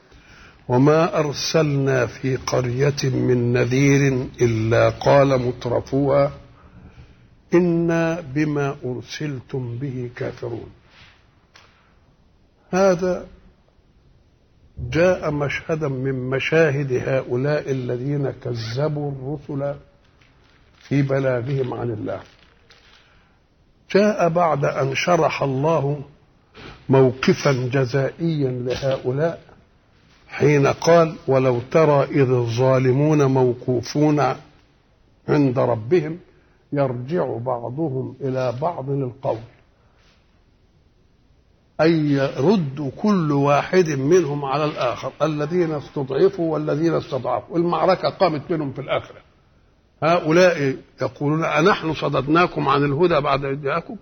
[0.68, 6.32] وما أرسلنا في قرية من نذير إلا قال مترفوها
[7.54, 10.70] إنا بما أرسلتم به كافرون.
[12.70, 13.26] هذا
[14.78, 19.74] جاء مشهدا من مشاهد هؤلاء الذين كذبوا الرسل
[20.82, 22.20] في بلاغهم عن الله.
[23.94, 26.00] جاء بعد أن شرح الله
[26.88, 29.40] موقفا جزائيا لهؤلاء
[30.28, 34.20] حين قال ولو ترى إذ الظالمون موقوفون
[35.28, 36.18] عند ربهم
[36.72, 39.38] يرجع بعضهم إلى بعض القول
[41.80, 47.56] أي يرد كل واحد منهم على الآخر الذين استضعفوا والذين استضعفوا.
[47.56, 49.21] المعركة قامت بينهم في الآخرة.
[50.02, 53.96] هؤلاء يقولون أنحن صددناكم عن الهدى بعد إذ جاءكم؟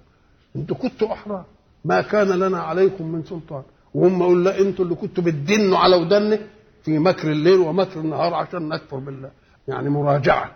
[0.56, 1.44] أنتوا كنتوا أحرار.
[1.84, 3.62] ما كان لنا عليكم من سلطان.
[3.94, 6.38] وهم يقول لا أنتوا اللي كنتوا بتدنوا على ودنه
[6.82, 9.30] في مكر الليل ومكر النهار عشان نكفر بالله.
[9.68, 10.52] يعني مراجعة.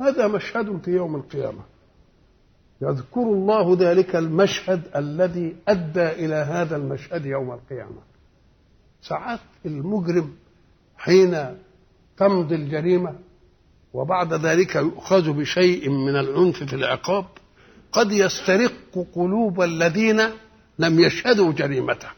[0.00, 1.60] هذا مشهد في يوم القيامة.
[2.82, 8.00] يذكر الله ذلك المشهد الذي أدى إلى هذا المشهد يوم القيامة.
[9.02, 10.34] ساعات المجرم
[10.96, 11.56] حين
[12.16, 13.14] تمضي الجريمة
[13.96, 17.24] وبعد ذلك يؤخذ بشيء من العنف في العقاب
[17.92, 18.72] قد يسترق
[19.14, 20.22] قلوب الذين
[20.78, 22.08] لم يشهدوا جريمته.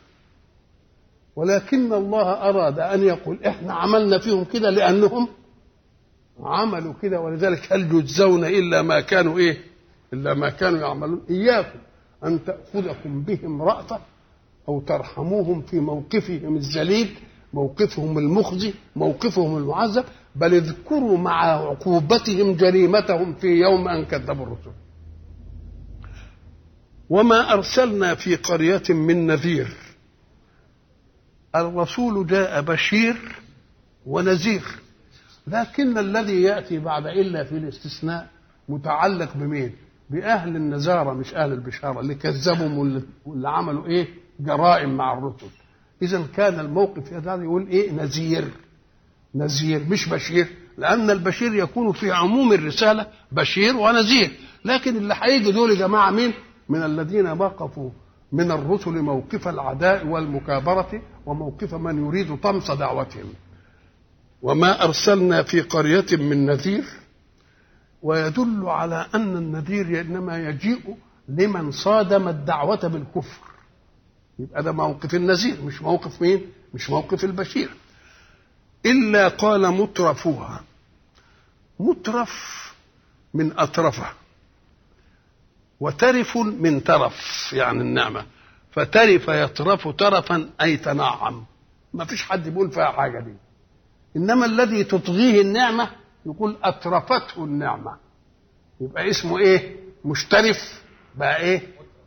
[1.37, 5.29] ولكن الله أراد أن يقول إحنا عملنا فيهم كده لأنهم
[6.41, 9.59] عملوا كده ولذلك هل يجزون إلا ما كانوا إيه؟
[10.13, 11.23] إلا ما كانوا يعملون.
[11.31, 11.79] إياكم
[12.25, 14.01] أن تأخذكم بهم رأفة
[14.69, 17.19] أو ترحموهم في موقفهم الذليل
[17.53, 20.05] موقفهم المخزي موقفهم المعذب.
[20.41, 24.71] بل اذكروا مع عقوبتهم جريمتهم في يوم أن كذبوا الرسل.
[27.11, 29.77] وما أرسلنا في قرية من نذير.
[31.57, 33.17] الرسول جاء بشير
[34.07, 34.65] ونذير.
[35.47, 38.29] لكن الذي يأتي بعد إلا في الاستثناء
[38.69, 39.73] متعلق بمين؟
[40.11, 42.01] بأهل النزارة مش أهل البشارة.
[42.01, 42.79] اللي كذبوا
[43.27, 44.09] واللي, عملوا إيه؟
[44.41, 45.47] جرائم مع الرسل.
[46.03, 48.51] إذا كان الموقف هذا يقول إيه؟ نذير.
[49.35, 50.47] نذير مش بشير
[50.79, 54.31] لأن البشير يكون في عموم الرسالة بشير ونذير
[54.65, 56.33] لكن اللي هيجي دول يا جماعة مين؟
[56.69, 57.91] من الذين وقفوا
[58.33, 63.33] من الرسل موقف العداء والمكابرة وموقف من يريد طمس دعوتهم.
[64.43, 66.85] وما أرسلنا في قرية من نذير.
[68.03, 70.97] ويدل على أن النذير إنما يجيء
[71.29, 73.41] لمن صادم الدعوة بالكفر.
[74.39, 76.41] يبقى ده موقف النذير مش موقف مين؟
[76.75, 77.69] مش موقف البشير.
[78.87, 80.65] إلا قال مترفوها.
[81.81, 82.33] مترف
[83.35, 84.07] من أطرفه
[85.81, 88.27] وترف من ترف يعني النعمة.
[88.73, 91.45] فترف يطرف ترفا أي تنعم.
[91.95, 93.35] ما فيش حد بيقول فيها حاجة دي.
[94.17, 95.91] إنما الذي تطغيه النعمة
[96.27, 97.97] يقول أترفته النعمة.
[98.81, 100.83] يبقى اسمه إيه؟ مشترف.
[101.15, 101.63] بقى إيه؟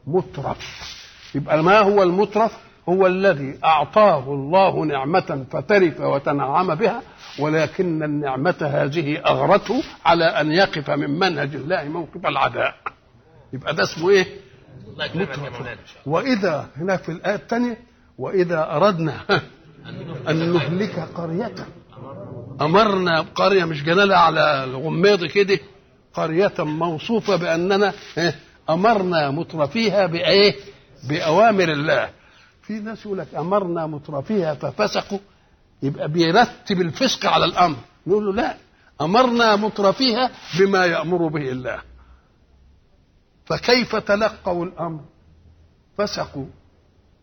[0.08, 0.92] مترف.
[1.36, 2.58] يبقى ما هو المترف؟
[2.90, 7.02] هو الذي أعطاه الله نعمة فترف وتنعم بها
[7.40, 12.76] ولكن النعمة هذه أغرته على أن يقف من منهج الله موقف العداء.
[13.54, 14.26] يبقى ده اسمه إيه؟
[16.06, 17.78] وإذا هناك في الآية الثانية
[18.18, 19.14] وإذا أردنا
[20.30, 21.56] أن نهلك قرية.
[22.62, 25.60] أمرنا قرية مش جنالها على الغميض كده؟
[26.14, 27.94] قرية موصوفة بأننا
[28.70, 30.56] أمرنا مترفيها بإيه؟
[31.10, 32.10] بأوامر الله.
[32.72, 35.20] في ناس يقول لك أمرنا مترفيها ففسقوا
[35.84, 37.78] يبقى بيرتب الفسق على الأمر.
[38.08, 38.58] نقول له لا
[39.02, 41.82] أمرنا مترفيها بما يأمر به الله.
[43.46, 45.00] فكيف تلقوا الأمر؟
[45.98, 46.46] فسقوا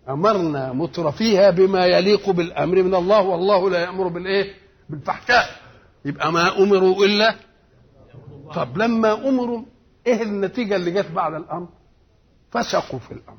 [0.09, 4.55] أمرنا مترفيها بما يليق بالأمر من الله والله لا يأمر بالإيه؟
[4.91, 5.61] بالفحشاء
[6.05, 7.35] يبقى ما أمروا إلا
[8.55, 9.63] طب لما أمروا
[10.07, 11.69] إيه النتيجة اللي جت بعد الأمر
[12.51, 13.39] فسقوا في الأمر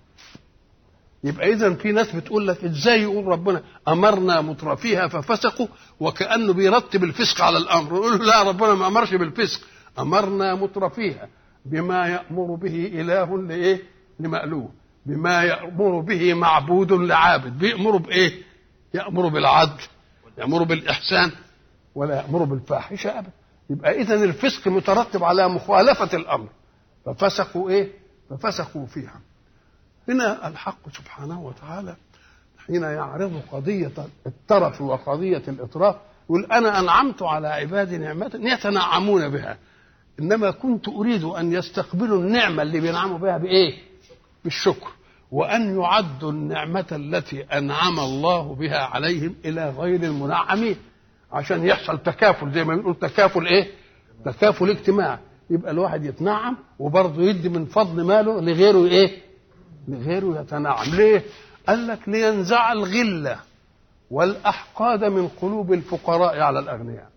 [1.24, 5.68] يبقى اذا في ناس بتقول لك إزاي يقول ربنا أمرنا مترفيها ففسقوا
[6.00, 7.96] وكأنه بيرتب الفسق على الأمر.
[7.96, 9.62] يقول لا ربنا ما أمرش بالفسق.
[10.00, 11.28] أمرنا مترفيها
[11.66, 13.84] بما يأمر به إله لإيه؟
[14.20, 14.70] لمألوه.
[15.06, 17.60] بما يأمر به معبود لعابد.
[17.60, 18.44] بيأمر بإيه؟
[18.94, 19.84] يأمر بالعدل
[20.38, 21.32] يأمر بالإحسان
[21.96, 23.32] ولا يأمر بالفاحشة أبدا.
[23.70, 26.48] يبقى إذا الفسق مترتب على مخالفة الأمر.
[27.06, 27.92] ففسقوا إيه؟
[28.30, 29.22] ففسقوا فيها.
[30.10, 31.96] هنا الحق سبحانه وتعالى
[32.68, 33.92] حين يعرض قضية
[34.28, 39.58] الترف وقضية الإطراف يقول أنا أنعمت على عبادي نعمه يتنعمون بها.
[40.20, 43.78] إنما كنت أريد أن يستقبلوا النعمة اللي بينعموا بها بإيه؟
[44.44, 44.88] بالشكر.
[45.32, 50.76] وأن يعدوا النعمة التي أنعم الله بها عليهم إلى غير المنعمين.
[51.32, 53.68] عشان يحصل تكافل زي ما بنقول تكافل إيه؟
[54.26, 55.18] تكافل اجتماعي.
[55.50, 59.29] يبقى الواحد يتنعم وبرضه يدي من فضل ماله لغيره إيه؟
[59.88, 61.24] لغيره يتنعم ليه؟
[61.68, 63.40] قال لك لينزع الغله
[64.12, 67.10] والأحقاد من قلوب الفقراء على الأغنياء.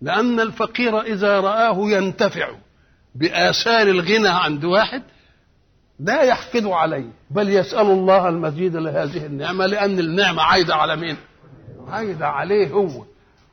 [0.00, 2.50] لأن الفقير إذا رآه ينتفع
[3.14, 5.02] بآثار الغنى عند واحد
[5.98, 11.16] لا يحقد عليه بل يسأل الله المزيد لهذه النعمة لأن النعمة عايدة على مين؟
[11.88, 13.04] عايدة عليه هو.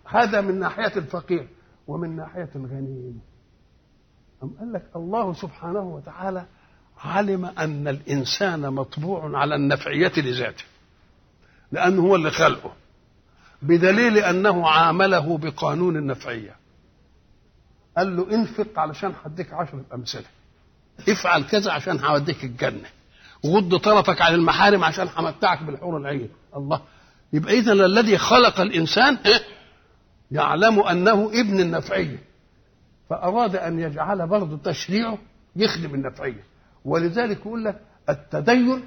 [0.05, 1.47] هذا من ناحية الفقير
[1.87, 3.15] ومن ناحية الغني.
[4.43, 6.45] أم قال لك الله سبحانه وتعالى
[7.03, 10.63] علم أن الإنسان مطبوع على النفعية لذاته
[11.71, 12.73] لأنه هو اللي خلقه
[13.61, 16.55] بدليل أنه عامله بقانون النفعية.
[17.97, 20.25] قال له انفق علشان هديك عشرة أمثلة.
[21.09, 22.89] افعل كذا عشان هوديك الجنة.
[23.45, 26.29] غض طرفك عن المحارم عشان همتعك بالحور العين.
[26.55, 26.81] الله.
[27.33, 29.17] يبقى إذا الذي خلق الإنسان
[30.31, 32.23] يعلم أنه ابن النفعية.
[33.09, 35.17] فأراد أن يجعل برضه تشريعه
[35.55, 36.43] يخدم النفعية.
[36.87, 38.83] ولذلك يقول لك التدين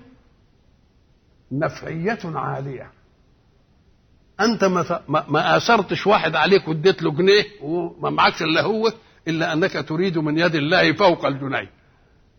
[1.53, 2.91] نفعية عالية.
[4.41, 8.93] أنت ما ما آثرتش واحد عليك واديت له جنيه وما معكش إلا هو
[9.29, 11.71] إلا أنك تريد من يد الله فوق الجنيه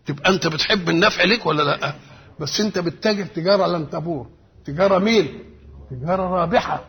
[0.06, 1.94] تبقى أنت بتحب النفع لك ولا لأ؟
[2.40, 4.28] بس أنت بتتاجر تجارة لن تبور
[4.66, 5.40] تجارة مين
[5.92, 6.86] تجارة رابحة.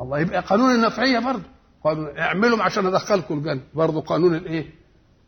[0.00, 1.42] الله يبقى قانون النفعية برضه.
[1.84, 3.60] قانون اعملوا عشان أدخلكم الجنة.
[3.74, 4.66] برضه قانون الإيه؟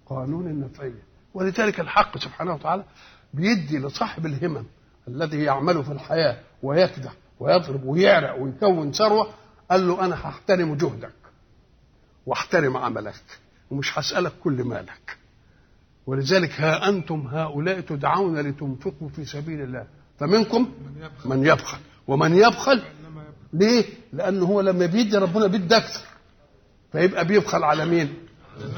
[0.06, 1.07] قانون النفعية.
[1.38, 2.84] ولذلك الحق سبحانه وتعالى
[3.34, 4.64] بيدي لصاحب الهمم
[5.08, 9.28] الذي يعمل في الحياة ويكدح ويضرب ويعرق ويكون ثروه
[9.70, 11.12] قال له أنا هحترم جهدك
[12.26, 13.14] واحترم عملك
[13.70, 15.16] ومش هسألك كل مالك.
[16.06, 19.86] ولذلك ها أنتم هؤلاء تدعون لتنفقوا في سبيل الله.
[20.18, 20.72] فمنكم
[21.24, 21.78] من يبخل.
[22.06, 22.82] ومن يبخل
[23.52, 26.00] ليه؟ لأنه هو لما بيدي ربنا بيدي أكثر
[26.92, 28.14] فيبقى بيبخل على مين؟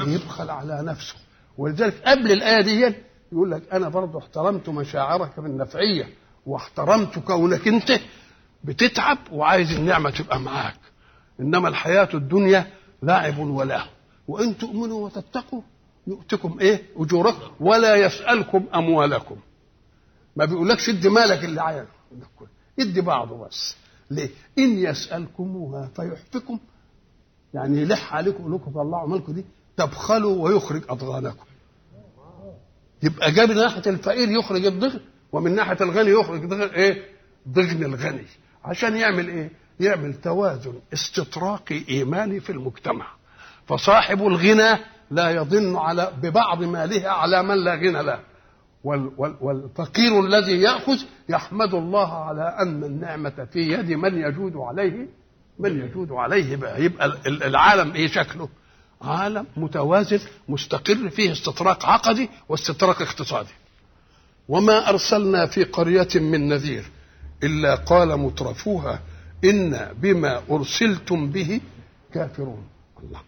[0.04, 1.14] بيبخل على نفسه.
[1.58, 2.94] ولذلك قبل الآية دي
[3.32, 6.08] يقول لك أنا برضه احترمت مشاعرك بالنفعية
[6.46, 8.00] واحترمت كونك أنت
[8.64, 10.76] بتتعب وعايز النعمة تبقى معاك.
[11.40, 12.66] إنما الحياة الدنيا
[13.02, 13.88] لعب ولهو
[14.28, 15.62] وإن تؤمنوا وتتقوا
[16.06, 17.50] يؤتكم إيه؟ أجوركم.
[17.60, 19.36] ولا يسألكم أموالكم.
[20.36, 21.86] ما بيقولكش ادي مالك اللي عايز.
[22.80, 23.76] ادي بعضه بس.
[24.10, 26.58] ليه؟ إن يسألكموها فيحفكم.
[27.54, 29.44] يعني يلح عليكم يقول لكم طلعوا مالكم دي.
[29.84, 31.44] تبخلوا ويخرج أضغانكم.
[33.02, 35.00] يبقى جاب ناحية الفقير يخرج الضغن
[35.32, 37.04] ومن ناحية الغني يخرج ضغن إيه؟
[37.48, 38.24] ضغن الغني.
[38.64, 43.06] عشان يعمل إيه؟ يعمل توازن استطراقي إيماني في المجتمع.
[43.66, 44.78] فصاحب الغنى
[45.10, 48.20] لا يظن على ببعض ماله على من لا غنى له.
[48.84, 50.98] وال وال والفقير الذي يأخذ
[51.28, 55.08] يحمد الله على أن النعمة في يد من يجود عليه
[55.58, 58.48] من يجود عليه بقى يبقى العالم إيه شكله؟
[59.02, 63.54] عالم متوازن مستقر فيه استطراق عقدي واستطراق اقتصادي.
[64.48, 66.84] وما أرسلنا في قرية من نذير
[67.42, 69.00] إلا قال مترفوها
[69.44, 71.60] إن بما أرسلتم به
[72.14, 72.64] كافرون.
[73.02, 73.20] الله.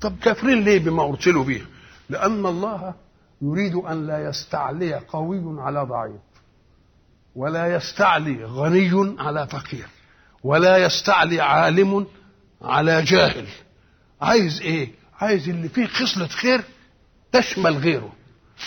[0.00, 1.62] طب كافرين ليه بما أرسلوا به؟
[2.10, 2.94] لأن الله
[3.42, 6.20] يريد أن لا يستعلي قوي على ضعيف
[7.36, 9.86] ولا يستعلي غني على فقير
[10.44, 12.06] ولا يستعلي عالم
[12.62, 13.46] على جاهل.
[14.20, 16.60] عايز إيه؟ عايز اللي فيه خصلة خير
[17.32, 18.12] تشمل غيره.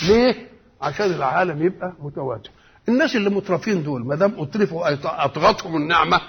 [0.08, 0.48] ليه؟
[0.82, 2.44] عشان العالم يبقى متوازن
[2.90, 4.94] الناس اللي مترفين دول ما دام أترفوا
[5.26, 6.22] أطغتهم النعمة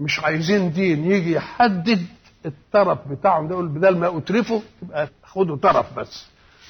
[0.00, 2.06] مش عايزين دين يجي يحدد
[2.46, 6.26] الطرف بتاعهم ده بدل ما أترفوا يبقى خدوا طرف بس.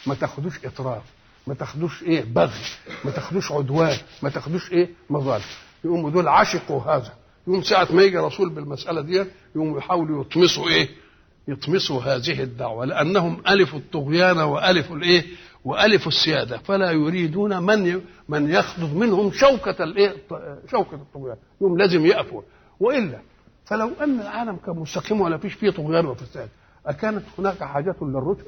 [0.06, 1.02] ما تاخدوش اطراف
[1.46, 2.60] ما تاخدوش إيه؟ بغي
[3.04, 5.44] ما تاخدوش عدوان ما تاخدوش إيه؟ مظالم.
[5.84, 7.12] يقوموا دول عشقوا هذا.
[7.46, 9.24] يوم ساعة ما يجي رسول بالمسألة دي
[9.56, 10.88] يقوموا يحاولوا يطمسوا إيه؟
[11.48, 15.24] يطمسوا هذه الدعوة لأنهم ألفوا الطغيان وألفوا الإيه؟
[15.64, 20.14] وألفوا السيادة فلا يريدون من من يخضض منهم شوكة الإيه؟
[20.70, 22.42] شوكة الطغيان يوم لازم يقفوا
[22.80, 23.18] وإلا
[23.64, 26.48] فلو أن العالم كان مستقيم ولا فيش فيه طغيان وفساد
[26.86, 28.44] أكانت هناك حاجة للرسل؟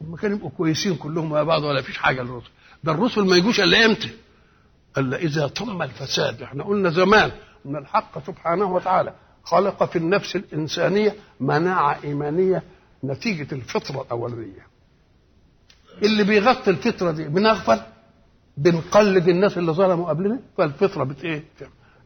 [0.00, 2.50] ما كانوا يبقوا كويسين كلهم مع بعض ولا فيش حاجة للرسل
[2.84, 4.10] ده الرسل ما يجوش إلا إمتى؟
[4.98, 7.30] إلا إذا طم الفساد إحنا قلنا زمان
[7.66, 9.14] إن الحق سبحانه وتعالى
[9.50, 12.62] خلق في النفس الإنسانية مناعة إيمانية
[13.04, 14.66] نتيجة الفطرة الاوليه
[16.02, 17.80] اللي بيغطي الفطرة دي بنغفل؟
[18.56, 21.44] بنقلد الناس اللي ظلموا قبلنا؟ فالفطرة بت إيه؟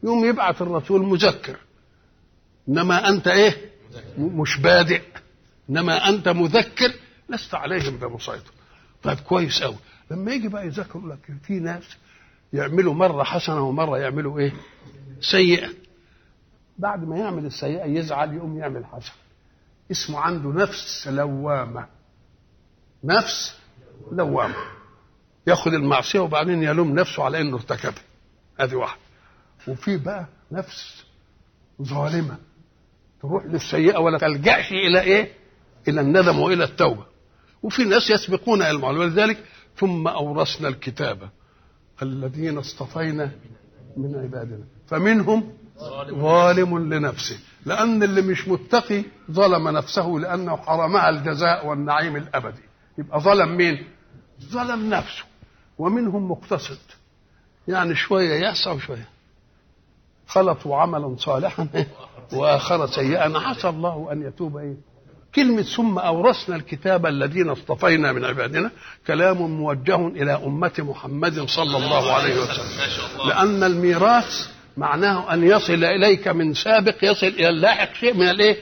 [0.03, 1.57] يوم يبعث الرسول مذكر.
[2.69, 3.57] إنما أنت إيه؟
[4.17, 5.01] مش بادئ.
[5.69, 6.93] إنما أنت مذكر.
[7.29, 8.51] لست عليهم بمسيطر.
[9.03, 9.75] طيب كويس قوي
[10.11, 11.83] لما يجي بقى يذكر لك في ناس
[12.53, 14.53] يعملوا مرة حسنة ومرة يعملوا إيه؟
[15.21, 15.69] سيئة.
[16.77, 19.15] بعد ما يعمل السيئة يزعل يقوم يعمل حسنه
[19.91, 21.87] اسمه عنده نفس لوامة.
[23.03, 23.57] نفس
[24.11, 24.55] لوامة.
[25.47, 28.03] ياخذ المعصية وبعدين يلوم نفسه على إنه ارتكبها.
[28.59, 29.01] هذه واحدة.
[29.67, 31.03] وفي بقى نفس
[31.81, 32.37] ظالمة.
[33.21, 35.31] تروح للسيئة ولا تلجأش إلى إيه؟
[35.87, 37.05] إلى الندم وإلى التوبة.
[37.63, 39.43] وفي ناس يسبقون إلى المعلوم ولذلك
[39.77, 41.29] ثم أورثنا الكتاب
[42.01, 43.31] الذين اصطفينا
[43.97, 44.63] من عبادنا.
[44.87, 45.53] فمنهم
[46.13, 47.39] ظالم لنفسه.
[47.65, 52.61] لأن اللي مش متقي ظلم نفسه لأنه حرمها الجزاء والنعيم الأبدي.
[52.97, 53.87] يبقى ظلم مين؟
[54.49, 55.23] ظلم نفسه.
[55.77, 56.77] ومنهم مقتصد.
[57.67, 59.09] يعني شوية يعصى وشويه
[60.27, 61.67] خلطوا عملا صالحا
[62.33, 63.39] وآخر سيئا.
[63.39, 64.77] عسى الله أن يتوب إيه
[65.35, 68.71] كلمة ثم أورثنا الكتاب الذين اصطفينا من عبادنا.
[69.07, 73.27] كلام موجه إلى أمة محمد صلى الله عليه وسلم.
[73.27, 78.57] لأن الميراث معناه أن يصل إليك من سابق يصل إلى اللاحق شيء من الإيه؟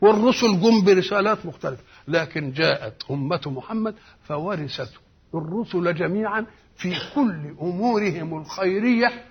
[0.00, 1.82] والرسل جم برسالات مختلفة.
[2.08, 4.92] لكن جاءت أمة محمد فورثت
[5.34, 9.24] الرسل جميعا في كل أمورهم الخيرية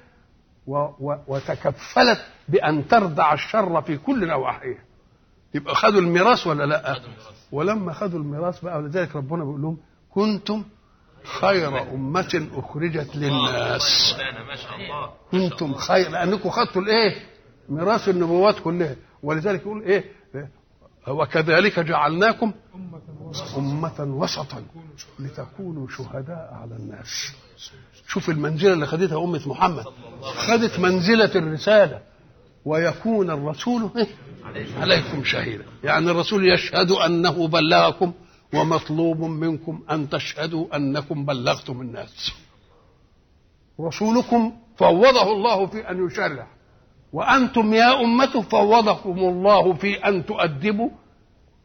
[1.28, 4.84] وتكفلت بأن تردع الشر في كل نواحيه
[5.54, 6.96] يبقى خدوا الميراث ولا لا؟
[7.52, 9.78] ولما خدوا الميراث بقى ولذلك ربنا بيقول لهم
[10.10, 10.64] كنتم
[11.40, 14.16] خير أمة أخرجت للناس.
[15.32, 17.16] كنتم خير لأنكم خدتوا الإيه؟
[17.70, 18.96] ميراث النبوات كلها.
[19.24, 20.12] ولذلك يقول إيه؟
[21.08, 22.54] وكذلك جعلناكم
[23.58, 24.64] أمة وسطا
[25.20, 27.34] لتكونوا شهداء على الناس.
[28.08, 29.84] شوف المنزلة اللي خدتها أمة محمد.
[30.22, 32.02] خدت منزلة الرسالة
[32.66, 33.92] ويكون الرسول
[34.80, 35.66] عليكم شهيدا.
[35.84, 38.14] يعني الرسول يشهد أنه بلغكم
[38.54, 42.32] ومطلوب منكم أن تشهدوا أنكم بلغتم الناس.
[43.82, 46.48] رسولكم فوضه الله في أن يشرع
[47.14, 50.90] وأنتم يا أمته فوضكم الله في أن تؤدبوا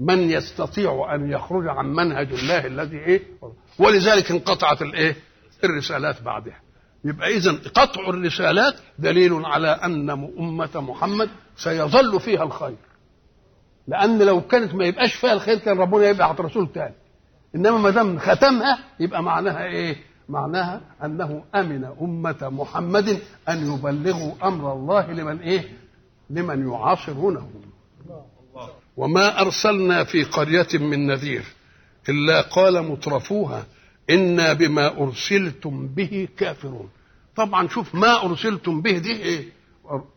[0.01, 3.23] من يستطيع أن يخرج عن منهج الله الذي إيه؟
[3.79, 5.17] ولذلك انقطعت الإيه؟
[5.65, 6.61] الرسالات بعدها.
[7.05, 12.77] يبقى إذا قطع الرسالات دليل على أن أمة محمد سيظل فيها الخير.
[13.89, 16.95] لأن لو كانت ما يبقاش فيها الخير كان ربنا يبعث رسول تاني.
[17.55, 19.97] إنما ما دام ختمها يبقى معناها إيه؟
[20.29, 25.65] معناها أنه أمن أمة محمد أن يبلغوا أمر الله لمن إيه؟
[26.31, 27.51] لمن يعاصرونه.
[28.97, 31.45] وما أرسلنا في قرية من نذير
[32.09, 33.65] إلا قال مترفوها
[34.11, 36.89] إنا بما أرسلتم به كافرون.
[37.37, 39.45] طبعا شوف ما أرسلتم به دي إيه؟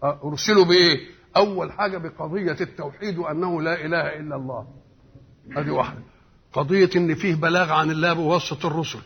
[0.04, 4.68] أرسلوا بإيه؟ أول حاجة بقضية التوحيد وأنه لا إله إلا الله.
[5.58, 6.00] هذه واحدة.
[6.54, 9.00] قضية إن فيه بلاغ عن الله بواسطة الرسل.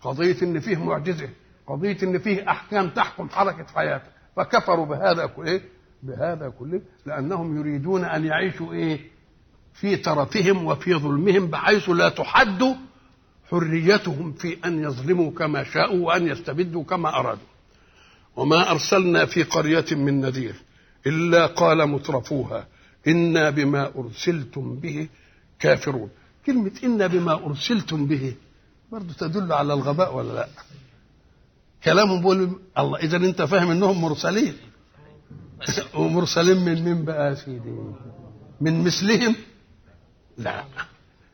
[0.00, 1.28] قضية إن فيه معجزة.
[1.66, 4.10] قضية إن فيه أحكام تحكم حركة حياته.
[4.36, 5.62] فكفروا بهذا إيه؟
[6.02, 9.00] بهذا كله لأنهم يريدون أن يعيشوا إيه؟
[9.74, 12.76] في ترفهم وفي ظلمهم بحيث لا تحد
[13.50, 17.50] حريتهم في أن يظلموا كما شاءوا وأن يستبدوا كما أرادوا.
[18.36, 20.54] وما أرسلنا في قرية من نذير.
[21.06, 22.66] إلا قال مترفوها
[23.08, 25.08] إنا بما أرسلتم به
[25.58, 26.10] كافرون.
[26.46, 28.34] كلمة إنا بما أرسلتم به
[28.92, 30.48] برضو تدل على الغباء ولا لا؟
[31.84, 34.54] كلامهم بيقول الله إذا أنت فاهم إنهم مرسلين.
[35.94, 37.74] ومرسلين من مين بقى يا سيدي؟
[38.60, 39.36] من مثلهم؟
[40.38, 40.64] لا.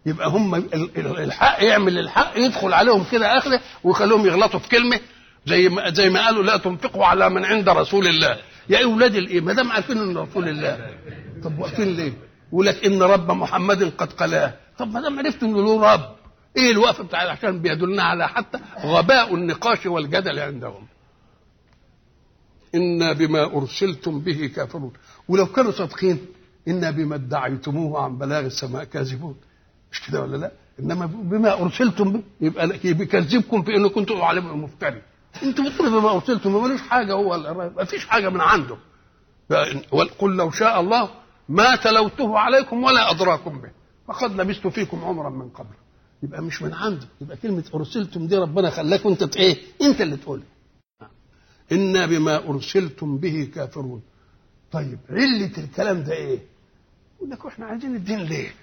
[0.07, 0.55] يبقى هم
[0.97, 5.01] الحق يعمل الحق يدخل عليهم كده آخره ويخليهم يغلطوا في كلمة
[5.47, 8.39] زي ما زي ما قالوا لا تنفقوا على من عند رسول الله.
[8.69, 10.95] يا أولاد الايه ما دام عارفين ان رسول الله.
[11.45, 12.13] طب واقفين ليه؟
[12.53, 14.55] يقول لك إن رب محمد قد قلاه.
[14.79, 16.17] طب ما دام عرفت إنه له رب
[16.57, 20.87] إيه الوقفه بتاع عشان بيدلنا على حتى غباء النقاش والجدل عندهم.
[22.75, 24.93] إنا بما أرسلتم به كافرون.
[25.29, 26.19] ولو كانوا صادقين
[26.69, 29.37] إنا بما ادعيتموه عن بلاغ السماء كاذبون.
[29.93, 35.03] مش كده ولا لا؟ إنما بما أرسلتم به يبقى بيكذبكم في إنكم كنتم عليهم مفتري
[35.43, 37.39] أنتوا بتقولوا بما أرسلتم ما ملوش حاجة هو
[37.77, 38.77] ما فيش حاجة من عنده.
[40.19, 41.11] قل لو شاء الله
[41.49, 43.71] ما تلوته عليكم ولا أدراكم به.
[44.09, 45.75] فقد لبثت فيكم عمرا من قبل.
[46.23, 47.07] يبقى مش من عنده.
[47.21, 50.43] يبقى كلمة أرسلتم دي ربنا خلاك وأنت إيه؟ أنت اللي تقول.
[51.73, 54.03] إنا بما أرسلتم به كافرون.
[54.73, 56.39] طيب علة الكلام ده إيه؟
[57.17, 58.55] يقول لك إحنا عايزين الدين ليه؟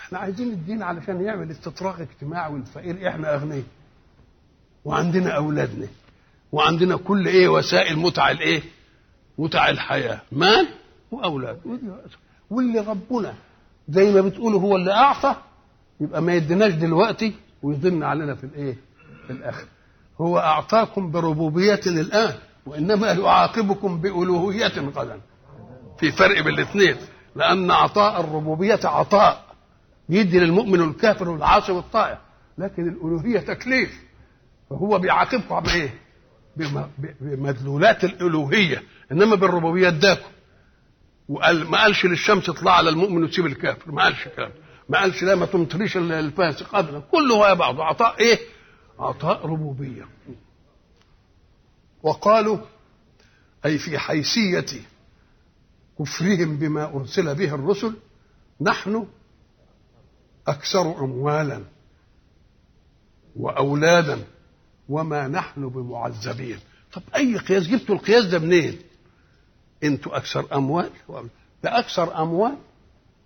[0.00, 3.62] إحنا عايزين الدين علشان يعمل استطراق اجتماعي والفقير إحنا أغنياء.
[4.84, 5.86] وعندنا أولادنا
[6.52, 8.62] وعندنا كل إيه وسائل متع الإيه؟
[9.38, 10.68] متع الحياة مال
[11.10, 11.58] وأولاد.
[12.50, 13.34] واللي ربنا
[13.88, 15.36] زي ما بتقولوا هو اللي أعطى
[16.00, 18.76] يبقى ما يديناش دلوقتي ويضن علينا في الإيه؟
[19.26, 19.64] في الآخر.
[20.20, 22.34] هو أعطاكم بربوبية الان
[22.66, 25.20] وإنما يعاقبكم بألوهية غدا.
[25.98, 26.96] في فرق بين الاثنين
[27.36, 29.44] لأن عطاء الربوبية عطاء
[30.08, 32.18] يدي للمؤمن والكافر والعاصي والطائع
[32.58, 34.02] لكن الألوهية تكليف.
[34.78, 35.94] فهو بيعاقبكم إيه
[36.56, 36.86] بم-
[37.20, 40.30] بمدلولات الالوهيه انما بالربوبيه اداكم.
[41.28, 44.50] وقال ما قالش للشمس اطلع على المؤمن وتسيب الكافر ما قالش كلام
[44.88, 46.98] ما قالش لا ما تمطريش الفاسق ابدا.
[47.00, 47.84] كله هو بعضه.
[47.84, 48.38] عطاء إيه؟
[48.98, 50.08] عطاء ربوبيه.
[52.02, 52.58] وقالوا
[53.64, 54.66] أي في حيثية
[55.98, 57.94] كفرهم بما أرسل به الرسل
[58.60, 59.06] نحن
[60.48, 61.64] أكثر اموالا
[63.36, 64.18] وأولادا.
[64.92, 66.58] وما نحن بمعذبين.
[66.92, 68.78] طب أي قياس؟ جبتوا القياس ده منين؟
[69.84, 70.90] أنتوا أكثر أموال.
[71.64, 72.56] ده أكثر أموال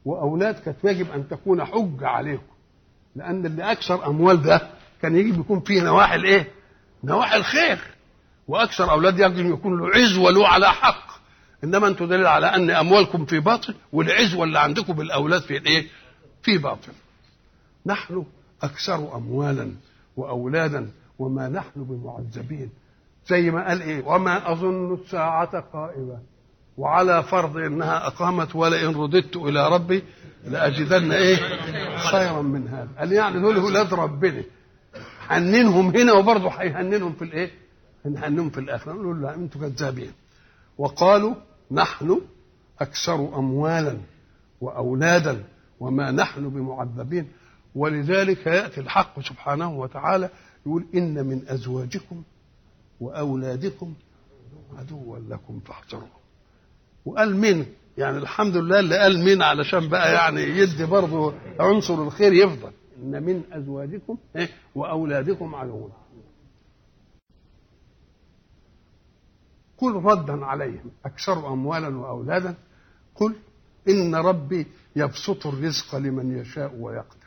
[0.04, 2.52] واولاد كانت يجب أن تكون حجه عليكم.
[3.16, 4.70] لأن اللي أكثر أموال ده
[5.02, 6.50] كان يجب يكون فيه نواحي الإيه؟
[7.04, 7.78] نواحي الخير.
[8.48, 11.06] وأكثر أولاد يجب يكون له عزوه له على حق.
[11.64, 15.86] إنما أنتوا دليل على أن أموالكم في باطل والعزوه اللي عندكم بالأولاد في الايه
[16.42, 16.92] في باطل.
[17.86, 18.24] نحن
[18.62, 19.72] أكثر اموالا
[20.16, 22.70] وأولادا وما نحن بمعذبين.
[23.26, 26.18] زي ما قال إيه؟ وما أظن الساعة قائمة.
[26.76, 30.04] وعلى فرض إنها أقامت ولئن رددت إلى ربي
[30.44, 31.36] لأجدن إيه؟
[31.96, 32.88] خيرا من هذا.
[32.98, 34.42] قال يعني دول ولاد ربنا.
[35.28, 37.50] حننهم هنا وبرضه هيهننهم في الإيه؟
[38.04, 38.92] هنهنهم في الآخرة.
[38.92, 40.12] نقول لا أنتوا كذابين.
[40.78, 41.34] وقالوا
[41.70, 42.20] نحن
[42.80, 43.96] أكثر اموالا
[44.60, 45.44] وأولادا
[45.80, 47.28] وما نحن بمعذبين.
[47.74, 50.30] ولذلك يأتي الحق سبحانه وتعالى
[50.66, 52.22] يقول إن من أزواجكم
[53.00, 53.94] وأولادكم
[54.78, 56.08] عدوا لكم فاحذروه
[57.04, 57.66] وقال من
[57.98, 62.72] يعني الحمد لله اللي قال من علشان بقى يعني يدي برضه عنصر الخير يفضل.
[63.02, 65.88] إن من أزواجكم إيه؟ وأولادكم عدوا
[69.78, 72.54] قل ردا عليهم أكثر أموالا وأولادا.
[73.14, 73.34] قل
[73.88, 74.66] إن ربي
[74.96, 77.26] يبسط الرزق لمن يشاء ويقدر.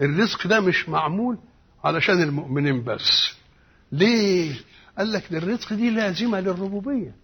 [0.00, 1.38] الرزق ده مش معمول
[1.84, 3.34] علشان المؤمنين بس.
[3.92, 4.54] ليه؟
[4.98, 7.14] قال لك الرزق دي لازمة للربوبية.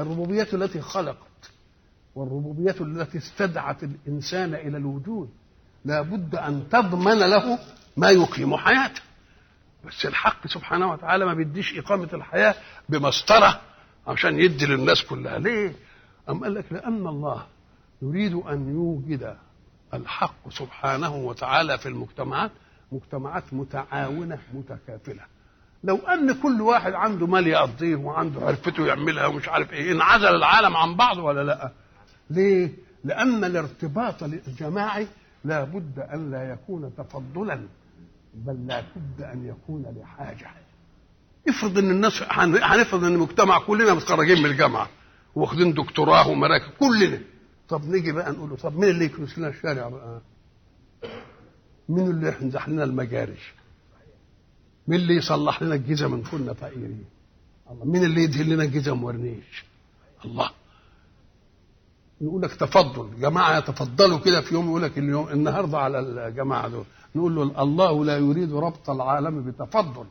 [0.00, 1.50] الربوبية التي خلقت
[2.14, 5.30] والربوبية التي استدعت الإنسان إلى الوجود.
[5.84, 7.58] لا بد أن تضمن له
[7.96, 9.02] ما يقيم حياته.
[9.86, 12.54] بس الحق سبحانه وتعالى ما بيديش إقامة الحياة
[12.88, 13.60] بمسطرة
[14.06, 15.38] عشان يدي للناس كلها.
[15.38, 15.72] ليه؟
[16.28, 17.46] أم قال لك لأن الله
[18.02, 19.36] يريد أن يوجد
[19.94, 22.50] الحق سبحانه وتعالى في المجتمعات
[22.92, 25.22] مجتمعات متعاونة متكافلة.
[25.84, 30.76] لو أن كل واحد عنده مال يقضيه وعنده عرفته يعملها ومش عارف إيه انعزل العالم
[30.76, 31.72] عن بعض ولا لأ؟
[32.30, 32.70] ليه؟
[33.04, 35.06] لأن الارتباط الجماعي
[35.44, 37.60] لا بد أن لا يكون تفضلا
[38.34, 40.50] بل لا بد أن يكون لحاجة.
[41.48, 44.88] افرض إن الناس هن- هنفرض إن المجتمع كلنا متخرجين من الجامعة
[45.34, 47.20] واخدين دكتوراه ومراكز كلنا.
[47.68, 50.20] طب نيجي بقى نقول طب مين اللي يكنس لنا الشارع بقى؟
[51.88, 53.36] مين اللي يمزح لنا المجاري؟
[54.88, 57.04] مين اللي يصلح لنا الجزم من كنا فقيرين؟
[57.70, 59.64] الله مين اللي يدهن لنا الجزم ورنيش؟
[60.24, 60.50] الله
[62.20, 66.84] يقول لك تفضل جماعة يتفضلوا كده في يوم يقول لك اليوم النهارده على الجماعة دول
[67.14, 70.06] نقول له الله لا يريد ربط العالم بتفضل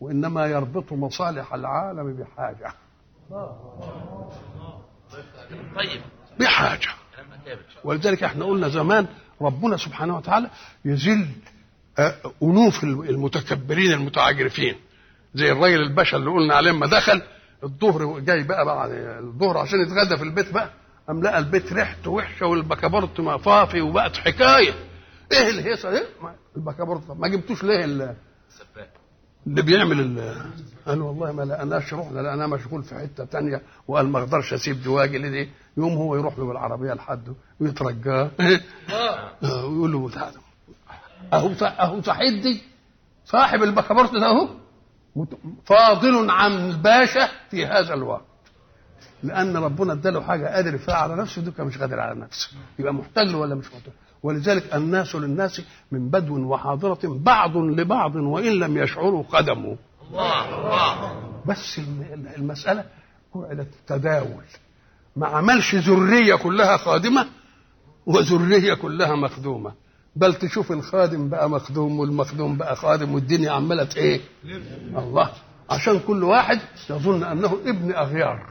[0.00, 2.72] وإنما يربط مصالح العالم بحاجة
[5.76, 6.00] طيب
[6.40, 6.88] بحاجة
[7.42, 9.06] أكابر ولذلك إحنا قلنا زمان
[9.40, 10.50] ربنا سبحانه وتعالى
[10.84, 11.26] يذل
[11.98, 14.74] آه، أنوف المتكبرين المتعجرفين
[15.34, 17.22] زي الراجل الباشا اللي قلنا عليه لما دخل
[17.64, 20.70] الظهر جاي بقى بعد الظهر عشان يتغدى في البيت بقى
[21.08, 24.74] قام لقى البيت ريحته وحشة والبكابورت طفافي وبقت حكاية.
[25.32, 28.14] إيه الهيصة دي؟ ما- البكابورت ما جبتوش ليه ال-
[28.48, 28.90] سباك
[29.46, 30.34] اللي بيعمل ال
[30.86, 35.18] قال والله ما لقناش رحنا لقناه مشغول في حتة تانية وقال ما أقدرش أسيب دواجي
[35.18, 38.30] دي يوم هو يروح له بالعربية لحده ويترجاه.
[38.40, 39.30] آه،
[39.66, 40.36] ويقول له تعالى
[41.32, 42.62] أهو أهو صحيح دي
[43.24, 44.48] صاحب البكابورت ده أهو.
[45.64, 48.24] فاضل عن الباشا في هذا الوقت.
[49.22, 52.48] لأن ربنا اداله حاجة قادر يفعل على نفسه دوكا مش قادر على نفسه.
[52.78, 58.52] يبقى محتاج له ولا مش محتاج ولذلك الناس للناس من بدو وحاضرة بعض لبعض وإن
[58.52, 59.76] لم يشعروا قدموا
[60.10, 61.22] الله الله.
[61.46, 62.84] بس الم- المسألة
[63.36, 64.44] جعلت تداول.
[65.16, 67.26] ما عملش ذرية كلها خادمة
[68.06, 69.72] وذرية كلها مخدومة.
[70.16, 74.20] بل تشوف الخادم بقى مخدوم والمخدوم بقى خادم والدنيا عمالة إيه؟
[74.98, 75.30] الله.
[75.70, 78.46] عشان كل واحد يظن أنه ابن أغيار.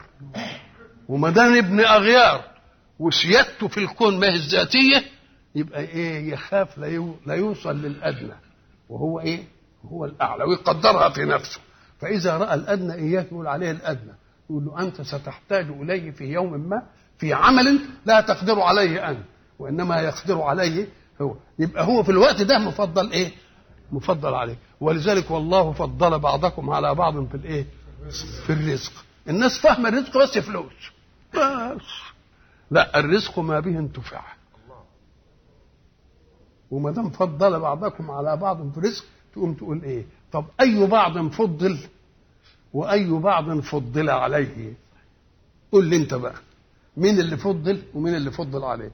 [1.10, 2.42] وما دام ابن أغيار
[3.00, 5.04] وسيادته في الكون ما هي الذاتية
[5.56, 8.34] يبقى إيه يخاف لا يو- لا يوصل للأدنى
[8.90, 9.44] وهو إيه؟
[9.86, 11.60] هو الأعلى ويقدرها في نفسه.
[12.00, 14.12] فإذا رأى الأدنى اياك يقول عليه الأدنى.
[14.50, 16.82] يقول له أنت ستحتاج إليه في يوم ما
[17.18, 19.24] في عمل لا تقدر عليه أنت
[19.60, 20.88] وإنما يقدر عليه
[21.22, 21.36] هو.
[21.60, 23.32] يبقى هو في الوقت ده مفضل إيه؟
[23.92, 27.66] مفضل عليه ولذلك والله فضل بعضكم على بعض في الإيه؟
[28.46, 28.92] في الرزق.
[29.30, 30.74] الناس فاهمة الرزق بس فلوس.
[31.34, 31.82] بس.
[32.72, 34.22] لا الرزق ما به انتفع.
[36.72, 41.78] وما دام فضل بعضكم على بعض في الرزق تقوم تقول إيه؟ طب أي بعض فضل؟
[42.74, 44.74] وأي بعض فضل عليه؟
[45.72, 46.34] قول لي أنت بقى
[46.98, 48.92] مين اللي فضل ومين اللي فضل عليه؟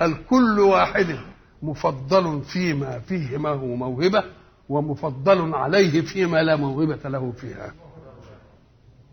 [0.00, 1.18] قال كل واحد
[1.62, 4.24] مفضل فيما فيه ما هو موهبة
[4.68, 7.74] ومفضل عليه فيما لا موهبة له فيها.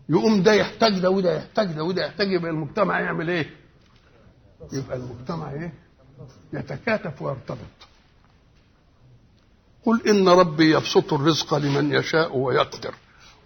[0.08, 3.50] يقوم ده يحتاج ده وده يحتاج ده وده يحتاج يبقى المجتمع يعمل إيه؟
[4.72, 5.72] يبقى المجتمع إيه؟
[6.52, 7.58] يتكاتف ويرتبط.
[9.86, 12.94] قل إن ربي يبسط الرزق لمن يشاء ويقدر.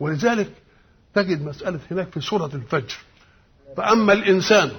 [0.00, 0.50] ولذلك
[1.14, 2.98] تجد مسألة هناك في سورة الفجر.
[3.76, 4.70] فأما الإنسان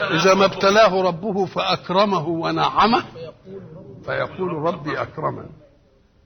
[0.00, 3.04] إذا ما ابتلاه ربه فأكرمه ونعمه
[4.04, 5.46] فيقول ربي اكرمن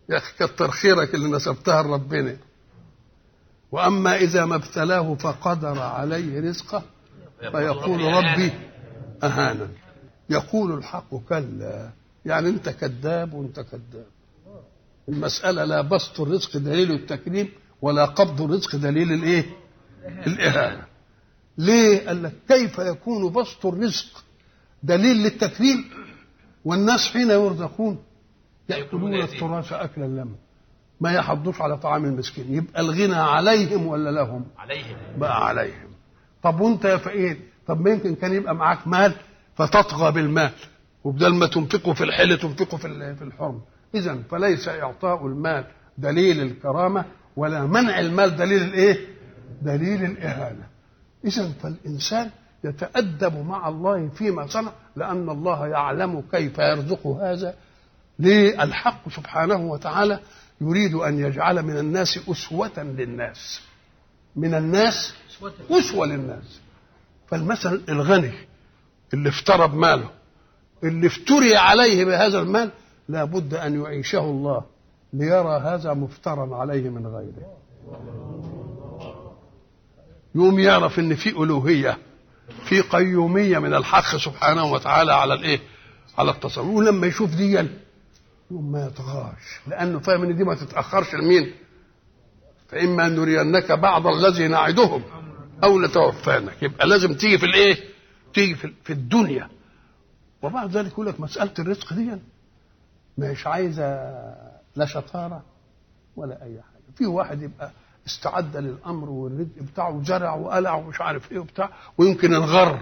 [0.09, 2.37] يا أخي كتر خيرك اللي نسبتها لربنا.
[3.73, 6.83] وأما إذا ما ابتلاه فقدر عليه رزقه
[7.41, 8.53] فيقول ربي
[9.23, 9.69] اهانا
[10.31, 11.91] يقول الحق كلا.
[12.27, 14.14] يعني أنت كذاب وأنت كذاب.
[15.09, 17.49] المسألة لا بسط الرزق دليل التكريم
[17.83, 19.45] ولا قبض الرزق دليل الإيه؟
[20.27, 20.85] الإهانة.
[21.59, 24.25] ليه؟ قال لك كيف يكون بسط الرزق
[24.83, 25.85] دليل للتكريم؟
[26.65, 27.99] والناس حين يرزقون
[28.69, 30.35] يأكلون التراث أكلا لما
[31.01, 32.55] ما يحضوش على طعام المسكين.
[32.55, 34.97] يبقى الغنى عليهم ولا لهم؟ عليهم.
[35.19, 35.89] بقى عليهم.
[36.43, 39.15] طب وانت يا فقير؟ طب ما يمكن كان يبقى معاك مال
[39.57, 40.51] فتطغى بالمال.
[41.05, 43.61] وبدل ما تنفقه في الحل تنفقه في في الحرم.
[43.95, 45.65] إذا فليس إعطاء المال
[45.99, 47.05] دليل الكرامة
[47.37, 49.07] ولا منع المال دليل الإيه؟
[49.63, 50.67] دليل الإهانة.
[51.25, 52.31] إذا فالإنسان
[52.65, 57.55] يتأدب مع الله فيما صنع لأن الله يعلم كيف يرزق هذا.
[58.19, 60.21] للحق سبحانه وتعالى
[60.61, 63.61] يريد أن يجعل من الناس أسوة للناس.
[64.37, 65.15] من الناس
[65.71, 66.61] أسوة للناس.
[67.29, 68.33] فالمثل الغني
[69.15, 70.11] اللي افترض ماله
[70.85, 72.71] اللي افتري عليه بهذا المال
[73.09, 74.65] لابد أن يعيشه الله
[75.13, 77.57] ليرى هذا مفترا عليه من غيره.
[80.35, 81.99] يوم يعرف إن في ألوهية
[82.65, 85.61] في قيومية من الحق سبحانه وتعالى على الإيه؟
[86.19, 86.67] على التصرف.
[86.67, 87.69] ولما يشوف دي
[88.51, 91.53] يوم ما يطغاش لأنه فاهم إن دي ما تتأخرش لمين؟
[92.69, 95.03] فإما أن نرينك بعض الذي نعدهم
[95.65, 97.77] أو نتوفانك يبقى لازم تيجي في الإيه؟
[98.35, 99.49] تيجي في, الدنيا.
[100.43, 102.11] وبعد ذلك يقول لك مسألة الرزق دي
[103.19, 103.85] مش عايزة
[104.77, 105.43] لا شطارة
[106.17, 106.83] ولا أي حاجة.
[106.97, 107.71] في واحد يبقى
[108.07, 112.79] استعد للأمر والرزق بتاعه وزرع وقلع ومش عارف إيه وبتاع ويمكن انغر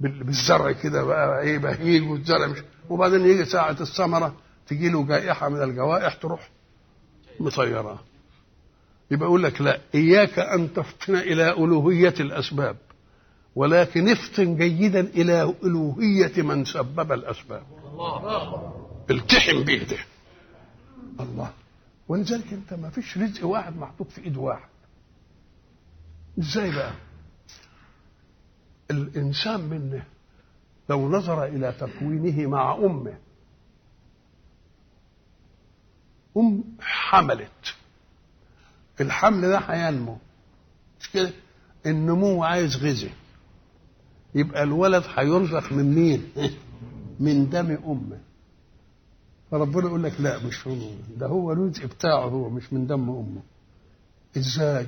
[0.00, 4.34] بال- بالزرع كده بقى إيه بهيج والزرع مش وبعدين يجي ساعة الثمرة
[4.66, 6.50] تجي له جائحة من الجوائح تروح
[7.40, 7.98] مطيراه
[9.10, 12.76] يبقى يقول لك لا إياك أن تفطن إلى ألوهية الأسباب
[13.56, 17.62] ولكن افطن جيدا إلى ألوهية من سبب الأسباب.
[19.10, 19.98] التحم به ده
[21.20, 21.52] الله.
[22.08, 24.68] ولذلك انت ما فيش رزق واحد محطوط في ايد واحد.
[26.38, 26.92] إزاي بقى؟
[28.90, 30.04] الانسان منه
[30.90, 33.18] لو نظر إلى تكوينه مع امه
[36.36, 37.74] ام حملت.
[39.00, 40.16] الحمل ده هينمو
[41.00, 41.32] مش كده؟
[41.86, 43.12] النمو عايز غذاء.
[44.34, 46.32] يبقى الولد هيرزق من مين؟
[47.20, 48.20] من دم امه.
[49.52, 50.76] فربنا يقول لك لا مش هو.
[51.16, 53.42] ده هو الرزق بتاعه هو مش من دم أمه.
[54.36, 54.86] إزاي؟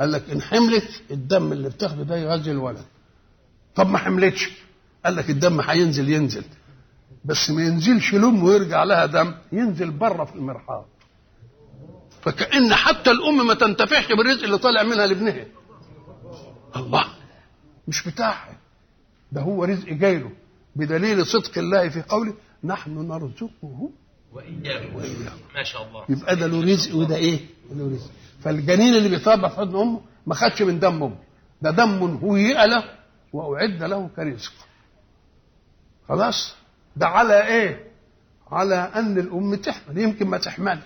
[0.00, 2.84] قال لك إن حملت الدم اللي بتاخده ده يغذي الولد.
[3.74, 4.50] طب ما حملتش.
[5.04, 6.44] قال لك الدم هينزل ينزل.
[7.24, 10.86] بس ما ينزلش لام ويرجع لها دم ينزل بره في المرحاض.
[12.22, 15.46] فكأن حتى الأم ما تنتفعش بالرزق اللي طالع منها لابنها.
[16.76, 17.04] الله
[17.88, 18.56] مش بتاعها.
[19.32, 20.30] ده هو رزق جايله.
[20.76, 23.90] بدليل صدق الله في قوله نحن نرزقه
[24.32, 26.04] وإياكم وإياكم ما شاء الله.
[26.08, 27.40] يبقى ده له رزق وده إيه؟
[27.74, 28.10] له رزق.
[28.40, 31.16] فالجنين اللي بيتربى في حضن أمه ما خدش من دم أمه.
[31.62, 32.84] ده دم هيئ له
[33.32, 34.52] وأعد له كرزق.
[36.08, 36.54] خلاص؟
[36.96, 37.84] ده على إيه؟
[38.50, 39.98] على أن الأم تحمل.
[39.98, 40.82] يمكن ما تحملش.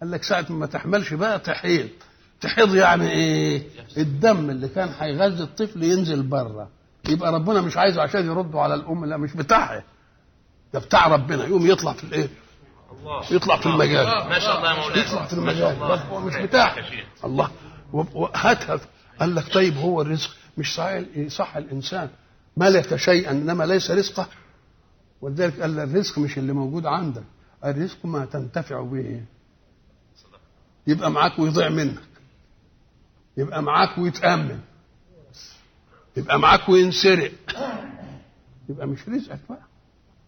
[0.00, 1.88] قال لك ساعة ما تحملش بقى تحيض.
[2.40, 3.62] تحيض يعني إيه؟
[3.96, 6.68] الدم اللي كان هيغذي الطفل ينزل بره.
[7.08, 9.84] يبقى ربنا مش عايزه عشان يردوا على الأم لا مش بتاعها.
[10.74, 12.28] ده بتاع ربنا يقوم يطلع في الإيه؟
[12.92, 13.24] الله.
[13.32, 14.06] يطلع في المجال.
[14.06, 15.02] ما شاء الله يا مولانا.
[15.06, 15.76] يطلع في المجال.
[15.82, 17.24] هو مش شيخ.
[17.24, 17.50] الله.
[17.92, 18.80] وهاتها
[19.20, 20.30] قال لك طيب هو الرزق.
[20.58, 22.08] مش صحيح صح الإنسان.
[22.56, 24.26] ملك شيئا إنما ليس رزقه.
[25.20, 27.24] ولذلك قال الرزق مش اللي موجود عندك.
[27.64, 29.22] الرزق ما تنتفع به.
[30.86, 32.02] يبقى معاك ويضيع منك.
[33.36, 34.60] يبقى معاك ويتأمن.
[36.16, 37.32] يبقى معاك وينسرق.
[38.68, 39.73] يبقى مش رزقك بقى.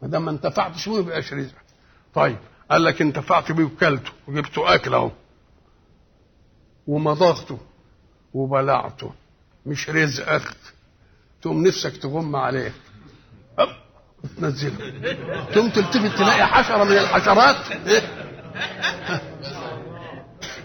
[0.02, 1.64] ما دام ما انتفعتش بيه يبقاش رزقك
[2.14, 2.36] طيب
[2.70, 5.10] قال لك انتفعت بيه وكلته وجبته أكل أهو.
[6.86, 7.58] ومضغته
[8.34, 9.14] وبلعته.
[9.66, 10.56] مش رزقك.
[11.42, 12.72] تقوم نفسك تغم عليه.
[14.36, 14.76] تنزله
[15.52, 17.56] تقوم تلتفت تلاقي حشره من الحشرات؟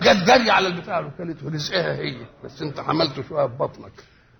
[0.02, 2.26] جت جري على البتاع وكلته رزقها هي.
[2.44, 3.92] بس انت عملته شوية في بطنك.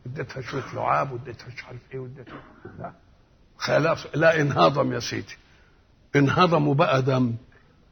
[0.06, 2.44] اديتها شوية لعاب واديتها مش عارف إيه واديتها
[3.62, 5.38] خلاص لا انهضم يا سيدي.
[6.16, 7.34] انهضم وبقى دم.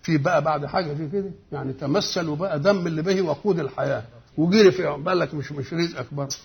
[0.03, 4.03] في بقى بعد حاجة في كده؟ يعني تمثل وبقى دم اللي به وقود الحياة.
[4.37, 6.35] وجري في بالك مش مش رزقك برضه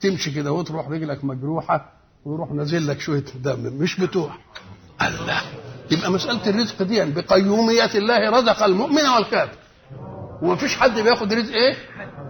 [0.00, 1.92] تمشي كده وتروح رجلك مجروحة
[2.24, 3.72] ويروح نازل لك شوية دم.
[3.78, 4.34] مش بتوع.
[5.02, 5.42] الله.
[5.90, 9.58] يبقى مسألة الرزق دي بقيومية الله رزق المؤمن والكافر.
[10.42, 11.76] ومفيش حد بياخد رزق إيه؟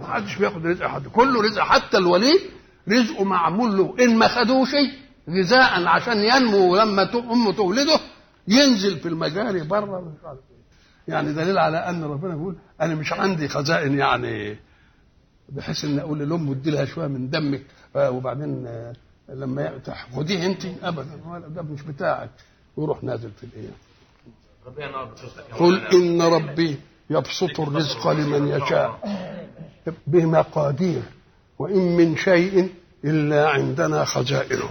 [0.01, 1.61] محدش بياخد رزق حد كله رزق.
[1.61, 2.41] حتى الوليد
[2.89, 3.95] رزقه معمول له.
[3.99, 4.69] إن ما خدوش
[5.29, 7.99] غذاء عشان ينمو ولما أمه تولده
[8.47, 10.39] ينزل في المجاري بره عارف.
[11.07, 14.57] يعني دليل على أن ربنا بيقول أنا مش عندي خزائن يعني
[15.49, 17.61] بحيث إن أقول لأمه ادي لها شوية من دمك
[17.95, 18.93] وبعدين آه،
[19.29, 19.79] لما
[20.15, 20.65] خديه أنت.
[20.83, 21.09] ابدا.
[21.47, 22.29] ده مش بتاعك.
[22.77, 23.69] ويروح نازل في الايه
[25.59, 25.81] قل.
[25.93, 28.99] إن ربي يبسط الرزق لمن يشاء.
[30.07, 31.01] بمقادير
[31.59, 32.69] وإن من شيء
[33.05, 34.69] إلا عندنا خزائنه.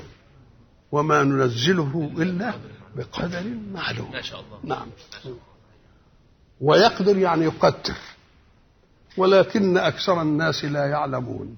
[0.95, 2.55] وما ننزله إلا
[2.97, 4.11] بقدر معلوم.
[4.13, 4.59] ما شاء الله.
[4.63, 4.89] نعم.
[6.61, 7.95] ويقدر يعني يقدر.
[9.17, 11.57] ولكن أكثر الناس لا يعلمون.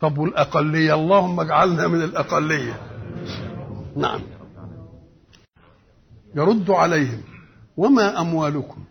[0.00, 2.80] طب والأقلية اللهم اجعلنا من الأقلية.
[3.96, 4.20] نعم.
[6.34, 7.22] يرد عليهم
[7.76, 8.84] وما أموالكم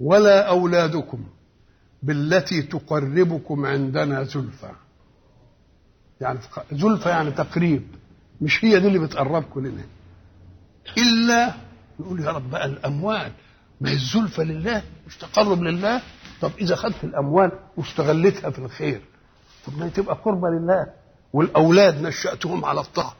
[0.00, 1.24] ولا أولادكم
[2.02, 4.70] بالتي تقربكم عندنا زلفى؟
[6.20, 6.38] يعني
[6.72, 8.03] زلفى يعني تقريب.
[8.44, 9.84] مش هي دي اللي بتقربكم لنا.
[10.98, 11.54] إلا
[12.00, 13.32] نقول يا رب بقى الأموال
[13.80, 16.02] ما هي الزلفى لله مش تقرب لله.
[16.40, 19.00] طب إذا خدت الأموال واستغلتها في الخير
[19.66, 20.86] طب ما تبقى قربة لله.
[21.32, 23.14] والأولاد نشأتهم على الطاعة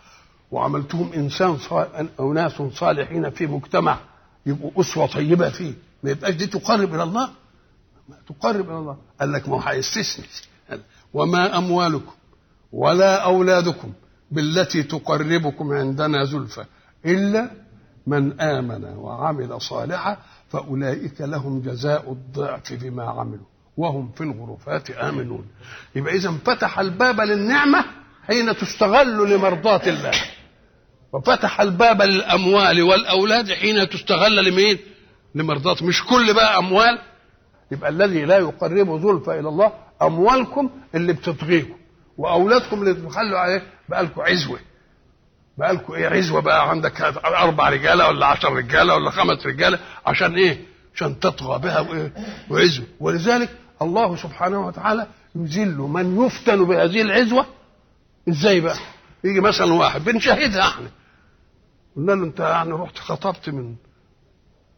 [0.51, 3.99] وعملتهم إنسان صالح أو ناس صالحين في مجتمع
[4.47, 5.73] يبقوا أسوة طيبة فيه.
[6.03, 7.31] ما يبقاش دي تقرب إلى الله؟
[8.28, 8.97] تقرب إلى الله.
[9.21, 10.24] قال لك ما هو هيستثني.
[11.15, 12.12] وما أموالكم
[12.73, 13.92] ولا أولادكم
[14.34, 16.65] بالتي تقربكم عندنا زلفى.
[17.06, 17.50] إلا
[18.06, 20.17] من آمن وعمل صالحا
[20.49, 23.47] فأولئك لهم جزاء الضعف بما عملوا.
[23.76, 25.47] وهم في الغرفات آمنون.
[25.94, 27.84] يبقى إذا فتح الباب للنعمة
[28.26, 30.12] حين تستغل لمرضاة الله.
[31.12, 34.78] وفتح الباب للأموال والأولاد حين تستغل لمين؟
[35.34, 35.76] لمرضاة.
[35.83, 36.99] مش كل بقى أموال.
[37.72, 41.74] يبقى الذي لا يقرب زلفى إلى الله أموالكم اللي بتطغيكم.
[42.18, 43.62] وأولادكم اللي تخلوا عليه
[44.22, 44.58] عزوة.
[45.58, 50.34] بقى لكم إيه عزوة بقى؟ عندك أربع رجالة ولا عشر رجالة ولا خمس رجالة عشان
[50.34, 52.12] إيه؟ عشان تطغى بها وإيه
[52.50, 52.86] وعزوة.
[53.00, 53.50] ولذلك
[53.83, 57.47] الله سبحانه وتعالى يذل من يفتن بهذه العزوة.
[58.28, 58.76] إزاي بقى؟
[59.24, 60.88] يجي مثلا واحد بنشاهدها إحنا.
[61.97, 63.74] قلنا له أنت يعني رحت خطبت من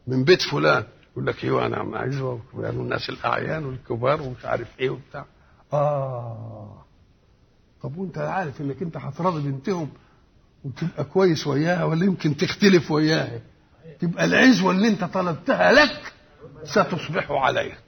[0.06, 0.84] من بيت فلان.
[1.12, 5.24] يقول لك إيوه أنا عزوة يعني الناس الأعيان والكبار ومش عارف إيه وبتاع.
[5.72, 6.84] آه.
[7.82, 9.88] طب وانت عارف انك انت هتراضي بنتهم
[10.64, 13.40] وتبقى كويس وياها ولا يمكن تختلف وياها؟
[14.00, 16.12] تبقى العزوه اللي انت طلبتها لك
[16.64, 17.78] ستصبح عليك.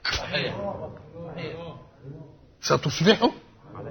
[2.61, 3.29] ستصبح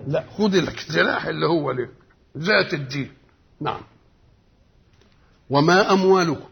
[0.07, 1.91] لا خذ الاقتراح اللي هو لك
[2.39, 3.13] ذات الدين.
[3.61, 3.81] نعم.
[5.51, 6.49] وما أموالكم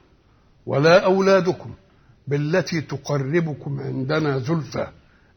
[0.67, 1.75] ولا أولادكم
[2.27, 4.89] بالتي تقربكم عندنا زلفى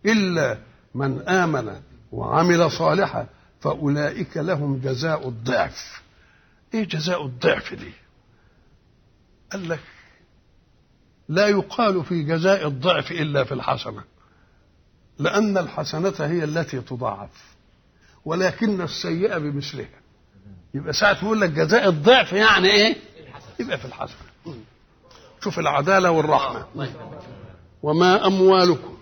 [0.06, 0.58] إلا
[0.96, 3.28] من آمن وعمل صالحا
[3.62, 6.02] فأولئك لهم جزاء الضعف.
[6.74, 7.92] إيه جزاء الضعف دي؟
[9.52, 9.80] قال لك
[11.30, 14.04] لا يقال في جزاء الضعف إلا في الحسنة
[15.20, 17.56] لأن الحسنة هي التي تضاعف
[18.26, 20.00] ولكن السيئة بمثلها.
[20.74, 22.96] يبقى ساعة يقول لك جزاء الضعف يعني إيه؟
[23.60, 24.56] يبقى في الحسنة.
[25.44, 26.66] شوف العدالة والرحمة.
[27.84, 28.98] وما أموالكم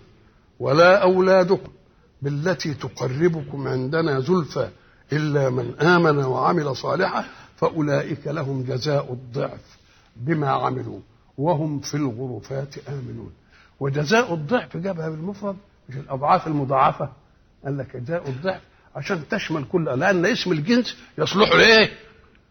[0.58, 1.72] ولا أولادكم
[2.22, 4.68] بالتي تقربكم عندنا زلفى
[5.12, 7.24] إلا من آمن وعمل صالحا
[7.56, 9.60] فأولئك لهم جزاء الضعف
[10.16, 11.00] بما عملوا
[11.38, 13.32] وهم في الغرفات آمنون
[13.80, 15.56] وجزاء الضعف جابها بالمفرد
[15.88, 17.12] مش الأضعاف المضاعفة
[17.64, 18.60] قال لك جزاء الضعف
[18.96, 21.90] عشان تشمل كل لأن اسم الجنس يصلح لإيه؟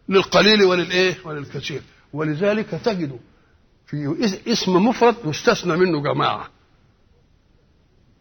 [0.08, 3.18] للقليل وللإيه؟ وللكثير ولذلك تجد
[3.86, 4.16] في
[4.52, 6.48] اسم مفرد يستثنى منه جماعة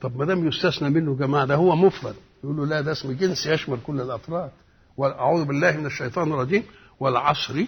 [0.01, 2.15] طب ما دام يستثنى منه جماعة ده هو مفرد.
[2.43, 4.51] يقول له لا ده اسم جنس يشمل كل الأفراد.
[4.97, 6.63] وأعوذ بالله من الشيطان الرجيم.
[6.99, 7.65] والعصر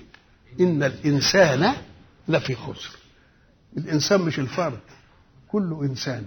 [0.60, 1.74] إن الإنسان
[2.28, 2.90] لفي خسر.
[3.78, 4.80] الإنسان مش الفرد
[5.48, 6.24] كل إنسان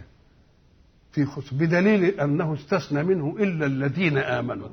[1.12, 1.56] في خسر.
[1.56, 4.68] بدليل أنه استثنى منه إلا الذين آمنوا.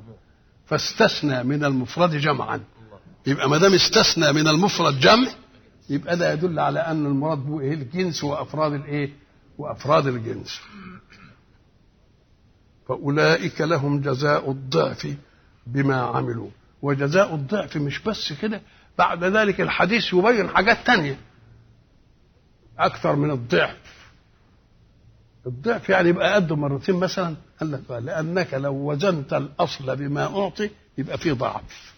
[0.66, 2.60] فاستثنى من المفرد جمعا.
[3.26, 5.28] يبقى ما دام استثنى من المفرد جمع
[5.90, 9.12] يبقى ده يدل على أن المراد به الجنس وأفراد الإيه؟
[9.58, 10.60] وأفراد الجنس.
[12.94, 15.14] فأولئك لهم جزاء الضعف
[15.66, 16.50] بما عملوا.
[16.82, 18.60] وجزاء الضعف مش بس كده
[18.98, 21.18] بعد ذلك الحديث يبين حاجات تانية
[22.78, 23.76] أكثر من الضعف.
[25.46, 31.18] الضعف يعني يبقى قده مرتين مثلا قال لك لأنك لو وزنت الأصل بما أعطي يبقى
[31.18, 31.94] فيه ضعف.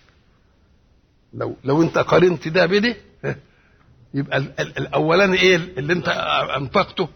[1.34, 2.96] لو لو أنت قارنت ده بده
[4.14, 6.08] يبقى ال- ال- الأولاني إيه اللي أنت
[6.56, 7.08] أنفقته؟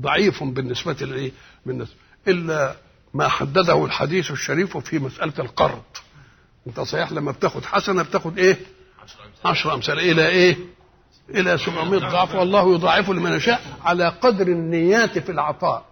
[0.00, 1.32] ضعيف بالنسبة لإيه؟
[1.66, 1.96] بالنسبة
[2.28, 2.76] إلا
[3.14, 5.82] ما حدده الحديث الشريف في مسألة القرض.
[6.66, 8.58] أنت صحيح لما بتاخد حسنة بتاخد إيه؟
[9.44, 9.98] عشر أمثال.
[9.98, 10.56] إلى إيه؟
[11.30, 12.34] إلى 700 ضعف.
[12.34, 15.84] والله يضاعف لمن يشاء على قدر النيات في العطاء.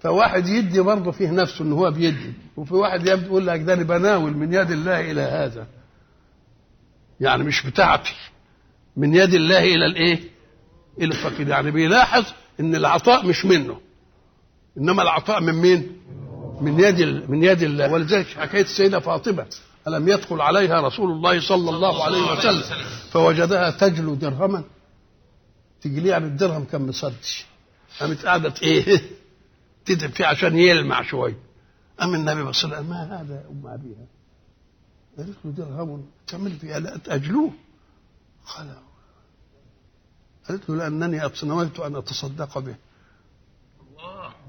[0.00, 2.32] فواحد يدي برضه فيه نفسه إن هو بيدي.
[2.56, 5.66] وفي واحد يبدو يقول لك ده أنا بناول من يد الله إلى هذا.
[7.20, 8.14] يعني مش بتاعتي.
[8.96, 10.20] من يد الله إلى الإيه؟
[10.98, 11.48] إلى الفقير.
[11.48, 12.24] يعني بيلاحظ
[12.60, 13.80] إن العطاء مش منه.
[14.78, 15.96] إنما العطاء من مين؟
[16.60, 17.92] من يد من يد الله.
[17.92, 19.46] ولذلك حكاية السيدة فاطمة
[19.88, 22.62] ألم يدخل عليها رسول الله صلى الله عليه وسلم؟
[23.10, 24.64] فوجدها تجلو درهما.
[25.80, 27.46] تجليه يعني الدرهم كان مصدش
[28.00, 29.02] قامت قعدت إيه؟
[29.86, 31.38] تدب فيه عشان يلمع شوية.
[32.00, 34.06] قام النبي بص لها ما هذا يا أم أبيها؟
[35.18, 37.52] قالت له درهم تعمل فيها لا اجلوه
[38.46, 38.74] قال
[40.48, 42.76] قالت له لأنني نويت أن أتصدق به.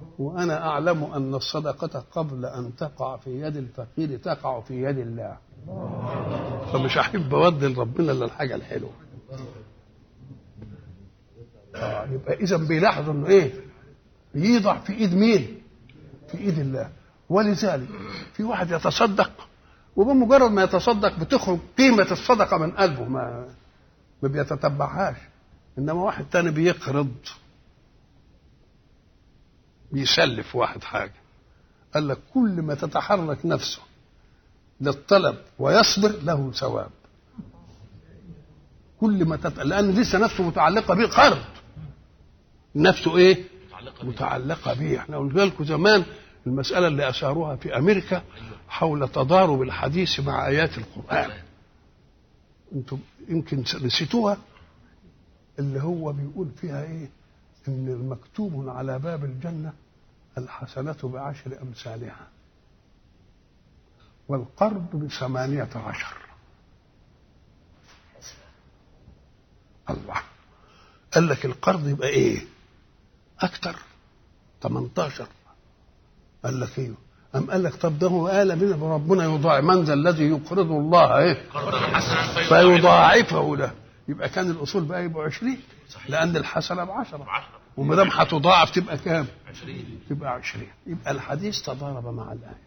[0.02, 5.38] الله وأنا أعلم أن الصدقة قبل أن تقع في يد الفقير تقع في يد الله.
[6.74, 8.92] فمش احب اودي لربنا إلا الحاجة الحلوة.
[11.76, 13.54] آه يبقى اذا بيلاحظوا إنه إيه؟
[14.36, 15.62] يضع في إيد مين؟
[16.32, 16.90] في إيد الله.
[17.30, 17.88] ولذلك
[18.34, 19.32] في واحد يتصدق
[19.96, 23.46] وبمجرد ما يتصدق بتخرج قيمة الصدقة من قلبه ما
[24.24, 25.16] ما بيتتبعهاش.
[25.78, 27.12] إنما واحد تاني بيقرض.
[29.96, 31.14] بيسلف واحد حاجة.
[31.94, 33.82] قال لك كل ما تتحرك نفسه
[34.82, 36.90] للطلب ويصبر له ثواب.
[39.00, 39.60] كل ما تت...
[39.60, 41.46] لأن لسه نفسه متعلقة به قرض.
[42.76, 43.44] نفسه إيه؟
[44.04, 44.90] متعلقة بيه.
[44.90, 45.00] به.
[45.00, 46.04] إحنا قلنا لكم زمان
[46.48, 48.24] المسألة اللي أثاروها في أمريكا
[48.68, 51.32] حول تضارب الحديث مع آيات القرآن.
[52.76, 54.38] أنتم يمكن نسيتوها؟
[55.60, 57.10] اللي هو بيقول فيها إيه؟
[57.68, 59.74] إن المكتوب على باب الجنة
[60.38, 62.28] الحسنة بعشر أمثالها
[64.28, 66.16] والقرض بثمانية عشر.
[69.90, 70.22] الله.
[71.14, 72.46] قال لك القرض يبقى إيه؟
[73.40, 73.76] أكتر.
[74.62, 75.28] 18
[76.44, 76.92] قال لك إيه؟
[77.36, 79.64] أم قال لك طب ده هو قال من ربنا يضاعف.
[79.64, 81.44] من ذا الذي يقرض الله إيه؟
[82.50, 83.74] فيضاعفه له.
[84.08, 85.58] يبقى كان الأصول بقى يبقوا 20
[86.10, 87.60] لأن الحسنة ب 10 بعشرة.
[87.78, 90.00] وما دام هتضاعف تبقى كام؟ عشرين.
[90.10, 92.62] تبقى 20 يبقى الحديث تضارب مع الآية.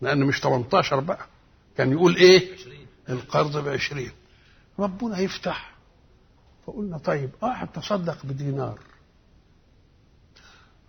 [0.00, 1.26] لأن مش 18 بقى.
[1.76, 2.86] كان يقول إيه؟ عشرين.
[3.08, 4.10] القرض ب 20
[4.78, 5.74] ربنا يفتح.
[6.66, 8.78] فقلنا طيب واحد تصدق بدينار.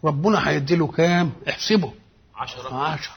[0.04, 1.94] ربنا هيدي له كام؟ احسبه.
[2.36, 2.76] عشرة.
[2.76, 3.16] عشرة.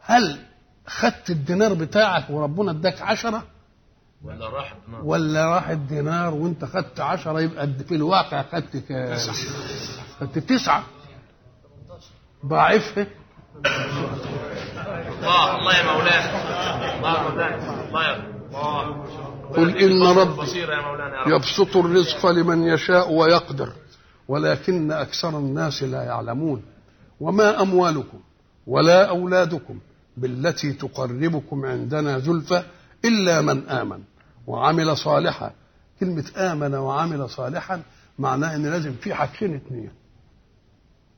[0.00, 0.46] هل
[0.86, 3.46] خدت الدينار بتاعك وربنا اداك عشرة؟
[4.24, 9.18] ولا راح الدماغ ولا راح الدينار وانت خدت عشرة يبقى في الواقع خدت كام
[10.20, 10.84] خدت تسعة.
[12.46, 13.06] ضاعفها
[15.18, 16.28] الله الله يا مولانا.
[16.98, 17.88] الله يا مولانا.
[17.88, 19.06] الله يا الله.
[19.56, 20.66] قل إن ربي
[21.26, 23.72] يبسط الرزق لمن يشاء ويقدر
[24.28, 26.62] ولكن أكثر الناس لا يعلمون.
[27.20, 28.20] وما أموالكم
[28.66, 29.78] ولا أولادكم
[30.16, 32.62] بالتي تقربكم عندنا زلفى
[33.04, 34.02] إلا من آمن
[34.46, 35.52] وعمل صالحا.
[36.00, 37.82] كلمة آمن وعمل صالحا
[38.18, 39.90] معناه إن لازم في حاجتين اتنين.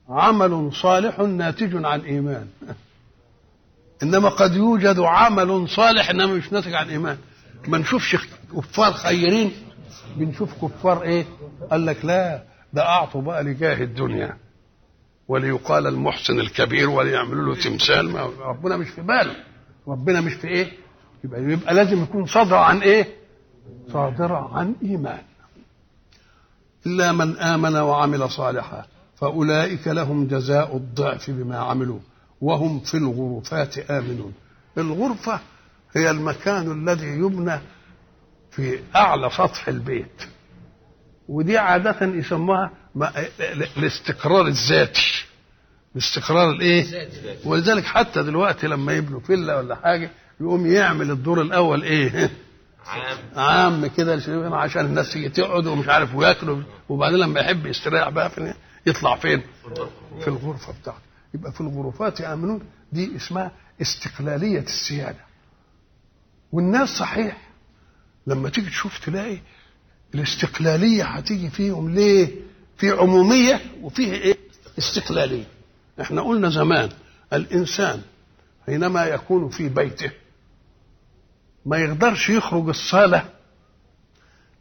[0.09, 2.47] عمل صالح ناتج عن إيمان.
[4.03, 7.19] إنما قد يوجد عمل صالح إنما مش ناتج عن إيمان.
[7.69, 8.17] ما نشوفش
[8.57, 9.53] كفار خيرين
[10.17, 11.27] بنشوف كفار إيه؟
[11.71, 14.37] قال لك لا ده أعطوا بقى لجاه الدنيا.
[15.29, 18.11] وليقال المحسن الكبير وليعملوا له تمثال.
[18.11, 19.37] ما ربنا مش في باله.
[19.89, 20.73] ربنا مش في إيه؟
[21.25, 23.09] يبقى, يبقى لازم يكون صادر عن إيه؟
[23.93, 25.23] صادر عن إيمان.
[26.87, 28.87] إلا من آمن وعمل صالحا
[29.17, 31.99] فأولئك لهم جزاء الضعف بما عملوا
[32.41, 34.33] وهم في الغرفات آمنون.
[34.79, 35.41] الغرفة
[35.97, 37.61] هي المكان الذي يبنى
[38.51, 40.23] في أعلى سطح البيت.
[41.29, 42.71] ودي عادة يسموها
[43.77, 45.25] الاستقرار الذاتي.
[45.95, 47.09] الاستقرار الإيه؟
[47.45, 52.31] ولذلك حتى دلوقتي لما يبنوا فيلا ولا حاجة يقوم يعمل الدور الأول إيه؟
[52.87, 53.19] عام.
[53.37, 54.15] عام كده
[54.53, 56.63] عشان الناس تيجي تقعد ومش عارف وياكلوا.
[56.89, 58.55] وبعدين لما يحب يستريح بقى فين
[58.87, 59.43] يطلع فين؟
[60.21, 61.01] في الغرفة بتاعته.
[61.35, 62.61] يبقى في الغرفات يأمنون
[62.93, 65.25] دي اسمها استقلالية السيادة.
[66.53, 67.49] والناس صحيح.
[68.27, 69.39] لما تيجي تشوف تلاقي
[70.15, 72.29] الاستقلالية هتيجي فيهم ليه؟
[72.79, 74.37] في عمومية وفيه إيه؟
[74.79, 75.45] استقلالية.
[76.01, 76.89] إحنا قلنا زمان
[77.33, 78.01] الإنسان
[78.67, 80.11] حينما يكون في بيته
[81.69, 83.25] ما يقدرش يخرج الصالة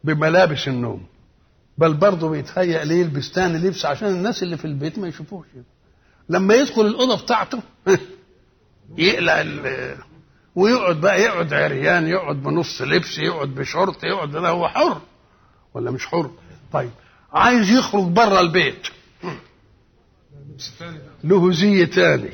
[0.04, 1.06] بملابس النوم
[1.78, 5.46] بل برضه بيتهيأ ليه يلبس تاني لبس عشان الناس اللي في البيت ما يشوفوش.
[6.28, 7.62] لما يدخل الأوضة بتاعته
[8.98, 9.44] يقلع
[10.54, 15.00] ويقعد بقى يقعد عريان يقعد بنص لبس يقعد بشورت يقعد لا هو حر
[15.74, 16.30] ولا مش حر؟
[16.72, 16.90] طيب
[17.32, 18.86] عايز يخرج بره البيت.
[21.24, 22.30] له زي تاني.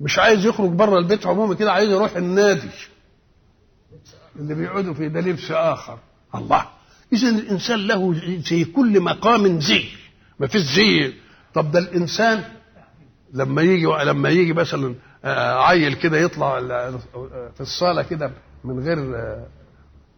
[0.00, 2.70] مش عايز يخرج بره البيت عموما كده عايز يروح النادي.
[4.36, 5.98] اللي بيقعدوا فيه ده لبس آخر.
[6.34, 6.66] الله.
[7.12, 8.14] اذا الإنسان له
[8.50, 9.84] زي كل مقام زي
[10.40, 11.12] ما فيش زي
[11.54, 12.44] طب ده الإنسان
[13.32, 16.60] لما يجي لما يجي مثلا آه، عيل كده يطلع
[17.54, 18.30] في الصالة كده
[18.64, 19.46] من غير آه،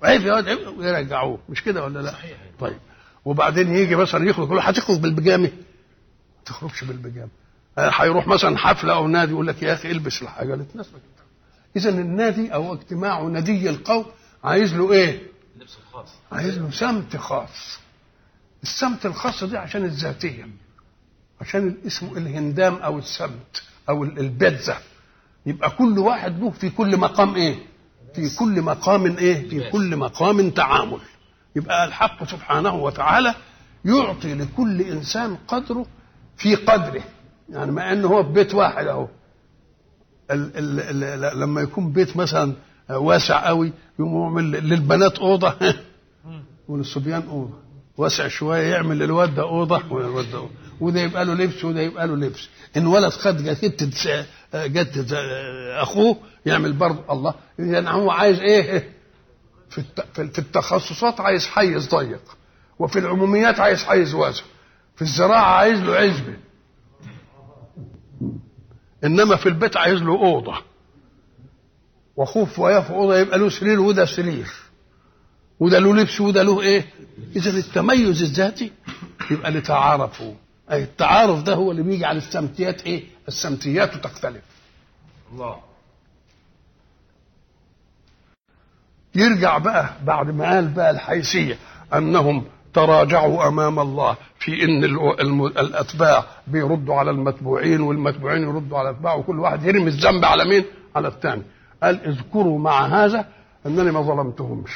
[0.02, 2.14] عيب يا واد عيب ويرجعوه مش كده ولا لا؟
[2.60, 2.76] طيب.
[3.24, 7.28] وبعدين يجي مثلا يخرج يقول له هتخرج بالبيجامه ما تخرجش بالبيجامه
[7.78, 11.00] آه، هيروح مثلا حفلة أو نادي يقول لك يا أخي إلبس الحاجة اللي تناسبك.
[11.76, 14.04] اذا النادي أو اجتماع ندي القوم
[14.44, 15.22] عايز له إيه؟
[15.56, 17.78] اللبس الخاص عايز له سمت خاص.
[18.62, 20.48] السمت الخاص دي عشان الذاتية
[21.40, 24.76] عشان الاسم الهندام أو السمت أو ال- البتزه
[25.46, 27.58] يبقى كل واحد له في كل مقام إيه؟
[28.14, 30.98] في كل مقام إيه؟ في كل مقام تعامل.
[31.56, 33.34] يبقى الحق سبحانه وتعالى
[33.84, 35.86] يعطي لكل إنسان قدره
[36.36, 37.02] في قدره.
[37.48, 39.08] يعني مع إنه هو في بيت واحد أهو.
[40.30, 42.52] ال ال ال لما يكون بيت مثلا
[42.90, 45.54] واسع قوي يقوم يعمل للبنات أوضة.
[46.68, 47.54] وللصبيان أوضة.
[47.96, 49.82] واسع شوية يعمل للواد ده أوضة.
[49.90, 50.50] وللواد ده أوضة.
[50.80, 52.48] وده يبقى له لبس وده يبقى له لبس.
[52.76, 53.94] إن ولد خد جدد
[54.54, 55.12] جدد
[55.80, 57.34] أخوه يعمل برضه الله.
[57.58, 58.90] يعني هو عايز إيه؟
[59.70, 59.82] في
[60.14, 62.22] في التخصصات عايز حيز ضيق.
[62.78, 64.42] وفي العموميات عايز حيز واسع.
[64.96, 66.36] في الزراعة عايز له عزبة.
[69.06, 70.54] إنما في البيت عايز له أوضة.
[72.16, 74.48] وأخوه في وياه في أوضة يبقى له سرير وده سرير.
[75.60, 76.86] وده له لبس وده له إيه؟
[77.36, 78.72] إذا التميز الذاتي
[79.30, 80.34] يبقى لتعارفوا
[80.70, 84.42] أي التعارف ده هو اللي بيجي على السمتيات إيه؟ السمتيات تختلف.
[85.32, 85.56] الله.
[89.14, 91.58] يرجع بقى بعد ما قال بقى الحيثية
[91.94, 92.44] أنهم
[92.76, 99.14] تراجعوا أمام الله في إن ال- الم- الأتباع بيردوا على المتبوعين والمتبوعين يردوا على الأتباع
[99.14, 100.64] وكل واحد يرمي الذنب على مين؟
[100.96, 101.42] على الثاني.
[101.82, 103.24] قال اذكروا مع هذا
[103.66, 104.70] أنني ما ظلمتهمش.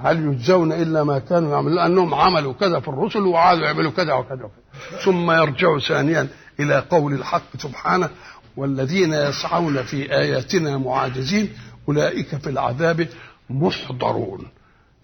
[0.00, 4.44] هل يجزون إلا ما كانوا يعملون؟ لأنهم عملوا كذا في الرسل وعادوا يعملوا كذا وكذا
[4.44, 4.98] وكذا.
[5.04, 6.28] ثم يرجعوا ثانيا
[6.60, 8.10] إلى قول الحق سبحانه
[8.56, 11.52] والذين يسعون في آياتنا معاجزين
[11.88, 13.08] أولئك في العذاب
[13.50, 14.46] محضرون.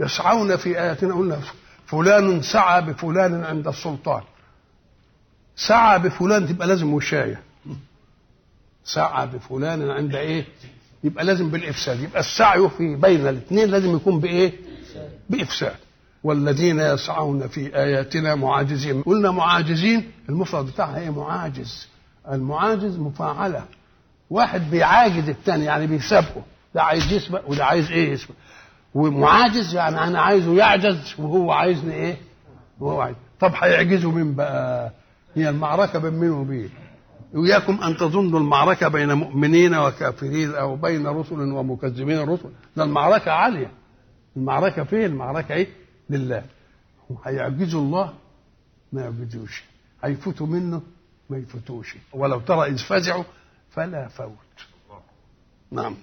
[0.01, 1.39] يسعون في آياتنا قلنا
[1.88, 4.22] فلان سعى بفلان عند السلطان.
[5.56, 7.40] سعى بفلان تبقى لازم وشاية.
[8.85, 10.44] سعى بفلان عند إيه؟
[11.04, 12.01] يبقى لازم بالإفساد.
[12.01, 14.53] يبقى السعي في بين الاثنين لازم يكون بإيه؟
[15.31, 15.76] بإفساد.
[16.24, 19.03] والذين يسعون في آياتنا معاجزين.
[19.03, 21.88] قلنا معاجزين المفرد بتاعها إيه؟ معاجز.
[22.33, 23.65] المعاجز مفاعلة.
[24.31, 26.42] واحد بيعاجز الثاني يعني بيسابقه.
[26.74, 28.35] ده عايز يسبق وده عايز إيه يسبق.
[28.94, 32.17] ومعاجز يعني أنا عايزه يعجز وهو عايزني إيه؟
[32.81, 33.17] وهو عايز.
[33.40, 34.92] طب هيعجزوا مين بقى؟
[35.35, 36.71] هي المعركة بين مين وبين
[37.37, 43.71] إياكم أن تظنوا المعركة بين مؤمنين وكافرين أو بين رسل ومكذبين الرسل ده المعركة عالية.
[44.37, 45.69] المعركة فين المعركة إيه؟
[46.10, 46.42] لله.
[47.24, 48.12] هيعجزوا الله؟
[48.92, 49.65] ما يعجزوش.
[50.04, 50.83] هيفوتوا منه؟
[51.31, 51.97] ما يفوتوش.
[52.12, 53.24] ولو ترى إذ فزعوا
[53.71, 54.67] فلا فوت.
[55.71, 55.94] نعم.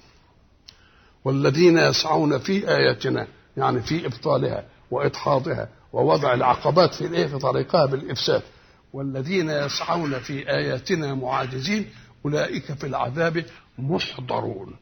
[1.26, 3.28] والذين يسعون في آياتنا
[3.58, 8.42] يعني في إبطالها وإدحاضها ووضع العقبات في الإيه في طريقها بالإفساد.
[8.94, 11.90] والذين يسعون في آياتنا معاجزين
[12.26, 13.46] أولئك في العذاب
[13.80, 14.76] محضرون.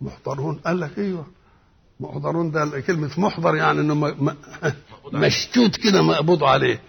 [0.00, 1.26] محضرون؟ قال لك أيوه.
[2.00, 4.34] محضرون ده كلمة محضر يعني م-
[5.12, 6.80] مشتوت كده مقبوض عليه.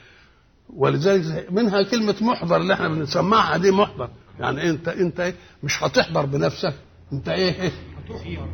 [0.75, 4.09] ولذلك منها كلمة محضر اللي إحنا بنسمعها دي محضر.
[4.39, 6.73] يعني أنت أنت إيه؟ مش هتحضر بنفسك.
[7.13, 7.71] أنت إيه إيه؟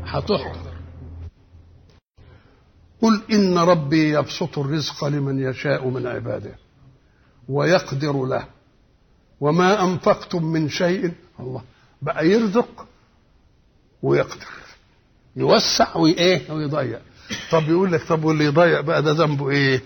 [0.06, 0.78] هتحضر
[3.02, 6.56] قل إن ربي يبسط الرزق لمن يشاء من عباده
[7.50, 8.46] ويقدر له.
[9.40, 11.62] وما أنفقتم من شيء الله
[12.02, 12.88] بقى يرزق
[14.04, 14.48] ويقدر.
[15.36, 17.02] يوسع وإيه؟ ويضيق.
[17.52, 19.82] طب يقول لك طب واللي يضيق بقى ده ذنبه إيه؟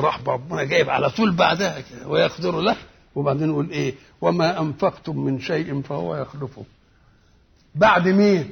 [0.00, 2.76] راح ربنا جايب على طول بعدها كده ويقدر له.
[3.14, 6.64] وبعدين يقول إيه؟ وما أنفقتم من شيء فهو يخلفه.
[7.74, 8.50] بعد مين؟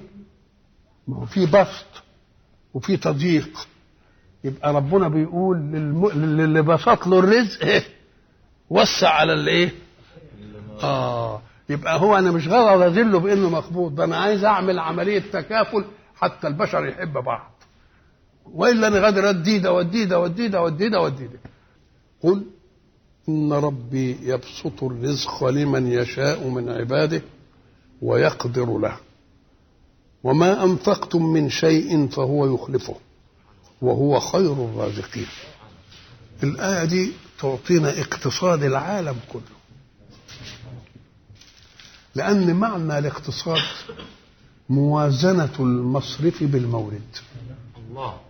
[1.08, 1.86] ما هو في بسط
[2.74, 3.68] وفي تضييق.
[4.44, 6.08] يبقى ربنا بيقول للم...
[6.08, 7.82] للي بسط له الرزق؟
[8.70, 9.72] وسع على الايه
[10.82, 11.42] آه.
[11.68, 15.84] يبقى هو أنا مش غرض أذله بإنه مقبوض ده أنا عايز أعمل عملية تكافل
[16.16, 17.50] حتى البشر يحب بعض.
[18.52, 21.38] وإلا أنا غادر ادي ده وادي ده وادي ده وادي ده وادي ده
[22.22, 22.44] قل
[23.28, 27.22] إن ربي يبسط الرزق لمن يشاء من عباده
[28.02, 28.96] ويقدر له.
[30.24, 32.96] وما أنفقتم من شيء فهو يخلفه
[33.82, 35.26] وهو خير الرازقين.
[36.42, 39.58] الآية دي تعطينا اقتصاد العالم كله.
[42.14, 43.62] لأن معنى الاقتصاد
[44.68, 47.16] موازنة المصرف بالمورد.
[47.90, 48.20] الله.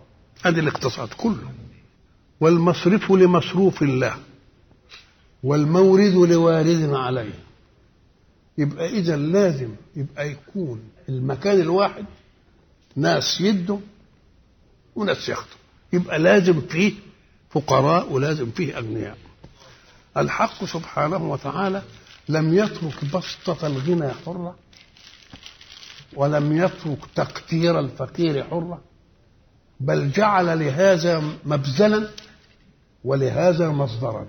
[0.45, 1.51] هذا الاقتصاد كله.
[2.41, 4.15] والمصرف لمصروف الله
[5.43, 7.48] والمورد لوارد عليه.
[8.59, 12.05] يبقى إذا لازم يبقى يكون المكان الواحد
[12.95, 13.79] ناس يدوا
[14.95, 15.57] وناس ياخدوا
[15.93, 16.93] يبقى لازم فيه
[17.49, 19.17] فقراء ولازم فيه أغنياء.
[20.17, 21.81] الحق سبحانه وتعالى
[22.29, 24.55] لم يترك بسطة الغنى حرة
[26.13, 28.81] ولم يترك تقتير الفقير حرة
[29.79, 32.09] بل جعل لهذا مبذلا
[33.03, 34.25] ولهذا مصدرا.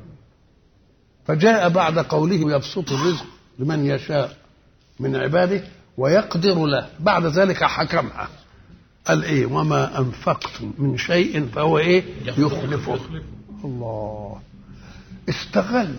[1.26, 3.26] فجاء بعد قوله يبسط الرزق
[3.60, 4.36] لمن يشاء
[5.00, 5.64] من عباده
[5.96, 6.88] ويقدر له.
[7.00, 8.28] بعد ذلك حكمها.
[9.06, 13.00] قال إيه؟ وما أنفقتم من شيء فهو إيه؟ يخلفه.
[13.64, 14.40] الله.
[15.28, 15.94] استغل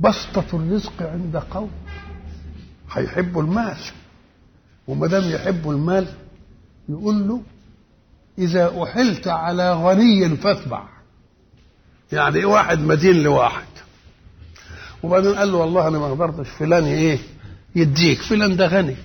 [0.00, 1.70] بسطة الرزق عند قوم.
[2.92, 3.78] هيحبوا المال.
[4.88, 6.06] وما دام يحبوا المال
[6.88, 7.42] يقول له
[8.38, 10.82] إذا أحلت على غني فاتبع.
[12.12, 13.71] يعني إيه واحد مدين لواحد؟
[15.02, 17.18] وبعدين قال له والله أنا ما قدرتش فلان إيه؟
[17.76, 18.96] يديك فلان ده غني.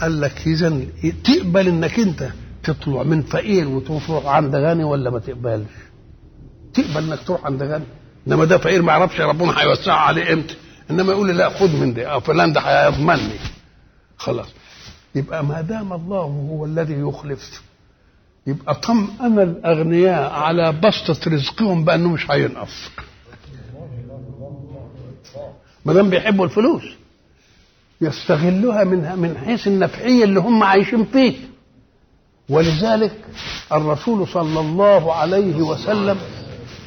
[0.00, 0.80] قال لك إذا
[1.24, 2.28] تقبل إنك أنت
[2.62, 5.66] تطلع من فقير وتروح عند غني ولا ما تقبلش؟
[6.74, 7.84] تقبل إنك تروح عند غني.
[8.28, 10.54] إنما ده فقير ما يعرفش ربنا هيوسع عليه إمتى.
[10.90, 13.38] إنما يقول لي لا خد من ده أو فلان ده هيضمني
[14.16, 14.48] خلاص.
[15.14, 17.62] يبقى ما دام الله هو الذي يخلف
[18.46, 22.90] يبقى طمأن الأغنياء على بسطة رزقهم بأنه مش هينقص.
[25.84, 26.82] ما دام بيحبوا الفلوس.
[28.00, 31.34] يستغلوها من من حيث النفعية اللي هم عايشين فيه.
[32.48, 33.12] ولذلك
[33.72, 36.18] الرسول صلى الله عليه وسلم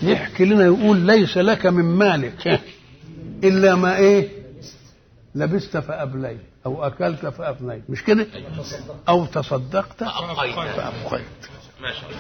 [0.03, 2.61] يحكي لنا يقول ليس لك من مالك.
[3.43, 4.29] إلا ما إيه؟
[5.35, 8.27] لبست فابليت أو أكلت فافنيت مش كده؟
[9.09, 10.03] أو تصدقت.
[10.75, 11.25] فأبقيت.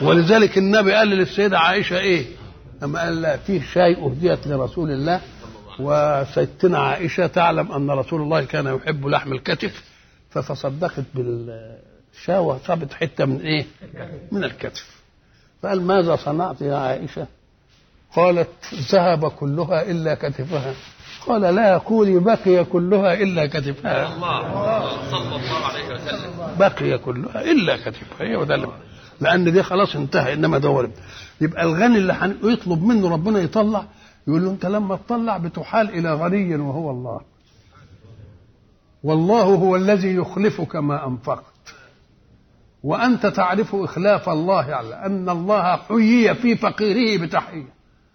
[0.01, 2.25] ولذلك النبي قال للسيدة عائشة إيه؟
[2.83, 5.21] اما قال لا فيه شاي أهديت لرسول الله
[5.79, 9.83] وسيدتنا عائشة تعلم أن رسول الله كان يحب لحم الكتف
[10.29, 13.65] فتصدقت بالشاي وصابت حتة من إيه؟
[14.31, 14.95] من الكتف.
[15.63, 17.27] فقال ماذا صنعت يا عائشة؟
[18.15, 18.49] قالت
[18.91, 20.73] ذهب كلها إلا كتفها.
[21.27, 24.13] قال لا قولي بقي كلها إلا كتفها.
[24.15, 28.27] الله صلى الله عليه وسلم بقي كلها إلا كتفها.
[28.27, 28.67] هي وده
[29.21, 30.89] لأن دي خلاص انتهى إنما ده
[31.41, 33.85] يبقى الغني اللي حن- يطلب منه ربنا يطلع
[34.27, 37.21] يقول له انت لما تطلع بتحال إلى غني وهو الله.
[39.03, 41.75] والله هو الذي يخلفك ما أنفقت.
[42.83, 47.73] وأنت تعرف إخلاف الله على أن الله حيي في فقيره بتحية.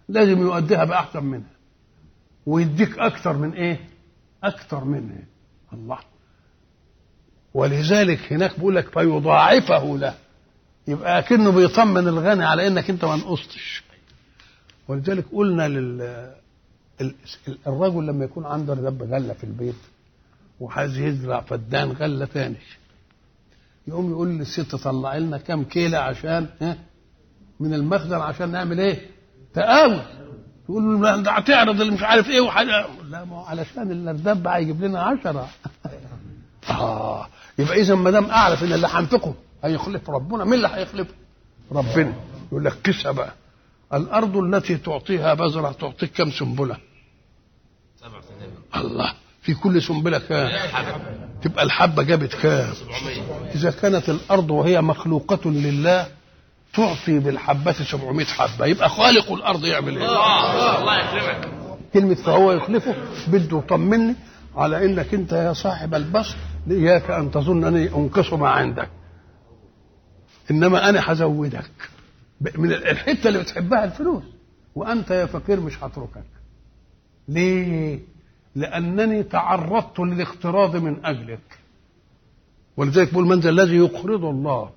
[0.08, 1.50] لازم يؤديها بأحسن منها.
[2.46, 3.80] ويديك أكثر من إيه؟
[4.44, 5.24] أكثر منها
[5.72, 5.98] الله.
[7.54, 10.14] ولذلك هناك بيقول لك فيضاعفه له.
[10.88, 13.89] يبقى أكنه بيطمن الغني على إنك أنت ما نقصتش.
[14.90, 16.00] ولذلك قلنا لل
[17.00, 17.14] ال-
[17.48, 19.74] ال- الرجل لما يكون عنده دب غلة في البيت
[20.60, 22.56] وعايز يزرع فدان غلة تاني.
[23.88, 26.76] يقوم يقول للست طلع لنا كام كيلة عشان ها
[27.60, 29.06] من المخزن عشان نعمل إيه؟
[29.54, 30.00] تقاوي
[30.64, 32.86] تقول له ده هتعرض اللي مش عارف إيه وحاجة.
[33.10, 35.48] لا ما هو علشان الارداب بقى يجيب لنا عشرة.
[36.70, 37.26] آه
[37.58, 41.14] يبقى اذا ما دام أعرف إن اللي هنفقه هيخلف ربنا مين اللي هيخلفه؟
[41.72, 42.14] ربنا.
[42.52, 43.32] يقول لك قسها بقى.
[43.94, 46.30] الأرض التي تعطيها بذرة تعطيك كم
[48.22, 50.50] سنين الله في كل سنبلة كام؟
[51.42, 56.06] تبقى الحبة جابت كام؟ 700 إذا كانت الأرض وهي مخلوقة لله
[56.74, 58.66] تعطي بالحبة 700 حبة.
[58.66, 60.08] يبقى خالق الأرض يعمل إيه؟
[60.78, 61.48] الله يكرمك.
[61.94, 62.94] كلمة فهو يخلفه
[63.28, 64.14] بده يطمني
[64.56, 66.36] على إنك أنت يا صاحب البصر
[66.70, 68.90] إياك أن تظن أني أنقص ما عندك.
[70.50, 71.70] إنما أنا هزودك.
[72.58, 74.24] من الحتة اللي بتحبها الفلوس.
[74.74, 76.24] وأنت يا فقير مش هتركك.
[77.28, 77.98] ليه؟
[78.54, 81.58] لأنني تعرضت للاقتراض من أجلك.
[82.76, 84.70] ولذلك بيقول من ذا الذي يقرض الله؟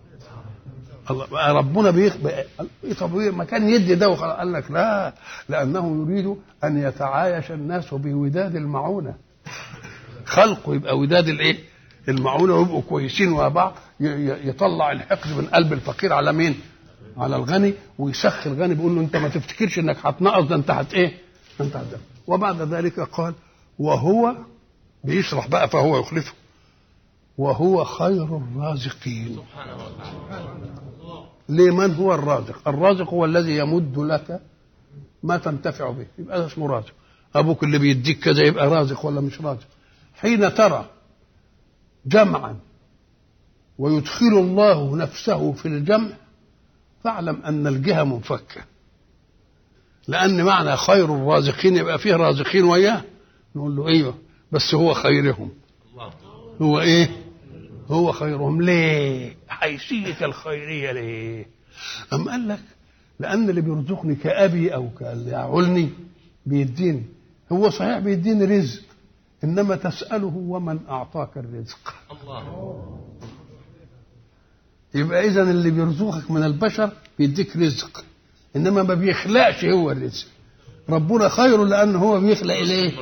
[1.11, 2.45] الله ربنا بيخبئ
[2.99, 4.37] طب إيه ما كان يدي ده وخلاص.
[4.37, 5.13] قال لك لا
[5.49, 9.15] لأنه يريد أن يتعايش الناس بوداد المعونة.
[10.25, 11.57] خلقه يبقى وداد الإيه؟
[12.09, 16.55] المعونة ويبقوا كويسين مع بعض يطلع الحقد من قلب الفقير على مين؟
[17.17, 21.17] على الغني ويسخي الغني بيقول له انت ما تفتكرش انك هتنقص ده انت هت إيه؟
[21.61, 23.33] انت هت وبعد ذلك قال
[23.79, 24.35] وهو
[25.03, 26.33] بيشرح بقى فهو يخلفه
[27.37, 29.37] وهو خير الرازقين.
[29.37, 29.73] وتعالى
[31.49, 34.41] لمن هو الرازق؟ الرازق هو الذي يمد لك
[35.23, 36.93] ما تنتفع به يبقى ده اسمه رازق.
[37.35, 39.67] أبوك اللي بيديك كذا يبقى رازق ولا مش رازق؟
[40.15, 40.85] حين ترى
[42.05, 42.55] جمعا
[43.77, 46.09] ويدخل الله نفسه في الجمع
[47.03, 48.61] فاعلم أن الجهة منفكة.
[50.07, 53.01] لأن معنى خير الرازقين يبقى فيه رازقين وياه.
[53.55, 54.13] نقول له أيوه
[54.51, 55.51] بس هو خيرهم.
[56.61, 57.09] هو إيه؟
[57.87, 58.61] هو خيرهم.
[58.61, 61.45] ليه؟ حيثية الخيرية ليه؟
[62.13, 62.59] أم قال لك
[63.19, 65.89] لأن اللي بيرزقني كأبي أو يعولني
[66.45, 67.03] بيديني.
[67.51, 68.81] هو صحيح بيديني رزق
[69.43, 71.93] إنما تسأله ومن أعطاك الرزق.
[72.11, 72.99] الله.
[74.95, 78.03] يبقى إذا اللي بيرزقك من البشر بيديك رزق.
[78.55, 80.27] إنما ما بيخلقش هو الرزق.
[80.89, 82.93] ربنا خير لأن هو بيخلق به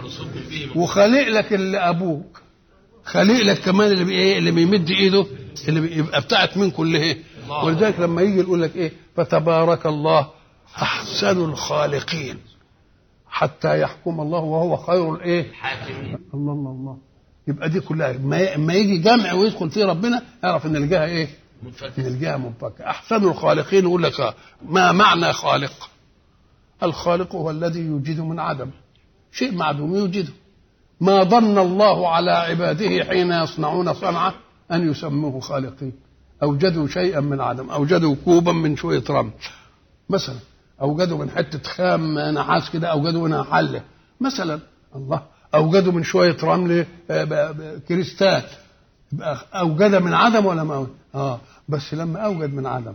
[0.76, 2.42] وخالق لك اللي أبوك.
[3.06, 5.26] خالق لك كمان اللي إيه؟ اللي بيمد إيده
[5.68, 7.18] اللي بيبقى بتاعت من كل إيه.
[7.64, 10.28] ولذلك لما يجي يقول لك إيه؟ فتبارك الله
[10.78, 12.38] أحسن الخالقين
[13.30, 16.98] حتى يحكم الله وهو خير الإيه؟ حاكمين الله الله الله.
[17.48, 18.18] يبقى دي كلها.
[18.58, 21.28] ما يجي جمع ويدخل فيه ربنا اعرف إن الجهة إيه؟
[21.64, 21.72] من
[22.06, 25.90] الجهه منفكه أحسن الخالقين يقول لك ما معنى خالق؟
[26.84, 28.70] الخالق هو الذي يوجد من عدم.
[29.32, 30.34] شيء معدوم يوجده
[31.02, 34.34] ما ظن الله على عباده حين يصنعون صنعة
[34.72, 35.94] أن يسموه خالقين.
[36.44, 37.70] أوجدوا شيئا من عدم.
[37.70, 39.32] أوجدوا كوبا من شوية رمل
[40.10, 40.36] مثلا
[40.82, 43.82] أوجدوا من حتة خام نحاس كده أوجدوا منها حلة.
[44.22, 44.60] مثلا
[44.96, 45.22] الله
[45.56, 48.44] أوجدوا من شوية رمل آه، كريستال.
[49.54, 51.40] أوجد من عدم ولا ما؟ آه.
[51.72, 52.94] بس لما أوجد من عدم.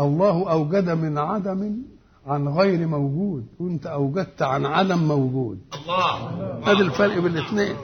[0.00, 1.76] الله أوجد من عدم
[2.26, 3.46] عن غير موجود.
[3.60, 5.58] وأنت أوجدت عن عدم موجود.
[5.74, 6.72] الله.
[6.72, 7.76] هذا الفرق بين الاثنين.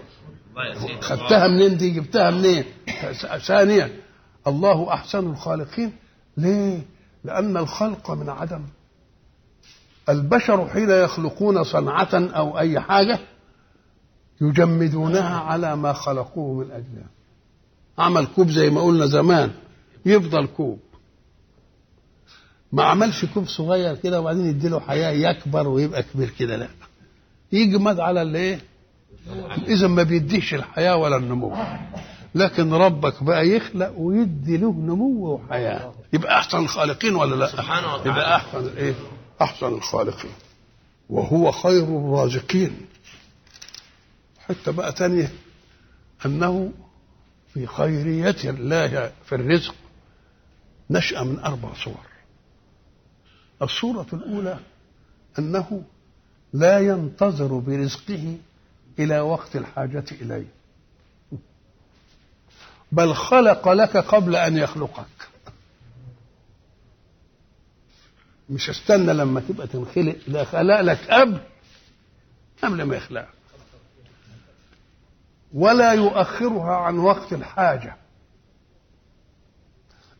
[1.00, 2.64] خدتها منين دي؟ جبتها منين؟
[3.46, 3.90] ثانيا
[4.46, 5.92] الله أحسن الخالقين.
[6.36, 6.80] ليه؟
[7.24, 8.62] لأن الخلق من عدم.
[10.08, 13.18] البشر حين يخلقون صنعة أو أي حاجة
[14.40, 17.10] يجمدونها على ما خلقوه من اجلها
[17.98, 19.50] عمل كوب زي ما قلنا زمان.
[20.06, 20.78] يفضل كوب.
[22.72, 26.68] ما عملش كوب صغير كده وبعدين يديله حياة يكبر ويبقى كبير كده لا.
[27.52, 28.60] يجمد على الايه؟
[29.68, 31.56] إذا ما بيديش الحياة ولا النمو.
[32.34, 35.94] لكن ربك بقى يخلق ويدي له نمو وحياة.
[36.12, 38.10] يبقى أحسن الخالقين ولا لا؟ سبحانه وتعالى.
[38.10, 38.94] يبقى أحسن إيه؟
[39.42, 40.30] أحسن الخالقين.
[41.10, 42.76] وهو خير الرازقين.
[44.48, 45.32] حتى بقى تانية
[46.26, 46.72] أنه
[47.54, 49.74] في خيرية الله في الرزق.
[50.92, 52.06] نشأ من أربع صور.
[53.62, 54.58] الصورة الأولى
[55.38, 55.82] أنه
[56.52, 58.36] لا ينتظر برزقه
[58.98, 60.46] إلى وقت الحاجة إليه.
[62.92, 65.28] بل خلق لك قبل أن يخلقك.
[68.50, 71.40] مش استنى لما تبقى تنخلق ده خلق لك قبل
[72.62, 73.28] قبل ما يخلقك
[75.52, 77.96] ولا يؤخرها عن وقت الحاجة.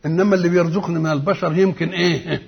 [0.05, 2.47] إنما اللي بيرزقني من البشر يمكن إيه؟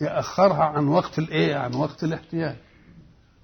[0.00, 2.56] يأخرها عن وقت الإيه؟ عن وقت الاحتياج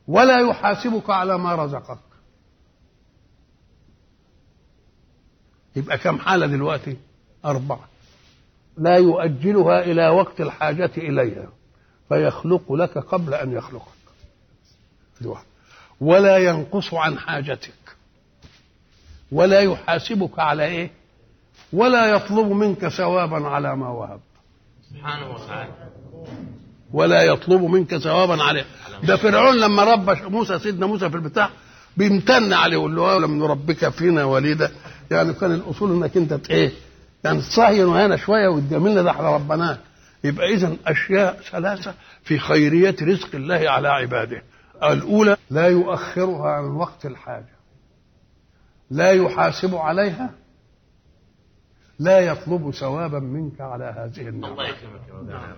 [0.08, 1.99] ولا يحاسبك على ما رزقك.
[5.76, 6.97] يبقى كم حالة دلوقتي؟
[7.44, 7.88] أربعة.
[8.78, 11.49] لا يؤجلها إلى وقت الحاجة إليها.
[12.08, 13.88] فيخلق لك قبل أن يخلقك.
[15.20, 15.34] دي.
[16.00, 17.97] ولا ينقص عن حاجتك.
[19.33, 20.90] ولا يحاسبك على إيه؟
[21.74, 24.21] ولا يطلب منك ثوابا على ما وهب.
[24.90, 25.71] سبحانه وتعالى.
[26.92, 28.65] ولا يطلب منك ثوابا عليه.
[29.03, 31.51] ده فرعون لما ربى موسى سيدنا موسى في البتاع
[31.97, 34.71] بيمتن عليه يقول له لم نربك فينا وليدا.
[35.10, 36.73] يعني كان الأصول إنك أنت إيه؟
[37.24, 39.78] يعني تصهين هنا شوية وتجاملنا ده إحنا ربناك
[40.24, 44.42] يبقى اذا أشياء ثلاثة في خيرية رزق الله على عباده.
[44.83, 47.55] الأولى لا يؤخرها عن وقت الحاجة.
[48.90, 50.31] لا يحاسب عليها
[51.98, 54.52] لا يطلب ثوابا منك على هذه النعمة.
[54.52, 55.56] الله يكرمك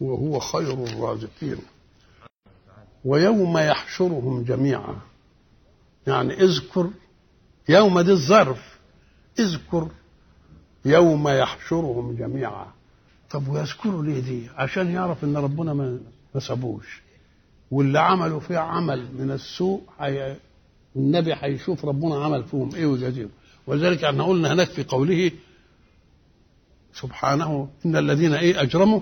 [0.00, 1.58] وهو خير الرازقين.
[3.04, 4.96] ويوم يحشرهم جميعا.
[6.06, 6.90] يعني اذكر
[7.68, 8.78] يوم دي الظرف.
[9.38, 9.88] اذكر
[10.84, 12.66] يوم يحشرهم جميعا.
[13.30, 15.74] طب ويذكروا ليه دي عشان يعرف إن ربنا
[16.34, 17.02] ما سابوش
[17.70, 20.36] واللي عملوا فيه عمل من السوء حي...
[20.96, 23.28] النبي هيشوف ربنا عمل فيهم إيه ويجازيهم
[23.68, 25.30] ولذلك إحنا قلنا هناك في قوله
[26.94, 29.00] سبحانه إن الذين إيه أجرموا